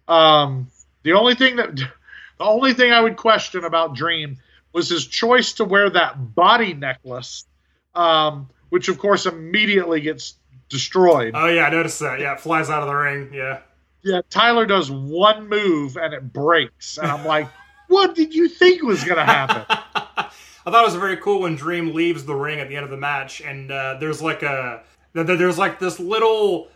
um, 0.08 0.68
the 1.02 1.12
only 1.12 1.34
thing 1.34 1.56
that 1.56 1.76
the 2.38 2.44
only 2.44 2.74
thing 2.74 2.92
I 2.92 3.00
would 3.00 3.16
question 3.16 3.64
about 3.64 3.94
Dream 3.94 4.36
was 4.72 4.90
his 4.90 5.06
choice 5.06 5.54
to 5.54 5.64
wear 5.64 5.88
that 5.88 6.34
body 6.34 6.74
necklace. 6.74 7.46
Um, 7.94 8.50
which 8.70 8.88
of 8.88 8.98
course 8.98 9.26
immediately 9.26 10.00
gets 10.00 10.34
destroyed. 10.68 11.34
Oh 11.36 11.46
yeah, 11.46 11.66
I 11.66 11.70
noticed 11.70 12.00
that. 12.00 12.20
Yeah, 12.20 12.34
it 12.34 12.40
flies 12.40 12.70
out 12.70 12.82
of 12.82 12.88
the 12.88 12.94
ring. 12.94 13.30
Yeah. 13.32 13.60
Yeah, 14.02 14.20
Tyler 14.30 14.66
does 14.66 14.90
one 14.90 15.48
move 15.48 15.96
and 15.96 16.14
it 16.14 16.32
breaks, 16.32 16.98
and 16.98 17.10
I'm 17.10 17.24
like, 17.24 17.48
what 17.88 18.14
did 18.14 18.34
you 18.34 18.48
think 18.48 18.82
was 18.82 19.02
going 19.02 19.16
to 19.16 19.24
happen? 19.24 19.64
I 20.66 20.70
thought 20.70 20.82
it 20.82 20.86
was 20.86 20.94
very 20.96 21.16
cool 21.16 21.42
when 21.42 21.54
Dream 21.54 21.94
leaves 21.94 22.24
the 22.24 22.34
ring 22.34 22.58
at 22.58 22.68
the 22.68 22.76
end 22.76 22.84
of 22.84 22.90
the 22.90 22.96
match, 22.96 23.40
and 23.40 23.70
uh, 23.70 23.96
there's 24.00 24.20
like 24.20 24.42
a 24.42 24.82
there's 25.12 25.58
like 25.58 25.78
this 25.78 25.98
little 26.00 26.68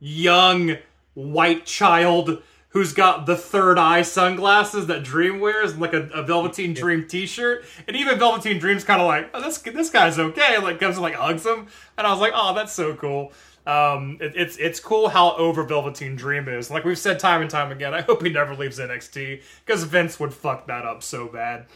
young 0.00 0.76
white 1.14 1.64
child 1.64 2.42
who's 2.74 2.92
got 2.92 3.24
the 3.24 3.36
third 3.36 3.78
eye 3.78 4.02
sunglasses 4.02 4.88
that 4.88 5.02
Dream 5.02 5.40
wears, 5.40 5.72
and 5.72 5.80
like 5.80 5.94
a, 5.94 6.08
a 6.08 6.22
Velveteen 6.22 6.74
Dream 6.74 7.06
T-shirt, 7.08 7.64
and 7.88 7.96
even 7.96 8.18
Velveteen 8.18 8.58
Dream's 8.58 8.84
kind 8.84 9.00
of 9.00 9.06
like, 9.06 9.30
oh, 9.32 9.40
this 9.40 9.58
this 9.58 9.88
guy's 9.88 10.18
okay, 10.18 10.58
like 10.58 10.78
comes 10.78 10.96
and 10.96 11.02
like 11.02 11.14
hugs 11.14 11.46
him, 11.46 11.68
and 11.96 12.06
I 12.06 12.10
was 12.10 12.20
like, 12.20 12.32
oh, 12.34 12.54
that's 12.54 12.72
so 12.72 12.94
cool. 12.94 13.32
Um, 13.66 14.18
it, 14.20 14.34
it's 14.36 14.56
it's 14.58 14.80
cool 14.80 15.08
how 15.08 15.36
over 15.36 15.64
Velveteen 15.64 16.16
Dream 16.16 16.48
is. 16.48 16.70
Like 16.70 16.84
we've 16.84 16.98
said 16.98 17.18
time 17.18 17.40
and 17.40 17.50
time 17.50 17.72
again, 17.72 17.94
I 17.94 18.02
hope 18.02 18.22
he 18.22 18.28
never 18.28 18.54
leaves 18.54 18.78
NXT 18.78 19.42
because 19.64 19.84
Vince 19.84 20.20
would 20.20 20.34
fuck 20.34 20.66
that 20.66 20.84
up 20.84 21.02
so 21.02 21.28
bad. 21.28 21.66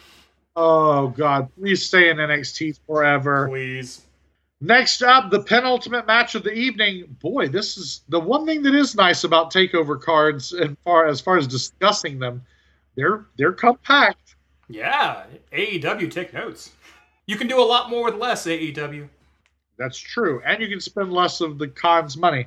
Oh 0.56 1.08
God, 1.08 1.48
please 1.54 1.84
stay 1.84 2.10
in 2.10 2.16
NXT 2.16 2.80
forever, 2.86 3.48
please. 3.48 4.02
Next 4.60 5.02
up, 5.02 5.30
the 5.30 5.42
penultimate 5.42 6.06
match 6.06 6.34
of 6.34 6.42
the 6.42 6.52
evening. 6.52 7.16
Boy, 7.20 7.48
this 7.48 7.76
is 7.76 8.02
the 8.08 8.18
one 8.18 8.44
thing 8.44 8.62
that 8.62 8.74
is 8.74 8.96
nice 8.96 9.22
about 9.22 9.52
takeover 9.52 10.00
cards, 10.00 10.52
and 10.52 10.76
far 10.84 11.06
as 11.06 11.20
far 11.20 11.36
as 11.36 11.46
discussing 11.46 12.18
them, 12.18 12.44
they're 12.96 13.26
they're 13.36 13.52
compact. 13.52 14.34
Yeah, 14.68 15.24
AEW 15.52 16.10
take 16.10 16.32
notes. 16.34 16.72
You 17.26 17.36
can 17.36 17.46
do 17.46 17.60
a 17.60 17.64
lot 17.64 17.88
more 17.88 18.04
with 18.04 18.16
less 18.16 18.46
AEW. 18.46 19.08
That's 19.78 19.98
true, 19.98 20.42
and 20.44 20.60
you 20.60 20.68
can 20.68 20.80
spend 20.80 21.12
less 21.12 21.40
of 21.40 21.58
the 21.58 21.68
Khan's 21.68 22.16
money. 22.16 22.46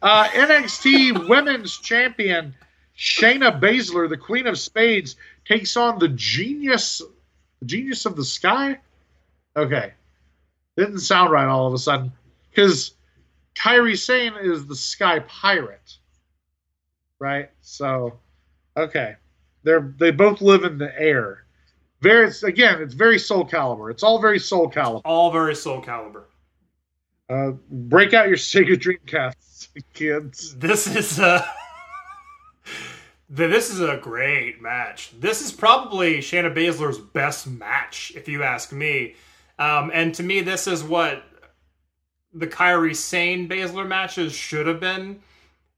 Uh, 0.00 0.28
NXT 0.28 1.28
Women's 1.28 1.78
Champion 1.78 2.54
Shayna 2.96 3.60
Baszler, 3.60 4.08
the 4.08 4.16
Queen 4.16 4.46
of 4.46 4.58
Spades, 4.58 5.16
takes 5.44 5.76
on 5.76 5.98
the 5.98 6.08
genius, 6.08 7.02
the 7.60 7.66
genius 7.66 8.06
of 8.06 8.14
the 8.14 8.24
sky. 8.24 8.78
Okay, 9.56 9.92
didn't 10.78 11.00
sound 11.00 11.32
right 11.32 11.46
all 11.46 11.66
of 11.66 11.74
a 11.74 11.78
sudden 11.78 12.12
because 12.50 12.92
Kairi 13.54 13.98
Sane 13.98 14.34
is 14.40 14.66
the 14.66 14.76
Sky 14.76 15.20
Pirate, 15.20 15.96
right? 17.18 17.50
So, 17.60 18.18
okay, 18.76 19.16
they're 19.64 19.92
they 19.98 20.12
both 20.12 20.40
live 20.40 20.64
in 20.64 20.78
the 20.78 20.98
air. 20.98 21.44
Very 22.00 22.28
it's, 22.28 22.44
again, 22.44 22.80
it's 22.80 22.94
very 22.94 23.18
Soul 23.18 23.44
Calibur. 23.44 23.90
It's 23.90 24.04
all 24.04 24.20
very 24.20 24.38
Soul 24.38 24.70
Calibur. 24.70 25.02
All 25.04 25.32
very 25.32 25.56
Soul 25.56 25.82
Calibur. 25.82 26.24
Uh, 27.28 27.50
break 27.70 28.14
out 28.14 28.28
your 28.28 28.36
Sega 28.36 28.74
Dreamcast, 28.76 29.68
kids. 29.94 30.54
This 30.56 30.86
is 30.86 31.18
a 31.18 31.44
This 33.30 33.68
is 33.68 33.80
a 33.80 33.98
great 33.98 34.62
match. 34.62 35.12
This 35.20 35.44
is 35.44 35.52
probably 35.52 36.18
Shayna 36.18 36.54
Baszler's 36.54 36.98
best 36.98 37.46
match, 37.46 38.10
if 38.14 38.26
you 38.26 38.42
ask 38.42 38.72
me. 38.72 39.16
Um, 39.58 39.90
and 39.92 40.14
to 40.14 40.22
me, 40.22 40.40
this 40.40 40.66
is 40.66 40.84
what 40.84 41.22
the 42.32 42.46
Kairi 42.46 42.94
Sane 42.94 43.48
Baszler 43.48 43.86
matches 43.86 44.32
should 44.32 44.66
have 44.66 44.80
been. 44.80 45.20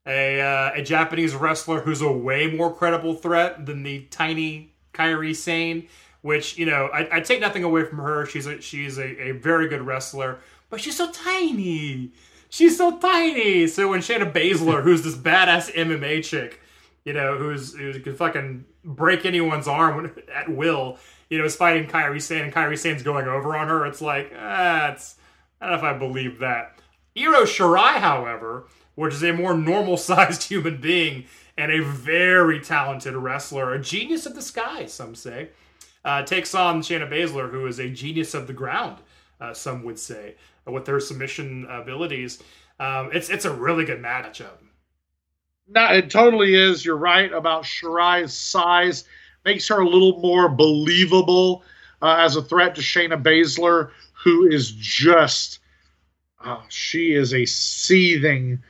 A, 0.06 0.40
uh, 0.40 0.72
a 0.76 0.82
Japanese 0.82 1.34
wrestler 1.34 1.80
who's 1.80 2.00
a 2.00 2.10
way 2.10 2.46
more 2.46 2.74
credible 2.74 3.14
threat 3.14 3.66
than 3.66 3.82
the 3.82 4.02
tiny 4.10 4.72
Kairi 4.92 5.36
Sane, 5.36 5.88
which, 6.22 6.58
you 6.58 6.66
know, 6.66 6.88
I, 6.92 7.18
I 7.18 7.20
take 7.20 7.40
nothing 7.40 7.64
away 7.64 7.84
from 7.84 7.98
her. 7.98 8.26
She's 8.26 8.46
a, 8.46 8.60
she's 8.60 8.98
a, 8.98 9.28
a 9.28 9.32
very 9.32 9.68
good 9.68 9.82
wrestler, 9.82 10.40
but 10.68 10.80
she's 10.80 10.96
so 10.96 11.10
tiny. 11.10 12.12
She's 12.48 12.76
so 12.76 12.98
tiny. 12.98 13.66
So 13.66 13.88
when 13.88 14.00
Shayna 14.00 14.32
Baszler, 14.32 14.82
who's 14.84 15.02
this 15.02 15.16
badass 15.16 15.72
MMA 15.74 16.24
chick, 16.24 16.60
you 17.04 17.12
know, 17.12 17.38
who's 17.38 17.74
who 17.74 17.98
can 18.00 18.14
fucking 18.14 18.64
break 18.84 19.24
anyone's 19.24 19.68
arm 19.68 20.12
at 20.34 20.48
will, 20.48 20.98
you 21.30 21.38
know, 21.38 21.44
is 21.44 21.56
fighting 21.56 21.88
Kairi 21.88 22.20
Sane, 22.20 22.42
and 22.42 22.52
Kairi 22.52 22.76
Sane's 22.76 23.02
going 23.02 23.26
over 23.26 23.56
on 23.56 23.68
her. 23.68 23.86
It's 23.86 24.02
like, 24.02 24.26
it's 24.32 25.16
I 25.60 25.68
don't 25.68 25.70
know 25.70 25.88
if 25.88 25.94
I 25.94 25.98
believe 25.98 26.38
that. 26.40 26.78
Io 27.16 27.44
Shirai, 27.44 27.98
however, 27.98 28.66
which 28.96 29.14
is 29.14 29.22
a 29.22 29.32
more 29.32 29.54
normal 29.54 29.96
sized 29.96 30.42
human 30.42 30.80
being 30.80 31.24
and 31.56 31.70
a 31.70 31.82
very 31.82 32.60
talented 32.60 33.14
wrestler, 33.14 33.72
a 33.72 33.78
genius 33.80 34.26
of 34.26 34.34
the 34.34 34.42
sky, 34.42 34.86
some 34.86 35.14
say, 35.14 35.50
uh, 36.04 36.22
takes 36.22 36.54
on 36.54 36.80
Shayna 36.80 37.08
Baszler, 37.08 37.50
who 37.50 37.66
is 37.66 37.78
a 37.78 37.88
genius 37.88 38.34
of 38.34 38.46
the 38.46 38.52
ground, 38.52 38.98
uh, 39.40 39.52
some 39.52 39.82
would 39.84 39.98
say, 39.98 40.36
with 40.66 40.86
her 40.86 41.00
submission 41.00 41.66
abilities. 41.68 42.42
Um, 42.78 43.10
it's 43.12 43.28
it's 43.28 43.44
a 43.44 43.52
really 43.52 43.84
good 43.84 44.02
matchup. 44.02 44.58
No, 45.68 45.86
it 45.92 46.10
totally 46.10 46.54
is. 46.54 46.84
You're 46.84 46.96
right 46.96 47.32
about 47.32 47.64
Shirai's 47.64 48.32
size. 48.32 49.04
Makes 49.44 49.68
her 49.68 49.80
a 49.80 49.88
little 49.88 50.20
more 50.20 50.48
believable 50.48 51.62
uh, 52.02 52.16
as 52.18 52.36
a 52.36 52.42
threat 52.42 52.74
to 52.74 52.80
Shayna 52.80 53.22
Baszler, 53.22 53.90
who 54.12 54.46
is 54.46 54.72
just, 54.72 55.60
uh, 56.44 56.60
she 56.68 57.12
is 57.12 57.32
a 57.32 57.46
seething 57.46 58.62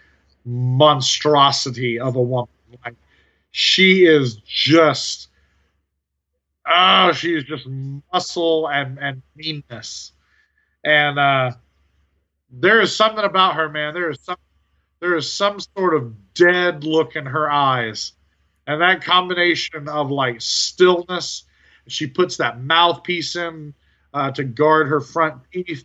monstrosity 0.45 1.99
of 1.99 2.17
a 2.17 2.23
woman. 2.23 2.49
Like, 2.85 2.95
she 3.51 4.05
is 4.05 4.37
just, 4.47 5.29
oh, 6.67 7.13
she 7.13 7.35
is 7.35 7.45
just 7.45 7.67
muscle 8.13 8.69
and, 8.69 8.99
and 8.99 9.23
meanness. 9.35 10.13
And 10.85 11.19
uh, 11.19 11.53
there 12.51 12.81
is 12.81 12.95
something 12.95 13.25
about 13.25 13.55
her, 13.55 13.69
man. 13.69 13.95
There 13.95 14.11
is 14.11 14.21
some 14.23 14.37
there 15.01 15.17
is 15.17 15.33
some 15.33 15.59
sort 15.61 15.95
of 15.95 16.35
dead 16.35 16.85
look 16.85 17.17
in 17.17 17.25
her 17.25 17.51
eyes. 17.51 18.13
And 18.71 18.81
that 18.81 19.03
combination 19.03 19.89
of 19.89 20.13
like 20.13 20.41
stillness, 20.41 21.45
she 21.89 22.07
puts 22.07 22.37
that 22.37 22.61
mouthpiece 22.63 23.35
in 23.35 23.75
uh, 24.15 24.31
to 24.31 24.45
guard 24.45 24.87
her 24.87 25.01
front 25.01 25.43
teeth, 25.53 25.85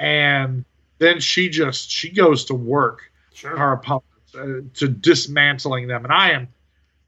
and 0.00 0.64
then 0.98 1.20
she 1.20 1.48
just 1.48 1.88
she 1.90 2.10
goes 2.10 2.44
to 2.46 2.54
work 2.54 3.12
Sure. 3.32 3.56
her 3.56 3.72
opponents 3.72 4.34
uh, 4.34 4.62
to 4.74 4.88
dismantling 4.88 5.86
them. 5.86 6.02
And 6.02 6.12
I 6.12 6.32
am 6.32 6.48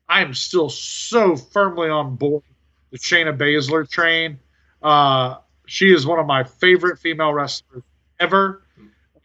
I 0.09 0.23
am 0.23 0.33
still 0.33 0.71
so 0.71 1.35
firmly 1.35 1.89
on 1.89 2.15
board 2.15 2.45
the 2.93 2.99
Shayna 2.99 3.37
Baszler 3.37 3.91
train. 3.91 4.39
Uh, 4.81 5.39
she 5.67 5.93
is 5.93 6.07
one 6.07 6.21
of 6.21 6.27
my 6.27 6.45
favorite 6.45 7.01
female 7.01 7.33
wrestlers 7.33 7.83
ever, 8.21 8.63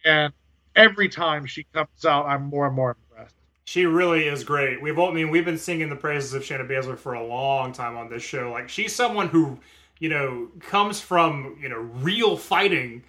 and 0.03 0.33
every 0.75 1.09
time 1.09 1.45
she 1.45 1.63
comes 1.73 2.05
out, 2.05 2.25
I'm 2.25 2.45
more 2.45 2.65
and 2.65 2.75
more 2.75 2.89
impressed. 2.89 3.04
She 3.65 3.87
really 3.87 4.27
is 4.27 4.43
great. 4.43 4.79
We've 4.79 4.97
all, 4.99 5.09
I 5.09 5.13
mean, 5.13 5.31
we've 5.31 5.43
been 5.43 5.57
singing 5.57 5.89
the 5.89 5.95
praises 5.95 6.33
of 6.33 6.43
Shayna 6.43 6.69
Baszler 6.69 6.97
for 6.97 7.13
a 7.13 7.25
long 7.25 7.73
time 7.73 7.97
on 7.97 8.09
this 8.09 8.21
show. 8.21 8.51
Like, 8.51 8.69
she's 8.69 8.95
someone 8.95 9.27
who, 9.27 9.59
you 9.99 10.07
know, 10.07 10.49
comes 10.59 11.01
from, 11.01 11.57
you 11.59 11.67
know, 11.67 11.79
real 11.79 12.37
fighting. 12.37 13.03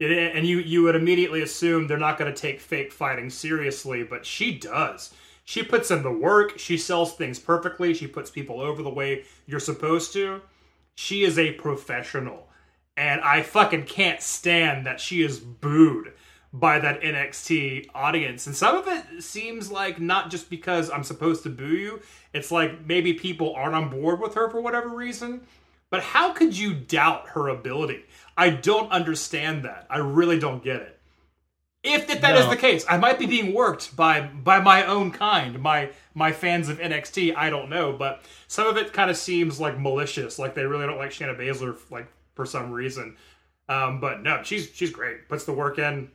And 0.00 0.46
you, 0.46 0.58
you 0.58 0.82
would 0.82 0.96
immediately 0.96 1.42
assume 1.42 1.86
they're 1.86 1.96
not 1.96 2.18
going 2.18 2.32
to 2.32 2.38
take 2.38 2.60
fake 2.60 2.92
fighting 2.92 3.30
seriously, 3.30 4.02
but 4.02 4.26
she 4.26 4.58
does. 4.58 5.14
She 5.44 5.62
puts 5.62 5.90
in 5.90 6.02
the 6.02 6.12
work. 6.12 6.58
She 6.58 6.76
sells 6.76 7.14
things 7.14 7.38
perfectly. 7.38 7.94
She 7.94 8.06
puts 8.06 8.30
people 8.30 8.60
over 8.60 8.82
the 8.82 8.90
way 8.90 9.24
you're 9.46 9.60
supposed 9.60 10.12
to. 10.12 10.42
She 10.94 11.24
is 11.24 11.38
a 11.38 11.52
professional. 11.52 12.48
And 12.96 13.22
I 13.22 13.42
fucking 13.42 13.84
can't 13.84 14.20
stand 14.20 14.84
that 14.84 15.00
she 15.00 15.22
is 15.22 15.40
booed 15.40 16.12
by 16.52 16.78
that 16.78 17.00
NXT 17.00 17.88
audience. 17.94 18.46
And 18.46 18.54
some 18.54 18.76
of 18.76 18.86
it 18.86 19.22
seems 19.22 19.70
like 19.70 20.00
not 20.00 20.30
just 20.30 20.50
because 20.50 20.90
I'm 20.90 21.04
supposed 21.04 21.42
to 21.44 21.48
boo 21.48 21.68
you, 21.68 22.00
it's 22.34 22.50
like 22.50 22.86
maybe 22.86 23.14
people 23.14 23.54
aren't 23.54 23.74
on 23.74 23.88
board 23.88 24.20
with 24.20 24.34
her 24.34 24.50
for 24.50 24.60
whatever 24.60 24.88
reason. 24.88 25.42
But 25.90 26.02
how 26.02 26.32
could 26.32 26.56
you 26.56 26.74
doubt 26.74 27.28
her 27.28 27.48
ability? 27.48 28.04
I 28.36 28.50
don't 28.50 28.90
understand 28.90 29.64
that. 29.64 29.86
I 29.90 29.98
really 29.98 30.38
don't 30.38 30.62
get 30.62 30.76
it. 30.76 30.98
If, 31.82 32.06
that 32.06 32.36
is 32.36 32.44
No. 32.44 32.50
the 32.50 32.56
case, 32.56 32.84
I 32.88 32.96
might 32.96 33.18
be 33.18 33.26
being 33.26 33.52
worked 33.52 33.96
by 33.96 34.20
by 34.20 34.60
my 34.60 34.86
own 34.86 35.10
kind, 35.10 35.60
my 35.60 35.90
my 36.14 36.30
fans 36.30 36.68
of 36.68 36.78
NXT. 36.78 37.34
I 37.36 37.50
don't 37.50 37.68
know, 37.68 37.92
but 37.92 38.22
some 38.46 38.68
of 38.68 38.76
it 38.76 38.92
kind 38.92 39.10
of 39.10 39.16
seems 39.16 39.58
like 39.58 39.78
malicious, 39.80 40.38
like 40.38 40.54
they 40.54 40.64
really 40.64 40.86
don't 40.86 40.98
like 40.98 41.10
Shayna 41.10 41.36
Baszler, 41.36 41.76
like 41.90 42.06
for 42.36 42.46
some 42.46 42.70
reason. 42.70 43.16
Um, 43.68 43.98
but 44.00 44.22
no, 44.22 44.42
she's 44.44 44.70
she's 44.72 44.90
great. 44.90 45.28
Puts 45.28 45.44
the 45.44 45.52
work 45.52 45.78
in. 45.80 46.08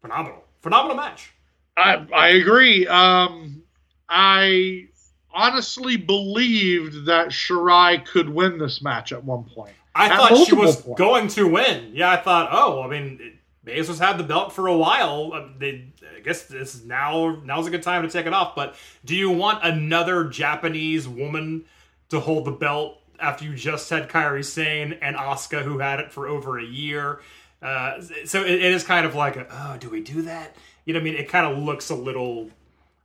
Phenomenal, 0.00 0.44
phenomenal 0.62 0.96
match. 0.96 1.32
I 1.76 2.06
I 2.14 2.28
agree. 2.28 2.86
Um, 2.86 3.62
I 4.08 4.86
honestly 5.32 5.96
believed 5.96 7.06
that 7.06 7.28
Shirai 7.28 8.04
could 8.04 8.28
win 8.28 8.58
this 8.58 8.82
match 8.82 9.12
at 9.12 9.22
one 9.22 9.44
point. 9.44 9.72
I 9.94 10.06
At 10.06 10.16
thought 10.16 10.46
she 10.46 10.54
was 10.54 10.80
points. 10.80 10.98
going 10.98 11.28
to 11.28 11.48
win. 11.48 11.90
Yeah, 11.92 12.10
I 12.10 12.16
thought, 12.16 12.48
oh, 12.52 12.82
I 12.82 12.88
mean, 12.88 13.38
Baszler's 13.66 13.98
had 13.98 14.16
the 14.18 14.24
belt 14.24 14.52
for 14.52 14.68
a 14.68 14.76
while. 14.76 15.32
Uh, 15.34 15.48
They, 15.58 15.86
I 16.16 16.20
guess 16.20 16.44
this 16.44 16.74
is 16.76 16.84
now 16.84 17.40
now's 17.44 17.66
a 17.66 17.70
good 17.70 17.82
time 17.82 18.02
to 18.02 18.08
take 18.08 18.26
it 18.26 18.32
off. 18.32 18.54
But 18.54 18.76
do 19.04 19.14
you 19.16 19.30
want 19.30 19.64
another 19.64 20.24
Japanese 20.24 21.06
woman 21.08 21.64
to 22.10 22.20
hold 22.20 22.44
the 22.44 22.52
belt 22.52 23.00
after 23.20 23.44
you 23.44 23.54
just 23.54 23.90
had 23.90 24.08
Kairi 24.08 24.44
Sane 24.44 24.94
and 25.02 25.16
Asuka, 25.16 25.62
who 25.62 25.78
had 25.78 26.00
it 26.00 26.12
for 26.12 26.26
over 26.28 26.58
a 26.58 26.64
year? 26.64 27.20
Uh, 27.62 28.00
so 28.24 28.42
it, 28.44 28.50
it 28.52 28.72
is 28.72 28.84
kind 28.84 29.04
of 29.06 29.14
like, 29.14 29.36
a, 29.36 29.46
oh, 29.50 29.76
do 29.78 29.90
we 29.90 30.00
do 30.00 30.22
that? 30.22 30.54
You 30.84 30.94
know, 30.94 31.00
what 31.00 31.08
I 31.08 31.10
mean, 31.10 31.14
it 31.16 31.28
kind 31.28 31.46
of 31.46 31.58
looks 31.62 31.90
a 31.90 31.94
little 31.94 32.50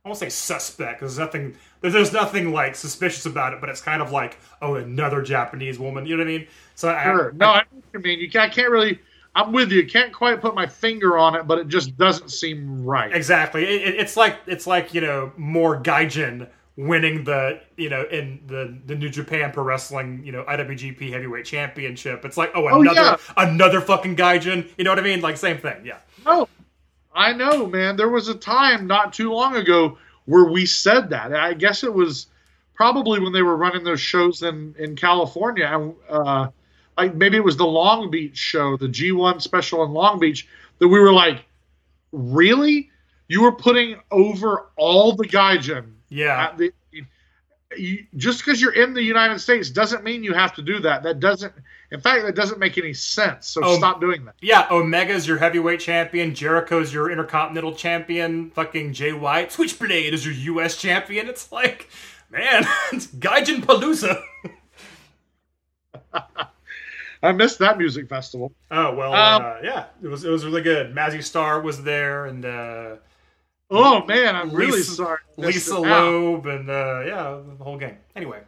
I 0.04 0.08
won't 0.10 0.18
say 0.18 0.28
suspect. 0.28 1.00
There's 1.00 1.18
nothing. 1.18 1.56
There's, 1.80 1.94
there's 1.94 2.12
nothing 2.12 2.52
like 2.52 2.76
suspicious 2.76 3.24
about 3.24 3.54
it, 3.54 3.60
but 3.60 3.70
it's 3.70 3.80
kind 3.80 4.02
of 4.02 4.12
like, 4.12 4.38
oh, 4.60 4.74
another 4.74 5.22
Japanese 5.22 5.78
woman. 5.78 6.04
You 6.04 6.16
know 6.18 6.24
what 6.24 6.30
I 6.30 6.38
mean? 6.38 6.46
So 6.74 6.90
I, 6.90 7.30
no, 7.32 7.46
I 7.48 7.62
you 7.94 8.00
mean. 8.00 8.18
You 8.20 8.30
can't, 8.30 8.50
I 8.50 8.54
can't 8.54 8.70
really. 8.70 8.98
I'm 9.34 9.50
with 9.50 9.72
you. 9.72 9.86
Can't 9.86 10.12
quite 10.12 10.42
put 10.42 10.54
my 10.54 10.66
finger 10.66 11.16
on 11.16 11.34
it, 11.34 11.46
but 11.46 11.58
it 11.58 11.68
just 11.68 11.96
doesn't 11.96 12.28
seem 12.30 12.84
right. 12.84 13.14
exactly. 13.14 13.64
It, 13.64 13.82
it- 13.88 14.00
it's 14.00 14.16
like 14.16 14.36
it's 14.46 14.66
like 14.66 14.92
you 14.92 15.00
know 15.00 15.32
more 15.38 15.80
Gaijin 15.82 16.48
winning 16.76 17.22
the 17.24 17.60
you 17.76 17.88
know 17.88 18.04
in 18.10 18.40
the 18.46 18.76
the 18.86 18.94
New 18.94 19.08
Japan 19.08 19.52
Pro 19.52 19.62
Wrestling 19.64 20.22
you 20.24 20.32
know 20.32 20.42
IWGP 20.44 21.10
Heavyweight 21.12 21.44
Championship. 21.44 22.24
It's 22.24 22.36
like 22.36 22.50
oh 22.54 22.68
Oh, 22.68 22.80
another 22.80 23.00
yeah. 23.00 23.16
another 23.36 23.80
fucking 23.80 24.16
Gaijin. 24.16 24.68
You 24.76 24.84
know 24.84 24.90
what 24.90 24.98
I 24.98 25.02
mean? 25.02 25.20
Like 25.20 25.36
same 25.36 25.58
thing. 25.58 25.84
Yeah. 25.84 25.98
No, 26.26 26.48
I 27.14 27.32
know, 27.32 27.66
man. 27.66 27.96
There 27.96 28.08
was 28.08 28.28
a 28.28 28.34
time 28.34 28.86
not 28.86 29.12
too 29.12 29.32
long 29.32 29.56
ago 29.56 29.98
where 30.24 30.44
we 30.44 30.66
said 30.66 31.10
that. 31.10 31.32
I 31.34 31.54
guess 31.54 31.84
it 31.84 31.92
was 31.92 32.26
probably 32.74 33.20
when 33.20 33.32
they 33.32 33.42
were 33.42 33.56
running 33.56 33.84
those 33.84 34.00
shows 34.00 34.42
in 34.42 34.74
in 34.78 34.96
California, 34.96 35.66
and 35.66 35.94
uh, 36.08 36.48
like 36.96 37.14
maybe 37.14 37.36
it 37.36 37.44
was 37.44 37.56
the 37.56 37.66
Long 37.66 38.10
Beach 38.10 38.36
show, 38.36 38.76
the 38.76 38.88
G1 38.88 39.40
special 39.42 39.84
in 39.84 39.92
Long 39.92 40.18
Beach, 40.18 40.48
that 40.78 40.88
we 40.88 40.98
were 40.98 41.12
like, 41.12 41.44
really? 42.10 42.90
You 43.28 43.42
were 43.42 43.52
putting 43.52 43.96
over 44.10 44.66
all 44.76 45.14
the 45.16 45.26
Gaijin 45.26 45.92
Yeah. 46.14 46.54
the, 46.56 46.72
you, 47.76 48.06
just 48.16 48.44
because 48.44 48.60
you're 48.62 48.72
in 48.74 48.94
the 48.94 49.02
United 49.02 49.40
States 49.40 49.68
doesn't 49.70 50.04
mean 50.04 50.22
you 50.22 50.32
have 50.32 50.54
to 50.54 50.62
do 50.62 50.78
that. 50.80 51.02
That 51.02 51.18
doesn't, 51.18 51.52
in 51.90 52.00
fact, 52.00 52.24
that 52.24 52.36
doesn't 52.36 52.60
make 52.60 52.78
any 52.78 52.92
sense. 52.94 53.48
So 53.48 53.62
Oh, 53.64 53.76
stop 53.76 54.00
doing 54.00 54.24
that. 54.26 54.36
Yeah, 54.40 54.68
Omega's 54.70 55.26
your 55.26 55.38
heavyweight 55.38 55.80
champion. 55.80 56.34
Jericho's 56.34 56.94
your 56.94 57.10
intercontinental 57.10 57.74
champion. 57.74 58.50
Fucking 58.50 58.92
Jay 58.92 59.12
White. 59.12 59.50
Switchblade 59.50 60.14
is 60.14 60.24
your 60.24 60.34
U.S. 60.34 60.76
champion. 60.76 61.28
It's 61.28 61.50
like, 61.50 61.88
man, 62.30 62.64
it's 62.92 63.08
Gaijin 63.08 63.62
Palooza. 63.64 64.22
I 67.22 67.32
missed 67.32 67.58
that 67.60 67.78
music 67.78 68.08
festival. 68.08 68.52
Oh 68.70 68.94
well, 68.94 69.14
Um, 69.14 69.42
uh, 69.42 69.56
yeah, 69.62 69.86
it 70.02 70.08
was 70.08 70.24
it 70.24 70.30
was 70.30 70.44
really 70.44 70.60
good. 70.62 70.94
Mazzy 70.94 71.22
Star 71.24 71.60
was 71.60 71.82
there, 71.82 72.26
and 72.26 72.44
uh, 72.44 72.96
Oh 73.70 74.04
man, 74.04 74.36
I'm 74.36 74.50
really 74.50 74.82
sorry. 74.82 75.20
Lisa 75.36 75.76
it. 75.76 75.80
Loeb, 75.80 76.46
and 76.46 76.68
uh, 76.68 77.02
yeah, 77.06 77.40
the 77.58 77.64
whole 77.64 77.78
gang. 77.78 77.98
Anyway, 78.14 78.40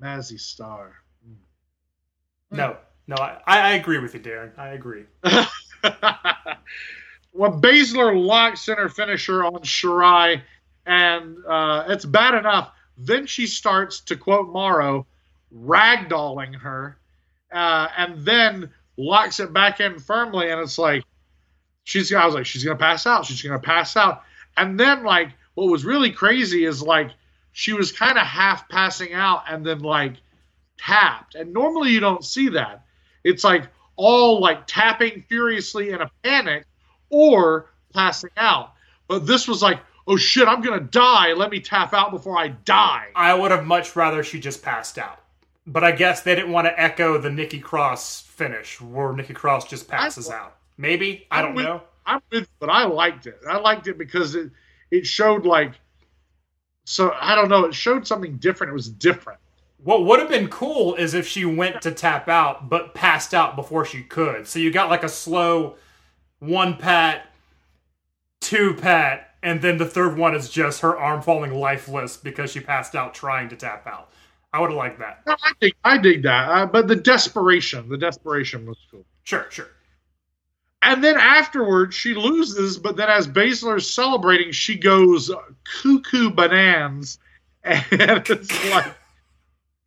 Mazzy 0.00 0.38
Star. 0.38 0.92
no, 2.50 2.76
no, 3.06 3.16
I, 3.16 3.40
I 3.46 3.72
agree 3.72 3.98
with 3.98 4.14
you, 4.14 4.20
Daryn. 4.20 4.56
I 4.58 4.68
agree. 4.68 5.04
well, 7.32 7.60
Baszler 7.60 8.16
locks 8.16 8.68
in 8.68 8.76
her 8.76 8.88
finisher 8.88 9.44
on 9.44 9.60
Shirai, 9.60 10.40
and 10.86 11.36
uh, 11.46 11.84
it's 11.88 12.04
bad 12.04 12.34
enough 12.34 12.72
Then 12.96 13.26
she 13.26 13.46
starts, 13.46 14.00
to 14.00 14.16
quote 14.16 14.48
Mauro, 14.48 15.06
ragdolling 15.54 16.54
her, 16.54 16.98
uh, 17.52 17.88
and 17.96 18.24
then 18.24 18.70
locks 18.96 19.40
it 19.40 19.52
back 19.52 19.80
in 19.80 19.98
firmly. 19.98 20.50
And 20.50 20.60
it's 20.60 20.78
like, 20.78 21.04
she's, 21.84 22.12
I 22.12 22.26
was 22.26 22.34
like, 22.34 22.46
she's 22.46 22.64
going 22.64 22.76
to 22.76 22.82
pass 22.82 23.06
out. 23.06 23.24
She's 23.24 23.40
going 23.42 23.58
to 23.58 23.64
pass 23.64 23.96
out. 23.96 24.24
And 24.56 24.78
then, 24.78 25.04
like, 25.04 25.30
what 25.54 25.70
was 25.70 25.84
really 25.84 26.10
crazy 26.10 26.64
is, 26.64 26.82
like, 26.82 27.10
she 27.52 27.72
was 27.72 27.92
kind 27.92 28.18
of 28.18 28.26
half 28.26 28.68
passing 28.68 29.14
out 29.14 29.44
and 29.48 29.64
then, 29.64 29.80
like, 29.80 30.14
tapped. 30.78 31.34
And 31.34 31.52
normally 31.52 31.90
you 31.90 32.00
don't 32.00 32.24
see 32.24 32.48
that. 32.50 32.84
It's 33.22 33.44
like 33.44 33.68
all 33.96 34.40
like 34.40 34.66
tapping 34.66 35.24
furiously 35.28 35.90
in 35.90 36.00
a 36.00 36.10
panic 36.22 36.64
or 37.10 37.70
passing 37.92 38.30
out. 38.36 38.72
But 39.08 39.26
this 39.26 39.48
was 39.48 39.62
like, 39.62 39.80
oh 40.06 40.16
shit, 40.16 40.48
I'm 40.48 40.60
gonna 40.60 40.80
die. 40.80 41.32
Let 41.32 41.50
me 41.50 41.60
tap 41.60 41.94
out 41.94 42.10
before 42.10 42.38
I 42.38 42.48
die. 42.48 43.08
I 43.14 43.34
would 43.34 43.50
have 43.50 43.64
much 43.64 43.96
rather 43.96 44.22
she 44.22 44.40
just 44.40 44.62
passed 44.62 44.98
out. 44.98 45.20
But 45.66 45.84
I 45.84 45.92
guess 45.92 46.22
they 46.22 46.34
didn't 46.34 46.52
want 46.52 46.66
to 46.66 46.78
echo 46.78 47.16
the 47.16 47.30
Nikki 47.30 47.60
Cross 47.60 48.22
finish 48.22 48.80
where 48.80 49.12
Nikki 49.12 49.32
Cross 49.32 49.68
just 49.68 49.88
passes 49.88 50.28
I- 50.28 50.36
out. 50.36 50.56
Maybe 50.76 51.26
I 51.30 51.42
don't 51.42 51.54
with- 51.54 51.64
know. 51.64 51.82
I'm 52.06 52.20
with, 52.30 52.50
but 52.58 52.68
I 52.68 52.84
liked 52.84 53.26
it. 53.26 53.40
I 53.48 53.56
liked 53.58 53.86
it 53.88 53.96
because 53.96 54.34
it 54.34 54.50
it 54.90 55.06
showed 55.06 55.46
like, 55.46 55.72
so 56.84 57.14
I 57.18 57.34
don't 57.34 57.48
know. 57.48 57.64
It 57.64 57.74
showed 57.74 58.06
something 58.06 58.36
different. 58.36 58.70
It 58.70 58.74
was 58.74 58.90
different. 58.90 59.40
What 59.82 60.04
would 60.04 60.20
have 60.20 60.28
been 60.28 60.48
cool 60.48 60.94
is 60.96 61.14
if 61.14 61.26
she 61.26 61.44
went 61.46 61.80
to 61.82 61.90
tap 61.92 62.28
out 62.28 62.68
but 62.68 62.94
passed 62.94 63.32
out 63.34 63.56
before 63.56 63.84
she 63.86 64.02
could. 64.02 64.46
So 64.46 64.58
you 64.58 64.70
got 64.70 64.90
like 64.90 65.02
a 65.02 65.08
slow 65.08 65.76
one 66.40 66.76
pat, 66.76 67.26
two 68.40 68.74
pat, 68.74 69.34
and 69.42 69.60
then 69.62 69.78
the 69.78 69.86
third 69.86 70.16
one 70.18 70.34
is 70.34 70.48
just 70.50 70.80
her 70.82 70.96
arm 70.98 71.22
falling 71.22 71.54
lifeless 71.54 72.16
because 72.18 72.50
she 72.52 72.60
passed 72.60 72.94
out 72.94 73.14
trying 73.14 73.48
to 73.48 73.56
tap 73.56 73.86
out. 73.86 74.10
I 74.52 74.60
would 74.60 74.70
have 74.70 74.76
liked 74.76 74.98
that. 75.00 75.22
No, 75.26 75.34
I 75.42 75.52
dig, 75.60 75.74
I 75.84 75.98
dig 75.98 76.22
that. 76.22 76.48
Uh, 76.48 76.66
but 76.66 76.86
the 76.86 76.96
desperation, 76.96 77.88
the 77.88 77.98
desperation 77.98 78.66
was 78.66 78.76
cool. 78.90 79.04
Sure, 79.24 79.46
sure. 79.50 79.68
And 80.84 81.02
then 81.02 81.16
afterwards, 81.16 81.94
she 81.94 82.14
loses, 82.14 82.78
but 82.78 82.96
then 82.96 83.08
as 83.08 83.26
Baszler's 83.26 83.88
celebrating, 83.88 84.52
she 84.52 84.76
goes 84.76 85.30
cuckoo 85.82 86.30
bananas. 86.30 87.18
And 87.64 87.82
it's 87.90 88.70
like, 88.70 88.94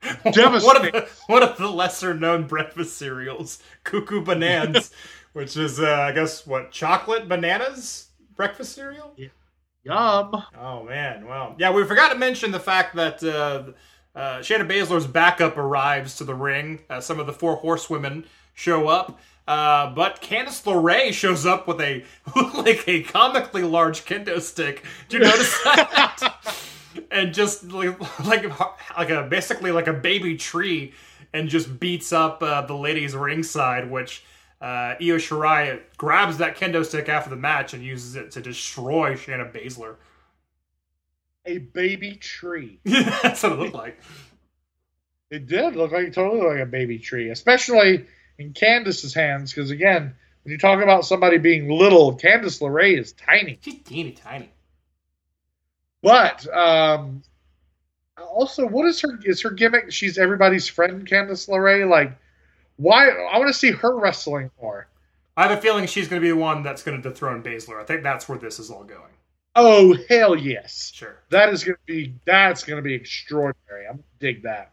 One 0.24 0.34
Devastating. 0.34 0.86
of 0.88 0.92
the 0.94 1.10
one 1.28 1.44
of 1.44 1.58
the 1.58 1.68
lesser 1.68 2.14
known 2.14 2.48
breakfast 2.48 2.98
cereals, 2.98 3.62
Cuckoo 3.84 4.22
Bananas, 4.22 4.92
which 5.34 5.58
is 5.58 5.80
uh, 5.80 5.86
I 6.10 6.12
guess 6.12 6.46
what 6.48 6.72
chocolate 6.72 7.28
bananas 7.28 8.08
breakfast 8.36 8.74
cereal. 8.74 9.14
yum. 9.84 10.44
Oh 10.60 10.84
man, 10.88 11.26
well, 11.28 11.56
yeah, 11.58 11.72
we 11.72 11.84
forgot 11.84 12.14
to 12.14 12.18
mention 12.18 12.52
the 12.52 12.60
fact 12.60 12.96
that 12.96 13.24
uh, 13.24 13.72
uh, 14.18 14.40
Shayna 14.40 14.68
Baszler's 14.70 15.08
backup 15.08 15.58
arrives 15.58 16.16
to 16.18 16.24
the 16.24 16.36
ring. 16.36 16.80
Uh, 16.90 17.02
some 17.02 17.20
of 17.20 17.26
the 17.28 17.34
four 17.34 17.56
horsewomen 17.58 18.26
show 18.54 18.88
up, 18.88 19.20
uh, 19.48 19.90
but 19.92 20.22
Candice 20.22 20.64
LeRae 20.64 21.14
shows 21.14 21.46
up 21.46 21.68
with 21.68 21.80
a 21.80 22.04
like 22.56 22.88
a 22.88 23.04
comically 23.04 23.64
large 23.64 24.06
kendo 24.06 24.42
stick. 24.42 24.84
Do 25.08 25.18
you 25.18 25.24
notice 25.24 25.58
that? 25.64 26.36
and 27.12 27.34
just 27.34 27.72
like 27.72 27.98
like 28.26 28.46
like 28.98 29.10
a 29.10 29.24
basically 29.24 29.72
like 29.72 29.88
a 29.88 29.94
baby 29.94 30.36
tree, 30.36 30.94
and 31.34 31.48
just 31.48 31.80
beats 31.80 32.12
up 32.12 32.44
uh, 32.44 32.62
the 32.62 32.76
ladies 32.76 33.16
ringside, 33.16 33.90
which. 33.90 34.24
Uh, 34.60 34.96
Io 35.00 35.18
Shirai 35.18 35.82
grabs 35.98 36.40
that 36.40 36.58
kendo 36.58 36.84
stick 36.84 37.10
after 37.10 37.30
the 37.30 37.36
match 37.36 37.76
and 37.76 37.84
uses 37.84 38.16
it 38.16 38.32
to 38.32 38.42
destroy 38.42 39.14
Shayna 39.14 39.54
Baszler. 39.54 39.98
A 41.46 41.60
baby 41.60 42.16
tree. 42.16 42.80
That's 42.86 43.44
what 43.44 43.52
it 43.52 43.60
looked 43.60 43.76
like. 43.76 44.00
It 45.30 45.46
did 45.46 45.76
look 45.76 45.92
like 45.92 46.12
totally 46.12 46.42
like 46.42 46.60
a 46.60 46.66
baby 46.66 46.98
tree, 46.98 47.30
especially 47.30 48.08
in 48.38 48.54
Candice's 48.54 49.14
hands. 49.14 49.54
Because 49.54 49.72
again, 49.72 50.16
when 50.44 50.52
you 50.52 50.58
talk 50.58 50.82
about 50.82 51.06
somebody 51.06 51.38
being 51.38 51.70
little, 51.70 52.18
Candice 52.18 52.62
LeRae 52.62 53.00
is 53.00 53.14
tiny. 53.14 53.60
She's 53.62 53.82
teeny 53.84 54.12
tiny. 54.12 54.50
But 56.02 56.48
um, 56.56 57.24
also, 58.18 58.68
what 58.68 58.88
is 58.88 59.02
her 59.02 59.20
is 59.24 59.42
her 59.42 59.50
gimmick? 59.50 59.92
She's 59.92 60.18
everybody's 60.18 60.68
friend, 60.68 61.08
Candice 61.08 61.50
LeRae. 61.50 61.90
Like, 61.90 62.18
why? 62.78 63.10
I 63.10 63.38
want 63.40 63.50
to 63.50 63.54
see 63.54 63.72
her 63.72 63.98
wrestling 63.98 64.52
more. 64.62 64.88
I 65.36 65.44
have 65.44 65.58
a 65.58 65.62
feeling 65.62 65.86
she's 65.86 66.08
going 66.08 66.22
to 66.22 66.26
be 66.26 66.32
the 66.32 66.38
one 66.38 66.64
that's 66.64 66.82
going 66.82 67.00
to 67.00 67.10
dethrone 67.10 67.44
Baszler. 67.44 67.80
I 67.80 67.84
think 67.84 68.02
that's 68.02 68.28
where 68.28 68.40
this 68.40 68.58
is 68.58 68.72
all 68.72 68.84
going. 68.84 69.14
Oh 69.56 69.98
hell 70.08 70.36
yes! 70.36 70.92
Sure. 70.94 71.18
That 71.30 71.50
is 71.50 71.64
going 71.64 71.76
to 71.76 71.94
be 71.94 72.14
that's 72.26 72.64
going 72.64 72.78
to 72.78 72.84
be 72.84 72.94
extraordinary. 72.94 73.88
I'm 73.88 73.98
gonna 73.98 74.04
dig 74.20 74.44
that. 74.44 74.72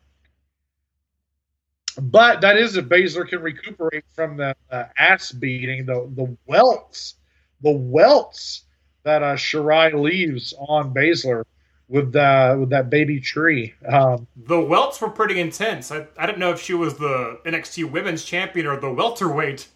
But 2.01 2.41
that 2.41 2.57
is 2.57 2.77
if 2.77 2.87
Baszler 2.87 3.29
can 3.29 3.41
recuperate 3.41 4.05
from 4.15 4.37
the 4.37 4.55
uh, 4.71 4.85
ass 4.99 5.31
beating, 5.33 5.87
the 5.87 6.11
the 6.15 6.37
welts, 6.47 7.15
the 7.63 7.71
welts 7.73 8.63
that 9.05 9.23
uh, 9.23 9.35
Shirai 9.37 9.93
leaves 9.95 10.55
on 10.59 10.93
Baszler 10.93 11.45
with 11.89 12.17
uh, 12.17 12.57
with 12.59 12.71
that 12.71 12.91
baby 12.91 13.21
tree. 13.21 13.75
Um, 13.87 14.27
The 14.37 14.61
welts 14.61 15.01
were 15.01 15.11
pretty 15.11 15.39
intense. 15.41 15.93
I, 15.93 16.07
I 16.19 16.27
didn't 16.27 16.39
know 16.39 16.51
if 16.51 16.61
she 16.61 16.75
was 16.75 16.97
the 16.99 17.39
NXT 17.45 17.91
Women's 17.91 18.25
Champion 18.25 18.67
or 18.67 18.81
the 18.81 18.91
welterweight 18.91 19.69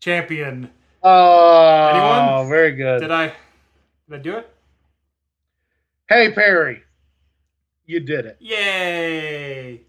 champion. 0.00 0.70
oh, 1.02 1.86
Anyone? 1.88 2.48
very 2.48 2.72
good. 2.72 3.00
Did 3.00 3.10
I? 3.10 3.28
Did 4.08 4.14
I 4.14 4.18
do 4.18 4.36
it? 4.38 4.54
Hey 6.08 6.32
Perry, 6.32 6.82
you 7.86 8.00
did 8.00 8.26
it. 8.26 8.36
Yay! 8.40 9.82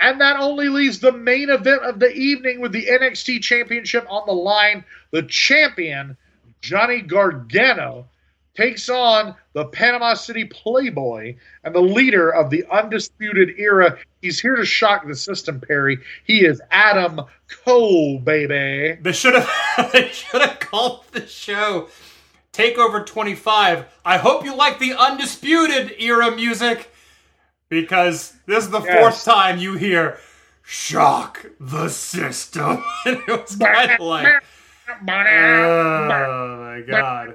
And 0.00 0.20
that 0.20 0.40
only 0.40 0.68
leaves 0.68 0.98
the 0.98 1.12
main 1.12 1.50
event 1.50 1.82
of 1.82 2.00
the 2.00 2.10
evening 2.10 2.60
with 2.60 2.72
the 2.72 2.86
NXT 2.86 3.42
Championship 3.42 4.06
on 4.08 4.22
the 4.26 4.32
line. 4.32 4.82
The 5.10 5.22
champion, 5.24 6.16
Johnny 6.62 7.02
Gargano, 7.02 8.06
takes 8.54 8.88
on 8.88 9.34
the 9.52 9.66
Panama 9.66 10.14
City 10.14 10.44
Playboy 10.44 11.36
and 11.64 11.74
the 11.74 11.80
leader 11.80 12.30
of 12.30 12.50
the 12.50 12.64
Undisputed 12.70 13.58
Era. 13.58 13.98
He's 14.22 14.40
here 14.40 14.56
to 14.56 14.64
shock 14.64 15.06
the 15.06 15.14
system, 15.14 15.60
Perry. 15.60 15.98
He 16.24 16.46
is 16.46 16.62
Adam 16.70 17.20
Cole, 17.64 18.18
baby. 18.18 18.98
They 19.00 19.12
should 19.12 19.34
have. 19.34 19.48
They 19.92 20.08
should 20.08 20.42
have 20.42 20.60
called 20.60 21.04
the 21.12 21.26
show 21.26 21.88
Takeover 22.52 23.04
25. 23.04 23.86
I 24.04 24.18
hope 24.18 24.44
you 24.44 24.54
like 24.54 24.78
the 24.78 24.94
Undisputed 24.94 25.94
Era 25.98 26.30
music 26.30 26.92
because 27.70 28.34
this 28.46 28.64
is 28.64 28.70
the 28.70 28.82
Yes. 28.82 28.98
fourth 29.00 29.24
time 29.24 29.58
you 29.58 29.74
hear 29.76 30.18
"Shock 30.62 31.46
the 31.58 31.88
System," 31.88 32.84
and 33.06 33.16
it 33.26 33.28
was 33.28 33.56
kind 33.56 33.92
of 33.92 34.00
like, 34.00 34.42
oh 34.88 36.06
my 36.58 36.82
god, 36.86 37.34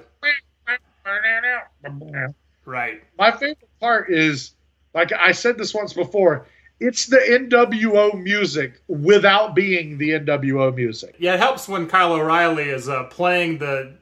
right? 2.65 3.01
My 3.17 3.31
favorite 3.31 3.57
part 3.79 4.11
is, 4.11 4.51
like 4.93 5.11
I 5.13 5.31
said 5.31 5.57
this 5.57 5.73
once 5.73 5.93
before, 5.93 6.45
it's 6.79 7.05
the 7.07 7.17
NWO 7.17 8.21
music 8.21 8.81
without 8.87 9.55
being 9.55 9.97
the 9.97 10.11
NWO 10.11 10.75
music. 10.75 11.15
Yeah, 11.17 11.35
it 11.35 11.39
helps 11.39 11.67
when 11.67 11.87
Kyle 11.87 12.13
O'Reilly 12.13 12.69
is 12.69 12.89
uh, 12.89 13.05
playing 13.05 13.57
the 13.59 13.95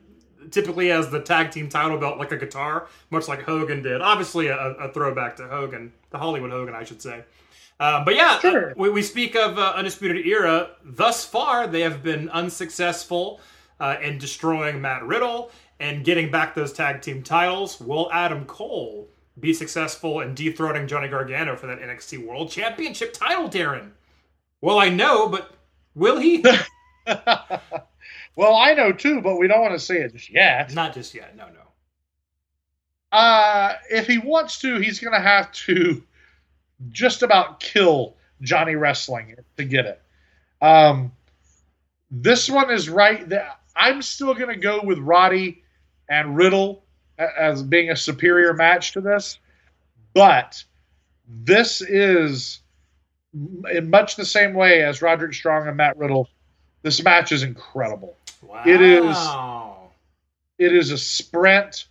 typically 0.51 0.91
as 0.91 1.09
the 1.09 1.19
tag 1.21 1.51
team 1.51 1.69
title 1.69 1.97
belt 1.97 2.17
like 2.17 2.31
a 2.31 2.37
guitar, 2.37 2.87
much 3.09 3.27
like 3.27 3.41
Hogan 3.43 3.81
did. 3.83 4.01
Obviously, 4.01 4.47
a, 4.47 4.57
a 4.57 4.91
throwback 4.91 5.35
to 5.37 5.47
Hogan, 5.47 5.91
the 6.09 6.17
Hollywood 6.17 6.51
Hogan, 6.51 6.73
I 6.75 6.83
should 6.83 7.01
say. 7.01 7.23
Uh, 7.79 8.03
but 8.05 8.15
yeah, 8.15 8.39
Sure. 8.39 8.71
uh, 8.71 8.73
we, 8.77 8.89
we 8.89 9.01
speak 9.01 9.35
of 9.35 9.57
uh, 9.57 9.73
Undisputed 9.75 10.25
Era. 10.25 10.69
Thus 10.83 11.25
far, 11.25 11.67
they 11.67 11.81
have 11.81 12.03
been 12.03 12.29
unsuccessful 12.29 13.41
uh, 13.79 13.95
in 14.01 14.17
destroying 14.19 14.79
Matt 14.79 15.03
Riddle 15.03 15.51
and 15.79 16.05
getting 16.05 16.29
back 16.31 16.53
those 16.55 16.71
tag 16.71 17.01
team 17.01 17.23
titles. 17.23 17.79
Will 17.81 18.09
Adam 18.13 18.45
Cole 18.45 19.09
be 19.39 19.53
successful 19.53 20.21
in 20.21 20.35
dethroning 20.35 20.87
Johnny 20.87 21.07
Gargano 21.07 21.55
for 21.55 21.65
that 21.67 21.81
NXT 21.81 22.25
World 22.25 22.51
Championship 22.51 23.11
title, 23.13 23.49
Daryn? 23.49 23.89
Well, 24.61 24.77
I 24.79 24.89
know, 24.89 25.27
but 25.27 25.51
will 25.95 26.19
he? 26.19 26.45
well, 28.35 28.55
I 28.55 28.73
know 28.73 28.91
too, 28.91 29.21
but 29.21 29.37
we 29.37 29.47
don't 29.47 29.61
want 29.61 29.73
to 29.73 29.79
say 29.79 30.01
it 30.01 30.13
just 30.13 30.31
yet. 30.31 30.73
Not 30.73 30.93
just 30.93 31.13
yet. 31.13 31.35
No, 31.35 31.45
no. 31.47 33.17
Uh, 33.17 33.75
if 33.91 34.07
he 34.07 34.17
wants 34.17 34.59
to, 34.61 34.79
he's 34.79 34.99
going 34.99 35.13
to 35.13 35.19
have 35.19 35.51
to 35.51 36.03
just 36.89 37.21
about 37.21 37.59
kill 37.59 38.15
Johnny 38.41 38.75
Wrestling 38.75 39.35
to 39.57 39.63
get 39.63 39.85
it. 39.85 40.01
Um, 40.61 41.11
this 42.09 42.49
one 42.49 42.71
is 42.71 42.89
right. 42.89 43.27
That 43.29 43.59
I'm 43.75 44.01
still 44.01 44.33
going 44.33 44.49
to 44.49 44.55
go 44.55 44.81
with 44.83 44.97
Roddy 44.97 45.63
and 46.09 46.35
Riddle 46.35 46.83
as 47.17 47.61
being 47.61 47.91
a 47.91 47.95
superior 47.95 48.53
match 48.53 48.93
to 48.93 49.01
this, 49.01 49.39
but 50.13 50.63
this 51.27 51.81
is 51.81 52.61
in 53.33 53.89
much 53.89 54.15
the 54.15 54.25
same 54.25 54.53
way 54.53 54.83
as 54.83 55.01
Roderick 55.01 55.33
Strong 55.33 55.67
and 55.67 55.77
Matt 55.77 55.97
Riddle. 55.97 56.29
This 56.81 57.03
match 57.03 57.31
is 57.31 57.43
incredible. 57.43 58.17
Wow. 58.47 58.63
It 58.65 58.81
is- 58.81 59.17
It 60.59 60.75
is 60.75 60.91
a 60.91 60.97
sprint. 60.97 61.85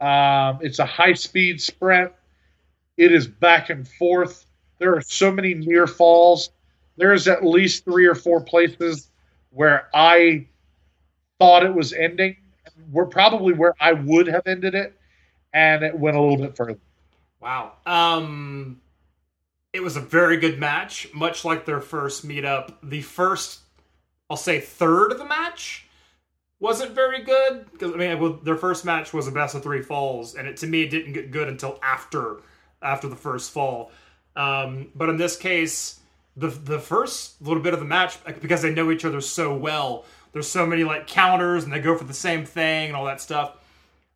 Um, 0.00 0.58
it's 0.60 0.78
a 0.78 0.84
high 0.86 1.14
speed 1.14 1.60
sprint. 1.60 2.12
It 2.96 3.12
is 3.12 3.26
back 3.26 3.70
and 3.70 3.88
forth. 3.88 4.46
There 4.78 4.94
are 4.94 5.00
so 5.00 5.30
many 5.32 5.54
near 5.54 5.86
falls. 5.86 6.50
There's 6.96 7.26
at 7.26 7.44
least 7.44 7.84
three 7.84 8.06
or 8.06 8.14
four 8.14 8.40
places 8.40 9.10
where 9.50 9.88
I 9.94 10.46
thought 11.38 11.64
it 11.64 11.74
was 11.74 11.92
ending. 11.92 12.36
We're 12.92 13.06
probably 13.06 13.54
where 13.54 13.74
I 13.80 13.92
would 13.94 14.26
have 14.26 14.46
ended 14.46 14.74
it, 14.74 14.94
and 15.52 15.82
it 15.82 15.98
went 15.98 16.16
a 16.16 16.20
little 16.20 16.36
bit 16.36 16.56
further. 16.56 16.78
Wow. 17.40 17.72
Um, 17.86 18.80
it 19.72 19.82
was 19.82 19.96
a 19.96 20.00
very 20.00 20.36
good 20.36 20.58
match, 20.60 21.08
much 21.14 21.44
like 21.44 21.64
their 21.64 21.80
first 21.80 22.26
meetup. 22.26 22.74
The 22.82 23.00
first, 23.02 23.60
I'll 24.28 24.36
say, 24.36 24.60
third 24.60 25.10
of 25.12 25.18
the 25.18 25.24
match 25.24 25.83
wasn't 26.64 26.92
very 26.92 27.22
good 27.22 27.70
because 27.72 27.92
I 27.92 27.96
mean, 27.96 28.18
well, 28.18 28.32
their 28.42 28.56
first 28.56 28.86
match 28.86 29.12
was 29.12 29.28
a 29.28 29.30
best 29.30 29.54
of 29.54 29.62
three 29.62 29.82
falls, 29.82 30.34
and 30.34 30.48
it 30.48 30.56
to 30.58 30.66
me 30.66 30.82
it 30.82 30.88
didn't 30.88 31.12
get 31.12 31.30
good 31.30 31.46
until 31.46 31.78
after 31.82 32.38
after 32.80 33.06
the 33.06 33.16
first 33.16 33.52
fall. 33.52 33.92
Um, 34.34 34.88
but 34.94 35.10
in 35.10 35.18
this 35.18 35.36
case, 35.36 36.00
the 36.38 36.48
the 36.48 36.80
first 36.80 37.40
little 37.42 37.62
bit 37.62 37.74
of 37.74 37.80
the 37.80 37.86
match 37.86 38.16
because 38.40 38.62
they 38.62 38.72
know 38.72 38.90
each 38.90 39.04
other 39.04 39.20
so 39.20 39.54
well. 39.54 40.06
There's 40.32 40.48
so 40.48 40.66
many 40.66 40.84
like 40.84 41.06
counters, 41.06 41.64
and 41.64 41.72
they 41.72 41.80
go 41.80 41.98
for 41.98 42.04
the 42.04 42.14
same 42.14 42.46
thing 42.46 42.88
and 42.88 42.96
all 42.96 43.04
that 43.04 43.20
stuff. 43.20 43.58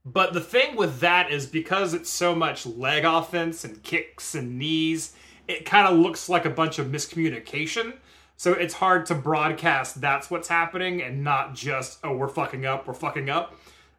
But 0.07 0.33
the 0.33 0.41
thing 0.41 0.75
with 0.75 1.01
that 1.01 1.31
is 1.31 1.45
because 1.45 1.93
it's 1.93 2.09
so 2.09 2.35
much 2.35 2.65
leg 2.65 3.05
offense 3.05 3.63
and 3.63 3.83
kicks 3.83 4.35
and 4.35 4.59
knees, 4.59 5.13
it 5.47 5.67
kind 5.67 5.87
of 5.87 5.99
looks 5.99 6.31
like 6.31 6.47
a 6.47 6.51
bunch 6.51 6.79
of 6.79 6.87
miscommunication. 6.87 7.93
So 8.39 8.53
it's 8.53 8.75
hard 8.75 9.07
to 9.07 9.17
broadcast 9.17 10.01
that's 10.01 10.31
what's 10.31 10.47
happening 10.47 11.03
and 11.03 11.25
not 11.25 11.57
just, 11.57 11.99
oh, 12.05 12.17
we're 12.17 12.29
fucking 12.29 12.65
up, 12.65 12.87
we're 12.87 12.95
fucking 12.95 13.29
up. 13.29 13.57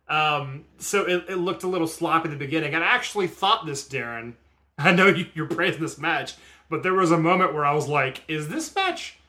Um, 0.07 0.63
so 0.77 1.01
it, 1.05 1.25
it 1.27 1.35
looked 1.35 1.63
a 1.63 1.67
little 1.67 1.87
sloppy 1.87 2.29
in 2.29 2.31
the 2.31 2.37
beginning. 2.37 2.73
And 2.73 2.81
I 2.81 2.87
actually 2.87 3.27
thought 3.27 3.65
this, 3.65 3.87
Daryn. 3.87 4.35
I 4.77 4.93
know 4.93 5.07
you, 5.07 5.25
you're 5.33 5.45
praising 5.45 5.81
this 5.81 5.97
match, 5.97 6.35
but 6.69 6.83
there 6.83 6.93
was 6.93 7.11
a 7.11 7.17
moment 7.17 7.53
where 7.53 7.65
I 7.65 7.73
was 7.73 7.89
like, 7.89 8.23
is 8.29 8.47
this 8.47 8.73
match 8.73 9.19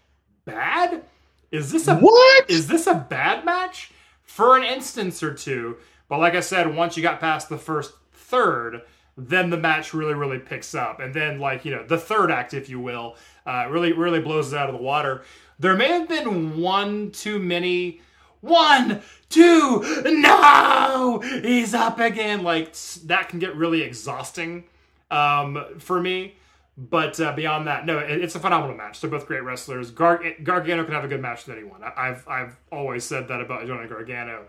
bad? 0.45 1.03
Is 1.51 1.73
this 1.73 1.89
a 1.89 1.97
What? 1.97 2.49
is 2.49 2.69
this 2.69 2.87
a 2.87 2.95
bad 2.95 3.45
match? 3.45 3.91
For 4.23 4.57
an 4.57 4.63
instance 4.63 5.25
or 5.25 5.35
two. 5.35 5.79
But 6.09 6.21
like 6.21 6.37
I 6.37 6.41
said, 6.41 6.77
once 6.77 6.97
you 6.97 7.03
got 7.03 7.19
past 7.19 7.49
the 7.49 7.59
first 7.59 7.95
third, 8.13 8.83
then 9.17 9.51
the 9.51 9.57
match 9.57 9.93
really, 9.93 10.15
really 10.15 10.39
picks 10.39 10.73
up. 10.73 11.01
And 11.01 11.13
then, 11.13 11.41
like, 11.41 11.65
you 11.65 11.73
know, 11.73 11.85
the 11.85 11.99
third 11.99 12.31
act, 12.31 12.55
if 12.55 12.69
you 12.69 12.79
will, 12.79 13.17
uh, 13.47 13.67
really, 13.71 13.93
really 13.93 14.21
blows 14.21 14.53
it 14.53 14.59
out 14.59 14.69
of 14.69 14.77
the 14.77 14.83
water. 14.83 15.23
There 15.59 15.77
may 15.77 15.89
have 15.89 16.09
been 16.09 16.61
one 16.61 17.11
too 17.11 17.39
many. 17.39 18.01
One, 18.41 19.03
two, 19.29 19.83
no! 20.07 21.21
He's 21.43 21.75
up 21.75 21.99
again. 22.01 22.43
Like, 22.43 22.75
that 23.05 23.29
can 23.29 23.39
get 23.39 23.55
really 23.55 23.83
exhausting 23.83 24.65
um, 25.11 25.63
for 25.79 26.01
me. 26.01 26.37
But 26.79 27.21
uh, 27.21 27.33
beyond 27.35 27.67
that, 27.67 27.85
no, 27.85 27.99
it, 27.99 28.23
it's 28.23 28.35
a 28.37 28.41
phenomenal 28.41 28.75
match. 28.75 29.03
They're 29.03 29.11
both 29.11 29.27
great 29.27 29.43
wrestlers. 29.45 29.91
Gar- 29.91 30.23
Gargano 30.43 30.85
can 30.85 30.95
have 30.95 31.05
a 31.05 31.09
good 31.09 31.21
match 31.21 31.47
with 31.47 31.59
anyone. 31.59 31.83
I- 31.85 31.93
I've 32.09 32.27
I've 32.27 32.57
always 32.73 33.05
said 33.05 33.29
that 33.29 33.43
about 33.43 33.67
Johnny 33.67 33.87
Gargano. 33.87 34.45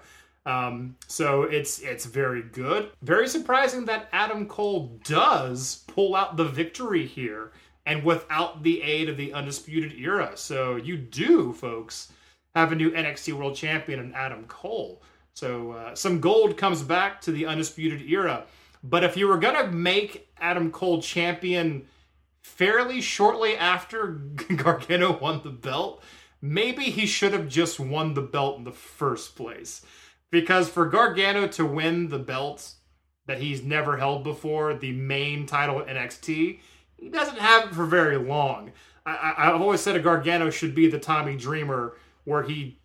Um, 0.46 0.96
so 1.08 1.44
it's 1.44 1.80
it's 1.80 2.06
very 2.06 2.42
good. 2.44 2.92
Very 3.02 3.28
surprising 3.28 3.84
that 3.86 4.08
Adam 4.14 4.48
Cole 4.48 4.98
does 5.04 5.84
pull 5.88 6.16
out 6.16 6.38
the 6.38 6.46
victory 6.46 7.06
here, 7.06 7.52
and 7.86 8.04
without 8.04 8.64
the 8.64 8.82
aid 8.82 9.10
of 9.10 9.18
the 9.18 9.34
Undisputed 9.34 9.94
Era. 9.94 10.32
So 10.36 10.76
you 10.76 10.98
do, 10.98 11.54
folks, 11.54 12.12
have 12.56 12.72
a 12.72 12.76
new 12.76 12.92
NXT 12.92 13.34
World 13.34 13.56
Champion 13.56 14.00
in 14.00 14.14
Adam 14.14 14.46
Cole. 14.46 15.02
So 15.34 15.72
uh, 15.72 15.96
some 15.96 16.20
gold 16.20 16.58
comes 16.58 16.84
back 16.84 17.22
to 17.22 17.32
the 17.32 17.46
Undisputed 17.46 18.02
Era. 18.02 18.46
But 18.84 19.04
if 19.04 19.16
you 19.16 19.28
were 19.28 19.38
gonna 19.38 19.72
make 19.72 20.30
Adam 20.40 20.72
Cole 20.72 21.02
champion 21.02 21.88
fairly 22.42 23.02
shortly 23.02 23.56
after 23.56 24.08
Gargano 24.56 25.18
won 25.18 25.42
the 25.44 25.52
belt, 25.52 26.04
maybe 26.42 26.84
he 26.86 27.06
should 27.06 27.34
have 27.34 27.48
just 27.48 27.80
won 27.80 28.14
the 28.14 28.22
belt 28.22 28.58
in 28.58 28.64
the 28.64 28.72
first 28.72 29.36
place. 29.36 29.86
Because 30.32 30.70
for 30.70 30.86
Gargano 30.86 31.48
to 31.48 31.66
win 31.66 32.10
the 32.10 32.20
belt 32.20 32.74
that 33.28 33.40
he's 33.40 33.64
never 33.64 33.98
held 33.98 34.24
before, 34.24 34.74
the 34.74 34.94
main 34.94 35.46
title 35.46 35.80
at 35.80 35.88
NXT, 35.88 36.60
he 37.02 37.10
doesn't 37.10 37.40
have 37.40 37.66
it 37.66 37.76
for 37.76 37.86
very 37.86 38.18
long. 38.18 38.72
I, 39.06 39.34
I've 39.38 39.60
always 39.60 39.82
said 39.82 39.96
a 39.96 40.00
Gargano 40.00 40.50
should 40.50 40.76
be 40.76 40.88
the 40.88 41.00
Tommy 41.00 41.36
Dreamer, 41.36 41.98
where 42.24 42.44
he 42.44 42.80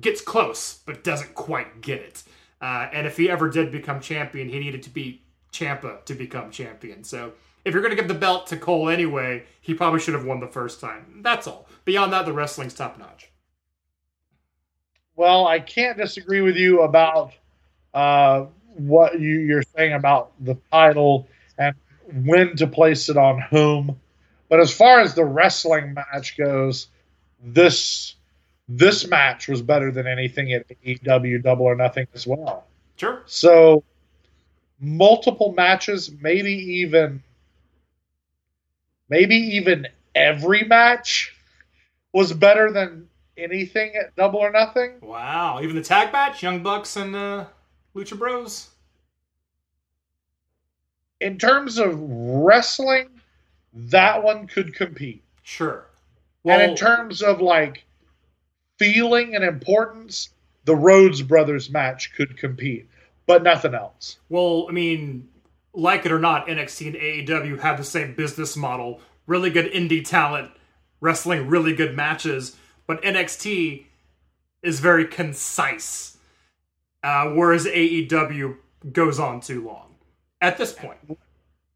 gets 0.00 0.20
close 0.20 0.80
but 0.86 1.02
doesn't 1.02 1.34
quite 1.34 1.80
get 1.80 2.00
it. 2.00 2.22
Uh, 2.60 2.88
and 2.92 3.06
if 3.06 3.16
he 3.16 3.28
ever 3.28 3.48
did 3.48 3.72
become 3.72 4.00
champion, 4.00 4.48
he 4.48 4.60
needed 4.60 4.82
to 4.84 4.90
be 4.90 5.22
Champa 5.50 5.98
to 6.04 6.14
become 6.14 6.50
champion. 6.50 7.02
So 7.02 7.32
if 7.64 7.72
you're 7.72 7.82
going 7.82 7.94
to 7.94 8.00
give 8.00 8.08
the 8.08 8.14
belt 8.14 8.46
to 8.48 8.56
Cole 8.56 8.88
anyway, 8.88 9.44
he 9.60 9.74
probably 9.74 10.00
should 10.00 10.14
have 10.14 10.24
won 10.24 10.40
the 10.40 10.46
first 10.46 10.80
time. 10.80 11.20
That's 11.22 11.46
all. 11.46 11.68
Beyond 11.84 12.12
that, 12.12 12.26
the 12.26 12.32
wrestling's 12.32 12.74
top 12.74 12.98
notch. 12.98 13.30
Well, 15.16 15.46
I 15.46 15.60
can't 15.60 15.98
disagree 15.98 16.40
with 16.40 16.56
you 16.56 16.82
about 16.82 17.32
uh, 17.94 18.46
what 18.76 19.20
you, 19.20 19.40
you're 19.40 19.62
saying 19.62 19.92
about 19.94 20.32
the 20.40 20.56
title 20.70 21.28
and 21.58 21.74
when 22.12 22.56
to 22.56 22.66
place 22.66 23.08
it 23.08 23.16
on 23.16 23.40
whom. 23.40 23.98
But 24.48 24.60
as 24.60 24.72
far 24.72 25.00
as 25.00 25.14
the 25.14 25.24
wrestling 25.24 25.94
match 25.94 26.36
goes, 26.36 26.88
this 27.42 28.14
this 28.68 29.06
match 29.06 29.48
was 29.48 29.62
better 29.62 29.90
than 29.90 30.06
anything 30.06 30.52
at 30.52 30.66
AEW 30.84 31.42
Double 31.42 31.66
or 31.66 31.74
Nothing 31.74 32.06
as 32.14 32.26
well. 32.26 32.66
Sure. 32.96 33.22
So 33.26 33.84
multiple 34.80 35.52
matches, 35.52 36.10
maybe 36.20 36.52
even 36.52 37.22
maybe 39.08 39.36
even 39.36 39.88
every 40.14 40.64
match 40.64 41.34
was 42.12 42.32
better 42.32 42.72
than 42.72 43.08
anything 43.36 43.94
at 43.96 44.14
Double 44.16 44.40
or 44.40 44.50
Nothing. 44.50 44.98
Wow. 45.00 45.60
Even 45.62 45.76
the 45.76 45.82
tag 45.82 46.12
match, 46.12 46.42
Young 46.42 46.62
Bucks 46.62 46.96
and 46.96 47.14
uh, 47.16 47.46
Lucha 47.94 48.18
Bros. 48.18 48.71
In 51.22 51.38
terms 51.38 51.78
of 51.78 51.98
wrestling, 51.98 53.08
that 53.72 54.22
one 54.22 54.46
could 54.46 54.74
compete. 54.74 55.22
Sure. 55.42 55.86
and 56.44 56.62
in 56.62 56.76
terms 56.76 57.22
of 57.22 57.40
like 57.40 57.84
feeling 58.78 59.34
and 59.34 59.44
importance, 59.44 60.30
the 60.64 60.74
Rhodes 60.74 61.22
Brothers 61.22 61.70
match 61.70 62.14
could 62.14 62.36
compete, 62.36 62.88
but 63.26 63.42
nothing 63.42 63.74
else. 63.74 64.18
Well, 64.28 64.66
I 64.68 64.72
mean, 64.72 65.28
like 65.72 66.04
it 66.04 66.12
or 66.12 66.18
not, 66.18 66.46
NXT 66.48 66.86
and 66.88 66.96
AEW 67.28 67.60
have 67.60 67.78
the 67.78 67.84
same 67.84 68.14
business 68.14 68.56
model. 68.56 69.00
Really 69.26 69.50
good 69.50 69.72
indie 69.72 70.04
talent, 70.04 70.50
wrestling 71.00 71.48
really 71.48 71.74
good 71.74 71.96
matches, 71.96 72.56
but 72.86 73.02
NXT 73.02 73.84
is 74.62 74.80
very 74.80 75.06
concise, 75.06 76.16
uh, 77.02 77.28
whereas 77.30 77.66
AEW 77.66 78.56
goes 78.92 79.18
on 79.18 79.40
too 79.40 79.64
long. 79.64 79.91
At 80.42 80.58
this 80.58 80.72
point, 80.72 80.98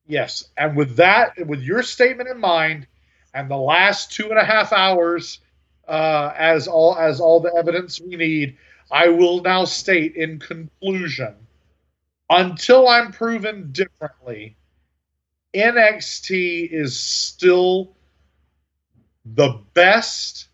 Yes, 0.09 0.49
and 0.57 0.77
with 0.77 0.97
that, 0.97 1.35
with 1.47 1.63
your 1.63 1.83
statement 1.83 2.29
in 2.29 2.39
mind, 2.39 2.87
and 3.33 3.51
the 3.51 3.57
last 3.57 4.13
two 4.13 4.29
and 4.31 4.39
a 4.39 4.45
half 4.45 4.73
hours 4.73 5.41
uh, 5.89 6.33
as 6.37 6.69
all 6.69 6.97
as 6.97 7.21
all 7.21 7.41
the 7.41 7.55
evidence 7.55 8.01
we 8.01 8.17
need, 8.17 8.57
I 8.91 9.09
will 9.09 9.41
now 9.43 9.65
state 9.65 10.17
in 10.17 10.39
conclusion, 10.39 11.35
until 12.29 12.89
I'm 12.89 13.13
proven 13.13 13.71
differently, 13.73 14.57
NXT 15.55 16.71
is 16.71 16.99
still 16.99 17.97
the 19.25 19.61
best 19.75 20.49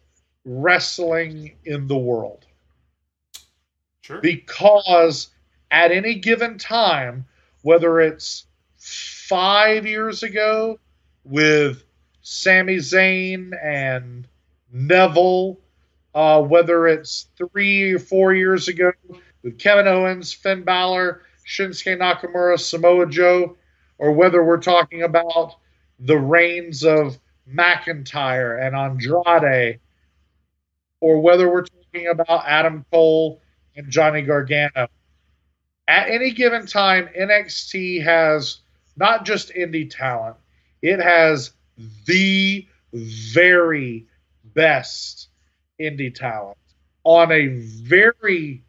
wrestling 0.45 1.53
in 1.65 1.87
the 1.87 1.97
world 1.97 2.47
sure. 4.03 4.21
because 4.21 5.29
at 5.71 5.93
any 5.93 6.15
given 6.15 6.59
time, 6.59 7.27
whether 7.63 8.01
it's 8.01 8.47
five 8.77 9.87
years 9.87 10.23
ago 10.23 10.79
with 11.25 11.85
Sami 12.23 12.77
Zayn 12.77 13.53
and 13.63 14.27
Neville, 14.73 15.59
uh, 16.15 16.43
whether 16.43 16.87
it's 16.87 17.29
three 17.37 17.93
or 17.93 17.99
four 17.99 18.35
years 18.35 18.69
ago 18.69 18.93
with 19.43 19.59
Kevin 19.59 19.89
Owens, 19.89 20.33
Finn 20.33 20.63
Balor, 20.63 21.23
Shinsuke 21.47 21.99
Nakamura, 21.99 22.59
Samoa 22.59 23.07
Joe, 23.07 23.57
or 23.99 24.13
whether 24.13 24.43
we're 24.45 24.61
talking 24.61 25.03
about 25.03 25.57
the 25.99 26.19
reigns 26.19 26.85
of 26.85 27.19
McIntyre 27.49 28.65
and 28.65 28.77
Andrade, 28.77 29.81
or 31.01 31.21
whether 31.21 31.51
we're 31.51 31.65
talking 31.65 32.09
about 32.09 32.45
Adam 32.47 32.85
Cole 32.91 33.41
and 33.77 33.91
Johnny 33.91 34.23
Gargano. 34.23 34.89
At 35.89 36.09
any 36.09 36.33
given 36.33 36.67
time, 36.67 37.09
NXT 37.19 38.03
has 38.05 38.59
not 38.97 39.25
just 39.25 39.51
indie 39.51 39.91
talent, 39.91 40.37
it 40.81 41.01
has 41.01 41.53
the 42.07 42.67
very 42.93 44.07
best 44.55 45.29
indie 45.81 46.15
talent 46.15 46.59
on 47.05 47.33
a 47.33 47.47
very 47.49 48.63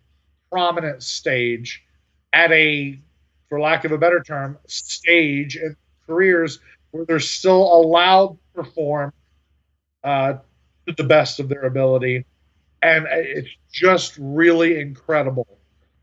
prominent 0.51 1.03
stage 1.03 1.83
at 2.32 2.51
a, 2.51 3.00
for 3.50 3.59
lack 3.59 3.85
of 3.85 3.92
a 3.92 3.98
better 3.98 4.22
term, 4.22 4.58
stage 4.67 5.56
in 5.56 5.75
careers 6.08 6.59
where 6.92 7.06
they're 7.06 7.19
still 7.19 7.61
allowed 7.61 8.30
to 8.30 8.64
perform 8.64 9.14
uh, 10.03 10.33
to 10.88 10.93
the 10.95 11.03
best 11.03 11.40
of 11.40 11.50
their 11.50 11.64
ability. 11.64 12.25
And 12.82 13.06
it's 13.09 13.50
just 13.72 14.16
really 14.19 14.80
incredible. 14.80 15.48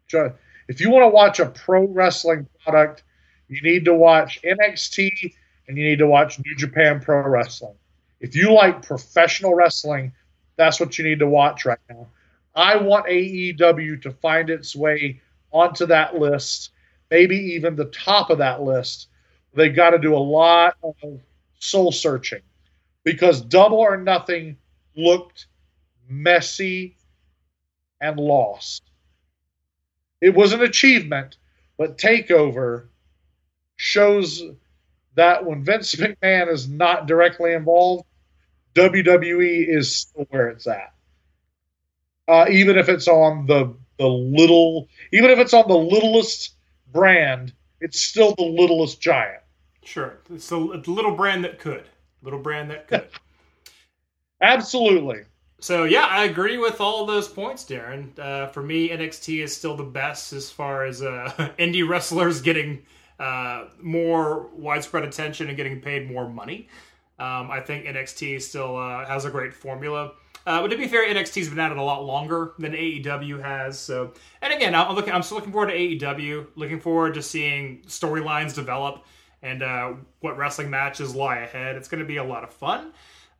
Ju- 0.08 0.32
If 0.70 0.80
you 0.80 0.88
want 0.88 1.02
to 1.02 1.08
watch 1.08 1.40
a 1.40 1.46
pro 1.46 1.88
wrestling 1.88 2.46
product, 2.62 3.02
you 3.48 3.60
need 3.60 3.84
to 3.86 3.92
watch 3.92 4.40
NXT 4.44 5.34
and 5.66 5.76
you 5.76 5.82
need 5.82 5.98
to 5.98 6.06
watch 6.06 6.38
New 6.38 6.54
Japan 6.54 7.00
Pro 7.00 7.28
Wrestling. 7.28 7.74
If 8.20 8.36
you 8.36 8.52
like 8.52 8.86
professional 8.86 9.52
wrestling, 9.52 10.12
that's 10.54 10.78
what 10.78 10.96
you 10.96 11.04
need 11.04 11.18
to 11.18 11.26
watch 11.26 11.64
right 11.64 11.80
now. 11.88 12.06
I 12.54 12.76
want 12.76 13.06
AEW 13.06 14.00
to 14.02 14.12
find 14.12 14.48
its 14.48 14.76
way 14.76 15.20
onto 15.50 15.86
that 15.86 16.14
list, 16.20 16.70
maybe 17.10 17.34
even 17.34 17.74
the 17.74 17.86
top 17.86 18.30
of 18.30 18.38
that 18.38 18.62
list. 18.62 19.08
They've 19.52 19.74
got 19.74 19.90
to 19.90 19.98
do 19.98 20.14
a 20.14 20.18
lot 20.18 20.76
of 20.84 20.94
soul 21.58 21.90
searching 21.90 22.42
because 23.02 23.40
Double 23.40 23.78
or 23.78 23.96
Nothing 23.96 24.56
looked 24.94 25.46
messy 26.08 26.96
and 28.00 28.20
lost. 28.20 28.89
It 30.20 30.34
was 30.34 30.52
an 30.52 30.62
achievement, 30.62 31.36
but 31.78 31.98
Takeover 31.98 32.88
shows 33.76 34.42
that 35.14 35.44
when 35.44 35.64
Vince 35.64 35.94
McMahon 35.94 36.52
is 36.52 36.68
not 36.68 37.06
directly 37.06 37.52
involved, 37.52 38.04
WWE 38.74 39.66
is 39.68 39.94
still 39.94 40.26
where 40.30 40.48
it's 40.48 40.66
at. 40.66 40.92
Uh, 42.28 42.46
even 42.50 42.78
if 42.78 42.88
it's 42.88 43.08
on 43.08 43.46
the 43.46 43.74
the 43.98 44.06
little, 44.06 44.88
even 45.12 45.30
if 45.30 45.38
it's 45.38 45.52
on 45.52 45.68
the 45.68 45.76
littlest 45.76 46.54
brand, 46.92 47.52
it's 47.80 48.00
still 48.00 48.34
the 48.36 48.44
littlest 48.44 49.00
giant. 49.00 49.42
Sure. 49.82 50.18
It's 50.30 50.48
the 50.48 50.80
the 50.84 50.90
little 50.90 51.16
brand 51.16 51.44
that 51.44 51.58
could. 51.58 51.84
Little 52.22 52.38
brand 52.38 52.70
that 52.70 52.86
could. 52.86 53.08
Absolutely. 54.40 55.22
So 55.60 55.84
yeah, 55.84 56.06
I 56.06 56.24
agree 56.24 56.56
with 56.56 56.80
all 56.80 57.04
those 57.04 57.28
points, 57.28 57.64
Daryn. 57.64 58.18
Uh, 58.18 58.46
for 58.48 58.62
me, 58.62 58.88
NXT 58.88 59.44
is 59.44 59.54
still 59.54 59.76
the 59.76 59.84
best 59.84 60.32
as 60.32 60.50
far 60.50 60.84
as 60.86 61.02
uh, 61.02 61.32
indie 61.58 61.86
wrestlers 61.86 62.40
getting 62.40 62.82
uh, 63.18 63.66
more 63.80 64.48
widespread 64.54 65.04
attention 65.04 65.48
and 65.48 65.56
getting 65.56 65.80
paid 65.80 66.10
more 66.10 66.28
money. 66.28 66.68
Um, 67.18 67.50
I 67.50 67.60
think 67.60 67.84
NXT 67.84 68.40
still 68.40 68.78
uh, 68.78 69.04
has 69.04 69.26
a 69.26 69.30
great 69.30 69.52
formula. 69.52 70.12
Uh, 70.46 70.62
but 70.62 70.68
to 70.68 70.78
be 70.78 70.88
fair, 70.88 71.06
NXT's 71.06 71.50
been 71.50 71.58
at 71.58 71.70
it 71.70 71.76
a 71.76 71.82
lot 71.82 72.02
longer 72.06 72.54
than 72.58 72.72
AEW 72.72 73.42
has. 73.42 73.78
So, 73.78 74.14
and 74.40 74.54
again, 74.54 74.74
I'm 74.74 74.94
looking. 74.94 75.12
I'm 75.12 75.22
still 75.22 75.36
looking 75.36 75.52
forward 75.52 75.68
to 75.68 75.76
AEW. 75.76 76.46
Looking 76.56 76.80
forward 76.80 77.12
to 77.14 77.22
seeing 77.22 77.82
storylines 77.86 78.54
develop 78.54 79.04
and 79.42 79.62
uh, 79.62 79.92
what 80.20 80.38
wrestling 80.38 80.70
matches 80.70 81.14
lie 81.14 81.38
ahead. 81.38 81.76
It's 81.76 81.88
going 81.88 82.00
to 82.00 82.06
be 82.06 82.16
a 82.16 82.24
lot 82.24 82.42
of 82.42 82.50
fun. 82.50 82.92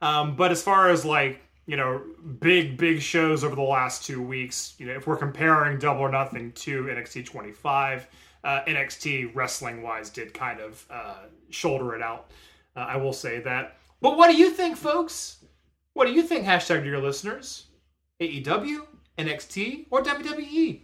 Um, 0.02 0.36
but 0.36 0.50
as 0.50 0.62
far 0.62 0.90
as 0.90 1.06
like 1.06 1.40
you 1.70 1.76
know, 1.76 2.02
big 2.40 2.76
big 2.76 3.00
shows 3.00 3.44
over 3.44 3.54
the 3.54 3.62
last 3.62 4.04
two 4.04 4.20
weeks, 4.20 4.74
you 4.78 4.86
know, 4.86 4.92
if 4.92 5.06
we're 5.06 5.16
comparing 5.16 5.78
Double 5.78 6.00
or 6.00 6.10
Nothing 6.10 6.50
to 6.50 6.82
NXT 6.86 7.24
25, 7.24 8.08
uh, 8.42 8.62
NXT 8.64 9.30
wrestling 9.36 9.80
wise 9.80 10.10
did 10.10 10.34
kind 10.34 10.58
of 10.58 10.84
uh, 10.90 11.26
shoulder 11.50 11.94
it 11.94 12.02
out. 12.02 12.32
Uh, 12.74 12.80
I 12.80 12.96
will 12.96 13.12
say 13.12 13.38
that. 13.42 13.76
But 14.00 14.18
what 14.18 14.32
do 14.32 14.36
you 14.36 14.50
think, 14.50 14.76
folks? 14.76 15.44
What 15.92 16.06
do 16.06 16.12
you 16.12 16.24
think, 16.24 16.44
hashtag 16.44 16.80
to 16.80 16.86
your 16.86 16.98
listeners? 16.98 17.66
AEW, 18.20 18.88
NXT, 19.16 19.86
or 19.92 20.02
WWE? 20.02 20.80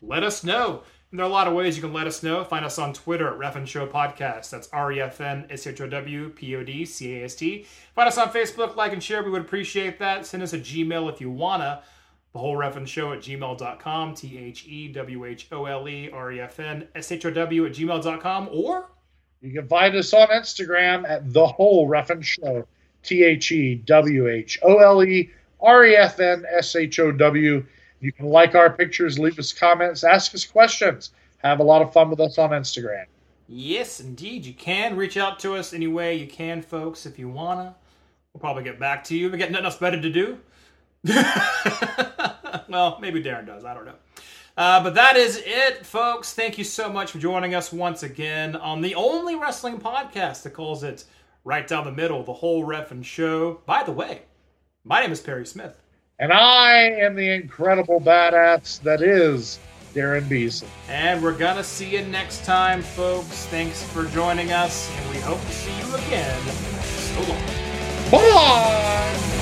Let 0.00 0.24
us 0.24 0.42
know. 0.42 0.84
And 1.10 1.18
there 1.18 1.26
are 1.26 1.28
a 1.28 1.32
lot 1.32 1.48
of 1.48 1.54
ways 1.54 1.76
you 1.76 1.82
can 1.82 1.92
let 1.92 2.06
us 2.06 2.22
know. 2.22 2.44
Find 2.44 2.64
us 2.64 2.78
on 2.78 2.92
Twitter 2.92 3.26
at 3.28 3.38
Refn 3.38 3.66
Show 3.66 3.86
Podcast. 3.86 4.50
That's 4.50 4.68
R 4.72 4.92
E 4.92 5.00
F 5.00 5.20
N 5.20 5.44
S 5.50 5.66
H 5.66 5.80
O 5.80 5.88
W 5.88 6.28
P 6.30 6.54
O 6.54 6.62
D 6.62 6.84
C 6.84 7.20
A 7.20 7.24
S 7.24 7.34
T. 7.34 7.66
Find 7.96 8.06
us 8.06 8.16
on 8.16 8.28
Facebook, 8.28 8.76
like 8.76 8.92
and 8.92 9.02
share. 9.02 9.22
We 9.24 9.30
would 9.30 9.42
appreciate 9.42 9.98
that. 9.98 10.24
Send 10.24 10.42
us 10.42 10.52
a 10.52 10.58
Gmail 10.58 11.12
if 11.12 11.20
you 11.20 11.30
wanna. 11.30 11.82
The 12.32 12.38
whole 12.38 12.56
Refn 12.56 12.86
Show 12.86 13.12
at 13.12 13.18
gmail.com. 13.20 14.14
T 14.14 14.38
H 14.38 14.64
E 14.68 14.86
W 14.92 15.24
H 15.24 15.48
O 15.50 15.64
L 15.64 15.88
E 15.88 16.10
R 16.12 16.30
E 16.30 16.40
F 16.40 16.60
N 16.60 16.86
S 16.94 17.10
H 17.10 17.24
O 17.26 17.30
W 17.32 17.66
at 17.66 17.72
gmail.com. 17.72 18.48
Or 18.52 18.88
You 19.40 19.52
can 19.52 19.66
find 19.66 19.96
us 19.96 20.14
on 20.14 20.28
Instagram 20.28 21.08
at 21.08 21.32
the 21.32 21.44
whole 21.44 21.88
Refn 21.88 22.22
Show. 22.22 22.68
T 23.02 23.24
H 23.24 23.50
E 23.50 23.74
W 23.74 24.28
H 24.28 24.60
O 24.62 24.76
L 24.76 25.02
E 25.02 25.30
R 25.60 25.84
E 25.84 25.96
F 25.96 26.20
N 26.20 26.44
S 26.48 26.76
H 26.76 27.00
O 27.00 27.10
W. 27.10 27.66
You 28.00 28.12
can 28.12 28.26
like 28.26 28.54
our 28.54 28.70
pictures, 28.70 29.18
leave 29.18 29.38
us 29.38 29.52
comments, 29.52 30.04
ask 30.04 30.34
us 30.34 30.44
questions. 30.44 31.12
Have 31.38 31.60
a 31.60 31.62
lot 31.62 31.82
of 31.82 31.92
fun 31.92 32.10
with 32.10 32.20
us 32.20 32.38
on 32.38 32.50
Instagram. 32.50 33.04
Yes, 33.46 34.00
indeed, 34.00 34.46
you 34.46 34.54
can 34.54 34.96
reach 34.96 35.16
out 35.16 35.38
to 35.40 35.54
us 35.54 35.72
any 35.72 35.86
way 35.86 36.14
you 36.14 36.26
can, 36.26 36.62
folks, 36.62 37.04
if 37.04 37.18
you 37.18 37.28
wanna. 37.28 37.74
We'll 38.32 38.40
probably 38.40 38.62
get 38.62 38.78
back 38.78 39.04
to 39.04 39.16
you. 39.16 39.30
We 39.30 39.38
got 39.38 39.50
nothing 39.50 39.64
else 39.64 39.76
better 39.76 40.00
to 40.00 40.10
do. 40.10 40.38
well, 42.68 42.98
maybe 43.00 43.22
Daryn 43.22 43.46
does. 43.46 43.64
I 43.64 43.74
don't 43.74 43.86
know. 43.86 43.96
Uh, 44.56 44.82
but 44.82 44.94
that 44.94 45.16
is 45.16 45.42
it, 45.44 45.84
folks. 45.84 46.34
Thank 46.34 46.58
you 46.58 46.64
so 46.64 46.92
much 46.92 47.10
for 47.10 47.18
joining 47.18 47.54
us 47.54 47.72
once 47.72 48.02
again 48.02 48.56
on 48.56 48.82
the 48.82 48.94
only 48.94 49.34
wrestling 49.34 49.78
podcast 49.78 50.42
that 50.42 50.50
calls 50.50 50.82
it 50.82 51.04
right 51.44 51.66
down 51.66 51.84
the 51.84 51.92
middle, 51.92 52.22
the 52.22 52.32
whole 52.32 52.64
Ref'n 52.64 53.04
show. 53.04 53.62
By 53.66 53.82
the 53.82 53.92
way, 53.92 54.22
my 54.84 55.00
name 55.00 55.12
is 55.12 55.20
Perry 55.20 55.46
Smith. 55.46 55.79
And 56.20 56.34
I 56.34 56.82
am 56.82 57.16
the 57.16 57.30
incredible 57.30 57.98
badass 57.98 58.82
that 58.82 59.00
is 59.00 59.58
Daryn 59.94 60.28
Beasley. 60.28 60.68
And 60.90 61.22
we're 61.22 61.36
gonna 61.36 61.64
see 61.64 61.96
you 61.96 62.02
next 62.04 62.44
time, 62.44 62.82
folks. 62.82 63.46
Thanks 63.46 63.82
for 63.82 64.04
joining 64.04 64.52
us, 64.52 64.90
and 64.94 65.10
we 65.14 65.20
hope 65.22 65.40
to 65.40 65.52
see 65.52 65.76
you 65.78 65.94
again. 65.94 66.40
So 66.84 67.20
long. 67.22 67.40
Bye! 68.10 69.39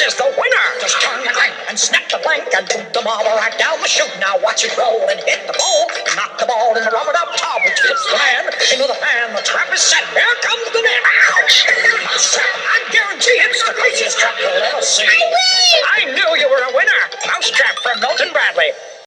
Is 0.00 0.14
the 0.16 0.28
winner. 0.32 0.66
Just 0.80 1.00
turn 1.02 1.20
the 1.24 1.32
crank 1.32 1.54
and 1.68 1.76
snap 1.78 2.08
the 2.08 2.20
blank 2.24 2.48
and 2.56 2.64
put 2.68 2.92
the 2.92 3.02
marble 3.02 3.36
right 3.36 3.56
down 3.58 3.80
the 3.80 3.88
chute. 3.88 4.10
Now 4.20 4.40
watch 4.40 4.64
it 4.64 4.72
roll 4.76 5.04
and 5.08 5.20
hit 5.28 5.44
the 5.46 5.56
ball. 5.56 5.84
Knock 6.16 6.40
the 6.40 6.46
ball 6.48 6.76
in 6.76 6.82
the 6.84 6.92
rubbered 6.92 7.16
up 7.16 7.36
tub, 7.36 7.60
which 7.64 7.80
fits 7.80 8.04
the 8.08 8.16
man 8.16 8.42
into 8.72 8.86
the 8.88 8.98
pan. 9.00 9.36
The 9.36 9.44
trap 9.44 9.68
is 9.72 9.80
set. 9.80 10.04
Here 10.16 10.36
comes 10.40 10.66
the 10.72 10.82
net. 10.82 11.02
Ouch! 11.36 11.56
I 11.68 12.78
guarantee 12.92 13.38
it's 13.44 13.62
the 13.64 13.74
craziest 13.76 14.18
trap 14.18 14.34
you'll 14.40 14.64
ever 14.72 14.82
see. 14.82 15.08
I 15.98 16.04
knew 16.12 16.30
you 16.40 16.48
were 16.48 16.64
a 16.64 16.72
winner. 16.72 17.00
Mousetrap 17.26 17.76
from 17.84 18.00
Milton 18.00 18.32
Bradley. 18.32 18.99